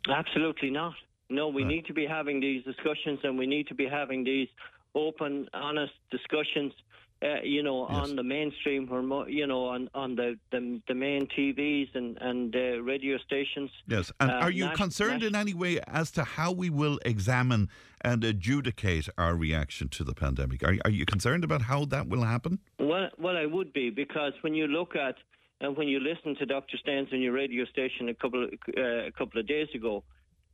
Absolutely 0.07 0.69
not. 0.69 0.93
No, 1.29 1.47
we 1.47 1.63
right. 1.63 1.69
need 1.69 1.85
to 1.87 1.93
be 1.93 2.05
having 2.05 2.39
these 2.39 2.63
discussions, 2.63 3.19
and 3.23 3.37
we 3.37 3.45
need 3.45 3.67
to 3.67 3.75
be 3.75 3.87
having 3.87 4.23
these 4.23 4.47
open, 4.95 5.47
honest 5.53 5.93
discussions 6.09 6.73
uh, 7.21 7.41
you 7.43 7.61
know, 7.61 7.85
yes. 7.89 7.97
on 7.97 8.15
the 8.15 8.23
mainstream, 8.23 8.87
you 9.27 9.45
know, 9.45 9.65
on 9.65 9.89
on 9.93 10.15
the 10.15 10.37
the, 10.51 10.81
the 10.87 10.95
main 10.95 11.27
TVs 11.27 11.93
and 11.93 12.17
and 12.21 12.55
uh, 12.55 12.81
radio 12.81 13.17
stations. 13.17 13.69
Yes, 13.87 14.11
and 14.19 14.31
uh, 14.31 14.35
are 14.35 14.51
you 14.51 14.69
concerned 14.69 15.23
in 15.23 15.35
any 15.35 15.53
way 15.53 15.79
as 15.87 16.11
to 16.11 16.23
how 16.23 16.51
we 16.51 16.69
will 16.69 16.99
examine 17.05 17.69
and 18.01 18.23
adjudicate 18.23 19.09
our 19.17 19.35
reaction 19.35 19.89
to 19.89 20.03
the 20.05 20.13
pandemic? 20.13 20.63
Are 20.63 20.77
are 20.85 20.91
you 20.91 21.05
concerned 21.05 21.43
about 21.43 21.63
how 21.63 21.83
that 21.85 22.07
will 22.07 22.23
happen? 22.23 22.59
Well, 22.79 23.09
well, 23.17 23.35
I 23.35 23.45
would 23.45 23.73
be 23.73 23.89
because 23.89 24.33
when 24.41 24.53
you 24.53 24.67
look 24.67 24.95
at 24.95 25.15
and 25.59 25.75
when 25.75 25.89
you 25.89 25.99
listen 25.99 26.35
to 26.37 26.45
Dr. 26.45 26.77
Staines 26.77 27.09
on 27.11 27.21
your 27.21 27.33
radio 27.33 27.65
station 27.65 28.07
a 28.07 28.13
couple 28.13 28.45
of, 28.45 28.51
uh, 28.77 29.07
a 29.07 29.11
couple 29.11 29.41
of 29.41 29.47
days 29.47 29.67
ago, 29.75 30.05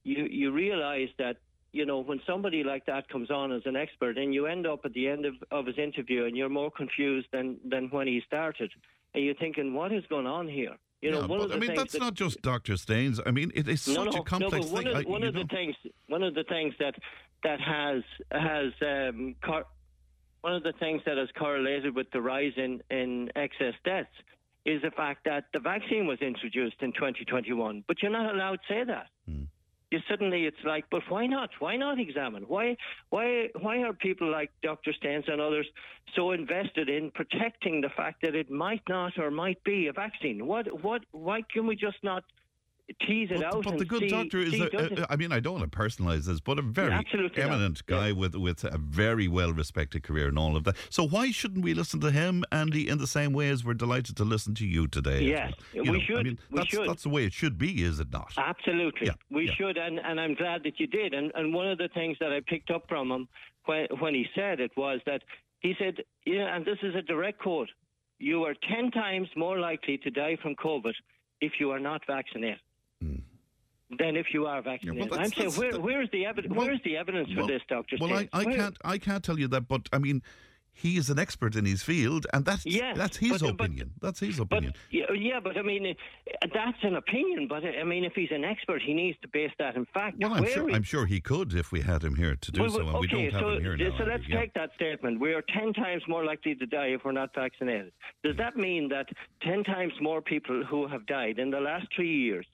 you 0.04 0.26
you 0.26 0.52
realise 0.52 1.10
that 1.20 1.38
you 1.76 1.86
know, 1.86 2.00
when 2.00 2.22
somebody 2.26 2.64
like 2.64 2.86
that 2.86 3.10
comes 3.10 3.30
on 3.30 3.52
as 3.52 3.62
an 3.66 3.76
expert 3.76 4.18
and 4.18 4.34
you 4.34 4.46
end 4.46 4.66
up 4.66 4.80
at 4.86 4.94
the 4.94 5.10
end 5.10 5.26
of, 5.26 5.34
of 5.52 5.66
his 5.66 5.78
interview 5.78 6.24
and 6.24 6.38
you're 6.38 6.48
more 6.48 6.72
confused 6.72 7.28
than, 7.34 7.58
than 7.70 7.90
when 7.90 8.08
he 8.08 8.22
started, 8.26 8.72
and 9.14 9.26
you're 9.26 9.36
thinking, 9.36 9.74
what 9.74 9.92
is 9.92 10.04
going 10.08 10.26
on 10.26 10.48
here? 10.48 10.78
You 11.02 11.12
know, 11.12 11.22
yeah, 11.22 11.28
one 11.28 11.42
of 11.42 11.50
the 11.50 11.56
I 11.56 11.60
mean, 11.60 11.68
things 11.68 11.80
that's 11.80 11.94
that, 11.94 12.00
not 12.00 12.14
just 12.14 12.42
Dr. 12.42 12.78
Staines. 12.78 13.20
I 13.26 13.32
mean, 13.32 13.52
it 13.54 13.68
is 13.68 13.82
such 13.82 13.96
no, 13.96 14.06
no, 14.06 14.22
a 14.22 14.24
complex 14.24 14.68
no, 14.68 14.72
one 14.72 14.84
thing. 14.86 14.96
Of, 14.96 15.06
one 15.06 15.24
I, 15.26 15.28
of 15.28 15.34
the 15.34 15.46
things, 15.52 15.76
one 16.08 16.24
of 16.24 16.34
the 16.34 16.46
things 16.46 16.74
that 16.80 16.96
that 17.44 17.60
has 17.60 18.02
has 18.32 18.72
um, 18.82 19.36
cor- 19.44 19.66
one 20.42 20.54
of 20.54 20.64
the 20.64 20.74
things 20.80 21.02
that 21.06 21.18
has 21.18 21.28
correlated 21.38 21.94
with 21.94 22.08
the 22.12 22.22
rise 22.22 22.54
in 22.56 22.82
in 22.90 23.30
excess 23.36 23.74
deaths 23.84 24.08
is 24.66 24.82
the 24.82 24.92
fact 24.92 25.26
that 25.26 25.44
the 25.54 25.60
vaccine 25.60 26.08
was 26.08 26.20
introduced 26.22 26.78
in 26.80 26.92
2021, 26.94 27.84
but 27.88 28.02
you're 28.02 28.12
not 28.12 28.34
allowed 28.34 28.60
to 28.68 28.74
say 28.74 28.84
that. 28.86 29.08
Hmm 29.30 29.44
you 29.92 30.00
suddenly 30.10 30.46
it's 30.46 30.64
like, 30.66 30.86
but 30.90 31.04
why 31.10 31.28
not? 31.28 31.50
Why 31.60 31.76
not 31.76 32.00
examine? 32.00 32.44
Why 32.44 32.76
why 33.10 33.50
why 33.60 33.84
are 33.84 33.94
people 33.94 34.32
like 34.32 34.52
Dr. 34.64 34.94
Staines 34.94 35.26
and 35.28 35.40
others 35.40 35.68
so 36.16 36.32
invested 36.32 36.90
in 36.90 37.12
protecting 37.12 37.82
the 37.82 37.90
fact 37.90 38.22
that 38.24 38.36
it 38.36 38.50
might 38.50 38.82
not 38.90 39.18
or 39.18 39.30
might 39.32 39.64
be 39.64 39.88
a 39.88 39.94
vaccine? 39.94 40.46
What 40.48 40.84
what 40.84 41.04
why 41.12 41.44
can 41.54 41.68
we 41.68 41.76
just 41.76 41.98
not 42.04 42.24
tease 43.06 43.30
it 43.32 43.38
but, 43.38 43.46
out. 43.46 43.64
But 43.64 43.78
the 43.78 43.86
good 43.86 44.02
see, 44.02 44.08
doctor 44.10 44.40
is, 44.40 44.60
a, 44.60 44.66
a, 44.66 45.08
I 45.10 45.16
mean, 45.16 45.32
I 45.32 45.40
don't 45.40 45.60
want 45.60 45.72
to 45.72 45.78
personalise 45.78 46.26
this, 46.26 46.40
but 46.40 46.60
a 46.60 46.62
very 46.62 46.92
yeah, 46.92 47.02
eminent 47.38 47.82
not. 47.90 47.98
guy 47.98 48.08
yeah. 48.08 48.14
with 48.14 48.36
with 48.36 48.64
a 48.64 48.78
very 48.78 49.28
well 49.28 49.52
respected 49.54 50.04
career 50.04 50.28
and 50.28 50.38
all 50.38 50.56
of 50.56 50.64
that. 50.66 50.76
So 50.90 51.08
why 51.08 51.32
shouldn't 51.32 51.64
we 51.64 51.74
listen 51.74 52.00
to 52.02 52.12
him, 52.12 52.44
Andy, 52.52 52.88
in 52.88 52.98
the 52.98 53.08
same 53.08 53.34
way 53.34 53.50
as 53.50 53.66
we're 53.66 53.74
delighted 53.74 54.18
to 54.18 54.24
listen 54.24 54.54
to 54.56 54.66
you 54.66 54.88
today? 54.88 55.22
Yes, 55.22 55.54
well? 55.74 55.84
we 55.84 55.92
know, 55.92 56.00
should. 56.00 56.18
I 56.18 56.24
mean, 56.24 56.40
we 56.52 56.58
that's, 56.58 56.70
should. 56.70 56.90
that's 56.90 57.04
the 57.04 57.10
way 57.10 57.26
it 57.26 57.34
should 57.34 57.58
be, 57.58 57.84
is 57.84 58.00
it 58.00 58.12
not? 58.12 58.34
Absolutely, 58.38 59.08
yeah, 59.08 59.14
we 59.32 59.48
should, 59.58 59.78
and 59.78 60.00
and 60.00 60.20
I'm 60.20 60.36
glad 60.36 60.64
that 60.64 60.80
you 60.80 60.88
did. 60.88 61.14
And 61.14 61.32
and 61.36 61.54
one 61.54 61.68
of 61.68 61.78
the 61.78 61.90
things 61.94 62.18
that 62.20 62.32
I 62.32 62.42
picked 62.46 62.70
up 62.70 62.88
from 62.88 63.12
him 63.12 63.28
when 63.66 63.88
when 64.00 64.14
he 64.14 64.26
said 64.36 64.60
it 64.60 64.72
was 64.78 65.00
that 65.06 65.22
he 65.60 65.74
said, 65.80 66.04
yeah, 66.26 66.56
and 66.56 66.64
this 66.64 66.78
is 66.84 66.94
a 66.94 67.02
direct 67.02 67.40
quote: 67.40 67.70
"You 68.20 68.44
are 68.44 68.54
ten 68.70 68.92
times 68.92 69.28
more 69.36 69.60
likely 69.60 69.98
to 70.00 70.12
die 70.12 70.38
from 70.42 70.56
COVID 70.56 70.94
if 71.42 71.54
you 71.60 71.72
are 71.72 71.80
not 71.80 72.02
vaccinated." 72.06 72.60
Mm 73.04 73.22
than 74.00 74.16
if 74.16 74.28
you 74.34 74.46
are 74.46 74.62
vaccinated. 74.62 75.06
Yeah, 75.06 75.10
well, 75.12 75.20
I'm 75.20 75.32
saying, 75.32 75.52
where, 75.52 75.80
where's 75.80 76.10
the 76.12 76.26
evidence? 76.26 76.54
Well, 76.54 76.68
where's 76.68 76.82
the 76.84 76.98
evidence 76.98 77.30
well, 77.36 77.46
for 77.46 77.54
this, 77.54 77.62
Doctor? 77.68 77.98
Well, 78.00 78.14
I, 78.14 78.28
I 78.34 78.44
can't, 78.44 78.78
I 78.84 78.98
can't 78.98 79.24
tell 79.24 79.40
you 79.40 79.48
that, 79.50 79.68
but 79.68 79.88
I 79.94 80.00
mean, 80.00 80.22
he 80.74 80.98
is 80.98 81.10
an 81.10 81.18
expert 81.18 81.56
in 81.56 81.66
his 81.66 81.84
field, 81.84 82.28
and 82.34 82.44
that's 82.44 82.66
yes, 82.66 82.98
that's 82.98 83.16
his 83.16 83.42
but, 83.42 83.52
opinion. 83.52 83.92
But, 83.98 84.08
that's 84.08 84.20
his 84.20 84.40
opinion. 84.40 84.74
But, 84.92 85.22
yeah, 85.22 85.40
but 85.40 85.58
I 85.58 85.62
mean, 85.62 85.96
that's 86.42 86.78
an 86.84 86.98
opinion. 86.98 87.48
But 87.48 87.64
I 87.64 87.84
mean, 87.86 88.04
if 88.04 88.14
he's 88.14 88.32
an 88.32 88.44
expert, 88.44 88.82
he 88.82 88.94
needs 88.94 89.18
to 89.22 89.30
base 89.30 89.52
that 89.58 89.78
in 89.78 89.86
fact. 89.94 90.18
Well, 90.20 90.34
I'm 90.34 90.46
sure, 90.46 90.70
I'm 90.70 90.84
sure 90.84 91.06
he 91.06 91.22
could 91.22 91.54
if 91.54 91.72
we 91.72 91.80
had 91.80 92.04
him 92.04 92.16
here 92.16 92.36
to 92.36 92.52
do 92.52 92.62
well, 92.62 92.72
so, 92.72 92.80
and 92.82 92.90
okay, 92.90 93.00
we 93.00 93.08
don't 93.08 93.32
have 93.32 93.42
so, 93.42 93.50
him 93.52 93.62
here 93.62 93.78
now. 93.78 93.98
So 93.98 94.04
let's 94.04 94.28
yeah. 94.28 94.40
take 94.42 94.54
that 94.56 94.72
statement. 94.76 95.22
We 95.22 95.34
are 95.34 95.44
ten 95.44 95.72
times 95.72 96.04
more 96.10 96.26
likely 96.26 96.56
to 96.56 96.66
die 96.66 96.88
if 96.88 97.06
we're 97.06 97.14
not 97.14 97.34
vaccinated. 97.34 97.94
Does 98.24 98.36
that 98.36 98.58
mean 98.58 98.90
that 98.90 99.08
ten 99.42 99.64
times 99.64 99.94
more 100.02 100.22
people 100.22 100.62
who 100.70 100.88
have 100.88 101.06
died 101.06 101.40
in 101.40 101.52
the 101.52 101.62
last 101.62 101.88
three 101.96 102.18
years 102.18 102.46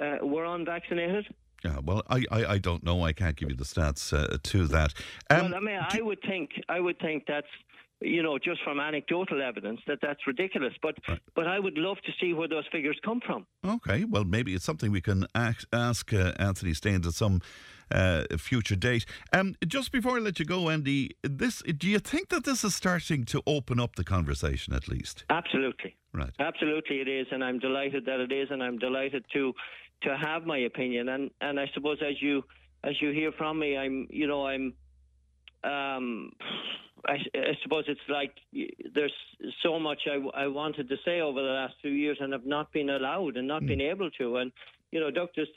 uh, 0.00 0.24
were 0.24 0.44
unvaccinated? 0.44 1.26
Yeah, 1.64 1.78
well, 1.84 2.02
I, 2.08 2.24
I, 2.30 2.44
I, 2.44 2.58
don't 2.58 2.82
know. 2.82 3.04
I 3.04 3.12
can't 3.12 3.36
give 3.36 3.50
you 3.50 3.56
the 3.56 3.64
stats 3.64 4.12
uh, 4.12 4.36
to 4.42 4.66
that. 4.68 4.94
Um, 5.30 5.50
well, 5.50 5.54
I 5.54 5.60
mean, 5.60 5.78
I 5.80 6.00
would 6.00 6.20
think 6.22 6.50
I 6.68 6.80
would 6.80 6.98
think 6.98 7.24
that's 7.26 7.46
you 8.00 8.20
know 8.20 8.36
just 8.36 8.60
from 8.64 8.80
anecdotal 8.80 9.40
evidence 9.40 9.80
that 9.86 9.98
that's 10.02 10.26
ridiculous. 10.26 10.72
But 10.82 10.96
right. 11.08 11.20
but 11.36 11.46
I 11.46 11.60
would 11.60 11.78
love 11.78 11.98
to 12.04 12.12
see 12.20 12.32
where 12.32 12.48
those 12.48 12.64
figures 12.72 12.98
come 13.04 13.20
from. 13.24 13.46
Okay, 13.64 14.04
well, 14.04 14.24
maybe 14.24 14.54
it's 14.54 14.64
something 14.64 14.90
we 14.90 15.00
can 15.00 15.26
ask, 15.34 15.68
ask 15.72 16.12
uh, 16.12 16.32
Anthony 16.38 16.74
Staines 16.74 17.06
at 17.06 17.14
some. 17.14 17.40
Uh, 17.90 18.24
future 18.38 18.74
date. 18.74 19.04
Um, 19.34 19.54
just 19.66 19.92
before 19.92 20.16
I 20.16 20.20
let 20.20 20.38
you 20.38 20.46
go, 20.46 20.70
Andy, 20.70 21.10
this 21.22 21.62
do 21.76 21.86
you 21.86 21.98
think 21.98 22.30
that 22.30 22.44
this 22.44 22.64
is 22.64 22.74
starting 22.74 23.26
to 23.26 23.42
open 23.46 23.78
up 23.78 23.96
the 23.96 24.04
conversation 24.04 24.72
at 24.72 24.88
least? 24.88 25.26
Absolutely. 25.28 25.94
Right. 26.14 26.30
Absolutely, 26.38 27.02
it 27.02 27.08
is, 27.08 27.26
and 27.30 27.44
I'm 27.44 27.58
delighted 27.58 28.06
that 28.06 28.18
it 28.18 28.32
is, 28.32 28.48
and 28.50 28.62
I'm 28.62 28.78
delighted 28.78 29.26
to 29.34 29.52
to 30.04 30.16
have 30.16 30.44
my 30.46 30.58
opinion. 30.58 31.08
And 31.08 31.30
and 31.40 31.58
I 31.58 31.66
suppose 31.74 31.98
as 32.02 32.20
you 32.20 32.44
as 32.84 33.00
you 33.00 33.10
hear 33.10 33.32
from 33.32 33.58
me, 33.58 33.76
I'm 33.76 34.06
you 34.10 34.26
know 34.26 34.46
I'm 34.46 34.74
um, 35.64 36.32
I, 37.06 37.14
I, 37.34 37.58
suppose 37.62 37.84
it's 37.88 38.00
like 38.08 38.32
there's 38.94 39.12
so 39.62 39.78
much 39.78 40.00
I, 40.06 40.42
I, 40.42 40.46
wanted 40.48 40.88
to 40.88 40.96
say 41.04 41.20
over 41.20 41.40
the 41.40 41.48
last 41.48 41.74
few 41.80 41.92
years 41.92 42.18
and 42.20 42.32
have 42.32 42.46
not 42.46 42.72
been 42.72 42.90
allowed 42.90 43.36
and 43.36 43.46
not 43.46 43.62
mm. 43.62 43.68
been 43.68 43.80
able 43.80 44.10
to. 44.12 44.36
And 44.38 44.52
you 44.90 45.00
know, 45.00 45.10
doctors, 45.10 45.48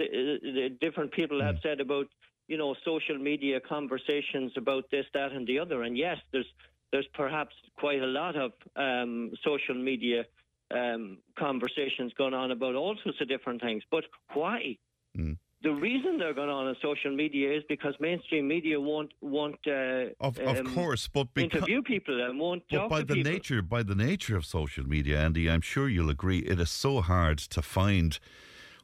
different 0.80 1.12
people 1.12 1.41
have 1.41 1.56
said 1.62 1.80
about 1.80 2.08
you 2.48 2.58
know 2.58 2.76
social 2.86 3.18
media 3.18 3.60
conversations 3.60 4.52
about 4.58 4.86
this, 4.91 5.06
that, 5.14 5.32
and 5.32 5.48
the 5.48 5.60
other. 5.60 5.84
And 5.84 5.98
yes, 5.98 6.18
there's 6.32 6.48
there's 6.91 7.08
perhaps 7.14 7.56
quite 7.78 8.02
a 8.02 8.08
lot 8.08 8.36
of 8.36 8.52
um, 8.76 9.32
social 9.43 9.76
media 9.76 10.24
um, 10.72 11.18
conversations 11.38 12.13
going 12.18 12.34
on 12.34 12.51
about 12.51 12.76
all 12.76 12.95
sorts 13.03 13.20
of 13.22 13.28
different 13.28 13.61
things. 13.61 13.84
But 13.91 14.05
why? 14.34 14.78
Mm. 15.18 15.38
The 15.63 15.72
reason 15.72 16.20
they're 16.20 16.34
going 16.34 16.49
on 16.49 16.68
on 16.68 16.76
social 16.82 17.16
media 17.16 17.51
is 17.57 17.63
because 17.68 17.95
mainstream 17.99 18.47
media 18.47 18.80
won't 18.80 19.11
won't 19.22 19.57
uh, 19.68 20.13
of, 20.20 20.38
of 20.38 20.57
um, 20.59 20.76
course, 20.76 21.07
but 21.07 21.28
interview 21.36 21.82
people 21.82 22.24
and 22.24 22.39
won't 22.39 22.63
but 22.70 22.78
talk 22.78 22.89
by 22.89 22.99
to 22.99 23.05
the 23.05 23.13
people. 23.16 23.32
nature 23.32 23.61
by 23.61 23.82
the 23.82 23.95
nature 23.95 24.38
of 24.38 24.45
social 24.45 24.86
media, 24.86 25.20
Andy, 25.20 25.49
I'm 25.49 25.61
sure 25.61 25.89
you'll 25.89 26.11
agree, 26.11 26.39
it 26.39 26.59
is 26.59 26.70
so 26.70 27.01
hard 27.01 27.39
to 27.39 27.61
find 27.63 28.20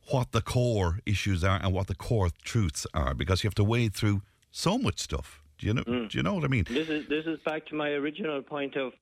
what 0.09 0.31
the 0.31 0.41
core 0.41 0.99
issues 1.05 1.43
are 1.43 1.59
and 1.61 1.71
what 1.71 1.87
the 1.87 1.95
core 1.95 2.29
truths 2.43 2.87
are 2.93 3.13
because 3.13 3.43
you 3.43 3.47
have 3.47 3.55
to 3.55 3.63
wade 3.63 3.93
through 3.93 4.21
so 4.49 4.77
much 4.77 4.99
stuff. 4.99 5.41
Do 5.59 5.67
you 5.67 5.73
know? 5.75 5.83
Mm. 5.83 6.09
Do 6.09 6.17
you 6.17 6.23
know 6.23 6.33
what 6.33 6.43
I 6.43 6.47
mean? 6.47 6.65
This 6.67 6.89
is 6.89 7.07
this 7.07 7.25
is 7.25 7.39
back 7.45 7.67
to 7.67 7.75
my 7.75 7.89
original 7.89 8.41
point 8.41 8.75
of 8.75 8.93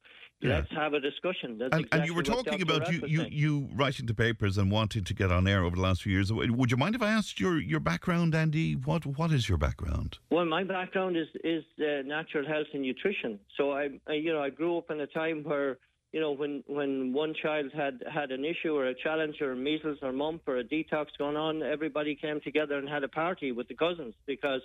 Yeah. 0.42 0.56
let's 0.56 0.72
have 0.72 0.94
a 0.94 1.02
discussion. 1.02 1.58
That's 1.58 1.74
And, 1.74 1.82
exactly 1.86 2.00
and 2.00 2.08
you 2.08 2.14
were 2.16 2.24
talking 2.24 2.62
about 2.62 2.92
you, 2.92 3.02
you, 3.06 3.26
you 3.30 3.70
writing 3.74 4.08
to 4.08 4.14
papers 4.14 4.58
and 4.58 4.72
wanting 4.72 5.04
to 5.04 5.14
get 5.14 5.32
on 5.32 5.48
air 5.48 5.66
over 5.66 5.76
the 5.76 5.82
last 5.82 6.04
few 6.04 6.14
years. 6.14 6.32
Would 6.32 6.72
you 6.72 6.78
mind 6.78 6.96
if 6.96 7.02
I 7.02 7.12
asked 7.12 7.40
your, 7.42 7.60
your 7.60 7.82
background, 7.82 8.34
Andy? 8.34 8.74
What 8.74 9.06
what 9.06 9.32
is 9.32 9.50
your 9.50 9.58
background? 9.58 10.18
Well, 10.30 10.46
my 10.46 10.64
background 10.64 11.18
is 11.18 11.28
is 11.44 11.64
uh, 11.80 12.04
natural 12.06 12.48
health 12.48 12.68
and 12.74 12.84
nutrition. 12.84 13.40
So 13.58 13.74
I, 13.74 13.90
I, 14.08 14.14
you 14.14 14.32
know, 14.32 14.42
I 14.42 14.50
grew 14.50 14.78
up 14.78 14.90
in 14.92 15.02
a 15.02 15.08
time 15.08 15.44
where 15.44 15.78
you 16.14 16.22
know 16.22 16.32
when 16.32 16.64
when 16.68 17.12
one 17.12 17.34
child 17.34 17.72
had 17.74 18.02
had 18.10 18.32
an 18.32 18.46
issue 18.46 18.74
or 18.76 18.86
a 18.86 18.96
challenge 18.96 19.42
or 19.42 19.56
measles 19.56 19.98
or 20.02 20.14
mump 20.14 20.44
or 20.48 20.58
a 20.58 20.64
detox 20.64 21.08
going 21.18 21.36
on, 21.36 21.64
everybody 21.64 22.16
came 22.16 22.40
together 22.40 22.78
and 22.78 22.88
had 22.88 23.04
a 23.04 23.10
party 23.10 23.52
with 23.52 23.68
the 23.68 23.76
cousins 23.76 24.14
because 24.26 24.62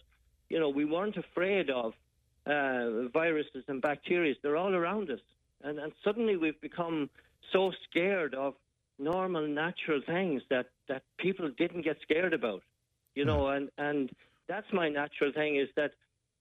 you 0.49 0.61
know 0.61 0.69
we 0.69 0.85
weren't 0.85 1.17
afraid 1.17 1.69
of 1.69 1.95
uh, 2.47 3.09
viruses 3.13 3.65
and 3.67 3.83
bacteria. 3.83 4.35
They're 4.41 4.57
all 4.57 4.75
around 4.75 5.11
us. 5.11 5.21
And 5.65 5.79
and 5.79 5.93
suddenly 6.05 6.37
we've 6.37 6.61
become 6.61 7.11
so 7.53 7.73
scared 7.89 8.35
of 8.35 8.55
normal, 8.99 9.47
natural 9.47 10.01
things 10.07 10.43
that 10.51 10.67
that 10.89 11.03
people 11.19 11.51
didn't 11.57 11.83
get 11.83 11.97
scared 12.03 12.35
about. 12.35 12.63
You 13.15 13.25
know, 13.25 13.47
hmm. 13.49 13.57
and 13.57 13.71
and 13.79 14.11
that's 14.49 14.67
my 14.73 14.89
natural 14.89 15.33
thing 15.33 15.57
is 15.57 15.69
that. 15.77 15.93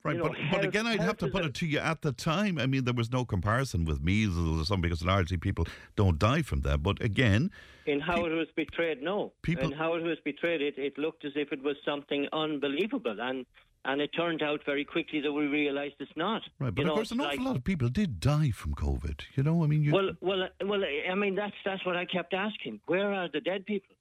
Right, 0.06 0.18
you 0.18 0.22
know, 0.22 0.28
but, 0.28 0.38
but 0.52 0.66
again, 0.66 0.86
I'd 0.86 1.00
have 1.00 1.16
to 1.20 1.30
put 1.30 1.46
it 1.46 1.54
to 1.54 1.66
you 1.66 1.80
at 1.80 2.02
the 2.02 2.12
time. 2.12 2.58
I 2.58 2.66
mean, 2.66 2.84
there 2.84 2.94
was 2.94 3.10
no 3.10 3.24
comparison 3.24 3.86
with 3.86 4.02
measles 4.04 4.62
or 4.62 4.66
something 4.66 4.90
because 4.90 5.06
largely 5.06 5.38
people 5.38 5.66
don't 5.96 6.20
die 6.20 6.42
from 6.42 6.60
that. 6.64 6.84
But 6.84 7.02
again, 7.02 7.52
in 7.86 8.02
how 8.02 8.26
it 8.26 8.32
was 8.32 8.50
betrayed, 8.54 9.02
no. 9.02 9.32
People- 9.44 9.64
in 9.64 9.72
how 9.72 9.94
it 9.94 10.04
was 10.04 10.18
betrayed, 10.26 10.62
it, 10.62 10.78
it 10.78 10.98
looked 10.98 11.24
as 11.24 11.32
if 11.38 11.54
it 11.54 11.64
was 11.64 11.78
something 11.86 12.28
unbelievable, 12.34 13.16
and 13.18 13.46
and 13.86 14.00
it 14.02 14.12
turned 14.16 14.42
out 14.42 14.62
very 14.66 14.86
quickly 14.86 15.20
that 15.22 15.32
we 15.32 15.46
realised 15.48 15.96
it's 16.00 16.12
not. 16.16 16.42
right, 16.60 16.74
but 16.74 16.82
you 16.82 16.84
of 16.84 16.88
know, 16.88 16.96
course, 16.96 17.12
an 17.12 17.20
awful 17.22 17.32
like- 17.38 17.40
lot 17.46 17.56
of 17.56 17.64
people 17.64 17.90
did 17.90 18.20
die 18.20 18.52
from 18.52 18.74
COVID. 18.76 19.22
You 19.36 19.44
know, 19.44 19.64
I 19.64 19.68
mean, 19.68 19.84
you, 19.84 19.92
Well, 19.92 20.12
well, 20.22 20.44
uh, 20.44 20.66
well. 20.66 20.82
I 21.12 21.16
mean, 21.16 21.36
that's 21.36 21.56
that's 21.66 21.86
what 21.86 21.96
I 21.98 22.06
kept 22.06 22.34
asking. 22.34 22.80
Where 22.86 23.14
are 23.14 23.28
the 23.32 23.42
dead 23.42 23.66
people? 23.66 23.96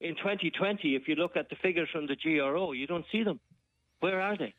In 0.00 0.14
2020, 0.16 0.94
if 0.94 1.08
you 1.08 1.14
look 1.14 1.36
at 1.36 1.48
the 1.48 1.56
figures 1.56 1.88
from 1.90 2.06
the 2.06 2.16
GRO, 2.16 2.72
you 2.72 2.86
don't 2.86 3.06
see 3.10 3.22
them. 3.22 3.40
Where 4.00 4.20
are 4.20 4.36
they? 4.36 4.52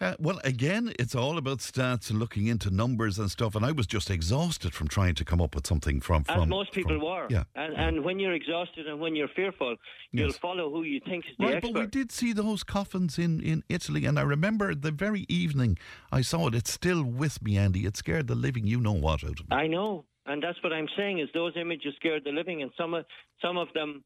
Uh, 0.00 0.14
well, 0.18 0.40
again, 0.44 0.92
it's 0.98 1.14
all 1.14 1.36
about 1.36 1.58
stats 1.58 2.08
and 2.08 2.18
looking 2.18 2.46
into 2.46 2.70
numbers 2.70 3.18
and 3.18 3.30
stuff. 3.30 3.54
And 3.54 3.66
I 3.66 3.72
was 3.72 3.86
just 3.86 4.08
exhausted 4.10 4.72
from 4.72 4.88
trying 4.88 5.14
to 5.16 5.24
come 5.26 5.42
up 5.42 5.54
with 5.54 5.66
something 5.66 6.00
from. 6.00 6.24
As 6.28 6.36
from 6.36 6.48
most 6.48 6.72
people 6.72 6.92
from- 6.92 7.04
were. 7.04 7.26
Yeah. 7.28 7.44
And 7.54 7.74
and 7.74 8.04
when 8.04 8.18
you're 8.18 8.32
exhausted 8.32 8.86
and 8.86 8.98
when 8.98 9.14
you're 9.14 9.28
fearful, 9.28 9.76
you'll 10.10 10.28
Yes. 10.28 10.38
follow 10.38 10.70
who 10.70 10.84
you 10.84 11.00
think 11.00 11.26
is 11.26 11.36
the 11.38 11.44
Right, 11.44 11.54
expert. 11.56 11.74
but 11.74 11.80
we 11.80 11.86
did 11.88 12.10
see 12.12 12.32
those 12.32 12.64
coffins 12.64 13.18
in, 13.18 13.40
in 13.42 13.62
Italy, 13.68 14.06
and 14.06 14.18
I 14.18 14.22
remember 14.22 14.74
the 14.74 14.90
very 14.90 15.26
evening 15.28 15.76
I 16.10 16.22
saw 16.22 16.48
it. 16.48 16.54
It's 16.54 16.72
still 16.72 17.04
with 17.04 17.42
me, 17.42 17.58
Andy. 17.58 17.84
It 17.84 17.96
scared 17.98 18.26
the 18.26 18.34
living 18.34 18.66
you 18.66 18.80
know 18.80 18.92
what 18.92 19.22
out 19.22 19.38
of 19.40 19.50
me. 19.50 19.56
I 19.56 19.66
know, 19.66 20.06
and 20.24 20.42
that's 20.42 20.62
what 20.62 20.72
I'm 20.72 20.88
saying. 20.96 21.18
Is 21.18 21.28
those 21.34 21.52
images 21.56 21.94
scared 21.96 22.24
the 22.24 22.32
living, 22.32 22.62
and 22.62 22.70
some 22.76 22.94
of 22.94 23.04
some 23.42 23.58
of 23.58 23.68
them, 23.74 24.02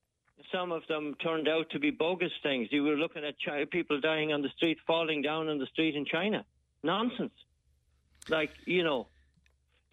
some 0.53 0.73
of 0.73 0.83
them 0.89 1.15
turned 1.23 1.49
out 1.49 1.71
to 1.71 1.79
be 1.79 1.91
bogus 1.91 2.33
things. 2.43 2.69
You 2.71 2.85
were 2.85 2.97
looking 2.97 3.23
at 3.25 3.35
people 3.71 4.01
dying 4.01 4.33
on 4.33 4.43
the 4.43 4.49
street, 4.57 4.79
falling 4.87 5.23
down 5.23 5.49
on 5.49 5.59
the 5.59 5.67
street 5.67 5.95
in 5.97 6.05
China. 6.05 6.45
Nonsense. 6.83 7.33
Like 8.29 8.51
you 8.67 8.83
know. 8.83 9.09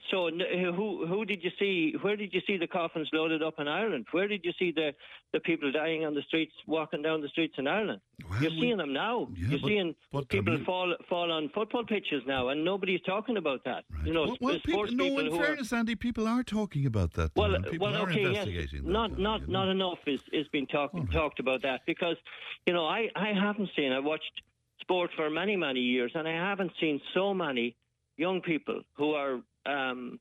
So 0.09 0.29
who 0.29 1.05
who 1.05 1.25
did 1.25 1.43
you 1.43 1.51
see? 1.59 1.95
Where 2.01 2.15
did 2.15 2.33
you 2.33 2.41
see 2.47 2.57
the 2.57 2.67
coffins 2.67 3.07
loaded 3.13 3.43
up 3.43 3.59
in 3.59 3.67
Ireland? 3.67 4.07
Where 4.11 4.27
did 4.27 4.41
you 4.43 4.51
see 4.57 4.71
the 4.71 4.93
the 5.31 5.39
people 5.39 5.71
dying 5.71 6.03
on 6.05 6.15
the 6.15 6.21
streets, 6.23 6.53
walking 6.67 7.01
down 7.01 7.21
the 7.21 7.27
streets 7.29 7.53
in 7.57 7.67
Ireland? 7.67 8.01
Well, 8.29 8.41
You're 8.41 8.51
seeing 8.51 8.77
them 8.77 8.93
now. 8.93 9.27
Yeah, 9.35 9.49
You're 9.49 9.59
but- 9.59 9.67
seeing 9.67 9.95
but, 10.11 10.23
I 10.23 10.25
people 10.25 10.53
mean- 10.55 10.65
fall 10.65 10.95
fall 11.07 11.31
on 11.31 11.49
football 11.49 11.85
pitches 11.85 12.23
now, 12.25 12.49
and 12.49 12.65
nobody's 12.65 13.01
talking 13.01 13.37
about 13.37 13.63
that. 13.65 13.83
You 14.03 14.13
know, 14.13 14.23
well, 14.23 14.37
well, 14.41 14.53
people, 14.55 14.73
sports 14.73 14.91
no, 14.93 15.03
people 15.03 15.19
in 15.19 15.31
who 15.31 15.39
are 15.39 15.45
fairness, 15.45 15.71
Andy, 15.73 15.95
people 15.95 16.27
are 16.27 16.43
talking 16.43 16.85
about 16.85 17.13
that. 17.13 17.31
well, 17.35 17.55
well, 17.79 17.95
okay, 17.97 18.31
yes. 18.31 18.71
that. 18.71 18.83
Not, 18.83 19.11
now, 19.11 19.17
not, 19.17 19.41
you 19.41 19.47
know. 19.47 19.65
not 19.65 19.69
enough 19.69 19.99
is 20.07 20.21
is 20.33 20.47
being 20.49 20.67
talk, 20.67 20.91
talked 21.11 21.39
about 21.39 21.61
that 21.61 21.81
because, 21.85 22.17
you 22.65 22.73
know, 22.73 22.85
I 22.85 23.09
I 23.15 23.33
haven't 23.33 23.69
seen. 23.75 23.91
I 23.91 23.99
watched 23.99 24.41
sport 24.81 25.11
for 25.15 25.29
many 25.29 25.55
many 25.55 25.79
years, 25.81 26.11
and 26.15 26.27
I 26.27 26.33
haven't 26.33 26.71
seen 26.81 26.99
so 27.13 27.33
many 27.33 27.75
young 28.17 28.41
people 28.41 28.81
who 28.93 29.13
are, 29.13 29.39
um, 29.65 30.19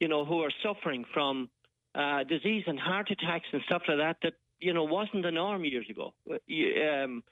you 0.00 0.08
know, 0.08 0.24
who 0.24 0.42
are 0.42 0.52
suffering 0.62 1.04
from 1.12 1.48
uh, 1.94 2.24
disease 2.24 2.64
and 2.66 2.78
heart 2.78 3.10
attacks 3.10 3.46
and 3.52 3.62
stuff 3.66 3.82
like 3.88 3.98
that. 3.98 4.16
That 4.22 4.34
you 4.60 4.72
know 4.72 4.84
wasn't 4.84 5.22
the 5.22 5.30
norm 5.30 5.64
years 5.64 5.86
ago. 5.90 6.12
Um, 6.30 7.22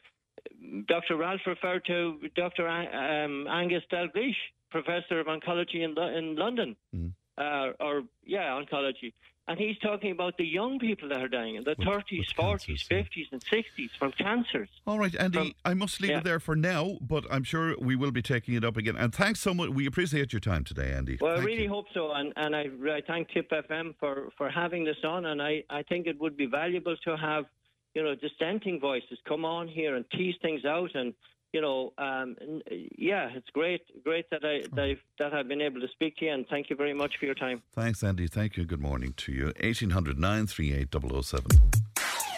Dr. 0.86 1.16
Ralph 1.16 1.40
referred 1.46 1.84
to 1.86 2.18
Dr. 2.34 2.68
Um, 2.68 3.46
Angus 3.48 3.82
Dalgleish, 3.92 4.36
professor 4.70 5.20
of 5.20 5.26
oncology 5.26 5.82
in, 5.82 5.96
in 5.98 6.36
London, 6.36 6.76
uh, 7.38 7.72
or 7.80 8.02
yeah, 8.24 8.61
oncology, 8.61 9.12
and 9.49 9.59
he's 9.59 9.78
talking 9.78 10.11
about 10.11 10.36
the 10.36 10.44
young 10.44 10.78
people 10.78 11.09
that 11.09 11.20
are 11.20 11.28
dying 11.28 11.55
in 11.55 11.64
the 11.64 11.76
thirties, 11.76 12.26
forties, 12.34 12.82
fifties, 12.82 13.26
and 13.30 13.42
sixties 13.42 13.90
from 13.99 14.12
cancers. 14.12 14.68
All 14.86 14.99
right, 14.99 15.14
Andy, 15.14 15.38
From- 15.38 15.53
I 15.64 15.74
must 15.74 16.01
leave 16.01 16.11
yeah. 16.11 16.18
it 16.18 16.24
there 16.24 16.40
for 16.40 16.57
now, 16.57 16.99
but 17.01 17.24
I'm 17.30 17.44
sure 17.44 17.76
we 17.78 17.94
will 17.94 18.11
be 18.11 18.22
taking 18.22 18.55
it 18.55 18.64
up 18.64 18.76
again. 18.76 18.97
And 18.97 19.14
thanks 19.14 19.40
so 19.40 19.55
much. 19.55 19.70
We 19.70 19.86
appreciate 19.86 20.32
your 20.32 20.40
time 20.40 20.64
today, 20.64 20.92
Andy. 20.92 21.18
Well, 21.20 21.38
I 21.38 21.42
really 21.42 21.64
you. 21.64 21.68
hope 21.68 21.86
so, 21.94 22.12
and, 22.12 22.32
and 22.36 22.57
I, 22.57 22.66
I 22.90 23.03
thank 23.07 23.30
Tipp 23.30 23.51
FM 23.51 23.94
for, 24.01 24.30
for 24.36 24.51
having 24.51 24.84
this 24.84 24.97
on, 25.05 25.26
and 25.26 25.40
I, 25.40 25.62
I 25.70 25.82
think 25.84 26.07
it 26.07 26.20
would 26.20 26.36
be 26.36 26.47
valuable 26.47 26.97
to 27.05 27.16
have, 27.16 27.44
you 27.94 28.03
know, 28.03 28.14
dissenting 28.14 28.80
voices 28.80 29.18
come 29.28 29.44
on 29.44 29.68
here 29.68 29.94
and 29.94 30.05
tease 30.11 30.34
things 30.42 30.64
out, 30.64 30.90
and 30.94 31.14
you 31.53 31.61
know, 31.61 31.92
um, 31.99 32.36
yeah, 32.70 33.30
it's 33.34 33.49
great, 33.51 33.82
great 34.05 34.28
that 34.30 34.44
I 34.44 34.62
that 34.74 34.82
I've, 34.82 35.03
that 35.18 35.34
I've 35.34 35.49
been 35.49 35.62
able 35.62 35.80
to 35.80 35.88
speak 35.88 36.16
to 36.18 36.26
you, 36.26 36.32
and 36.32 36.47
thank 36.49 36.70
you 36.70 36.76
very 36.76 36.94
much 36.94 37.16
for 37.18 37.26
your 37.26 37.34
time. 37.34 37.62
Thanks, 37.72 38.03
Andy. 38.03 38.26
Thank 38.26 38.57
you. 38.57 38.64
Good 38.64 38.80
morning 38.80 39.14
to 39.18 39.32
you. 39.32 39.44
1800 39.61 40.18
938 40.18 40.88
007. 41.24 41.47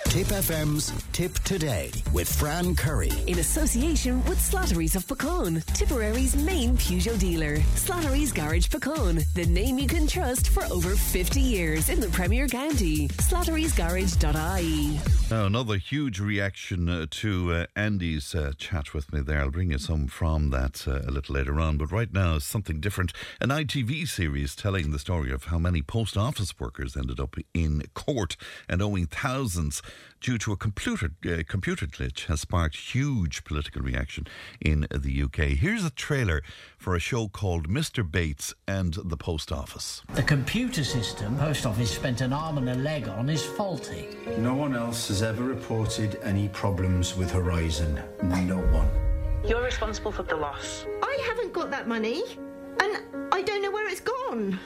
Tipp 0.09 0.29
FM's 0.29 0.91
Tipp 1.13 1.35
Today 1.41 1.91
with 2.15 2.35
Fran 2.35 2.75
Curry. 2.75 3.13
In 3.27 3.41
association 3.41 4.25
with 4.25 4.39
Slattery's 4.39 4.97
of 4.97 5.07
Puckane, 5.07 5.63
Tipperary's 5.75 6.35
main 6.35 6.79
Peugeot 6.79 7.19
dealer. 7.21 7.59
Slattery's 7.75 8.33
Garage 8.33 8.69
Puckane, 8.69 9.23
the 9.35 9.45
name 9.45 9.79
you 9.79 9.87
can 9.87 10.07
trust 10.07 10.49
for 10.49 10.65
over 10.73 10.97
50 10.97 11.41
years 11.43 11.91
in 11.91 12.01
the 12.01 12.09
Premier 12.09 12.49
County. 12.49 13.09
Slattery'sGarage.ie. 13.09 14.99
Now, 15.31 15.45
another 15.45 15.77
huge 15.77 16.21
reaction 16.21 16.89
uh, 16.89 17.05
to 17.11 17.53
uh, 17.53 17.67
Andy's 17.77 18.35
uh, 18.35 18.53
chat 18.57 18.95
with 18.95 19.13
me 19.13 19.21
there. 19.21 19.41
I'll 19.41 19.51
bring 19.51 19.73
you 19.73 19.79
some 19.79 20.07
from 20.07 20.49
that 20.51 20.89
uh, 20.89 21.03
a 21.07 21.11
little 21.11 21.35
later 21.35 21.61
on. 21.61 21.77
But 21.77 21.93
right 21.93 22.11
now, 22.11 22.39
something 22.39 22.81
different. 22.81 23.13
An 23.43 23.51
ITV 23.51 24.09
series 24.09 24.57
telling 24.57 24.91
the 24.91 24.99
story 24.99 25.31
of 25.31 25.45
how 25.45 25.59
many 25.59 25.83
post 25.83 26.17
office 26.17 26.59
workers 26.59 26.97
ended 26.97 27.21
up 27.21 27.37
in 27.53 27.83
court 27.93 28.39
and 28.71 28.81
owing 28.81 29.07
thousands 29.07 29.83
due 30.21 30.39
to 30.39 30.53
a 30.53 30.57
computer, 30.57 31.11
uh, 31.27 31.43
computer 31.47 31.87
glitch 31.87 32.27
has 32.27 32.41
sparked 32.41 32.77
huge 32.77 33.45
political 33.45 33.83
reaction 33.83 34.27
in 34.61 34.87
the 34.91 35.23
UK. 35.23 35.57
Here's 35.57 35.85
a 35.85 35.91
trailer 35.91 36.43
for 36.77 36.95
a 36.95 37.01
show 37.01 37.29
called 37.29 37.69
Mr. 37.69 38.09
Bates 38.09 38.55
and 38.67 38.95
the 39.05 39.17
Post 39.17 39.53
Office. 39.53 40.03
The 40.15 40.23
computer 40.23 40.85
system 40.85 41.37
Post 41.37 41.67
Office 41.67 41.95
spent 41.95 42.21
an 42.21 42.33
arm 42.33 42.59
and 42.59 42.69
a 42.71 42.75
leg 42.75 43.09
on 43.09 43.29
is 43.29 43.45
faulty. 43.45 44.09
No 44.39 44.55
one 44.55 44.75
else 44.75 45.09
has 45.09 45.23
ever 45.23 45.43
reported 45.43 46.19
any 46.23 46.49
problems 46.49 47.17
with 47.17 47.31
Horizon. 47.31 48.01
No 48.23 48.59
one. 48.59 48.89
You're 49.47 49.63
responsible 49.63 50.13
for 50.13 50.25
the 50.25 50.37
loss. 50.37 50.85
I 51.03 51.25
haven't 51.27 51.53
got 51.53 51.71
that 51.71 51.89
money, 51.89 52.23
and 52.81 53.03
I 53.33 53.43
don't 53.43 53.63
know 53.63 53.71
where 53.71 53.89
it's 53.89 54.01
gone. 54.01 54.59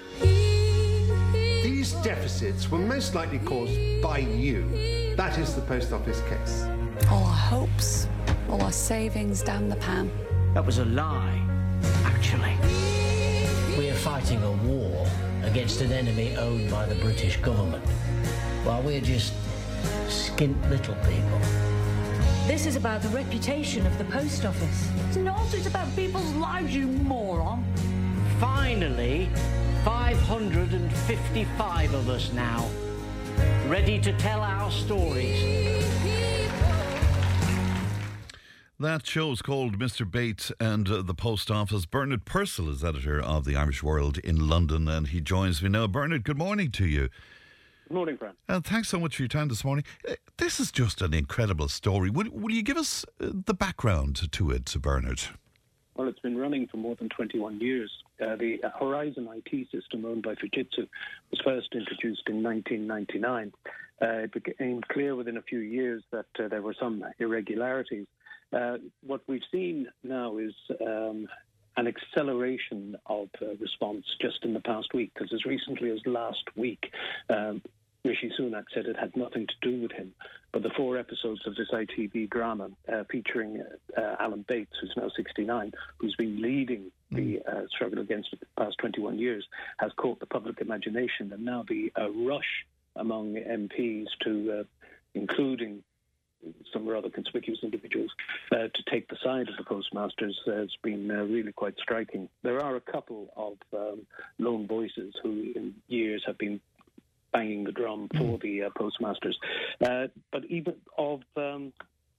These 1.62 1.92
deficits 2.02 2.68
were 2.68 2.78
most 2.78 3.14
likely 3.14 3.38
caused 3.38 3.78
by 4.02 4.18
you. 4.18 5.14
That 5.14 5.38
is 5.38 5.54
the 5.54 5.60
post 5.60 5.92
office 5.92 6.20
case. 6.22 6.64
All 7.08 7.22
our 7.22 7.32
hopes, 7.32 8.08
all 8.50 8.60
our 8.62 8.72
savings 8.72 9.42
down 9.42 9.68
the 9.68 9.76
pan. 9.76 10.10
That 10.54 10.66
was 10.66 10.78
a 10.78 10.84
lie, 10.84 11.40
actually. 12.04 12.56
We 13.78 13.90
are 13.90 13.94
fighting 13.94 14.42
a 14.42 14.50
war 14.50 15.06
against 15.44 15.80
an 15.82 15.92
enemy 15.92 16.36
owned 16.36 16.68
by 16.68 16.84
the 16.84 16.96
British 16.96 17.36
government, 17.36 17.84
while 18.64 18.82
we're 18.82 19.00
just 19.00 19.32
skint 20.08 20.68
little 20.68 20.96
people. 20.96 21.38
This 22.48 22.66
is 22.66 22.74
about 22.74 23.02
the 23.02 23.08
reputation 23.10 23.86
of 23.86 23.96
the 23.98 24.04
post 24.06 24.44
office. 24.44 24.88
It's 25.06 25.16
not, 25.16 25.54
it's 25.54 25.68
about 25.68 25.94
people's 25.94 26.34
lives, 26.34 26.74
you 26.74 26.88
moron. 26.88 27.64
Finally, 28.40 29.28
555 29.84 31.94
of 31.94 32.08
us 32.08 32.32
now, 32.32 32.68
ready 33.66 33.98
to 33.98 34.16
tell 34.16 34.40
our 34.40 34.70
stories. 34.70 35.42
That 38.78 39.04
show's 39.06 39.42
called 39.42 39.78
Mr. 39.78 40.08
Bates 40.08 40.52
and 40.60 40.88
uh, 40.88 41.02
the 41.02 41.14
Post 41.14 41.50
Office. 41.50 41.84
Bernard 41.86 42.24
Purcell 42.24 42.68
is 42.68 42.84
editor 42.84 43.20
of 43.20 43.44
the 43.44 43.56
Irish 43.56 43.82
World 43.82 44.18
in 44.18 44.48
London, 44.48 44.86
and 44.88 45.08
he 45.08 45.20
joins 45.20 45.60
me 45.62 45.68
now. 45.68 45.86
Bernard, 45.88 46.22
good 46.24 46.38
morning 46.38 46.70
to 46.72 46.86
you. 46.86 47.08
Good 47.88 47.94
morning, 47.94 48.16
Fran. 48.16 48.34
And 48.48 48.64
thanks 48.64 48.88
so 48.88 48.98
much 49.00 49.16
for 49.16 49.22
your 49.22 49.28
time 49.28 49.48
this 49.48 49.64
morning. 49.64 49.84
Uh, 50.08 50.14
This 50.36 50.60
is 50.60 50.70
just 50.72 51.02
an 51.02 51.12
incredible 51.12 51.68
story. 51.68 52.08
Will, 52.08 52.30
will 52.30 52.52
you 52.52 52.62
give 52.62 52.76
us 52.76 53.04
uh, 53.20 53.30
the 53.32 53.54
background 53.54 54.30
to 54.32 54.50
it, 54.50 54.72
Bernard? 54.80 55.22
Well, 56.02 56.10
it's 56.10 56.18
been 56.18 56.36
running 56.36 56.66
for 56.66 56.78
more 56.78 56.96
than 56.96 57.08
21 57.10 57.60
years. 57.60 57.88
Uh, 58.20 58.34
the 58.34 58.58
Horizon 58.76 59.28
IT 59.32 59.68
system 59.70 60.04
owned 60.04 60.24
by 60.24 60.34
Fujitsu 60.34 60.88
was 61.30 61.40
first 61.44 61.68
introduced 61.74 62.22
in 62.26 62.42
1999. 62.42 63.52
Uh, 64.02 64.24
it 64.24 64.32
became 64.32 64.80
clear 64.90 65.14
within 65.14 65.36
a 65.36 65.42
few 65.42 65.60
years 65.60 66.02
that 66.10 66.26
uh, 66.40 66.48
there 66.48 66.60
were 66.60 66.74
some 66.74 67.04
irregularities. 67.20 68.08
Uh, 68.52 68.78
what 69.06 69.20
we've 69.28 69.44
seen 69.52 69.86
now 70.02 70.38
is 70.38 70.54
um, 70.84 71.28
an 71.76 71.86
acceleration 71.86 72.96
of 73.06 73.28
uh, 73.40 73.54
response 73.60 74.04
just 74.20 74.42
in 74.42 74.54
the 74.54 74.60
past 74.60 74.92
week, 74.94 75.12
because 75.14 75.32
as 75.32 75.44
recently 75.44 75.92
as 75.92 76.00
last 76.04 76.42
week, 76.56 76.92
um, 77.30 77.62
Rishi 78.04 78.32
Sunak 78.38 78.64
said 78.74 78.86
it 78.86 78.96
had 78.98 79.16
nothing 79.16 79.46
to 79.46 79.54
do 79.70 79.80
with 79.80 79.92
him. 79.92 80.12
But 80.52 80.64
the 80.64 80.70
four 80.76 80.98
episodes 80.98 81.46
of 81.46 81.54
this 81.54 81.70
ITV 81.72 82.30
drama 82.30 82.70
uh, 82.92 83.04
featuring 83.10 83.62
uh, 83.62 84.00
uh, 84.00 84.16
Alan 84.18 84.44
Bates, 84.48 84.72
who's 84.80 84.92
now 84.96 85.08
69, 85.14 85.72
who's 85.98 86.16
been 86.16 86.42
leading 86.42 86.90
the 87.12 87.40
uh, 87.46 87.62
struggle 87.74 88.00
against 88.00 88.32
it 88.32 88.40
for 88.40 88.46
the 88.46 88.64
past 88.64 88.78
21 88.78 89.18
years 89.18 89.46
has 89.78 89.92
caught 89.96 90.18
the 90.18 90.26
public 90.26 90.60
imagination, 90.60 91.32
and 91.32 91.44
now 91.44 91.64
the 91.68 91.92
uh, 91.98 92.10
rush 92.10 92.66
among 92.96 93.34
MPs 93.34 94.06
to, 94.24 94.60
uh, 94.60 94.64
including 95.14 95.82
some 96.72 96.88
rather 96.88 97.08
conspicuous 97.08 97.60
individuals, 97.62 98.10
uh, 98.50 98.68
to 98.74 98.82
take 98.90 99.08
the 99.08 99.16
side 99.22 99.48
of 99.48 99.56
the 99.56 99.64
postmasters 99.64 100.38
has 100.46 100.70
been 100.82 101.10
uh, 101.10 101.22
really 101.22 101.52
quite 101.52 101.74
striking. 101.80 102.28
There 102.42 102.60
are 102.60 102.76
a 102.76 102.80
couple 102.80 103.32
of 103.36 103.58
um, 103.78 104.06
lone 104.38 104.66
voices 104.66 105.14
who, 105.22 105.52
in 105.54 105.74
years, 105.88 106.22
have 106.26 106.38
been 106.38 106.60
banging 107.32 107.64
the 107.64 107.72
drum 107.72 108.08
for 108.16 108.38
the 108.38 108.64
uh, 108.64 108.70
postmasters, 108.76 109.38
uh, 109.80 110.08
but 110.30 110.44
even 110.46 110.74
of 110.98 111.22
um, 111.36 111.72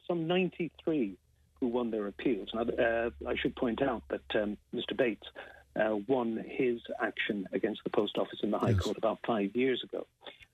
some 0.07 0.27
93 0.27 1.17
who 1.59 1.67
won 1.67 1.91
their 1.91 2.07
appeals. 2.07 2.49
Now, 2.53 2.61
uh, 2.61 3.09
I 3.27 3.35
should 3.35 3.55
point 3.55 3.81
out 3.81 4.03
that 4.09 4.41
um, 4.41 4.57
Mr. 4.73 4.95
Bates. 4.95 5.27
Uh, 5.75 5.95
won 6.07 6.37
his 6.47 6.79
action 7.01 7.47
against 7.51 7.83
the 7.83 7.89
post 7.89 8.19
office 8.19 8.37
in 8.43 8.51
the 8.51 8.59
High 8.59 8.75
Court 8.75 8.95
about 8.95 9.17
five 9.25 9.55
years 9.55 9.83
ago. 9.83 10.05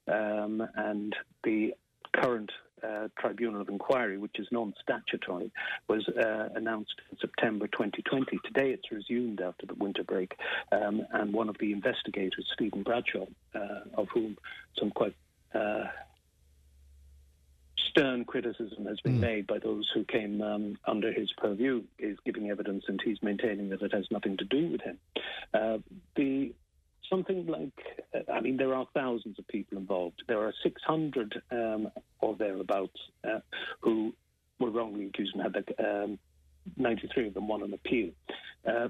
Um, 0.08 0.66
and 0.76 1.14
the 1.44 1.74
current 2.14 2.50
uh, 2.84 3.08
Tribunal 3.18 3.62
of 3.62 3.70
Inquiry, 3.70 4.18
which 4.18 4.40
is 4.40 4.48
non 4.52 4.74
statutory, 4.82 5.52
was 5.88 6.08
uh, 6.08 6.50
announced 6.56 6.96
in 7.12 7.18
September 7.20 7.68
2020. 7.68 8.40
Today 8.46 8.72
it's 8.72 8.92
resumed 8.92 9.42
after 9.42 9.66
the 9.66 9.76
winter 9.76 10.04
break, 10.04 10.36
um, 10.72 11.06
and 11.12 11.34
one 11.34 11.50
of 11.50 11.58
the 11.60 11.72
investigators, 11.72 12.46
Stephen 12.54 12.84
Bradshaw, 12.84 13.26
uh, 13.56 13.80
of 13.96 14.08
whom 14.10 14.38
some 14.78 14.92
quite 14.92 15.16
uh, 15.54 15.86
stern 17.90 18.24
criticism 18.26 18.86
has 18.86 19.00
been 19.02 19.20
made 19.20 19.48
by 19.48 19.58
those 19.60 19.90
who 19.94 20.04
came 20.04 20.42
um, 20.42 20.78
under 20.86 21.12
his 21.12 21.32
purview, 21.38 21.84
is 21.98 22.18
giving 22.26 22.50
evidence, 22.50 22.86
and 22.88 23.02
he's 23.04 23.22
maintaining 23.22 23.70
that 23.70 23.82
it 23.82 23.94
has 23.94 24.06
nothing 24.12 24.38
to 24.38 24.46
do 24.46 24.68
with 24.68 24.82
him. 24.82 24.98
Uh, 25.54 25.78
the 26.16 26.54
something 27.10 27.48
like, 27.48 27.72
uh, 28.14 28.32
I 28.32 28.42
mean, 28.42 28.58
there 28.58 28.74
are 28.74 28.88
thousands 28.94 29.40
of 29.40 29.48
people 29.48 29.78
involved. 29.78 30.24
There 30.28 30.42
are 30.42 30.54
600 30.64 31.42
um, 31.52 31.90
or 32.20 32.36
thereabouts 32.36 33.00
uh, 33.24 33.40
who 33.82 34.14
were 34.60 34.70
wrongly 34.70 35.08
accused 35.08 35.36
and 35.36 35.44
had 35.44 35.54
the, 35.54 36.04
um, 36.04 36.20
93 36.78 37.28
of 37.28 37.34
them 37.34 37.48
won 37.48 37.64
an 37.64 37.74
appeal. 37.74 38.12
Uh, 38.68 38.90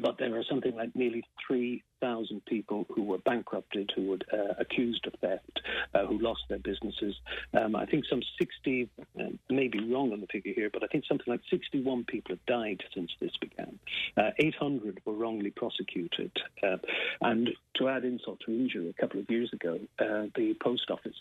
but 0.00 0.18
there 0.18 0.36
are 0.38 0.44
something 0.48 0.74
like 0.76 0.94
nearly 0.94 1.24
3,000 1.46 2.44
people 2.46 2.86
who 2.94 3.02
were 3.02 3.18
bankrupted, 3.18 3.90
who 3.94 4.10
were 4.10 4.18
uh, 4.32 4.54
accused 4.58 5.06
of 5.06 5.14
theft, 5.20 5.60
uh, 5.94 6.06
who 6.06 6.18
lost 6.18 6.42
their 6.48 6.58
businesses. 6.58 7.16
Um, 7.54 7.74
I 7.74 7.86
think 7.86 8.04
some 8.08 8.22
60, 8.38 8.88
uh, 9.18 9.24
may 9.48 9.68
be 9.68 9.80
wrong 9.92 10.12
on 10.12 10.20
the 10.20 10.26
figure 10.28 10.52
here, 10.54 10.70
but 10.72 10.84
I 10.84 10.86
think 10.86 11.04
something 11.06 11.26
like 11.26 11.40
61 11.50 12.04
people 12.04 12.36
have 12.36 12.46
died 12.46 12.82
since 12.94 13.10
this 13.20 13.36
began. 13.40 13.78
Uh, 14.16 14.30
800 14.38 15.00
were 15.04 15.14
wrongly 15.14 15.50
prosecuted. 15.50 16.32
Uh, 16.62 16.76
and 17.20 17.50
to 17.76 17.88
add 17.88 18.04
insult 18.04 18.38
to 18.46 18.52
injury, 18.52 18.88
a 18.88 19.00
couple 19.00 19.20
of 19.20 19.28
years 19.28 19.52
ago, 19.52 19.78
uh, 19.98 20.26
the 20.36 20.54
post 20.62 20.90
office 20.90 21.16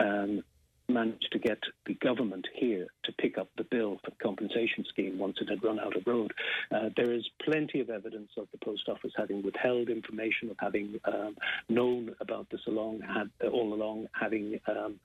um, 0.00 0.42
managed 0.90 1.28
to 1.32 1.38
get 1.38 1.58
the 1.86 1.94
government 1.94 2.46
here 2.54 2.86
to 3.04 3.12
pick 3.12 3.38
up 3.38 3.48
the 3.56 3.64
bill 3.64 3.98
for 4.04 4.10
the 4.10 4.16
compensation 4.22 4.84
scheme 4.88 5.18
once 5.18 5.36
it 5.40 5.48
had 5.48 5.62
run 5.62 5.78
out 5.78 5.96
of 5.96 6.06
road. 6.06 6.32
Uh, 6.70 6.90
there 6.96 7.12
is 7.12 7.28
plenty 7.42 7.80
of 7.80 7.90
evidence 7.90 8.30
of 8.36 8.46
the 8.52 8.58
post 8.58 8.88
office 8.88 9.12
having 9.16 9.42
withheld 9.42 9.88
information, 9.88 10.50
of 10.50 10.56
having 10.58 11.00
um, 11.04 11.36
known 11.68 12.14
about 12.20 12.48
this 12.50 12.60
along, 12.66 13.00
had, 13.00 13.30
all 13.50 13.74
along, 13.74 14.06
having. 14.12 14.60
Um, 14.66 15.00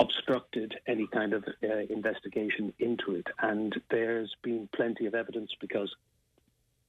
obstructed 0.00 0.74
any 0.88 1.06
kind 1.06 1.32
of 1.32 1.44
uh, 1.62 1.76
investigation 1.88 2.72
into 2.80 3.14
it. 3.14 3.26
And 3.40 3.72
there's 3.88 4.34
been 4.42 4.68
plenty 4.74 5.06
of 5.06 5.14
evidence 5.14 5.52
because 5.60 5.94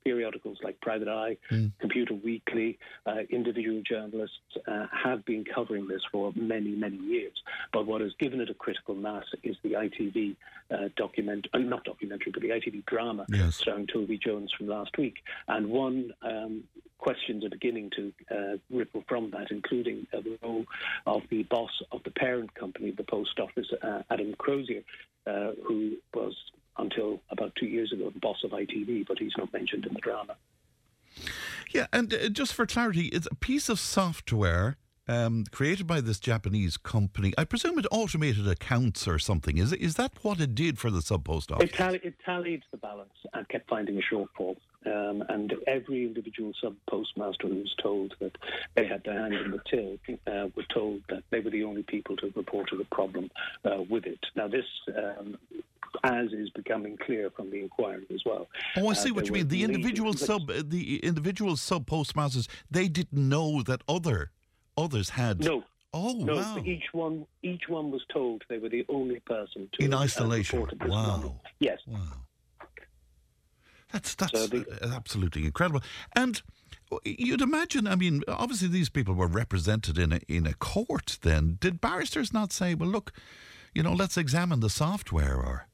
periodicals 0.06 0.60
like 0.64 0.80
Private 0.82 1.07
Eye, 1.07 1.38
mm. 1.52 1.72
Computer 1.80 2.14
Weekly, 2.14 2.77
uh, 3.06 3.22
individual 3.30 3.82
journalists 3.82 4.38
uh, 4.68 4.86
have 4.91 5.26
been 5.26 5.44
covering 5.44 5.88
this 5.88 6.02
for 6.11 6.32
many, 6.36 6.69
many 6.69 6.98
years. 6.98 7.34
But 7.73 7.88
what 7.88 8.02
has 8.02 8.11
given 8.19 8.40
it 8.40 8.49
a 8.49 8.53
critical 8.53 8.95
mass 8.95 9.26
is 9.44 9.57
the 9.64 9.72
ITV 9.72 10.36
uh, 10.72 10.90
document, 10.95 11.48
uh, 11.53 11.57
not 11.57 11.84
documentary, 11.84 12.32
but 12.32 12.41
the 12.41 12.49
ITV 12.49 12.86
drama 12.86 13.26
yes. 13.30 13.56
starring 13.56 13.88
Toby 13.88 14.18
Jones 14.18 14.53
from 14.56 14.68
last 14.68 14.95
week. 14.98 15.15
And 15.48 15.69
one 15.69 16.11
um, 16.22 16.64
questions 16.99 17.44
are 17.44 17.49
beginning 17.49 17.90
to 17.95 18.14
uh, 18.32 18.57
ripple 18.69 19.03
from 19.10 19.32
that, 19.32 19.49
including 19.49 20.06
uh, 20.14 20.22
the 20.22 20.38
role 20.44 20.65
of 21.07 21.23
the 21.32 21.44
boss 21.44 21.72
of 21.91 22.03
the 22.03 22.11
parent 22.11 22.53
company, 22.53 22.91
the 22.91 23.03
post 23.03 23.40
office, 23.40 23.68
Adam 24.11 24.36
Crozier, 24.38 24.84
who 25.26 25.98
was 26.14 26.36
until 26.77 27.22
about 27.30 27.56
two 27.56 27.68
years 27.68 27.91
ago, 27.91 28.10
the 28.10 28.19
boss 28.19 28.43
of 28.43 28.52
ITV, 28.52 29.07
but 29.07 29.18
he's 29.19 29.34
not 29.38 29.52
mentioned 29.53 29.85
in 29.85 29.93
the 29.93 30.02
drama. 30.02 30.35
Yeah, 31.72 31.88
and 31.91 32.14
uh, 32.14 32.30
just 32.30 32.53
for 32.53 32.65
clarity, 32.65 33.07
it's 33.07 33.27
a 33.31 33.35
piece 33.35 33.69
of 33.69 33.80
software 33.80 34.77
um, 35.07 35.45
created 35.52 35.88
by 35.88 36.02
this 36.02 36.19
Japanese 36.19 36.77
company. 36.77 37.34
I 37.38 37.43
presume 37.43 37.77
it 37.77 37.85
automated 37.91 38.47
accounts 38.47 39.07
or 39.07 39.19
something. 39.19 39.57
Is 39.57 39.73
is 39.73 39.95
that 39.95 40.11
what 40.23 40.39
it 40.39 40.56
did 40.56 40.80
for 40.80 40.89
the 40.89 41.02
sub 41.02 41.26
post 41.26 41.52
office? 41.52 41.69
It, 41.69 41.73
tally, 41.73 41.99
it 42.03 42.15
tallied 42.26 42.64
the 42.72 42.77
balance 42.77 43.14
and 43.34 43.47
kept 43.49 43.69
finding 43.69 43.97
a 43.97 44.14
shortfall. 44.14 44.57
Um, 44.85 45.23
and 45.30 45.52
every 45.65 46.06
individual 46.06 46.53
sub 46.61 46.76
postmaster 46.88 47.47
who 47.47 47.56
was 47.56 47.76
told 47.81 48.14
that 48.19 48.38
they 48.76 48.85
had 48.85 49.03
their 49.03 49.19
hand 49.19 49.34
in 49.34 49.52
the 49.52 49.60
till 49.68 49.97
uh, 50.27 50.47
were 50.56 50.65
told 50.72 51.02
that 51.10 51.23
they 51.31 51.39
were 51.39 51.49
the 51.49 51.64
only 51.64 51.81
people 51.81 52.15
to 52.18 52.27
have 52.27 52.35
reported 52.35 52.80
a 52.80 52.95
problem 52.95 53.31
uh, 53.64 53.81
with 53.89 54.06
it. 54.06 54.19
Now, 54.35 54.47
this 54.47 54.65
um, 54.95 55.38
as 56.03 56.31
is 56.31 56.49
becoming 56.51 56.97
clear 56.97 57.30
from 57.30 57.49
the 57.51 57.61
inquiry 57.61 58.05
as 58.13 58.22
well. 58.26 58.47
Oh, 58.77 58.89
I 58.89 58.93
see 58.93 59.11
uh, 59.11 59.13
what 59.13 59.27
you 59.27 59.34
mean. 59.34 59.47
The 59.47 59.63
individual 59.63 60.13
sub, 60.13 60.49
uh, 60.49 60.63
the 60.65 60.97
individual 60.99 61.55
sub 61.57 61.88
postmasters, 61.88 62.47
they 62.69 62.88
didn't 62.88 63.30
know 63.30 63.61
that 63.63 63.81
other 63.88 64.31
others 64.77 65.11
had. 65.11 65.43
No. 65.43 65.63
Oh, 65.93 66.11
no, 66.11 66.35
wow. 66.35 66.61
Each 66.65 66.84
one, 66.91 67.26
each 67.41 67.69
one 67.69 67.89
was 67.89 68.03
told 68.11 68.43
they 68.49 68.57
were 68.57 68.67
the 68.67 68.85
only 68.89 69.22
person 69.22 69.69
to 69.73 69.85
in 69.85 69.93
isolation. 69.93 70.63
Uh, 70.63 70.88
wow. 70.88 71.39
Yes. 71.59 71.80
Wow. 71.88 71.99
That's 73.93 74.13
that's 74.15 74.38
so 74.38 74.47
the, 74.47 74.65
absolutely 74.93 75.45
incredible. 75.45 75.81
And 76.13 76.41
you'd 77.05 77.41
imagine. 77.41 77.88
I 77.88 77.95
mean, 77.95 78.23
obviously 78.27 78.67
these 78.67 78.89
people 78.89 79.13
were 79.13 79.27
represented 79.27 79.97
in 79.97 80.11
a 80.11 80.19
in 80.27 80.45
a 80.45 80.53
court. 80.53 81.17
Then 81.22 81.57
did 81.61 81.80
barristers 81.80 82.34
not 82.34 82.51
say, 82.51 82.76
"Well, 82.76 82.89
look, 82.89 83.13
you 83.73 83.84
know, 83.84 83.93
let's 83.93 84.17
examine 84.17 84.59
the 84.59 84.69
software," 84.69 85.38
or 85.38 85.67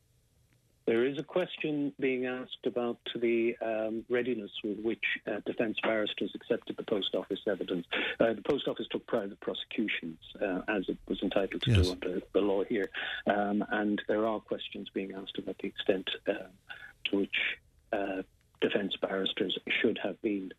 there 0.86 1.06
is 1.06 1.18
a 1.18 1.24
question 1.24 1.94
being 2.00 2.26
asked 2.26 2.66
about 2.66 2.98
the 3.16 3.56
um, 3.62 4.04
readiness 4.10 4.52
with 4.64 4.80
which 4.80 5.04
uh, 5.28 5.40
defence 5.46 5.78
barristers 5.84 6.32
accepted 6.36 6.76
the 6.78 6.84
post 6.84 7.14
office 7.16 7.40
evidence. 7.48 7.86
Uh, 8.20 8.34
the 8.34 8.42
post 8.42 8.68
office 8.68 8.88
took 8.92 9.06
private 9.08 9.40
prosecutions, 9.40 10.18
uh, 10.42 10.62
as 10.68 10.84
it 10.88 10.98
was 11.08 11.22
entitled 11.22 11.62
to 11.62 11.72
yes. 11.72 11.86
do 11.86 11.92
under 11.92 12.22
the 12.34 12.42
law 12.42 12.64
here, 12.64 12.90
um, 13.28 13.64
and 13.72 14.02
there 14.08 14.26
are 14.26 14.40
questions 14.40 14.90
being 14.94 15.14
asked 15.14 15.38
about 15.38 15.58
the 15.60 15.68
extent 15.68 16.10
um, 16.28 16.36
to 17.06 17.18
which 17.18 17.38
uh, 17.94 18.22
defence 18.60 18.96
barristers 19.02 19.58
should 19.82 20.00
have 20.02 20.22
been 20.22 20.52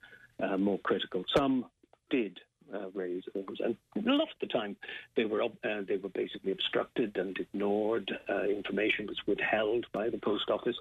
uh, 0.42 0.56
more 0.56 0.78
critical. 0.80 1.24
Some 1.36 1.66
did 2.10 2.40
uh, 2.74 2.90
raise 2.94 3.22
those, 3.34 3.60
and 3.60 3.76
a 3.96 4.10
lot 4.10 4.22
of 4.22 4.28
the 4.40 4.46
time 4.46 4.76
they 5.16 5.24
were 5.24 5.42
uh, 5.42 5.48
they 5.86 5.96
were 5.96 6.08
basically 6.08 6.52
obstructed 6.52 7.16
and 7.16 7.36
ignored. 7.38 8.10
Uh, 8.28 8.44
information 8.44 9.06
was 9.06 9.18
withheld 9.26 9.86
by 9.92 10.08
the 10.08 10.18
post 10.18 10.50
office. 10.50 10.76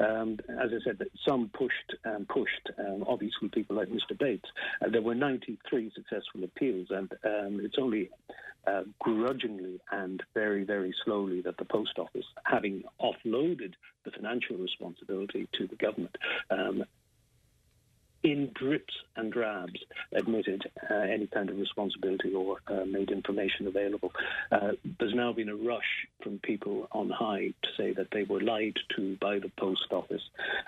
Um, 0.00 0.38
as 0.48 0.70
I 0.72 0.84
said, 0.84 1.00
some 1.26 1.50
pushed 1.54 1.94
and 2.04 2.28
pushed. 2.28 2.70
Um, 2.78 3.04
obviously, 3.06 3.48
people 3.48 3.76
like 3.76 3.88
Mr. 3.88 4.18
Bates. 4.18 4.48
Uh, 4.84 4.90
there 4.90 5.02
were 5.02 5.14
93 5.14 5.92
successful 5.94 6.44
appeals, 6.44 6.88
and 6.90 7.12
um, 7.24 7.60
it's 7.62 7.76
only 7.78 8.10
uh, 8.66 8.82
grudgingly 8.98 9.80
and 9.92 10.22
very 10.32 10.64
very 10.64 10.94
slowly 11.04 11.40
that 11.42 11.56
the 11.58 11.64
post 11.64 11.98
office, 11.98 12.24
having 12.44 12.82
offloaded 13.00 13.74
the 14.04 14.10
financial 14.10 14.56
responsibility 14.56 15.48
to 15.52 15.66
the 15.66 15.76
government, 15.76 16.16
um, 16.50 16.84
in 18.24 18.50
drips 18.54 18.94
and 19.16 19.30
drabs 19.30 19.78
admitted 20.12 20.62
uh, 20.90 20.94
any 20.94 21.26
kind 21.26 21.50
of 21.50 21.58
responsibility 21.58 22.32
or 22.32 22.56
uh, 22.66 22.84
made 22.86 23.10
information 23.10 23.66
available. 23.66 24.10
Uh, 24.50 24.72
there's 24.98 25.14
now 25.14 25.32
been 25.32 25.50
a 25.50 25.54
rush 25.54 26.08
from 26.22 26.38
people 26.38 26.88
on 26.92 27.10
high 27.10 27.52
to 27.62 27.68
say 27.76 27.92
that 27.92 28.08
they 28.10 28.24
were 28.24 28.40
lied 28.40 28.76
to 28.96 29.16
by 29.20 29.38
the 29.38 29.50
post 29.58 29.86
office. 29.92 30.22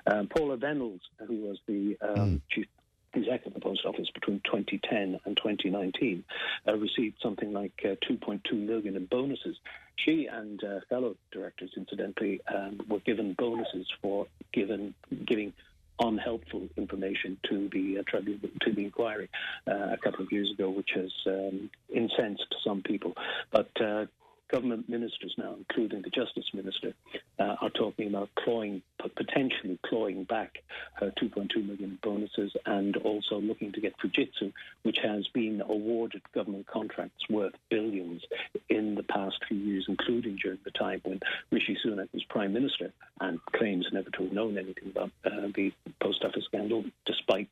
Um, 0.06 0.28
Paula 0.28 0.58
Vennells, 0.58 1.00
who 1.26 1.36
was 1.36 1.58
the 1.66 1.96
um, 2.02 2.16
mm. 2.16 2.40
chief 2.50 2.66
executive 3.14 3.46
of 3.46 3.54
the 3.54 3.60
post 3.60 3.86
office 3.86 4.10
between 4.12 4.40
2010 4.44 5.18
and 5.24 5.36
2019, 5.38 6.24
uh, 6.68 6.76
received 6.76 7.16
something 7.22 7.54
like 7.54 7.72
uh, 7.84 7.94
2.2 8.06 8.52
million 8.52 8.96
in 8.96 9.06
bonuses. 9.06 9.56
She 9.96 10.26
and 10.26 10.62
uh, 10.62 10.80
fellow 10.90 11.16
directors, 11.32 11.70
incidentally, 11.74 12.42
um, 12.54 12.82
were 12.86 13.00
given 13.00 13.32
bonuses 13.32 13.86
for 14.02 14.26
given 14.52 14.92
giving 15.24 15.54
unhelpful 16.00 16.68
information 16.76 17.38
to 17.48 17.68
the 17.72 17.98
uh, 17.98 18.02
tribunal, 18.06 18.48
to 18.60 18.72
the 18.72 18.84
inquiry 18.84 19.28
uh, 19.66 19.92
a 19.92 19.96
couple 20.02 20.24
of 20.24 20.32
years 20.32 20.50
ago, 20.50 20.70
which 20.70 20.90
has 20.94 21.12
um, 21.26 21.70
incensed 21.92 22.54
some 22.64 22.82
people. 22.82 23.14
But 23.50 23.70
uh, 23.80 24.06
government 24.48 24.88
ministers 24.88 25.34
now, 25.36 25.54
including 25.56 26.02
the 26.02 26.10
Justice 26.10 26.46
Minister, 26.54 26.94
uh, 27.38 27.56
are 27.60 27.70
talking 27.70 28.08
about 28.08 28.30
clawing, 28.36 28.82
potentially 28.98 29.78
clawing 29.84 30.24
back 30.24 30.62
her 30.94 31.12
2.2 31.20 31.66
million 31.66 31.98
bonuses 32.02 32.52
and 32.64 32.96
also 32.98 33.40
looking 33.40 33.72
to 33.72 33.80
get 33.80 33.94
Fujitsu, 33.98 34.52
which 34.82 34.98
has 35.02 35.26
been 35.28 35.62
awarded 35.62 36.22
government 36.32 36.66
contracts 36.66 37.28
worth 37.28 37.54
billions 37.70 38.22
in 38.68 38.94
the 38.94 39.02
past 39.02 39.36
few 39.48 39.58
years, 39.58 39.86
including 39.88 40.36
during 40.36 40.58
the 40.64 40.70
time 40.70 41.00
when 41.04 41.20
Rishi 41.50 41.76
Sunak 41.84 42.12
was 42.12 42.24
Prime 42.24 42.52
Minister 42.52 42.92
and 43.20 43.40
claims 43.52 43.86
never 43.92 44.10
to 44.10 44.24
have 44.24 44.32
known 44.32 44.58
anything 44.58 44.90
about 44.90 45.10
uh, 45.24 45.48
the 45.54 45.72
post 46.00 46.24
office 46.24 46.44
scandal, 46.44 46.84
despite 47.04 47.50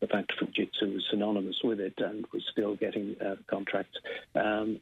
the 0.00 0.06
fact 0.06 0.32
Fujitsu 0.40 0.94
was 0.94 1.04
synonymous 1.10 1.60
with 1.62 1.78
it 1.78 1.94
and 1.98 2.24
was 2.32 2.42
still 2.50 2.74
getting 2.74 3.16
uh, 3.20 3.36
contracts. 3.46 3.98
Um, 4.34 4.80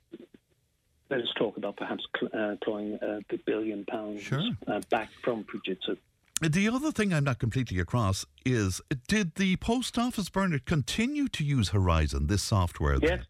let 1.11 1.21
us 1.21 1.29
talk 1.39 1.57
about 1.57 1.77
perhaps 1.77 2.05
uh, 2.35 2.57
clawing 2.63 2.95
uh, 2.97 3.21
the 3.31 3.39
billion 3.47 3.85
pounds 3.87 4.23
Sure. 4.23 4.43
uh, 4.67 4.81
back 4.91 5.09
from 5.25 5.45
Fujitsu. 5.45 5.97
The 6.41 6.69
other 6.69 6.93
thing 6.93 7.13
I'm 7.13 7.25
not 7.25 7.39
completely 7.41 7.81
across 7.81 8.25
is 8.45 8.81
did 9.09 9.35
the 9.35 9.57
post 9.57 9.99
office 9.99 10.29
Bernard 10.29 10.67
continue 10.67 11.27
to 11.29 11.45
use 11.45 11.71
Horizon, 11.71 12.29
this 12.29 12.43
software, 12.43 12.99
then, 13.01 13.09
Yes. 13.11 13.25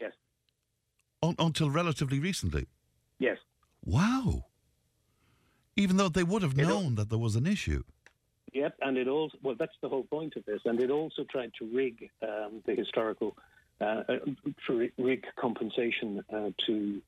Yes. 0.00 0.12
un- 1.22 1.36
until 1.38 1.70
relatively 1.70 2.18
recently? 2.20 2.66
Yes. 3.18 3.38
Wow. 3.84 4.44
Even 5.76 5.96
though 5.96 6.08
they 6.10 6.24
would 6.24 6.42
have 6.42 6.56
known 6.56 6.96
that 6.96 7.08
there 7.08 7.18
was 7.18 7.34
an 7.36 7.46
issue. 7.46 7.84
Yep, 8.52 8.76
and 8.82 8.98
it 8.98 9.08
also 9.08 9.38
well, 9.42 9.54
that's 9.58 9.76
the 9.82 9.88
whole 9.88 10.04
point 10.04 10.34
of 10.36 10.44
this, 10.44 10.60
and 10.64 10.80
it 10.80 10.90
also 10.90 11.24
tried 11.30 11.52
to 11.58 11.66
rig 11.72 12.10
um, 12.22 12.62
the 12.66 12.74
historical, 12.74 13.36
uh, 13.80 14.02
uh, 14.08 14.78
rig 14.98 15.24
compensation 15.36 16.24
uh, 16.32 16.50
to 16.66 17.00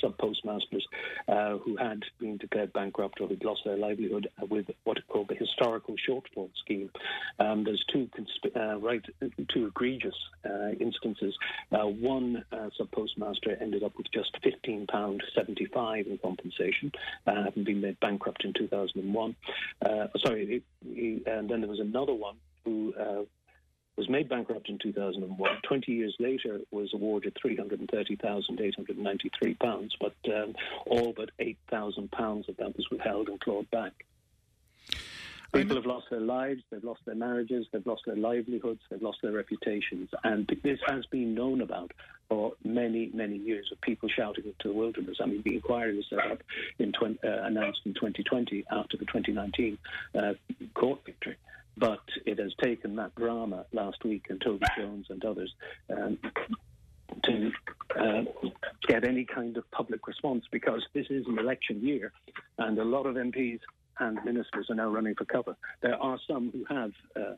sub 0.00 0.16
postmasters 0.16 0.86
uh, 1.28 1.58
who 1.58 1.76
had 1.76 2.02
been 2.18 2.38
declared 2.38 2.72
bankrupt 2.72 3.20
or 3.20 3.28
who'd 3.28 3.44
lost 3.44 3.60
their 3.64 3.76
livelihood 3.76 4.28
with 4.48 4.66
what 4.84 4.98
are 4.98 5.02
called 5.02 5.28
the 5.28 5.34
historical 5.34 5.94
shortfall 6.08 6.48
scheme. 6.58 6.90
Um, 7.38 7.64
there's 7.64 7.84
two 7.92 8.08
consp- 8.16 8.56
uh, 8.56 8.78
right, 8.78 9.04
two 9.52 9.66
egregious 9.66 10.14
uh, 10.48 10.70
instances. 10.80 11.36
Uh, 11.70 11.86
one 11.86 12.44
sub 12.78 12.90
postmaster 12.92 13.56
ended 13.60 13.82
up 13.82 13.92
with 13.96 14.10
just 14.12 14.36
fifteen 14.42 14.86
pound 14.86 15.22
seventy 15.34 15.66
five 15.66 16.06
in 16.06 16.18
compensation, 16.18 16.90
having 17.26 17.64
been 17.64 17.80
made 17.80 18.00
bankrupt 18.00 18.44
in 18.44 18.52
two 18.54 18.68
thousand 18.68 19.02
and 19.02 19.14
one. 19.14 19.36
Uh, 19.84 20.06
sorry, 20.24 20.62
he, 20.82 20.94
he, 20.94 21.22
and 21.26 21.48
then 21.48 21.60
there 21.60 21.70
was 21.70 21.80
another 21.80 22.14
one 22.14 22.36
who. 22.64 22.94
Was 24.00 24.08
made 24.08 24.30
bankrupt 24.30 24.70
in 24.70 24.78
2001. 24.78 25.50
20 25.62 25.92
years 25.92 26.16
later, 26.18 26.58
was 26.70 26.94
awarded 26.94 27.36
330,893 27.38 29.54
pounds, 29.56 29.94
but 30.00 30.14
um, 30.34 30.54
all 30.86 31.12
but 31.14 31.30
8,000 31.38 32.10
pounds 32.10 32.48
of 32.48 32.56
that 32.56 32.74
was 32.78 32.88
withheld 32.90 33.28
and 33.28 33.38
clawed 33.38 33.70
back. 33.70 33.92
People 35.52 35.76
have 35.76 35.84
lost 35.84 36.06
their 36.08 36.20
lives, 36.20 36.62
they've 36.70 36.82
lost 36.82 37.02
their 37.04 37.14
marriages, 37.14 37.66
they've 37.72 37.84
lost 37.84 38.00
their 38.06 38.16
livelihoods, 38.16 38.80
they've 38.90 39.02
lost 39.02 39.18
their 39.20 39.32
reputations, 39.32 40.08
and 40.24 40.46
this 40.62 40.78
has 40.86 41.04
been 41.10 41.34
known 41.34 41.60
about 41.60 41.92
for 42.30 42.54
many, 42.64 43.10
many 43.12 43.36
years 43.36 43.68
of 43.70 43.78
people 43.82 44.08
shouting 44.08 44.46
into 44.46 44.68
the 44.68 44.72
wilderness. 44.72 45.18
I 45.20 45.26
mean, 45.26 45.42
the 45.44 45.56
inquiry 45.56 45.94
was 45.94 46.06
set 46.08 46.20
up 46.20 46.42
in 46.78 46.92
20, 46.92 47.18
uh, 47.22 47.42
announced 47.42 47.82
in 47.84 47.92
2020 47.92 48.64
after 48.70 48.96
the 48.96 49.04
2019 49.04 49.76
uh, 50.14 50.32
court 50.72 51.04
victory. 51.04 51.36
But 51.80 52.02
it 52.26 52.38
has 52.38 52.52
taken 52.62 52.94
that 52.96 53.14
drama 53.14 53.64
last 53.72 54.04
week 54.04 54.26
and 54.28 54.40
Toby 54.40 54.66
Jones 54.76 55.06
and 55.08 55.24
others 55.24 55.52
um, 55.90 56.18
to 57.24 57.50
uh, 57.98 58.22
get 58.86 59.04
any 59.04 59.24
kind 59.24 59.56
of 59.56 59.68
public 59.70 60.06
response 60.06 60.44
because 60.52 60.82
this 60.94 61.06
is 61.10 61.26
an 61.26 61.38
election 61.38 61.84
year 61.84 62.12
and 62.58 62.78
a 62.78 62.84
lot 62.84 63.06
of 63.06 63.16
MPs 63.16 63.60
and 63.98 64.18
ministers 64.24 64.66
are 64.68 64.74
now 64.74 64.88
running 64.88 65.14
for 65.14 65.24
cover. 65.24 65.56
There 65.82 65.96
are 65.96 66.18
some 66.28 66.50
who 66.52 66.64
have 66.74 66.92
uh, 67.16 67.34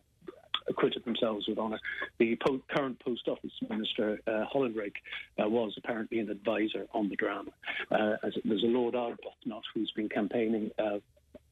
acquitted 0.68 1.04
themselves 1.04 1.46
with 1.48 1.58
honour. 1.58 1.80
The 2.18 2.36
po- 2.44 2.60
current 2.70 3.00
Post 3.04 3.28
Office 3.28 3.52
Minister, 3.68 4.20
uh, 4.26 4.44
Hollinrake, 4.52 4.96
uh, 5.42 5.48
was 5.48 5.74
apparently 5.76 6.20
an 6.20 6.30
advisor 6.30 6.86
on 6.94 7.08
the 7.08 7.16
drama. 7.16 7.50
Uh, 7.90 8.16
as 8.24 8.32
there's 8.44 8.62
a 8.62 8.66
Lord 8.66 8.94
Arbuthnot 8.94 9.62
who's 9.74 9.92
been 9.96 10.08
campaigning. 10.08 10.70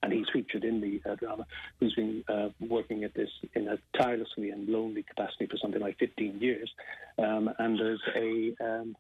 And 0.03 0.13
he's 0.13 0.27
featured 0.33 0.65
in 0.65 0.81
the 0.81 1.01
uh, 1.11 1.15
drama, 1.17 1.47
who's 1.79 1.95
been 1.95 2.25
uh, 2.29 2.49
working 2.61 3.05
at 3.05 3.13
this 3.15 3.29
in 3.55 3.69
a 3.69 3.79
tirelessly 3.99 4.51
and 4.51 4.69
lonely 4.69 5.03
capacity 5.03 5.47
for 5.47 5.59
something 5.59 5.81
like 5.81 5.99
15 5.99 6.41
years. 6.41 6.71
Um, 7.19 7.51
and 7.59 7.79
there's 7.79 8.01
a 8.17 8.55
um, 8.65 8.97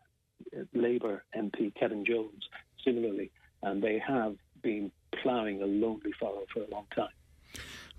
Labour 0.74 1.24
MP, 1.36 1.74
Kevan 1.74 2.05
Jones, 2.05 2.48
similarly, 2.85 3.31
and 3.62 3.82
they 3.82 3.98
have 4.06 4.36
been 4.62 4.90
ploughing 5.22 5.62
a 5.62 5.66
lonely 5.66 6.12
furrow 6.18 6.44
for 6.52 6.62
a 6.62 6.70
long 6.70 6.86
time. 6.94 7.09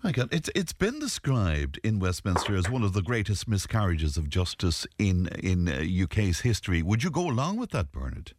My 0.03 0.11
God, 0.11 0.29
it's 0.31 0.49
it's 0.55 0.73
been 0.73 0.97
described 0.97 1.79
in 1.83 1.99
Westminster 1.99 2.55
as 2.55 2.67
one 2.67 2.81
of 2.81 2.93
the 2.93 3.03
greatest 3.03 3.47
miscarriages 3.47 4.17
of 4.17 4.29
justice 4.29 4.87
in 4.97 5.27
in 5.43 5.67
uh, 5.67 6.03
UK's 6.03 6.39
history. 6.41 6.81
Would 6.81 7.03
you 7.03 7.11
go 7.11 7.29
along 7.29 7.57
with 7.57 7.69
that, 7.71 7.91
Bernard? 7.91 8.33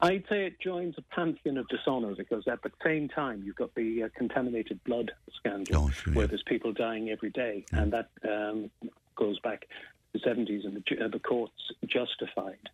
I'd 0.00 0.24
say 0.28 0.46
it 0.46 0.60
joins 0.60 0.94
a 0.98 1.02
pantheon 1.14 1.56
of 1.56 1.68
dishonour 1.68 2.14
because 2.14 2.46
at 2.46 2.62
the 2.62 2.70
same 2.84 3.08
time 3.08 3.42
you've 3.44 3.56
got 3.56 3.74
the 3.74 4.04
uh, 4.04 4.08
contaminated 4.14 4.82
blood 4.84 5.10
scandal 5.36 5.90
where 6.12 6.26
there's 6.26 6.42
people 6.46 6.72
dying 6.72 7.08
every 7.10 7.30
day, 7.30 7.64
and 7.72 7.92
that 7.92 8.10
um, 8.28 8.70
goes 9.14 9.38
back 9.40 9.62
to 9.62 9.66
the 10.12 10.18
70s, 10.18 10.64
and 10.66 10.82
the, 10.84 11.04
uh, 11.04 11.08
the 11.08 11.18
courts 11.18 11.72
justified. 11.86 12.68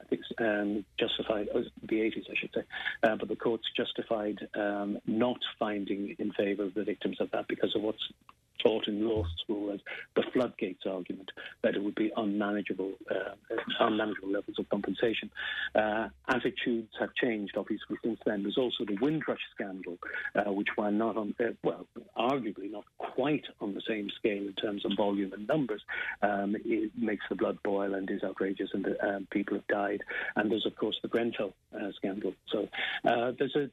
I 0.00 0.04
think 0.04 0.22
um, 0.38 0.84
justified 0.98 1.48
oh, 1.54 1.64
the 1.82 1.96
80s, 1.96 2.30
I 2.30 2.34
should 2.40 2.50
say, 2.54 2.62
uh, 3.02 3.16
but 3.16 3.28
the 3.28 3.36
courts 3.36 3.64
justified 3.76 4.46
um, 4.54 4.98
not 5.06 5.38
finding 5.58 6.14
in 6.18 6.32
favour 6.32 6.62
of 6.64 6.74
the 6.74 6.84
victims 6.84 7.20
of 7.20 7.30
that 7.32 7.48
because 7.48 7.74
of 7.74 7.82
what's 7.82 8.08
taught 8.58 8.88
in 8.88 9.06
law 9.06 9.24
school 9.42 9.76
the 10.16 10.22
floodgates 10.32 10.84
argument 10.86 11.30
that 11.62 11.74
it 11.74 11.82
would 11.82 11.94
be 11.94 12.10
unmanageable, 12.16 12.92
uh, 13.10 13.34
unmanageable 13.80 14.30
levels 14.30 14.58
of 14.58 14.68
compensation. 14.68 15.30
Uh, 15.74 16.08
attitudes 16.28 16.92
have 16.98 17.14
changed, 17.14 17.54
obviously, 17.56 17.96
since 18.02 18.18
then. 18.24 18.42
There's 18.42 18.58
also 18.58 18.84
the 18.84 18.96
Windrush 19.00 19.40
scandal, 19.54 19.98
uh, 20.34 20.52
which, 20.52 20.68
while 20.76 20.90
not 20.90 21.16
on, 21.16 21.34
uh, 21.40 21.52
well, 21.62 21.86
arguably 22.16 22.70
not 22.70 22.84
quite 22.98 23.44
on 23.60 23.74
the 23.74 23.82
same 23.86 24.08
scale 24.18 24.46
in 24.46 24.54
terms 24.54 24.84
of 24.84 24.92
volume 24.96 25.32
and 25.32 25.46
numbers, 25.46 25.82
um, 26.22 26.56
it 26.64 26.90
makes 26.96 27.24
the 27.28 27.36
blood 27.36 27.58
boil 27.62 27.94
and 27.94 28.10
is 28.10 28.22
outrageous, 28.24 28.70
and 28.72 28.86
uh, 28.86 29.06
um, 29.06 29.28
people 29.30 29.56
have 29.56 29.66
died. 29.66 30.02
And 30.36 30.50
there's, 30.50 30.66
of 30.66 30.76
course, 30.76 30.98
the 31.02 31.08
Grenfell 31.08 31.54
uh, 31.74 31.92
scandal. 31.96 32.34
So 32.50 32.68
uh, 33.04 33.32
there's 33.38 33.56
a 33.56 33.70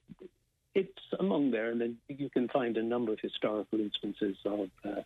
it's 0.75 1.01
among 1.19 1.51
there, 1.51 1.71
and 1.71 1.79
then 1.81 1.97
you 2.07 2.29
can 2.29 2.47
find 2.49 2.77
a 2.77 2.83
number 2.83 3.13
of 3.13 3.19
historical 3.19 3.79
instances 3.79 4.35
of 4.45 4.69
uh, 4.83 5.01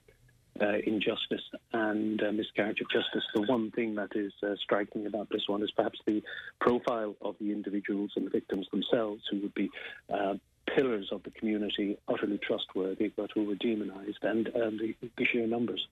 uh, 0.59 0.77
injustice 0.85 1.43
and 1.71 2.21
uh, 2.21 2.31
miscarriage 2.31 2.81
of 2.81 2.89
justice. 2.89 3.23
The 3.33 3.43
one 3.43 3.71
thing 3.71 3.95
that 3.95 4.09
is 4.15 4.33
uh, 4.43 4.55
striking 4.61 5.05
about 5.05 5.29
this 5.29 5.43
one 5.47 5.63
is 5.63 5.71
perhaps 5.71 5.99
the 6.05 6.21
profile 6.59 7.15
of 7.21 7.35
the 7.39 7.51
individuals 7.51 8.11
and 8.15 8.25
the 8.25 8.31
victims 8.31 8.67
themselves, 8.71 9.21
who 9.29 9.39
would 9.41 9.53
be 9.53 9.69
uh, 10.11 10.33
pillars 10.65 11.09
of 11.11 11.23
the 11.23 11.31
community, 11.31 11.97
utterly 12.07 12.39
trustworthy, 12.39 13.11
but 13.15 13.29
who 13.33 13.45
were 13.45 13.55
demonised, 13.55 14.23
and 14.23 14.47
um, 14.55 14.77
the, 14.77 14.95
the 15.17 15.25
sheer 15.25 15.47
numbers. 15.47 15.87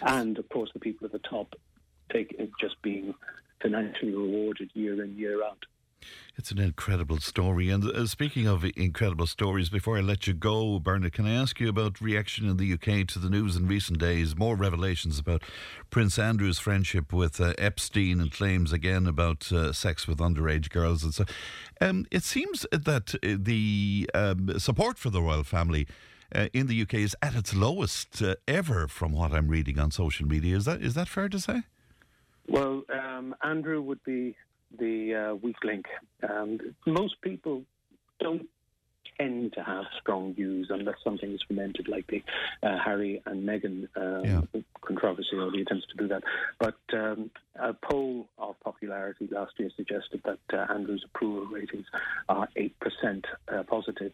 And 0.00 0.38
of 0.38 0.48
course, 0.48 0.70
the 0.72 0.80
people 0.80 1.04
at 1.04 1.12
the 1.12 1.18
top 1.18 1.54
take 2.12 2.34
it 2.38 2.50
just 2.60 2.80
being 2.82 3.14
financially 3.60 4.14
rewarded 4.14 4.70
year 4.74 5.02
in, 5.02 5.16
year 5.16 5.44
out. 5.44 5.64
It's 6.36 6.50
an 6.50 6.58
incredible 6.58 7.18
story. 7.18 7.68
And 7.68 7.84
uh, 7.84 8.06
speaking 8.06 8.46
of 8.46 8.64
incredible 8.76 9.26
stories, 9.26 9.68
before 9.68 9.98
I 9.98 10.00
let 10.00 10.26
you 10.26 10.32
go, 10.32 10.78
Bernard, 10.78 11.12
can 11.12 11.26
I 11.26 11.34
ask 11.34 11.60
you 11.60 11.68
about 11.68 12.00
reaction 12.00 12.48
in 12.48 12.56
the 12.56 12.72
UK 12.72 13.06
to 13.08 13.18
the 13.18 13.28
news 13.28 13.54
in 13.54 13.68
recent 13.68 13.98
days? 13.98 14.36
More 14.36 14.56
revelations 14.56 15.18
about 15.18 15.42
Prince 15.90 16.18
Andrew's 16.18 16.58
friendship 16.58 17.12
with 17.12 17.40
uh, 17.40 17.52
Epstein 17.58 18.20
and 18.20 18.32
claims 18.32 18.72
again 18.72 19.06
about 19.06 19.52
uh, 19.52 19.72
sex 19.72 20.08
with 20.08 20.18
underage 20.18 20.70
girls 20.70 21.04
and 21.04 21.12
so. 21.12 21.24
Um, 21.80 22.06
it 22.10 22.24
seems 22.24 22.66
that 22.72 23.14
uh, 23.14 23.36
the 23.38 24.08
um, 24.14 24.58
support 24.58 24.98
for 24.98 25.10
the 25.10 25.22
royal 25.22 25.44
family. 25.44 25.86
Uh, 26.34 26.48
in 26.54 26.66
the 26.66 26.80
UK 26.80 26.94
is 26.94 27.14
at 27.20 27.34
its 27.34 27.54
lowest 27.54 28.22
uh, 28.22 28.34
ever, 28.48 28.88
from 28.88 29.12
what 29.12 29.34
I'm 29.34 29.48
reading 29.48 29.78
on 29.78 29.90
social 29.90 30.26
media. 30.26 30.56
Is 30.56 30.64
that 30.64 30.80
is 30.80 30.94
that 30.94 31.06
fair 31.06 31.28
to 31.28 31.38
say? 31.38 31.64
Well, 32.48 32.84
um, 32.90 33.34
Andrew 33.42 33.82
would 33.82 34.02
be 34.02 34.34
the 34.78 35.14
uh, 35.14 35.34
weak 35.36 35.56
link. 35.64 35.86
Um, 36.28 36.58
most 36.86 37.20
people 37.22 37.62
don't 38.20 38.48
tend 39.18 39.52
to 39.52 39.62
have 39.62 39.84
strong 40.00 40.34
views 40.34 40.68
unless 40.70 40.96
something 41.04 41.32
is 41.32 41.40
fermented, 41.46 41.88
like 41.88 42.06
the 42.06 42.22
uh, 42.62 42.78
Harry 42.82 43.22
and 43.26 43.46
Meghan 43.46 43.88
um, 43.96 44.48
controversy 44.80 45.36
or 45.36 45.50
the 45.50 45.62
attempts 45.62 45.86
to 45.88 45.96
do 45.96 46.08
that. 46.08 46.22
But 46.58 46.78
um, 46.92 47.30
a 47.56 47.74
poll 47.74 48.28
of 48.38 48.58
popularity 48.60 49.28
last 49.30 49.52
year 49.58 49.70
suggested 49.76 50.22
that 50.24 50.38
uh, 50.52 50.72
Andrew's 50.72 51.04
approval 51.04 51.46
ratings 51.46 51.86
are 52.28 52.48
8% 52.56 53.24
uh, 53.48 53.62
positive. 53.64 54.12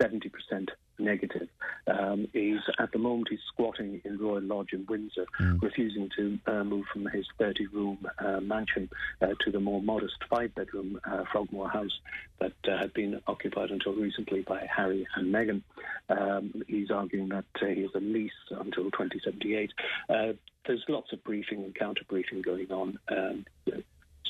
70% 0.00 0.68
negative. 0.98 1.48
Um, 1.86 2.26
he's 2.32 2.58
at 2.78 2.92
the 2.92 2.98
moment 2.98 3.28
he's 3.30 3.38
squatting 3.52 4.00
in 4.04 4.18
Royal 4.18 4.42
Lodge 4.42 4.72
in 4.72 4.84
Windsor, 4.88 5.26
Mm. 5.40 5.62
refusing 5.62 6.08
to 6.16 6.38
uh, 6.46 6.64
move 6.64 6.84
from 6.92 7.06
his 7.06 7.26
30-room 7.40 7.98
uh, 8.18 8.40
mansion 8.40 8.88
uh, 9.22 9.28
to 9.44 9.50
the 9.52 9.60
more 9.60 9.80
modest 9.80 10.16
five-bedroom 10.28 11.00
uh, 11.04 11.24
Frogmore 11.30 11.68
house 11.68 11.96
that 12.40 12.52
uh, 12.68 12.76
had 12.78 12.92
been 12.94 13.20
occupied 13.26 13.70
until 13.70 13.94
recently 13.94 14.42
by 14.42 14.66
Harry 14.74 15.06
and 15.16 15.32
Meghan. 15.32 15.62
Um, 16.08 16.62
he's 16.66 16.90
arguing 16.90 17.28
that 17.28 17.44
uh, 17.62 17.66
he 17.66 17.82
has 17.82 17.90
a 17.94 18.00
lease 18.00 18.32
until 18.50 18.84
2078. 18.90 19.70
Uh, 20.08 20.32
there's 20.66 20.84
lots 20.88 21.12
of 21.12 21.22
briefing 21.24 21.62
and 21.64 21.74
counter 21.74 22.02
briefing 22.08 22.42
going 22.42 22.70
on. 22.70 22.98
Um, 23.08 23.44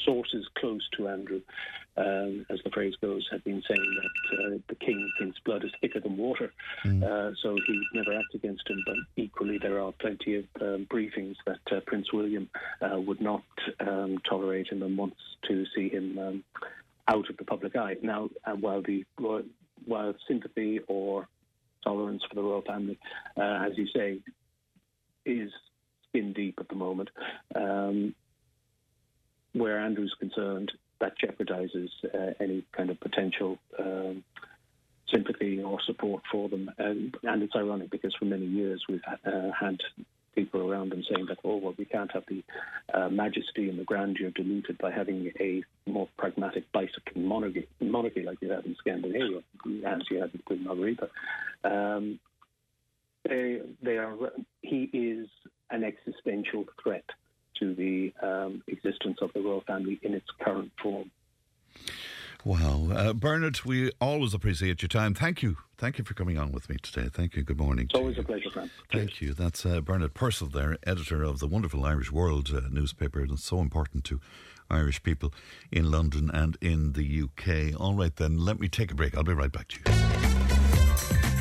sources 0.05 0.47
close 0.59 0.87
to 0.97 1.09
Andrew, 1.09 1.41
um, 1.97 2.47
as 2.51 2.61
the 2.65 2.71
phrase 2.71 2.95
goes, 3.01 3.27
have 3.33 3.43
been 3.45 3.63
saying 3.69 3.97
that 4.01 4.39
uh, 4.39 4.59
the 4.69 4.75
king 4.77 5.11
thinks 5.19 5.39
blood 5.45 5.65
is 5.65 5.73
thicker 5.81 6.01
than 6.01 6.17
water, 6.17 6.53
uh, 7.03 7.33
so 7.43 7.57
he 7.67 7.73
would 7.73 7.95
never 7.95 8.17
act 8.17 8.35
against 8.35 8.69
him. 8.69 8.83
But 8.87 8.97
equally, 9.17 9.59
there 9.59 9.81
are 9.81 9.93
plenty 9.93 10.37
of 10.37 10.45
um, 10.61 10.87
briefings 10.91 11.37
that 11.47 11.77
uh, 11.77 11.81
Prince 11.87 12.13
William 12.13 12.49
uh, 12.81 13.01
would 13.01 13.21
not 13.21 13.43
um, 13.81 14.19
tolerate 14.29 14.69
him 14.69 14.83
and 14.83 14.97
wants 14.97 15.21
to 15.49 15.65
see 15.75 15.89
him 15.89 16.19
um, 16.19 16.45
out 17.09 17.29
of 17.31 17.37
the 17.37 17.45
public 17.45 17.75
eye. 17.75 17.97
Now, 18.03 18.31
uh, 18.45 18.53
while 18.53 18.83
the 18.83 19.05
royal- 19.19 19.45
while 19.87 20.15
sympathy 20.27 20.81
or 20.89 21.29
tolerance 21.83 22.23
for 22.29 22.35
the 22.35 22.43
royal 22.43 22.63
family, 22.63 22.99
uh, 23.37 23.67
as 23.67 23.79
you 23.79 23.87
say, 23.95 24.19
is 25.25 25.51
skin 26.09 26.33
deep 26.33 26.57
at 26.59 26.69
the 26.69 26.75
moment. 26.75 27.11
Um, 27.55 28.15
where 29.53 29.79
Andrew's 29.79 30.15
concerned, 30.19 30.73
that 31.01 31.15
jeopardizes 31.19 31.91
uh, 32.13 32.33
any 32.41 32.65
kind 32.73 32.91
of 32.91 32.99
potential 33.01 33.59
um, 33.79 34.25
sympathy 35.13 35.63
or 35.63 35.81
support 35.87 36.23
for 36.31 36.49
them. 36.49 36.71
And, 36.79 37.15
and 37.23 37.43
it's 37.43 37.55
ironic 37.57 37.91
because 37.91 38.15
for 38.15 38.25
many 38.25 38.47
years 38.47 38.85
we've 38.89 39.01
uh, 39.25 39.51
had 39.59 39.79
people 40.35 40.71
around 40.71 40.91
them 40.91 41.03
saying 41.11 41.27
that, 41.27 41.39
oh, 41.45 41.57
well, 41.57 41.75
we 41.77 41.85
can't 41.85 42.13
have 42.13 42.25
the 42.29 42.43
uh, 42.95 43.09
majesty 43.09 43.69
and 43.69 43.79
the 43.79 43.85
grandeur 43.85 44.31
diluted 44.31 44.79
by 44.79 44.91
having 44.91 45.33
a 45.41 45.63
more 45.91 46.09
pragmatic 46.17 46.71
bicycle 46.73 47.21
monarchy, 47.21 47.67
monarchy 47.81 48.23
like 48.23 48.39
you 48.41 48.51
have 48.51 48.65
in 48.65 48.77
Scandinavia, 48.79 49.41
as 49.87 50.03
you 50.11 50.21
have 50.21 50.31
in 50.35 50.41
Queen 50.45 50.65
Margarita. 50.65 51.09
Um, 51.65 52.21
they, 53.29 53.61
they 53.83 53.99
are, 53.99 54.17
he 54.63 54.85
is 54.93 55.29
an 55.71 55.85
existential 55.85 56.65
threat 56.83 57.05
to 57.59 57.75
the 57.75 58.13
um, 58.23 58.63
existence 58.67 59.19
of 59.23 59.33
the 59.33 59.41
royal 59.41 59.63
family 59.63 59.99
in 60.03 60.15
its 60.15 60.27
current 60.41 60.73
form. 60.83 61.11
Wow. 62.45 62.89
Uh, 62.93 63.13
Bernard, 63.13 63.65
we 63.65 63.91
always 64.01 64.33
appreciate 64.33 64.81
your 64.81 64.89
time. 64.89 65.13
Thank 65.13 65.43
you. 65.43 65.57
Thank 65.77 65.99
you 65.99 66.05
for 66.05 66.15
coming 66.15 66.39
on 66.39 66.53
with 66.53 66.69
me 66.69 66.77
today. 66.81 67.09
Thank 67.13 67.35
you. 67.35 67.43
Good 67.43 67.59
morning. 67.59 67.87
It's 67.87 67.95
always 67.95 68.17
a 68.19 68.23
pleasure, 68.23 68.51
Fran. 68.51 68.71
Thank 68.93 69.21
you. 69.21 69.35
That's 69.35 69.67
uh, 69.67 69.81
Bernard 69.81 70.15
Purcell 70.15 70.49
there, 70.49 70.77
editor 70.87 71.23
of 71.23 71.41
the 71.41 71.47
wonderful 71.47 71.85
Irish 71.85 72.13
World 72.13 72.51
uh, 72.55 72.61
newspaper. 72.71 73.21
And 73.21 73.33
it's 73.33 73.45
so 73.45 73.61
important 73.61 74.05
to 74.05 74.21
Irish 74.71 75.03
people 75.03 75.33
in 75.73 75.91
London 75.91 76.31
and 76.33 76.57
in 76.61 76.93
the 76.93 77.23
UK. 77.23 77.79
All 77.79 77.95
right, 77.95 78.15
then, 78.15 78.39
let 78.39 78.61
me 78.61 78.69
take 78.69 78.93
a 78.93 78.95
break. 78.95 79.17
I'll 79.17 79.25
be 79.25 79.35
right 79.35 79.53
back 79.53 79.69
to 79.69 79.79
you. 79.79 80.08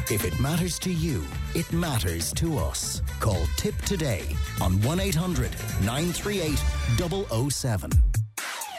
If 0.09 0.23
it 0.23 0.39
matters 0.39 0.79
to 0.79 0.91
you, 0.91 1.23
it 1.53 1.71
matters 1.73 2.31
to 2.34 2.57
us. 2.57 3.01
Call 3.19 3.45
Tipp 3.57 3.75
today 3.81 4.23
on 4.61 4.81
1 4.81 4.99
800 4.99 5.51
938 5.84 7.51
007. 7.51 7.91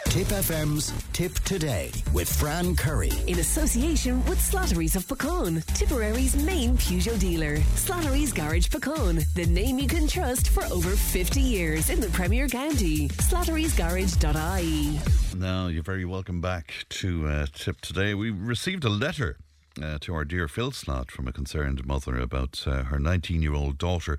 Tipp 0.08 0.28
FM's 0.28 0.90
Tipp 1.12 1.34
Today 1.40 1.92
with 2.14 2.32
Fran 2.32 2.74
Curry. 2.74 3.12
In 3.26 3.40
association 3.40 4.24
with 4.24 4.38
Slattery's 4.38 4.96
of 4.96 5.06
Puckane, 5.06 5.62
Tipperary's 5.74 6.34
main 6.34 6.78
Peugeot 6.78 7.20
dealer. 7.20 7.58
Slattery's 7.76 8.32
Garage 8.32 8.68
Puckane, 8.68 9.22
the 9.34 9.44
name 9.44 9.78
you 9.78 9.86
can 9.86 10.08
trust 10.08 10.48
for 10.48 10.64
over 10.72 10.96
50 10.96 11.42
years 11.42 11.90
in 11.90 12.00
the 12.00 12.08
Premier 12.08 12.48
County. 12.48 13.08
Slattery'sGarage.ie. 13.08 14.98
Now, 15.38 15.66
you're 15.66 15.82
very 15.82 16.06
welcome 16.06 16.40
back 16.40 16.72
to 16.88 17.26
uh, 17.28 17.46
Tipp 17.52 17.82
Today. 17.82 18.14
We 18.14 18.30
received 18.30 18.84
a 18.84 18.88
letter 18.88 19.36
uh, 19.82 19.98
to 20.00 20.14
our 20.14 20.24
dear 20.24 20.48
Phil 20.48 20.70
Slot 20.70 21.10
from 21.10 21.28
a 21.28 21.32
concerned 21.32 21.86
mother 21.86 22.18
about 22.18 22.64
uh, 22.66 22.84
her 22.84 22.98
19 22.98 23.42
year 23.42 23.54
old 23.54 23.78
daughter 23.78 24.18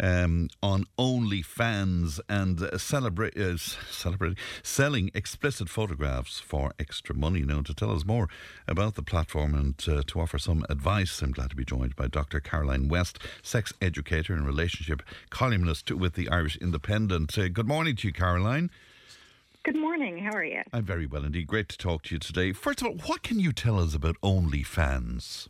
um, 0.00 0.48
on 0.62 0.84
OnlyFans 0.98 2.20
and 2.28 2.62
uh, 2.62 2.66
uh, 2.66 2.78
celebrating, 2.78 3.58
selling 4.62 5.10
explicit 5.14 5.68
photographs 5.68 6.40
for 6.40 6.72
extra 6.78 7.14
money. 7.14 7.40
Now, 7.40 7.62
to 7.62 7.74
tell 7.74 7.94
us 7.94 8.04
more 8.04 8.28
about 8.68 8.94
the 8.94 9.02
platform 9.02 9.54
and 9.54 9.84
uh, 9.88 10.02
to 10.06 10.20
offer 10.20 10.38
some 10.38 10.64
advice, 10.68 11.22
I'm 11.22 11.32
glad 11.32 11.50
to 11.50 11.56
be 11.56 11.64
joined 11.64 11.96
by 11.96 12.08
Dr. 12.08 12.40
Caroline 12.40 12.88
West, 12.88 13.18
sex 13.42 13.72
educator 13.80 14.34
and 14.34 14.46
relationship 14.46 15.02
columnist 15.30 15.90
with 15.90 16.14
the 16.14 16.28
Irish 16.28 16.56
Independent. 16.56 17.36
Uh, 17.38 17.48
good 17.48 17.68
morning 17.68 17.96
to 17.96 18.08
you, 18.08 18.12
Caroline. 18.12 18.70
Good 19.66 19.74
morning. 19.74 20.18
How 20.18 20.30
are 20.30 20.44
you? 20.44 20.62
I'm 20.72 20.84
very 20.84 21.06
well 21.06 21.24
indeed. 21.24 21.48
Great 21.48 21.68
to 21.70 21.76
talk 21.76 22.04
to 22.04 22.14
you 22.14 22.20
today. 22.20 22.52
First 22.52 22.82
of 22.82 22.86
all, 22.86 22.94
what 23.06 23.24
can 23.24 23.40
you 23.40 23.50
tell 23.50 23.80
us 23.80 23.96
about 23.96 24.14
OnlyFans? 24.22 25.48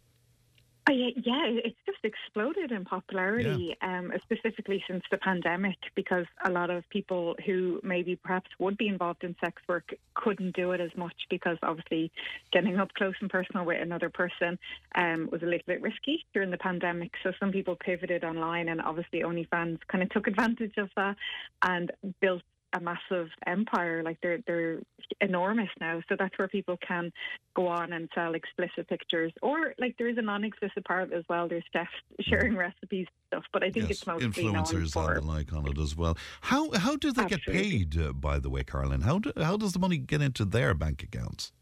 Oh, 0.88 0.92
yeah, 0.92 1.08
yeah, 1.16 1.60
it's 1.64 1.76
just 1.84 1.98
exploded 2.02 2.72
in 2.72 2.86
popularity, 2.86 3.76
um, 3.82 4.10
specifically 4.22 4.82
since 4.88 5.02
the 5.10 5.18
pandemic, 5.18 5.76
because 5.94 6.24
a 6.46 6.50
lot 6.50 6.70
of 6.70 6.88
people 6.88 7.34
who 7.44 7.78
maybe 7.82 8.16
perhaps 8.16 8.48
would 8.58 8.78
be 8.78 8.88
involved 8.88 9.22
in 9.22 9.36
sex 9.44 9.60
work 9.68 9.92
couldn't 10.14 10.56
do 10.56 10.70
it 10.72 10.80
as 10.80 10.96
much 10.96 11.26
because 11.28 11.58
obviously 11.62 12.10
getting 12.52 12.78
up 12.78 12.94
close 12.94 13.14
and 13.20 13.28
personal 13.28 13.66
with 13.66 13.82
another 13.82 14.08
person 14.08 14.58
um, 14.94 15.28
was 15.30 15.42
a 15.42 15.46
little 15.46 15.66
bit 15.66 15.82
risky 15.82 16.24
during 16.32 16.50
the 16.50 16.56
pandemic. 16.56 17.10
So 17.22 17.32
some 17.38 17.52
people 17.52 17.76
pivoted 17.76 18.24
online, 18.24 18.70
and 18.70 18.80
obviously 18.80 19.20
OnlyFans 19.20 19.80
kind 19.88 20.02
of 20.02 20.08
took 20.08 20.26
advantage 20.26 20.78
of 20.78 20.88
that 20.96 21.16
and 21.62 21.90
built 22.22 22.40
a 22.76 22.80
massive 22.80 23.28
empire. 23.46 24.02
Like 24.02 24.18
they're 24.22 24.38
they're 24.46 24.80
enormous 25.20 25.68
now. 25.80 26.00
So 26.08 26.16
that's 26.18 26.36
where 26.38 26.48
people 26.48 26.76
can 26.86 27.12
go 27.54 27.66
on 27.66 27.92
and 27.92 28.08
sell 28.14 28.34
explicit 28.34 28.88
pictures, 28.88 29.32
or 29.42 29.74
like 29.78 29.96
there 29.98 30.08
is 30.08 30.18
a 30.18 30.22
non-explicit 30.22 30.84
part 30.84 31.12
as 31.12 31.24
well. 31.28 31.48
There's 31.48 31.64
chefs 31.72 31.90
sharing 32.20 32.56
recipes 32.56 33.06
and 33.08 33.26
stuff, 33.28 33.44
but 33.52 33.62
I 33.62 33.70
think 33.70 33.88
yes, 33.88 33.98
it's 33.98 34.06
mostly 34.06 34.44
influencers 34.44 34.96
and 34.96 35.16
the 35.16 35.26
like 35.26 35.52
on 35.52 35.66
it 35.66 35.78
as 35.78 35.96
well. 35.96 36.16
How 36.42 36.70
how 36.72 36.96
do 36.96 37.12
they 37.12 37.22
Absolutely. 37.22 37.54
get 37.54 37.96
paid? 37.96 38.00
Uh, 38.00 38.12
by 38.12 38.38
the 38.38 38.50
way, 38.50 38.62
Caroline, 38.64 39.02
how 39.02 39.18
do, 39.18 39.32
how 39.36 39.56
does 39.56 39.72
the 39.72 39.78
money 39.78 39.98
get 39.98 40.20
into 40.22 40.44
their 40.44 40.74
bank 40.74 41.02
accounts? 41.02 41.52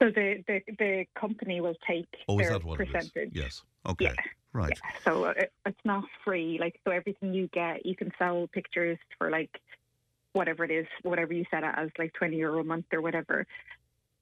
So 0.00 0.10
the, 0.10 0.42
the 0.46 0.60
the 0.78 1.04
company 1.18 1.60
will 1.60 1.76
take 1.86 2.08
Oh, 2.28 2.38
their 2.38 2.50
that 2.50 2.64
what 2.64 2.80
it 2.80 2.84
is? 2.84 2.92
percentage. 2.92 3.30
Yes. 3.32 3.62
Okay. 3.86 4.06
Yeah. 4.06 4.14
Right. 4.52 4.70
Yeah. 4.70 4.90
So 5.04 5.24
it, 5.26 5.52
it's 5.64 5.84
not 5.84 6.04
free. 6.24 6.58
Like 6.60 6.80
so, 6.84 6.90
everything 6.90 7.34
you 7.34 7.48
get, 7.52 7.86
you 7.86 7.94
can 7.94 8.10
sell 8.18 8.48
pictures 8.52 8.98
for 9.18 9.30
like 9.30 9.50
whatever 10.32 10.64
it 10.64 10.70
is, 10.70 10.86
whatever 11.02 11.32
you 11.32 11.44
set 11.50 11.64
it 11.64 11.74
as, 11.76 11.90
like 11.98 12.12
twenty 12.12 12.36
euro 12.36 12.60
a 12.60 12.64
month 12.64 12.86
or 12.92 13.00
whatever. 13.00 13.46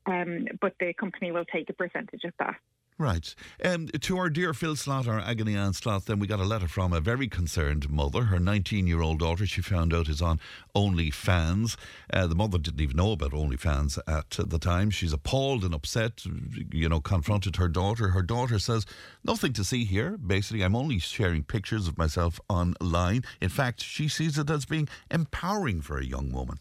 Um, 0.06 0.46
but 0.60 0.74
the 0.80 0.94
company 0.94 1.32
will 1.32 1.44
take 1.44 1.68
a 1.68 1.74
percentage 1.74 2.24
of 2.24 2.32
that. 2.38 2.56
Right. 3.00 3.32
Um, 3.64 3.86
to 3.86 4.18
our 4.18 4.28
dear 4.28 4.52
Phil 4.52 4.74
Slot, 4.74 5.06
our 5.06 5.20
Agony 5.20 5.54
Ann 5.54 5.72
Slot, 5.72 6.06
then 6.06 6.18
we 6.18 6.26
got 6.26 6.40
a 6.40 6.44
letter 6.44 6.66
from 6.66 6.92
a 6.92 6.98
very 6.98 7.28
concerned 7.28 7.88
mother. 7.88 8.24
Her 8.24 8.40
19 8.40 8.88
year 8.88 9.02
old 9.02 9.20
daughter, 9.20 9.46
she 9.46 9.62
found 9.62 9.94
out, 9.94 10.08
is 10.08 10.20
on 10.20 10.40
OnlyFans. 10.74 11.76
Uh, 12.12 12.26
the 12.26 12.34
mother 12.34 12.58
didn't 12.58 12.80
even 12.80 12.96
know 12.96 13.12
about 13.12 13.30
OnlyFans 13.30 14.00
at 14.08 14.30
the 14.30 14.58
time. 14.58 14.90
She's 14.90 15.12
appalled 15.12 15.62
and 15.62 15.74
upset, 15.74 16.24
you 16.72 16.88
know, 16.88 16.98
confronted 17.00 17.54
her 17.54 17.68
daughter. 17.68 18.08
Her 18.08 18.22
daughter 18.22 18.58
says, 18.58 18.84
Nothing 19.22 19.52
to 19.52 19.62
see 19.62 19.84
here. 19.84 20.18
Basically, 20.18 20.62
I'm 20.62 20.74
only 20.74 20.98
sharing 20.98 21.44
pictures 21.44 21.86
of 21.86 21.98
myself 21.98 22.40
online. 22.48 23.22
In 23.40 23.48
fact, 23.48 23.80
she 23.80 24.08
sees 24.08 24.38
it 24.38 24.50
as 24.50 24.64
being 24.64 24.88
empowering 25.08 25.82
for 25.82 25.98
a 25.98 26.04
young 26.04 26.32
woman. 26.32 26.58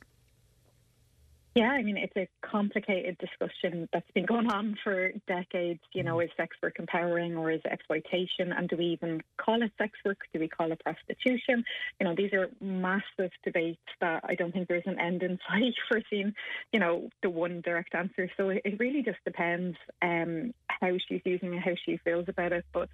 Yeah, 1.58 1.72
I 1.72 1.82
mean, 1.82 1.98
it's 1.98 2.16
a 2.16 2.28
complicated 2.48 3.18
discussion 3.18 3.90
that's 3.92 4.12
been 4.12 4.28
going 4.28 4.46
on 4.46 4.78
for 4.84 5.10
decades. 5.28 5.80
You 5.92 6.04
know, 6.04 6.20
is 6.20 6.30
sex 6.38 6.56
work 6.62 6.76
empowering 6.78 7.36
or 7.36 7.50
is 7.50 7.62
it 7.66 7.72
exploitation? 7.72 8.52
And 8.56 8.70
do 8.70 8.78
we 8.78 8.86
even 8.86 9.24
call 9.38 9.64
it 9.64 9.72
sex 9.80 9.94
work? 10.06 10.20
Do 10.32 10.40
we 10.40 10.48
call 10.48 10.72
it 10.72 10.80
prostitution? 10.84 11.64
You 12.00 12.06
know, 12.06 12.14
these 12.16 12.32
are 12.34 12.50
massive 12.62 13.32
debates 13.44 13.82
that 14.02 14.24
I 14.30 14.36
don't 14.36 14.52
think 14.52 14.68
there's 14.68 14.84
an 14.86 15.00
end 15.00 15.24
in 15.24 15.40
sight 15.50 15.74
for 15.90 16.00
seeing, 16.12 16.32
you 16.74 16.80
know, 16.80 17.10
the 17.24 17.32
one 17.32 17.62
direct 17.62 17.96
answer. 17.96 18.30
So 18.38 18.50
it 18.50 18.62
it 18.64 18.80
really 18.80 19.02
just 19.02 19.18
depends 19.26 19.78
um, 20.04 20.54
how 20.68 20.96
she's 21.10 21.22
using 21.26 21.56
it, 21.56 21.64
how 21.64 21.74
she 21.88 21.98
feels 22.04 22.26
about 22.28 22.52
it. 22.52 22.66
But 22.72 22.90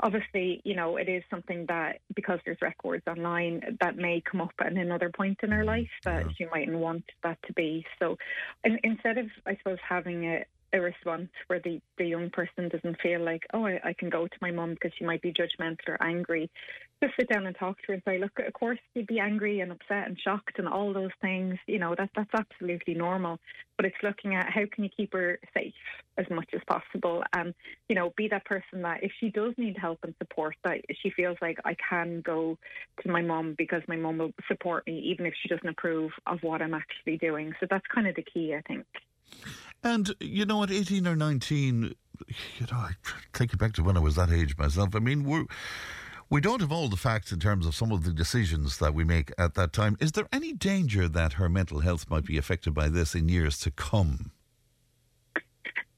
obviously, 0.00 0.60
you 0.64 0.74
know, 0.74 0.96
it 0.96 1.08
is 1.08 1.22
something 1.30 1.66
that 1.66 2.00
because 2.14 2.38
there's 2.44 2.60
records 2.60 3.02
online 3.06 3.76
that 3.80 3.96
may 3.96 4.20
come 4.20 4.40
up 4.40 4.52
at 4.60 4.72
another 4.72 5.10
point 5.10 5.38
in 5.42 5.50
her 5.50 5.58
mm-hmm. 5.58 5.68
life 5.68 5.90
that 6.04 6.26
she 6.36 6.46
mightn't 6.46 6.78
want 6.78 7.04
that 7.22 7.38
to 7.46 7.52
be. 7.52 7.84
So 7.98 8.18
in, 8.64 8.78
instead 8.82 9.18
of, 9.18 9.26
I 9.46 9.56
suppose, 9.56 9.78
having 9.86 10.24
it 10.24 10.48
a 10.72 10.80
response 10.80 11.28
where 11.46 11.60
the, 11.60 11.80
the 11.96 12.04
young 12.04 12.30
person 12.30 12.68
doesn't 12.68 13.00
feel 13.00 13.24
like, 13.24 13.44
oh, 13.54 13.66
I, 13.66 13.80
I 13.84 13.92
can 13.92 14.10
go 14.10 14.26
to 14.26 14.36
my 14.40 14.50
mum 14.50 14.70
because 14.74 14.92
she 14.98 15.04
might 15.04 15.22
be 15.22 15.32
judgmental 15.32 15.88
or 15.88 16.02
angry. 16.02 16.50
Just 17.02 17.14
sit 17.20 17.28
down 17.28 17.46
and 17.46 17.54
talk 17.54 17.76
to 17.76 17.84
her 17.88 17.94
and 17.94 18.02
say, 18.06 18.18
look, 18.18 18.32
of 18.38 18.52
course 18.54 18.78
you'd 18.94 19.06
be 19.06 19.20
angry 19.20 19.60
and 19.60 19.70
upset 19.70 20.06
and 20.06 20.18
shocked 20.18 20.58
and 20.58 20.66
all 20.66 20.94
those 20.94 21.10
things. 21.20 21.58
You 21.66 21.78
know, 21.78 21.94
that 21.96 22.08
that's 22.16 22.30
absolutely 22.32 22.94
normal. 22.94 23.38
But 23.76 23.84
it's 23.84 23.96
looking 24.02 24.34
at 24.34 24.50
how 24.50 24.62
can 24.72 24.84
you 24.84 24.90
keep 24.96 25.12
her 25.12 25.38
safe 25.52 25.74
as 26.16 26.24
much 26.30 26.48
as 26.54 26.62
possible 26.66 27.22
and, 27.34 27.52
you 27.90 27.94
know, 27.94 28.14
be 28.16 28.28
that 28.28 28.46
person 28.46 28.80
that 28.82 29.02
if 29.02 29.12
she 29.20 29.28
does 29.28 29.52
need 29.58 29.76
help 29.76 29.98
and 30.04 30.14
support, 30.16 30.56
that 30.64 30.78
she 31.02 31.10
feels 31.10 31.36
like 31.42 31.58
I 31.66 31.74
can 31.74 32.22
go 32.22 32.56
to 33.02 33.10
my 33.10 33.20
mum 33.20 33.54
because 33.58 33.82
my 33.88 33.96
mum 33.96 34.16
will 34.16 34.32
support 34.48 34.86
me 34.86 34.98
even 35.00 35.26
if 35.26 35.34
she 35.42 35.48
doesn't 35.48 35.68
approve 35.68 36.12
of 36.26 36.38
what 36.42 36.62
I'm 36.62 36.72
actually 36.72 37.18
doing. 37.18 37.52
So 37.60 37.66
that's 37.68 37.86
kind 37.94 38.06
of 38.06 38.14
the 38.14 38.24
key, 38.24 38.54
I 38.54 38.62
think. 38.62 38.86
And, 39.84 40.14
you 40.20 40.46
know, 40.46 40.62
at 40.62 40.70
18 40.70 41.06
or 41.06 41.14
19, 41.14 41.94
you 42.58 42.66
know, 42.72 42.78
I 42.78 42.92
take 43.34 43.52
it 43.52 43.58
back 43.58 43.74
to 43.74 43.82
when 43.82 43.98
I 43.98 44.00
was 44.00 44.16
that 44.16 44.30
age 44.30 44.56
myself. 44.56 44.94
I 44.94 45.00
mean, 45.00 45.24
we're. 45.24 45.44
We 46.28 46.40
don't 46.40 46.60
have 46.60 46.72
all 46.72 46.88
the 46.88 46.96
facts 46.96 47.30
in 47.30 47.38
terms 47.38 47.66
of 47.66 47.76
some 47.76 47.92
of 47.92 48.02
the 48.02 48.12
decisions 48.12 48.78
that 48.78 48.94
we 48.94 49.04
make 49.04 49.30
at 49.38 49.54
that 49.54 49.72
time. 49.72 49.96
Is 50.00 50.10
there 50.10 50.26
any 50.32 50.52
danger 50.52 51.08
that 51.08 51.34
her 51.34 51.48
mental 51.48 51.78
health 51.80 52.10
might 52.10 52.24
be 52.24 52.36
affected 52.36 52.74
by 52.74 52.88
this 52.88 53.14
in 53.14 53.28
years 53.28 53.60
to 53.60 53.70
come? 53.70 54.32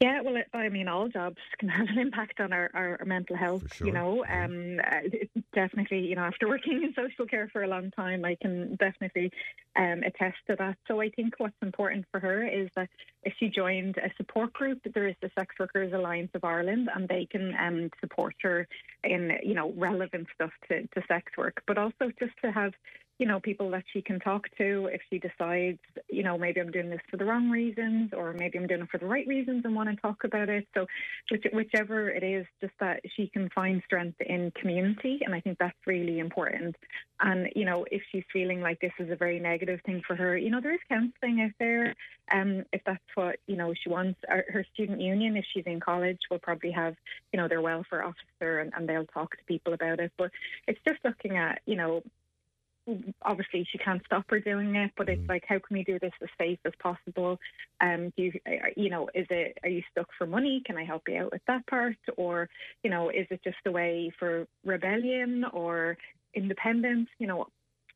Yeah, 0.00 0.20
well, 0.22 0.36
I 0.54 0.68
mean, 0.68 0.86
all 0.86 1.08
jobs 1.08 1.38
can 1.58 1.68
have 1.68 1.88
an 1.88 1.98
impact 1.98 2.40
on 2.40 2.52
our, 2.52 2.70
our, 2.72 3.00
mental 3.04 3.36
health. 3.36 3.74
Sure. 3.74 3.86
You 3.86 3.92
know, 3.92 4.24
um, 4.28 4.80
uh, 4.80 5.08
definitely. 5.54 6.06
You 6.06 6.16
know, 6.16 6.22
after 6.22 6.48
working 6.48 6.82
in 6.84 6.94
social 6.94 7.26
care 7.26 7.48
for 7.52 7.64
a 7.64 7.68
long 7.68 7.90
time, 7.90 8.24
I 8.24 8.36
can 8.40 8.76
definitely 8.76 9.32
um, 9.76 10.02
attest 10.04 10.36
to 10.48 10.56
that. 10.56 10.76
So 10.86 11.00
I 11.00 11.10
think 11.10 11.34
what's 11.38 11.60
important 11.62 12.06
for 12.12 12.20
her 12.20 12.46
is 12.46 12.68
that 12.76 12.88
if 13.24 13.34
she 13.38 13.48
joined 13.48 13.96
a 13.98 14.10
support 14.16 14.52
group, 14.52 14.80
there 14.94 15.08
is 15.08 15.16
the 15.20 15.30
Sex 15.36 15.54
Workers 15.58 15.92
Alliance 15.92 16.30
of 16.34 16.44
Ireland, 16.44 16.88
and 16.94 17.08
they 17.08 17.26
can 17.26 17.54
um, 17.60 17.90
support 18.00 18.34
her 18.42 18.68
in 19.02 19.32
you 19.42 19.54
know 19.54 19.72
relevant 19.76 20.28
stuff 20.34 20.52
to, 20.68 20.82
to 20.82 21.02
sex 21.08 21.32
work, 21.36 21.62
but 21.66 21.76
also 21.76 22.12
just 22.20 22.34
to 22.44 22.52
have 22.52 22.72
you 23.18 23.26
know, 23.26 23.40
people 23.40 23.70
that 23.70 23.82
she 23.92 24.00
can 24.00 24.20
talk 24.20 24.46
to 24.58 24.88
if 24.92 25.00
she 25.10 25.18
decides, 25.18 25.80
you 26.08 26.22
know, 26.22 26.38
maybe 26.38 26.60
I'm 26.60 26.70
doing 26.70 26.88
this 26.88 27.00
for 27.10 27.16
the 27.16 27.24
wrong 27.24 27.50
reasons 27.50 28.12
or 28.16 28.32
maybe 28.32 28.58
I'm 28.58 28.68
doing 28.68 28.82
it 28.82 28.88
for 28.90 28.98
the 28.98 29.06
right 29.06 29.26
reasons 29.26 29.64
and 29.64 29.74
want 29.74 29.88
to 29.90 29.96
talk 29.96 30.22
about 30.22 30.48
it. 30.48 30.66
So, 30.72 30.86
which, 31.30 31.44
whichever 31.52 32.08
it 32.08 32.22
is, 32.22 32.46
just 32.60 32.74
that 32.78 33.00
she 33.16 33.26
can 33.26 33.50
find 33.50 33.82
strength 33.84 34.20
in 34.20 34.52
community. 34.52 35.18
And 35.24 35.34
I 35.34 35.40
think 35.40 35.58
that's 35.58 35.76
really 35.84 36.20
important. 36.20 36.76
And, 37.20 37.48
you 37.56 37.64
know, 37.64 37.84
if 37.90 38.02
she's 38.12 38.22
feeling 38.32 38.60
like 38.60 38.80
this 38.80 38.92
is 39.00 39.10
a 39.10 39.16
very 39.16 39.40
negative 39.40 39.80
thing 39.84 40.00
for 40.06 40.14
her, 40.14 40.38
you 40.38 40.50
know, 40.50 40.60
there 40.60 40.74
is 40.74 40.80
counselling 40.88 41.40
out 41.42 41.50
there. 41.58 41.96
Um, 42.32 42.62
if 42.72 42.82
that's 42.86 43.02
what, 43.16 43.36
you 43.48 43.56
know, 43.56 43.74
she 43.74 43.88
wants. 43.88 44.20
Her 44.28 44.64
student 44.74 45.00
union, 45.00 45.36
if 45.36 45.44
she's 45.52 45.64
in 45.66 45.80
college, 45.80 46.18
will 46.30 46.38
probably 46.38 46.70
have, 46.70 46.94
you 47.32 47.40
know, 47.40 47.48
their 47.48 47.62
welfare 47.62 48.04
officer 48.04 48.60
and, 48.60 48.72
and 48.76 48.88
they'll 48.88 49.06
talk 49.06 49.32
to 49.32 49.44
people 49.46 49.72
about 49.72 49.98
it. 49.98 50.12
But 50.16 50.30
it's 50.68 50.78
just 50.86 51.00
looking 51.04 51.36
at, 51.36 51.62
you 51.66 51.74
know, 51.74 52.02
obviously 53.22 53.66
she 53.70 53.78
can't 53.78 54.02
stop 54.06 54.24
her 54.30 54.40
doing 54.40 54.74
it, 54.76 54.90
but 54.96 55.08
it's 55.08 55.22
mm. 55.22 55.28
like 55.28 55.44
how 55.48 55.58
can 55.58 55.76
we 55.76 55.84
do 55.84 55.98
this 55.98 56.12
as 56.22 56.28
safe 56.38 56.58
as 56.64 56.72
possible? 56.80 57.38
Um, 57.80 58.12
do 58.16 58.24
you, 58.24 58.32
uh, 58.46 58.68
you 58.76 58.90
know, 58.90 59.08
is 59.14 59.26
it 59.30 59.58
are 59.62 59.68
you 59.68 59.82
stuck 59.90 60.08
for 60.16 60.26
money? 60.26 60.62
Can 60.64 60.76
I 60.76 60.84
help 60.84 61.02
you 61.08 61.18
out 61.18 61.32
with 61.32 61.42
that 61.46 61.66
part, 61.66 61.96
or 62.16 62.48
you 62.82 62.90
know, 62.90 63.10
is 63.10 63.26
it 63.30 63.40
just 63.44 63.56
a 63.66 63.70
way 63.70 64.12
for 64.18 64.46
rebellion 64.64 65.44
or 65.52 65.96
independence? 66.34 67.08
You 67.18 67.26
know, 67.26 67.46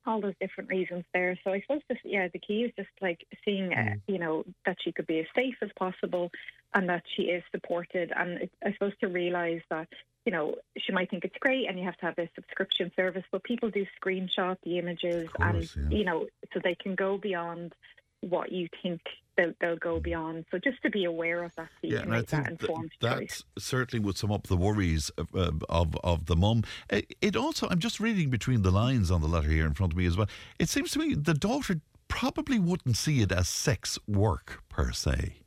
all 0.07 0.21
those 0.21 0.35
different 0.41 0.71
reasons 0.71 1.05
there. 1.15 1.39
So 1.45 1.53
I 1.53 1.61
suppose 1.61 1.83
just 1.91 2.01
yeah, 2.05 2.29
the 2.33 2.39
key 2.39 2.63
is 2.63 2.73
just 2.77 2.91
like 3.01 3.27
seeing 3.45 3.73
uh, 3.73 3.77
mm. 3.77 4.01
you 4.07 4.19
know 4.19 4.45
that 4.67 4.77
she 4.85 4.93
could 4.93 5.07
be 5.07 5.21
as 5.21 5.27
safe 5.35 5.55
as 5.63 5.71
possible 5.79 6.31
and 6.75 6.89
that 6.89 7.03
she 7.17 7.25
is 7.25 7.43
supported, 7.51 8.13
and 8.17 8.49
I 8.65 8.73
suppose 8.73 8.93
to 9.01 9.09
realise 9.09 9.63
that 9.71 9.89
you 10.25 10.33
know, 10.33 10.55
she 10.79 10.93
might 10.93 11.11
think 11.11 11.25
it's 11.25 11.37
great 11.41 11.69
and 11.69 11.79
you 11.79 11.85
have 11.85 11.97
to 11.99 12.07
have 12.07 12.19
a 12.19 12.29
subscription 12.35 12.93
service, 12.95 13.25
but 13.33 13.43
people 13.43 13.71
do 13.71 13.85
screenshot 14.01 14.57
the 14.65 14.79
images 14.79 15.29
course, 15.31 15.75
and, 15.75 15.93
yeah. 15.93 15.99
you 15.99 16.05
know, 16.05 16.27
so 16.53 16.61
they 16.63 16.75
can 16.75 16.95
go 16.95 17.19
beyond 17.19 17.75
what 18.21 18.53
you 18.53 18.69
think 18.83 19.01
they'll, 19.37 19.53
they'll 19.61 19.77
go 19.77 19.99
beyond. 19.99 20.45
So 20.53 20.59
just 20.59 20.81
to 20.83 20.91
be 20.91 21.05
aware 21.07 21.43
of 21.43 21.53
that, 21.57 21.69
so 21.81 21.89
yeah, 21.89 22.03
and 22.03 22.15
I 22.15 22.23
think 22.23 22.45
that 22.45 22.51
informed 22.53 22.93
that 23.01 23.43
certainly 23.59 24.05
would 24.05 24.17
sum 24.17 24.31
up 24.31 24.47
the 24.47 24.57
worries 24.57 25.11
of, 25.19 25.35
uh, 25.35 25.51
of, 25.69 25.97
of 26.05 26.27
the 26.27 26.37
mum. 26.37 26.63
It 26.89 27.35
also, 27.35 27.67
I'm 27.69 27.81
just 27.81 27.99
reading 27.99 28.31
between 28.31 28.63
the 28.63 28.71
lines 28.71 29.11
on 29.11 29.23
the 29.23 29.27
letter 29.27 29.49
here 29.49 29.67
in 29.67 29.75
front 29.75 29.93
of 29.93 29.97
me 29.97 30.07
as 30.07 30.17
well. 30.17 30.29
It 30.61 30.69
seems 30.69 30.93
to 30.93 31.01
me 31.01 31.15
the 31.15 31.35
daughter 31.35 31.81
probably 32.07 32.61
wouldn't 32.61 32.97
see 32.97 33.23
it 33.23 33.33
as 33.33 33.49
sex 33.49 33.99
work 34.07 34.63
per 34.69 34.93
se. 34.93 35.42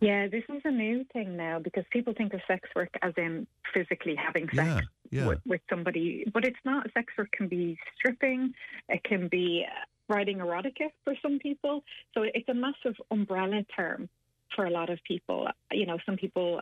Yeah, 0.00 0.28
this 0.28 0.44
is 0.48 0.62
a 0.64 0.70
new 0.70 1.04
thing 1.12 1.36
now 1.36 1.58
because 1.58 1.84
people 1.90 2.12
think 2.16 2.34
of 2.34 2.40
sex 2.46 2.68
work 2.74 2.90
as 3.02 3.12
in 3.16 3.46
physically 3.72 4.16
having 4.16 4.48
sex 4.54 4.86
yeah, 5.10 5.20
yeah. 5.20 5.26
With, 5.26 5.40
with, 5.46 5.60
somebody, 5.70 6.24
but 6.32 6.44
it's 6.44 6.58
not. 6.64 6.86
Sex 6.94 7.12
work 7.16 7.30
can 7.32 7.48
be 7.48 7.78
stripping, 7.96 8.52
it 8.88 9.02
can 9.04 9.28
be 9.28 9.64
uh, 9.68 9.84
writing 10.12 10.38
erotica 10.38 10.90
for 11.04 11.14
some 11.22 11.38
people. 11.38 11.82
So 12.14 12.22
it's 12.22 12.48
a 12.48 12.54
massive 12.54 12.96
umbrella 13.10 13.62
term 13.74 14.08
for 14.54 14.66
a 14.66 14.70
lot 14.70 14.90
of 14.90 14.98
people. 15.06 15.48
You 15.70 15.86
know, 15.86 15.98
some 16.04 16.16
people 16.16 16.60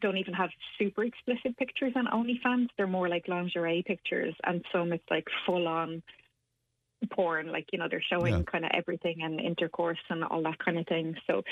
don't 0.00 0.18
even 0.18 0.34
have 0.34 0.50
super 0.78 1.04
explicit 1.04 1.56
pictures 1.56 1.92
on 1.96 2.06
OnlyFans. 2.06 2.68
They're 2.76 2.86
more 2.86 3.08
like 3.08 3.28
lingerie 3.28 3.82
pictures, 3.86 4.34
and 4.44 4.64
some 4.72 4.92
it's 4.92 5.04
like 5.10 5.26
full 5.44 5.66
on 5.66 6.02
porn. 7.10 7.50
Like 7.50 7.66
you 7.72 7.78
know, 7.78 7.88
they're 7.90 8.04
showing 8.10 8.34
yeah. 8.34 8.42
kind 8.42 8.64
of 8.64 8.70
everything 8.74 9.22
and 9.22 9.40
intercourse 9.40 9.98
and 10.10 10.24
all 10.24 10.42
that 10.42 10.58
kind 10.58 10.78
of 10.78 10.86
thing. 10.86 11.16
So 11.26 11.42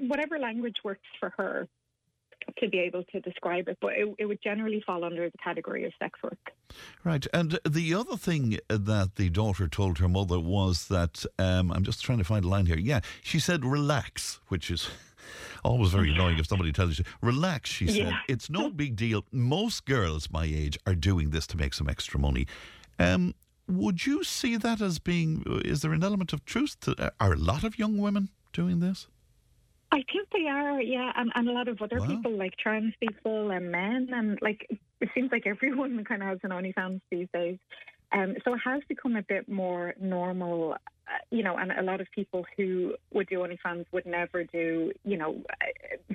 whatever 0.00 0.38
language 0.38 0.76
works 0.84 1.06
for 1.18 1.32
her 1.36 1.68
to 2.58 2.68
be 2.68 2.78
able 2.78 3.04
to 3.04 3.20
describe 3.20 3.68
it, 3.68 3.78
but 3.80 3.92
it, 3.92 4.08
it, 4.18 4.26
would 4.26 4.42
generally 4.42 4.82
fall 4.86 5.04
under 5.04 5.28
the 5.28 5.38
category 5.38 5.84
of 5.84 5.92
sex 5.98 6.18
work. 6.22 6.38
Right. 7.04 7.26
And 7.32 7.58
the 7.68 7.94
other 7.94 8.16
thing 8.16 8.58
that 8.68 9.12
the 9.16 9.30
daughter 9.30 9.68
told 9.68 9.98
her 9.98 10.08
mother 10.08 10.40
was 10.40 10.88
that, 10.88 11.24
um, 11.38 11.70
I'm 11.70 11.84
just 11.84 12.02
trying 12.02 12.18
to 12.18 12.24
find 12.24 12.44
a 12.44 12.48
line 12.48 12.66
here. 12.66 12.78
Yeah, 12.78 13.00
she 13.22 13.38
said, 13.38 13.64
relax, 13.64 14.40
which 14.48 14.70
is. 14.70 14.88
Always 15.64 15.90
very 15.90 16.12
annoying 16.12 16.38
if 16.38 16.46
somebody 16.46 16.72
tells 16.72 16.98
you, 16.98 17.04
relax, 17.20 17.68
she 17.68 17.86
said. 17.86 17.96
Yeah. 17.96 18.18
It's 18.26 18.48
no 18.48 18.70
big 18.84 18.96
deal. 18.96 19.26
Most 19.30 19.84
girls 19.84 20.30
my 20.30 20.44
age 20.44 20.78
are 20.86 20.94
doing 20.94 21.30
this 21.30 21.46
to 21.48 21.58
make 21.58 21.74
some 21.74 21.88
extra 21.88 22.18
money. 22.18 22.46
Um, 22.98 23.34
would 23.68 24.06
you 24.06 24.24
see 24.24 24.56
that 24.56 24.80
as 24.80 24.98
being, 24.98 25.44
is 25.64 25.82
there 25.82 25.92
an 25.92 26.02
element 26.02 26.32
of 26.32 26.44
truth 26.46 26.80
to, 26.80 27.12
are 27.20 27.34
a 27.34 27.36
lot 27.36 27.62
of 27.62 27.78
young 27.78 27.98
women 27.98 28.30
doing 28.52 28.80
this? 28.80 29.06
I 29.92 30.04
think 30.12 30.28
they 30.32 30.46
are, 30.46 30.80
yeah, 30.80 31.12
and, 31.16 31.32
and 31.34 31.48
a 31.48 31.52
lot 31.52 31.68
of 31.68 31.82
other 31.82 31.98
wow. 31.98 32.06
people 32.06 32.32
like 32.36 32.56
trans 32.56 32.94
people 33.00 33.50
and 33.50 33.72
men, 33.72 34.08
and 34.12 34.38
like 34.40 34.66
it 35.00 35.08
seems 35.14 35.32
like 35.32 35.46
everyone 35.46 36.04
kind 36.04 36.22
of 36.22 36.28
has 36.28 36.38
an 36.42 36.50
OnlyFans 36.50 37.00
these 37.10 37.28
days. 37.32 37.58
Um, 38.12 38.34
so 38.44 38.54
it 38.54 38.60
has 38.64 38.82
become 38.88 39.16
a 39.16 39.22
bit 39.22 39.48
more 39.48 39.94
normal, 40.00 40.72
uh, 40.72 41.18
you 41.30 41.42
know, 41.42 41.56
and 41.56 41.70
a 41.70 41.82
lot 41.82 42.00
of 42.00 42.08
people 42.12 42.44
who 42.56 42.94
would 43.12 43.28
do 43.28 43.38
OnlyFans 43.38 43.86
would 43.92 44.06
never 44.06 44.44
do, 44.44 44.92
you 45.04 45.16
know, 45.16 45.42
uh, 45.62 46.14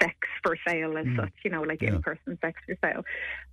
sex 0.00 0.16
for 0.42 0.56
sale 0.66 0.96
as 0.98 1.06
mm. 1.06 1.16
such, 1.16 1.32
you 1.44 1.50
know, 1.50 1.62
like 1.62 1.82
yeah. 1.82 1.94
in 1.94 2.02
person 2.02 2.36
sex 2.40 2.60
for 2.66 2.76
sale. 2.82 3.04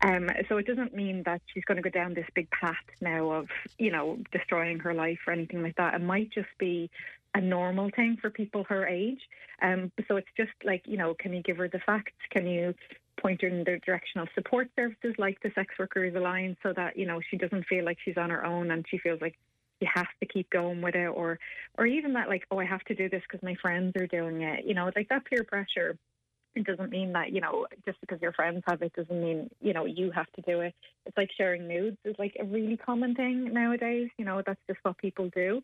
Um, 0.02 0.30
so 0.50 0.58
it 0.58 0.66
doesn't 0.66 0.96
mean 0.96 1.24
that 1.26 1.42
she's 1.54 1.64
going 1.66 1.76
to 1.76 1.84
go 1.84 1.92
down 1.92 2.16
this 2.16 2.26
big 2.34 2.50
path 2.50 2.76
now 3.02 3.32
of, 3.32 3.48
you 3.78 3.92
know, 3.92 4.18
destroying 4.32 4.80
her 4.80 4.94
life 4.94 5.20
or 5.28 5.34
anything 5.34 5.62
like 5.62 5.76
that. 5.76 5.94
It 5.94 6.02
might 6.02 6.32
just 6.32 6.50
be 6.58 6.90
a 7.36 7.42
normal 7.42 7.90
thing 7.96 8.18
for 8.22 8.30
people 8.30 8.64
her 8.66 8.88
age. 8.88 9.20
Um, 9.62 9.92
so 10.08 10.18
it's 10.18 10.28
just 10.38 10.52
like, 10.64 10.84
you 10.86 10.98
know, 10.98 11.16
can 11.18 11.34
you 11.34 11.42
give 11.42 11.58
her 11.58 11.68
the 11.68 11.80
facts? 11.86 12.14
Can 12.32 12.48
you 12.48 12.74
point 13.20 13.42
her 13.42 13.48
in 13.48 13.60
the 13.60 13.80
direction 13.86 14.22
of 14.22 14.28
support 14.36 14.70
services 14.76 15.16
like 15.18 15.40
the 15.42 15.52
Sex 15.56 15.74
Workers 15.80 16.16
Alliance 16.16 16.58
so 16.64 16.74
that, 16.76 16.98
you 16.98 17.06
know, 17.06 17.22
she 17.30 17.38
doesn't 17.38 17.66
feel 17.66 17.86
like 17.86 17.98
she's 18.04 18.18
on 18.18 18.30
her 18.30 18.46
own 18.46 18.72
and 18.72 18.86
she 18.90 18.98
feels 18.98 19.22
like 19.22 19.36
you 19.80 19.88
have 19.94 20.08
to 20.22 20.28
keep 20.28 20.50
going 20.50 20.82
with 20.82 20.96
it 20.96 21.08
or 21.08 21.40
or 21.78 21.86
even 21.86 22.14
that 22.14 22.30
like, 22.30 22.44
oh, 22.52 22.60
I 22.60 22.66
have 22.66 22.84
to 22.86 22.96
do 22.96 23.10
this 23.10 23.22
because 23.30 23.44
my 23.44 23.56
friends 23.62 23.94
are 23.98 24.08
doing 24.08 24.42
it. 24.42 24.66
You 24.66 24.74
know, 24.74 24.92
like 24.96 25.10
that 25.10 25.26
peer 25.26 25.44
pressure 25.44 25.98
it 26.56 26.66
doesn't 26.66 26.92
mean 26.92 27.14
that 27.14 27.32
you 27.32 27.42
know 27.42 27.66
just 27.86 28.00
because 28.02 28.22
your 28.22 28.34
friends 28.34 28.64
have 28.68 28.82
it 28.82 28.94
doesn't 28.94 29.22
mean 29.22 29.50
you 29.62 29.74
know 29.74 29.86
you 29.86 30.12
have 30.12 30.32
to 30.34 30.42
do 30.42 30.62
it 30.62 30.74
it's 31.06 31.18
like 31.18 31.30
sharing 31.36 31.68
nudes 31.68 31.98
is 32.06 32.16
like 32.20 32.36
a 32.40 32.46
really 32.46 32.78
common 32.78 33.16
thing 33.16 33.52
nowadays 33.54 34.10
you 34.18 34.26
know 34.26 34.42
that's 34.46 34.60
just 34.68 34.80
what 34.84 34.98
people 34.98 35.30
do 35.36 35.62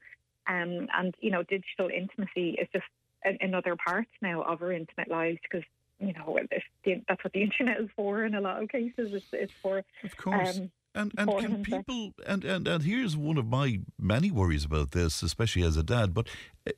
um, 0.49 0.87
and, 0.97 1.15
you 1.19 1.31
know, 1.31 1.43
digital 1.43 1.89
intimacy 1.95 2.57
is 2.59 2.67
just 2.73 2.85
a, 3.25 3.37
another 3.41 3.75
part 3.75 4.07
now 4.21 4.41
of 4.41 4.61
our 4.61 4.71
intimate 4.71 5.09
lives 5.09 5.39
because, 5.43 5.65
you 5.99 6.13
know, 6.13 6.39
the, 6.83 7.03
that's 7.07 7.23
what 7.23 7.33
the 7.33 7.43
internet 7.49 7.79
is 7.79 7.89
for 7.95 8.25
in 8.25 8.35
a 8.35 8.41
lot 8.41 8.61
of 8.61 8.69
cases. 8.69 9.13
It's, 9.13 9.27
it's 9.31 9.53
for. 9.61 9.83
Of 10.03 10.17
course. 10.17 10.57
Um, 10.57 10.71
and 10.95 11.13
and 11.19 11.29
can 11.37 11.63
people 11.63 12.13
and, 12.25 12.43
and 12.43 12.67
and 12.67 12.83
here's 12.83 13.15
one 13.15 13.37
of 13.37 13.45
my 13.45 13.79
many 13.99 14.31
worries 14.31 14.65
about 14.65 14.91
this, 14.91 15.21
especially 15.21 15.61
as 15.61 15.77
a 15.77 15.83
dad. 15.83 16.15
But 16.15 16.27
uh, 16.67 16.71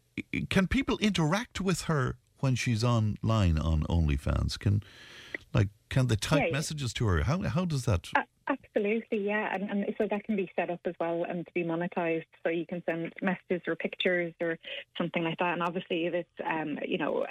can 0.49 0.67
people 0.67 0.97
interact 0.97 1.61
with 1.61 1.83
her 1.83 2.17
when 2.39 2.55
she's 2.55 2.83
online 2.83 3.57
on 3.57 3.83
OnlyFans? 3.83 4.59
Can 4.59 4.83
like 5.53 5.69
can 5.89 6.07
they 6.07 6.17
type 6.17 6.43
yeah, 6.47 6.51
messages 6.51 6.93
to 6.95 7.07
her? 7.07 7.23
How 7.23 7.41
how 7.43 7.63
does 7.63 7.85
that? 7.85 8.09
Uh, 8.13 8.23
Absolutely, 8.51 9.19
yeah, 9.19 9.53
and, 9.53 9.69
and 9.69 9.95
so 9.97 10.07
that 10.09 10.25
can 10.25 10.35
be 10.35 10.51
set 10.57 10.69
up 10.69 10.79
as 10.85 10.93
well 10.99 11.25
and 11.27 11.45
to 11.45 11.53
be 11.53 11.63
monetized. 11.63 12.25
So 12.43 12.49
you 12.49 12.65
can 12.65 12.83
send 12.85 13.13
messages 13.21 13.61
or 13.65 13.75
pictures 13.75 14.33
or 14.41 14.57
something 14.97 15.23
like 15.23 15.37
that. 15.37 15.53
And 15.53 15.63
obviously, 15.63 16.05
if 16.05 16.13
it's 16.13 16.29
um, 16.45 16.77
you 16.85 16.97
know 16.97 17.25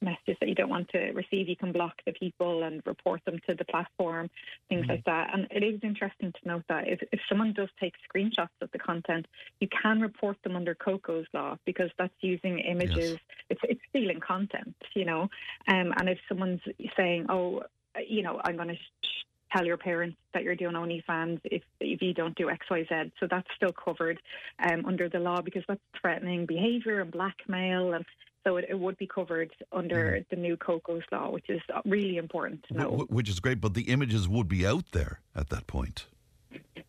messages 0.00 0.36
that 0.40 0.48
you 0.48 0.54
don't 0.54 0.68
want 0.68 0.88
to 0.90 1.10
receive, 1.10 1.48
you 1.48 1.56
can 1.56 1.72
block 1.72 1.94
the 2.06 2.12
people 2.12 2.62
and 2.62 2.82
report 2.86 3.20
them 3.24 3.40
to 3.48 3.54
the 3.54 3.64
platform, 3.64 4.30
things 4.68 4.82
mm-hmm. 4.82 4.92
like 4.92 5.04
that. 5.06 5.30
And 5.32 5.48
it 5.50 5.64
is 5.64 5.80
interesting 5.82 6.32
to 6.32 6.48
note 6.48 6.64
that 6.68 6.86
if, 6.86 7.00
if 7.10 7.20
someone 7.28 7.52
does 7.52 7.68
take 7.80 7.94
screenshots 8.08 8.48
of 8.60 8.70
the 8.72 8.78
content, 8.78 9.26
you 9.60 9.68
can 9.82 10.00
report 10.00 10.36
them 10.44 10.54
under 10.54 10.74
Coco's 10.74 11.26
law 11.34 11.56
because 11.66 11.90
that's 11.98 12.14
using 12.20 12.60
images. 12.60 13.12
Yes. 13.12 13.20
It's 13.50 13.60
it's 13.64 13.80
stealing 13.88 14.20
content, 14.20 14.76
you 14.94 15.04
know. 15.04 15.22
Um, 15.66 15.92
and 15.96 16.08
if 16.08 16.18
someone's 16.28 16.62
saying, 16.96 17.26
oh, 17.28 17.64
you 18.06 18.22
know, 18.22 18.40
I'm 18.44 18.56
going 18.56 18.68
to. 18.68 18.76
Sh- 18.76 19.24
tell 19.52 19.64
your 19.64 19.76
parents 19.76 20.16
that 20.34 20.42
you're 20.42 20.54
doing 20.54 20.74
OnlyFans 20.74 21.40
if 21.44 21.62
if 21.80 22.02
you 22.02 22.14
don't 22.14 22.36
do 22.36 22.50
X 22.50 22.66
Y 22.70 22.84
Z. 22.88 23.12
So 23.20 23.26
that's 23.30 23.48
still 23.56 23.72
covered 23.72 24.20
um, 24.64 24.84
under 24.86 25.08
the 25.08 25.18
law 25.18 25.40
because 25.40 25.62
that's 25.68 25.80
threatening 26.00 26.46
behaviour 26.46 27.00
and 27.00 27.10
blackmail, 27.10 27.94
and 27.94 28.04
so 28.44 28.56
it, 28.56 28.66
it 28.68 28.78
would 28.78 28.96
be 28.96 29.06
covered 29.06 29.50
under 29.72 30.12
mm. 30.12 30.28
the 30.30 30.36
new 30.36 30.56
COCO's 30.56 31.02
law, 31.12 31.30
which 31.30 31.48
is 31.48 31.60
really 31.84 32.16
important 32.16 32.64
to 32.68 32.74
know. 32.74 33.06
Which 33.08 33.28
is 33.28 33.40
great, 33.40 33.60
but 33.60 33.74
the 33.74 33.82
images 33.82 34.28
would 34.28 34.48
be 34.48 34.66
out 34.66 34.92
there 34.92 35.20
at 35.34 35.50
that 35.50 35.66
point. 35.66 36.06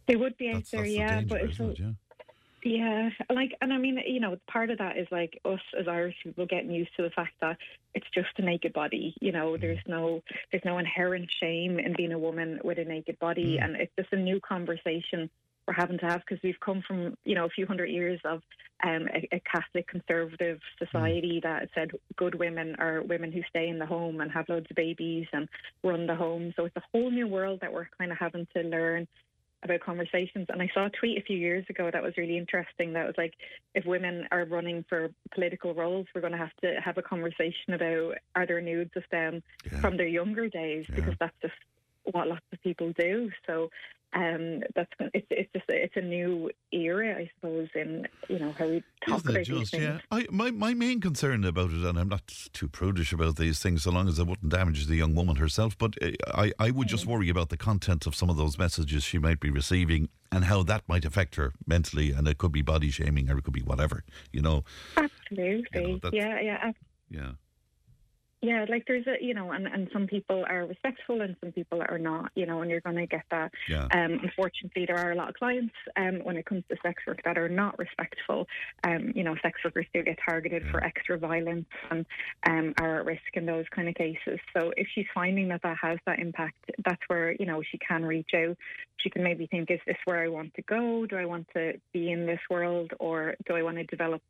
They 0.07 0.15
would 0.15 0.38
be 0.38 0.49
out 0.49 0.55
that's, 0.55 0.71
there, 0.71 0.81
that's 0.81 0.93
yeah, 0.93 1.21
the 1.21 1.25
danger, 1.25 1.63
but 1.63 1.69
it, 1.71 1.79
yeah. 1.79 1.91
Yeah, 2.63 3.09
like, 3.33 3.55
and 3.61 3.73
I 3.73 3.77
mean, 3.77 3.99
you 4.05 4.19
know, 4.19 4.38
part 4.47 4.69
of 4.69 4.77
that 4.77 4.97
is 4.97 5.07
like 5.11 5.39
us 5.45 5.59
as 5.79 5.88
Irish 5.88 6.15
people 6.23 6.45
getting 6.45 6.71
used 6.71 6.95
to 6.97 7.03
the 7.03 7.09
fact 7.09 7.33
that 7.41 7.57
it's 7.95 8.05
just 8.13 8.29
a 8.38 8.43
naked 8.43 8.73
body. 8.73 9.15
You 9.19 9.31
know, 9.31 9.57
there's 9.57 9.79
no 9.88 10.21
there's 10.51 10.65
no 10.65 10.77
inherent 10.77 11.29
shame 11.39 11.79
in 11.79 11.95
being 11.97 12.11
a 12.11 12.19
woman 12.19 12.59
with 12.63 12.77
a 12.77 12.85
naked 12.85 13.17
body, 13.19 13.57
mm. 13.59 13.63
and 13.63 13.75
it's 13.77 13.91
just 13.97 14.13
a 14.13 14.17
new 14.17 14.39
conversation 14.39 15.29
we're 15.67 15.73
having 15.73 15.97
to 15.99 16.05
have 16.05 16.21
because 16.21 16.41
we've 16.43 16.59
come 16.59 16.83
from 16.88 17.15
you 17.23 17.35
know 17.35 17.45
a 17.45 17.49
few 17.49 17.65
hundred 17.65 17.89
years 17.89 18.19
of 18.25 18.41
um, 18.83 19.07
a, 19.13 19.35
a, 19.35 19.41
Catholic 19.41 19.88
conservative 19.88 20.59
society 20.79 21.39
mm. 21.39 21.43
that 21.43 21.69
said 21.73 21.91
good 22.15 22.35
women 22.35 22.75
are 22.79 23.03
women 23.03 23.31
who 23.31 23.41
stay 23.49 23.69
in 23.69 23.79
the 23.79 23.85
home 23.85 24.21
and 24.21 24.31
have 24.31 24.49
loads 24.49 24.67
of 24.69 24.75
babies 24.75 25.27
and 25.33 25.47
run 25.83 26.07
the 26.07 26.15
home. 26.15 26.53
So 26.55 26.65
it's 26.65 26.75
a 26.75 26.83
whole 26.91 27.11
new 27.11 27.27
world 27.27 27.59
that 27.61 27.73
we're 27.73 27.89
kind 27.97 28.11
of 28.11 28.17
having 28.17 28.47
to 28.55 28.63
learn 28.63 29.07
about 29.63 29.79
conversations. 29.81 30.47
And 30.49 30.61
I 30.61 30.69
saw 30.73 30.85
a 30.85 30.89
tweet 30.89 31.17
a 31.17 31.21
few 31.21 31.38
years 31.38 31.65
ago 31.69 31.89
that 31.91 32.01
was 32.01 32.17
really 32.17 32.38
interesting. 32.38 32.93
That 32.93 33.05
was 33.05 33.15
like, 33.17 33.33
if 33.75 33.85
women 33.85 34.27
are 34.31 34.45
running 34.45 34.83
for 34.89 35.09
political 35.33 35.73
roles, 35.73 36.07
we're 36.13 36.21
going 36.21 36.33
to 36.33 36.39
have 36.39 36.55
to 36.63 36.79
have 36.83 36.97
a 36.97 37.01
conversation 37.01 37.73
about 37.73 38.15
are 38.35 38.45
there 38.47 38.61
nudes 38.61 38.91
of 38.95 39.03
them 39.11 39.43
yeah. 39.71 39.79
from 39.79 39.97
their 39.97 40.07
younger 40.07 40.49
days 40.49 40.85
yeah. 40.89 40.95
because 40.95 41.15
that's 41.19 41.35
just 41.41 41.53
what 42.03 42.27
lots 42.27 42.45
of 42.51 42.61
people 42.63 42.93
do. 42.97 43.29
So 43.45 43.69
um, 44.13 44.61
that's 44.75 44.91
it's 45.13 45.27
it's 45.29 45.53
just 45.53 45.65
it's 45.69 45.95
a 45.95 46.01
new 46.01 46.49
era, 46.73 47.15
I 47.17 47.29
suppose, 47.35 47.69
in 47.75 48.07
you 48.27 48.39
know 48.39 48.53
how 48.57 48.67
we 48.67 48.83
talk 49.07 49.19
Isn't 49.19 49.29
about 49.29 49.41
it 49.41 49.45
just, 49.45 49.71
these 49.71 49.81
yeah. 49.81 49.99
I, 50.11 50.27
my 50.29 50.51
my 50.51 50.73
main 50.73 50.99
concern 50.99 51.45
about 51.45 51.71
it, 51.71 51.85
and 51.85 51.97
I'm 51.97 52.09
not 52.09 52.27
too 52.51 52.67
prudish 52.67 53.13
about 53.13 53.38
these 53.38 53.59
things, 53.59 53.83
so 53.83 53.91
long 53.91 54.09
as 54.09 54.19
it 54.19 54.27
wouldn't 54.27 54.51
damage 54.51 54.88
the 54.88 54.95
young 54.95 55.15
woman 55.15 55.38
herself. 55.38 55.77
But 55.77 55.95
uh, 56.01 56.11
I 56.33 56.51
I 56.59 56.71
would 56.71 56.89
just 56.89 57.05
mm. 57.05 57.09
worry 57.09 57.29
about 57.29 57.49
the 57.49 57.57
content 57.57 58.05
of 58.05 58.15
some 58.15 58.29
of 58.29 58.35
those 58.35 58.57
messages 58.57 59.03
she 59.03 59.17
might 59.17 59.39
be 59.39 59.49
receiving 59.49 60.09
and 60.31 60.45
how 60.45 60.63
that 60.63 60.83
might 60.88 61.05
affect 61.05 61.35
her 61.35 61.53
mentally, 61.65 62.11
and 62.11 62.27
it 62.27 62.38
could 62.38 62.51
be 62.51 62.61
body 62.61 62.91
shaming 62.91 63.29
or 63.29 63.38
it 63.38 63.43
could 63.43 63.53
be 63.53 63.61
whatever, 63.61 64.03
you 64.33 64.41
know. 64.41 64.65
Absolutely, 64.97 65.65
you 65.73 65.99
know, 66.03 66.09
yeah, 66.11 66.39
yeah, 66.41 66.71
yeah. 67.09 67.31
Yeah, 68.41 68.65
like 68.68 68.85
there's 68.88 69.05
a 69.05 69.23
you 69.23 69.35
know, 69.35 69.51
and, 69.51 69.68
and 69.68 69.88
some 69.93 70.07
people 70.07 70.43
are 70.49 70.65
respectful 70.65 71.22
and 71.22 71.35
some 71.41 71.51
people 71.51 71.84
are 71.88 71.99
not, 71.99 72.31
you 72.34 72.47
know, 72.47 72.61
and 72.61 72.72
you're 72.72 72.81
going 72.81 72.95
to 72.95 73.05
get 73.05 73.23
that. 73.30 73.51
Yeah. 73.69 73.88
Um, 73.93 74.19
unfortunately, 74.23 74.85
there 74.88 74.97
are 74.97 75.11
a 75.11 75.15
lot 75.15 75.30
of 75.30 75.35
clients 75.35 75.73
um, 75.95 76.22
when 76.23 76.38
it 76.38 76.45
comes 76.47 76.63
to 76.69 76.77
sex 76.81 77.03
work 77.05 77.22
that 77.23 77.38
are 77.38 77.49
not 77.49 77.77
respectful. 77.77 78.47
Um, 78.84 79.11
you 79.15 79.23
know, 79.23 79.35
sex 79.43 79.59
workers 79.63 79.85
do 79.93 80.01
get 80.01 80.18
targeted 80.27 80.63
yeah. 80.65 80.72
for 80.72 80.84
extra 80.84 81.19
violence 81.19 81.68
and 81.91 82.05
um, 82.47 82.73
are 82.80 83.01
at 83.01 83.05
risk 83.05 83.22
in 83.35 83.45
those 83.45 83.65
kind 83.76 83.88
of 83.88 83.93
cases. 83.93 84.39
So 84.57 84.73
if 84.76 84.88
she's 84.95 85.07
finding 85.13 85.49
that 85.49 85.61
that 85.61 85.77
has 85.80 85.99
that 86.07 86.18
impact, 86.18 86.57
that's 86.84 87.01
where 87.07 87.34
you 87.34 87.45
know 87.45 87.61
she 87.61 87.77
can 87.77 88.03
reach 88.03 88.31
out. 88.35 88.57
She 88.97 89.11
can 89.11 89.23
maybe 89.23 89.45
think, 89.45 89.69
is 89.69 89.80
this 89.85 89.97
where 90.05 90.23
I 90.23 90.30
want 90.30 90.55
to 90.55 90.63
go? 90.63 91.05
Do 91.05 91.15
I 91.15 91.26
want 91.26 91.47
to 91.53 91.73
be 91.93 92.11
in 92.11 92.26
this 92.26 92.39
world, 92.49 92.91
or 92.99 93.35
do 93.47 93.55
I 93.55 93.61
want 93.61 93.77
to 93.77 93.84
develop 93.84 94.22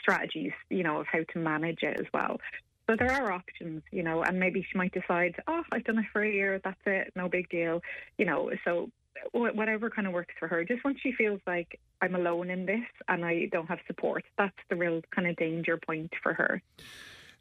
strategies, 0.00 0.52
you 0.70 0.82
know, 0.82 1.00
of 1.00 1.06
how 1.06 1.20
to 1.32 1.38
manage 1.38 1.82
it 1.82 1.98
as 1.98 2.06
well. 2.12 2.38
So 2.92 2.96
there 2.96 3.12
are 3.12 3.32
options, 3.32 3.82
you 3.90 4.02
know, 4.02 4.22
and 4.22 4.38
maybe 4.38 4.66
she 4.70 4.76
might 4.76 4.92
decide, 4.92 5.36
oh, 5.46 5.62
I've 5.72 5.84
done 5.84 5.98
it 5.98 6.04
for 6.12 6.22
a 6.22 6.30
year, 6.30 6.60
that's 6.62 6.80
it, 6.84 7.10
no 7.16 7.26
big 7.26 7.48
deal, 7.48 7.80
you 8.18 8.26
know. 8.26 8.50
So 8.66 8.90
whatever 9.32 9.88
kind 9.88 10.06
of 10.06 10.12
works 10.12 10.34
for 10.38 10.46
her. 10.48 10.62
Just 10.64 10.84
once 10.84 10.98
she 11.02 11.12
feels 11.12 11.40
like 11.46 11.80
I'm 12.02 12.14
alone 12.14 12.50
in 12.50 12.66
this 12.66 12.84
and 13.08 13.24
I 13.24 13.48
don't 13.50 13.66
have 13.68 13.78
support, 13.86 14.24
that's 14.36 14.56
the 14.68 14.76
real 14.76 15.00
kind 15.14 15.26
of 15.26 15.36
danger 15.36 15.78
point 15.78 16.12
for 16.22 16.34
her. 16.34 16.60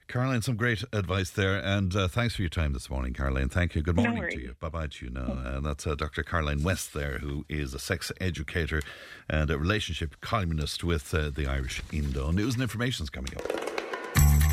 Caroline, 0.07 0.41
some 0.41 0.55
great 0.55 0.83
advice 0.93 1.29
there, 1.29 1.57
and 1.57 1.95
uh, 1.95 2.07
thanks 2.07 2.35
for 2.35 2.43
your 2.43 2.49
time 2.49 2.71
this 2.73 2.89
morning, 2.89 3.13
Caroline. 3.13 3.49
Thank 3.49 3.75
you. 3.75 3.81
Good 3.81 3.95
morning 3.95 4.21
no 4.21 4.29
to 4.29 4.41
you. 4.41 4.55
Bye 4.59 4.69
bye 4.69 4.87
to 4.87 5.05
you 5.05 5.11
now. 5.11 5.37
And 5.43 5.65
that's 5.65 5.85
uh, 5.85 5.95
Dr. 5.95 6.23
Caroline 6.23 6.63
West 6.63 6.93
there, 6.93 7.19
who 7.19 7.45
is 7.49 7.73
a 7.73 7.79
sex 7.79 8.11
educator 8.21 8.81
and 9.29 9.49
a 9.49 9.57
relationship 9.57 10.19
columnist 10.21 10.83
with 10.83 11.13
uh, 11.13 11.29
the 11.29 11.47
Irish 11.47 11.81
Indo. 11.91 12.31
News 12.31 12.53
and 12.53 12.63
information 12.63 13.03
is 13.03 13.09
coming 13.09 13.33
up. 13.35 13.70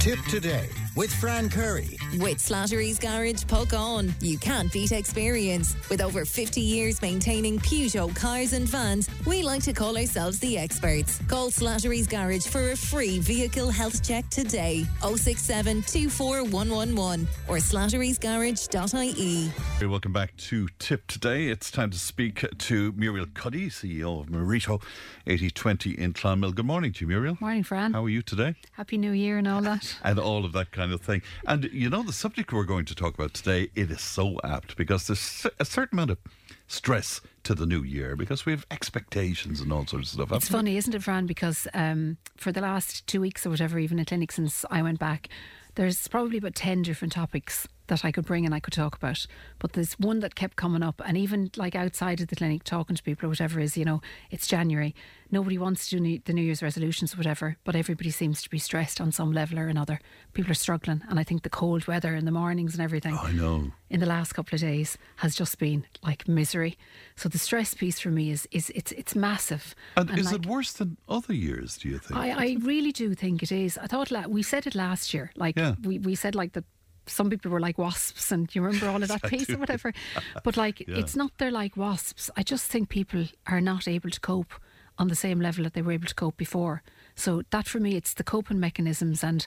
Tipp 0.00 0.20
Today 0.28 0.68
with 0.98 1.14
Fran 1.14 1.48
Curry. 1.48 1.96
With 2.18 2.38
Slattery's 2.38 2.98
Garage, 2.98 3.44
Puckane. 3.44 4.12
You 4.20 4.36
can't 4.36 4.72
beat 4.72 4.90
experience. 4.90 5.76
With 5.88 6.00
over 6.00 6.24
50 6.24 6.60
years 6.60 7.00
maintaining 7.00 7.60
Peugeot 7.60 8.16
cars 8.16 8.52
and 8.52 8.68
vans, 8.68 9.08
we 9.26 9.42
like 9.42 9.62
to 9.62 9.72
call 9.72 9.96
ourselves 9.96 10.40
the 10.40 10.58
experts. 10.58 11.20
Call 11.28 11.50
Slattery's 11.50 12.08
Garage 12.08 12.46
for 12.46 12.72
a 12.72 12.76
free 12.76 13.20
vehicle 13.20 13.70
health 13.70 14.06
check 14.06 14.28
today. 14.28 14.84
067 15.02 15.82
24111 15.82 17.28
or 17.46 17.58
slatterysgarage.ie. 17.58 19.52
Welcome 19.88 20.12
back 20.12 20.36
to 20.36 20.68
Tipp 20.80 21.06
Today. 21.06 21.46
It's 21.46 21.70
time 21.70 21.90
to 21.90 21.98
speak 21.98 22.44
to 22.58 22.92
Muriel 22.96 23.26
Cuddy, 23.34 23.70
CEO 23.70 24.22
of 24.22 24.30
Marito 24.30 24.80
8020 25.28 25.92
in 25.92 26.12
Clonmel. 26.12 26.52
Good 26.52 26.66
morning 26.66 26.92
to 26.94 27.02
you, 27.02 27.06
Muriel. 27.06 27.38
Morning, 27.40 27.62
Fran. 27.62 27.92
How 27.92 28.04
are 28.04 28.08
you 28.08 28.22
today? 28.22 28.56
Happy 28.72 28.98
New 28.98 29.12
Year 29.12 29.38
and 29.38 29.46
all 29.46 29.62
that 29.62 29.87
and 30.02 30.18
all 30.18 30.44
of 30.44 30.52
that 30.52 30.72
kind 30.72 30.92
of 30.92 31.00
thing. 31.00 31.22
And 31.46 31.64
you 31.72 31.90
know, 31.90 32.02
the 32.02 32.12
subject 32.12 32.52
we're 32.52 32.64
going 32.64 32.84
to 32.86 32.94
talk 32.94 33.14
about 33.14 33.34
today, 33.34 33.70
it 33.74 33.90
is 33.90 34.00
so 34.00 34.38
apt 34.44 34.76
because 34.76 35.06
there's 35.06 35.46
a 35.58 35.64
certain 35.64 35.98
amount 35.98 36.10
of 36.10 36.18
stress 36.66 37.20
to 37.44 37.54
the 37.54 37.66
new 37.66 37.82
year 37.82 38.14
because 38.14 38.44
we 38.44 38.52
have 38.52 38.66
expectations 38.70 39.60
and 39.60 39.72
all 39.72 39.86
sorts 39.86 40.12
of 40.12 40.20
stuff. 40.20 40.36
It's 40.36 40.48
funny, 40.48 40.76
isn't 40.76 40.94
it, 40.94 41.02
Fran? 41.02 41.26
Because 41.26 41.66
um, 41.74 42.18
for 42.36 42.52
the 42.52 42.60
last 42.60 43.06
two 43.06 43.20
weeks 43.20 43.46
or 43.46 43.50
whatever, 43.50 43.78
even 43.78 43.98
at 43.98 44.08
clinic 44.08 44.32
since 44.32 44.64
I 44.70 44.82
went 44.82 44.98
back, 44.98 45.28
there's 45.74 46.08
probably 46.08 46.38
about 46.38 46.54
10 46.54 46.82
different 46.82 47.12
topics 47.12 47.68
that 47.88 48.04
I 48.04 48.12
could 48.12 48.24
bring 48.24 48.46
and 48.46 48.54
I 48.54 48.60
could 48.60 48.72
talk 48.72 48.96
about. 48.96 49.26
But 49.58 49.72
there's 49.72 49.94
one 49.94 50.20
that 50.20 50.34
kept 50.34 50.56
coming 50.56 50.82
up, 50.82 51.02
and 51.04 51.16
even 51.16 51.50
like 51.56 51.74
outside 51.74 52.20
of 52.20 52.28
the 52.28 52.36
clinic, 52.36 52.64
talking 52.64 52.96
to 52.96 53.02
people 53.02 53.26
or 53.26 53.30
whatever 53.30 53.60
is, 53.60 53.76
you 53.76 53.84
know, 53.84 54.00
it's 54.30 54.46
January. 54.46 54.94
Nobody 55.30 55.58
wants 55.58 55.88
to 55.88 55.96
do 55.96 56.00
new, 56.00 56.20
the 56.24 56.32
New 56.32 56.42
Year's 56.42 56.62
resolutions 56.62 57.12
or 57.12 57.18
whatever, 57.18 57.58
but 57.64 57.76
everybody 57.76 58.10
seems 58.10 58.40
to 58.42 58.48
be 58.48 58.58
stressed 58.58 58.98
on 58.98 59.12
some 59.12 59.30
level 59.30 59.58
or 59.58 59.68
another. 59.68 60.00
People 60.32 60.52
are 60.52 60.54
struggling, 60.54 61.02
and 61.08 61.20
I 61.20 61.24
think 61.24 61.42
the 61.42 61.50
cold 61.50 61.86
weather 61.86 62.14
in 62.14 62.24
the 62.24 62.30
mornings 62.30 62.74
and 62.74 62.82
everything. 62.82 63.16
I 63.20 63.32
know. 63.32 63.72
In 63.90 64.00
the 64.00 64.06
last 64.06 64.32
couple 64.34 64.54
of 64.54 64.60
days 64.60 64.96
has 65.16 65.34
just 65.34 65.58
been 65.58 65.86
like 66.02 66.28
misery. 66.28 66.78
So 67.16 67.28
the 67.28 67.38
stress 67.38 67.74
piece 67.74 67.98
for 68.00 68.10
me 68.10 68.30
is 68.30 68.46
is 68.50 68.70
it's 68.74 68.92
it's 68.92 69.14
massive. 69.14 69.74
And, 69.96 70.10
and 70.10 70.18
is 70.18 70.26
like, 70.32 70.44
it 70.44 70.46
worse 70.46 70.72
than 70.72 70.96
other 71.08 71.34
years? 71.34 71.78
Do 71.78 71.88
you 71.88 71.98
think? 71.98 72.18
I, 72.18 72.30
I 72.30 72.56
really 72.60 72.92
do 72.92 73.14
think 73.14 73.42
it 73.42 73.52
is. 73.52 73.78
I 73.78 73.86
thought 73.86 74.10
la- 74.10 74.26
we 74.26 74.42
said 74.42 74.66
it 74.66 74.74
last 74.74 75.12
year. 75.14 75.30
Like 75.36 75.56
yeah. 75.58 75.74
we 75.82 75.98
we 75.98 76.14
said 76.14 76.34
like 76.34 76.52
the 76.52 76.64
some 77.08 77.30
people 77.30 77.50
were 77.50 77.60
like 77.60 77.78
wasps, 77.78 78.30
and 78.32 78.52
you 78.54 78.62
remember 78.62 78.88
all 78.88 79.02
of 79.02 79.08
that 79.08 79.22
piece 79.30 79.50
or 79.50 79.58
whatever. 79.58 79.92
But 80.44 80.56
like, 80.56 80.80
yeah. 80.80 80.96
it's 80.96 81.16
not 81.16 81.32
they're 81.38 81.50
like 81.50 81.76
wasps. 81.76 82.30
I 82.36 82.42
just 82.42 82.66
think 82.66 82.88
people 82.88 83.26
are 83.46 83.60
not 83.60 83.88
able 83.88 84.10
to 84.10 84.20
cope 84.20 84.54
on 84.98 85.08
the 85.08 85.14
same 85.14 85.40
level 85.40 85.64
that 85.64 85.74
they 85.74 85.82
were 85.82 85.92
able 85.92 86.06
to 86.06 86.14
cope 86.14 86.36
before. 86.36 86.82
So 87.14 87.42
that 87.50 87.66
for 87.66 87.80
me, 87.80 87.96
it's 87.96 88.14
the 88.14 88.24
coping 88.24 88.60
mechanisms 88.60 89.22
and. 89.24 89.46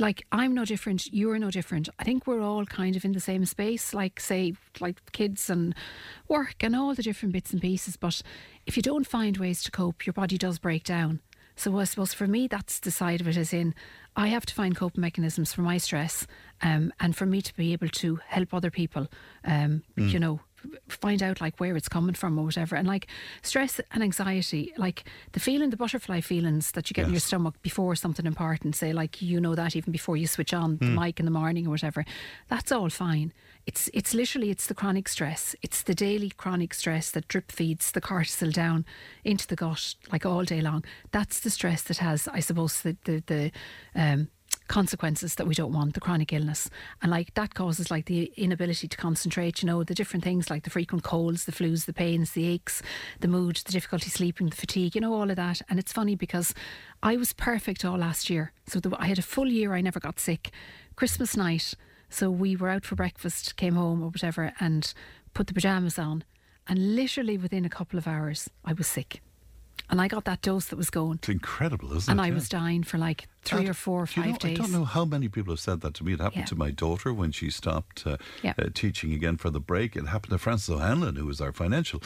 Like 0.00 0.26
I'm 0.32 0.54
no 0.54 0.64
different, 0.64 1.06
you're 1.12 1.38
no 1.38 1.52
different. 1.52 1.88
I 2.00 2.02
think 2.02 2.26
we're 2.26 2.40
all 2.40 2.66
kind 2.66 2.96
of 2.96 3.04
in 3.04 3.12
the 3.12 3.20
same 3.20 3.44
space, 3.44 3.94
like 3.94 4.18
say, 4.18 4.54
like 4.80 5.12
kids 5.12 5.48
and 5.48 5.72
work 6.26 6.64
and 6.64 6.74
all 6.74 6.96
the 6.96 7.02
different 7.04 7.32
bits 7.32 7.52
and 7.52 7.62
pieces. 7.62 7.96
But 7.96 8.20
if 8.66 8.76
you 8.76 8.82
don't 8.82 9.06
find 9.06 9.36
ways 9.36 9.62
to 9.62 9.70
cope, 9.70 10.04
your 10.04 10.12
body 10.12 10.36
does 10.36 10.58
break 10.58 10.82
down. 10.82 11.20
So 11.56 11.78
I 11.78 11.84
suppose 11.84 12.12
for 12.12 12.26
me, 12.26 12.48
that's 12.48 12.80
the 12.80 12.90
side 12.90 13.20
of 13.20 13.28
it, 13.28 13.36
as 13.36 13.52
in 13.52 13.74
I 14.16 14.28
have 14.28 14.46
to 14.46 14.54
find 14.54 14.76
coping 14.76 15.00
mechanisms 15.00 15.52
for 15.52 15.62
my 15.62 15.78
stress 15.78 16.26
um, 16.62 16.92
and 17.00 17.16
for 17.16 17.26
me 17.26 17.42
to 17.42 17.54
be 17.56 17.72
able 17.72 17.88
to 17.88 18.20
help 18.26 18.54
other 18.54 18.70
people, 18.70 19.08
um, 19.44 19.82
mm. 19.96 20.10
you 20.10 20.20
know, 20.20 20.40
find 20.88 21.22
out 21.22 21.40
like 21.40 21.58
where 21.60 21.76
it's 21.76 21.88
coming 21.88 22.14
from 22.14 22.38
or 22.38 22.44
whatever. 22.44 22.76
And 22.76 22.86
like 22.86 23.06
stress 23.42 23.80
and 23.92 24.02
anxiety, 24.02 24.72
like 24.76 25.04
the 25.32 25.40
feeling, 25.40 25.70
the 25.70 25.76
butterfly 25.76 26.20
feelings 26.20 26.72
that 26.72 26.90
you 26.90 26.94
get 26.94 27.02
yes. 27.02 27.08
in 27.08 27.14
your 27.14 27.20
stomach 27.20 27.60
before 27.62 27.94
something 27.96 28.26
important, 28.26 28.76
say 28.76 28.92
like 28.92 29.22
you 29.22 29.40
know 29.40 29.54
that 29.54 29.76
even 29.76 29.92
before 29.92 30.16
you 30.16 30.26
switch 30.26 30.54
on 30.54 30.76
mm. 30.76 30.80
the 30.80 30.86
hmm. 30.86 31.00
mic 31.00 31.18
in 31.18 31.24
the 31.26 31.30
morning 31.30 31.66
or 31.66 31.70
whatever, 31.70 32.04
that's 32.48 32.72
all 32.72 32.90
fine. 32.90 33.32
It's 33.66 33.88
it's 33.94 34.12
literally 34.12 34.50
it's 34.50 34.66
the 34.66 34.74
chronic 34.74 35.08
stress. 35.08 35.56
It's 35.62 35.82
the 35.82 35.94
daily 35.94 36.30
chronic 36.30 36.74
stress 36.74 37.10
that 37.12 37.28
drip 37.28 37.50
feeds 37.50 37.92
the 37.92 38.00
cortisol 38.00 38.52
down 38.52 38.84
into 39.24 39.46
the 39.46 39.56
gut 39.56 39.94
like 40.12 40.26
all 40.26 40.44
day 40.44 40.60
long. 40.60 40.84
That's 41.12 41.40
the 41.40 41.50
stress 41.50 41.82
that 41.82 41.98
has, 41.98 42.28
I 42.28 42.40
suppose, 42.40 42.82
the 42.82 42.96
the, 43.04 43.22
the 43.26 43.52
um, 43.94 44.28
consequences 44.68 45.34
that 45.34 45.46
we 45.46 45.54
don't 45.54 45.72
want, 45.72 45.94
the 45.94 46.00
chronic 46.00 46.32
illness. 46.32 46.70
And 47.02 47.10
like 47.10 47.34
that 47.34 47.54
causes 47.54 47.90
like 47.90 48.06
the 48.06 48.32
inability 48.36 48.88
to 48.88 48.96
concentrate, 48.96 49.62
you 49.62 49.66
know, 49.66 49.84
the 49.84 49.94
different 49.94 50.24
things 50.24 50.50
like 50.50 50.64
the 50.64 50.70
frequent 50.70 51.02
colds, 51.02 51.44
the 51.44 51.52
flus, 51.52 51.84
the 51.84 51.92
pains, 51.92 52.32
the 52.32 52.46
aches, 52.46 52.82
the 53.20 53.28
mood, 53.28 53.56
the 53.56 53.72
difficulty 53.72 54.10
sleeping, 54.10 54.48
the 54.48 54.56
fatigue, 54.56 54.94
you 54.94 55.00
know, 55.00 55.14
all 55.14 55.30
of 55.30 55.36
that. 55.36 55.60
And 55.68 55.78
it's 55.78 55.92
funny 55.92 56.14
because 56.14 56.54
I 57.02 57.16
was 57.16 57.32
perfect 57.32 57.84
all 57.84 57.98
last 57.98 58.30
year. 58.30 58.52
So 58.66 58.80
the, 58.80 58.96
I 58.98 59.06
had 59.06 59.18
a 59.18 59.22
full 59.22 59.48
year, 59.48 59.74
I 59.74 59.80
never 59.80 60.00
got 60.00 60.18
sick. 60.18 60.50
Christmas 60.96 61.36
night, 61.36 61.74
so 62.08 62.30
we 62.30 62.56
were 62.56 62.68
out 62.68 62.84
for 62.84 62.94
breakfast, 62.94 63.56
came 63.56 63.74
home 63.74 64.02
or 64.02 64.08
whatever, 64.08 64.52
and 64.60 64.92
put 65.34 65.48
the 65.48 65.54
pajamas 65.54 65.98
on. 65.98 66.24
And 66.66 66.96
literally 66.96 67.36
within 67.36 67.64
a 67.64 67.70
couple 67.70 67.98
of 67.98 68.06
hours, 68.06 68.48
I 68.64 68.72
was 68.72 68.86
sick. 68.86 69.20
And 69.90 70.00
I 70.00 70.08
got 70.08 70.24
that 70.24 70.40
dose 70.40 70.66
that 70.66 70.76
was 70.76 70.90
going. 70.90 71.18
It's 71.18 71.28
incredible, 71.28 71.92
isn't 71.94 72.10
and 72.10 72.18
it? 72.18 72.22
And 72.22 72.26
I 72.26 72.28
yeah. 72.28 72.34
was 72.34 72.48
dying 72.48 72.82
for 72.82 72.96
like 72.96 73.28
three 73.42 73.68
or 73.68 73.74
four 73.74 74.02
or 74.02 74.06
five 74.06 74.24
you 74.24 74.32
know, 74.32 74.38
days. 74.38 74.58
I 74.58 74.62
don't 74.62 74.72
know 74.72 74.84
how 74.84 75.04
many 75.04 75.28
people 75.28 75.52
have 75.52 75.60
said 75.60 75.82
that 75.82 75.94
to 75.94 76.04
me. 76.04 76.14
It 76.14 76.20
happened 76.20 76.42
yeah. 76.42 76.46
to 76.46 76.56
my 76.56 76.70
daughter 76.70 77.12
when 77.12 77.32
she 77.32 77.50
stopped 77.50 78.06
uh, 78.06 78.16
yeah. 78.42 78.54
uh, 78.58 78.70
teaching 78.72 79.12
again 79.12 79.36
for 79.36 79.50
the 79.50 79.60
break. 79.60 79.94
It 79.94 80.06
happened 80.06 80.30
to 80.32 80.38
Francis 80.38 80.70
O'Hanlon, 80.70 81.16
who 81.16 81.26
was 81.26 81.40
our 81.40 81.52
financial 81.52 82.02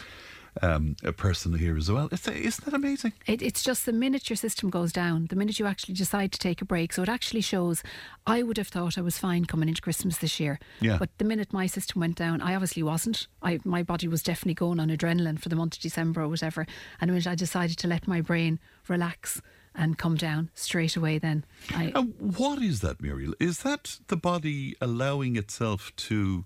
um, 0.62 0.96
a 1.04 1.12
person 1.12 1.56
here 1.58 1.76
as 1.76 1.90
well. 1.90 2.08
It's, 2.10 2.26
isn't 2.26 2.64
that 2.64 2.74
amazing? 2.74 3.12
It, 3.26 3.42
it's 3.42 3.62
just 3.62 3.86
the 3.86 3.92
minute 3.92 4.28
your 4.28 4.36
system 4.36 4.70
goes 4.70 4.92
down, 4.92 5.26
the 5.26 5.36
minute 5.36 5.58
you 5.58 5.66
actually 5.66 5.94
decide 5.94 6.32
to 6.32 6.38
take 6.38 6.60
a 6.60 6.64
break. 6.64 6.92
So 6.92 7.02
it 7.02 7.08
actually 7.08 7.40
shows. 7.40 7.82
I 8.26 8.42
would 8.42 8.56
have 8.56 8.68
thought 8.68 8.98
I 8.98 9.00
was 9.00 9.18
fine 9.18 9.44
coming 9.44 9.68
into 9.68 9.82
Christmas 9.82 10.18
this 10.18 10.38
year, 10.38 10.58
yeah. 10.80 10.98
but 10.98 11.10
the 11.18 11.24
minute 11.24 11.52
my 11.52 11.66
system 11.66 12.00
went 12.00 12.16
down, 12.16 12.40
I 12.40 12.54
obviously 12.54 12.82
wasn't. 12.82 13.26
I 13.42 13.58
my 13.64 13.82
body 13.82 14.08
was 14.08 14.22
definitely 14.22 14.54
going 14.54 14.80
on 14.80 14.88
adrenaline 14.88 15.40
for 15.40 15.48
the 15.48 15.56
month 15.56 15.76
of 15.76 15.80
December 15.80 16.22
or 16.22 16.28
whatever. 16.28 16.66
And 17.00 17.10
minute 17.10 17.26
I 17.26 17.34
decided 17.34 17.78
to 17.78 17.88
let 17.88 18.06
my 18.06 18.20
brain 18.20 18.58
relax 18.88 19.40
and 19.74 19.96
come 19.96 20.16
down 20.16 20.50
straight 20.54 20.96
away 20.96 21.18
then. 21.18 21.44
I, 21.70 21.90
what 22.18 22.60
is 22.60 22.80
that, 22.80 23.00
Muriel? 23.00 23.34
Is 23.38 23.58
that 23.62 23.98
the 24.08 24.16
body 24.16 24.74
allowing 24.80 25.36
itself 25.36 25.92
to 25.96 26.44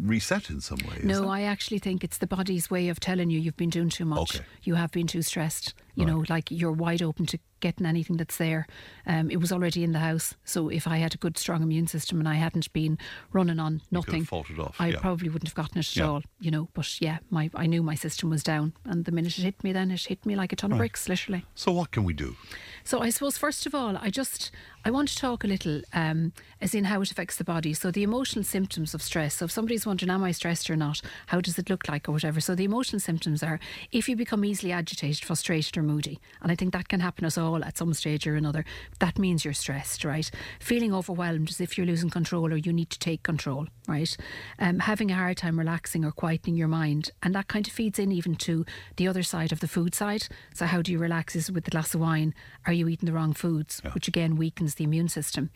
reset 0.00 0.50
in 0.50 0.60
some 0.60 0.78
way. 0.78 1.00
No, 1.02 1.28
I 1.28 1.42
actually 1.42 1.78
think 1.78 2.02
it's 2.02 2.18
the 2.18 2.26
body's 2.26 2.70
way 2.70 2.88
of 2.88 3.00
telling 3.00 3.30
you 3.30 3.38
you've 3.38 3.56
been 3.56 3.70
doing 3.70 3.88
too 3.88 4.04
much. 4.04 4.36
Okay. 4.36 4.44
You 4.62 4.74
have 4.74 4.90
been 4.90 5.06
too 5.06 5.22
stressed. 5.22 5.74
You 5.94 6.04
right. 6.04 6.12
know, 6.12 6.24
like 6.28 6.50
you're 6.50 6.72
wide 6.72 7.02
open 7.02 7.24
to 7.26 7.38
getting 7.60 7.86
anything 7.86 8.18
that's 8.18 8.36
there. 8.36 8.66
Um, 9.06 9.30
it 9.30 9.38
was 9.38 9.50
already 9.50 9.82
in 9.82 9.92
the 9.92 9.98
house, 9.98 10.34
so 10.44 10.68
if 10.68 10.86
I 10.86 10.98
had 10.98 11.14
a 11.14 11.16
good, 11.16 11.38
strong 11.38 11.62
immune 11.62 11.86
system 11.86 12.18
and 12.18 12.28
I 12.28 12.34
hadn't 12.34 12.70
been 12.74 12.98
running 13.32 13.58
on 13.58 13.80
nothing, 13.90 14.28
off, 14.30 14.76
I 14.78 14.88
yeah. 14.88 15.00
probably 15.00 15.30
wouldn't 15.30 15.48
have 15.48 15.54
gotten 15.54 15.78
it 15.78 15.88
at 15.88 15.96
yeah. 15.96 16.08
all. 16.08 16.22
You 16.38 16.50
know, 16.50 16.68
but 16.74 17.00
yeah, 17.00 17.18
my 17.30 17.50
I 17.54 17.66
knew 17.66 17.82
my 17.82 17.94
system 17.94 18.28
was 18.28 18.42
down, 18.42 18.74
and 18.84 19.06
the 19.06 19.12
minute 19.12 19.38
it 19.38 19.42
hit 19.42 19.64
me, 19.64 19.72
then 19.72 19.90
it 19.90 20.04
hit 20.04 20.26
me 20.26 20.36
like 20.36 20.52
a 20.52 20.56
ton 20.56 20.70
right. 20.70 20.76
of 20.76 20.78
bricks, 20.78 21.08
literally. 21.08 21.46
So 21.54 21.72
what 21.72 21.92
can 21.92 22.04
we 22.04 22.12
do? 22.12 22.36
So 22.84 23.00
I 23.00 23.08
suppose 23.10 23.38
first 23.38 23.64
of 23.64 23.74
all, 23.74 23.96
I 23.96 24.10
just 24.10 24.50
I 24.84 24.90
want 24.90 25.08
to 25.08 25.16
talk 25.16 25.42
a 25.42 25.48
little 25.48 25.82
um, 25.92 26.32
as 26.60 26.74
in 26.74 26.84
how 26.84 27.00
it 27.00 27.10
affects 27.10 27.36
the 27.36 27.44
body. 27.44 27.74
So 27.74 27.90
the 27.90 28.02
emotional 28.02 28.44
symptoms 28.44 28.94
of 28.94 29.02
stress. 29.02 29.34
So 29.34 29.46
if 29.46 29.50
somebody's 29.50 29.84
wondering, 29.84 30.10
am 30.10 30.22
I 30.22 30.30
stressed 30.30 30.70
or 30.70 30.76
not? 30.76 31.02
How 31.26 31.40
does 31.40 31.58
it 31.58 31.68
look 31.68 31.88
like 31.88 32.08
or 32.08 32.12
whatever? 32.12 32.40
So 32.40 32.54
the 32.54 32.64
emotional 32.64 33.00
symptoms 33.00 33.42
are 33.42 33.58
if 33.90 34.08
you 34.08 34.16
become 34.16 34.44
easily 34.44 34.72
agitated, 34.72 35.24
frustrated, 35.24 35.76
or 35.76 35.82
moody, 35.82 36.20
and 36.40 36.52
I 36.52 36.54
think 36.54 36.72
that 36.72 36.88
can 36.88 37.00
happen 37.00 37.24
us 37.24 37.36
all 37.36 37.64
at 37.64 37.76
some 37.76 37.92
stage 37.94 38.26
or 38.26 38.36
another. 38.36 38.64
That 39.00 39.18
means 39.18 39.44
you're 39.44 39.54
stressed, 39.54 40.04
right? 40.04 40.30
Feeling 40.60 40.94
overwhelmed 40.94 41.50
as 41.50 41.60
if 41.60 41.76
you're 41.76 41.86
losing 41.86 42.10
control 42.10 42.52
or 42.52 42.56
you 42.56 42.72
need 42.72 42.90
to 42.90 42.98
take 42.98 43.22
control, 43.22 43.66
right? 43.88 44.16
Um, 44.58 44.78
having 44.78 45.10
a 45.10 45.14
hard 45.14 45.36
time 45.38 45.58
relaxing 45.58 46.04
or 46.04 46.12
quietening 46.12 46.56
your 46.56 46.68
mind, 46.68 47.10
and 47.22 47.34
that 47.34 47.48
kind 47.48 47.66
of 47.66 47.72
feeds 47.72 47.98
in 47.98 48.12
even 48.12 48.36
to 48.36 48.64
the 48.96 49.08
other 49.08 49.22
side 49.22 49.50
of 49.50 49.60
the 49.60 49.68
food 49.68 49.94
side. 49.94 50.28
So 50.54 50.66
how 50.66 50.80
do 50.80 50.92
you 50.92 50.98
relax? 50.98 51.34
Is 51.34 51.50
with 51.50 51.66
a 51.66 51.70
glass 51.70 51.94
of 51.94 52.00
wine? 52.00 52.34
Are 52.66 52.72
you 52.72 52.88
eating 52.88 53.06
the 53.06 53.12
wrong 53.12 53.32
foods, 53.32 53.80
yeah. 53.84 53.92
which 53.92 54.08
again 54.08 54.36
weakens 54.36 54.75
the 54.76 54.84
immune 54.84 55.08
system? 55.08 55.50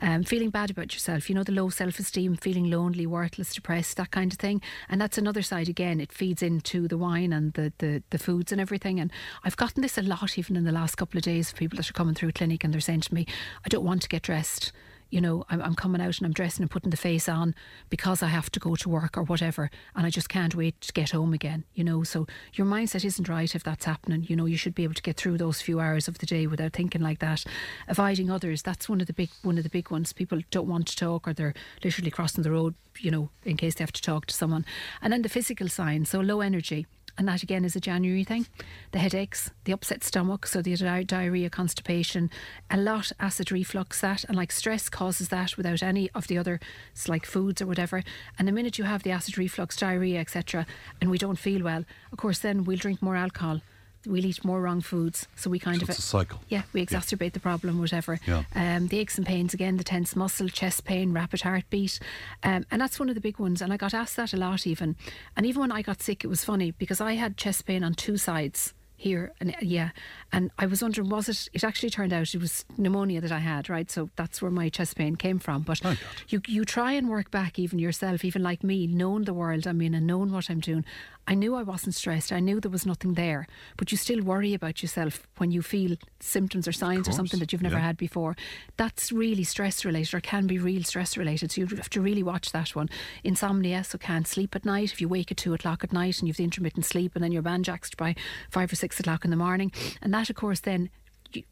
Um, 0.00 0.22
feeling 0.22 0.50
bad 0.50 0.70
about 0.70 0.92
yourself, 0.92 1.28
you 1.28 1.34
know, 1.34 1.42
the 1.42 1.52
low 1.52 1.68
self-esteem, 1.68 2.36
feeling 2.36 2.70
lonely, 2.70 3.06
worthless, 3.06 3.54
depressed, 3.54 3.96
that 3.96 4.10
kind 4.10 4.32
of 4.32 4.38
thing, 4.38 4.62
and 4.88 5.00
that's 5.00 5.18
another 5.18 5.42
side 5.42 5.68
again. 5.68 6.00
It 6.00 6.12
feeds 6.12 6.42
into 6.42 6.88
the 6.88 6.98
wine 6.98 7.32
and 7.32 7.52
the 7.54 7.72
the, 7.78 8.02
the 8.10 8.18
foods 8.18 8.52
and 8.52 8.60
everything. 8.60 9.00
And 9.00 9.10
I've 9.44 9.56
gotten 9.56 9.82
this 9.82 9.98
a 9.98 10.02
lot 10.02 10.38
even 10.38 10.56
in 10.56 10.64
the 10.64 10.72
last 10.72 10.96
couple 10.96 11.18
of 11.18 11.24
days 11.24 11.50
of 11.50 11.58
people 11.58 11.76
that 11.76 11.88
are 11.88 11.94
coming 11.94 12.14
through 12.14 12.32
clinic 12.32 12.64
and 12.64 12.72
they're 12.72 12.80
saying 12.80 13.02
to 13.02 13.14
me, 13.14 13.26
I 13.64 13.68
don't 13.68 13.84
want 13.84 14.02
to 14.02 14.08
get 14.08 14.22
dressed 14.22 14.72
you 15.10 15.20
know, 15.20 15.44
I'm, 15.48 15.62
I'm, 15.62 15.74
coming 15.74 16.00
out 16.00 16.18
and 16.18 16.26
I'm 16.26 16.32
dressing 16.32 16.62
and 16.62 16.70
putting 16.70 16.90
the 16.90 16.96
face 16.96 17.28
on 17.28 17.54
because 17.90 18.22
I 18.22 18.28
have 18.28 18.50
to 18.50 18.60
go 18.60 18.74
to 18.76 18.88
work 18.88 19.16
or 19.16 19.22
whatever, 19.22 19.70
and 19.94 20.06
I 20.06 20.10
just 20.10 20.28
can't 20.28 20.54
wait 20.54 20.80
to 20.80 20.92
get 20.92 21.10
home 21.10 21.32
again, 21.32 21.64
you 21.74 21.84
know. 21.84 22.02
So 22.02 22.26
your 22.54 22.66
mindset 22.66 23.04
isn't 23.04 23.28
right 23.28 23.54
if 23.54 23.62
that's 23.62 23.84
happening. 23.84 24.26
You 24.28 24.36
know, 24.36 24.46
you 24.46 24.56
should 24.56 24.74
be 24.74 24.84
able 24.84 24.94
to 24.94 25.02
get 25.02 25.16
through 25.16 25.38
those 25.38 25.62
few 25.62 25.80
hours 25.80 26.08
of 26.08 26.18
the 26.18 26.26
day 26.26 26.46
without 26.46 26.72
thinking 26.72 27.02
like 27.02 27.20
that. 27.20 27.44
Avoiding 27.88 28.30
others, 28.30 28.62
that's 28.62 28.88
one 28.88 29.00
of 29.00 29.06
the 29.06 29.12
big 29.12 29.30
one 29.42 29.58
of 29.58 29.64
the 29.64 29.70
big 29.70 29.90
ones. 29.90 30.12
People 30.12 30.40
don't 30.50 30.68
want 30.68 30.88
to 30.88 30.96
talk 30.96 31.28
or 31.28 31.32
they're 31.32 31.54
literally 31.84 32.10
crossing 32.10 32.42
the 32.42 32.50
road, 32.50 32.74
you 32.98 33.10
know, 33.10 33.30
in 33.44 33.56
case 33.56 33.76
they 33.76 33.84
have 33.84 33.92
to 33.92 34.02
talk 34.02 34.26
to 34.26 34.34
someone. 34.34 34.64
And 35.00 35.12
then 35.12 35.22
the 35.22 35.28
physical 35.28 35.68
signs, 35.68 36.10
so 36.10 36.20
low 36.20 36.40
energy 36.40 36.86
and 37.18 37.28
that 37.28 37.42
again 37.42 37.64
is 37.64 37.76
a 37.76 37.80
January 37.80 38.24
thing. 38.24 38.46
The 38.92 38.98
headaches, 38.98 39.50
the 39.64 39.72
upset 39.72 40.04
stomach, 40.04 40.46
so 40.46 40.62
the 40.62 40.76
di- 40.76 41.04
diarrhea, 41.04 41.50
constipation, 41.50 42.30
a 42.70 42.76
lot 42.76 43.12
acid 43.18 43.50
reflux 43.50 44.00
that, 44.00 44.24
and 44.24 44.36
like 44.36 44.52
stress 44.52 44.88
causes 44.88 45.28
that 45.28 45.56
without 45.56 45.82
any 45.82 46.10
of 46.14 46.26
the 46.26 46.38
other, 46.38 46.60
like 47.08 47.26
foods 47.26 47.62
or 47.62 47.66
whatever. 47.66 48.02
And 48.38 48.46
the 48.46 48.52
minute 48.52 48.78
you 48.78 48.84
have 48.84 49.02
the 49.02 49.10
acid 49.10 49.38
reflux, 49.38 49.76
diarrhea, 49.76 50.20
etc., 50.20 50.66
and 51.00 51.10
we 51.10 51.18
don't 51.18 51.38
feel 51.38 51.62
well, 51.62 51.84
of 52.12 52.18
course, 52.18 52.38
then 52.38 52.64
we'll 52.64 52.76
drink 52.76 53.02
more 53.02 53.16
alcohol 53.16 53.60
we'll 54.06 54.24
eat 54.24 54.44
more 54.44 54.60
wrong 54.60 54.80
foods. 54.80 55.26
So 55.36 55.50
we 55.50 55.58
kind 55.58 55.78
so 55.78 55.84
of 55.84 55.90
it's 55.90 55.98
a 55.98 56.02
cycle. 56.02 56.40
Yeah, 56.48 56.62
we 56.72 56.84
exacerbate 56.84 57.22
yeah. 57.22 57.30
the 57.30 57.40
problem, 57.40 57.78
whatever. 57.78 58.18
Yeah. 58.26 58.44
Um, 58.54 58.88
the 58.88 58.98
aches 58.98 59.18
and 59.18 59.26
pains 59.26 59.54
again, 59.54 59.76
the 59.76 59.84
tense 59.84 60.16
muscle, 60.16 60.48
chest 60.48 60.84
pain, 60.84 61.12
rapid 61.12 61.42
heartbeat, 61.42 61.98
um, 62.42 62.64
and 62.70 62.80
that's 62.80 62.98
one 62.98 63.08
of 63.08 63.14
the 63.14 63.20
big 63.20 63.38
ones. 63.38 63.62
And 63.62 63.72
I 63.72 63.76
got 63.76 63.94
asked 63.94 64.16
that 64.16 64.32
a 64.32 64.36
lot, 64.36 64.66
even. 64.66 64.96
And 65.36 65.46
even 65.46 65.60
when 65.60 65.72
I 65.72 65.82
got 65.82 66.02
sick, 66.02 66.24
it 66.24 66.28
was 66.28 66.44
funny 66.44 66.70
because 66.72 67.00
I 67.00 67.14
had 67.14 67.36
chest 67.36 67.66
pain 67.66 67.82
on 67.84 67.94
two 67.94 68.16
sides 68.16 68.74
here 68.96 69.30
and 69.40 69.54
yeah 69.60 69.90
and 70.32 70.50
i 70.58 70.64
was 70.64 70.80
wondering 70.80 71.08
was 71.10 71.28
it 71.28 71.48
it 71.52 71.62
actually 71.62 71.90
turned 71.90 72.14
out 72.14 72.34
it 72.34 72.40
was 72.40 72.64
pneumonia 72.78 73.20
that 73.20 73.30
i 73.30 73.38
had 73.38 73.68
right 73.68 73.90
so 73.90 74.08
that's 74.16 74.40
where 74.40 74.50
my 74.50 74.70
chest 74.70 74.96
pain 74.96 75.16
came 75.16 75.38
from 75.38 75.60
but 75.60 75.78
oh 75.84 75.94
you 76.28 76.40
you 76.46 76.64
try 76.64 76.92
and 76.92 77.10
work 77.10 77.30
back 77.30 77.58
even 77.58 77.78
yourself 77.78 78.24
even 78.24 78.42
like 78.42 78.64
me 78.64 78.86
knowing 78.86 79.24
the 79.24 79.34
world 79.34 79.66
i'm 79.66 79.82
in 79.82 79.94
and 79.94 80.06
knowing 80.06 80.32
what 80.32 80.48
i'm 80.48 80.60
doing 80.60 80.84
I 81.28 81.34
knew 81.34 81.54
I 81.56 81.62
wasn't 81.62 81.94
stressed. 81.94 82.32
I 82.32 82.40
knew 82.40 82.60
there 82.60 82.70
was 82.70 82.86
nothing 82.86 83.14
there. 83.14 83.46
But 83.76 83.90
you 83.90 83.98
still 83.98 84.22
worry 84.22 84.54
about 84.54 84.82
yourself 84.82 85.26
when 85.38 85.50
you 85.50 85.60
feel 85.60 85.96
symptoms 86.20 86.68
or 86.68 86.72
signs 86.72 87.08
or 87.08 87.12
something 87.12 87.40
that 87.40 87.52
you've 87.52 87.62
never 87.62 87.76
yeah. 87.76 87.86
had 87.86 87.96
before. 87.96 88.36
That's 88.76 89.10
really 89.10 89.44
stress 89.44 89.84
related 89.84 90.14
or 90.14 90.20
can 90.20 90.46
be 90.46 90.58
real 90.58 90.84
stress 90.84 91.16
related. 91.16 91.52
So 91.52 91.62
you 91.62 91.66
have 91.66 91.90
to 91.90 92.00
really 92.00 92.22
watch 92.22 92.52
that 92.52 92.76
one. 92.76 92.88
Insomnia, 93.24 93.82
so 93.82 93.98
can't 93.98 94.28
sleep 94.28 94.54
at 94.54 94.64
night. 94.64 94.92
If 94.92 95.00
you 95.00 95.08
wake 95.08 95.30
at 95.30 95.36
two 95.36 95.54
o'clock 95.54 95.82
at 95.82 95.92
night 95.92 96.20
and 96.20 96.28
you've 96.28 96.36
the 96.36 96.44
intermittent 96.44 96.84
sleep 96.84 97.12
and 97.14 97.24
then 97.24 97.32
you're 97.32 97.42
banjaxed 97.42 97.96
by 97.96 98.14
five 98.50 98.72
or 98.72 98.76
six 98.76 99.00
o'clock 99.00 99.24
in 99.24 99.30
the 99.30 99.36
morning. 99.36 99.72
And 100.00 100.14
that, 100.14 100.30
of 100.30 100.36
course, 100.36 100.60
then 100.60 100.90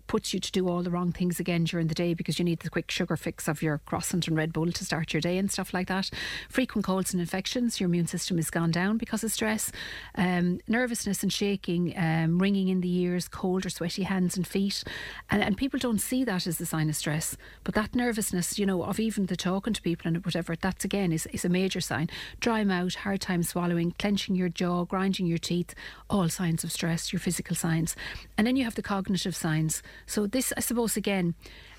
puts 0.07 0.33
you 0.33 0.41
to 0.41 0.53
do 0.53 0.69
all 0.69 0.83
the 0.83 0.91
wrong 0.91 1.13
things 1.13 1.41
again 1.41 1.65
during 1.65 1.89
the 1.89 1.95
day 1.95 2.15
because 2.15 2.39
you 2.39 2.45
need 2.45 2.61
the 2.61 2.71
quick 2.71 2.91
sugar 2.91 3.17
fix 3.17 3.49
of 3.49 3.63
your 3.63 3.79
croissant 3.79 4.29
and 4.29 4.37
Red 4.37 4.53
Bull 4.53 4.71
to 4.71 4.85
start 4.85 5.13
your 5.13 5.21
day 5.21 5.39
and 5.39 5.51
stuff 5.51 5.75
like 5.75 5.89
that. 5.89 6.11
Frequent 6.49 6.85
colds 6.85 7.13
and 7.13 7.21
infections, 7.21 7.81
your 7.81 7.89
immune 7.89 8.07
system 8.07 8.37
has 8.37 8.51
gone 8.51 8.71
down 8.71 8.97
because 8.97 9.25
of 9.25 9.33
stress. 9.33 9.73
Um, 10.15 10.61
nervousness 10.69 11.23
and 11.23 11.33
shaking, 11.33 11.95
um, 11.97 12.39
ringing 12.39 12.69
in 12.69 12.81
the 12.81 12.97
ears, 13.01 13.29
cold 13.29 13.67
or 13.67 13.71
sweaty 13.71 14.05
hands 14.05 14.37
and 14.37 14.47
feet. 14.47 14.85
And, 15.31 15.43
and 15.43 15.57
people 15.57 15.79
don't 15.79 16.01
see 16.01 16.23
that 16.25 16.47
as 16.47 16.61
a 16.61 16.67
sign 16.67 16.89
of 16.89 16.97
stress. 16.97 17.37
But 17.65 17.75
that 17.75 17.95
nervousness, 17.95 18.59
you 18.59 18.67
know, 18.67 18.85
of 18.85 19.01
even 19.01 19.27
the 19.27 19.37
talking 19.37 19.73
to 19.73 19.83
people 19.83 20.09
and 20.09 20.25
whatever, 20.25 20.55
that's 20.55 20.85
again 20.85 21.13
is, 21.13 21.27
is 21.27 21.45
a 21.45 21.49
major 21.49 21.81
sign. 21.81 22.09
Dry 22.41 22.63
mouth, 22.65 22.95
hard 22.95 23.21
time 23.21 23.43
swallowing, 23.43 23.95
clenching 23.99 24.37
your 24.37 24.49
jaw, 24.49 24.85
grinding 24.85 25.27
your 25.27 25.39
teeth, 25.39 25.75
all 26.09 26.29
signs 26.29 26.63
of 26.63 26.71
stress, 26.71 27.13
your 27.13 27.21
physical 27.21 27.57
signs. 27.57 27.97
And 28.39 28.47
then 28.47 28.57
you 28.57 28.65
have 28.65 28.75
the 28.75 28.83
cognitive 28.83 29.35
signs 29.35 29.74
so 30.07 30.27
this, 30.27 30.53
I 30.57 30.61
suppose, 30.61 30.97
again, 30.97 31.35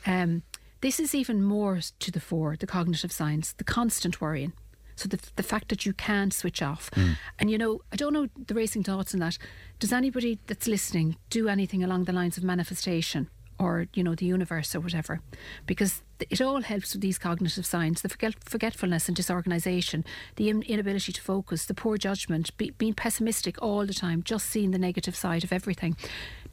um, 0.06 0.44
this 0.82 1.00
is 1.00 1.16
even 1.16 1.44
more 1.44 1.80
to 2.00 2.12
the 2.12 2.20
fore, 2.20 2.56
the 2.58 2.68
cognitive 2.68 3.12
signs, 3.12 3.54
the 3.54 3.64
constant 3.64 4.22
worrying. 4.22 4.54
So 4.96 5.10
the, 5.10 5.20
the 5.36 5.44
fact 5.44 5.70
that 5.70 5.86
you 5.86 5.94
can't 5.94 6.34
switch 6.34 6.62
off. 6.62 6.90
Mm. 6.92 7.18
And 7.40 7.52
you 7.52 7.58
know, 7.58 7.82
I 7.92 7.98
don't 7.98 8.14
know 8.14 8.28
the 8.48 8.54
racing 8.54 8.84
thoughts 8.84 9.14
on 9.14 9.20
that. 9.20 9.38
Does 9.80 9.92
anybody 9.92 10.40
that's 10.48 10.68
listening 10.68 11.18
do 11.30 11.50
anything 11.50 11.84
along 11.84 12.06
the 12.06 12.14
lines 12.14 12.38
of 12.38 12.44
manifestation? 12.44 13.30
or 13.60 13.88
you 13.94 14.04
know 14.04 14.16
the 14.16 14.26
universe 14.26 14.76
or 14.76 14.80
whatever 14.80 15.22
because 15.66 16.02
it 16.20 16.42
all 16.42 16.62
helps 16.62 16.94
with 16.94 17.02
these 17.02 17.18
cognitive 17.18 17.66
signs 17.66 18.02
the 18.02 18.10
forget- 18.10 18.44
forgetfulness 18.44 19.08
and 19.08 19.16
disorganization 19.16 20.04
the 20.36 20.50
in- 20.50 20.64
inability 20.64 21.12
to 21.12 21.22
focus 21.22 21.66
the 21.66 21.74
poor 21.74 21.98
judgment 21.98 22.56
be- 22.58 22.72
being 22.72 22.94
pessimistic 22.94 23.62
all 23.62 23.86
the 23.86 23.94
time 23.94 24.22
just 24.24 24.48
seeing 24.48 24.72
the 24.72 24.78
negative 24.78 25.16
side 25.16 25.44
of 25.44 25.54
everything 25.54 25.96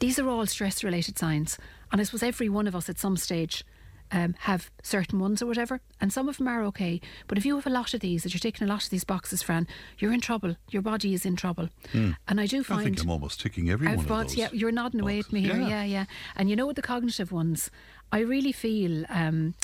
these 0.03 0.19
are 0.19 0.27
all 0.27 0.45
stress 0.45 0.83
related 0.83 1.17
signs 1.17 1.57
and 1.91 2.01
i 2.01 2.03
suppose 2.03 2.23
every 2.23 2.49
one 2.49 2.67
of 2.67 2.75
us 2.75 2.89
at 2.89 2.99
some 2.99 3.15
stage 3.15 3.63
um, 4.11 4.35
have 4.39 4.69
certain 4.83 5.19
ones 5.19 5.41
or 5.41 5.47
whatever, 5.47 5.81
and 5.99 6.13
some 6.13 6.29
of 6.29 6.37
them 6.37 6.47
are 6.47 6.61
okay. 6.65 7.01
But 7.27 7.37
if 7.39 7.45
you 7.45 7.55
have 7.55 7.65
a 7.65 7.71
lot 7.71 7.95
of 7.95 7.99
these, 8.01 8.21
that 8.21 8.33
you're 8.33 8.39
taking 8.39 8.67
a 8.67 8.69
lot 8.69 8.83
of 8.83 8.91
these 8.91 9.03
boxes, 9.03 9.41
Fran, 9.41 9.67
you're 9.97 10.13
in 10.13 10.21
trouble. 10.21 10.55
Your 10.69 10.83
body 10.83 11.15
is 11.15 11.25
in 11.25 11.35
trouble. 11.35 11.69
Mm. 11.93 12.15
And 12.27 12.39
I 12.39 12.45
do 12.45 12.63
find. 12.63 12.81
I 12.81 12.83
think 12.83 13.01
I'm 13.01 13.09
almost 13.09 13.41
ticking 13.41 13.71
every 13.71 13.87
one 13.87 13.97
of 13.97 14.07
those. 14.07 14.35
Yeah, 14.35 14.49
you're 14.53 14.71
nodding 14.71 15.01
away 15.01 15.17
at 15.19 15.33
me 15.33 15.41
here. 15.41 15.55
Yeah. 15.55 15.67
yeah, 15.67 15.83
yeah. 15.83 16.05
And 16.35 16.47
you 16.47 16.55
know 16.55 16.67
what 16.67 16.75
the 16.75 16.83
cognitive 16.83 17.31
ones, 17.31 17.71
I 18.11 18.19
really 18.19 18.51
feel. 18.51 19.03
Um, 19.09 19.55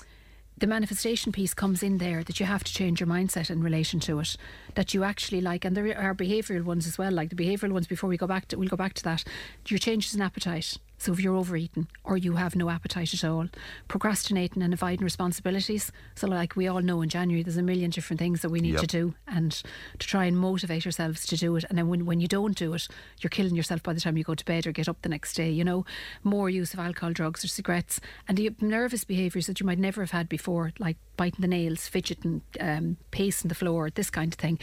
the 0.60 0.68
manifestation 0.68 1.32
piece 1.32 1.54
comes 1.54 1.82
in 1.82 1.98
there 1.98 2.24
that 2.24 2.40
you 2.40 2.46
have 2.46 2.64
to 2.64 2.74
change 2.74 3.00
your 3.00 3.08
mindset 3.08 3.50
in 3.50 3.64
relation 3.64 4.00
to 4.02 4.20
it. 4.20 4.36
That 4.76 4.94
you 4.94 5.04
actually 5.04 5.42
like, 5.42 5.64
and 5.64 5.76
there 5.76 5.98
are 5.98 6.14
behavioural 6.14 6.64
ones 6.64 6.86
as 6.86 6.98
well. 6.98 7.12
Like 7.12 7.30
the 7.30 7.36
behavioural 7.36 7.72
ones, 7.72 7.88
before 7.88 8.10
we 8.10 8.18
go 8.18 8.28
back 8.28 8.48
to, 8.50 8.58
we'll 8.58 8.68
go 8.68 8.76
back 8.76 8.94
to 8.96 9.04
that. 9.04 9.24
Your 9.68 9.80
changes 9.80 10.14
in 10.14 10.22
appetite. 10.22 10.78
So 11.00 11.14
if 11.14 11.22
you're 11.22 11.36
overeating 11.38 11.88
or 12.04 12.18
you 12.18 12.34
have 12.34 12.58
no 12.58 12.70
appetite 12.70 13.14
at 13.14 13.24
all, 13.24 13.48
procrastinating 13.88 14.62
and 14.62 14.74
avoiding 14.74 15.04
responsibilities. 15.06 15.94
So 16.16 16.28
like 16.28 16.58
we 16.58 16.68
all 16.68 16.82
know 16.82 17.02
in 17.02 17.08
January 17.08 17.42
there's 17.42 17.56
a 17.56 17.64
million 17.64 17.90
different 17.90 18.20
things 18.20 18.42
that 18.42 18.50
we 18.50 18.60
need 18.60 18.74
Yep. 18.74 18.82
to 18.82 18.88
do 18.88 19.14
and 19.26 19.52
to 19.98 20.06
try 20.08 20.26
and 20.26 20.38
motivate 20.38 20.86
ourselves 20.86 21.26
to 21.28 21.38
do 21.38 21.56
it. 21.56 21.64
And 21.70 21.78
then 21.78 21.88
when, 21.88 22.06
when 22.06 22.20
you 22.20 22.28
don't 22.28 22.56
do 22.56 22.74
it, 22.74 22.88
you're 23.22 23.30
killing 23.30 23.56
yourself 23.56 23.82
by 23.82 23.94
the 23.94 24.02
time 24.02 24.18
you 24.18 24.26
go 24.26 24.36
to 24.36 24.44
bed 24.46 24.68
or 24.68 24.74
get 24.74 24.90
up 24.90 25.02
the 25.02 25.10
next 25.10 25.34
day, 25.36 25.50
you 25.50 25.64
know. 25.64 25.86
More 26.22 26.50
use 26.50 26.74
of 26.74 26.80
alcohol, 26.82 27.14
drugs 27.14 27.46
or 27.46 27.48
cigarettes 27.48 28.02
and 28.28 28.38
the 28.38 28.54
nervous 28.60 29.06
behaviours 29.06 29.48
that 29.48 29.62
you 29.62 29.66
might 29.66 29.80
never 29.80 30.02
have 30.02 30.12
had 30.12 30.28
before, 30.28 30.74
like 30.80 30.98
biting 31.16 31.42
the 31.42 31.48
nails, 31.48 31.88
fidgeting, 31.88 32.42
um, 32.60 32.98
pacing 33.12 33.48
the 33.48 33.56
floor, 33.56 33.90
this 33.90 34.10
kind 34.10 34.34
of 34.34 34.38
thing. 34.40 34.60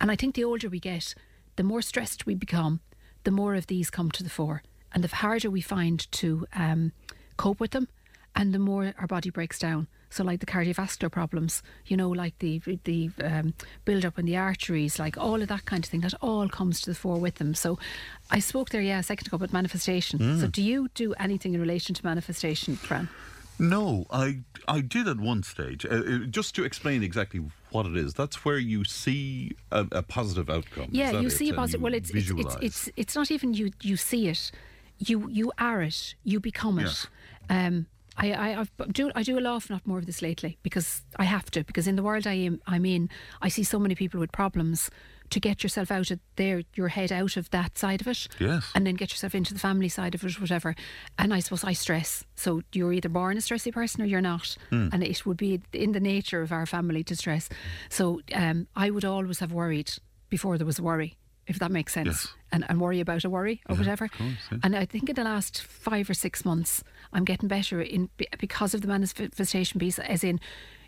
And 0.00 0.10
I 0.10 0.16
think 0.16 0.34
the 0.34 0.44
older 0.44 0.68
we 0.68 0.80
get, 0.80 1.14
the 1.54 1.62
more 1.62 1.80
stressed 1.80 2.26
we 2.26 2.34
become, 2.34 2.80
the 3.22 3.30
more 3.30 3.54
of 3.54 3.68
these 3.68 3.88
come 3.88 4.10
to 4.10 4.24
the 4.24 4.30
fore 4.30 4.62
and 4.96 5.04
the 5.04 5.14
harder 5.14 5.50
we 5.50 5.60
find 5.60 6.10
to 6.10 6.46
um, 6.54 6.90
cope 7.36 7.60
with 7.60 7.72
them, 7.72 7.86
and 8.34 8.54
the 8.54 8.58
more 8.58 8.94
our 8.98 9.06
body 9.06 9.28
breaks 9.28 9.58
down. 9.58 9.88
So, 10.08 10.24
like 10.24 10.40
the 10.40 10.46
cardiovascular 10.46 11.12
problems, 11.12 11.62
you 11.84 11.98
know, 11.98 12.08
like 12.08 12.38
the 12.38 12.62
the 12.84 13.10
um, 13.22 13.52
build 13.84 14.06
up 14.06 14.18
in 14.18 14.24
the 14.24 14.38
arteries, 14.38 14.98
like 14.98 15.18
all 15.18 15.42
of 15.42 15.48
that 15.48 15.66
kind 15.66 15.84
of 15.84 15.90
thing, 15.90 16.00
that 16.00 16.14
all 16.22 16.48
comes 16.48 16.80
to 16.80 16.90
the 16.90 16.94
fore 16.94 17.18
with 17.18 17.34
them. 17.34 17.54
So, 17.54 17.78
I 18.30 18.38
spoke 18.38 18.70
there, 18.70 18.80
yeah, 18.80 19.00
a 19.00 19.02
second 19.02 19.26
ago 19.26 19.34
about 19.34 19.52
manifestation. 19.52 20.18
Mm. 20.18 20.40
So, 20.40 20.46
do 20.46 20.62
you 20.62 20.88
do 20.94 21.12
anything 21.20 21.52
in 21.52 21.60
relation 21.60 21.94
to 21.94 22.02
manifestation, 22.02 22.76
Fran? 22.76 23.10
No, 23.58 24.06
I 24.10 24.38
I 24.66 24.80
did 24.80 25.08
at 25.08 25.18
one 25.18 25.42
stage. 25.42 25.84
Uh, 25.84 25.88
uh, 25.88 26.18
just 26.30 26.54
to 26.54 26.64
explain 26.64 27.02
exactly 27.02 27.42
what 27.70 27.84
it 27.84 27.96
is, 27.98 28.14
that's 28.14 28.46
where 28.46 28.58
you 28.58 28.84
see 28.84 29.56
a, 29.70 29.86
a 29.92 30.02
positive 30.02 30.48
outcome. 30.48 30.88
Yeah, 30.90 31.20
you 31.20 31.26
it? 31.26 31.32
see 31.32 31.50
a 31.50 31.54
positive. 31.54 31.82
Well, 31.82 31.92
it's 31.92 32.10
it's, 32.10 32.30
it's 32.30 32.56
it's 32.62 32.90
it's 32.96 33.14
not 33.14 33.30
even 33.30 33.52
you 33.52 33.72
you 33.82 33.98
see 33.98 34.28
it, 34.28 34.50
you 34.98 35.28
you 35.28 35.52
are 35.58 35.82
it, 35.82 36.14
you 36.24 36.40
become 36.40 36.78
it. 36.78 37.06
Um, 37.48 37.86
I 38.16 38.32
I 38.32 38.60
I've 38.60 38.70
do 38.92 39.10
I 39.14 39.22
do 39.22 39.38
a 39.38 39.40
lot 39.40 39.68
not 39.70 39.86
more 39.86 39.98
of 39.98 40.06
this 40.06 40.22
lately 40.22 40.58
because 40.62 41.02
I 41.16 41.24
have 41.24 41.50
to 41.52 41.64
because 41.64 41.86
in 41.86 41.96
the 41.96 42.02
world 42.02 42.26
I 42.26 42.34
am 42.34 42.60
I'm 42.66 42.84
in 42.86 43.08
I 43.42 43.48
see 43.50 43.62
so 43.64 43.78
many 43.78 43.94
people 43.94 44.20
with 44.20 44.32
problems. 44.32 44.90
To 45.30 45.40
get 45.40 45.64
yourself 45.64 45.90
out 45.90 46.12
of 46.12 46.20
there, 46.36 46.62
your 46.76 46.86
head 46.86 47.10
out 47.10 47.36
of 47.36 47.50
that 47.50 47.76
side 47.76 48.00
of 48.00 48.06
it, 48.06 48.28
Yes. 48.38 48.70
and 48.76 48.86
then 48.86 48.94
get 48.94 49.10
yourself 49.10 49.34
into 49.34 49.52
the 49.54 49.58
family 49.58 49.88
side 49.88 50.14
of 50.14 50.22
it, 50.24 50.40
whatever. 50.40 50.76
And 51.18 51.34
I 51.34 51.40
suppose 51.40 51.64
I 51.64 51.72
stress. 51.72 52.22
So 52.36 52.62
you're 52.72 52.92
either 52.92 53.08
born 53.08 53.36
a 53.36 53.40
stressy 53.40 53.72
person 53.72 54.02
or 54.02 54.04
you're 54.04 54.20
not, 54.20 54.56
Hmm. 54.70 54.88
and 54.92 55.02
it 55.02 55.26
would 55.26 55.36
be 55.36 55.60
in 55.72 55.90
the 55.90 55.98
nature 55.98 56.42
of 56.42 56.52
our 56.52 56.64
family 56.64 57.02
to 57.02 57.16
stress. 57.16 57.48
So 57.88 58.20
um, 58.36 58.68
I 58.76 58.88
would 58.90 59.04
always 59.04 59.40
have 59.40 59.50
worried 59.52 59.90
before 60.28 60.58
there 60.58 60.66
was 60.66 60.80
worry, 60.80 61.16
if 61.46 61.58
that 61.58 61.70
makes 61.70 61.92
sense, 61.92 62.06
Yes. 62.08 62.28
and, 62.52 62.64
and 62.68 62.80
worry 62.80 63.00
about 63.00 63.24
a 63.24 63.30
worry 63.30 63.60
or 63.68 63.74
Yeah, 63.74 63.78
whatever. 63.80 64.08
course, 64.08 64.30
yeah. 64.50 64.58
And 64.62 64.74
I 64.76 64.84
think 64.84 65.08
in 65.08 65.14
the 65.14 65.24
last 65.24 65.62
five 65.62 66.08
or 66.10 66.14
six 66.14 66.44
months, 66.44 66.82
I'm 67.12 67.24
getting 67.24 67.48
better 67.48 67.80
in 67.80 68.08
because 68.38 68.74
of 68.74 68.80
the 68.82 68.88
manifestation 68.88 69.78
piece, 69.80 69.98
as 69.98 70.22
in 70.24 70.40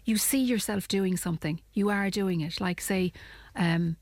you 0.04 0.16
see 0.16 0.42
yourself 0.42 0.88
doing 0.88 1.16
something, 1.16 1.60
you 1.74 1.90
are 1.90 2.10
doing 2.10 2.40
it. 2.40 2.60
Like 2.60 2.80
say. 2.80 3.12
Um, 3.56 3.96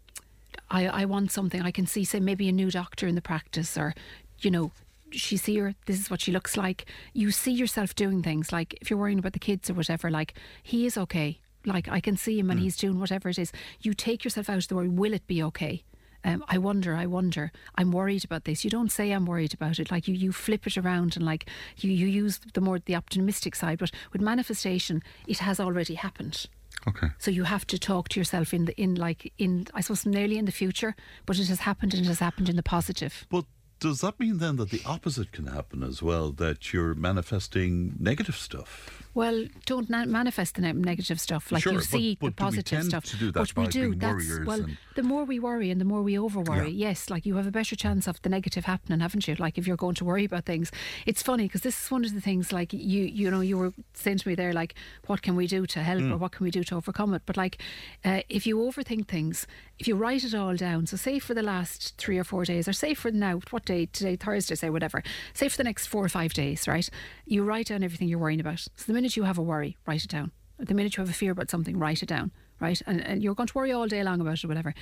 I, 0.70 0.86
I 1.02 1.04
want 1.04 1.30
something. 1.30 1.60
I 1.62 1.70
can 1.70 1.86
see, 1.86 2.02
say, 2.04 2.18
maybe 2.18 2.48
a 2.48 2.52
new 2.52 2.70
doctor 2.70 3.06
in 3.06 3.14
the 3.14 3.20
practice, 3.20 3.76
or, 3.76 3.94
you 4.40 4.50
know, 4.50 4.72
she's 5.12 5.44
here. 5.44 5.74
This 5.86 6.00
is 6.00 6.10
what 6.10 6.20
she 6.22 6.32
looks 6.32 6.56
like. 6.56 6.86
You 7.12 7.30
see 7.30 7.52
yourself 7.52 7.94
doing 7.94 8.22
things 8.22 8.52
like 8.52 8.74
if 8.80 8.88
you're 8.90 8.98
worrying 8.98 9.18
about 9.18 9.34
the 9.34 9.38
kids 9.38 9.68
or 9.70 9.74
whatever. 9.74 10.10
Like 10.10 10.34
he 10.62 10.86
is 10.86 10.96
okay. 10.98 11.40
Like 11.64 11.88
I 11.88 12.00
can 12.00 12.16
see 12.16 12.38
him 12.38 12.50
and 12.50 12.58
he's 12.58 12.76
doing 12.76 12.98
whatever 12.98 13.28
it 13.28 13.38
is. 13.38 13.52
You 13.80 13.92
take 13.94 14.24
yourself 14.24 14.48
out 14.48 14.58
of 14.58 14.68
the 14.68 14.74
worry. 14.76 14.88
Will 14.88 15.12
it 15.14 15.26
be 15.26 15.42
okay? 15.42 15.84
Um, 16.26 16.44
I 16.48 16.58
wonder, 16.58 16.96
I 16.96 17.06
wonder. 17.06 17.52
I'm 17.76 17.92
worried 17.92 18.24
about 18.24 18.44
this. 18.44 18.64
You 18.64 18.70
don't 18.70 18.90
say 18.90 19.12
I'm 19.12 19.26
worried 19.26 19.54
about 19.54 19.78
it. 19.78 19.92
Like 19.92 20.08
you, 20.08 20.14
you 20.14 20.32
flip 20.32 20.66
it 20.66 20.76
around 20.76 21.16
and 21.16 21.24
like 21.24 21.48
you, 21.78 21.92
you 21.92 22.06
use 22.06 22.40
the 22.52 22.60
more 22.60 22.80
the 22.80 22.96
optimistic 22.96 23.54
side. 23.54 23.78
But 23.78 23.92
with 24.12 24.20
manifestation, 24.20 25.04
it 25.28 25.38
has 25.38 25.60
already 25.60 25.94
happened. 25.94 26.46
Okay. 26.88 27.08
So 27.18 27.30
you 27.30 27.44
have 27.44 27.64
to 27.68 27.78
talk 27.78 28.08
to 28.10 28.20
yourself 28.20 28.52
in 28.52 28.64
the 28.64 28.80
in 28.80 28.96
like 28.96 29.32
in 29.38 29.66
I 29.72 29.80
suppose 29.80 30.04
nearly 30.04 30.36
in 30.36 30.44
the 30.44 30.52
future, 30.52 30.96
but 31.26 31.38
it 31.38 31.46
has 31.46 31.60
happened 31.60 31.94
and 31.94 32.04
it 32.04 32.08
has 32.08 32.18
happened 32.18 32.48
in 32.48 32.56
the 32.56 32.62
positive. 32.62 33.24
But 33.30 33.44
does 33.78 34.00
that 34.00 34.18
mean 34.18 34.38
then 34.38 34.56
that 34.56 34.70
the 34.70 34.80
opposite 34.86 35.32
can 35.32 35.46
happen 35.46 35.82
as 35.82 36.02
well? 36.02 36.32
That 36.32 36.72
you're 36.72 36.94
manifesting 36.94 37.94
negative 37.98 38.36
stuff? 38.36 39.02
Well, 39.14 39.46
don't 39.64 39.88
na- 39.88 40.04
manifest 40.04 40.56
the 40.56 40.62
ne- 40.62 40.72
negative 40.74 41.18
stuff. 41.18 41.50
Like 41.50 41.62
Sure, 41.62 41.72
you 41.72 41.80
see 41.80 42.18
but 42.20 42.26
the 42.26 42.30
do 42.30 42.44
we 42.44 42.50
positive 42.50 42.84
stuff. 42.84 43.04
to 43.06 43.16
do 43.16 43.26
that 43.32 43.40
but 43.54 43.56
we 43.56 43.66
do. 43.66 43.94
That's 43.94 44.40
well. 44.44 44.66
The 44.94 45.02
more 45.02 45.24
we 45.24 45.38
worry 45.38 45.70
and 45.70 45.80
the 45.80 45.86
more 45.86 46.02
we 46.02 46.18
over 46.18 46.40
worry, 46.40 46.70
yes, 46.70 47.08
like 47.08 47.24
you 47.24 47.36
have 47.36 47.46
a 47.46 47.50
better 47.50 47.74
chance 47.76 48.06
of 48.06 48.20
the 48.22 48.28
negative 48.28 48.66
happening, 48.66 49.00
haven't 49.00 49.26
you? 49.26 49.34
Like 49.36 49.56
if 49.56 49.66
you're 49.66 49.76
going 49.76 49.94
to 49.96 50.04
worry 50.04 50.24
about 50.26 50.44
things, 50.44 50.70
it's 51.06 51.22
funny 51.22 51.44
because 51.44 51.62
this 51.62 51.82
is 51.84 51.90
one 51.90 52.04
of 52.04 52.12
the 52.12 52.20
things. 52.20 52.52
Like 52.52 52.74
you, 52.74 53.04
you 53.04 53.30
know, 53.30 53.40
you 53.40 53.56
were 53.56 53.72
saying 53.94 54.18
to 54.18 54.28
me 54.28 54.34
there, 54.34 54.52
like, 54.52 54.74
what 55.06 55.22
can 55.22 55.34
we 55.34 55.46
do 55.46 55.64
to 55.66 55.82
help 55.82 55.96
Hmm. 56.02 56.12
or 56.12 56.18
what 56.18 56.32
can 56.32 56.44
we 56.44 56.50
do 56.50 56.62
to 56.64 56.76
overcome 56.76 57.14
it? 57.14 57.22
But 57.24 57.38
like, 57.38 57.62
uh, 58.04 58.20
if 58.28 58.46
you 58.46 58.58
overthink 58.58 59.08
things, 59.08 59.46
if 59.78 59.88
you 59.88 59.96
write 59.96 60.24
it 60.24 60.34
all 60.34 60.56
down, 60.56 60.86
so 60.86 60.96
say 60.98 61.18
for 61.18 61.32
the 61.32 61.42
last 61.42 61.96
three 61.96 62.18
or 62.18 62.24
four 62.24 62.44
days, 62.44 62.68
or 62.68 62.74
say 62.74 62.92
for 62.92 63.10
now, 63.10 63.40
what 63.50 63.64
day 63.66 63.86
today, 63.86 64.16
Thursday, 64.16 64.54
say 64.54 64.70
whatever, 64.70 65.02
say 65.34 65.48
for 65.48 65.56
the 65.58 65.64
next 65.64 65.86
four 65.86 66.04
or 66.04 66.08
five 66.08 66.32
days, 66.32 66.66
right? 66.66 66.88
You 67.26 67.44
write 67.44 67.66
down 67.66 67.82
everything 67.82 68.08
you're 68.08 68.18
worrying 68.18 68.40
about. 68.40 68.60
So 68.60 68.84
the 68.86 68.94
minute 68.94 69.16
you 69.16 69.24
have 69.24 69.36
a 69.36 69.42
worry, 69.42 69.76
write 69.86 70.04
it 70.04 70.10
down. 70.10 70.32
The 70.58 70.74
minute 70.74 70.96
you 70.96 71.02
have 71.02 71.10
a 71.10 71.14
fear 71.14 71.32
about 71.32 71.50
something, 71.50 71.78
write 71.78 72.02
it 72.02 72.08
down, 72.08 72.32
right? 72.60 72.80
And, 72.86 73.06
and 73.06 73.22
you're 73.22 73.34
going 73.34 73.48
to 73.48 73.54
worry 73.54 73.72
all 73.72 73.86
day 73.86 74.02
long 74.02 74.22
about 74.22 74.42
it, 74.42 74.46
whatever. 74.46 74.72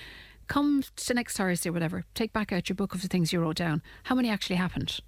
Come 0.47 0.85
to 0.97 1.15
next 1.15 1.37
Thursday, 1.37 1.71
whatever. 1.71 2.05
Take 2.15 2.33
back 2.33 2.53
out 2.53 2.69
your 2.69 2.77
book 2.77 2.95
of 2.95 3.03
the 3.03 3.09
things 3.09 3.33
you 3.33 3.41
wrote 3.41 3.57
down. 3.57 3.83
How 4.05 4.15
many 4.15 4.31
actually 4.31 4.57
happened? 4.57 5.01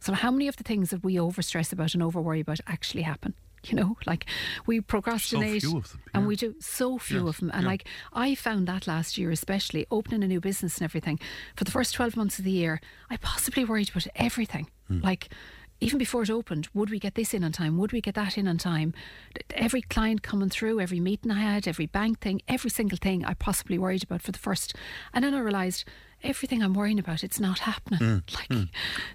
So 0.00 0.12
how 0.12 0.30
many 0.30 0.48
of 0.48 0.56
the 0.56 0.62
things 0.62 0.90
that 0.90 1.04
we 1.04 1.16
overstress 1.16 1.72
about 1.72 1.94
and 1.94 2.02
over 2.02 2.20
worry 2.20 2.40
about 2.40 2.60
actually 2.66 3.02
happen? 3.02 3.34
You 3.70 3.76
know, 3.76 3.96
like 4.06 4.26
we 4.66 4.80
procrastinate, 4.80 5.64
of 5.64 5.72
them, 5.72 6.00
and 6.14 6.26
we 6.26 6.36
do 6.36 6.54
so 6.60 6.98
few 6.98 7.26
Yes, 7.26 7.28
of 7.28 7.40
them. 7.40 7.50
And 7.52 7.62
yeah. 7.62 7.68
like 7.68 7.84
I 8.12 8.34
found 8.36 8.68
that 8.68 8.86
last 8.86 9.18
year, 9.18 9.30
especially 9.30 9.86
opening 9.90 10.22
a 10.22 10.28
new 10.28 10.40
business 10.40 10.78
and 10.78 10.84
everything. 10.84 11.18
For 11.56 11.64
the 11.64 11.72
first 11.72 11.94
twelve 11.94 12.16
months 12.16 12.38
of 12.38 12.44
the 12.44 12.52
year, 12.52 12.80
I 13.10 13.16
possibly 13.16 13.64
worried 13.64 13.90
about 13.90 14.06
everything. 14.14 14.70
Hmm. 14.88 15.00
Like 15.00 15.28
even 15.80 15.98
before 15.98 16.22
it 16.22 16.30
opened, 16.30 16.68
would 16.72 16.90
we 16.90 16.98
get 16.98 17.14
this 17.16 17.34
in 17.34 17.44
on 17.44 17.52
time? 17.52 17.76
Would 17.76 17.92
we 17.92 18.00
get 18.00 18.14
that 18.14 18.38
in 18.38 18.48
on 18.48 18.56
time? 18.56 18.94
Every 19.50 19.82
client 19.82 20.22
coming 20.22 20.48
through, 20.48 20.80
every 20.80 21.00
meeting 21.00 21.30
I 21.30 21.40
had, 21.40 21.68
every 21.68 21.86
bank 21.86 22.20
thing, 22.20 22.40
every 22.48 22.70
single 22.70 22.98
thing 22.98 23.24
I 23.24 23.34
possibly 23.34 23.78
worried 23.78 24.02
about 24.04 24.22
for 24.22 24.32
the 24.32 24.38
first. 24.38 24.74
And 25.12 25.22
then 25.24 25.34
I 25.34 25.40
realised 25.40 25.84
everything 26.22 26.62
I'm 26.62 26.72
worrying 26.72 26.98
about, 26.98 27.22
it's 27.22 27.40
not 27.40 27.60
happening. 27.60 28.00
Mm, 28.00 28.22
Like, 28.34 28.48
mm. 28.48 28.68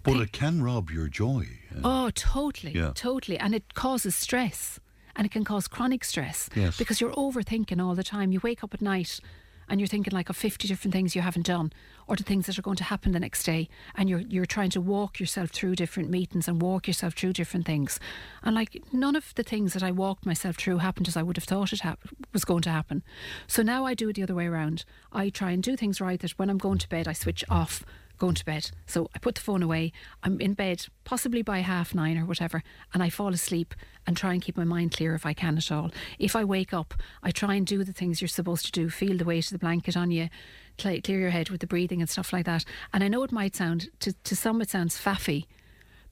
But 0.03 0.17
it 0.17 0.31
can 0.31 0.61
rob 0.61 0.91
your 0.91 1.07
joy. 1.07 1.47
Oh, 1.83 2.09
totally, 2.11 2.73
Yeah. 2.73 2.91
totally. 2.95 3.37
And 3.37 3.53
it 3.55 3.73
causes 3.73 4.15
stress. 4.15 4.79
And 5.15 5.25
it 5.25 5.31
can 5.31 5.43
cause 5.43 5.67
chronic 5.67 6.03
stress 6.05 6.49
Yes. 6.55 6.77
because 6.77 7.01
you're 7.01 7.11
overthinking 7.11 7.83
all 7.85 7.95
the 7.95 8.03
time. 8.03 8.31
You 8.31 8.39
wake 8.41 8.63
up 8.63 8.73
at 8.73 8.81
night 8.81 9.19
and 9.67 9.79
you're 9.79 9.87
thinking 9.87 10.13
like 10.13 10.29
of 10.29 10.37
50 10.37 10.67
different 10.69 10.93
things 10.93 11.15
you 11.15 11.21
haven't 11.21 11.45
done 11.45 11.71
or 12.07 12.15
the 12.15 12.23
things 12.23 12.45
that 12.45 12.57
are 12.57 12.61
going 12.61 12.77
to 12.77 12.83
happen 12.85 13.11
the 13.11 13.19
next 13.19 13.43
day 13.43 13.69
and 13.95 14.09
you're 14.09 14.19
you're 14.21 14.45
trying 14.45 14.69
to 14.71 14.81
walk 14.81 15.17
yourself 15.19 15.49
through 15.51 15.75
different 15.75 16.09
meetings 16.09 16.47
and 16.47 16.61
walk 16.61 16.87
yourself 16.87 17.13
through 17.13 17.31
different 17.31 17.65
things 17.65 17.97
and 18.43 18.53
like 18.55 18.83
none 18.91 19.15
of 19.15 19.33
the 19.35 19.43
things 19.43 19.71
that 19.73 19.83
I 19.83 19.91
walked 19.91 20.25
myself 20.25 20.57
through 20.57 20.79
happened 20.79 21.07
as 21.07 21.15
I 21.15 21.23
would 21.23 21.37
have 21.37 21.45
thought 21.45 21.71
it 21.71 21.81
hap- 21.81 22.03
was 22.33 22.43
going 22.43 22.63
to 22.63 22.69
happen 22.69 23.01
so 23.47 23.61
now 23.63 23.85
I 23.85 23.93
do 23.93 24.09
it 24.09 24.15
the 24.17 24.23
other 24.23 24.35
way 24.35 24.47
around 24.47 24.83
I 25.13 25.29
try 25.29 25.51
and 25.51 25.63
do 25.63 25.77
things 25.77 26.01
right 26.01 26.19
that 26.19 26.31
when 26.31 26.49
I'm 26.49 26.57
going 26.57 26.79
to 26.79 26.89
bed 26.89 27.07
I 27.07 27.13
switch 27.13 27.43
off 27.49 27.85
going 28.21 28.35
to 28.35 28.45
bed. 28.45 28.69
So 28.85 29.09
I 29.15 29.17
put 29.17 29.33
the 29.33 29.41
phone 29.41 29.63
away. 29.63 29.91
I'm 30.21 30.39
in 30.39 30.53
bed, 30.53 30.85
possibly 31.05 31.41
by 31.41 31.59
half 31.59 31.95
nine 31.95 32.19
or 32.19 32.25
whatever, 32.25 32.61
and 32.93 33.01
I 33.01 33.09
fall 33.09 33.33
asleep 33.33 33.73
and 34.05 34.15
try 34.15 34.33
and 34.33 34.41
keep 34.43 34.55
my 34.55 34.63
mind 34.63 34.91
clear 34.91 35.15
if 35.15 35.25
I 35.25 35.33
can 35.33 35.57
at 35.57 35.71
all. 35.71 35.89
If 36.19 36.35
I 36.35 36.43
wake 36.43 36.71
up, 36.71 36.93
I 37.23 37.31
try 37.31 37.55
and 37.55 37.65
do 37.65 37.83
the 37.83 37.93
things 37.93 38.21
you're 38.21 38.27
supposed 38.27 38.65
to 38.67 38.71
do. 38.71 38.91
Feel 38.91 39.17
the 39.17 39.25
weight 39.25 39.47
of 39.47 39.53
the 39.53 39.65
blanket 39.65 39.97
on 39.97 40.11
you, 40.11 40.29
cl- 40.77 41.01
clear 41.01 41.19
your 41.19 41.31
head 41.31 41.49
with 41.49 41.61
the 41.61 41.67
breathing 41.67 41.99
and 41.99 42.09
stuff 42.09 42.31
like 42.31 42.45
that. 42.45 42.63
And 42.93 43.03
I 43.03 43.07
know 43.07 43.23
it 43.23 43.31
might 43.31 43.55
sound 43.55 43.89
to 44.01 44.13
to 44.13 44.35
some 44.35 44.61
it 44.61 44.69
sounds 44.69 45.01
faffy. 45.01 45.47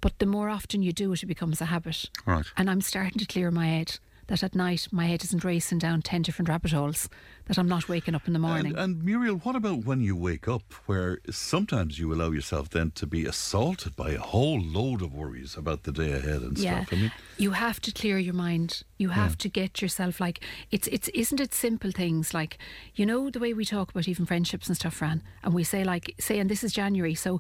But 0.02 0.18
the 0.18 0.26
more 0.26 0.50
often 0.50 0.82
you 0.82 0.94
do 0.94 1.14
it, 1.14 1.22
it 1.22 1.28
becomes 1.28 1.62
a 1.62 1.66
habit. 1.66 2.10
Right. 2.26 2.46
And 2.58 2.70
I'm 2.70 2.82
starting 2.82 3.20
to 3.20 3.26
clear 3.26 3.52
my 3.52 3.68
head 3.68 4.00
that 4.30 4.44
at 4.44 4.56
night 4.56 4.88
my 4.92 5.08
head 5.08 5.24
isn't 5.24 5.44
racing 5.44 5.80
down 5.80 6.02
10 6.02 6.22
different 6.22 6.48
rabbit 6.50 6.72
holes, 6.72 7.10
that 7.48 7.58
I'm 7.58 7.68
not 7.68 7.90
waking 7.90 8.14
up 8.14 8.28
in 8.28 8.34
the 8.34 8.40
morning. 8.40 8.74
And, 8.74 8.80
and, 8.80 9.04
Muriel, 9.04 9.38
what 9.38 9.56
about 9.56 9.84
when 9.84 10.02
you 10.02 10.16
wake 10.16 10.48
up, 10.48 10.72
where 10.86 11.18
sometimes 11.32 11.98
you 11.98 12.14
allow 12.14 12.30
yourself 12.30 12.70
then 12.70 12.92
to 12.92 13.08
be 13.08 13.26
assaulted 13.26 13.96
by 13.96 14.12
a 14.12 14.20
whole 14.20 14.62
load 14.62 15.02
of 15.02 15.14
worries 15.14 15.58
about 15.58 15.82
the 15.82 15.92
day 15.92 16.12
ahead 16.12 16.44
and 16.44 16.60
yeah. 16.60 16.86
stuff? 16.86 16.94
I 16.94 17.02
mean, 17.02 17.12
you 17.38 17.52
have 17.52 17.82
to 17.82 17.92
clear 17.92 18.20
your 18.20 18.36
mind. 18.36 18.84
You 19.00 19.10
have 19.10 19.32
yeah. 19.32 19.38
to 19.38 19.50
get 19.50 19.82
yourself 19.82 20.20
like 20.20 20.46
it's 20.70 20.88
it's 20.90 21.08
isn't 21.10 21.40
it 21.40 21.54
simple 21.54 21.90
things 21.90 22.34
like 22.34 22.58
you 22.96 23.06
know 23.06 23.30
the 23.30 23.40
way 23.40 23.54
we 23.54 23.66
talk 23.66 23.90
about 23.90 24.08
even 24.08 24.28
friendships 24.28 24.68
and 24.68 24.76
stuff, 24.76 24.94
Fran, 24.94 25.24
and 25.44 25.54
we 25.54 25.64
say 25.64 25.84
like 25.84 26.14
say 26.20 26.38
and 26.38 26.50
this 26.50 26.64
is 26.64 26.72
January, 26.72 27.16
so 27.16 27.40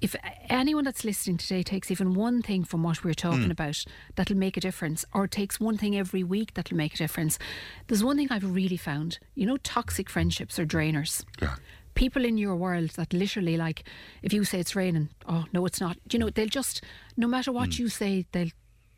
if 0.00 0.16
anyone 0.48 0.84
that's 0.84 1.04
listening 1.04 1.36
today 1.36 1.62
takes 1.62 1.90
even 1.90 2.14
one 2.14 2.42
thing 2.42 2.64
from 2.64 2.82
what 2.82 3.04
we're 3.04 3.14
talking 3.14 3.48
mm. 3.48 3.52
about 3.52 3.84
that'll 4.16 4.36
make 4.36 4.56
a 4.56 4.60
difference, 4.60 5.04
or 5.12 5.26
takes 5.26 5.60
one 5.60 5.76
thing 5.76 5.96
every 5.96 6.22
week 6.24 6.54
that'll 6.54 6.76
make 6.76 6.94
a 6.94 6.98
difference, 6.98 7.38
there's 7.86 8.04
one 8.04 8.16
thing 8.16 8.28
I've 8.30 8.54
really 8.54 8.76
found. 8.76 9.18
You 9.34 9.46
know, 9.46 9.56
toxic 9.58 10.08
friendships 10.08 10.58
are 10.58 10.66
drainers. 10.66 11.24
Yeah 11.40 11.56
people 11.94 12.24
in 12.24 12.38
your 12.38 12.54
world 12.54 12.90
that 12.90 13.12
literally 13.12 13.56
like 13.56 13.82
if 14.22 14.32
you 14.32 14.44
say 14.44 14.60
it's 14.60 14.76
raining 14.76 15.08
oh 15.28 15.44
no 15.52 15.66
it's 15.66 15.80
not 15.80 15.98
you 16.10 16.20
know 16.20 16.30
they'll 16.30 16.46
just 16.46 16.82
no 17.16 17.26
matter 17.26 17.50
what 17.50 17.70
mm. 17.70 17.80
you 17.80 17.88
say 17.88 18.24
they'll 18.32 18.48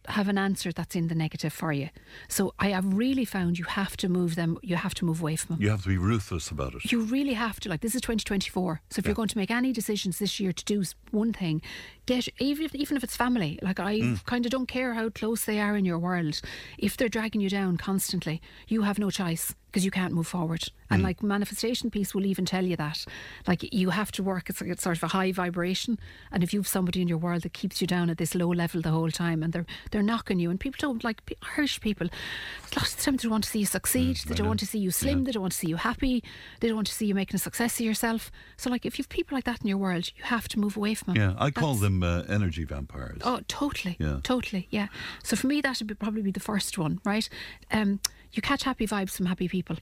have 0.08 0.28
an 0.28 0.38
answer 0.38 0.72
that's 0.72 0.96
in 0.96 1.08
the 1.08 1.14
negative 1.14 1.52
for 1.52 1.72
you. 1.72 1.88
So 2.28 2.54
I 2.58 2.68
have 2.68 2.94
really 2.94 3.24
found 3.24 3.58
you 3.58 3.64
have 3.64 3.96
to 3.98 4.08
move 4.08 4.34
them, 4.34 4.58
you 4.62 4.76
have 4.76 4.94
to 4.94 5.04
move 5.04 5.20
away 5.20 5.36
from 5.36 5.56
them. 5.56 5.62
You 5.62 5.70
have 5.70 5.82
to 5.82 5.88
be 5.88 5.98
ruthless 5.98 6.50
about 6.50 6.74
it. 6.74 6.90
You 6.90 7.02
really 7.02 7.34
have 7.34 7.60
to. 7.60 7.68
Like, 7.68 7.80
this 7.80 7.94
is 7.94 8.00
2024. 8.00 8.80
So 8.90 8.98
if 8.98 9.04
yeah. 9.04 9.08
you're 9.08 9.14
going 9.14 9.28
to 9.28 9.38
make 9.38 9.50
any 9.50 9.72
decisions 9.72 10.18
this 10.18 10.40
year 10.40 10.52
to 10.52 10.64
do 10.64 10.82
one 11.10 11.32
thing, 11.32 11.62
get, 12.06 12.28
even 12.38 12.64
if, 12.64 12.74
even 12.74 12.96
if 12.96 13.04
it's 13.04 13.16
family, 13.16 13.58
like 13.62 13.80
I 13.80 14.00
mm. 14.00 14.24
kind 14.26 14.44
of 14.44 14.50
don't 14.50 14.66
care 14.66 14.94
how 14.94 15.08
close 15.10 15.44
they 15.44 15.60
are 15.60 15.76
in 15.76 15.84
your 15.84 15.98
world. 15.98 16.40
If 16.78 16.96
they're 16.96 17.08
dragging 17.08 17.40
you 17.40 17.50
down 17.50 17.76
constantly, 17.76 18.40
you 18.68 18.82
have 18.82 18.98
no 18.98 19.10
choice 19.10 19.54
because 19.72 19.86
you 19.86 19.90
can't 19.90 20.12
move 20.12 20.26
forward. 20.26 20.64
And 20.90 21.00
mm. 21.00 21.04
like 21.04 21.22
manifestation 21.22 21.90
piece 21.90 22.14
will 22.14 22.26
even 22.26 22.44
tell 22.44 22.64
you 22.64 22.76
that. 22.76 23.06
Like 23.46 23.72
you 23.72 23.88
have 23.88 24.12
to 24.12 24.22
work, 24.22 24.50
it's, 24.50 24.60
like 24.60 24.68
it's 24.68 24.82
sort 24.82 24.98
of 24.98 25.02
a 25.04 25.08
high 25.08 25.32
vibration. 25.32 25.98
And 26.30 26.42
if 26.42 26.52
you 26.52 26.60
have 26.60 26.68
somebody 26.68 27.00
in 27.00 27.08
your 27.08 27.16
world 27.16 27.42
that 27.42 27.54
keeps 27.54 27.80
you 27.80 27.86
down 27.86 28.10
at 28.10 28.18
this 28.18 28.34
low 28.34 28.50
level 28.50 28.82
the 28.82 28.90
whole 28.90 29.10
time 29.10 29.42
and 29.42 29.54
they're 29.54 29.64
they're 29.90 30.02
knocking 30.02 30.38
you 30.38 30.50
and 30.50 30.60
people 30.60 30.76
don't 30.78 31.02
like 31.02 31.22
Irish 31.56 31.80
people, 31.80 32.08
lots 32.76 32.94
of 32.94 33.00
times 33.00 33.22
they 33.22 33.28
want 33.28 33.44
to 33.44 33.50
see 33.50 33.60
you 33.60 33.66
succeed, 33.66 34.16
mm, 34.16 34.24
they 34.24 34.34
don't 34.34 34.46
want 34.46 34.60
to 34.60 34.66
see 34.66 34.78
you 34.78 34.90
slim, 34.90 35.20
yeah. 35.20 35.24
they 35.24 35.32
don't 35.32 35.42
want 35.42 35.52
to 35.52 35.58
see 35.58 35.68
you 35.68 35.76
happy, 35.76 36.22
they 36.60 36.68
don't 36.68 36.76
want 36.76 36.88
to 36.88 36.94
see 36.94 37.06
you 37.06 37.14
making 37.14 37.36
a 37.36 37.38
success 37.38 37.80
of 37.80 37.86
yourself. 37.86 38.30
So 38.58 38.68
like 38.68 38.84
if 38.84 38.98
you've 38.98 39.08
people 39.08 39.36
like 39.36 39.44
that 39.44 39.62
in 39.62 39.68
your 39.68 39.78
world, 39.78 40.10
you 40.14 40.24
have 40.24 40.48
to 40.48 40.58
move 40.58 40.76
away 40.76 40.92
from 40.92 41.14
them. 41.14 41.22
Yeah, 41.22 41.34
I 41.38 41.46
That's, 41.46 41.58
call 41.58 41.74
them 42.00 42.02
uh, 42.02 42.32
energy 42.32 42.64
vampires. 42.64 43.20
Oh, 43.24 43.40
totally. 43.48 43.96
Yeah. 43.98 44.20
Totally, 44.22 44.68
yeah. 44.70 44.88
So 45.22 45.36
for 45.36 45.46
me 45.46 45.60
that 45.60 45.78
would 45.78 45.88
be, 45.88 45.94
probably 45.94 46.22
be 46.22 46.30
the 46.30 46.40
first 46.40 46.78
one, 46.78 47.00
right? 47.04 47.28
Um, 47.70 48.00
you 48.32 48.42
catch 48.42 48.64
happy 48.64 48.86
vibes 48.86 49.16
from 49.16 49.26
happy 49.26 49.48
people 49.48 49.76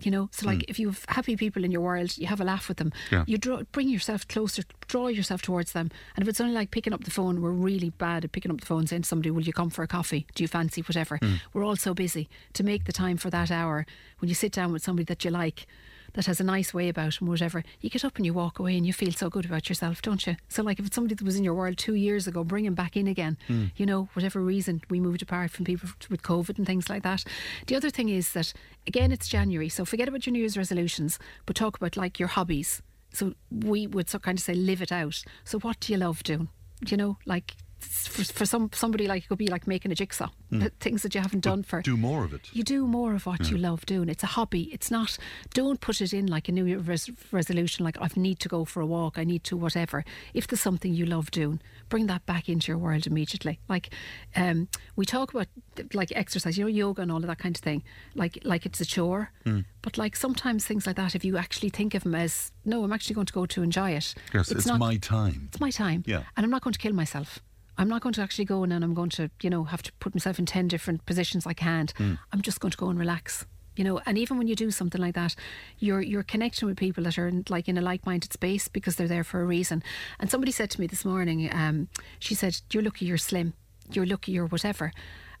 you 0.00 0.10
know 0.10 0.28
so 0.30 0.46
like 0.46 0.58
mm. 0.58 0.64
if 0.68 0.78
you 0.78 0.88
have 0.88 1.04
happy 1.08 1.36
people 1.36 1.64
in 1.64 1.70
your 1.70 1.80
world 1.80 2.16
you 2.18 2.26
have 2.26 2.40
a 2.40 2.44
laugh 2.44 2.68
with 2.68 2.76
them 2.76 2.92
yeah. 3.10 3.24
you 3.26 3.38
draw 3.38 3.62
bring 3.72 3.88
yourself 3.88 4.28
closer 4.28 4.62
draw 4.88 5.08
yourself 5.08 5.40
towards 5.42 5.72
them 5.72 5.90
and 6.14 6.22
if 6.22 6.28
it's 6.28 6.40
only 6.40 6.52
like 6.52 6.70
picking 6.70 6.92
up 6.92 7.04
the 7.04 7.10
phone 7.10 7.40
we're 7.40 7.50
really 7.50 7.90
bad 7.90 8.24
at 8.24 8.32
picking 8.32 8.50
up 8.50 8.60
the 8.60 8.66
phone 8.66 8.86
saying 8.86 9.02
to 9.02 9.08
somebody 9.08 9.30
will 9.30 9.42
you 9.42 9.52
come 9.52 9.70
for 9.70 9.82
a 9.82 9.88
coffee 9.88 10.26
do 10.34 10.44
you 10.44 10.48
fancy 10.48 10.82
whatever 10.82 11.18
mm. 11.18 11.40
we're 11.52 11.64
all 11.64 11.76
so 11.76 11.94
busy 11.94 12.28
to 12.52 12.62
make 12.62 12.84
the 12.84 12.92
time 12.92 13.16
for 13.16 13.30
that 13.30 13.50
hour 13.50 13.86
when 14.18 14.28
you 14.28 14.34
sit 14.34 14.52
down 14.52 14.72
with 14.72 14.82
somebody 14.82 15.04
that 15.04 15.24
you 15.24 15.30
like 15.30 15.66
that 16.14 16.26
has 16.26 16.40
a 16.40 16.44
nice 16.44 16.72
way 16.72 16.88
about 16.88 17.20
him, 17.20 17.28
whatever, 17.28 17.62
you 17.80 17.90
get 17.90 18.04
up 18.04 18.16
and 18.16 18.26
you 18.26 18.32
walk 18.32 18.58
away 18.58 18.76
and 18.76 18.86
you 18.86 18.92
feel 18.92 19.12
so 19.12 19.28
good 19.28 19.44
about 19.44 19.68
yourself, 19.68 20.02
don't 20.02 20.26
you? 20.26 20.36
So, 20.48 20.62
like, 20.62 20.78
if 20.78 20.86
it's 20.86 20.94
somebody 20.94 21.14
that 21.14 21.24
was 21.24 21.36
in 21.36 21.44
your 21.44 21.54
world 21.54 21.78
two 21.78 21.94
years 21.94 22.26
ago, 22.26 22.44
bring 22.44 22.64
him 22.64 22.74
back 22.74 22.96
in 22.96 23.06
again. 23.06 23.36
Mm. 23.48 23.72
You 23.76 23.86
know, 23.86 24.08
whatever 24.14 24.40
reason 24.40 24.82
we 24.88 25.00
moved 25.00 25.22
apart 25.22 25.50
from 25.50 25.64
people 25.64 25.90
with 26.10 26.22
COVID 26.22 26.58
and 26.58 26.66
things 26.66 26.88
like 26.88 27.02
that. 27.02 27.24
The 27.66 27.76
other 27.76 27.90
thing 27.90 28.08
is 28.08 28.32
that, 28.32 28.52
again, 28.86 29.12
it's 29.12 29.28
January, 29.28 29.68
so 29.68 29.84
forget 29.84 30.08
about 30.08 30.26
your 30.26 30.32
New 30.32 30.40
Year's 30.40 30.56
resolutions, 30.56 31.18
but 31.44 31.56
talk 31.56 31.76
about 31.76 31.96
like 31.96 32.18
your 32.18 32.28
hobbies. 32.28 32.82
So 33.12 33.34
we 33.50 33.86
would 33.86 34.10
so 34.10 34.18
kind 34.18 34.38
of 34.38 34.42
say 34.42 34.54
live 34.54 34.82
it 34.82 34.92
out. 34.92 35.22
So 35.44 35.58
what 35.58 35.80
do 35.80 35.92
you 35.92 35.98
love 35.98 36.22
doing? 36.22 36.48
You 36.86 36.96
know, 36.96 37.18
like 37.24 37.56
for, 37.80 38.24
for 38.24 38.46
some 38.46 38.70
somebody 38.72 39.06
like 39.06 39.24
it 39.24 39.28
could 39.28 39.38
be 39.38 39.48
like 39.48 39.66
making 39.66 39.92
a 39.92 39.94
jigsaw. 39.94 40.28
Mm. 40.52 40.70
things 40.78 41.02
that 41.02 41.12
you 41.12 41.20
haven't 41.20 41.40
but 41.40 41.50
done 41.50 41.62
for 41.62 41.82
do 41.82 41.96
more 41.96 42.24
of 42.24 42.32
it. 42.32 42.48
You 42.52 42.62
do 42.62 42.86
more 42.86 43.14
of 43.14 43.26
what 43.26 43.40
yeah. 43.40 43.48
you 43.50 43.58
love 43.58 43.84
doing. 43.84 44.08
It's 44.08 44.22
a 44.22 44.28
hobby. 44.28 44.70
It's 44.72 44.90
not 44.90 45.18
don't 45.54 45.80
put 45.80 46.00
it 46.00 46.12
in 46.12 46.26
like 46.26 46.48
a 46.48 46.52
new 46.52 46.64
year 46.64 46.78
res- 46.78 47.10
resolution 47.32 47.84
like 47.84 47.98
I 48.00 48.08
need 48.16 48.38
to 48.40 48.48
go 48.48 48.64
for 48.64 48.80
a 48.80 48.86
walk. 48.86 49.18
I 49.18 49.24
need 49.24 49.44
to 49.44 49.56
whatever. 49.56 50.04
If 50.34 50.46
there's 50.46 50.60
something 50.60 50.94
you 50.94 51.04
love 51.04 51.30
doing 51.30 51.60
bring 51.88 52.06
that 52.06 52.26
back 52.26 52.48
into 52.48 52.72
your 52.72 52.78
world 52.78 53.06
immediately. 53.06 53.60
Like 53.68 53.92
um, 54.34 54.68
we 54.96 55.04
talk 55.04 55.32
about 55.32 55.48
like 55.92 56.12
exercise 56.14 56.56
you 56.56 56.64
know 56.64 56.68
yoga 56.68 57.02
and 57.02 57.12
all 57.12 57.18
of 57.18 57.26
that 57.26 57.38
kind 57.38 57.56
of 57.56 57.62
thing. 57.62 57.82
Like 58.14 58.38
like 58.44 58.66
it's 58.66 58.80
a 58.80 58.86
chore. 58.86 59.30
Mm. 59.44 59.64
but 59.82 59.96
like 59.96 60.16
sometimes 60.16 60.66
things 60.66 60.86
like 60.86 60.96
that 60.96 61.14
if 61.14 61.24
you 61.24 61.36
actually 61.36 61.68
think 61.68 61.94
of 61.94 62.02
them 62.02 62.14
as 62.14 62.50
no 62.64 62.82
I'm 62.82 62.92
actually 62.92 63.14
going 63.14 63.26
to 63.26 63.32
go 63.32 63.46
to 63.46 63.62
enjoy 63.62 63.90
it. 63.90 64.14
Yes 64.32 64.50
it's, 64.50 64.52
it's 64.52 64.66
not, 64.66 64.78
my 64.78 64.96
time. 64.96 65.48
It's 65.48 65.60
my 65.60 65.70
time. 65.70 66.02
Yeah. 66.06 66.22
And 66.36 66.44
I'm 66.44 66.50
not 66.50 66.62
going 66.62 66.72
to 66.72 66.78
kill 66.78 66.92
myself 66.92 67.40
I'm 67.78 67.88
not 67.88 68.02
going 68.02 68.14
to 68.14 68.22
actually 68.22 68.46
go 68.46 68.64
in 68.64 68.72
and 68.72 68.84
I'm 68.84 68.94
going 68.94 69.10
to, 69.10 69.30
you 69.42 69.50
know, 69.50 69.64
have 69.64 69.82
to 69.82 69.92
put 69.94 70.14
myself 70.14 70.38
in 70.38 70.46
10 70.46 70.68
different 70.68 71.04
positions 71.06 71.46
I 71.46 71.52
can't. 71.52 71.92
Mm. 71.94 72.18
I'm 72.32 72.42
just 72.42 72.60
going 72.60 72.72
to 72.72 72.78
go 72.78 72.88
and 72.88 72.98
relax. 72.98 73.44
You 73.76 73.84
know, 73.84 74.00
and 74.06 74.16
even 74.16 74.38
when 74.38 74.48
you 74.48 74.56
do 74.56 74.70
something 74.70 75.00
like 75.00 75.14
that, 75.14 75.34
you're 75.78 76.00
you're 76.00 76.22
connecting 76.22 76.66
with 76.66 76.78
people 76.78 77.04
that 77.04 77.18
are 77.18 77.28
in, 77.28 77.44
like 77.50 77.68
in 77.68 77.76
a 77.76 77.82
like-minded 77.82 78.32
space 78.32 78.68
because 78.68 78.96
they're 78.96 79.06
there 79.06 79.24
for 79.24 79.42
a 79.42 79.44
reason. 79.44 79.82
And 80.18 80.30
somebody 80.30 80.50
said 80.50 80.70
to 80.70 80.80
me 80.80 80.86
this 80.86 81.04
morning, 81.04 81.50
um, 81.52 81.88
she 82.18 82.34
said, 82.34 82.58
"You're 82.72 82.82
lucky 82.82 83.04
you're 83.04 83.18
slim. 83.18 83.52
You're 83.92 84.06
lucky 84.06 84.32
you're 84.32 84.46
whatever." 84.46 84.92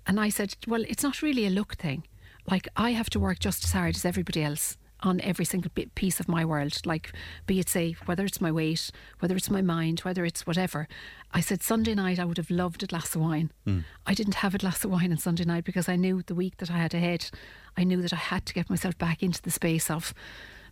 And 0.06 0.20
I 0.20 0.28
said, 0.28 0.54
"Well, 0.66 0.84
it's 0.86 1.02
not 1.02 1.22
really 1.22 1.46
a 1.46 1.50
look 1.50 1.76
thing. 1.76 2.04
Like 2.50 2.68
I 2.76 2.90
have 2.90 3.08
to 3.10 3.20
work 3.20 3.38
just 3.38 3.64
as 3.64 3.72
hard 3.72 3.96
as 3.96 4.04
everybody 4.04 4.42
else." 4.42 4.76
On 5.00 5.20
every 5.20 5.44
single 5.44 5.70
bit, 5.74 5.94
piece 5.94 6.20
of 6.20 6.28
my 6.28 6.44
world, 6.44 6.80
like 6.84 7.12
be 7.46 7.60
it 7.60 7.68
say 7.68 7.96
whether 8.06 8.24
it's 8.24 8.40
my 8.40 8.50
weight, 8.50 8.90
whether 9.20 9.36
it's 9.36 9.50
my 9.50 9.62
mind, 9.62 10.00
whether 10.00 10.24
it's 10.24 10.46
whatever. 10.46 10.88
I 11.32 11.40
said 11.40 11.62
Sunday 11.62 11.94
night 11.94 12.18
I 12.18 12.24
would 12.24 12.38
have 12.38 12.50
loved 12.50 12.82
a 12.82 12.86
glass 12.86 13.14
of 13.14 13.20
wine. 13.20 13.50
Mm. 13.66 13.84
I 14.06 14.14
didn't 14.14 14.36
have 14.36 14.54
a 14.54 14.58
glass 14.58 14.84
of 14.84 14.90
wine 14.90 15.12
on 15.12 15.18
Sunday 15.18 15.44
night 15.44 15.64
because 15.64 15.88
I 15.88 15.96
knew 15.96 16.22
the 16.22 16.34
week 16.34 16.56
that 16.58 16.70
I 16.70 16.78
had 16.78 16.94
ahead, 16.94 17.30
I 17.76 17.84
knew 17.84 18.00
that 18.02 18.12
I 18.12 18.16
had 18.16 18.46
to 18.46 18.54
get 18.54 18.70
myself 18.70 18.96
back 18.96 19.22
into 19.22 19.42
the 19.42 19.50
space 19.50 19.90
of 19.90 20.14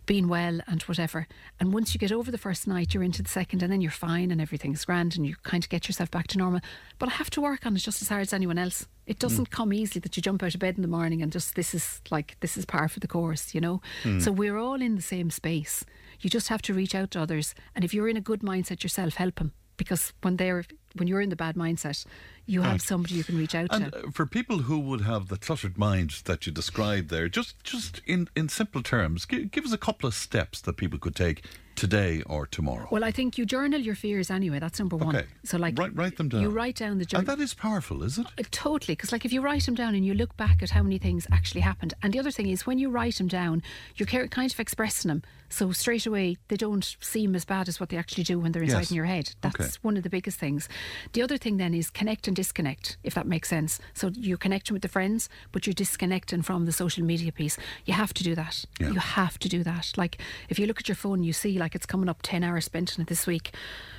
being 0.05 0.27
well 0.27 0.59
and 0.67 0.81
whatever. 0.83 1.27
And 1.59 1.73
once 1.73 1.93
you 1.93 1.99
get 1.99 2.11
over 2.11 2.31
the 2.31 2.37
first 2.37 2.67
night, 2.67 2.93
you're 2.93 3.03
into 3.03 3.23
the 3.23 3.29
second, 3.29 3.63
and 3.63 3.71
then 3.71 3.81
you're 3.81 3.91
fine 3.91 4.31
and 4.31 4.39
everything's 4.39 4.85
grand, 4.85 5.15
and 5.15 5.25
you 5.25 5.35
kind 5.43 5.63
of 5.63 5.69
get 5.69 5.87
yourself 5.87 6.11
back 6.11 6.27
to 6.27 6.37
normal. 6.37 6.61
But 6.99 7.09
I 7.09 7.13
have 7.13 7.29
to 7.31 7.41
work 7.41 7.65
on 7.65 7.75
it 7.75 7.79
just 7.79 8.01
as 8.01 8.09
hard 8.09 8.21
as 8.21 8.33
anyone 8.33 8.57
else. 8.57 8.87
It 9.07 9.19
doesn't 9.19 9.49
mm. 9.49 9.53
come 9.53 9.71
easily 9.73 9.99
that 10.01 10.17
you 10.17 10.23
jump 10.23 10.41
out 10.41 10.55
of 10.55 10.59
bed 10.59 10.75
in 10.75 10.81
the 10.81 10.87
morning 10.87 11.21
and 11.21 11.31
just 11.31 11.55
this 11.55 11.73
is 11.73 12.01
like 12.09 12.37
this 12.39 12.57
is 12.57 12.65
par 12.65 12.87
for 12.87 12.99
the 12.99 13.07
course, 13.07 13.53
you 13.53 13.61
know. 13.61 13.81
Mm. 14.03 14.21
So 14.21 14.31
we're 14.31 14.57
all 14.57 14.81
in 14.81 14.95
the 14.95 15.01
same 15.01 15.29
space. 15.29 15.85
You 16.21 16.29
just 16.29 16.47
have 16.47 16.61
to 16.63 16.73
reach 16.73 16.95
out 16.95 17.11
to 17.11 17.21
others, 17.21 17.53
and 17.75 17.83
if 17.83 17.93
you're 17.93 18.09
in 18.09 18.17
a 18.17 18.21
good 18.21 18.41
mindset 18.41 18.83
yourself, 18.83 19.15
help 19.15 19.35
them 19.35 19.51
because 19.77 20.13
when 20.21 20.37
they're 20.37 20.63
when 20.93 21.07
you're 21.07 21.21
in 21.21 21.29
the 21.29 21.35
bad 21.35 21.55
mindset, 21.55 22.05
you 22.45 22.61
have 22.61 22.81
somebody 22.81 23.15
you 23.15 23.23
can 23.23 23.37
reach 23.37 23.53
out 23.53 23.67
and 23.71 23.91
to. 23.91 23.99
Uh, 23.99 24.11
for 24.11 24.25
people 24.25 24.59
who 24.59 24.79
would 24.79 25.01
have 25.01 25.27
the 25.27 25.37
cluttered 25.37 25.77
mind 25.77 26.21
that 26.25 26.45
you 26.45 26.51
described 26.53 27.09
there, 27.09 27.27
just 27.27 27.61
just 27.63 28.01
in 28.05 28.29
in 28.35 28.49
simple 28.49 28.81
terms, 28.81 29.25
give, 29.25 29.51
give 29.51 29.65
us 29.65 29.73
a 29.73 29.77
couple 29.77 30.07
of 30.07 30.13
steps 30.13 30.61
that 30.61 30.77
people 30.77 30.99
could 30.99 31.15
take 31.15 31.43
today 31.75 32.21
or 32.25 32.45
tomorrow? 32.45 32.87
Well, 32.91 33.03
I 33.03 33.11
think 33.11 33.37
you 33.37 33.45
journal 33.45 33.79
your 33.79 33.95
fears 33.95 34.31
anyway. 34.31 34.59
That's 34.59 34.79
number 34.79 34.95
one. 34.95 35.15
Okay. 35.15 35.27
So, 35.43 35.57
like, 35.57 35.77
write, 35.77 35.95
write 35.95 36.17
them 36.17 36.29
down. 36.29 36.41
You 36.41 36.49
write 36.49 36.75
down 36.77 36.97
the 36.97 37.05
journal. 37.05 37.29
And 37.29 37.39
that 37.39 37.43
is 37.43 37.53
powerful, 37.53 38.03
is 38.03 38.17
it? 38.17 38.27
Uh, 38.37 38.43
totally. 38.51 38.95
Because, 38.95 39.11
like, 39.11 39.25
if 39.25 39.33
you 39.33 39.41
write 39.41 39.65
them 39.65 39.75
down 39.75 39.95
and 39.95 40.05
you 40.05 40.13
look 40.13 40.35
back 40.37 40.63
at 40.63 40.71
how 40.71 40.83
many 40.83 40.97
things 40.97 41.27
actually 41.31 41.61
happened, 41.61 41.93
and 42.03 42.13
the 42.13 42.19
other 42.19 42.31
thing 42.31 42.47
is 42.47 42.65
when 42.65 42.77
you 42.77 42.89
write 42.89 43.15
them 43.15 43.27
down, 43.27 43.63
you're 43.95 44.07
kind 44.07 44.51
of 44.51 44.59
expressing 44.59 45.09
them. 45.09 45.23
So 45.49 45.71
straight 45.71 46.05
away, 46.05 46.37
they 46.47 46.57
don't 46.57 46.95
seem 46.99 47.35
as 47.35 47.45
bad 47.45 47.69
as 47.69 47.79
what 47.79 47.89
they 47.89 47.97
actually 47.97 48.23
do 48.23 48.39
when 48.39 48.51
they're 48.51 48.63
inside 48.63 48.79
yes. 48.79 48.91
in 48.91 48.95
your 48.95 49.05
head. 49.05 49.33
That's 49.41 49.59
okay. 49.59 49.69
one 49.81 49.95
of 49.95 50.03
the 50.03 50.09
biggest 50.09 50.37
things. 50.39 50.67
The 51.13 51.21
other 51.21 51.37
thing 51.37 51.57
then 51.57 51.73
is 51.73 51.89
connect 51.89 52.27
and 52.27 52.35
disconnect, 52.35 52.97
if 53.03 53.13
that 53.13 53.27
makes 53.27 53.47
sense. 53.49 53.79
So 53.93 54.11
you're 54.15 54.37
connecting 54.37 54.73
with 54.73 54.81
the 54.81 54.87
friends, 54.89 55.29
but 55.51 55.65
you're 55.65 55.73
disconnecting 55.73 56.41
from 56.41 56.65
the 56.65 56.71
social 56.71 57.05
media 57.05 57.31
piece. 57.31 57.57
You 57.85 57.93
have 57.93 58.13
to 58.15 58.23
do 58.23 58.35
that. 58.35 58.65
Yeah. 58.79 58.89
You 58.89 58.99
have 58.99 59.39
to 59.39 59.49
do 59.49 59.63
that. 59.63 59.93
Like 59.95 60.17
if 60.49 60.59
you 60.59 60.65
look 60.65 60.79
at 60.79 60.87
your 60.87 60.95
phone, 60.95 61.23
you 61.23 61.31
see 61.31 61.57
like 61.57 61.64
it's 61.73 61.85
coming 61.87 62.09
up 62.09 62.19
10 62.21 62.43
hours 62.43 62.65
spent 62.65 62.95
in 62.95 63.01
it 63.01 63.07
this 63.07 63.25
week 63.25 63.55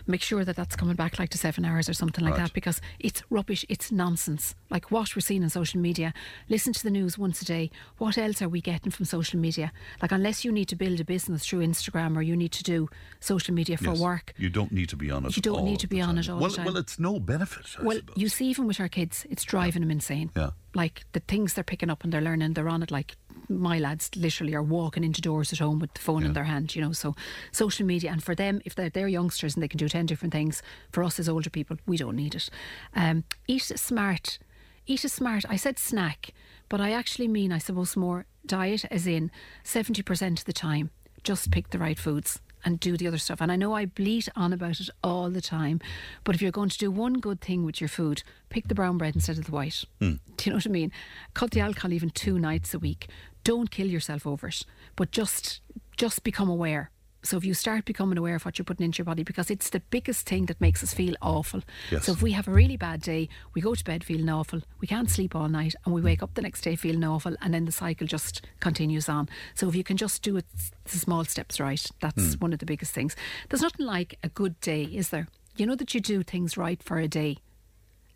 make 0.06 0.22
sure 0.22 0.44
that 0.44 0.56
that's 0.56 0.76
coming 0.76 0.94
back 0.94 1.18
like 1.18 1.30
to 1.30 1.38
seven 1.38 1.64
hours 1.64 1.88
or 1.88 1.94
something 1.94 2.24
like 2.24 2.34
right. 2.34 2.44
that 2.44 2.52
because 2.52 2.80
it's 2.98 3.22
rubbish, 3.30 3.64
it's 3.68 3.90
nonsense. 3.90 4.54
Like 4.70 4.90
what 4.90 5.14
we're 5.14 5.20
seeing 5.20 5.42
on 5.42 5.50
social 5.50 5.80
media. 5.80 6.12
Listen 6.48 6.72
to 6.72 6.82
the 6.82 6.90
news 6.90 7.18
once 7.18 7.42
a 7.42 7.44
day. 7.44 7.70
What 7.98 8.18
else 8.18 8.42
are 8.42 8.48
we 8.48 8.60
getting 8.60 8.92
from 8.92 9.06
social 9.06 9.38
media? 9.38 9.72
Like 10.02 10.12
unless 10.12 10.44
you 10.44 10.52
need 10.52 10.68
to 10.68 10.76
build 10.76 11.00
a 11.00 11.04
business 11.04 11.46
through 11.46 11.60
Instagram 11.66 12.16
or 12.16 12.22
you 12.22 12.36
need 12.36 12.52
to 12.52 12.62
do 12.62 12.88
social 13.20 13.54
media 13.54 13.76
for 13.76 13.90
yes. 13.90 14.00
work, 14.00 14.32
you 14.36 14.48
don't 14.48 14.72
need 14.72 14.88
to 14.90 14.96
be 14.96 15.10
on 15.10 15.26
it. 15.26 15.36
You 15.36 15.42
don't 15.42 15.64
need 15.64 15.80
to 15.80 15.88
be 15.88 16.00
on 16.00 16.18
it 16.18 16.28
all 16.28 16.38
well, 16.38 16.50
the 16.50 16.56
time. 16.56 16.66
Well, 16.66 16.76
it's 16.76 16.98
no 16.98 17.18
benefit. 17.20 17.66
I 17.78 17.82
well, 17.82 17.96
suppose. 17.98 18.16
you 18.16 18.28
see, 18.28 18.46
even 18.46 18.66
with 18.66 18.80
our 18.80 18.88
kids, 18.88 19.26
it's 19.30 19.44
driving 19.44 19.82
yeah. 19.82 19.86
them 19.86 19.90
insane. 19.90 20.30
Yeah 20.36 20.50
like 20.76 21.06
the 21.12 21.20
things 21.20 21.54
they're 21.54 21.64
picking 21.64 21.90
up 21.90 22.04
and 22.04 22.12
they're 22.12 22.20
learning, 22.20 22.52
they're 22.52 22.68
on 22.68 22.82
it 22.82 22.90
like 22.90 23.16
my 23.48 23.78
lads 23.78 24.10
literally 24.16 24.54
are 24.54 24.62
walking 24.62 25.04
into 25.04 25.20
doors 25.20 25.52
at 25.52 25.58
home 25.58 25.78
with 25.78 25.94
the 25.94 26.00
phone 26.00 26.24
in 26.24 26.32
their 26.32 26.44
hand, 26.44 26.74
you 26.74 26.82
know. 26.82 26.92
So 26.92 27.14
social 27.52 27.86
media, 27.86 28.10
and 28.10 28.22
for 28.22 28.34
them, 28.34 28.60
if 28.64 28.74
they're, 28.74 28.90
they're 28.90 29.08
youngsters 29.08 29.54
and 29.54 29.62
they 29.62 29.68
can 29.68 29.78
do 29.78 29.88
10 29.96 30.04
different 30.04 30.32
things, 30.32 30.62
for 30.90 31.02
us 31.02 31.18
as 31.18 31.26
older 31.26 31.48
people, 31.48 31.78
we 31.86 31.96
don't 31.96 32.16
need 32.16 32.34
it. 32.34 32.50
Um, 32.94 33.24
eat 33.48 33.62
smart. 33.62 34.38
Eat 34.86 35.04
a 35.04 35.08
smart. 35.08 35.46
I 35.48 35.56
said 35.56 35.78
snack, 35.78 36.34
but 36.68 36.82
I 36.82 36.92
actually 36.92 37.28
mean, 37.28 37.50
I 37.50 37.56
suppose, 37.56 37.96
more 37.96 38.26
diet, 38.44 38.84
as 38.90 39.06
in 39.06 39.30
70% 39.64 40.38
of 40.38 40.44
the 40.44 40.52
time, 40.52 40.90
just 41.24 41.50
pick 41.50 41.70
the 41.70 41.78
right 41.78 41.98
foods 41.98 42.40
and 42.62 42.78
do 42.78 42.98
the 42.98 43.08
other 43.08 43.16
stuff. 43.16 43.40
And 43.40 43.50
I 43.50 43.56
know 43.56 43.72
I 43.72 43.86
bleat 43.86 44.28
on 44.36 44.52
about 44.52 44.80
it 44.80 44.90
all 45.02 45.30
the 45.30 45.40
time, 45.40 45.80
but 46.24 46.34
if 46.34 46.42
you're 46.42 46.52
going 46.52 46.68
to 46.68 46.78
do 46.78 46.90
one 46.90 47.14
good 47.14 47.40
thing 47.40 47.64
with 47.64 47.80
your 47.80 47.88
food, 47.88 48.22
pick 48.50 48.68
the 48.68 48.74
brown 48.74 48.98
bread 48.98 49.14
instead 49.14 49.38
of 49.38 49.46
the 49.46 49.52
white. 49.52 49.82
Mm. 50.02 50.20
Do 50.36 50.44
you 50.44 50.50
know 50.50 50.56
what 50.58 50.66
I 50.66 50.70
mean? 50.70 50.92
Cut 51.32 51.52
the 51.52 51.60
alcohol 51.60 51.94
even 51.94 52.10
two 52.10 52.38
nights 52.38 52.74
a 52.74 52.78
week. 52.78 53.08
Don't 53.44 53.70
kill 53.70 53.86
yourself 53.86 54.26
over 54.26 54.48
it, 54.48 54.62
but 54.94 55.10
just 55.10 55.62
just 55.96 56.22
become 56.22 56.50
aware. 56.50 56.90
So 57.26 57.36
if 57.36 57.44
you 57.44 57.54
start 57.54 57.84
becoming 57.84 58.16
aware 58.18 58.36
of 58.36 58.44
what 58.44 58.58
you're 58.58 58.64
putting 58.64 58.84
into 58.84 58.98
your 58.98 59.04
body, 59.04 59.22
because 59.24 59.50
it's 59.50 59.70
the 59.70 59.80
biggest 59.90 60.26
thing 60.28 60.46
that 60.46 60.60
makes 60.60 60.82
us 60.82 60.94
feel 60.94 61.14
awful. 61.20 61.62
Yes. 61.90 62.04
So 62.06 62.12
if 62.12 62.22
we 62.22 62.32
have 62.32 62.48
a 62.48 62.52
really 62.52 62.76
bad 62.76 63.00
day, 63.02 63.28
we 63.54 63.60
go 63.60 63.74
to 63.74 63.84
bed 63.84 64.04
feeling 64.04 64.28
awful, 64.28 64.60
we 64.80 64.86
can't 64.86 65.10
sleep 65.10 65.34
all 65.34 65.48
night, 65.48 65.74
and 65.84 65.94
we 65.94 66.00
wake 66.00 66.22
up 66.22 66.34
the 66.34 66.42
next 66.42 66.62
day 66.62 66.76
feeling 66.76 67.04
awful, 67.04 67.34
and 67.42 67.52
then 67.52 67.64
the 67.64 67.72
cycle 67.72 68.06
just 68.06 68.42
continues 68.60 69.08
on. 69.08 69.28
So 69.54 69.68
if 69.68 69.74
you 69.74 69.84
can 69.84 69.96
just 69.96 70.22
do 70.22 70.36
it, 70.36 70.46
the 70.84 70.98
small 70.98 71.24
steps 71.24 71.58
right, 71.60 71.84
that's 72.00 72.36
Mm. 72.36 72.40
one 72.40 72.52
of 72.52 72.58
the 72.60 72.66
biggest 72.66 72.92
things. 72.94 73.16
There's 73.48 73.62
nothing 73.62 73.86
like 73.86 74.18
a 74.22 74.28
good 74.28 74.58
day, 74.60 74.84
is 74.84 75.10
there? 75.10 75.28
You 75.56 75.66
know 75.66 75.74
that 75.76 75.94
you 75.94 76.00
do 76.00 76.22
things 76.22 76.56
right 76.56 76.82
for 76.82 76.98
a 76.98 77.08
day, 77.08 77.38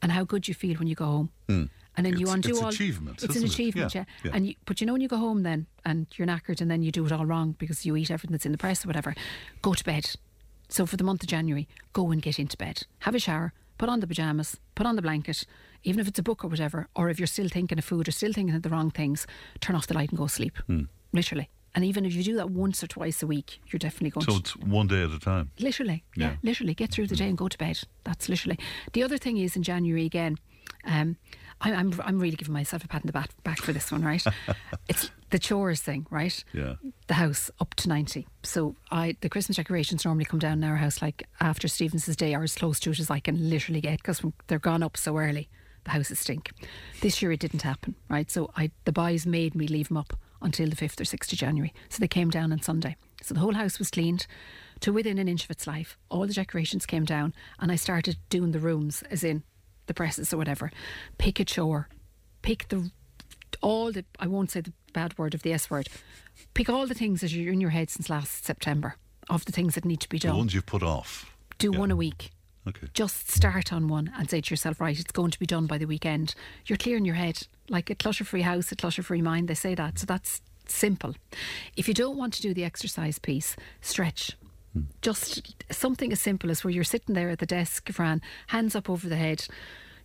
and 0.02 0.12
how 0.12 0.24
good 0.24 0.48
you 0.48 0.54
feel 0.54 0.76
when 0.78 0.88
you 0.88 0.94
go 0.94 1.04
home. 1.06 1.30
Mm. 1.48 1.68
And 2.06 2.14
then 2.14 2.20
you 2.20 2.28
undo 2.30 2.50
it's 2.50 2.62
all 2.62 2.68
achievement, 2.68 3.22
It's 3.22 3.36
an 3.36 3.44
achievement, 3.44 3.94
Yeah, 3.94 4.04
yeah. 4.24 4.30
yeah. 4.30 4.36
And 4.36 4.46
you, 4.46 4.54
but 4.64 4.80
you 4.80 4.86
know 4.86 4.92
when 4.94 5.02
you 5.02 5.08
go 5.08 5.16
home 5.18 5.42
then 5.42 5.66
and 5.84 6.06
you're 6.16 6.26
knackered 6.26 6.60
and 6.60 6.70
then 6.70 6.82
you 6.82 6.90
do 6.90 7.04
it 7.06 7.12
all 7.12 7.26
wrong 7.26 7.54
because 7.58 7.84
you 7.86 7.96
eat 7.96 8.10
everything 8.10 8.32
that's 8.32 8.46
in 8.46 8.52
the 8.52 8.58
press 8.58 8.84
or 8.84 8.88
whatever. 8.88 9.14
Go 9.62 9.74
to 9.74 9.84
bed. 9.84 10.16
So 10.68 10.86
for 10.86 10.96
the 10.96 11.04
month 11.04 11.22
of 11.22 11.28
January, 11.28 11.68
go 11.92 12.10
and 12.10 12.22
get 12.22 12.38
into 12.38 12.56
bed. 12.56 12.82
Have 13.00 13.14
a 13.14 13.18
shower. 13.18 13.52
Put 13.78 13.88
on 13.88 14.00
the 14.00 14.06
pajamas. 14.06 14.56
Put 14.74 14.86
on 14.86 14.96
the 14.96 15.02
blanket. 15.02 15.44
Even 15.82 16.00
if 16.00 16.08
it's 16.08 16.18
a 16.18 16.22
book 16.22 16.44
or 16.44 16.48
whatever, 16.48 16.88
or 16.94 17.08
if 17.08 17.18
you're 17.18 17.26
still 17.26 17.48
thinking 17.48 17.78
of 17.78 17.84
food 17.84 18.06
or 18.08 18.12
still 18.12 18.32
thinking 18.32 18.54
of 18.54 18.62
the 18.62 18.68
wrong 18.70 18.90
things, 18.90 19.26
turn 19.60 19.74
off 19.76 19.86
the 19.86 19.94
light 19.94 20.10
and 20.10 20.18
go 20.18 20.26
sleep. 20.26 20.56
Hmm. 20.66 20.82
Literally. 21.12 21.48
And 21.74 21.84
even 21.84 22.04
if 22.04 22.14
you 22.14 22.22
do 22.24 22.34
that 22.36 22.50
once 22.50 22.82
or 22.82 22.88
twice 22.88 23.22
a 23.22 23.26
week, 23.26 23.60
you're 23.68 23.78
definitely 23.78 24.10
going 24.10 24.26
So 24.26 24.32
to 24.32 24.38
it's 24.40 24.56
one 24.56 24.88
day 24.88 25.02
at 25.04 25.10
a 25.10 25.18
time. 25.20 25.50
Literally, 25.60 26.02
yeah. 26.16 26.30
Yeah. 26.30 26.36
literally 26.42 26.74
get 26.74 26.90
through 26.90 27.06
the 27.06 27.14
day 27.16 27.28
and 27.28 27.38
go 27.38 27.46
to 27.48 27.56
bed. 27.58 27.78
That's 28.04 28.28
literally. 28.28 28.58
The 28.92 29.02
other 29.04 29.16
thing 29.18 29.36
is 29.38 29.54
in 29.56 29.62
January 29.62 30.04
again. 30.04 30.36
Um, 30.84 31.16
I, 31.60 31.72
I'm 31.72 31.92
I'm 32.04 32.18
really 32.18 32.36
giving 32.36 32.54
myself 32.54 32.84
a 32.84 32.88
pat 32.88 33.02
on 33.02 33.06
the 33.06 33.12
back, 33.12 33.30
back 33.44 33.58
for 33.58 33.72
this 33.72 33.92
one, 33.92 34.02
right? 34.02 34.24
it's 34.88 35.10
the 35.30 35.38
chores 35.38 35.80
thing, 35.80 36.06
right? 36.10 36.42
Yeah. 36.52 36.74
The 37.06 37.14
house 37.14 37.50
up 37.60 37.74
to 37.76 37.88
ninety. 37.88 38.26
So 38.42 38.76
I 38.90 39.16
the 39.20 39.28
Christmas 39.28 39.56
decorations 39.56 40.04
normally 40.04 40.24
come 40.24 40.38
down 40.38 40.62
in 40.62 40.64
our 40.64 40.76
house 40.76 41.02
like 41.02 41.28
after 41.40 41.68
Stevens's 41.68 42.16
day 42.16 42.34
or 42.34 42.42
as 42.42 42.54
close 42.54 42.80
to 42.80 42.90
it 42.90 42.98
as 42.98 43.10
I 43.10 43.20
can 43.20 43.50
literally 43.50 43.80
get 43.80 43.98
because 43.98 44.22
they're 44.46 44.58
gone 44.58 44.82
up 44.82 44.96
so 44.96 45.18
early. 45.18 45.48
The 45.84 45.90
houses 45.90 46.18
stink. 46.18 46.50
This 47.00 47.22
year 47.22 47.32
it 47.32 47.40
didn't 47.40 47.62
happen, 47.62 47.94
right? 48.08 48.30
So 48.30 48.50
I 48.56 48.70
the 48.84 48.92
boys 48.92 49.26
made 49.26 49.54
me 49.54 49.66
leave 49.66 49.88
them 49.88 49.96
up 49.96 50.14
until 50.42 50.68
the 50.68 50.76
fifth 50.76 51.00
or 51.00 51.04
sixth 51.04 51.32
of 51.32 51.38
January. 51.38 51.72
So 51.88 51.98
they 52.00 52.08
came 52.08 52.30
down 52.30 52.52
on 52.52 52.62
Sunday. 52.62 52.96
So 53.22 53.34
the 53.34 53.40
whole 53.40 53.54
house 53.54 53.78
was 53.78 53.90
cleaned 53.90 54.26
to 54.80 54.92
within 54.92 55.18
an 55.18 55.28
inch 55.28 55.44
of 55.44 55.50
its 55.50 55.66
life. 55.66 55.98
All 56.08 56.26
the 56.26 56.32
decorations 56.32 56.86
came 56.86 57.04
down, 57.04 57.34
and 57.58 57.70
I 57.70 57.76
started 57.76 58.16
doing 58.30 58.52
the 58.52 58.58
rooms, 58.58 59.02
as 59.10 59.22
in 59.22 59.42
the 59.90 59.94
presses 59.94 60.32
or 60.32 60.36
whatever. 60.36 60.70
Pick 61.18 61.40
a 61.40 61.44
chore, 61.44 61.88
pick 62.42 62.68
the 62.68 62.90
all 63.60 63.90
the 63.90 64.04
I 64.20 64.28
won't 64.28 64.52
say 64.52 64.60
the 64.60 64.72
bad 64.92 65.18
word 65.18 65.34
of 65.34 65.42
the 65.42 65.52
S 65.52 65.68
word. 65.68 65.88
Pick 66.54 66.70
all 66.70 66.86
the 66.86 66.94
things 66.94 67.20
that 67.20 67.34
are 67.34 67.50
in 67.50 67.60
your 67.60 67.70
head 67.70 67.90
since 67.90 68.08
last 68.08 68.44
September 68.44 68.94
of 69.28 69.44
the 69.44 69.52
things 69.52 69.74
that 69.74 69.84
need 69.84 70.00
to 70.00 70.08
be 70.08 70.18
done. 70.18 70.32
The 70.32 70.38
ones 70.38 70.54
you've 70.54 70.66
put 70.66 70.84
off. 70.84 71.34
Do 71.58 71.72
one 71.72 71.90
a 71.90 71.96
week. 71.96 72.30
Okay. 72.68 72.86
Just 72.94 73.30
start 73.30 73.72
on 73.72 73.88
one 73.88 74.12
and 74.16 74.30
say 74.30 74.40
to 74.40 74.50
yourself, 74.50 74.80
right, 74.80 74.98
it's 74.98 75.12
going 75.12 75.30
to 75.30 75.38
be 75.38 75.46
done 75.46 75.66
by 75.66 75.78
the 75.78 75.86
weekend. 75.86 76.34
You're 76.66 76.76
clearing 76.78 77.04
your 77.04 77.16
head. 77.16 77.46
Like 77.68 77.90
a 77.90 77.94
clutter 77.94 78.24
free 78.24 78.42
house, 78.42 78.70
a 78.70 78.76
clutter 78.76 79.02
free 79.02 79.22
mind, 79.22 79.48
they 79.48 79.54
say 79.54 79.74
that. 79.74 79.98
So 79.98 80.06
that's 80.06 80.40
simple. 80.66 81.14
If 81.76 81.88
you 81.88 81.94
don't 81.94 82.16
want 82.16 82.32
to 82.34 82.42
do 82.42 82.54
the 82.54 82.64
exercise 82.64 83.18
piece, 83.18 83.56
stretch. 83.80 84.36
Just 85.02 85.54
something 85.72 86.12
as 86.12 86.20
simple 86.20 86.50
as 86.50 86.62
where 86.64 86.70
you're 86.72 86.84
sitting 86.84 87.14
there 87.14 87.30
at 87.30 87.38
the 87.38 87.46
desk, 87.46 87.90
Fran, 87.90 88.22
hands 88.48 88.74
up 88.76 88.88
over 88.88 89.08
the 89.08 89.16
head. 89.16 89.46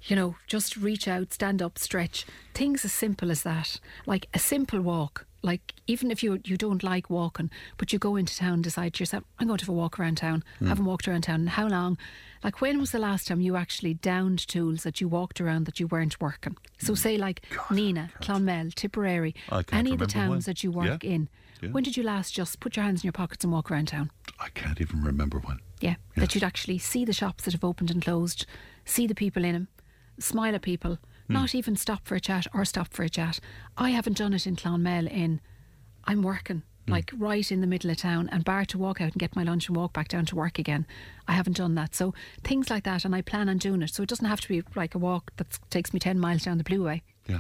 You 0.04 0.16
know, 0.16 0.36
just 0.48 0.78
reach 0.78 1.08
out, 1.08 1.34
stand 1.34 1.62
up, 1.62 1.78
stretch. 1.78 2.26
Things 2.54 2.86
as 2.86 2.92
simple 2.94 3.32
as 3.32 3.44
that. 3.44 3.80
Like 4.06 4.28
a 4.34 4.40
simple 4.40 4.82
walk. 4.82 5.26
Like 5.42 5.74
even 5.86 6.10
if 6.10 6.24
you 6.24 6.40
you 6.44 6.58
don't 6.58 6.82
like 6.84 7.10
walking, 7.10 7.52
but 7.78 7.94
you 7.94 8.00
go 8.00 8.16
into 8.16 8.36
town, 8.36 8.64
decide 8.64 8.96
to 8.96 9.02
yourself, 9.02 9.24
I'm 9.38 9.46
going 9.48 9.60
to 9.60 9.64
have 9.66 9.70
a 9.70 9.74
walk 9.74 10.00
around 10.00 10.18
town. 10.18 10.44
Hmm. 10.58 10.68
Haven't 10.68 10.86
walked 10.86 11.08
around 11.08 11.22
town 11.22 11.42
in 11.42 11.48
how 11.48 11.68
long? 11.68 11.98
Like 12.44 12.62
when 12.62 12.80
was 12.80 12.92
the 12.92 13.00
last 13.00 13.28
time 13.28 13.42
you 13.42 13.56
actually 13.56 13.94
downed 13.94 14.48
tools 14.48 14.82
that 14.84 15.00
you 15.02 15.08
walked 15.08 15.40
around 15.40 15.66
that 15.66 15.80
you 15.80 15.86
weren't 15.88 16.20
working? 16.20 16.58
So 16.80 16.96
say 16.96 17.18
like 17.18 17.44
Nenagh, 17.70 18.12
Clonmel, 18.22 18.72
Tipperary. 18.74 19.36
I 19.52 19.64
any 19.72 19.92
of 19.94 20.00
the 20.00 20.06
remember 20.06 20.06
when. 20.06 20.10
towns 20.30 20.46
that 20.46 20.64
you 20.64 20.72
work 20.72 21.04
Yeah. 21.04 21.12
in. 21.12 21.30
Yeah. 21.66 21.72
When 21.72 21.84
did 21.84 21.98
you 21.98 22.04
last 22.04 22.34
just 22.34 22.60
put 22.60 22.76
your 22.76 22.86
hands 22.86 23.02
in 23.04 23.08
your 23.08 23.14
pockets 23.14 23.44
and 23.44 23.52
walk 23.54 23.70
around 23.72 23.88
town? 23.90 24.12
I 24.40 24.50
can't 24.50 24.80
even 24.82 25.02
remember 25.04 25.40
when. 25.40 25.60
Yeah, 25.82 25.96
that 26.16 26.34
you'd 26.36 26.44
actually 26.44 26.78
see 26.78 27.06
the 27.06 27.14
shops 27.14 27.44
that 27.46 27.54
have 27.54 27.64
opened 27.64 27.92
and 27.92 28.02
closed, 28.02 28.46
see 28.86 29.08
the 29.08 29.16
people 29.16 29.44
in 29.44 29.54
them, 29.54 29.68
smile 30.20 30.56
at 30.56 30.62
people, 30.62 30.98
Hmm. 31.28 31.34
not 31.34 31.56
even 31.56 31.76
stop 31.76 32.06
for 32.06 32.16
a 32.16 32.20
chat 32.20 32.46
or 32.54 32.64
stop 32.66 32.94
for 32.94 33.04
a 33.04 33.10
chat. 33.10 33.40
I 33.78 33.90
haven't 33.90 34.18
done 34.18 34.34
it 34.34 34.46
in 34.46 34.56
Clonmel 34.56 35.08
in, 35.08 35.42
I'm 36.04 36.22
working, 36.22 36.62
Hmm. 36.86 36.92
like 36.92 37.12
right 37.18 37.52
in 37.52 37.62
the 37.62 37.68
middle 37.68 37.90
of 37.90 37.98
town, 37.98 38.30
and 38.32 38.46
bar 38.46 38.64
to 38.66 38.78
walk 38.78 39.02
out 39.02 39.14
and 39.14 39.20
get 39.20 39.36
my 39.36 39.42
lunch 39.44 39.68
and 39.68 39.76
walk 39.76 39.92
back 39.92 40.08
down 40.08 40.26
to 40.28 40.36
work 40.36 40.60
again. 40.60 40.86
I 41.28 41.34
haven't 41.34 41.58
done 41.58 41.74
that. 41.76 41.96
So 41.96 42.14
things 42.44 42.70
like 42.70 42.84
that, 42.84 43.06
and 43.06 43.16
I 43.16 43.22
plan 43.24 43.50
on 43.50 43.58
doing 43.58 43.82
it. 43.82 43.92
So 43.94 44.04
it 44.04 44.10
doesn't 44.10 44.28
have 44.28 44.42
to 44.42 44.48
be 44.48 44.62
like 44.76 44.94
a 44.94 45.00
walk 45.00 45.32
that 45.38 45.58
takes 45.72 45.94
me 45.94 46.00
10 46.00 46.20
miles 46.20 46.44
down 46.44 46.58
the 46.60 46.64
Blue 46.64 46.84
Way. 46.84 47.02
Yeah. 47.28 47.40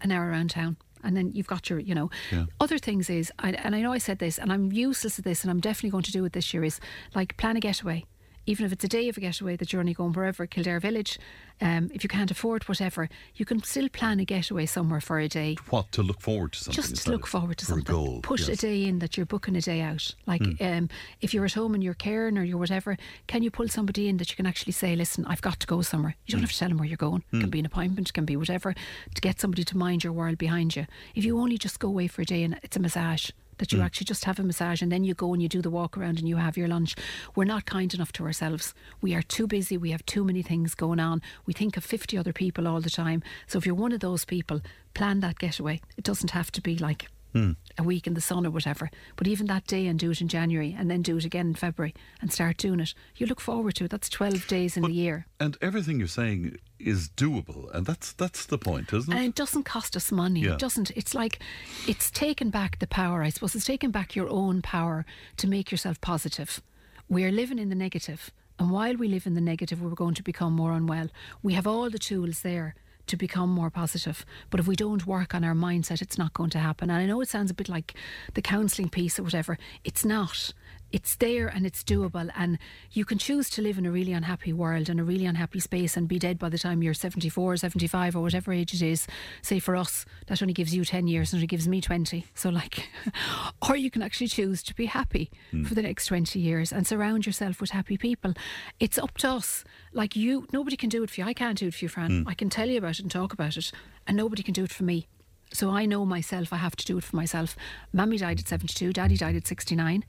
An 0.00 0.12
hour 0.12 0.28
around 0.28 0.50
town. 0.50 0.76
And 1.04 1.16
then 1.16 1.32
you've 1.32 1.46
got 1.46 1.68
your, 1.70 1.78
you 1.78 1.94
know, 1.94 2.10
Yeah. 2.32 2.46
other 2.60 2.78
things 2.78 3.08
is, 3.10 3.32
I, 3.38 3.50
and 3.52 3.74
I 3.74 3.80
know 3.82 3.92
I 3.92 3.98
said 3.98 4.18
this, 4.18 4.38
and 4.38 4.52
I'm 4.52 4.72
useless 4.72 5.18
at 5.18 5.24
this, 5.24 5.42
and 5.44 5.50
I'm 5.50 5.60
definitely 5.60 5.90
going 5.90 6.04
to 6.04 6.12
do 6.12 6.24
it 6.24 6.32
this 6.32 6.52
year, 6.52 6.64
is 6.64 6.80
like 7.14 7.36
plan 7.36 7.56
a 7.56 7.60
getaway. 7.60 8.04
Even 8.48 8.64
if 8.64 8.72
it's 8.72 8.82
a 8.84 8.88
day 8.88 9.10
of 9.10 9.16
a 9.18 9.20
getaway 9.20 9.56
that 9.56 9.74
you're 9.74 9.80
only 9.80 9.92
going 9.92 10.14
wherever, 10.14 10.46
Kildare 10.46 10.80
Village, 10.80 11.18
um, 11.60 11.90
if 11.92 12.02
you 12.02 12.08
can't 12.08 12.30
afford 12.30 12.66
whatever, 12.66 13.10
you 13.34 13.44
can 13.44 13.62
still 13.62 13.90
plan 13.90 14.20
a 14.20 14.24
getaway 14.24 14.64
somewhere 14.64 15.02
for 15.02 15.18
a 15.18 15.28
day. 15.28 15.56
What 15.68 15.92
to 15.92 16.02
look 16.02 16.22
forward 16.22 16.52
to 16.54 16.58
something? 16.60 16.82
Just 16.82 17.06
look 17.06 17.26
forward 17.26 17.58
to 17.58 17.64
Or 17.64 17.66
a 17.66 17.76
something. 17.76 17.94
goal, 17.94 18.20
Push 18.22 18.48
a 18.48 18.56
day 18.56 18.84
in 18.86 19.00
that 19.00 19.18
you're 19.18 19.26
booking 19.26 19.54
a 19.54 19.60
day 19.60 19.82
out. 19.82 20.14
Like 20.26 20.40
Mm. 20.40 20.62
um, 20.78 20.88
if 21.20 21.34
you're 21.34 21.44
at 21.44 21.52
home 21.52 21.74
and 21.74 21.84
you're 21.84 21.92
caring 21.92 22.38
or 22.38 22.42
you're 22.42 22.56
whatever, 22.56 22.96
can 23.26 23.42
you 23.42 23.50
pull 23.50 23.68
somebody 23.68 24.08
in 24.08 24.16
that 24.16 24.30
you 24.30 24.36
can 24.36 24.46
actually 24.46 24.72
say, 24.72 24.96
listen, 24.96 25.26
I've 25.26 25.42
got 25.42 25.60
to 25.60 25.66
go 25.66 25.82
somewhere. 25.82 26.16
You 26.24 26.32
don't 26.32 26.38
Mm. 26.40 26.44
have 26.44 26.52
to 26.52 26.58
tell 26.58 26.68
them 26.70 26.78
where 26.78 26.88
you're 26.88 26.96
going. 26.96 27.24
It 27.30 27.40
can 27.40 27.48
Mm. 27.48 27.50
be 27.50 27.58
an 27.58 27.66
appointment, 27.66 28.08
it 28.08 28.12
can 28.14 28.24
be 28.24 28.36
whatever, 28.36 28.74
to 29.14 29.20
get 29.20 29.38
somebody 29.42 29.64
to 29.64 29.76
mind 29.76 30.04
your 30.04 30.14
world 30.14 30.38
behind 30.38 30.74
you. 30.74 30.86
If 31.14 31.22
you 31.22 31.38
only 31.38 31.58
just 31.58 31.80
go 31.80 31.88
away 31.88 32.06
for 32.06 32.22
a 32.22 32.24
day 32.24 32.44
and 32.44 32.58
it's 32.62 32.78
a 32.78 32.80
massage, 32.80 33.30
that 33.58 33.72
you 33.72 33.78
Mm. 33.78 33.84
actually 33.84 34.06
just 34.06 34.24
have 34.24 34.38
a 34.40 34.42
massage 34.42 34.82
and 34.82 34.90
then 34.90 35.04
you 35.04 35.14
go 35.14 35.32
and 35.32 35.42
you 35.42 35.48
do 35.48 35.62
the 35.62 35.70
walk 35.70 35.96
around 35.96 36.18
and 36.18 36.28
you 36.28 36.36
have 36.36 36.56
your 36.56 36.68
lunch. 36.68 36.96
We're 37.36 37.44
not 37.44 37.64
kind 37.66 37.92
enough 37.94 38.12
to 38.12 38.24
ourselves. 38.24 38.74
We 39.00 39.14
are 39.14 39.22
too 39.22 39.46
busy. 39.46 39.76
We 39.76 39.90
have 39.90 40.04
too 40.06 40.24
many 40.24 40.42
things 40.42 40.74
going 40.74 41.00
on. 41.00 41.22
We 41.46 41.52
think 41.52 41.76
of 41.76 41.84
50 41.84 42.16
other 42.18 42.32
people 42.32 42.66
all 42.66 42.80
the 42.80 42.90
time. 42.90 43.22
So 43.46 43.58
if 43.58 43.66
you're 43.66 43.74
one 43.74 43.92
of 43.92 44.00
those 44.00 44.24
people, 44.24 44.60
plan 44.94 45.20
that 45.20 45.38
getaway. 45.38 45.80
It 45.96 46.04
doesn't 46.04 46.30
have 46.32 46.50
to 46.52 46.60
be 46.60 46.76
like 46.78 47.08
Hmm. 47.34 47.52
a 47.76 47.82
week 47.82 48.06
in 48.06 48.14
the 48.14 48.20
sun 48.22 48.46
or 48.46 48.50
whatever. 48.50 48.90
But 49.16 49.26
even 49.28 49.46
that 49.48 49.66
day 49.66 49.86
and 49.86 49.98
do 49.98 50.10
it 50.10 50.20
in 50.22 50.28
January 50.28 50.74
and 50.76 50.90
then 50.90 51.02
do 51.02 51.18
it 51.18 51.24
again 51.26 51.48
in 51.48 51.54
February 51.54 51.94
and 52.22 52.32
start 52.32 52.56
doing 52.56 52.80
it. 52.80 52.94
You 53.16 53.26
look 53.26 53.40
forward 53.40 53.74
to 53.76 53.84
it. 53.84 53.90
That's 53.90 54.08
12 54.08 54.46
days 54.46 54.76
in 54.78 54.82
the 54.82 54.92
year. 54.92 55.26
And 55.38 55.56
everything 55.60 55.98
you're 55.98 56.08
saying 56.08 56.56
is 56.78 57.08
doable, 57.10 57.70
and 57.74 57.84
that's 57.84 58.12
that's 58.12 58.46
the 58.46 58.56
point, 58.56 58.92
isn't 58.92 59.12
it 59.12 59.16
And 59.16 59.28
it? 59.28 59.34
doesn't 59.34 59.64
cost 59.64 59.94
us 59.96 60.10
money. 60.10 60.40
Yeah. 60.40 60.52
It 60.54 60.58
doesn't. 60.58 60.90
It's 60.92 61.14
like 61.14 61.38
it's 61.86 62.10
taken 62.10 62.48
back 62.50 62.78
the 62.78 62.86
power, 62.86 63.22
I 63.22 63.28
suppose. 63.30 63.54
It's 63.54 63.64
taken 63.66 63.90
back 63.90 64.16
your 64.16 64.28
own 64.30 64.62
power 64.62 65.04
to 65.36 65.46
make 65.48 65.70
yourself 65.70 66.00
positive. 66.00 66.62
We 67.08 67.24
are 67.24 67.32
living 67.32 67.58
in 67.58 67.68
the 67.68 67.74
negative, 67.74 68.30
and 68.58 68.70
while 68.70 68.96
we 68.96 69.08
live 69.08 69.26
in 69.26 69.34
the 69.34 69.40
negative, 69.40 69.82
we're 69.82 69.90
going 69.94 70.14
to 70.14 70.22
become 70.22 70.52
more 70.54 70.72
unwell. 70.72 71.08
We 71.42 71.54
have 71.54 71.66
all 71.66 71.90
the 71.90 71.98
tools 71.98 72.40
there 72.42 72.74
to 73.08 73.16
become 73.16 73.50
more 73.50 73.70
positive. 73.70 74.24
But 74.50 74.60
if 74.60 74.66
we 74.66 74.76
don't 74.76 75.06
work 75.06 75.34
on 75.34 75.44
our 75.44 75.54
mindset, 75.54 76.00
it's 76.00 76.18
not 76.18 76.32
going 76.32 76.50
to 76.50 76.58
happen. 76.58 76.90
And 76.90 76.98
I 77.00 77.06
know 77.06 77.20
it 77.20 77.28
sounds 77.28 77.50
a 77.50 77.54
bit 77.54 77.68
like 77.68 77.94
the 78.34 78.42
counselling 78.42 78.88
piece 78.88 79.18
or 79.18 79.22
whatever. 79.22 79.58
It's 79.84 80.04
not. 80.04 80.52
It's 80.90 81.16
there 81.16 81.46
and 81.48 81.66
it's 81.66 81.84
doable. 81.84 82.30
And 82.36 82.58
you 82.92 83.04
can 83.04 83.18
choose 83.18 83.50
to 83.50 83.62
live 83.62 83.76
in 83.78 83.84
a 83.86 83.90
really 83.90 84.12
unhappy 84.12 84.52
world 84.52 84.88
and 84.88 84.98
a 84.98 85.04
really 85.04 85.26
unhappy 85.26 85.60
space 85.60 85.96
and 85.96 86.08
be 86.08 86.18
dead 86.18 86.38
by 86.38 86.48
the 86.48 86.58
time 86.58 86.82
you're 86.82 86.94
74, 86.94 87.52
or 87.52 87.56
75, 87.56 88.16
or 88.16 88.22
whatever 88.22 88.52
age 88.52 88.72
it 88.74 88.82
is. 88.82 89.06
Say 89.42 89.58
for 89.58 89.76
us, 89.76 90.06
that 90.28 90.40
only 90.40 90.54
gives 90.54 90.74
you 90.74 90.84
10 90.84 91.06
years 91.06 91.32
and 91.32 91.42
it 91.42 91.46
gives 91.48 91.68
me 91.68 91.80
20. 91.80 92.24
So, 92.34 92.48
like, 92.48 92.88
or 93.68 93.76
you 93.76 93.90
can 93.90 94.02
actually 94.02 94.28
choose 94.28 94.62
to 94.64 94.74
be 94.74 94.86
happy 94.86 95.30
Hmm. 95.50 95.64
for 95.64 95.74
the 95.74 95.82
next 95.82 96.06
20 96.06 96.38
years 96.38 96.72
and 96.72 96.86
surround 96.86 97.26
yourself 97.26 97.60
with 97.60 97.70
happy 97.70 97.96
people. 97.96 98.34
It's 98.80 98.98
up 98.98 99.16
to 99.18 99.30
us. 99.30 99.64
Like, 99.92 100.16
you, 100.16 100.46
nobody 100.52 100.76
can 100.76 100.88
do 100.88 101.02
it 101.02 101.10
for 101.10 101.20
you. 101.20 101.26
I 101.26 101.34
can't 101.34 101.58
do 101.58 101.68
it 101.68 101.74
for 101.74 101.84
you, 101.84 101.88
Fran. 101.88 102.22
Hmm. 102.22 102.28
I 102.28 102.34
can 102.34 102.48
tell 102.50 102.68
you 102.68 102.78
about 102.78 102.98
it 102.98 103.00
and 103.00 103.10
talk 103.10 103.32
about 103.32 103.56
it, 103.56 103.70
and 104.06 104.16
nobody 104.16 104.42
can 104.42 104.54
do 104.54 104.64
it 104.64 104.72
for 104.72 104.84
me. 104.84 105.06
So 105.52 105.70
I 105.70 105.86
know 105.86 106.04
myself, 106.04 106.52
I 106.52 106.56
have 106.58 106.76
to 106.76 106.84
do 106.84 106.98
it 106.98 107.04
for 107.04 107.16
myself. 107.16 107.56
Mammy 107.92 108.18
died 108.18 108.38
at 108.40 108.48
72, 108.48 108.92
Daddy 108.92 109.16
died 109.16 109.34
at 109.36 109.46
69. 109.46 110.04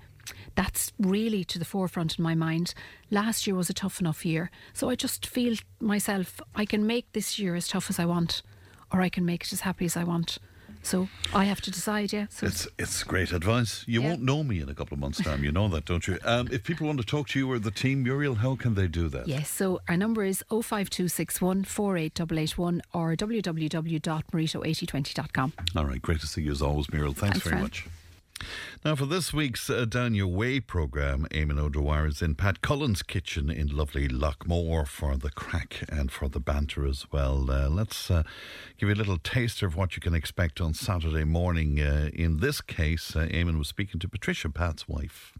That's 0.56 0.92
really 1.00 1.44
to 1.46 1.60
the 1.60 1.66
forefront 1.66 2.18
in 2.18 2.24
my 2.24 2.36
mind. 2.36 2.74
Last 3.12 3.46
year 3.48 3.56
was 3.56 3.70
a 3.70 3.74
tough 3.74 4.00
enough 4.00 4.26
year. 4.26 4.50
So 4.74 4.90
I 4.90 4.96
just 4.96 5.26
feel 5.26 5.56
myself, 5.80 6.40
I 6.56 6.66
can 6.66 6.86
make 6.88 7.12
this 7.14 7.40
year 7.40 7.56
as 7.56 7.68
tough 7.68 7.90
as 7.90 8.00
I 8.00 8.06
want, 8.06 8.42
or 8.92 9.02
I 9.02 9.10
can 9.10 9.26
make 9.26 9.44
it 9.44 9.54
as 9.54 9.62
happy 9.62 9.86
as 9.86 9.98
I 9.98 10.04
want. 10.04 10.38
So 10.82 11.10
I 11.34 11.44
have 11.44 11.60
to 11.62 11.72
decide, 11.72 12.14
yeah. 12.14 12.28
So 12.30 12.46
it's 12.48 12.66
it's 12.78 13.04
great 13.04 13.34
advice. 13.34 13.84
You 13.86 14.02
Yeah. 14.02 14.08
won't 14.10 14.22
know 14.22 14.44
me 14.44 14.62
in 14.62 14.70
a 14.70 14.74
couple 14.74 14.96
of 14.96 15.02
months' 15.02 15.22
time. 15.22 15.44
You 15.44 15.52
know 15.52 15.68
that, 15.68 15.84
don't 15.84 16.08
you? 16.08 16.18
Um, 16.24 16.48
if 16.54 16.64
people 16.64 16.88
want 16.88 17.00
to 17.00 17.06
talk 17.06 17.28
to 17.30 17.40
you 17.40 17.52
or 17.52 17.60
the 17.60 17.70
team, 17.70 18.02
Muriel, 18.04 18.36
how 18.36 18.56
can 18.56 18.76
they 18.76 18.88
do 18.88 19.10
that? 19.10 19.28
Yes, 19.28 19.50
so 19.50 19.82
our 19.90 19.98
number 19.98 20.24
is 20.24 20.42
05261 20.50 21.66
48881 21.66 22.82
or 22.94 23.14
www.marito8020.com. 23.18 25.54
All 25.76 25.86
right, 25.86 26.02
great 26.02 26.22
to 26.22 26.28
see 26.28 26.42
you 26.44 26.52
as 26.52 26.62
always, 26.62 26.90
Muriel. 26.92 27.14
Thanks, 27.14 27.40
Thanks, 27.40 27.50
very 27.50 27.62
much. 27.62 27.88
Now, 28.86 28.96
for 28.96 29.06
this 29.06 29.34
week's 29.34 29.70
uh, 29.70 29.86
Down 29.86 30.14
Your 30.16 30.28
Way 30.28 30.60
programme, 30.60 31.28
Eamon 31.32 31.60
O'Dwyer 31.60 32.08
is 32.08 32.22
in 32.22 32.36
Pat 32.36 32.62
Cullen's 32.62 33.04
kitchen 33.04 33.50
in 33.50 33.68
lovely 33.68 34.08
Loughmore 34.08 34.88
for 34.88 35.18
the 35.18 35.30
crack 35.32 35.84
and 35.90 36.12
for 36.12 36.30
the 36.30 36.40
banter 36.40 36.86
as 36.88 37.06
well. 37.12 37.52
Uh, 37.52 37.68
let's 37.70 38.10
uh, 38.10 38.24
give 38.78 38.88
you 38.90 38.96
a 38.96 38.98
little 38.98 39.18
taster 39.18 39.66
of 39.68 39.76
what 39.76 39.96
you 39.96 40.02
can 40.02 40.14
expect 40.14 40.62
on 40.62 40.74
Saturday 40.74 41.26
morning. 41.26 41.80
Uh, 41.82 42.10
in 42.14 42.38
this 42.40 42.62
case, 42.62 43.16
uh, 43.16 43.26
Eamon 43.28 43.58
was 43.58 43.68
speaking 43.68 44.00
to 44.00 44.08
Patricia, 44.08 44.50
Pat's 44.50 44.88
wife. 44.88 45.34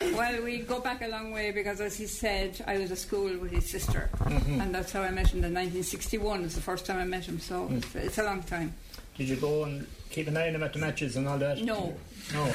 Well, 0.00 0.42
we 0.44 0.58
go 0.58 0.78
back 0.80 1.00
a 1.02 1.08
long 1.08 1.32
way 1.32 1.50
because, 1.52 1.80
as 1.80 1.96
he 1.96 2.06
said, 2.06 2.62
I 2.66 2.76
was 2.78 2.92
at 2.92 2.98
school 2.98 3.34
with 3.38 3.50
his 3.50 3.68
sister, 3.68 4.10
Mhm. 4.24 4.60
and 4.62 4.74
that's 4.74 4.92
how 4.92 5.00
I 5.00 5.10
met 5.10 5.28
him. 5.28 5.42
In 5.42 5.54
1961 5.54 6.44
is 6.44 6.54
the 6.54 6.60
first 6.60 6.84
time 6.84 6.98
I 6.98 7.04
met 7.04 7.24
him, 7.24 7.40
so 7.40 7.66
Mm. 7.66 7.78
it's, 7.78 7.94
it's 7.96 8.18
a 8.18 8.22
long 8.24 8.42
time. 8.42 8.74
Did 9.18 9.28
you 9.28 9.36
go 9.36 9.64
and 9.64 9.86
keep 10.10 10.28
an 10.28 10.36
eye 10.36 10.48
on 10.48 10.54
him 10.56 10.62
at 10.62 10.72
the 10.72 10.78
matches 10.78 11.16
and 11.16 11.26
all 11.28 11.38
that? 11.38 11.58
No. 11.62 11.94
No. 12.32 12.52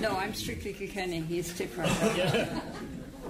No, 0.00 0.16
I'm 0.16 0.34
strictly 0.34 0.72
Kilkenny. 0.72 1.20
He's 1.20 1.52
Tipper. 1.56 1.82
yeah. 2.16 2.60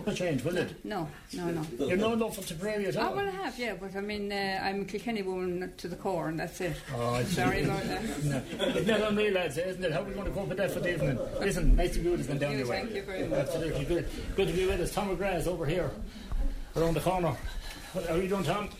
Will 0.04 0.14
change, 0.14 0.42
will 0.42 0.56
it? 0.56 0.84
No, 0.84 1.08
no, 1.32 1.50
no. 1.50 1.64
You're 1.86 1.96
no 1.96 2.08
love 2.14 2.34
for 2.34 2.42
Tipperary 2.42 2.86
at 2.86 2.96
Oh, 2.96 3.02
all? 3.08 3.14
well, 3.14 3.28
I 3.28 3.30
have, 3.30 3.56
yeah, 3.56 3.74
but 3.78 3.94
I 3.94 4.00
mean, 4.00 4.32
uh, 4.32 4.60
I'm 4.64 4.80
a 4.80 4.84
Kilkenny 4.84 5.22
woman 5.22 5.72
to 5.76 5.86
the 5.86 5.94
core, 5.94 6.26
and 6.28 6.40
that's 6.40 6.60
it. 6.60 6.74
Oh, 6.96 7.14
I. 7.14 7.22
Sorry 7.24 7.62
about 7.62 7.84
that. 7.84 8.02
No. 8.24 8.42
It's 8.58 8.86
not 8.86 9.02
on 9.02 9.14
me, 9.14 9.30
lads, 9.30 9.58
isn't 9.58 9.84
it? 9.84 9.92
How 9.92 10.00
are 10.00 10.04
we 10.04 10.12
going 10.14 10.26
to 10.26 10.32
cope 10.32 10.48
with 10.48 10.58
that 10.58 10.72
for 10.72 10.80
the 10.80 10.92
evening? 10.94 11.18
Listen, 11.38 11.76
nice 11.76 11.92
to 11.92 12.00
be 12.00 12.08
with 12.10 12.20
us 12.20 12.26
going 12.26 12.38
down 12.40 12.58
your 12.58 12.66
way. 12.66 12.80
thank 12.82 12.94
you 12.94 13.02
very 13.02 13.28
much. 13.28 13.38
Absolutely 13.40 13.84
good. 13.84 14.08
Good 14.34 14.48
to 14.48 14.54
be 14.54 14.66
with 14.66 14.80
us. 14.80 14.92
Tom 14.92 15.16
McGrath 15.16 15.46
over 15.46 15.66
here, 15.66 15.90
around 16.74 16.94
the 16.94 17.00
corner. 17.00 17.36
How 17.94 18.14
are 18.14 18.22
you 18.22 18.28
doing, 18.28 18.42
Tom? 18.44 18.70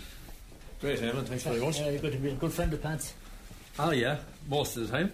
Great, 0.81 0.99
Eamon. 1.01 1.25
Thanks 1.27 1.45
very 1.45 1.61
much. 1.61 1.81
Uh, 1.81 1.93
good 1.99 2.13
to 2.13 2.19
be 2.19 2.31
a 2.31 2.35
good 2.35 2.53
friend 2.53 2.73
of 2.73 2.83
Pat's. 2.83 3.15
Oh, 3.79 3.91
yeah, 3.91 4.19
most 4.49 4.77
of 4.77 4.91
the 4.91 4.93
time. 4.93 5.13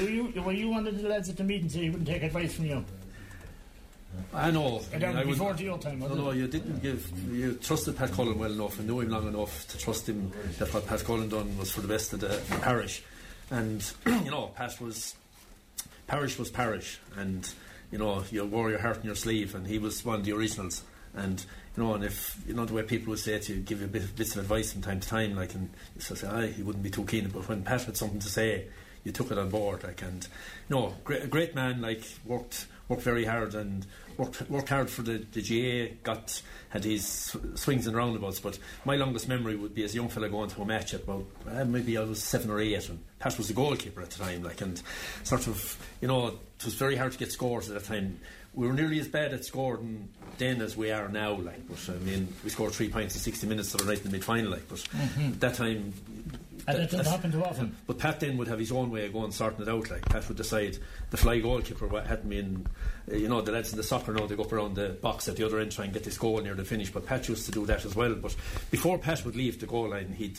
Were 0.00 0.08
you, 0.08 0.42
were 0.42 0.52
you 0.52 0.68
one 0.70 0.86
of 0.86 1.00
the 1.00 1.08
lads 1.08 1.28
at 1.28 1.36
the 1.36 1.44
meeting 1.44 1.68
so 1.68 1.78
you 1.78 1.92
wouldn't 1.92 2.08
take 2.08 2.22
advice 2.22 2.54
from 2.54 2.66
you? 2.66 2.84
I 4.34 4.50
know. 4.50 4.82
And 4.92 5.02
that 5.02 5.16
I 5.16 5.24
was 5.24 5.38
before 5.38 5.54
your 5.56 5.78
time, 5.78 6.00
No, 6.00 6.08
no, 6.14 6.30
you 6.32 6.46
didn't 6.46 6.82
give. 6.82 7.10
You 7.30 7.54
trusted 7.54 7.96
Pat 7.96 8.12
Cullen 8.12 8.38
well 8.38 8.52
enough 8.52 8.78
and 8.78 8.88
knew 8.88 9.00
him 9.00 9.10
long 9.10 9.28
enough 9.28 9.66
to 9.68 9.78
trust 9.78 10.08
him 10.08 10.32
that 10.58 10.72
what 10.72 10.86
Pat 10.86 11.04
Cullen 11.04 11.28
done 11.28 11.56
was 11.58 11.70
for 11.70 11.80
the 11.80 11.88
best 11.88 12.12
of 12.12 12.20
the 12.20 12.40
parish. 12.60 13.02
And, 13.50 13.90
you 14.06 14.30
know, 14.30 14.50
Pat 14.54 14.80
was. 14.80 15.14
Parish 16.06 16.38
was 16.38 16.50
parish. 16.50 16.98
And, 17.16 17.48
you 17.90 17.98
know, 17.98 18.24
you 18.30 18.44
wore 18.44 18.70
your 18.70 18.80
heart 18.80 18.98
on 18.98 19.04
your 19.04 19.14
sleeve, 19.14 19.54
and 19.54 19.66
he 19.66 19.78
was 19.78 20.04
one 20.04 20.16
of 20.20 20.24
the 20.24 20.32
originals. 20.32 20.82
And, 21.14 21.44
you 21.76 21.82
know, 21.82 21.94
and 21.94 22.04
if, 22.04 22.38
you 22.46 22.54
know, 22.54 22.64
the 22.64 22.74
way 22.74 22.82
people 22.82 23.10
would 23.10 23.18
say 23.18 23.38
to 23.38 23.54
you, 23.54 23.60
give 23.60 23.80
you 23.80 23.86
a 23.86 23.88
bit, 23.88 24.14
bits 24.14 24.36
of 24.36 24.42
advice 24.42 24.72
from 24.72 24.82
time 24.82 25.00
to 25.00 25.08
time, 25.08 25.34
like, 25.34 25.54
and 25.54 25.70
so 25.98 26.14
say, 26.14 26.28
aye, 26.28 26.48
he 26.48 26.62
wouldn't 26.62 26.84
be 26.84 26.90
too 26.90 27.04
keen. 27.04 27.28
But 27.28 27.48
when 27.48 27.62
Pat 27.62 27.84
had 27.84 27.96
something 27.96 28.20
to 28.20 28.28
say, 28.28 28.66
you 29.04 29.12
took 29.12 29.30
it 29.30 29.38
on 29.38 29.48
board, 29.48 29.82
like, 29.82 30.02
and, 30.02 30.26
you 30.68 30.76
know, 30.76 30.94
great, 31.02 31.24
a 31.24 31.26
great 31.26 31.54
man, 31.54 31.80
like, 31.80 32.04
worked 32.24 32.66
worked 32.88 33.02
very 33.02 33.24
hard 33.24 33.54
and 33.54 33.86
worked 34.18 34.48
worked 34.50 34.68
hard 34.68 34.90
for 34.90 35.02
the, 35.02 35.24
the 35.32 35.40
GAA, 35.40 35.94
got 36.02 36.42
had 36.68 36.84
his 36.84 37.06
sw- 37.06 37.36
swings 37.54 37.86
and 37.86 37.96
roundabouts. 37.96 38.40
But 38.40 38.58
my 38.84 38.96
longest 38.96 39.28
memory 39.28 39.56
would 39.56 39.74
be 39.74 39.84
as 39.84 39.92
a 39.92 39.96
young 39.96 40.08
fella 40.08 40.28
going 40.28 40.50
to 40.50 40.62
a 40.62 40.64
match 40.64 40.94
at 40.94 41.02
about 41.02 41.26
uh, 41.50 41.64
maybe 41.64 41.96
I 41.96 42.04
was 42.04 42.22
seven 42.22 42.50
or 42.50 42.60
eight, 42.60 42.88
and 42.88 43.02
Pat 43.18 43.38
was 43.38 43.48
the 43.48 43.54
goalkeeper 43.54 44.02
at 44.02 44.10
the 44.10 44.22
time, 44.22 44.42
like, 44.42 44.60
and 44.60 44.80
sort 45.24 45.46
of 45.46 45.78
you 46.00 46.08
know 46.08 46.28
it 46.28 46.64
was 46.64 46.74
very 46.74 46.96
hard 46.96 47.12
to 47.12 47.18
get 47.18 47.32
scores 47.32 47.70
at 47.70 47.74
that 47.74 47.84
time. 47.86 48.20
We 48.54 48.66
were 48.66 48.74
nearly 48.74 48.98
as 49.00 49.08
bad 49.08 49.32
at 49.32 49.44
scoring 49.44 50.08
then 50.38 50.60
as 50.60 50.76
we 50.76 50.90
are 50.90 51.08
now, 51.08 51.32
like. 51.32 51.66
But 51.68 51.88
I 51.94 51.98
mean, 52.00 52.28
we 52.44 52.50
scored 52.50 52.72
three 52.72 52.88
points 52.90 53.14
in 53.14 53.20
sixty 53.20 53.46
minutes 53.46 53.72
the 53.72 53.78
other 53.78 53.86
night 53.86 53.98
in 53.98 54.04
the 54.04 54.10
mid 54.10 54.24
final, 54.24 54.50
like. 54.50 54.68
But 54.68 54.78
Mhm. 54.78 55.32
at 55.34 55.40
that 55.40 55.54
time. 55.54 55.92
And 56.68 56.78
it 56.78 56.90
doesn't 56.90 57.06
happen 57.06 57.32
too 57.32 57.42
often. 57.42 57.74
but 57.88 57.98
Pat 57.98 58.20
then 58.20 58.36
would 58.36 58.46
have 58.46 58.58
his 58.60 58.70
own 58.70 58.90
way 58.92 59.06
of 59.06 59.12
going 59.12 59.32
sorting 59.32 59.62
it 59.62 59.68
out. 59.68 59.90
Like 59.90 60.02
Pat 60.08 60.28
would 60.28 60.36
decide 60.36 60.78
the 61.10 61.16
fly 61.16 61.40
goalkeeper 61.40 61.88
had 62.02 62.24
me 62.24 62.38
in, 62.38 62.66
uh, 63.10 63.16
you 63.16 63.26
know, 63.28 63.40
the 63.40 63.50
lads 63.50 63.72
in 63.72 63.78
the 63.78 63.82
soccer 63.82 64.12
now 64.12 64.26
they 64.28 64.36
go 64.36 64.44
up 64.44 64.52
around 64.52 64.76
the 64.76 64.90
box 64.90 65.26
at 65.28 65.34
the 65.36 65.44
other 65.44 65.58
end 65.58 65.72
try 65.72 65.86
and 65.86 65.92
get 65.92 66.04
this 66.04 66.16
goal 66.18 66.40
near 66.40 66.54
the 66.54 66.64
finish. 66.64 66.90
But 66.92 67.04
Pat 67.04 67.28
used 67.28 67.46
to 67.46 67.50
do 67.52 67.66
that 67.66 67.84
as 67.84 67.96
well. 67.96 68.14
But 68.14 68.36
before 68.70 68.96
Pat 68.98 69.24
would 69.24 69.34
leave 69.34 69.58
the 69.58 69.66
goal 69.66 69.88
line, 69.88 70.12
he'd 70.16 70.38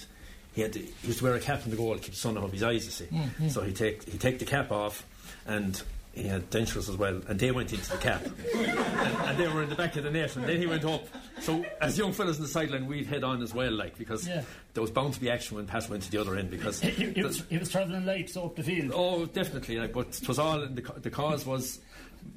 he 0.53 0.61
had 0.61 0.71
to, 0.73 0.79
he 0.79 0.93
used 1.07 1.17
to 1.19 1.25
wear 1.25 1.33
a 1.35 1.39
cap 1.41 1.63
in 1.65 1.71
the 1.71 1.77
goal 1.77 1.93
to 1.95 1.99
keep 1.99 2.11
the 2.13 2.19
sun 2.19 2.37
off 2.37 2.51
his 2.53 2.63
eyes. 2.63 2.85
You 2.85 2.91
see, 2.91 3.05
Mhm. 3.05 3.51
so 3.51 3.61
he 3.63 3.73
take 3.73 4.07
he 4.09 4.17
take 4.17 4.39
the 4.39 4.45
cap 4.45 4.71
off 4.71 5.05
and. 5.45 5.81
He 6.13 6.23
had 6.27 6.51
dentures 6.51 6.89
as 6.89 6.95
well, 6.95 7.21
and 7.27 7.39
they 7.39 7.49
went 7.49 7.73
into 7.73 7.89
the 7.89 7.97
cap, 7.97 8.23
and, 8.23 8.37
and 8.67 9.37
they 9.37 9.47
were 9.47 9.63
in 9.63 9.69
the 9.69 9.75
back 9.75 9.95
of 9.95 10.03
the 10.03 10.11
net, 10.11 10.35
and 10.35 10.45
then 10.45 10.57
he 10.59 10.67
went 10.67 10.85
up. 10.85 11.07
So, 11.41 11.65
as 11.81 11.97
young 11.97 12.13
fellas 12.13 12.37
in 12.37 12.43
the 12.43 12.49
sideline, 12.49 12.85
we'd 12.85 13.07
head 13.07 13.23
on 13.23 13.41
as 13.41 13.51
well, 13.51 13.71
like 13.71 13.97
because 13.97 14.27
Yeah. 14.27 14.43
there 14.75 14.81
was 14.81 14.91
bound 14.91 15.15
to 15.15 15.19
be 15.19 15.31
action 15.31 15.57
when 15.57 15.65
Pat 15.65 15.89
went 15.89 16.03
to 16.03 16.11
the 16.11 16.19
other 16.19 16.35
end 16.35 16.51
because 16.51 16.79
He, 16.79 16.89
he 17.15 17.23
was, 17.23 17.43
he 17.49 17.57
was 17.57 17.69
travelling 17.69 18.05
late, 18.05 18.29
so 18.29 18.45
up 18.45 18.55
the 18.55 18.61
field. 18.61 18.91
Oh, 18.93 19.25
definitely. 19.25 19.79
Like, 19.79 19.91
but 19.91 20.07
it 20.21 20.27
was 20.27 20.37
all 20.37 20.61
in 20.61 20.75
the, 20.75 20.81
the 21.01 21.09
cause 21.09 21.47
was 21.47 21.79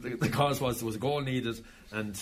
the, 0.00 0.16
the 0.16 0.30
cause 0.30 0.58
was 0.58 0.78
there 0.78 0.86
was 0.86 0.96
a 0.96 0.98
goal 0.98 1.20
needed, 1.20 1.62
and 1.92 2.18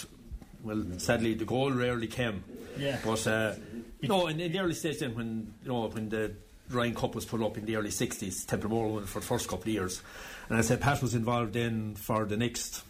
well, 0.65 0.85
sadly 0.99 1.35
the 1.35 1.45
goal 1.45 1.71
rarely 1.71 2.09
came. 2.09 2.43
Yeah. 2.77 2.99
But 3.05 3.25
uh, 3.29 3.55
no, 4.03 4.27
in, 4.27 4.41
in 4.41 4.51
the 4.51 4.59
early 4.59 4.75
stage 4.75 4.99
then, 4.99 5.15
when 5.15 5.55
you 5.63 5.69
know 5.69 5.87
when 5.87 6.09
the 6.09 6.33
Ryan 6.69 6.95
Cup 6.97 7.15
was 7.15 7.25
put 7.27 7.41
up 7.43 7.57
in 7.57 7.65
the 7.65 7.77
early 7.77 7.91
'60s, 7.91 8.45
Templemore 8.45 8.89
won 8.89 9.05
for 9.07 9.21
the 9.21 9.27
first 9.27 9.47
couple 9.49 9.63
of 9.65 9.69
years, 9.69 10.03
and 10.49 10.59
I 10.59 10.61
said 10.61 10.81
Pat 10.81 11.03
was 11.03 11.15
involved 11.15 11.55
then 11.55 11.95
for 11.95 12.25
the 12.25 12.37
next. 12.37 12.83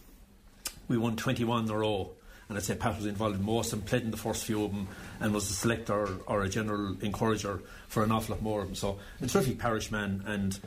We 0.88 0.98
won 0.98 1.16
21 1.16 1.64
in 1.64 1.70
a 1.70 1.78
row. 1.78 2.10
And 2.48 2.58
I 2.58 2.60
said 2.60 2.78
Pat 2.78 2.96
was 2.96 3.06
involved 3.06 3.36
in 3.36 3.42
most 3.42 3.72
and 3.72 3.84
played 3.84 4.02
in 4.02 4.10
the 4.10 4.18
first 4.18 4.44
few 4.44 4.64
of 4.64 4.70
them 4.70 4.86
and 5.18 5.32
was 5.32 5.48
a 5.48 5.54
selector 5.54 6.18
or 6.26 6.42
a 6.42 6.48
general 6.48 6.94
encourager 7.00 7.62
for 7.88 8.04
an 8.04 8.12
awful 8.12 8.34
lot 8.34 8.42
more 8.42 8.60
of 8.60 8.66
them. 8.66 8.74
So 8.74 8.98
a 9.22 9.26
terrific 9.26 9.58
parish 9.58 9.90
man 9.90 10.22
and 10.26 10.58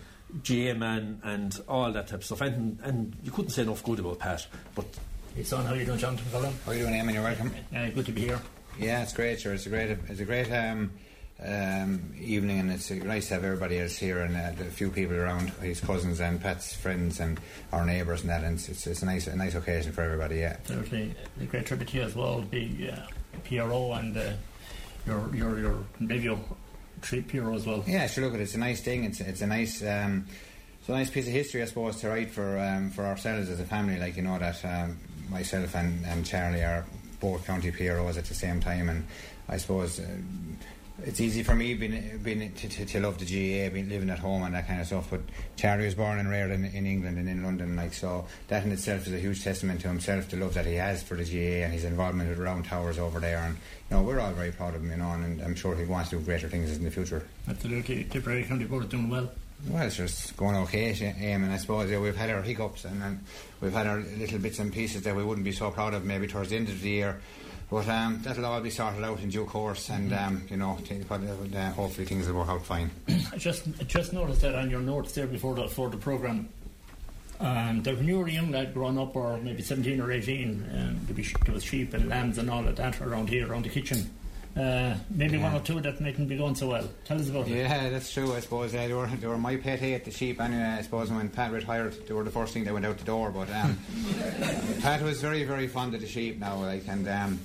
GAA 0.43 0.73
man 0.73 1.21
and 1.23 1.59
all 1.67 1.91
that 1.91 2.07
type 2.07 2.19
of 2.19 2.25
stuff. 2.25 2.41
And, 2.41 2.79
and 2.83 3.15
you 3.23 3.31
couldn't 3.31 3.51
say 3.51 3.61
enough 3.61 3.83
good 3.83 3.99
about 3.99 4.17
Pat. 4.19 4.47
But 4.73 4.85
It's 5.35 5.53
on 5.53 5.65
how 5.65 5.75
you 5.75 5.85
doing, 5.85 5.99
Jonathan 5.99 6.25
Cullen? 6.31 6.53
How 6.65 6.71
are 6.71 6.75
you 6.75 6.81
doing, 6.81 6.95
Eamon? 6.95 7.13
You're 7.13 7.23
welcome. 7.23 7.51
Uh, 7.75 7.89
good 7.89 8.07
to 8.07 8.11
be 8.11 8.21
here. 8.21 8.41
Yeah, 8.79 9.03
it's 9.03 9.13
great, 9.13 9.39
sure. 9.39 9.53
It's 9.53 9.67
a 9.67 9.69
great, 9.69 9.91
it's 10.09 10.19
a 10.19 10.25
great 10.25 10.51
um, 10.51 10.91
um, 11.43 12.13
evening, 12.19 12.59
and 12.59 12.71
it's 12.71 12.89
nice 12.89 13.27
to 13.27 13.35
have 13.35 13.43
everybody 13.43 13.79
else 13.79 13.97
here 13.97 14.21
and 14.21 14.35
uh, 14.35 14.63
a 14.63 14.71
few 14.71 14.89
people 14.89 15.15
around, 15.15 15.49
his 15.61 15.79
cousins 15.79 16.19
and 16.19 16.41
Pat's 16.41 16.73
friends 16.75 17.19
and 17.19 17.39
our 17.71 17.85
neighbours 17.85 18.21
and 18.21 18.29
that. 18.29 18.43
And 18.43 18.55
it's, 18.55 18.87
it's, 18.87 19.03
a 19.03 19.05
nice, 19.05 19.27
a 19.27 19.35
nice 19.35 19.53
occasion 19.53 19.91
for 19.91 20.01
everybody. 20.01 20.37
Yeah. 20.37 20.57
Certainly, 20.63 21.13
a 21.39 21.45
great 21.45 21.65
tribute 21.65 21.89
to 21.89 21.97
you 21.97 22.03
as 22.03 22.15
well, 22.15 22.41
the 22.49 22.91
uh, 22.91 22.95
PRO 23.43 23.93
and 23.93 24.17
uh, 24.17 24.31
your 25.05 25.35
your 25.35 25.59
your 25.59 25.85
nephew, 25.99 26.37
treat 27.01 27.27
PRO 27.27 27.53
as 27.53 27.65
well. 27.65 27.83
Yeah, 27.87 28.07
sure. 28.07 28.25
Look, 28.25 28.39
it's 28.39 28.55
a 28.55 28.59
nice 28.59 28.81
thing. 28.81 29.03
It's 29.03 29.19
it's 29.19 29.41
a 29.41 29.47
nice. 29.47 29.83
Um, 29.83 30.25
it's 30.79 30.89
a 30.89 30.93
nice 30.93 31.09
piece 31.09 31.27
of 31.27 31.33
history, 31.33 31.61
I 31.61 31.65
suppose, 31.65 31.97
to 31.97 32.09
write 32.09 32.31
for 32.31 32.57
um, 32.57 32.89
for 32.91 33.05
ourselves 33.05 33.49
as 33.49 33.59
a 33.59 33.65
family. 33.65 33.99
Like 33.99 34.17
you 34.17 34.23
know 34.23 34.39
that 34.39 34.63
um, 34.65 34.97
myself 35.29 35.75
and, 35.75 36.05
and 36.05 36.25
Charlie 36.25 36.63
are 36.63 36.85
both 37.19 37.45
county 37.45 37.71
PROs 37.71 38.17
at 38.17 38.25
the 38.25 38.33
same 38.33 38.59
time, 38.59 38.89
and 38.89 39.05
I 39.49 39.57
suppose 39.57 39.99
uh, 39.99 40.05
it's 41.03 41.19
easy 41.21 41.43
for 41.43 41.53
me 41.53 41.73
being, 41.75 42.19
being 42.23 42.51
to, 42.53 42.69
to, 42.69 42.85
to 42.85 42.99
love 42.99 43.19
the 43.19 43.25
GAA, 43.25 43.71
being 43.73 43.89
living 43.89 44.09
at 44.09 44.19
home 44.19 44.43
and 44.43 44.55
that 44.55 44.67
kind 44.67 44.81
of 44.81 44.87
stuff. 44.87 45.07
But 45.09 45.21
Charlie 45.55 45.85
was 45.85 45.95
born 45.95 46.19
and 46.19 46.29
reared 46.29 46.51
in, 46.51 46.65
in 46.65 46.85
England 46.85 47.17
and 47.17 47.29
in 47.29 47.43
London, 47.43 47.75
like 47.75 47.93
so. 47.93 48.25
That 48.47 48.63
in 48.63 48.71
itself 48.71 49.05
is 49.07 49.13
a 49.13 49.19
huge 49.19 49.43
testament 49.43 49.81
to 49.81 49.87
himself, 49.87 50.29
the 50.29 50.37
love 50.37 50.55
that 50.55 50.65
he 50.65 50.75
has 50.75 51.03
for 51.03 51.15
the 51.15 51.23
GAA 51.23 51.65
and 51.65 51.73
his 51.73 51.83
involvement 51.83 52.29
with 52.29 52.39
Round 52.39 52.65
Towers 52.65 52.97
over 52.97 53.19
there. 53.19 53.39
And 53.39 53.55
you 53.55 53.97
know, 53.97 54.03
we're 54.03 54.19
all 54.19 54.31
very 54.31 54.51
proud 54.51 54.75
of 54.75 54.81
him, 54.81 54.91
you 54.91 54.97
know, 54.97 55.11
and 55.11 55.41
I'm 55.41 55.55
sure 55.55 55.75
he 55.75 55.85
wants 55.85 56.09
to 56.09 56.17
do 56.17 56.25
greater 56.25 56.49
things 56.49 56.75
in 56.75 56.83
the 56.83 56.91
future. 56.91 57.25
Absolutely, 57.47 58.05
Tipperary 58.05 58.43
County 58.43 58.65
Board 58.65 58.85
is 58.85 58.89
doing 58.89 59.09
well. 59.09 59.29
Well, 59.69 59.87
it's 59.87 59.97
just 59.97 60.37
going 60.37 60.55
okay, 60.55 60.95
Aim, 61.01 61.15
eh, 61.19 61.45
and 61.45 61.51
I 61.51 61.57
suppose 61.57 61.89
yeah, 61.89 61.99
we've 61.99 62.15
had 62.15 62.29
our 62.29 62.43
hiccups 62.43 62.85
and, 62.85 63.01
and 63.01 63.19
we've 63.59 63.73
had 63.73 63.87
our 63.87 63.99
little 63.99 64.37
bits 64.37 64.59
and 64.59 64.71
pieces 64.71 65.01
that 65.01 65.15
we 65.15 65.23
wouldn't 65.23 65.45
be 65.45 65.51
so 65.51 65.71
proud 65.71 65.95
of 65.95 66.05
maybe 66.05 66.27
towards 66.27 66.49
the 66.49 66.57
end 66.57 66.69
of 66.69 66.79
the 66.79 66.89
year. 66.89 67.19
But 67.69 67.87
um, 67.89 68.21
that'll 68.23 68.45
all 68.45 68.61
be 68.61 68.69
sorted 68.69 69.03
out 69.03 69.19
in 69.19 69.29
due 69.29 69.43
course, 69.43 69.89
and 69.89 70.13
um, 70.13 70.43
you 70.49 70.55
know, 70.55 70.77
t- 70.85 71.03
but, 71.07 71.19
uh, 71.21 71.69
hopefully 71.71 72.05
things 72.05 72.25
will 72.27 72.35
work 72.39 72.47
out 72.47 72.65
fine. 72.65 72.89
I 73.33 73.37
just 73.37 73.67
I 73.81 73.83
just 73.83 74.13
noticed 74.13 74.41
that 74.41 74.55
on 74.55 74.69
your 74.69 74.79
notes 74.79 75.11
there 75.13 75.27
before 75.27 75.55
the 75.55 75.67
for 75.67 75.89
the 75.89 75.97
program. 75.97 76.47
Um, 77.39 77.83
that 77.83 77.97
when 77.97 78.07
you 78.07 78.19
were 78.19 78.25
a 78.25 78.31
young 78.31 78.51
lad 78.51 78.73
growing 78.73 78.97
up, 78.97 79.15
or 79.15 79.37
maybe 79.37 79.61
17 79.61 80.01
or 80.01 80.11
18, 80.11 80.49
um, 80.73 80.99
there, 81.05 81.15
was, 81.15 81.33
there 81.45 81.53
was 81.53 81.63
sheep 81.63 81.93
and 81.93 82.09
lambs 82.09 82.39
and 82.39 82.49
all 82.49 82.67
of 82.67 82.75
that 82.77 82.99
around 82.99 83.29
here, 83.29 83.47
around 83.47 83.63
the 83.65 83.69
kitchen. 83.69 84.09
uh, 84.55 84.95
maybe 85.11 85.37
yeah. 85.37 85.43
one 85.43 85.53
or 85.53 85.63
two 85.63 85.79
that 85.81 86.01
mightn't 86.01 86.27
be 86.27 86.35
going 86.35 86.55
so 86.55 86.69
well. 86.69 86.89
Tell 87.05 87.19
us 87.19 87.29
about 87.29 87.47
yeah, 87.47 87.57
it. 87.57 87.61
Yeah, 87.63 87.89
that's 87.89 88.11
true. 88.11 88.33
I 88.33 88.39
suppose 88.39 88.73
uh, 88.73 88.87
they 88.87 88.93
were 88.93 89.07
they 89.07 89.27
were 89.27 89.37
my 89.37 89.55
pet 89.57 89.79
hate 89.79 90.03
the 90.03 90.09
sheep. 90.09 90.41
Anyway, 90.41 90.63
I 90.63 90.81
suppose 90.81 91.11
when 91.11 91.29
Pat 91.29 91.51
retired, 91.51 92.07
they 92.07 92.13
were 92.13 92.23
the 92.23 92.31
first 92.31 92.53
thing 92.53 92.63
that 92.63 92.73
went 92.73 92.85
out 92.85 92.97
the 92.97 93.05
door. 93.05 93.29
But 93.29 93.51
um, 93.53 93.77
Pat 94.81 95.03
was 95.03 95.21
very 95.21 95.43
very 95.43 95.67
fond 95.67 95.93
of 95.93 96.01
the 96.01 96.07
sheep 96.07 96.39
now, 96.39 96.55
like 96.55 96.87
and. 96.87 97.07
Um, 97.07 97.39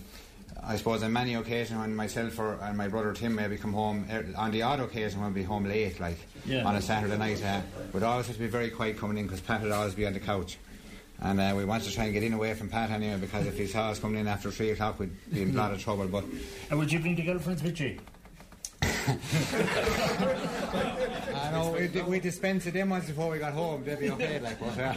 I 0.65 0.77
suppose 0.77 1.03
on 1.03 1.13
many 1.13 1.35
occasions 1.35 1.79
when 1.79 1.95
myself 1.95 2.39
or 2.39 2.55
and 2.63 2.77
my 2.79 2.87
brother 2.87 3.13
Tim 3.13 3.35
maybe 3.35 3.57
come 3.57 3.73
home 3.73 4.07
er, 4.11 4.25
on 4.37 4.53
the 4.53 4.63
odd 4.63 4.81
occasion 4.81 5.21
when 5.21 5.35
we 5.35 5.41
be 5.41 5.45
home 5.45 5.65
late, 5.65 5.99
like 5.99 6.19
yeah. 6.47 6.65
on 6.65 6.77
a 6.77 6.83
Saturday 6.83 7.19
night, 7.19 7.43
uh, 7.45 7.61
we'd 7.93 8.05
always 8.05 8.27
have 8.29 8.37
to 8.37 8.43
be 8.43 8.49
very 8.49 8.71
quiet 8.71 8.97
coming 8.97 9.19
in 9.19 9.25
because 9.25 9.41
Pat 9.41 9.63
would 9.63 9.73
always 9.73 9.95
be 9.95 10.07
on 10.07 10.13
the 10.13 10.21
couch. 10.21 10.59
And 11.21 11.41
uh, 11.41 11.55
we 11.57 11.65
wanted 11.65 11.85
to 11.85 11.95
try 11.95 12.05
and 12.05 12.13
get 12.13 12.23
in 12.23 12.33
away 12.33 12.55
from 12.55 12.69
Pat 12.69 12.91
anyway 12.91 13.19
because 13.19 13.47
if 13.47 13.57
he 13.57 13.67
saw 13.67 13.91
us 13.91 13.99
coming 13.99 14.21
in 14.21 14.29
after 14.29 14.51
three 14.51 14.71
o'clock, 14.71 14.99
we'd 14.99 15.11
be 15.33 15.43
in 15.43 15.51
a 15.51 15.53
lot 15.57 15.73
of 15.73 15.81
trouble. 15.81 16.07
But 16.07 16.25
and 16.71 16.79
would 16.79 16.91
you 16.91 17.01
bring 17.01 17.17
the 17.17 17.23
girlfriends 17.23 17.63
with 17.63 17.81
you? 17.81 17.99
I 21.35 21.51
know 21.53 21.73
we, 21.73 21.89
we 22.03 22.21
dispensed 22.21 22.73
them 22.73 22.91
once 22.91 23.07
before 23.07 23.31
we 23.31 23.39
got 23.39 23.53
home. 23.53 23.85
They'd 23.85 23.99
be 23.99 24.11
okay, 24.11 24.39
like, 24.39 24.61
but 24.61 24.79
uh, 24.79 24.95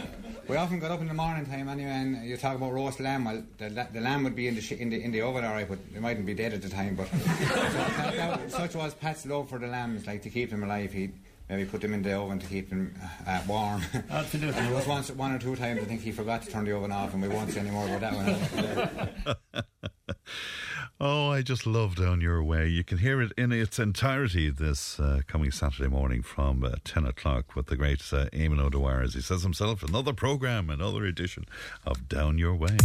we 0.48 0.56
often 0.56 0.78
got 0.78 0.90
up 0.90 1.00
in 1.00 1.08
the 1.08 1.14
morning 1.14 1.44
time 1.46 1.68
anyway. 1.68 1.90
And 1.90 2.24
you 2.24 2.36
talk 2.36 2.56
about 2.56 2.72
roast 2.72 3.00
lamb. 3.00 3.24
Well, 3.24 3.42
the, 3.58 3.88
the 3.92 4.00
lamb 4.00 4.24
would 4.24 4.36
be 4.36 4.48
in 4.48 4.54
the, 4.54 4.60
sh- 4.60 4.72
in 4.72 4.90
the 4.90 5.02
in 5.02 5.10
the 5.10 5.22
oven, 5.22 5.44
all 5.44 5.54
right, 5.54 5.68
but 5.68 5.78
it 5.94 6.00
mightn't 6.00 6.26
be 6.26 6.34
dead 6.34 6.52
at 6.52 6.62
the 6.62 6.68
time. 6.68 6.94
But 6.94 7.10
that, 7.12 8.16
that, 8.16 8.50
such 8.52 8.74
was 8.74 8.94
Pat's 8.94 9.26
love 9.26 9.48
for 9.48 9.58
the 9.58 9.66
lambs, 9.66 10.06
like 10.06 10.22
to 10.22 10.30
keep 10.30 10.50
them 10.50 10.62
alive. 10.62 10.92
He 10.92 11.10
maybe 11.48 11.64
put 11.64 11.80
them 11.80 11.94
in 11.94 12.02
the 12.02 12.12
oven 12.12 12.38
to 12.38 12.46
keep 12.46 12.70
them 12.70 12.94
uh, 13.26 13.40
warm. 13.46 13.82
Absolutely. 14.10 14.54
and 14.60 14.68
it 14.68 14.74
was 14.74 14.86
once, 14.86 15.10
one 15.10 15.32
or 15.32 15.38
two 15.38 15.56
times 15.56 15.80
I 15.80 15.84
think 15.84 16.02
he 16.02 16.12
forgot 16.12 16.42
to 16.42 16.50
turn 16.50 16.64
the 16.64 16.76
oven 16.76 16.92
off, 16.92 17.12
and 17.12 17.22
we 17.22 17.28
won't 17.28 17.50
say 17.50 17.60
any 17.60 17.70
more 17.70 17.86
about 17.88 18.00
that 18.00 19.34
one. 19.54 19.64
oh, 21.00 21.30
I 21.30 21.42
just 21.42 21.66
love 21.66 21.96
Down 21.96 22.20
Your 22.20 22.42
Way. 22.42 22.68
You 22.68 22.84
can 22.84 22.98
hear 22.98 23.20
it 23.20 23.32
in 23.36 23.52
its 23.52 23.78
entirety 23.78 24.50
this 24.50 24.98
uh, 24.98 25.20
coming 25.26 25.50
Saturday 25.50 25.88
morning 25.88 26.22
from 26.22 26.64
uh, 26.64 26.72
10 26.84 27.06
o'clock 27.06 27.54
with 27.54 27.66
the 27.66 27.76
great 27.76 28.00
uh, 28.12 28.26
Eamon 28.32 28.60
O'Dwyer, 28.60 29.02
as 29.02 29.14
he 29.14 29.20
says 29.20 29.42
himself, 29.42 29.82
another 29.82 30.12
programme, 30.12 30.70
another 30.70 31.04
edition 31.04 31.44
of 31.84 32.08
Down 32.08 32.38
Your 32.38 32.54
Way. 32.54 32.76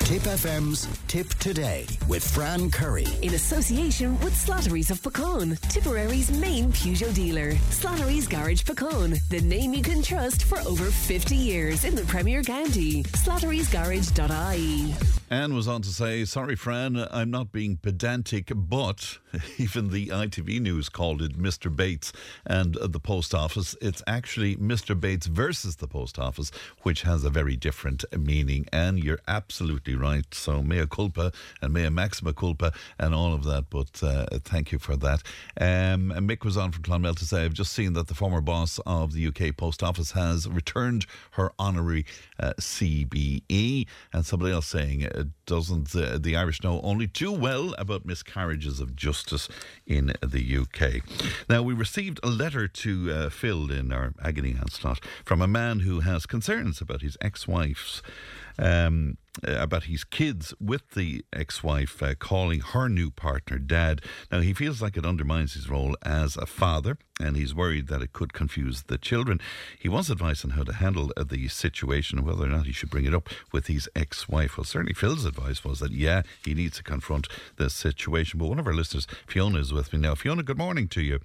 Tipp 0.00 0.22
FM's 0.22 0.86
Tipp 1.08 1.30
Today 1.40 1.86
with 2.08 2.22
Fran 2.22 2.70
Curry. 2.70 3.06
In 3.22 3.32
association 3.32 4.20
with 4.20 4.34
Slattery's 4.34 4.90
of 4.90 5.00
Puckane, 5.00 5.58
Tipperary's 5.70 6.30
main 6.30 6.70
Peugeot 6.72 7.14
dealer. 7.14 7.52
Slattery's 7.70 8.28
Garage 8.28 8.62
Puckane, 8.64 9.18
the 9.30 9.40
name 9.40 9.72
you 9.72 9.82
can 9.82 10.02
trust 10.02 10.44
for 10.44 10.58
over 10.68 10.84
50 10.84 11.34
years 11.34 11.84
in 11.84 11.94
the 11.94 12.04
Premier 12.04 12.42
County. 12.42 13.02
Slattery'sGarage.ie. 13.04 14.94
Anne 15.30 15.54
was 15.54 15.66
on 15.66 15.80
to 15.82 15.88
say, 15.88 16.24
Sorry, 16.26 16.54
Fran, 16.54 17.08
I'm 17.10 17.30
not 17.30 17.50
being 17.50 17.78
pedantic, 17.78 18.52
but 18.54 19.18
even 19.58 19.90
the 19.90 20.08
ITV 20.08 20.60
News 20.60 20.90
called 20.90 21.22
it 21.22 21.38
Mr. 21.38 21.74
Bates 21.74 22.12
and 22.44 22.74
the 22.74 23.00
post 23.00 23.34
office. 23.34 23.74
It's 23.80 24.02
actually 24.06 24.56
Mr. 24.56 24.98
Bates 24.98 25.26
versus 25.26 25.76
the 25.76 25.88
post 25.88 26.18
office, 26.18 26.50
which 26.82 27.02
has 27.02 27.24
a 27.24 27.30
very 27.30 27.56
different 27.56 28.04
meaning. 28.16 28.66
And 28.70 29.02
you're 29.02 29.20
absolutely 29.26 29.93
right. 29.94 30.24
So, 30.32 30.62
mea 30.62 30.86
culpa 30.86 31.32
and 31.60 31.72
mea 31.72 31.88
maxima 31.88 32.32
culpa 32.32 32.72
and 32.98 33.14
all 33.14 33.34
of 33.34 33.44
that. 33.44 33.70
But 33.70 34.02
uh, 34.02 34.26
thank 34.44 34.72
you 34.72 34.78
for 34.78 34.96
that. 34.96 35.22
Um, 35.60 36.10
and 36.10 36.28
Mick 36.28 36.44
was 36.44 36.56
on 36.56 36.72
from 36.72 36.82
Clonmel 36.82 37.14
to 37.16 37.24
say, 37.24 37.44
I've 37.44 37.54
just 37.54 37.72
seen 37.72 37.92
that 37.94 38.08
the 38.08 38.14
former 38.14 38.40
boss 38.40 38.78
of 38.86 39.12
the 39.12 39.26
UK 39.26 39.56
Post 39.56 39.82
Office 39.82 40.12
has 40.12 40.48
returned 40.48 41.06
her 41.32 41.52
honorary 41.58 42.04
uh, 42.38 42.52
CBE. 42.60 43.86
And 44.12 44.26
somebody 44.26 44.52
else 44.52 44.66
saying, 44.66 45.06
uh, 45.06 45.24
doesn't 45.46 45.94
uh, 45.94 46.18
the 46.18 46.36
Irish 46.36 46.62
know 46.62 46.80
only 46.82 47.06
too 47.06 47.32
well 47.32 47.74
about 47.78 48.06
miscarriages 48.06 48.80
of 48.80 48.96
justice 48.96 49.48
in 49.86 50.12
the 50.22 50.58
UK? 50.58 51.02
Now, 51.48 51.62
we 51.62 51.74
received 51.74 52.20
a 52.22 52.28
letter 52.28 52.68
to 52.68 53.12
uh, 53.12 53.30
Phil 53.30 53.70
in 53.70 53.92
our 53.92 54.14
agony 54.22 54.56
aunt 54.58 54.72
slot 54.72 55.04
from 55.24 55.40
a 55.40 55.46
man 55.46 55.80
who 55.80 56.00
has 56.00 56.26
concerns 56.26 56.80
about 56.80 57.02
his 57.02 57.16
ex 57.20 57.46
wife's 57.46 58.02
um, 58.58 59.16
uh, 59.46 59.52
about 59.52 59.84
his 59.84 60.04
kids 60.04 60.54
with 60.60 60.90
the 60.90 61.24
ex 61.32 61.62
wife 61.62 62.02
uh, 62.02 62.14
calling 62.14 62.60
her 62.60 62.88
new 62.88 63.10
partner 63.10 63.58
dad. 63.58 64.00
Now, 64.30 64.40
he 64.40 64.52
feels 64.52 64.80
like 64.80 64.96
it 64.96 65.04
undermines 65.06 65.54
his 65.54 65.68
role 65.68 65.96
as 66.02 66.36
a 66.36 66.46
father 66.46 66.98
and 67.20 67.36
he's 67.36 67.54
worried 67.54 67.88
that 67.88 68.02
it 68.02 68.12
could 68.12 68.32
confuse 68.32 68.84
the 68.84 68.98
children. 68.98 69.40
He 69.78 69.88
wants 69.88 70.10
advice 70.10 70.44
on 70.44 70.50
how 70.50 70.64
to 70.64 70.74
handle 70.74 71.12
uh, 71.16 71.24
the 71.24 71.48
situation 71.48 72.18
and 72.18 72.26
whether 72.26 72.44
or 72.44 72.48
not 72.48 72.66
he 72.66 72.72
should 72.72 72.90
bring 72.90 73.04
it 73.04 73.14
up 73.14 73.28
with 73.52 73.66
his 73.66 73.88
ex 73.94 74.28
wife. 74.28 74.56
Well, 74.56 74.64
certainly 74.64 74.94
Phil's 74.94 75.24
advice 75.24 75.64
was 75.64 75.80
that, 75.80 75.92
yeah, 75.92 76.22
he 76.44 76.54
needs 76.54 76.76
to 76.78 76.82
confront 76.82 77.28
the 77.56 77.70
situation. 77.70 78.38
But 78.38 78.48
one 78.48 78.58
of 78.58 78.66
our 78.66 78.74
listeners, 78.74 79.06
Fiona, 79.26 79.58
is 79.58 79.72
with 79.72 79.92
me 79.92 79.98
now. 79.98 80.14
Fiona, 80.14 80.42
good 80.42 80.58
morning 80.58 80.88
to 80.88 81.02
you. 81.02 81.20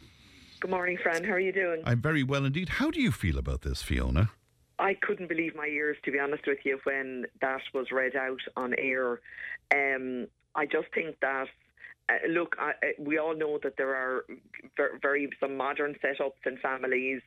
Good 0.59 0.71
morning, 0.71 0.97
friend. 0.97 1.25
How 1.25 1.33
are 1.33 1.39
you 1.39 1.53
doing? 1.53 1.81
I'm 1.85 2.01
very 2.01 2.21
well 2.21 2.43
indeed. 2.43 2.69
How 2.69 2.91
do 2.91 3.01
you 3.01 3.11
feel 3.11 3.37
about 3.37 3.61
this, 3.61 3.81
Fiona? 3.81 4.31
I 4.79 4.93
couldn't 4.93 5.27
believe 5.27 5.55
my 5.55 5.67
ears, 5.67 5.97
to 6.05 6.11
be 6.11 6.19
honest 6.19 6.43
with 6.47 6.59
you, 6.63 6.79
when 6.83 7.25
that 7.41 7.61
was 7.73 7.87
read 7.91 8.15
out 8.15 8.39
on 8.55 8.73
air. 8.77 9.19
Um, 9.73 10.27
I 10.55 10.65
just 10.65 10.87
think 10.93 11.19
that. 11.21 11.47
Uh, 12.07 12.27
look, 12.27 12.55
I, 12.57 12.73
we 12.97 13.19
all 13.19 13.35
know 13.35 13.59
that 13.61 13.77
there 13.77 13.93
are 13.93 14.25
very, 14.75 14.97
very 14.99 15.29
some 15.39 15.55
modern 15.55 15.95
setups 16.03 16.43
in 16.45 16.57
families. 16.57 17.21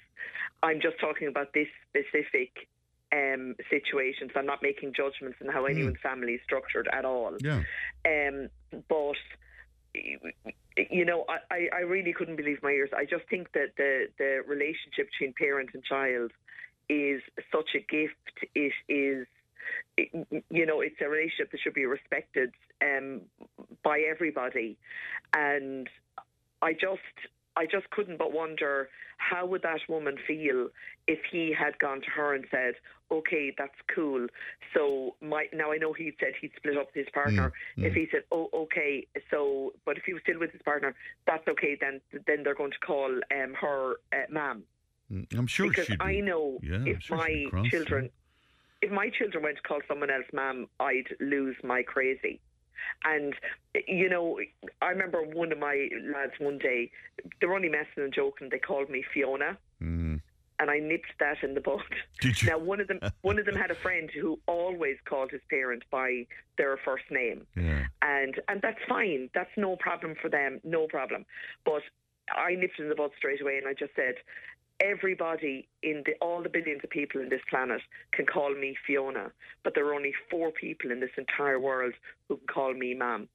I'm 0.62 0.80
just 0.80 0.98
talking 1.00 1.28
about 1.28 1.52
this 1.54 1.68
specific 1.88 2.68
um, 3.12 3.54
situation, 3.70 4.28
so 4.32 4.40
I'm 4.40 4.46
not 4.46 4.60
making 4.60 4.94
judgments 4.96 5.38
on 5.40 5.52
how 5.52 5.66
mm. 5.66 5.70
anyone's 5.70 6.00
family 6.02 6.32
is 6.32 6.40
structured 6.42 6.88
at 6.92 7.04
all. 7.04 7.36
Yeah. 7.40 7.62
Um, 8.04 8.48
but 8.88 9.14
you 9.94 11.04
know, 11.04 11.26
I, 11.50 11.68
I 11.72 11.80
really 11.80 12.12
couldn't 12.12 12.36
believe 12.36 12.58
my 12.62 12.70
ears. 12.70 12.90
I 12.96 13.04
just 13.04 13.28
think 13.28 13.52
that 13.52 13.76
the 13.76 14.06
the 14.18 14.40
relationship 14.46 15.10
between 15.12 15.34
parent 15.34 15.70
and 15.74 15.84
child 15.84 16.32
is 16.88 17.22
such 17.50 17.70
a 17.74 17.80
gift. 17.80 18.50
It 18.54 18.72
is, 18.88 19.26
it, 19.96 20.44
you 20.50 20.66
know, 20.66 20.80
it's 20.80 20.96
a 21.00 21.08
relationship 21.08 21.52
that 21.52 21.60
should 21.62 21.74
be 21.74 21.86
respected 21.86 22.52
um, 22.80 23.22
by 23.82 24.00
everybody. 24.00 24.76
And 25.32 25.88
I 26.60 26.72
just, 26.72 27.00
I 27.56 27.66
just 27.66 27.88
couldn't 27.90 28.18
but 28.18 28.32
wonder 28.32 28.88
how 29.30 29.46
would 29.46 29.62
that 29.62 29.80
woman 29.88 30.16
feel 30.26 30.68
if 31.06 31.18
he 31.30 31.54
had 31.56 31.78
gone 31.78 32.00
to 32.00 32.10
her 32.10 32.34
and 32.34 32.44
said, 32.50 32.74
"Okay, 33.10 33.52
that's 33.56 33.74
cool." 33.94 34.26
So 34.74 35.16
my 35.20 35.46
now 35.52 35.72
I 35.72 35.78
know 35.78 35.92
he 35.92 36.12
said 36.18 36.32
he'd 36.40 36.52
split 36.56 36.76
up 36.76 36.88
with 36.94 37.04
his 37.04 37.12
partner. 37.12 37.52
Mm, 37.76 37.82
mm. 37.82 37.86
If 37.86 37.94
he 37.94 38.08
said, 38.10 38.22
"Oh, 38.32 38.48
okay," 38.54 39.06
so 39.30 39.72
but 39.84 39.96
if 39.96 40.04
he 40.04 40.12
was 40.12 40.22
still 40.22 40.38
with 40.40 40.52
his 40.52 40.62
partner, 40.62 40.94
that's 41.26 41.46
okay. 41.48 41.76
Then 41.80 42.00
then 42.26 42.42
they're 42.42 42.54
going 42.54 42.72
to 42.72 42.78
call 42.78 43.10
um, 43.10 43.54
her 43.60 43.94
uh, 44.12 44.26
"ma'am." 44.30 44.64
Mm, 45.12 45.26
I'm 45.38 45.46
sure 45.46 45.68
because 45.68 45.88
I 46.00 46.20
know 46.20 46.58
yeah, 46.62 46.84
if 46.86 47.02
sure 47.02 47.18
my 47.18 47.44
cross, 47.50 47.68
children, 47.68 48.04
yeah. 48.04 48.88
if 48.88 48.92
my 48.92 49.10
children 49.10 49.44
went 49.44 49.56
to 49.56 49.62
call 49.62 49.80
someone 49.86 50.10
else 50.10 50.24
"ma'am," 50.32 50.68
I'd 50.80 51.08
lose 51.20 51.56
my 51.62 51.82
crazy. 51.82 52.40
And 53.04 53.34
you 53.86 54.08
know, 54.08 54.38
I 54.80 54.86
remember 54.86 55.22
one 55.22 55.52
of 55.52 55.58
my 55.58 55.88
lads 56.12 56.32
one 56.38 56.58
day. 56.58 56.90
They 57.40 57.46
were 57.46 57.54
only 57.54 57.68
messing 57.68 58.04
and 58.04 58.12
joking. 58.12 58.48
They 58.50 58.58
called 58.58 58.88
me 58.88 59.04
Fiona. 59.12 59.58
Mm. 59.82 60.20
And 60.58 60.70
I 60.70 60.78
nipped 60.78 61.12
that 61.18 61.42
in 61.42 61.54
the 61.54 61.60
bud. 61.60 61.80
Now 62.44 62.56
one 62.56 62.80
of 62.80 62.86
them, 62.86 63.00
one 63.22 63.38
of 63.38 63.46
them 63.46 63.56
had 63.56 63.70
a 63.70 63.74
friend 63.74 64.08
who 64.10 64.38
always 64.46 64.96
called 65.04 65.32
his 65.32 65.40
parent 65.50 65.82
by 65.90 66.26
their 66.56 66.76
first 66.84 67.04
name, 67.10 67.46
yeah. 67.56 67.84
and 68.00 68.40
and 68.48 68.62
that's 68.62 68.78
fine. 68.88 69.28
That's 69.34 69.50
no 69.56 69.76
problem 69.76 70.14
for 70.20 70.28
them, 70.28 70.60
no 70.62 70.86
problem. 70.86 71.24
But 71.64 71.82
I 72.30 72.54
nipped 72.54 72.78
in 72.78 72.88
the 72.88 72.94
bud 72.94 73.10
straight 73.16 73.40
away, 73.40 73.58
and 73.58 73.66
I 73.66 73.74
just 73.74 73.94
said, 73.96 74.14
everybody 74.82 75.68
in 75.82 76.02
the, 76.06 76.12
all 76.20 76.42
the 76.42 76.48
billions 76.48 76.80
of 76.84 76.90
people 76.90 77.20
in 77.20 77.28
this 77.28 77.40
planet 77.48 77.80
can 78.12 78.26
call 78.26 78.54
me 78.54 78.74
Fiona, 78.86 79.30
but 79.64 79.74
there 79.74 79.86
are 79.86 79.94
only 79.94 80.12
four 80.30 80.50
people 80.50 80.90
in 80.90 81.00
this 81.00 81.10
entire 81.16 81.58
world 81.60 81.94
who 82.28 82.36
can 82.38 82.46
call 82.46 82.74
me 82.74 82.94
Ma'am. 82.94 83.28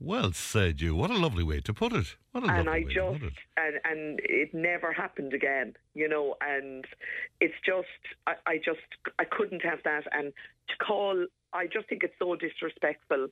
Well 0.00 0.32
said, 0.32 0.80
you. 0.80 0.96
What 0.96 1.10
a 1.10 1.16
lovely 1.16 1.44
way 1.44 1.60
to 1.60 1.72
put 1.72 1.92
it. 1.92 2.16
What 2.32 2.42
a 2.42 2.48
and 2.48 2.66
lovely 2.66 2.72
I 2.72 2.84
way 2.86 2.94
just 2.94 3.12
to 3.14 3.18
put 3.20 3.22
it. 3.28 3.32
and 3.56 3.74
and 3.84 4.20
it 4.24 4.52
never 4.52 4.92
happened 4.92 5.32
again, 5.32 5.74
you 5.94 6.08
know. 6.08 6.34
And 6.40 6.84
it's 7.40 7.54
just 7.64 7.86
I, 8.26 8.34
I 8.46 8.56
just 8.56 8.80
I 9.20 9.24
couldn't 9.24 9.62
have 9.62 9.78
that. 9.84 10.04
And 10.10 10.32
to 10.70 10.76
call, 10.84 11.26
I 11.52 11.66
just 11.68 11.88
think 11.88 12.02
it's 12.02 12.18
so 12.18 12.34
disrespectful 12.34 13.28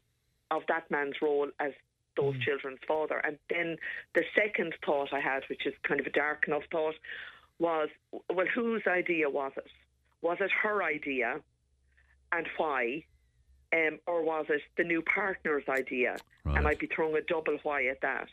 of 0.53 0.63
that 0.69 0.89
man's 0.91 1.17
role 1.21 1.49
as 1.59 1.73
those 2.17 2.35
Mm. 2.37 2.43
children's 2.43 2.81
father. 2.87 3.19
And 3.25 3.39
then 3.49 3.77
the 4.15 4.25
second 4.37 4.75
thought 4.85 5.13
I 5.13 5.21
had, 5.21 5.43
which 5.49 5.65
is 5.67 5.75
kind 5.83 6.01
of 6.01 6.07
a 6.07 6.11
dark 6.11 6.47
enough 6.49 6.65
thought, 6.71 6.95
was 7.61 7.91
well, 8.11 8.47
whose 8.53 8.83
idea 8.89 9.31
was 9.31 9.53
it? 9.57 9.71
Was 10.23 10.39
it 10.41 10.51
her 10.63 10.83
idea, 10.83 11.41
and 12.33 12.47
why? 12.57 13.05
Um, 13.73 14.01
or 14.09 14.25
was 14.25 14.47
it 14.49 14.63
the 14.77 14.83
new 14.83 15.03
partner's 15.03 15.63
idea? 15.69 16.17
Right. 16.45 16.57
And 16.57 16.67
I'd 16.67 16.81
be 16.81 16.89
throwing 16.89 17.15
a 17.15 17.21
double 17.21 17.59
why 17.63 17.87
at 17.87 18.01
that. 18.01 18.27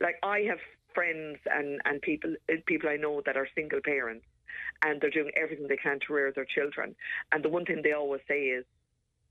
Like 0.00 0.16
I 0.22 0.40
have 0.48 0.58
friends 0.94 1.38
and, 1.52 1.80
and 1.84 2.00
people 2.00 2.34
uh, 2.50 2.54
people 2.66 2.88
I 2.88 2.96
know 2.96 3.20
that 3.26 3.36
are 3.36 3.48
single 3.54 3.80
parents, 3.84 4.24
and 4.84 5.00
they're 5.00 5.10
doing 5.10 5.32
everything 5.36 5.68
they 5.68 5.76
can 5.76 5.98
to 6.06 6.14
rear 6.14 6.32
their 6.34 6.46
children. 6.46 6.94
And 7.32 7.44
the 7.44 7.50
one 7.50 7.66
thing 7.66 7.82
they 7.82 7.92
always 7.92 8.22
say 8.26 8.44
is, 8.44 8.64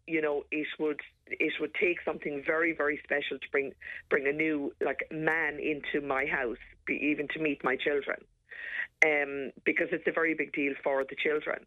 you 0.05 0.21
know, 0.21 0.43
it 0.51 0.67
would 0.79 0.99
it 1.27 1.53
would 1.59 1.73
take 1.75 1.97
something 2.05 2.43
very 2.45 2.73
very 2.75 2.99
special 3.03 3.39
to 3.39 3.47
bring 3.51 3.71
bring 4.09 4.27
a 4.27 4.33
new 4.33 4.73
like 4.85 5.07
man 5.11 5.59
into 5.59 6.05
my 6.05 6.25
house, 6.25 6.57
be, 6.85 6.93
even 6.95 7.27
to 7.29 7.39
meet 7.39 7.63
my 7.63 7.75
children, 7.75 8.17
um, 9.05 9.51
because 9.65 9.87
it's 9.91 10.07
a 10.07 10.11
very 10.11 10.33
big 10.33 10.53
deal 10.53 10.73
for 10.83 11.03
the 11.03 11.15
children, 11.15 11.65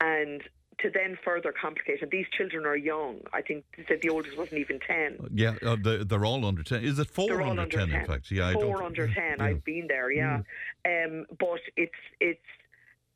and 0.00 0.42
to 0.80 0.90
then 0.90 1.18
further 1.24 1.52
complicate, 1.52 2.02
and 2.02 2.10
these 2.10 2.26
children 2.36 2.66
are 2.66 2.76
young. 2.76 3.20
I 3.32 3.42
think 3.42 3.64
they 3.76 3.84
said 3.88 3.98
the 4.02 4.08
oldest 4.08 4.36
wasn't 4.36 4.60
even 4.60 4.80
ten. 4.80 5.18
Yeah, 5.32 5.54
uh, 5.64 5.76
they're, 5.82 6.04
they're 6.04 6.24
all 6.24 6.44
under 6.44 6.62
ten. 6.62 6.84
Is 6.84 6.98
it 6.98 7.08
4 7.08 7.28
They're 7.28 7.42
under, 7.42 7.62
under 7.62 7.78
10, 7.78 7.88
10. 7.88 8.00
In 8.00 8.06
fact, 8.06 8.30
yeah, 8.30 8.48
I 8.48 8.52
four 8.54 8.82
under 8.82 9.06
ten. 9.06 9.36
yeah. 9.38 9.44
I've 9.44 9.64
been 9.64 9.86
there, 9.88 10.10
yeah. 10.10 10.40
Um, 10.86 11.26
but 11.38 11.60
it's 11.76 11.92
it's. 12.20 12.40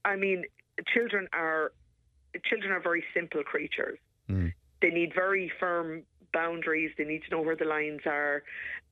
I 0.05 0.17
mean, 0.17 0.45
children 0.95 1.29
are 1.33 1.73
children 2.45 2.73
are 2.73 2.81
very 2.81 3.05
simple 3.15 3.43
creatures. 3.43 3.99
Mm. 4.31 4.53
They 4.83 4.91
need 4.91 5.13
very 5.15 5.51
firm 5.59 6.03
boundaries. 6.33 6.93
They 6.97 7.05
need 7.05 7.23
to 7.25 7.31
know 7.31 7.43
where 7.43 7.57
the 7.57 7.65
lines 7.65 8.01
are. 8.07 8.43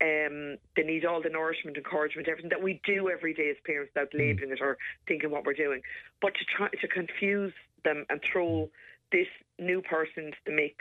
Um, 0.00 0.56
they 0.76 0.82
need 0.82 1.04
all 1.04 1.22
the 1.22 1.28
nourishment, 1.28 1.76
encouragement, 1.76 2.28
everything 2.28 2.50
that 2.50 2.62
we 2.62 2.80
do 2.84 3.10
every 3.10 3.34
day 3.34 3.50
as 3.50 3.56
parents 3.64 3.92
without 3.94 4.10
Mm. 4.12 4.18
labelling 4.18 4.52
it 4.52 4.60
or 4.60 4.76
thinking 5.06 5.30
what 5.30 5.44
we're 5.44 5.54
doing. 5.54 5.82
But 6.20 6.34
to 6.34 6.44
try 6.44 6.68
to 6.68 6.88
confuse 6.88 7.52
them 7.84 8.06
and 8.08 8.20
throw 8.22 8.70
this 9.12 9.28
new 9.58 9.80
person 9.82 10.30
to 10.32 10.36
the 10.46 10.52
mix 10.52 10.76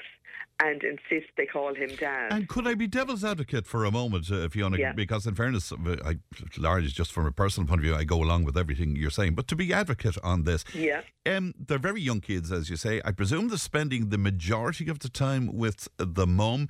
and 0.61 0.81
insist 0.83 1.31
they 1.35 1.45
call 1.45 1.73
him 1.73 1.89
dad. 1.99 2.31
And 2.31 2.47
could 2.47 2.67
I 2.67 2.75
be 2.75 2.87
devil's 2.87 3.23
advocate 3.23 3.65
for 3.65 3.85
a 3.85 3.91
moment, 3.91 4.31
uh, 4.31 4.47
Fiona? 4.49 4.77
Yeah. 4.77 4.93
Because 4.93 5.25
in 5.25 5.35
fairness, 5.35 5.71
uh, 5.71 5.75
I, 6.05 6.17
largely 6.57 6.89
just 6.89 7.11
from 7.11 7.25
a 7.25 7.31
personal 7.31 7.67
point 7.67 7.79
of 7.79 7.83
view, 7.83 7.95
I 7.95 8.03
go 8.03 8.21
along 8.21 8.43
with 8.45 8.57
everything 8.57 8.95
you're 8.95 9.09
saying. 9.09 9.35
But 9.35 9.47
to 9.49 9.55
be 9.55 9.73
advocate 9.73 10.17
on 10.23 10.43
this, 10.43 10.63
yeah. 10.73 11.01
um, 11.25 11.53
they're 11.59 11.79
very 11.79 12.01
young 12.01 12.21
kids, 12.21 12.51
as 12.51 12.69
you 12.69 12.75
say. 12.75 13.01
I 13.03 13.11
presume 13.11 13.49
they're 13.49 13.57
spending 13.57 14.09
the 14.09 14.17
majority 14.17 14.89
of 14.89 14.99
the 14.99 15.09
time 15.09 15.53
with 15.53 15.87
the 15.97 16.27
mum. 16.27 16.69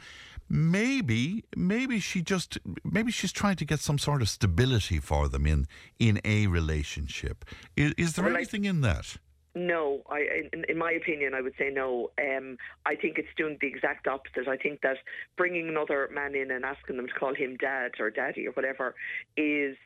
Maybe, 0.49 1.43
maybe 1.55 1.99
she 1.99 2.21
just, 2.21 2.57
maybe 2.84 3.11
she's 3.11 3.31
trying 3.31 3.55
to 3.57 3.65
get 3.65 3.80
some 3.80 3.97
sort 3.97 4.21
of 4.21 4.30
stability 4.30 4.99
for 4.99 5.27
them 5.27 5.45
in 5.45 5.67
in 5.99 6.19
a 6.25 6.47
relationship. 6.47 7.45
Is, 7.75 7.93
is 7.97 8.13
there 8.13 8.25
Well, 8.25 8.35
I- 8.35 8.39
anything 8.39 8.65
in 8.65 8.81
that? 8.81 9.17
No, 9.55 10.01
I, 10.09 10.47
in, 10.51 10.65
in 10.67 10.77
my 10.77 10.91
opinion, 10.91 11.35
I 11.35 11.41
would 11.41 11.53
say 11.59 11.69
no. 11.71 12.09
Um, 12.19 12.57
I 12.85 12.95
think 12.95 13.19
it's 13.19 13.27
doing 13.38 13.57
the 13.61 13.67
exact 13.67 14.07
opposite. 14.07 14.47
I 14.47 14.57
think 14.57 14.81
that 14.81 14.97
bringing 15.38 15.69
another 15.69 16.09
man 16.11 16.34
in 16.35 16.49
and 16.49 16.65
asking 16.65 16.97
them 16.97 17.07
to 17.07 17.13
call 17.13 17.35
him 17.35 17.57
dad 17.57 17.91
or 17.99 18.09
daddy 18.09 18.47
or 18.47 18.51
whatever 18.51 18.95
is 19.38 19.77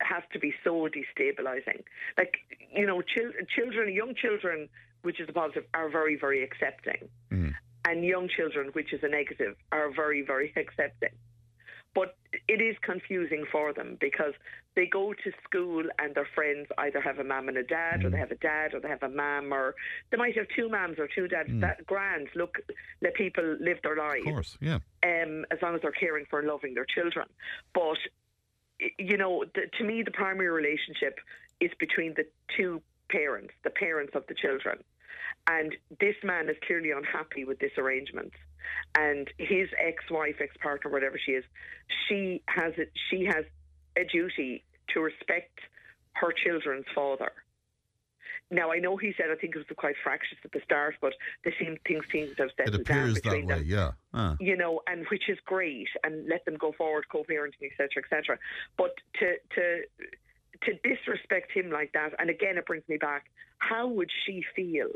has 0.00 0.22
to 0.32 0.38
be 0.38 0.54
so 0.64 0.88
destabilizing. 0.88 1.82
Like 2.16 2.36
you 2.74 2.86
know, 2.86 3.02
chil- 3.02 3.32
children, 3.54 3.92
young 3.92 4.14
children, 4.14 4.68
which 5.02 5.20
is 5.20 5.28
a 5.28 5.32
positive, 5.32 5.64
are 5.74 5.90
very, 5.90 6.16
very 6.16 6.42
accepting, 6.42 7.08
and 7.84 8.04
young 8.04 8.28
children, 8.34 8.70
which 8.72 8.92
is 8.94 9.00
a 9.02 9.08
negative, 9.08 9.54
are 9.70 9.92
very, 9.94 10.22
very 10.22 10.52
accepting. 10.56 11.10
But 11.94 12.16
it 12.48 12.60
is 12.60 12.76
confusing 12.82 13.44
for 13.50 13.72
them 13.72 13.96
because 14.00 14.34
they 14.74 14.86
go 14.86 15.12
to 15.12 15.32
school 15.44 15.84
and 16.00 16.14
their 16.14 16.28
friends 16.34 16.66
either 16.78 17.00
have 17.00 17.18
a 17.20 17.24
mum 17.24 17.48
and 17.48 17.56
a 17.56 17.62
dad, 17.62 18.04
or 18.04 18.10
they 18.10 18.18
have 18.18 18.32
a 18.32 18.36
dad, 18.36 18.74
or 18.74 18.80
they 18.80 18.88
have 18.88 19.02
a 19.02 19.08
mum, 19.08 19.52
or 19.52 19.74
they 20.10 20.16
might 20.16 20.36
have 20.36 20.46
two 20.56 20.68
mums 20.68 20.98
or 20.98 21.08
two 21.14 21.28
dads. 21.28 21.48
That 21.60 21.86
grand. 21.86 22.28
Look, 22.34 22.58
let 23.00 23.14
people 23.14 23.56
live 23.60 23.78
their 23.82 23.96
lives. 23.96 24.26
Of 24.26 24.32
course, 24.32 24.58
yeah. 24.60 24.78
Um, 25.04 25.44
as 25.52 25.58
long 25.62 25.76
as 25.76 25.82
they're 25.82 25.92
caring 25.92 26.26
for 26.28 26.40
and 26.40 26.48
loving 26.48 26.74
their 26.74 26.86
children. 26.86 27.26
But 27.72 27.98
you 28.98 29.16
know, 29.16 29.44
the, 29.54 29.62
to 29.78 29.84
me, 29.84 30.02
the 30.02 30.10
primary 30.10 30.48
relationship 30.48 31.18
is 31.60 31.70
between 31.78 32.14
the 32.14 32.26
two 32.56 32.82
parents, 33.08 33.52
the 33.62 33.70
parents 33.70 34.12
of 34.14 34.26
the 34.26 34.34
children. 34.34 34.78
And 35.46 35.74
this 36.00 36.16
man 36.22 36.48
is 36.48 36.56
clearly 36.66 36.90
unhappy 36.90 37.44
with 37.44 37.58
this 37.58 37.72
arrangement. 37.76 38.32
And 38.94 39.28
his 39.38 39.68
ex-wife, 39.78 40.36
ex-partner, 40.40 40.90
whatever 40.90 41.18
she 41.24 41.32
is, 41.32 41.44
she 42.08 42.42
has 42.48 42.72
it. 42.76 42.92
She 43.10 43.24
has 43.24 43.44
a 43.96 44.04
duty 44.04 44.64
to 44.92 45.00
respect 45.00 45.58
her 46.14 46.32
children's 46.32 46.86
father. 46.94 47.32
Now 48.50 48.70
I 48.70 48.78
know 48.78 48.96
he 48.96 49.12
said 49.16 49.26
I 49.32 49.36
think 49.36 49.56
it 49.56 49.58
was 49.58 49.66
quite 49.76 49.96
fractious 50.02 50.38
at 50.44 50.52
the 50.52 50.60
start, 50.64 50.96
but 51.00 51.14
they 51.44 51.54
seem 51.58 51.76
things 51.86 52.04
seem 52.12 52.34
to 52.36 52.42
have 52.42 52.50
It 52.50 52.66
settled 52.66 52.84
down 52.84 52.98
appears 52.98 53.14
that 53.14 53.22
between 53.22 53.46
way, 53.46 53.54
them 53.54 53.64
yeah. 53.66 53.90
Ah. 54.12 54.36
you 54.38 54.56
know, 54.56 54.80
and 54.86 55.06
which 55.10 55.28
is 55.28 55.38
great, 55.44 55.88
and 56.04 56.28
let 56.28 56.44
them 56.44 56.56
go 56.56 56.72
forward, 56.72 57.06
co-parenting, 57.10 57.70
etc., 57.72 58.02
etc. 58.04 58.38
But 58.76 58.94
to 59.20 59.36
to 59.54 59.82
to 60.62 60.72
disrespect 60.88 61.52
him 61.52 61.70
like 61.70 61.92
that, 61.92 62.12
and 62.18 62.30
again, 62.30 62.58
it 62.58 62.66
brings 62.66 62.86
me 62.88 62.96
back. 62.96 63.24
How 63.58 63.86
would 63.88 64.10
she 64.24 64.44
feel 64.54 64.90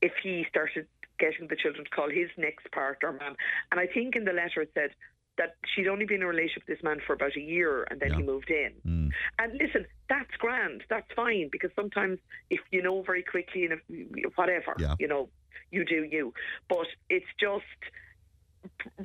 if 0.00 0.12
he 0.22 0.46
started 0.48 0.86
getting 1.18 1.46
the 1.48 1.56
children 1.56 1.84
to 1.84 1.90
call 1.90 2.10
his 2.10 2.28
next 2.36 2.70
partner 2.72 3.12
ma'am? 3.12 3.36
And 3.70 3.80
I 3.80 3.86
think 3.86 4.16
in 4.16 4.24
the 4.24 4.32
letter 4.32 4.62
it 4.62 4.70
said 4.74 4.90
that 5.36 5.56
she'd 5.74 5.88
only 5.88 6.04
been 6.06 6.18
in 6.18 6.22
a 6.22 6.26
relationship 6.26 6.62
with 6.68 6.76
this 6.76 6.84
man 6.84 7.00
for 7.04 7.12
about 7.14 7.36
a 7.36 7.40
year, 7.40 7.84
and 7.90 7.98
then 7.98 8.12
he 8.12 8.22
moved 8.22 8.50
in. 8.50 8.72
Mm. 8.86 9.10
And 9.40 9.52
listen, 9.60 9.84
that's 10.08 10.30
grand, 10.38 10.84
that's 10.88 11.10
fine, 11.16 11.48
because 11.50 11.70
sometimes 11.74 12.20
if 12.50 12.60
you 12.70 12.80
know 12.82 13.02
very 13.02 13.24
quickly 13.24 13.66
and 13.66 13.80
if 13.88 14.32
whatever, 14.36 14.74
Yeah. 14.78 14.94
you 15.00 15.08
know, 15.08 15.28
you 15.72 15.84
do 15.84 16.04
you. 16.04 16.32
But 16.68 16.86
it's 17.10 17.26
just 17.40 17.64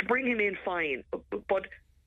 bring 0.07 0.27
him 0.27 0.39
in 0.39 0.55
fine. 0.63 1.03
But 1.11 1.65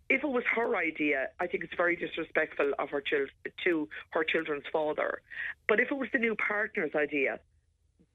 if 0.09 0.23
it 0.23 0.29
was 0.29 0.45
her 0.55 0.77
idea, 0.77 1.31
I 1.41 1.49
think 1.49 1.65
it's 1.65 1.74
very 1.74 1.97
disrespectful 1.97 2.73
of 2.79 2.91
her 2.91 3.01
chil- 3.01 3.27
to 3.65 3.89
her 4.11 4.23
children's 4.23 4.65
father. 4.73 5.20
But 5.69 5.81
if 5.81 5.91
it 5.91 5.95
was 5.97 6.09
the 6.12 6.19
new 6.19 6.37
partner's 6.37 6.95
idea, 6.95 7.41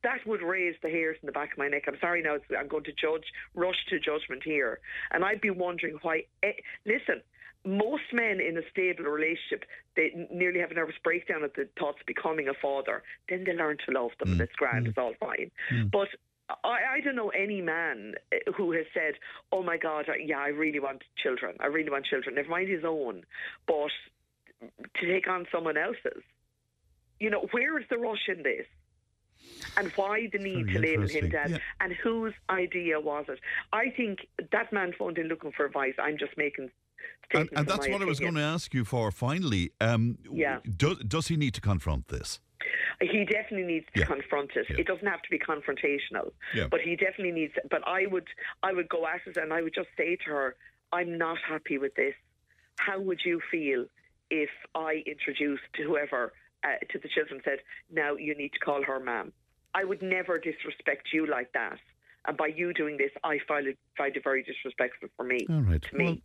that 0.07 0.25
would 0.25 0.41
raise 0.41 0.75
the 0.81 0.89
hairs 0.89 1.17
in 1.21 1.25
the 1.25 1.34
back 1.34 1.51
of 1.51 1.57
my 1.57 1.67
neck. 1.67 1.84
I'm 1.85 1.97
sorry 1.99 2.21
now, 2.21 2.38
I'm 2.57 2.69
going 2.69 2.85
to 2.85 2.93
judge, 2.93 3.25
rush 3.53 3.75
to 3.89 3.99
judgment 3.99 4.41
here. 4.43 4.79
And 5.11 5.25
I'd 5.25 5.41
be 5.41 5.49
wondering 5.49 5.97
why. 6.01 6.23
Eh, 6.43 6.53
listen, 6.85 7.21
most 7.65 8.03
men 8.13 8.39
in 8.39 8.57
a 8.57 8.61
stable 8.71 9.03
relationship, 9.03 9.65
they 9.97 10.27
nearly 10.31 10.61
have 10.61 10.71
a 10.71 10.75
nervous 10.75 10.95
breakdown 11.03 11.43
at 11.43 11.55
the 11.55 11.67
thoughts 11.77 11.97
of 11.99 12.05
becoming 12.05 12.47
a 12.47 12.53
father. 12.53 13.03
Then 13.27 13.43
they 13.43 13.53
learn 13.53 13.77
to 13.85 13.91
love 13.91 14.11
them, 14.19 14.31
and 14.31 14.41
it's 14.41 14.55
grand, 14.55 14.88
it's 14.88 14.97
all 14.97 15.13
fine. 15.19 15.51
But 15.91 16.07
I, 16.63 16.77
I 16.95 16.99
don't 17.03 17.17
know 17.17 17.29
any 17.29 17.61
man 17.61 18.13
eh, 18.31 18.38
who 18.55 18.71
has 18.71 18.85
said, 18.93 19.15
"Oh 19.51 19.61
my 19.61 19.75
God, 19.77 20.05
yeah, 20.23 20.39
I 20.39 20.47
really 20.47 20.79
want 20.79 21.03
children. 21.21 21.57
I 21.59 21.65
really 21.65 21.89
want 21.89 22.05
children. 22.05 22.35
Never 22.35 22.49
mind 22.49 22.69
his 22.69 22.85
own, 22.85 23.23
but 23.67 23.91
to 24.61 25.05
take 25.05 25.27
on 25.27 25.45
someone 25.51 25.75
else's." 25.75 26.23
You 27.19 27.31
know, 27.31 27.47
where 27.51 27.77
is 27.79 27.85
the 27.89 27.97
rush 27.97 28.29
in 28.29 28.43
this? 28.43 28.67
And 29.77 29.91
why 29.95 30.27
the 30.31 30.39
need 30.39 30.65
very 30.68 30.73
to 30.73 30.80
label 30.80 31.07
him 31.07 31.30
dead? 31.30 31.51
Yeah. 31.51 31.57
And 31.80 31.93
whose 31.93 32.34
idea 32.49 32.99
was 32.99 33.26
it? 33.30 33.39
I 33.73 33.89
think 33.89 34.27
that 34.51 34.72
man 34.73 34.93
phoned 34.97 35.18
in 35.18 35.27
looking 35.27 35.51
for 35.51 35.65
advice. 35.65 35.93
I'm 35.99 36.18
just 36.18 36.38
making 36.38 36.69
And, 37.34 37.49
and 37.55 37.68
that's 37.68 37.88
what 37.88 38.01
I 38.01 38.05
was 38.05 38.19
going 38.19 38.35
to 38.35 38.41
ask 38.41 38.73
you 38.73 38.85
for 38.85 39.11
finally. 39.11 39.72
Um, 39.81 40.18
Yeah. 40.31 40.59
Does, 40.77 40.97
does 40.99 41.27
he 41.27 41.35
need 41.38 41.53
to 41.55 41.61
confront 41.61 42.07
this? 42.07 42.39
He 43.01 43.26
definitely 43.26 43.68
needs 43.73 43.85
to 43.93 43.99
Yeah. 44.01 44.05
confront 44.07 44.51
it. 44.55 44.65
It 44.69 44.88
doesn't 44.88 45.05
have 45.05 45.22
to 45.22 45.30
be 45.30 45.38
confrontational, 45.38 46.31
Yeah. 46.55 46.68
but 46.69 46.81
he 46.81 46.95
definitely 46.95 47.31
needs. 47.31 47.53
But 47.69 47.88
I 47.88 48.07
would, 48.07 48.27
I 48.64 48.73
would 48.73 48.89
go 48.89 49.05
at 49.05 49.22
it 49.27 49.38
and 49.38 49.53
I 49.53 49.61
would 49.61 49.73
just 49.76 49.89
say 49.97 50.15
to 50.15 50.30
her, 50.31 50.55
"I'm 50.91 51.18
not 51.18 51.38
happy 51.39 51.77
with 51.77 51.93
this. 51.95 52.15
How 52.77 52.99
would 52.99 53.22
you 53.23 53.39
feel 53.51 53.85
if 54.31 54.49
I 54.73 55.03
introduced 55.05 55.64
whoever 55.76 56.34
uh, 56.63 56.77
to 56.91 56.99
the 56.99 57.07
children 57.09 57.41
said, 57.43 57.59
now 57.91 58.15
you 58.15 58.35
need 58.35 58.53
to 58.53 58.59
call 58.59 58.84
her 58.84 58.99
ma'am? 58.99 59.31
I 59.73 59.84
would 59.84 60.01
never 60.01 60.39
disrespect 60.39 61.09
you 61.13 61.27
like 61.27 61.51
that." 61.53 61.79
And 62.27 62.35
by 62.35 62.47
you 62.47 62.73
doing 62.73 62.97
this, 62.97 63.11
I 63.23 63.39
find 63.47 63.67
it, 63.67 63.77
find 63.97 64.15
it 64.15 64.23
very 64.23 64.43
disrespectful 64.43 65.07
for 65.15 65.23
me, 65.23 65.47
All 65.49 65.61
right. 65.61 65.81
to 65.81 65.95
me. 65.95 66.21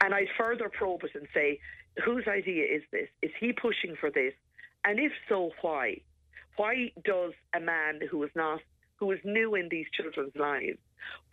And 0.00 0.14
I'd 0.14 0.28
further 0.38 0.70
probe 0.70 1.04
it 1.04 1.10
and 1.14 1.28
say, 1.34 1.60
whose 2.02 2.26
idea 2.26 2.64
is 2.64 2.82
this? 2.90 3.08
Is 3.22 3.30
he 3.38 3.52
pushing 3.52 3.94
for 4.00 4.10
this? 4.10 4.32
And 4.84 4.98
if 4.98 5.12
so, 5.28 5.50
why? 5.60 6.00
Why 6.56 6.92
does 7.04 7.32
a 7.54 7.60
man 7.60 8.00
who 8.10 8.22
is 8.22 8.30
not, 8.34 8.60
who 8.96 9.10
is 9.12 9.18
new 9.22 9.54
in 9.54 9.68
these 9.70 9.86
children's 9.92 10.34
lives, 10.34 10.78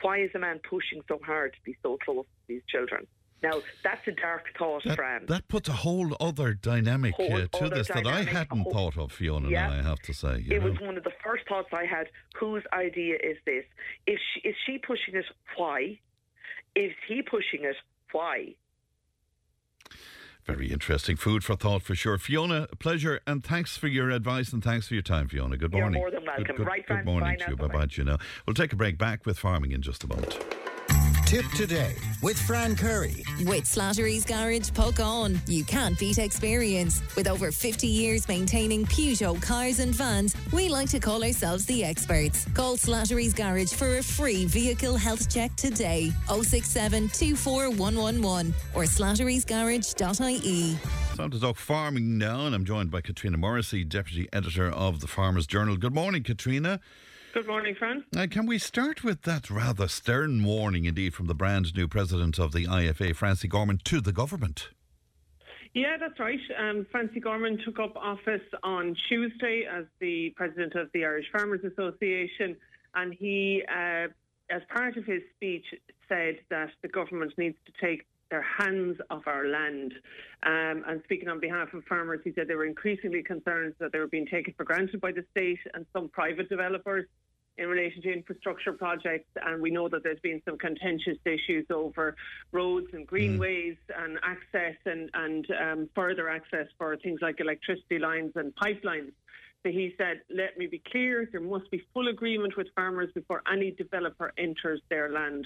why 0.01 0.21
is 0.21 0.31
a 0.35 0.39
man 0.39 0.59
pushing 0.69 1.01
so 1.07 1.19
hard 1.25 1.53
to 1.53 1.59
be 1.63 1.77
so 1.81 1.97
close 2.03 2.25
to 2.25 2.47
these 2.47 2.63
children? 2.67 3.07
Now, 3.43 3.53
that's 3.83 4.07
a 4.07 4.11
dark 4.11 4.45
thought, 4.57 4.83
Fran. 4.95 5.25
That 5.25 5.47
puts 5.47 5.67
a 5.67 5.73
whole 5.73 6.15
other 6.19 6.53
dynamic 6.53 7.15
Whole 7.15 7.33
uh, 7.33 7.47
to 7.47 7.65
other 7.65 7.75
this 7.75 7.87
that 7.87 8.05
I 8.05 8.23
hadn't 8.23 8.59
whole- 8.61 8.71
thought 8.71 8.97
of, 8.97 9.11
Fiona. 9.11 9.49
Yeah. 9.49 9.67
Now 9.67 9.73
I 9.73 9.81
have 9.81 9.99
to 10.01 10.13
say, 10.13 10.43
you 10.45 10.55
it 10.57 10.61
know. 10.63 10.69
was 10.69 10.79
one 10.79 10.95
of 10.97 11.03
the 11.03 11.11
first 11.23 11.47
thoughts 11.47 11.69
I 11.73 11.85
had. 11.85 12.07
Whose 12.39 12.63
idea 12.71 13.15
is 13.15 13.37
this? 13.45 13.63
If 14.05 14.19
she, 14.33 14.47
is 14.47 14.55
she 14.65 14.77
pushing 14.77 15.15
it, 15.15 15.25
why? 15.57 15.99
Is 16.75 16.91
he 17.07 17.21
pushing 17.23 17.63
it, 17.63 17.75
why? 18.11 18.55
very 20.43 20.71
interesting 20.71 21.15
food 21.15 21.43
for 21.43 21.55
thought 21.55 21.83
for 21.83 21.93
sure. 21.93 22.17
Fiona, 22.17 22.67
pleasure, 22.79 23.21
and 23.27 23.43
thanks 23.43 23.77
for 23.77 23.87
your 23.87 24.09
advice 24.09 24.51
and 24.51 24.63
thanks 24.63 24.87
for 24.87 24.95
your 24.95 25.03
time, 25.03 25.27
Fiona. 25.27 25.55
Good 25.55 25.71
morning. 25.71 25.93
You're 25.93 26.01
more 26.01 26.11
than 26.11 26.25
welcome. 26.25 26.43
Good, 26.45 26.55
good, 26.57 26.67
Right, 26.67 26.87
good 26.87 27.05
morning 27.05 27.37
to 27.39 27.51
you. 27.51 27.55
Bye 27.55 27.67
bye, 27.67 27.87
you 27.91 28.03
now. 28.03 28.17
We'll 28.47 28.55
take 28.55 28.73
a 28.73 28.75
break 28.75 28.97
back 28.97 29.25
with 29.25 29.37
farming 29.37 29.71
in 29.71 29.81
just 29.83 30.03
a 30.03 30.07
moment. 30.07 30.39
Tipp 31.31 31.45
Today 31.55 31.95
with 32.21 32.37
Fran 32.37 32.75
Curry. 32.75 33.23
With 33.45 33.63
Slattery's 33.63 34.25
Garage 34.25 34.69
Puckane. 34.71 35.39
you 35.47 35.63
can't 35.63 35.97
beat 35.97 36.17
experience. 36.17 37.01
With 37.15 37.25
over 37.25 37.53
50 37.53 37.87
years 37.87 38.27
maintaining 38.27 38.85
Peugeot 38.85 39.41
cars 39.41 39.79
and 39.79 39.95
vans, 39.95 40.35
we 40.51 40.67
like 40.67 40.89
to 40.89 40.99
call 40.99 41.23
ourselves 41.23 41.65
the 41.67 41.85
experts. 41.85 42.45
Call 42.53 42.75
Slattery's 42.75 43.33
Garage 43.33 43.71
for 43.71 43.99
a 43.99 44.03
free 44.03 44.43
vehicle 44.43 44.97
health 44.97 45.33
check 45.33 45.55
today. 45.55 46.11
067 46.27 47.07
24111 47.07 48.53
or 48.75 48.83
slatterysgarage.ie. 48.83 50.77
Time 51.15 51.31
to 51.31 51.39
talk 51.39 51.55
farming 51.55 52.17
now, 52.17 52.45
and 52.45 52.53
I'm 52.53 52.65
joined 52.65 52.91
by 52.91 52.99
Caitriona 52.99 53.37
Morrissey, 53.37 53.85
Deputy 53.85 54.27
Editor 54.33 54.69
of 54.69 54.99
the 54.99 55.07
Farmers 55.07 55.47
Journal. 55.47 55.77
Good 55.77 55.95
morning, 55.95 56.23
Caitriona. 56.23 56.81
Good 57.33 57.47
morning, 57.47 57.75
Fran. 57.75 58.03
Uh, 58.15 58.27
can 58.29 58.45
we 58.45 58.57
start 58.57 59.05
with 59.05 59.21
that 59.21 59.49
rather 59.49 59.87
stern 59.87 60.43
warning, 60.43 60.83
indeed, 60.83 61.13
from 61.13 61.27
the 61.27 61.33
brand 61.33 61.73
new 61.73 61.87
president 61.87 62.37
of 62.37 62.51
the 62.51 62.65
IFA, 62.65 63.15
Francie 63.15 63.47
Gorman, 63.47 63.79
to 63.85 64.01
the 64.01 64.11
government? 64.11 64.67
Yeah, 65.73 65.95
that's 65.97 66.19
right. 66.19 66.39
Um, 66.59 66.85
Francie 66.91 67.21
Gorman 67.21 67.57
took 67.63 67.79
up 67.79 67.95
office 67.95 68.41
on 68.63 68.97
Tuesday 69.07 69.63
as 69.63 69.85
the 69.99 70.31
president 70.31 70.75
of 70.75 70.89
the 70.93 71.05
Irish 71.05 71.27
Farmers 71.31 71.61
Association, 71.63 72.57
and 72.95 73.13
he, 73.13 73.63
uh, 73.69 74.07
as 74.49 74.61
part 74.67 74.97
of 74.97 75.05
his 75.05 75.21
speech, 75.37 75.65
said 76.09 76.39
that 76.49 76.71
the 76.81 76.89
government 76.89 77.31
needs 77.37 77.55
to 77.65 77.71
take 77.79 78.05
their 78.31 78.41
hands 78.41 78.97
off 79.11 79.23
our 79.27 79.45
land. 79.45 79.93
Um, 80.43 80.83
and 80.87 81.01
speaking 81.03 81.29
on 81.29 81.39
behalf 81.39 81.71
of 81.73 81.83
farmers, 81.83 82.21
he 82.23 82.31
said 82.33 82.47
they 82.47 82.55
were 82.55 82.65
increasingly 82.65 83.21
concerned 83.21 83.75
that 83.79 83.91
they 83.91 83.99
were 83.99 84.07
being 84.07 84.25
taken 84.25 84.55
for 84.57 84.63
granted 84.63 84.99
by 84.99 85.11
the 85.11 85.23
state 85.29 85.59
and 85.75 85.85
some 85.93 86.09
private 86.09 86.49
developers 86.49 87.05
in 87.57 87.67
relation 87.67 88.01
to 88.01 88.11
infrastructure 88.11 88.73
projects, 88.73 89.29
and 89.45 89.61
we 89.61 89.69
know 89.69 89.87
that 89.89 90.03
there's 90.03 90.19
been 90.21 90.41
some 90.45 90.57
contentious 90.57 91.17
issues 91.25 91.65
over 91.69 92.15
roads 92.51 92.87
and 92.93 93.05
greenways 93.05 93.75
mm. 93.89 94.03
and 94.03 94.17
access 94.23 94.75
and, 94.85 95.09
and 95.13 95.47
um, 95.61 95.89
further 95.93 96.29
access 96.29 96.67
for 96.77 96.95
things 96.97 97.19
like 97.21 97.39
electricity 97.39 97.99
lines 97.99 98.31
and 98.35 98.53
pipelines. 98.55 99.11
So 99.63 99.69
he 99.69 99.93
said, 99.97 100.21
let 100.29 100.57
me 100.57 100.65
be 100.65 100.81
clear, 100.91 101.29
there 101.31 101.41
must 101.41 101.69
be 101.69 101.83
full 101.93 102.07
agreement 102.07 102.57
with 102.57 102.67
farmers 102.75 103.09
before 103.13 103.43
any 103.51 103.71
developer 103.71 104.33
enters 104.37 104.81
their 104.89 105.09
land. 105.09 105.45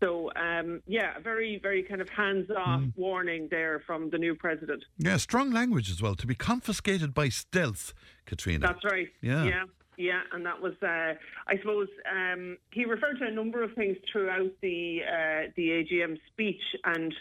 So, 0.00 0.30
um, 0.36 0.82
yeah, 0.86 1.16
a 1.16 1.20
very, 1.20 1.58
very 1.58 1.82
kind 1.82 2.00
of 2.00 2.08
hands 2.10 2.50
off 2.50 2.80
mm. 2.80 2.92
warning 2.96 3.48
there 3.50 3.82
from 3.86 4.10
the 4.10 4.18
new 4.18 4.34
president. 4.34 4.84
Yeah, 4.98 5.16
strong 5.16 5.50
language 5.50 5.90
as 5.90 6.02
well. 6.02 6.14
To 6.16 6.26
be 6.26 6.34
confiscated 6.34 7.14
by 7.14 7.30
stealth, 7.30 7.94
Caitriona. 8.26 8.66
That's 8.66 8.84
right. 8.84 9.08
Yeah. 9.22 9.44
Yeah. 9.44 9.64
Yeah, 9.98 10.20
and 10.32 10.46
that 10.46 10.62
was, 10.62 10.74
uh, 10.80 11.14
I 11.48 11.58
suppose, 11.58 11.88
um, 12.08 12.56
he 12.70 12.84
referred 12.84 13.18
to 13.18 13.26
a 13.26 13.32
number 13.32 13.64
of 13.64 13.74
things 13.74 13.96
throughout 14.10 14.52
the 14.62 15.00
uh, 15.02 15.50
the 15.56 15.70
AGM 15.70 16.18
speech, 16.32 16.62
and 16.84 17.12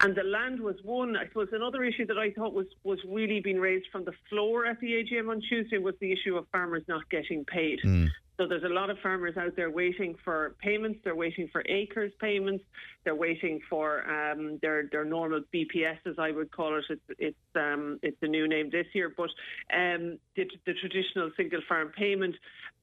and 0.00 0.14
the 0.14 0.22
land 0.22 0.60
was 0.60 0.76
one. 0.84 1.16
I 1.16 1.26
suppose 1.26 1.48
another 1.50 1.82
issue 1.82 2.06
that 2.06 2.18
I 2.18 2.30
thought 2.30 2.54
was 2.54 2.68
was 2.84 3.00
really 3.08 3.40
being 3.40 3.58
raised 3.58 3.86
from 3.90 4.04
the 4.04 4.12
floor 4.30 4.66
at 4.66 4.78
the 4.78 4.92
AGM 4.92 5.28
on 5.28 5.40
Tuesday 5.40 5.78
was 5.78 5.96
the 6.00 6.12
issue 6.12 6.36
of 6.36 6.46
farmers 6.52 6.84
not 6.86 7.10
getting 7.10 7.44
paid. 7.44 7.80
Mm. 7.84 8.08
So 8.42 8.48
there's 8.48 8.64
a 8.64 8.74
lot 8.74 8.90
of 8.90 8.98
farmers 8.98 9.36
out 9.36 9.54
there 9.54 9.70
waiting 9.70 10.16
for 10.24 10.56
payments. 10.60 10.98
They're 11.04 11.14
waiting 11.14 11.48
for 11.52 11.62
acres 11.68 12.10
payments. 12.20 12.64
They're 13.04 13.14
waiting 13.14 13.60
for 13.70 14.02
um, 14.10 14.58
their 14.60 14.88
their 14.90 15.04
normal 15.04 15.42
BPS, 15.54 15.98
as 16.06 16.16
I 16.18 16.32
would 16.32 16.50
call 16.50 16.76
it. 16.76 16.84
It's 16.90 17.02
it's 17.20 17.36
um, 17.54 18.00
it's 18.02 18.16
a 18.20 18.26
new 18.26 18.48
name 18.48 18.68
this 18.68 18.86
year, 18.94 19.12
but 19.16 19.30
um, 19.72 20.18
the, 20.34 20.44
the 20.66 20.74
traditional 20.74 21.30
single 21.36 21.60
farm 21.68 21.92
payment. 21.96 22.34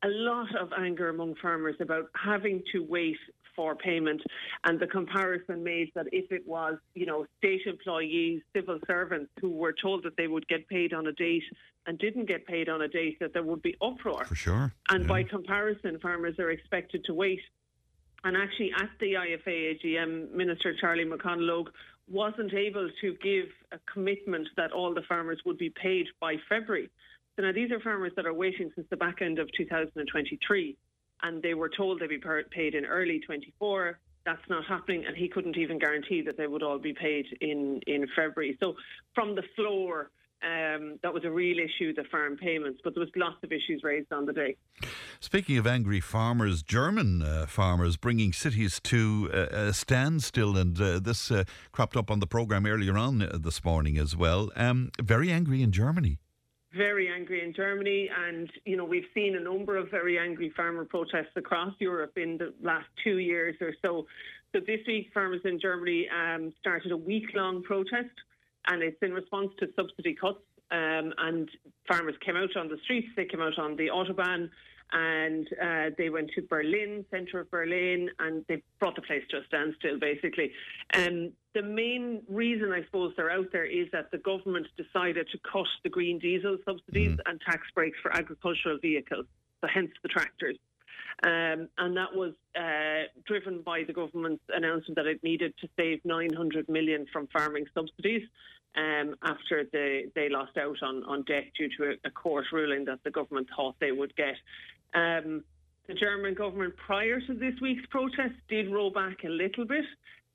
A 0.04 0.08
lot 0.08 0.56
of 0.56 0.70
anger 0.80 1.10
among 1.10 1.36
farmers 1.42 1.76
about 1.82 2.06
having 2.16 2.64
to 2.72 2.86
wait 2.88 3.18
for 3.60 3.76
payment. 3.76 4.22
And 4.64 4.80
the 4.80 4.88
comparison 4.88 5.62
made 5.66 5.92
that 5.94 6.06
if 6.14 6.32
it 6.32 6.48
was, 6.48 6.76
you 6.96 7.06
know, 7.06 7.26
state 7.40 7.60
employees, 7.66 8.42
civil 8.56 8.80
servants 8.88 9.30
who 9.42 9.50
were 9.50 9.74
told 9.74 10.04
that 10.04 10.16
they 10.16 10.28
would 10.28 10.48
get 10.48 10.66
paid 10.70 10.94
on 10.94 11.08
a 11.08 11.12
date 11.12 11.44
and 11.86 12.00
didn't 12.00 12.26
get 12.26 12.48
paid 12.48 12.70
on 12.70 12.84
a 12.84 12.88
date, 12.88 13.18
that 13.20 13.34
there 13.34 13.44
would 13.44 13.62
be 13.62 13.76
uproar. 13.82 14.24
For 14.24 14.36
sure. 14.36 14.74
And 14.92 15.02
yeah. 15.02 15.10
by 15.10 15.24
comparison, 15.24 16.00
farmers 16.00 16.40
are 16.40 16.52
expected 16.52 17.04
to 17.04 17.14
wait. 17.14 17.42
And 18.24 18.38
actually, 18.38 18.72
at 18.80 18.92
the 19.02 19.16
IFA 19.16 19.76
AGM, 19.84 20.32
Minister 20.32 20.74
Charlie 20.80 21.04
McConalogue 21.04 21.68
wasn't 22.10 22.54
able 22.54 22.90
to 23.02 23.14
give 23.22 23.48
a 23.74 23.80
commitment 23.92 24.48
that 24.56 24.72
all 24.72 24.94
the 24.94 25.04
farmers 25.10 25.42
would 25.46 25.58
be 25.58 25.74
paid 25.82 26.06
by 26.22 26.36
February. 26.48 26.90
So 27.36 27.44
now 27.44 27.52
these 27.52 27.72
are 27.72 27.80
farmers 27.82 28.14
that 28.16 28.26
are 28.26 28.34
waiting 28.34 28.72
since 28.74 28.88
the 28.90 28.98
back 28.98 29.22
end 29.22 29.38
of 29.38 29.50
2023 29.58 30.78
and 31.24 31.42
they 31.42 31.54
were 31.54 31.70
told 31.70 32.00
they'd 32.00 32.08
be 32.08 32.22
paid 32.52 32.76
in 32.76 32.86
early 32.86 33.20
24. 33.26 34.00
That's 34.26 34.42
not 34.50 34.66
happening, 34.66 35.06
and 35.08 35.16
he 35.16 35.28
couldn't 35.28 35.58
even 35.58 35.80
guarantee 35.80 36.22
that 36.24 36.38
they 36.38 36.48
would 36.48 36.64
all 36.64 36.80
be 36.80 36.94
paid 36.94 37.26
in, 37.42 37.82
in 37.88 38.06
February. 38.16 38.58
So, 38.60 38.76
from 39.16 39.36
the 39.36 39.44
floor, 39.56 40.12
um, 40.42 41.00
that 41.04 41.14
was 41.14 41.26
a 41.26 41.32
real 41.32 41.58
issue, 41.58 41.94
the 41.94 42.04
farm 42.10 42.38
payments, 42.38 42.80
but 42.84 42.94
there 42.94 43.02
was 43.02 43.10
lots 43.16 43.44
of 43.44 43.52
issues 43.52 43.82
raised 43.84 44.12
on 44.14 44.26
the 44.26 44.34
day. 44.34 44.56
Speaking 45.20 45.58
of 45.58 45.68
angry 45.68 46.00
farmers, 46.00 46.64
German 46.64 47.22
uh, 47.22 47.46
farmers 47.46 47.98
bringing 47.98 48.32
cities 48.32 48.80
to 48.84 49.30
uh, 49.34 49.48
a 49.52 49.74
standstill, 49.74 50.56
and 50.56 50.80
uh, 50.80 51.00
this 51.00 51.30
uh, 51.32 51.44
cropped 51.72 51.98
up 51.98 52.10
on 52.10 52.20
the 52.20 52.28
programme 52.28 52.66
earlier 52.66 52.98
on 52.98 53.22
uh, 53.22 53.38
this 53.40 53.64
morning 53.66 53.98
as 53.98 54.16
well. 54.16 54.50
Um, 54.56 54.92
very 55.02 55.32
angry 55.32 55.62
in 55.62 55.72
Germany 55.72 56.20
very 56.76 57.10
angry 57.10 57.44
in 57.44 57.54
Germany, 57.54 58.10
and 58.28 58.50
you 58.66 58.78
know 58.78 58.86
we've 58.86 59.08
seen 59.14 59.36
a 59.36 59.40
number 59.40 59.78
of 59.78 59.90
very 59.90 60.20
angry 60.20 60.52
farmer 60.56 60.86
protests 60.86 61.36
across 61.36 61.74
Europe 61.80 62.14
in 62.18 62.38
the 62.38 62.54
last 62.62 62.88
two 63.04 63.18
years 63.18 63.56
or 63.62 63.74
so. 63.84 64.06
So 64.54 64.62
this 64.66 64.80
week, 64.88 65.12
farmers 65.14 65.42
in 65.46 65.60
Germany 65.60 66.08
um, 66.10 66.54
started 66.60 66.92
a 66.92 66.98
week-long 66.98 67.64
protest, 67.64 68.14
and 68.68 68.82
it's 68.82 68.98
in 69.02 69.14
response 69.14 69.50
to 69.60 69.68
subsidy 69.76 70.16
cuts. 70.16 70.40
Um, 70.72 71.14
and 71.18 71.50
farmers 71.88 72.14
came 72.24 72.36
out 72.36 72.56
on 72.56 72.68
the 72.68 72.78
streets. 72.84 73.08
They 73.16 73.26
came 73.26 73.42
out 73.42 73.58
on 73.58 73.76
the 73.76 73.88
autobahn 73.88 74.50
and 74.92 75.48
uh, 75.62 75.90
they 75.98 76.10
went 76.10 76.32
to 76.36 76.42
Berlin, 76.42 77.06
centre 77.12 77.40
of 77.40 77.52
Berlin, 77.52 78.10
and 78.20 78.44
they 78.48 78.64
brought 78.80 78.96
the 78.96 79.02
place 79.02 79.24
to 79.30 79.38
a 79.38 79.46
standstill, 79.48 80.00
basically. 80.00 80.52
Um, 80.94 81.32
the 81.54 81.62
main 81.62 82.22
reason, 82.28 82.72
I 82.72 82.84
suppose, 82.86 83.14
they're 83.16 83.32
out 83.32 83.52
there 83.52 83.66
is 83.66 83.88
that 83.92 84.12
the 84.12 84.18
government 84.18 84.68
decided 84.78 85.28
to 85.32 85.40
cut 85.52 85.68
the 85.84 85.90
green 85.90 86.20
diesel 86.20 86.58
subsidies 86.66 87.18
mm. 87.18 87.20
and 87.26 87.40
tax 87.42 87.68
breaks 87.76 87.98
for 88.02 88.16
agricultural 88.16 88.80
vehicles, 88.82 89.26
so 89.62 89.68
hence 89.72 89.92
the 90.02 90.10
tractors. 90.10 90.58
Um, 91.22 91.68
and 91.78 91.98
that 91.98 92.16
was 92.16 92.34
uh, 92.56 93.10
driven 93.28 93.62
by 93.62 93.84
the 93.84 93.92
government's 93.92 94.44
announcement 94.50 94.96
that 94.96 95.06
it 95.06 95.22
needed 95.22 95.54
to 95.60 95.68
save 95.78 96.00
900 96.06 96.70
million 96.70 97.06
from 97.12 97.28
farming 97.28 97.66
subsidies 97.74 98.24
um, 98.76 99.16
after 99.24 99.66
they, 99.72 100.06
they 100.16 100.30
lost 100.30 100.58
out 100.58 100.78
on, 100.82 101.04
on 101.04 101.24
debt 101.24 101.46
due 101.58 101.70
to 101.78 101.92
a, 101.92 102.08
a 102.08 102.12
court 102.12 102.46
ruling 102.54 102.86
that 102.86 103.00
the 103.04 103.12
government 103.12 103.48
thought 103.56 103.76
they 103.80 103.92
would 103.92 104.16
get. 104.16 104.36
Um, 104.94 105.44
the 105.88 105.96
German 105.96 106.36
government, 106.36 106.76
prior 106.78 107.20
to 107.20 107.34
this 107.34 107.56
week's 107.62 107.86
protest, 107.88 108.36
did 108.48 108.72
roll 108.72 108.92
back 108.92 109.24
a 109.24 109.30
little 109.30 109.66
bit. 109.66 109.86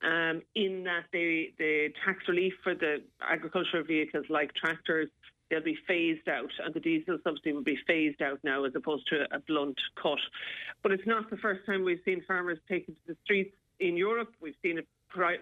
Um, 0.03 0.43
in 0.55 0.85
that 0.85 1.05
they, 1.13 1.55
the 1.59 1.89
tax 2.05 2.19
relief 2.29 2.53
for 2.63 2.75
the 2.75 3.03
agricultural 3.23 3.85
vehicles 3.85 4.27
like 4.29 4.53
tractors, 4.55 5.09
they'll 5.49 5.63
be 5.63 5.79
phased 5.87 6.29
out, 6.29 6.51
and 6.63 6.75
the 6.75 6.81
diesel 6.81 7.19
subsidy 7.25 7.53
will 7.53 7.63
be 7.63 7.79
phased 7.87 8.21
out 8.21 8.39
now 8.43 8.65
as 8.65 8.73
opposed 8.75 9.07
to 9.09 9.25
a 9.35 9.39
blunt 9.39 9.79
cut. 10.03 10.19
But 10.83 10.93
it's 10.93 11.07
not 11.07 11.31
the 11.31 11.37
first 11.39 11.65
time 11.65 11.85
we've 11.85 12.03
seen 12.05 12.23
farmers 12.27 12.59
taken 12.69 12.95
to 12.95 13.01
the 13.15 13.17
streets 13.25 13.55
in 13.81 13.97
Europe. 13.97 14.35
We've 14.43 14.57
seen 14.63 14.79
it 14.79 14.89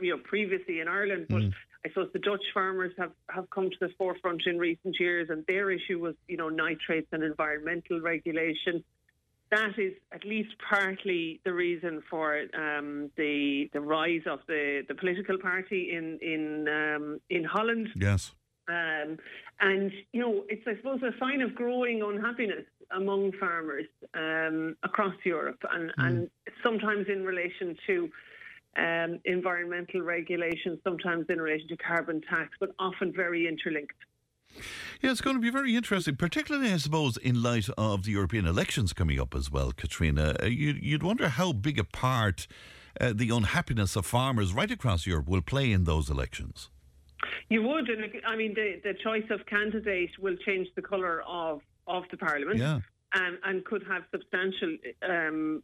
you 0.01 0.17
know, 0.17 0.23
previously 0.23 0.81
in 0.81 0.89
Ireland, 0.89 1.27
but 1.29 1.43
mm. 1.43 1.53
I 1.85 1.89
suppose 1.89 2.11
the 2.13 2.19
Dutch 2.19 2.45
farmers 2.53 2.93
have, 2.99 3.13
have 3.31 3.49
come 3.51 3.71
to 3.71 3.77
the 3.81 3.89
forefront 3.99 4.43
in 4.47 4.59
recent 4.59 5.01
years, 5.01 5.31
and 5.31 5.45
their 5.47 5.71
issue 5.71 5.99
was, 5.99 6.15
you 6.29 6.37
know, 6.37 6.51
nitrates 6.51 7.09
and 7.13 7.23
environmental 7.23 8.01
regulation 8.01 8.85
that 9.53 9.79
is 9.79 9.93
at 10.13 10.25
least 10.25 10.51
partly 10.69 11.41
the 11.45 11.53
reason 11.53 12.03
for 12.11 12.41
um, 12.55 13.11
the 13.17 13.69
the 13.73 13.81
rise 13.81 14.23
of 14.27 14.41
the, 14.49 14.83
the 14.89 14.95
political 14.95 15.39
party 15.39 15.93
in 15.93 16.19
in 16.23 16.67
um, 16.69 17.21
in 17.31 17.45
Holland. 17.45 17.89
Yes. 17.95 18.33
Um, 18.69 19.19
and 19.61 19.93
you 20.13 20.21
know, 20.21 20.45
it's 20.49 20.67
I 20.67 20.77
suppose 20.77 21.01
a 21.03 21.17
sign 21.19 21.43
of 21.43 21.55
growing 21.55 22.03
unhappiness 22.03 22.65
among 22.91 23.33
farmers 23.39 23.87
um, 24.15 24.77
across 24.83 25.15
Europe, 25.25 25.63
and, 25.71 25.91
mm. 25.91 26.07
and 26.07 26.31
sometimes 26.63 27.07
in 27.09 27.25
relation 27.25 27.77
to 27.87 28.09
um, 28.77 29.21
environmental 29.25 30.01
regulations, 30.01 30.79
sometimes 30.83 31.27
in 31.29 31.41
relation 31.41 31.69
to 31.69 31.77
carbon 31.77 32.23
tax, 32.29 32.51
but 32.59 32.71
often 32.79 33.13
very 33.15 33.47
interlinked. 33.47 33.97
Yeah, 35.01 35.11
it's 35.11 35.21
going 35.21 35.37
to 35.37 35.43
be 35.43 35.51
very 35.51 35.75
interesting, 35.77 36.17
particularly, 36.17 36.73
I 36.73 36.77
suppose, 36.77 37.17
in 37.17 37.43
light 37.43 37.69
of 37.77 38.05
the 38.05 38.13
European 38.13 38.47
elections 38.47 38.93
coming 38.93 39.21
up 39.21 39.35
as 39.35 39.51
well, 39.51 39.73
Caitriona. 39.73 40.37
Uh, 40.43 40.47
you, 40.47 40.95
would 40.95 41.03
wonder 41.03 41.29
how 41.29 41.53
big 41.53 41.79
a 41.79 41.85
part 41.85 42.47
uh, 43.01 43.13
the 43.15 43.31
unhappiness 43.31 43.97
of 43.97 44.07
farmers 44.07 44.53
right 44.53 44.71
across 44.71 45.07
Europe 45.07 45.29
will 45.29 45.43
play 45.43 45.73
in 45.73 45.85
those 45.85 46.11
elections. 46.11 46.71
You 47.49 47.63
would, 47.63 47.89
and 47.89 48.05
I 48.27 48.37
mean, 48.37 48.55
the, 48.55 48.81
the 48.83 48.95
choice 49.03 49.25
of 49.31 49.47
candidate 49.47 50.11
will 50.19 50.37
change 50.45 50.69
the 50.77 50.83
colour 50.83 51.23
of, 51.27 51.61
of 51.87 52.05
the 52.11 52.17
parliament 52.17 52.59
yeah. 52.59 52.81
and, 53.15 53.39
and 53.45 53.65
could 53.65 53.85
have 53.89 54.03
substantial 54.11 54.77
um, 55.09 55.63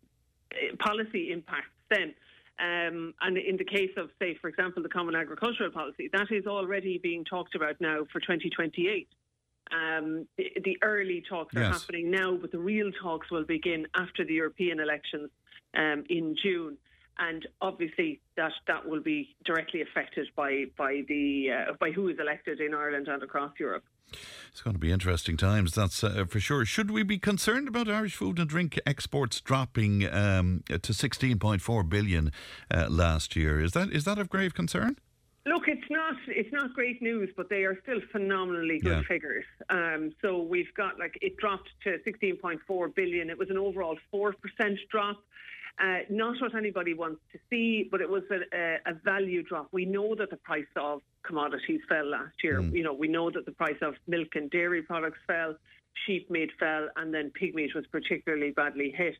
policy 0.78 1.32
impacts 1.32 1.70
then. 1.90 2.15
Um, 2.60 3.14
and 3.20 3.39
in 3.39 3.56
the 3.56 3.64
case 3.64 3.90
of, 3.97 4.10
say, 4.18 4.36
for 4.40 4.48
example, 4.48 4.82
the 4.82 4.89
Common 4.89 5.14
Agricultural 5.14 5.70
Policy, 5.70 6.10
that 6.12 6.26
is 6.32 6.47
already 6.47 6.98
being 6.98 7.24
talked 7.24 7.55
about 7.55 7.80
now 7.80 8.01
for 8.12 8.20
2028. 8.20 9.09
Um, 9.70 10.26
the, 10.36 10.51
the, 10.64 10.76
early 10.82 11.22
talks 11.28 11.55
are 11.55 11.60
yes. 11.60 11.80
happening 11.80 12.10
now, 12.10 12.36
but 12.36 12.51
the 12.51 12.59
real 12.59 12.90
talks 13.01 13.30
will 13.30 13.44
begin 13.44 13.86
after 13.94 14.24
the 14.24 14.35
European 14.35 14.80
elections 14.80 15.30
um, 15.76 16.05
in 16.09 16.35
June. 16.43 16.78
And 17.18 17.47
obviously, 17.60 18.20
that, 18.36 18.52
that 18.66 18.89
will 18.89 19.02
be 19.02 19.36
directly 19.44 19.82
affected 19.82 20.28
by 20.36 20.66
by 20.76 21.02
the 21.09 21.48
uh, 21.51 21.72
by 21.80 21.90
who 21.90 22.09
is 22.09 22.16
elected 22.20 22.60
in 22.60 22.74
Ireland 22.74 23.09
and 23.09 23.22
across 23.22 23.52
Europe. 23.59 23.85
It's 24.51 24.62
going 24.62 24.74
to 24.74 24.80
be 24.80 24.90
interesting 24.90 25.36
times, 25.36 25.74
that's 25.74 26.02
uh, 26.02 26.24
for 26.28 26.40
sure. 26.40 26.64
Should 26.64 26.90
we 26.90 27.02
be 27.02 27.18
concerned 27.18 27.68
about 27.68 27.89
Irish 27.89 28.16
food 28.16 28.39
and 28.39 28.48
drink 28.48 28.78
exports 28.86 29.40
dropping 29.40 30.05
um, 30.12 30.64
to 30.68 30.93
16.4 30.93 31.89
billion 31.89 32.32
uh, 32.70 32.86
last 32.89 33.36
year? 33.36 33.60
Is 33.60 33.72
that 33.72 33.93
is 33.93 34.05
that 34.05 34.18
of 34.18 34.28
grave 34.28 34.55
concern? 34.55 34.97
Look, 35.47 35.68
it's 35.68 35.89
not 35.90 36.14
it's 36.26 36.52
not 36.52 36.74
great 36.74 37.01
news, 37.01 37.30
but 37.36 37.48
they 37.48 37.64
are 37.64 37.78
still 37.82 38.01
phenomenally 38.12 38.80
good 38.80 38.98
yeah. 38.98 39.02
figures. 39.09 39.44
Um, 39.70 40.12
so 40.20 40.43
we've 40.43 40.72
got 40.74 40.98
like 40.98 41.16
it 41.22 41.36
dropped 41.36 41.70
to 41.85 41.98
16.4 42.06 42.94
billion. 42.94 43.30
It 43.30 43.39
was 43.39 43.48
an 43.48 43.56
overall 43.56 43.97
four 44.10 44.35
percent 44.35 44.78
drop. 44.90 45.16
Uh, 45.80 45.98
not 46.10 46.34
what 46.40 46.56
anybody 46.56 46.92
wants 46.92 47.20
to 47.32 47.38
see, 47.48 47.88
but 47.88 48.00
it 48.00 48.10
was 48.10 48.24
a, 48.32 48.78
a, 48.84 48.94
value 49.05 49.44
drop. 49.44 49.68
We 49.70 49.84
know 49.84 50.16
that 50.16 50.28
the 50.30 50.36
price 50.36 50.66
of 50.74 51.02
commodities 51.22 51.80
fell 51.88 52.06
last 52.10 52.34
year. 52.42 52.60
Mm. 52.60 52.74
You 52.74 52.82
know, 52.82 52.92
we 52.92 53.06
know 53.06 53.30
that 53.30 53.46
the 53.46 53.52
price 53.52 53.76
of 53.80 53.94
milk 54.09 54.28
and 54.34 54.50
dairy 54.50 54.82
products 54.82 55.18
fell, 55.28 55.55
sheep 56.05 56.30
meat 56.32 56.50
fell, 56.59 56.88
and 56.96 57.14
then 57.14 57.30
pig 57.30 57.55
meat 57.55 57.76
was 57.76 57.86
particularly 57.92 58.50
badly 58.50 58.92
hit. 58.96 59.14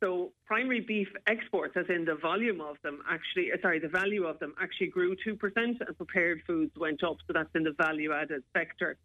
So 0.00 0.30
primary 0.44 0.80
beef 0.80 1.08
exports, 1.26 1.74
as 1.76 1.86
in 1.88 2.04
the 2.04 2.16
volume 2.16 2.60
of 2.60 2.76
them, 2.84 3.02
actually, 3.10 3.50
uh, 3.52 3.56
sorry, 3.60 3.80
the 3.80 3.88
value 3.88 4.26
of 4.26 4.38
them 4.38 4.54
actually 4.60 4.88
grew 4.88 5.16
2% 5.26 5.38
and 5.56 5.78
prepared 5.96 6.42
foods 6.46 6.72
went 6.76 7.02
up. 7.02 7.16
So 7.26 7.32
that's 7.32 7.48
in 7.54 7.64
the 7.64 7.72
value 7.72 8.12
added 8.12 8.44
sector. 8.56 8.96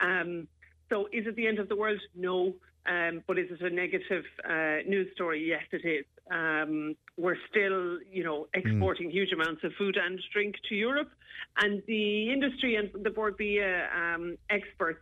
Um, 0.00 0.48
so 0.88 1.06
is 1.12 1.26
it 1.26 1.36
the 1.36 1.46
end 1.46 1.58
of 1.58 1.68
the 1.68 1.76
world? 1.76 2.00
No. 2.16 2.54
Um, 2.86 3.22
but 3.26 3.38
is 3.38 3.50
it 3.50 3.60
a 3.60 3.68
negative 3.68 4.24
uh, 4.48 4.78
news 4.88 5.08
story? 5.14 5.46
Yes, 5.46 5.64
it 5.72 5.86
is. 5.86 6.06
Um, 6.30 6.94
we're 7.16 7.38
still, 7.50 7.98
you 8.10 8.24
know, 8.24 8.48
exporting 8.54 9.08
mm. 9.08 9.12
huge 9.12 9.32
amounts 9.32 9.64
of 9.64 9.72
food 9.78 9.96
and 9.96 10.20
drink 10.32 10.56
to 10.68 10.74
Europe, 10.74 11.10
and 11.56 11.82
the 11.86 12.32
industry 12.32 12.76
and 12.76 12.90
the 13.02 13.10
Bord 13.10 13.36
Bia 13.36 13.88
um, 13.94 14.36
experts 14.50 15.00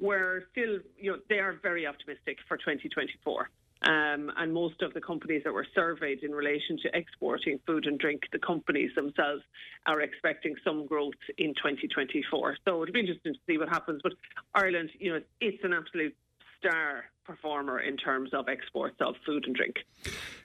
were 0.00 0.44
still, 0.52 0.78
you 0.96 1.12
know, 1.12 1.18
they 1.28 1.38
are 1.38 1.58
very 1.62 1.86
optimistic 1.86 2.38
for 2.46 2.56
2024. 2.56 3.50
Um, 3.80 4.32
and 4.36 4.52
most 4.52 4.82
of 4.82 4.92
the 4.92 5.00
companies 5.00 5.42
that 5.44 5.52
were 5.52 5.66
surveyed 5.72 6.24
in 6.24 6.32
relation 6.32 6.78
to 6.82 6.96
exporting 6.96 7.60
food 7.64 7.86
and 7.86 7.98
drink, 7.98 8.22
the 8.32 8.38
companies 8.40 8.90
themselves 8.96 9.42
are 9.86 10.00
expecting 10.00 10.56
some 10.64 10.86
growth 10.86 11.14
in 11.38 11.54
2024. 11.54 12.56
So 12.64 12.82
it'll 12.82 12.92
be 12.92 13.00
interesting 13.00 13.34
to 13.34 13.40
see 13.46 13.56
what 13.56 13.68
happens. 13.68 14.00
But 14.02 14.14
Ireland, 14.52 14.90
you 14.98 15.12
know, 15.12 15.20
it's 15.40 15.62
an 15.62 15.72
absolute 15.72 16.16
star 16.58 17.04
performer 17.24 17.80
in 17.80 17.96
terms 17.96 18.30
of 18.32 18.48
exports 18.48 18.96
of 19.00 19.14
food 19.24 19.44
and 19.46 19.54
drink. 19.54 19.76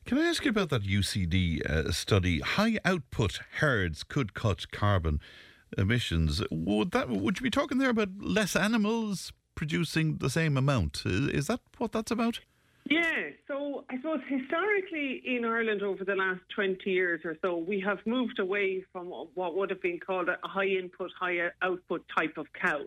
Can 0.05 0.17
I 0.17 0.23
ask 0.23 0.43
you 0.43 0.49
about 0.51 0.69
that 0.69 0.83
UCD 0.83 1.65
uh, 1.65 1.91
study? 1.91 2.39
High 2.41 2.79
output 2.83 3.39
herds 3.59 4.03
could 4.03 4.33
cut 4.33 4.71
carbon 4.71 5.19
emissions. 5.77 6.41
Would 6.51 6.91
that 6.91 7.09
would 7.09 7.39
you 7.39 7.43
be 7.43 7.49
talking 7.49 7.77
there 7.77 7.89
about 7.89 8.09
less 8.19 8.55
animals 8.55 9.31
producing 9.55 10.17
the 10.17 10.29
same 10.29 10.57
amount? 10.57 11.03
Is 11.05 11.47
that 11.47 11.61
what 11.77 11.91
that's 11.91 12.11
about? 12.11 12.41
Yeah, 12.89 13.29
so 13.47 13.85
I 13.89 13.95
suppose 13.95 14.19
historically 14.27 15.21
in 15.25 15.45
Ireland 15.45 15.83
over 15.83 16.03
the 16.03 16.15
last 16.15 16.41
20 16.53 16.89
years 16.89 17.21
or 17.23 17.37
so, 17.41 17.55
we 17.55 17.79
have 17.79 17.99
moved 18.05 18.39
away 18.39 18.83
from 18.91 19.07
what 19.07 19.55
would 19.55 19.69
have 19.69 19.81
been 19.81 19.99
called 20.05 20.27
a 20.27 20.37
high 20.43 20.67
input, 20.67 21.09
high 21.17 21.37
output 21.61 22.03
type 22.15 22.37
of 22.37 22.47
cow. 22.53 22.81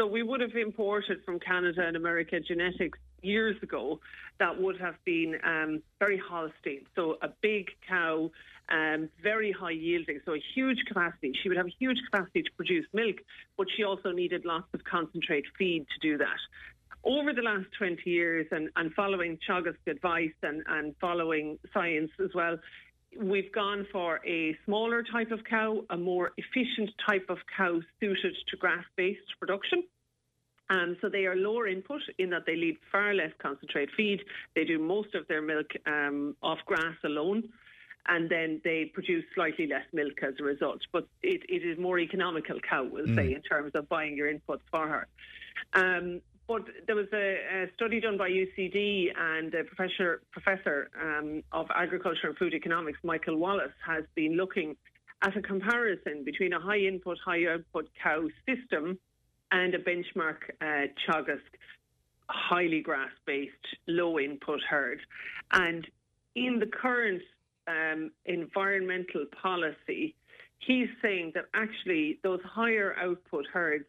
So 0.00 0.06
we 0.06 0.22
would 0.22 0.40
have 0.40 0.56
imported 0.56 1.22
from 1.26 1.38
Canada 1.38 1.82
and 1.86 1.94
America 1.94 2.40
genetics 2.40 2.98
years 3.20 3.62
ago 3.62 4.00
that 4.38 4.58
would 4.58 4.80
have 4.80 4.94
been 5.04 5.38
um, 5.44 5.82
very 5.98 6.16
Holstein. 6.16 6.86
So 6.96 7.18
a 7.20 7.28
big 7.42 7.66
cow, 7.86 8.30
um, 8.70 9.10
very 9.22 9.52
high 9.52 9.72
yielding, 9.72 10.20
so 10.24 10.32
a 10.32 10.42
huge 10.54 10.78
capacity. 10.88 11.34
She 11.42 11.50
would 11.50 11.58
have 11.58 11.66
a 11.66 11.74
huge 11.78 11.98
capacity 12.10 12.40
to 12.44 12.50
produce 12.56 12.86
milk, 12.94 13.16
but 13.58 13.66
she 13.76 13.84
also 13.84 14.10
needed 14.10 14.46
lots 14.46 14.72
of 14.72 14.82
concentrate 14.84 15.44
feed 15.58 15.84
to 15.92 15.98
do 16.00 16.16
that 16.16 16.38
over 17.04 17.32
the 17.32 17.42
last 17.42 17.66
20 17.78 18.02
years 18.04 18.46
and, 18.50 18.68
and 18.76 18.92
following 18.94 19.38
Teagasc 19.48 19.86
advice 19.86 20.32
and, 20.42 20.62
and 20.68 20.94
following 21.00 21.58
science 21.72 22.10
as 22.22 22.30
well, 22.34 22.58
we've 23.18 23.52
gone 23.52 23.86
for 23.92 24.20
a 24.26 24.56
smaller 24.64 25.02
type 25.02 25.30
of 25.30 25.40
cow, 25.48 25.82
a 25.90 25.96
more 25.96 26.32
efficient 26.36 26.90
type 27.08 27.26
of 27.28 27.38
cow 27.56 27.80
suited 27.98 28.34
to 28.48 28.56
grass 28.56 28.84
based 28.96 29.20
production. 29.38 29.84
Um, 30.70 30.96
so 31.00 31.08
they 31.08 31.26
are 31.26 31.34
lower 31.34 31.66
input 31.66 32.00
in 32.18 32.30
that 32.30 32.46
they 32.46 32.54
need 32.54 32.76
far 32.92 33.12
less 33.12 33.32
concentrate 33.42 33.88
feed. 33.96 34.20
They 34.54 34.64
do 34.64 34.78
most 34.78 35.14
of 35.16 35.26
their 35.26 35.42
milk 35.42 35.66
um, 35.86 36.36
off 36.42 36.58
grass 36.64 36.94
alone. 37.04 37.48
And 38.06 38.30
then 38.30 38.60
they 38.64 38.90
produce 38.94 39.24
slightly 39.34 39.66
less 39.66 39.84
milk 39.92 40.22
as 40.22 40.34
a 40.40 40.44
result. 40.44 40.80
But 40.92 41.06
it, 41.22 41.42
it 41.48 41.66
is 41.66 41.78
more 41.78 41.98
economical 41.98 42.58
cow, 42.60 42.88
we'll 42.90 43.06
mm. 43.06 43.14
say, 43.14 43.34
in 43.34 43.42
terms 43.42 43.72
of 43.74 43.88
buying 43.88 44.16
your 44.16 44.32
inputs 44.32 44.62
for 44.70 44.88
her. 44.88 45.06
Um, 45.74 46.22
but 46.50 46.64
there 46.88 46.96
was 46.96 47.06
a, 47.12 47.36
a, 47.62 47.66
study 47.76 48.00
done 48.00 48.18
by 48.18 48.28
UCD 48.28 49.06
and 49.16 49.54
a 49.54 49.62
professor, 49.62 50.20
professor 50.32 50.90
um, 51.00 51.44
of 51.52 51.68
agriculture 51.72 52.26
and 52.26 52.36
food 52.36 52.54
economics, 52.54 52.98
Michael 53.04 53.36
Wallace, 53.36 53.70
has 53.86 54.02
been 54.16 54.36
looking 54.36 54.74
at 55.22 55.36
a 55.36 55.42
comparison 55.42 56.24
between 56.24 56.52
a 56.52 56.58
high 56.58 56.80
input, 56.80 57.18
high 57.24 57.46
output 57.46 57.88
cow 58.02 58.26
system 58.48 58.98
and 59.52 59.76
a 59.76 59.78
benchmark 59.78 60.38
uh, 60.60 60.88
Teagasc 61.06 61.38
highly 62.28 62.80
grass 62.80 63.12
based, 63.26 63.54
low 63.86 64.18
input 64.18 64.58
herd. 64.68 64.98
And 65.52 65.86
in 66.34 66.58
the 66.58 66.66
current 66.66 67.22
um, 67.68 68.10
environmental 68.24 69.26
policy, 69.40 70.16
he's 70.58 70.88
saying 71.00 71.30
that 71.36 71.44
actually 71.54 72.18
those 72.24 72.40
higher 72.44 72.96
output 73.00 73.46
herds 73.52 73.84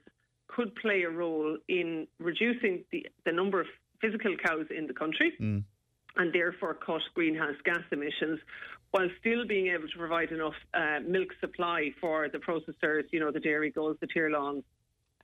could 0.55 0.75
play 0.75 1.03
a 1.03 1.09
role 1.09 1.57
in 1.67 2.07
reducing 2.19 2.83
the, 2.91 3.05
the 3.25 3.31
number 3.31 3.61
of 3.61 3.67
physical 4.01 4.35
cows 4.43 4.65
in 4.75 4.87
the 4.87 4.93
country. 4.93 5.33
Mm. 5.39 5.63
And 6.17 6.33
therefore, 6.33 6.73
cut 6.73 7.01
greenhouse 7.13 7.55
gas 7.63 7.83
emissions 7.91 8.39
while 8.91 9.07
still 9.21 9.47
being 9.47 9.67
able 9.67 9.87
to 9.87 9.97
provide 9.97 10.31
enough 10.31 10.55
uh, 10.73 10.99
milk 11.07 11.29
supply 11.39 11.91
for 12.01 12.27
the 12.27 12.37
processors, 12.37 13.03
you 13.11 13.19
know, 13.21 13.31
the 13.31 13.39
dairy 13.39 13.71
goals, 13.71 13.95
the 14.01 14.07
Tirláns, 14.07 14.63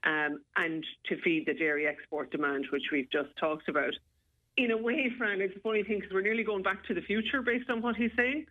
um, 0.04 0.40
and 0.56 0.84
to 1.06 1.20
feed 1.20 1.44
the 1.46 1.52
dairy 1.52 1.86
export 1.86 2.30
demand, 2.30 2.66
which 2.72 2.84
we've 2.90 3.10
just 3.10 3.28
talked 3.38 3.68
about. 3.68 3.92
In 4.56 4.70
a 4.70 4.76
way, 4.76 5.12
Fran, 5.18 5.42
it's 5.42 5.54
a 5.54 5.60
funny 5.60 5.82
thing 5.82 5.98
because 5.98 6.12
we're 6.12 6.22
nearly 6.22 6.44
going 6.44 6.62
back 6.62 6.82
to 6.86 6.94
the 6.94 7.02
future 7.02 7.42
based 7.42 7.68
on 7.68 7.82
what 7.82 7.96
he's 7.96 8.10
saying 8.16 8.46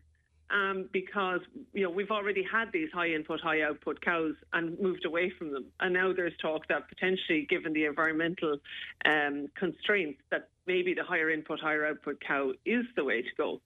um, 0.49 0.89
because 0.93 1.41
you 1.73 1.83
know 1.83 1.89
we've 1.89 2.11
already 2.11 2.43
had 2.49 2.71
these 2.71 2.89
high 2.93 3.09
input, 3.09 3.39
high 3.41 3.61
output 3.61 4.01
cows 4.01 4.35
and 4.53 4.79
moved 4.79 5.05
away 5.05 5.31
from 5.37 5.51
them, 5.51 5.65
and 5.79 5.93
now 5.93 6.13
there's 6.13 6.33
talk 6.41 6.67
that 6.69 6.87
potentially, 6.87 7.45
given 7.49 7.73
the 7.73 7.85
environmental 7.85 8.57
um, 9.05 9.47
constraints, 9.57 10.19
that 10.31 10.49
maybe 10.65 10.93
the 10.93 11.03
higher 11.03 11.29
input, 11.29 11.59
higher 11.59 11.85
output 11.85 12.21
cow 12.25 12.51
is 12.65 12.85
the 12.95 13.03
way 13.03 13.21
to 13.21 13.29
go. 13.37 13.61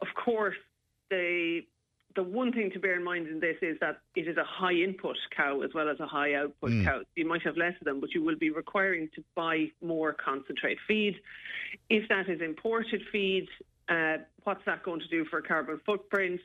Of 0.00 0.08
course, 0.22 0.56
the 1.10 1.62
the 2.14 2.22
one 2.22 2.52
thing 2.52 2.70
to 2.72 2.80
bear 2.80 2.96
in 2.96 3.04
mind 3.04 3.28
in 3.28 3.38
this 3.38 3.56
is 3.62 3.76
that 3.80 4.00
it 4.16 4.26
is 4.26 4.36
a 4.36 4.44
high 4.44 4.72
input 4.72 5.16
cow 5.36 5.60
as 5.60 5.70
well 5.72 5.88
as 5.88 6.00
a 6.00 6.06
high 6.06 6.34
output 6.34 6.70
mm. 6.70 6.84
cow. 6.84 7.00
You 7.14 7.28
might 7.28 7.42
have 7.42 7.56
less 7.56 7.74
of 7.80 7.84
them, 7.84 8.00
but 8.00 8.12
you 8.12 8.24
will 8.24 8.36
be 8.36 8.50
requiring 8.50 9.08
to 9.14 9.22
buy 9.36 9.66
more 9.80 10.14
concentrate 10.14 10.78
feed. 10.88 11.14
If 11.88 12.08
that 12.08 12.28
is 12.28 12.40
imported 12.40 13.02
feed, 13.12 13.46
uh, 13.88 14.18
what's 14.44 14.64
that 14.66 14.82
going 14.82 15.00
to 15.00 15.08
do 15.08 15.24
for 15.26 15.40
carbon 15.42 15.80
footprint? 15.84 16.40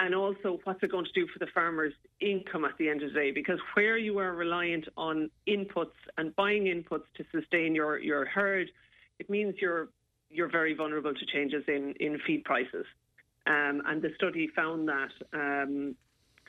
And 0.00 0.14
also, 0.14 0.60
what's 0.62 0.80
it 0.82 0.92
going 0.92 1.06
to 1.06 1.12
do 1.12 1.26
for 1.26 1.40
the 1.40 1.50
farmer's 1.52 1.92
income 2.20 2.64
at 2.64 2.78
the 2.78 2.88
end 2.88 3.02
of 3.02 3.12
the 3.12 3.18
day? 3.18 3.30
Because 3.32 3.58
where 3.74 3.98
you 3.98 4.18
are 4.18 4.32
reliant 4.32 4.86
on 4.96 5.28
inputs 5.48 5.98
and 6.16 6.34
buying 6.36 6.64
inputs 6.64 7.06
to 7.16 7.24
sustain 7.32 7.74
your, 7.74 7.98
your 7.98 8.24
herd, 8.24 8.70
it 9.18 9.28
means 9.28 9.56
you're 9.60 9.88
you're 10.30 10.50
very 10.50 10.74
vulnerable 10.74 11.14
to 11.14 11.26
changes 11.32 11.64
in, 11.68 11.94
in 12.00 12.18
feed 12.26 12.44
prices. 12.44 12.84
Um, 13.46 13.82
and 13.86 14.02
the 14.02 14.10
study 14.16 14.48
found 14.54 14.88
that 14.88 15.08
um, 15.32 15.94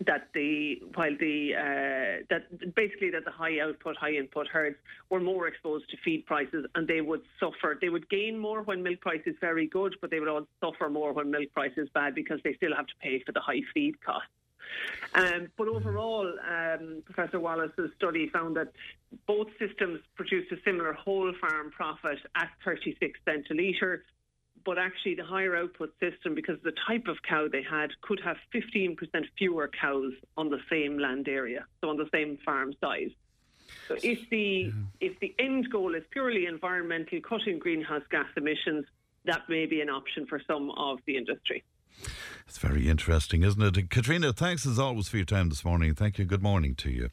that 0.06 0.30
the 0.34 0.82
while 0.95 1.16
the 1.19 1.53
uh, 1.56 2.24
that 2.30 2.76
basically 2.76 3.10
that 3.11 3.26
the 3.26 3.32
high 3.32 3.60
output, 3.60 3.98
high 3.98 4.14
input 4.14 4.48
herds 4.48 4.78
were 5.10 5.19
more 5.19 5.48
exposed 5.48 5.90
to 5.90 5.98
feed 6.03 6.26
prices, 6.26 6.66
and 6.76 6.88
they 6.88 7.02
would 7.02 7.22
suffer. 7.40 7.78
They 7.80 7.90
would 7.90 8.10
gain 8.10 8.38
more 8.38 8.61
when 8.61 8.82
milk 8.84 9.02
price 9.02 9.22
is 9.26 9.36
very 9.42 9.68
good, 9.68 9.95
but 10.02 10.11
they 10.11 10.19
would 10.19 10.30
also 10.30 10.48
suffer 10.64 10.90
more 10.90 11.14
when 11.14 11.32
milk 11.32 11.52
price 11.53 11.74
is 11.78 11.90
bad 11.94 12.16
because 12.16 12.40
they 12.44 12.53
still 12.53 12.76
have 12.76 12.88
to 12.88 12.94
pay 13.02 13.22
for 13.26 13.32
the 13.32 13.42
high 13.42 13.61
feed 13.74 14.02
costs. 14.02 14.30
Um, 15.16 15.48
but 15.58 15.68
overall, 15.68 16.32
um, 16.48 17.02
Professor 17.06 17.40
Wallace's 17.40 17.90
study 17.98 18.30
found 18.30 18.56
that 18.56 18.72
both 19.26 19.48
systems 19.58 20.00
produced 20.16 20.52
a 20.52 20.58
similar 20.64 20.94
whole 20.94 21.34
farm 21.42 21.72
profit 21.72 22.19
at 22.36 22.50
36 22.64 23.19
cents 23.26 23.48
a 23.50 23.56
litre 23.56 24.03
but 24.65 24.77
actually 24.77 25.15
the 25.15 25.23
higher 25.23 25.55
output 25.55 25.93
system, 25.99 26.35
because 26.35 26.57
the 26.63 26.73
type 26.88 27.07
of 27.07 27.17
cow 27.27 27.47
they 27.51 27.63
had, 27.63 27.89
could 28.01 28.19
have 28.23 28.38
15% 28.53 28.97
fewer 29.38 29.69
cows 29.79 30.13
on 30.38 30.49
the 30.49 30.59
same 30.69 30.97
land 30.97 31.27
area, 31.27 31.65
so 31.81 31.89
on 31.89 31.97
the 31.97 32.09
same 32.11 32.38
farm 32.45 32.73
size. 32.81 33.11
So 33.88 33.95
if 34.01 34.29
the 34.29 34.73
if 34.99 35.19
the 35.19 35.33
end 35.38 35.69
goal 35.69 35.95
is 35.95 36.03
purely 36.11 36.45
environmental, 36.47 37.19
cutting 37.21 37.59
greenhouse 37.59 38.03
gas 38.09 38.27
emissions, 38.35 38.85
that 39.25 39.47
may 39.47 39.65
be 39.65 39.81
an 39.81 39.89
option 39.89 40.25
for 40.25 40.41
some 40.47 40.71
of 40.71 40.99
the 41.05 41.17
industry. 41.17 41.63
It's 42.48 42.58
very 42.58 42.90
interesting, 42.90 43.44
isn't 43.44 43.61
it? 43.78 43.90
Caitriona, 43.92 44.34
thanks 44.34 44.66
as 44.66 44.80
always 44.80 45.08
for 45.08 45.18
your 45.18 45.26
time 45.26 45.50
this 45.50 45.64
morning. 45.64 45.94
Thank 45.94 46.18
you. 46.18 46.26
Good 46.26 46.42
morning 46.42 46.74
to 46.76 46.90
you. 46.90 47.11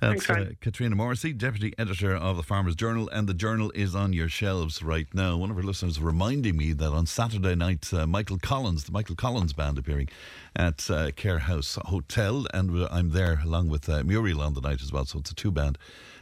That's 0.00 0.28
uh, 0.30 0.52
Caitriona 0.62 0.96
Morrissey, 0.96 1.34
Deputy 1.34 1.74
Editor 1.78 2.14
of 2.16 2.38
the 2.38 2.42
Farmers 2.42 2.74
Journal, 2.74 3.08
and 3.10 3.28
the 3.28 3.34
journal 3.34 3.70
is 3.74 3.94
on 3.94 4.14
your 4.14 4.30
shelves 4.30 4.82
right 4.82 5.06
now. 5.12 5.36
One 5.36 5.50
of 5.50 5.58
our 5.58 5.62
listeners 5.62 6.00
reminding 6.00 6.56
me 6.56 6.72
that 6.72 6.90
on 6.90 7.04
Saturday 7.04 7.54
night, 7.54 7.92
uh, 7.92 8.06
Michael 8.06 8.38
Collins, 8.38 8.84
the 8.84 8.92
Michael 8.92 9.14
Collins 9.14 9.52
Band, 9.52 9.76
appearing 9.76 10.08
at 10.56 10.90
uh, 10.90 11.10
Cahir 11.12 11.40
House 11.40 11.78
Hotel, 11.84 12.46
and 12.54 12.86
I'm 12.90 13.10
there 13.10 13.40
along 13.44 13.68
with 13.68 13.88
uh, 13.88 14.02
Muriel 14.04 14.40
on 14.40 14.54
the 14.54 14.62
night 14.62 14.82
as 14.82 14.90
well, 14.90 15.04
so 15.04 15.18
it's 15.18 15.30
a 15.30 15.34
two 15.34 15.50
band 15.50 15.76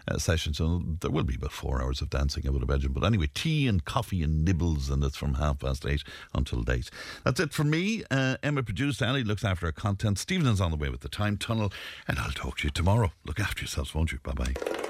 uh, 0.09 0.19
session. 0.19 0.55
So 0.55 0.83
there 1.01 1.11
will 1.11 1.25
be 1.25 1.37
about 1.37 1.53
four 1.53 1.83
hours 1.83 2.01
of 2.01 2.11
dancing, 2.11 2.47
I 2.47 2.51
would 2.51 2.63
imagine. 2.63 2.93
But 2.93 3.05
anyway, 3.05 3.29
tea 3.35 3.67
and 3.67 3.85
coffee 3.85 4.23
and 4.23 4.45
nibbles, 4.45 4.91
and 4.91 5.03
it's 5.05 5.17
from 5.17 5.35
half 5.35 5.61
past 5.61 5.87
eight 5.87 6.03
until 6.35 6.63
date. 6.63 6.91
That's 7.25 7.41
it 7.41 7.53
for 7.53 7.65
me. 7.65 8.05
Uh, 8.11 8.37
Emma 8.43 8.63
produced, 8.63 9.03
Ali 9.03 9.25
looks 9.25 9.45
after 9.45 9.67
our 9.67 9.73
content. 9.73 10.19
Stephen's 10.19 10.61
on 10.61 10.71
the 10.71 10.77
way 10.77 10.89
with 10.89 11.01
the 11.01 11.09
time 11.09 11.37
tunnel, 11.37 11.73
and 12.09 12.19
I'll 12.19 12.33
talk 12.33 12.59
to 12.59 12.65
you 12.65 12.71
tomorrow. 12.71 13.13
Look 13.25 13.41
after 13.41 13.63
yourselves, 13.63 13.95
won't 13.95 14.13
you? 14.13 14.19
Bye 14.23 14.33
bye. 14.33 14.90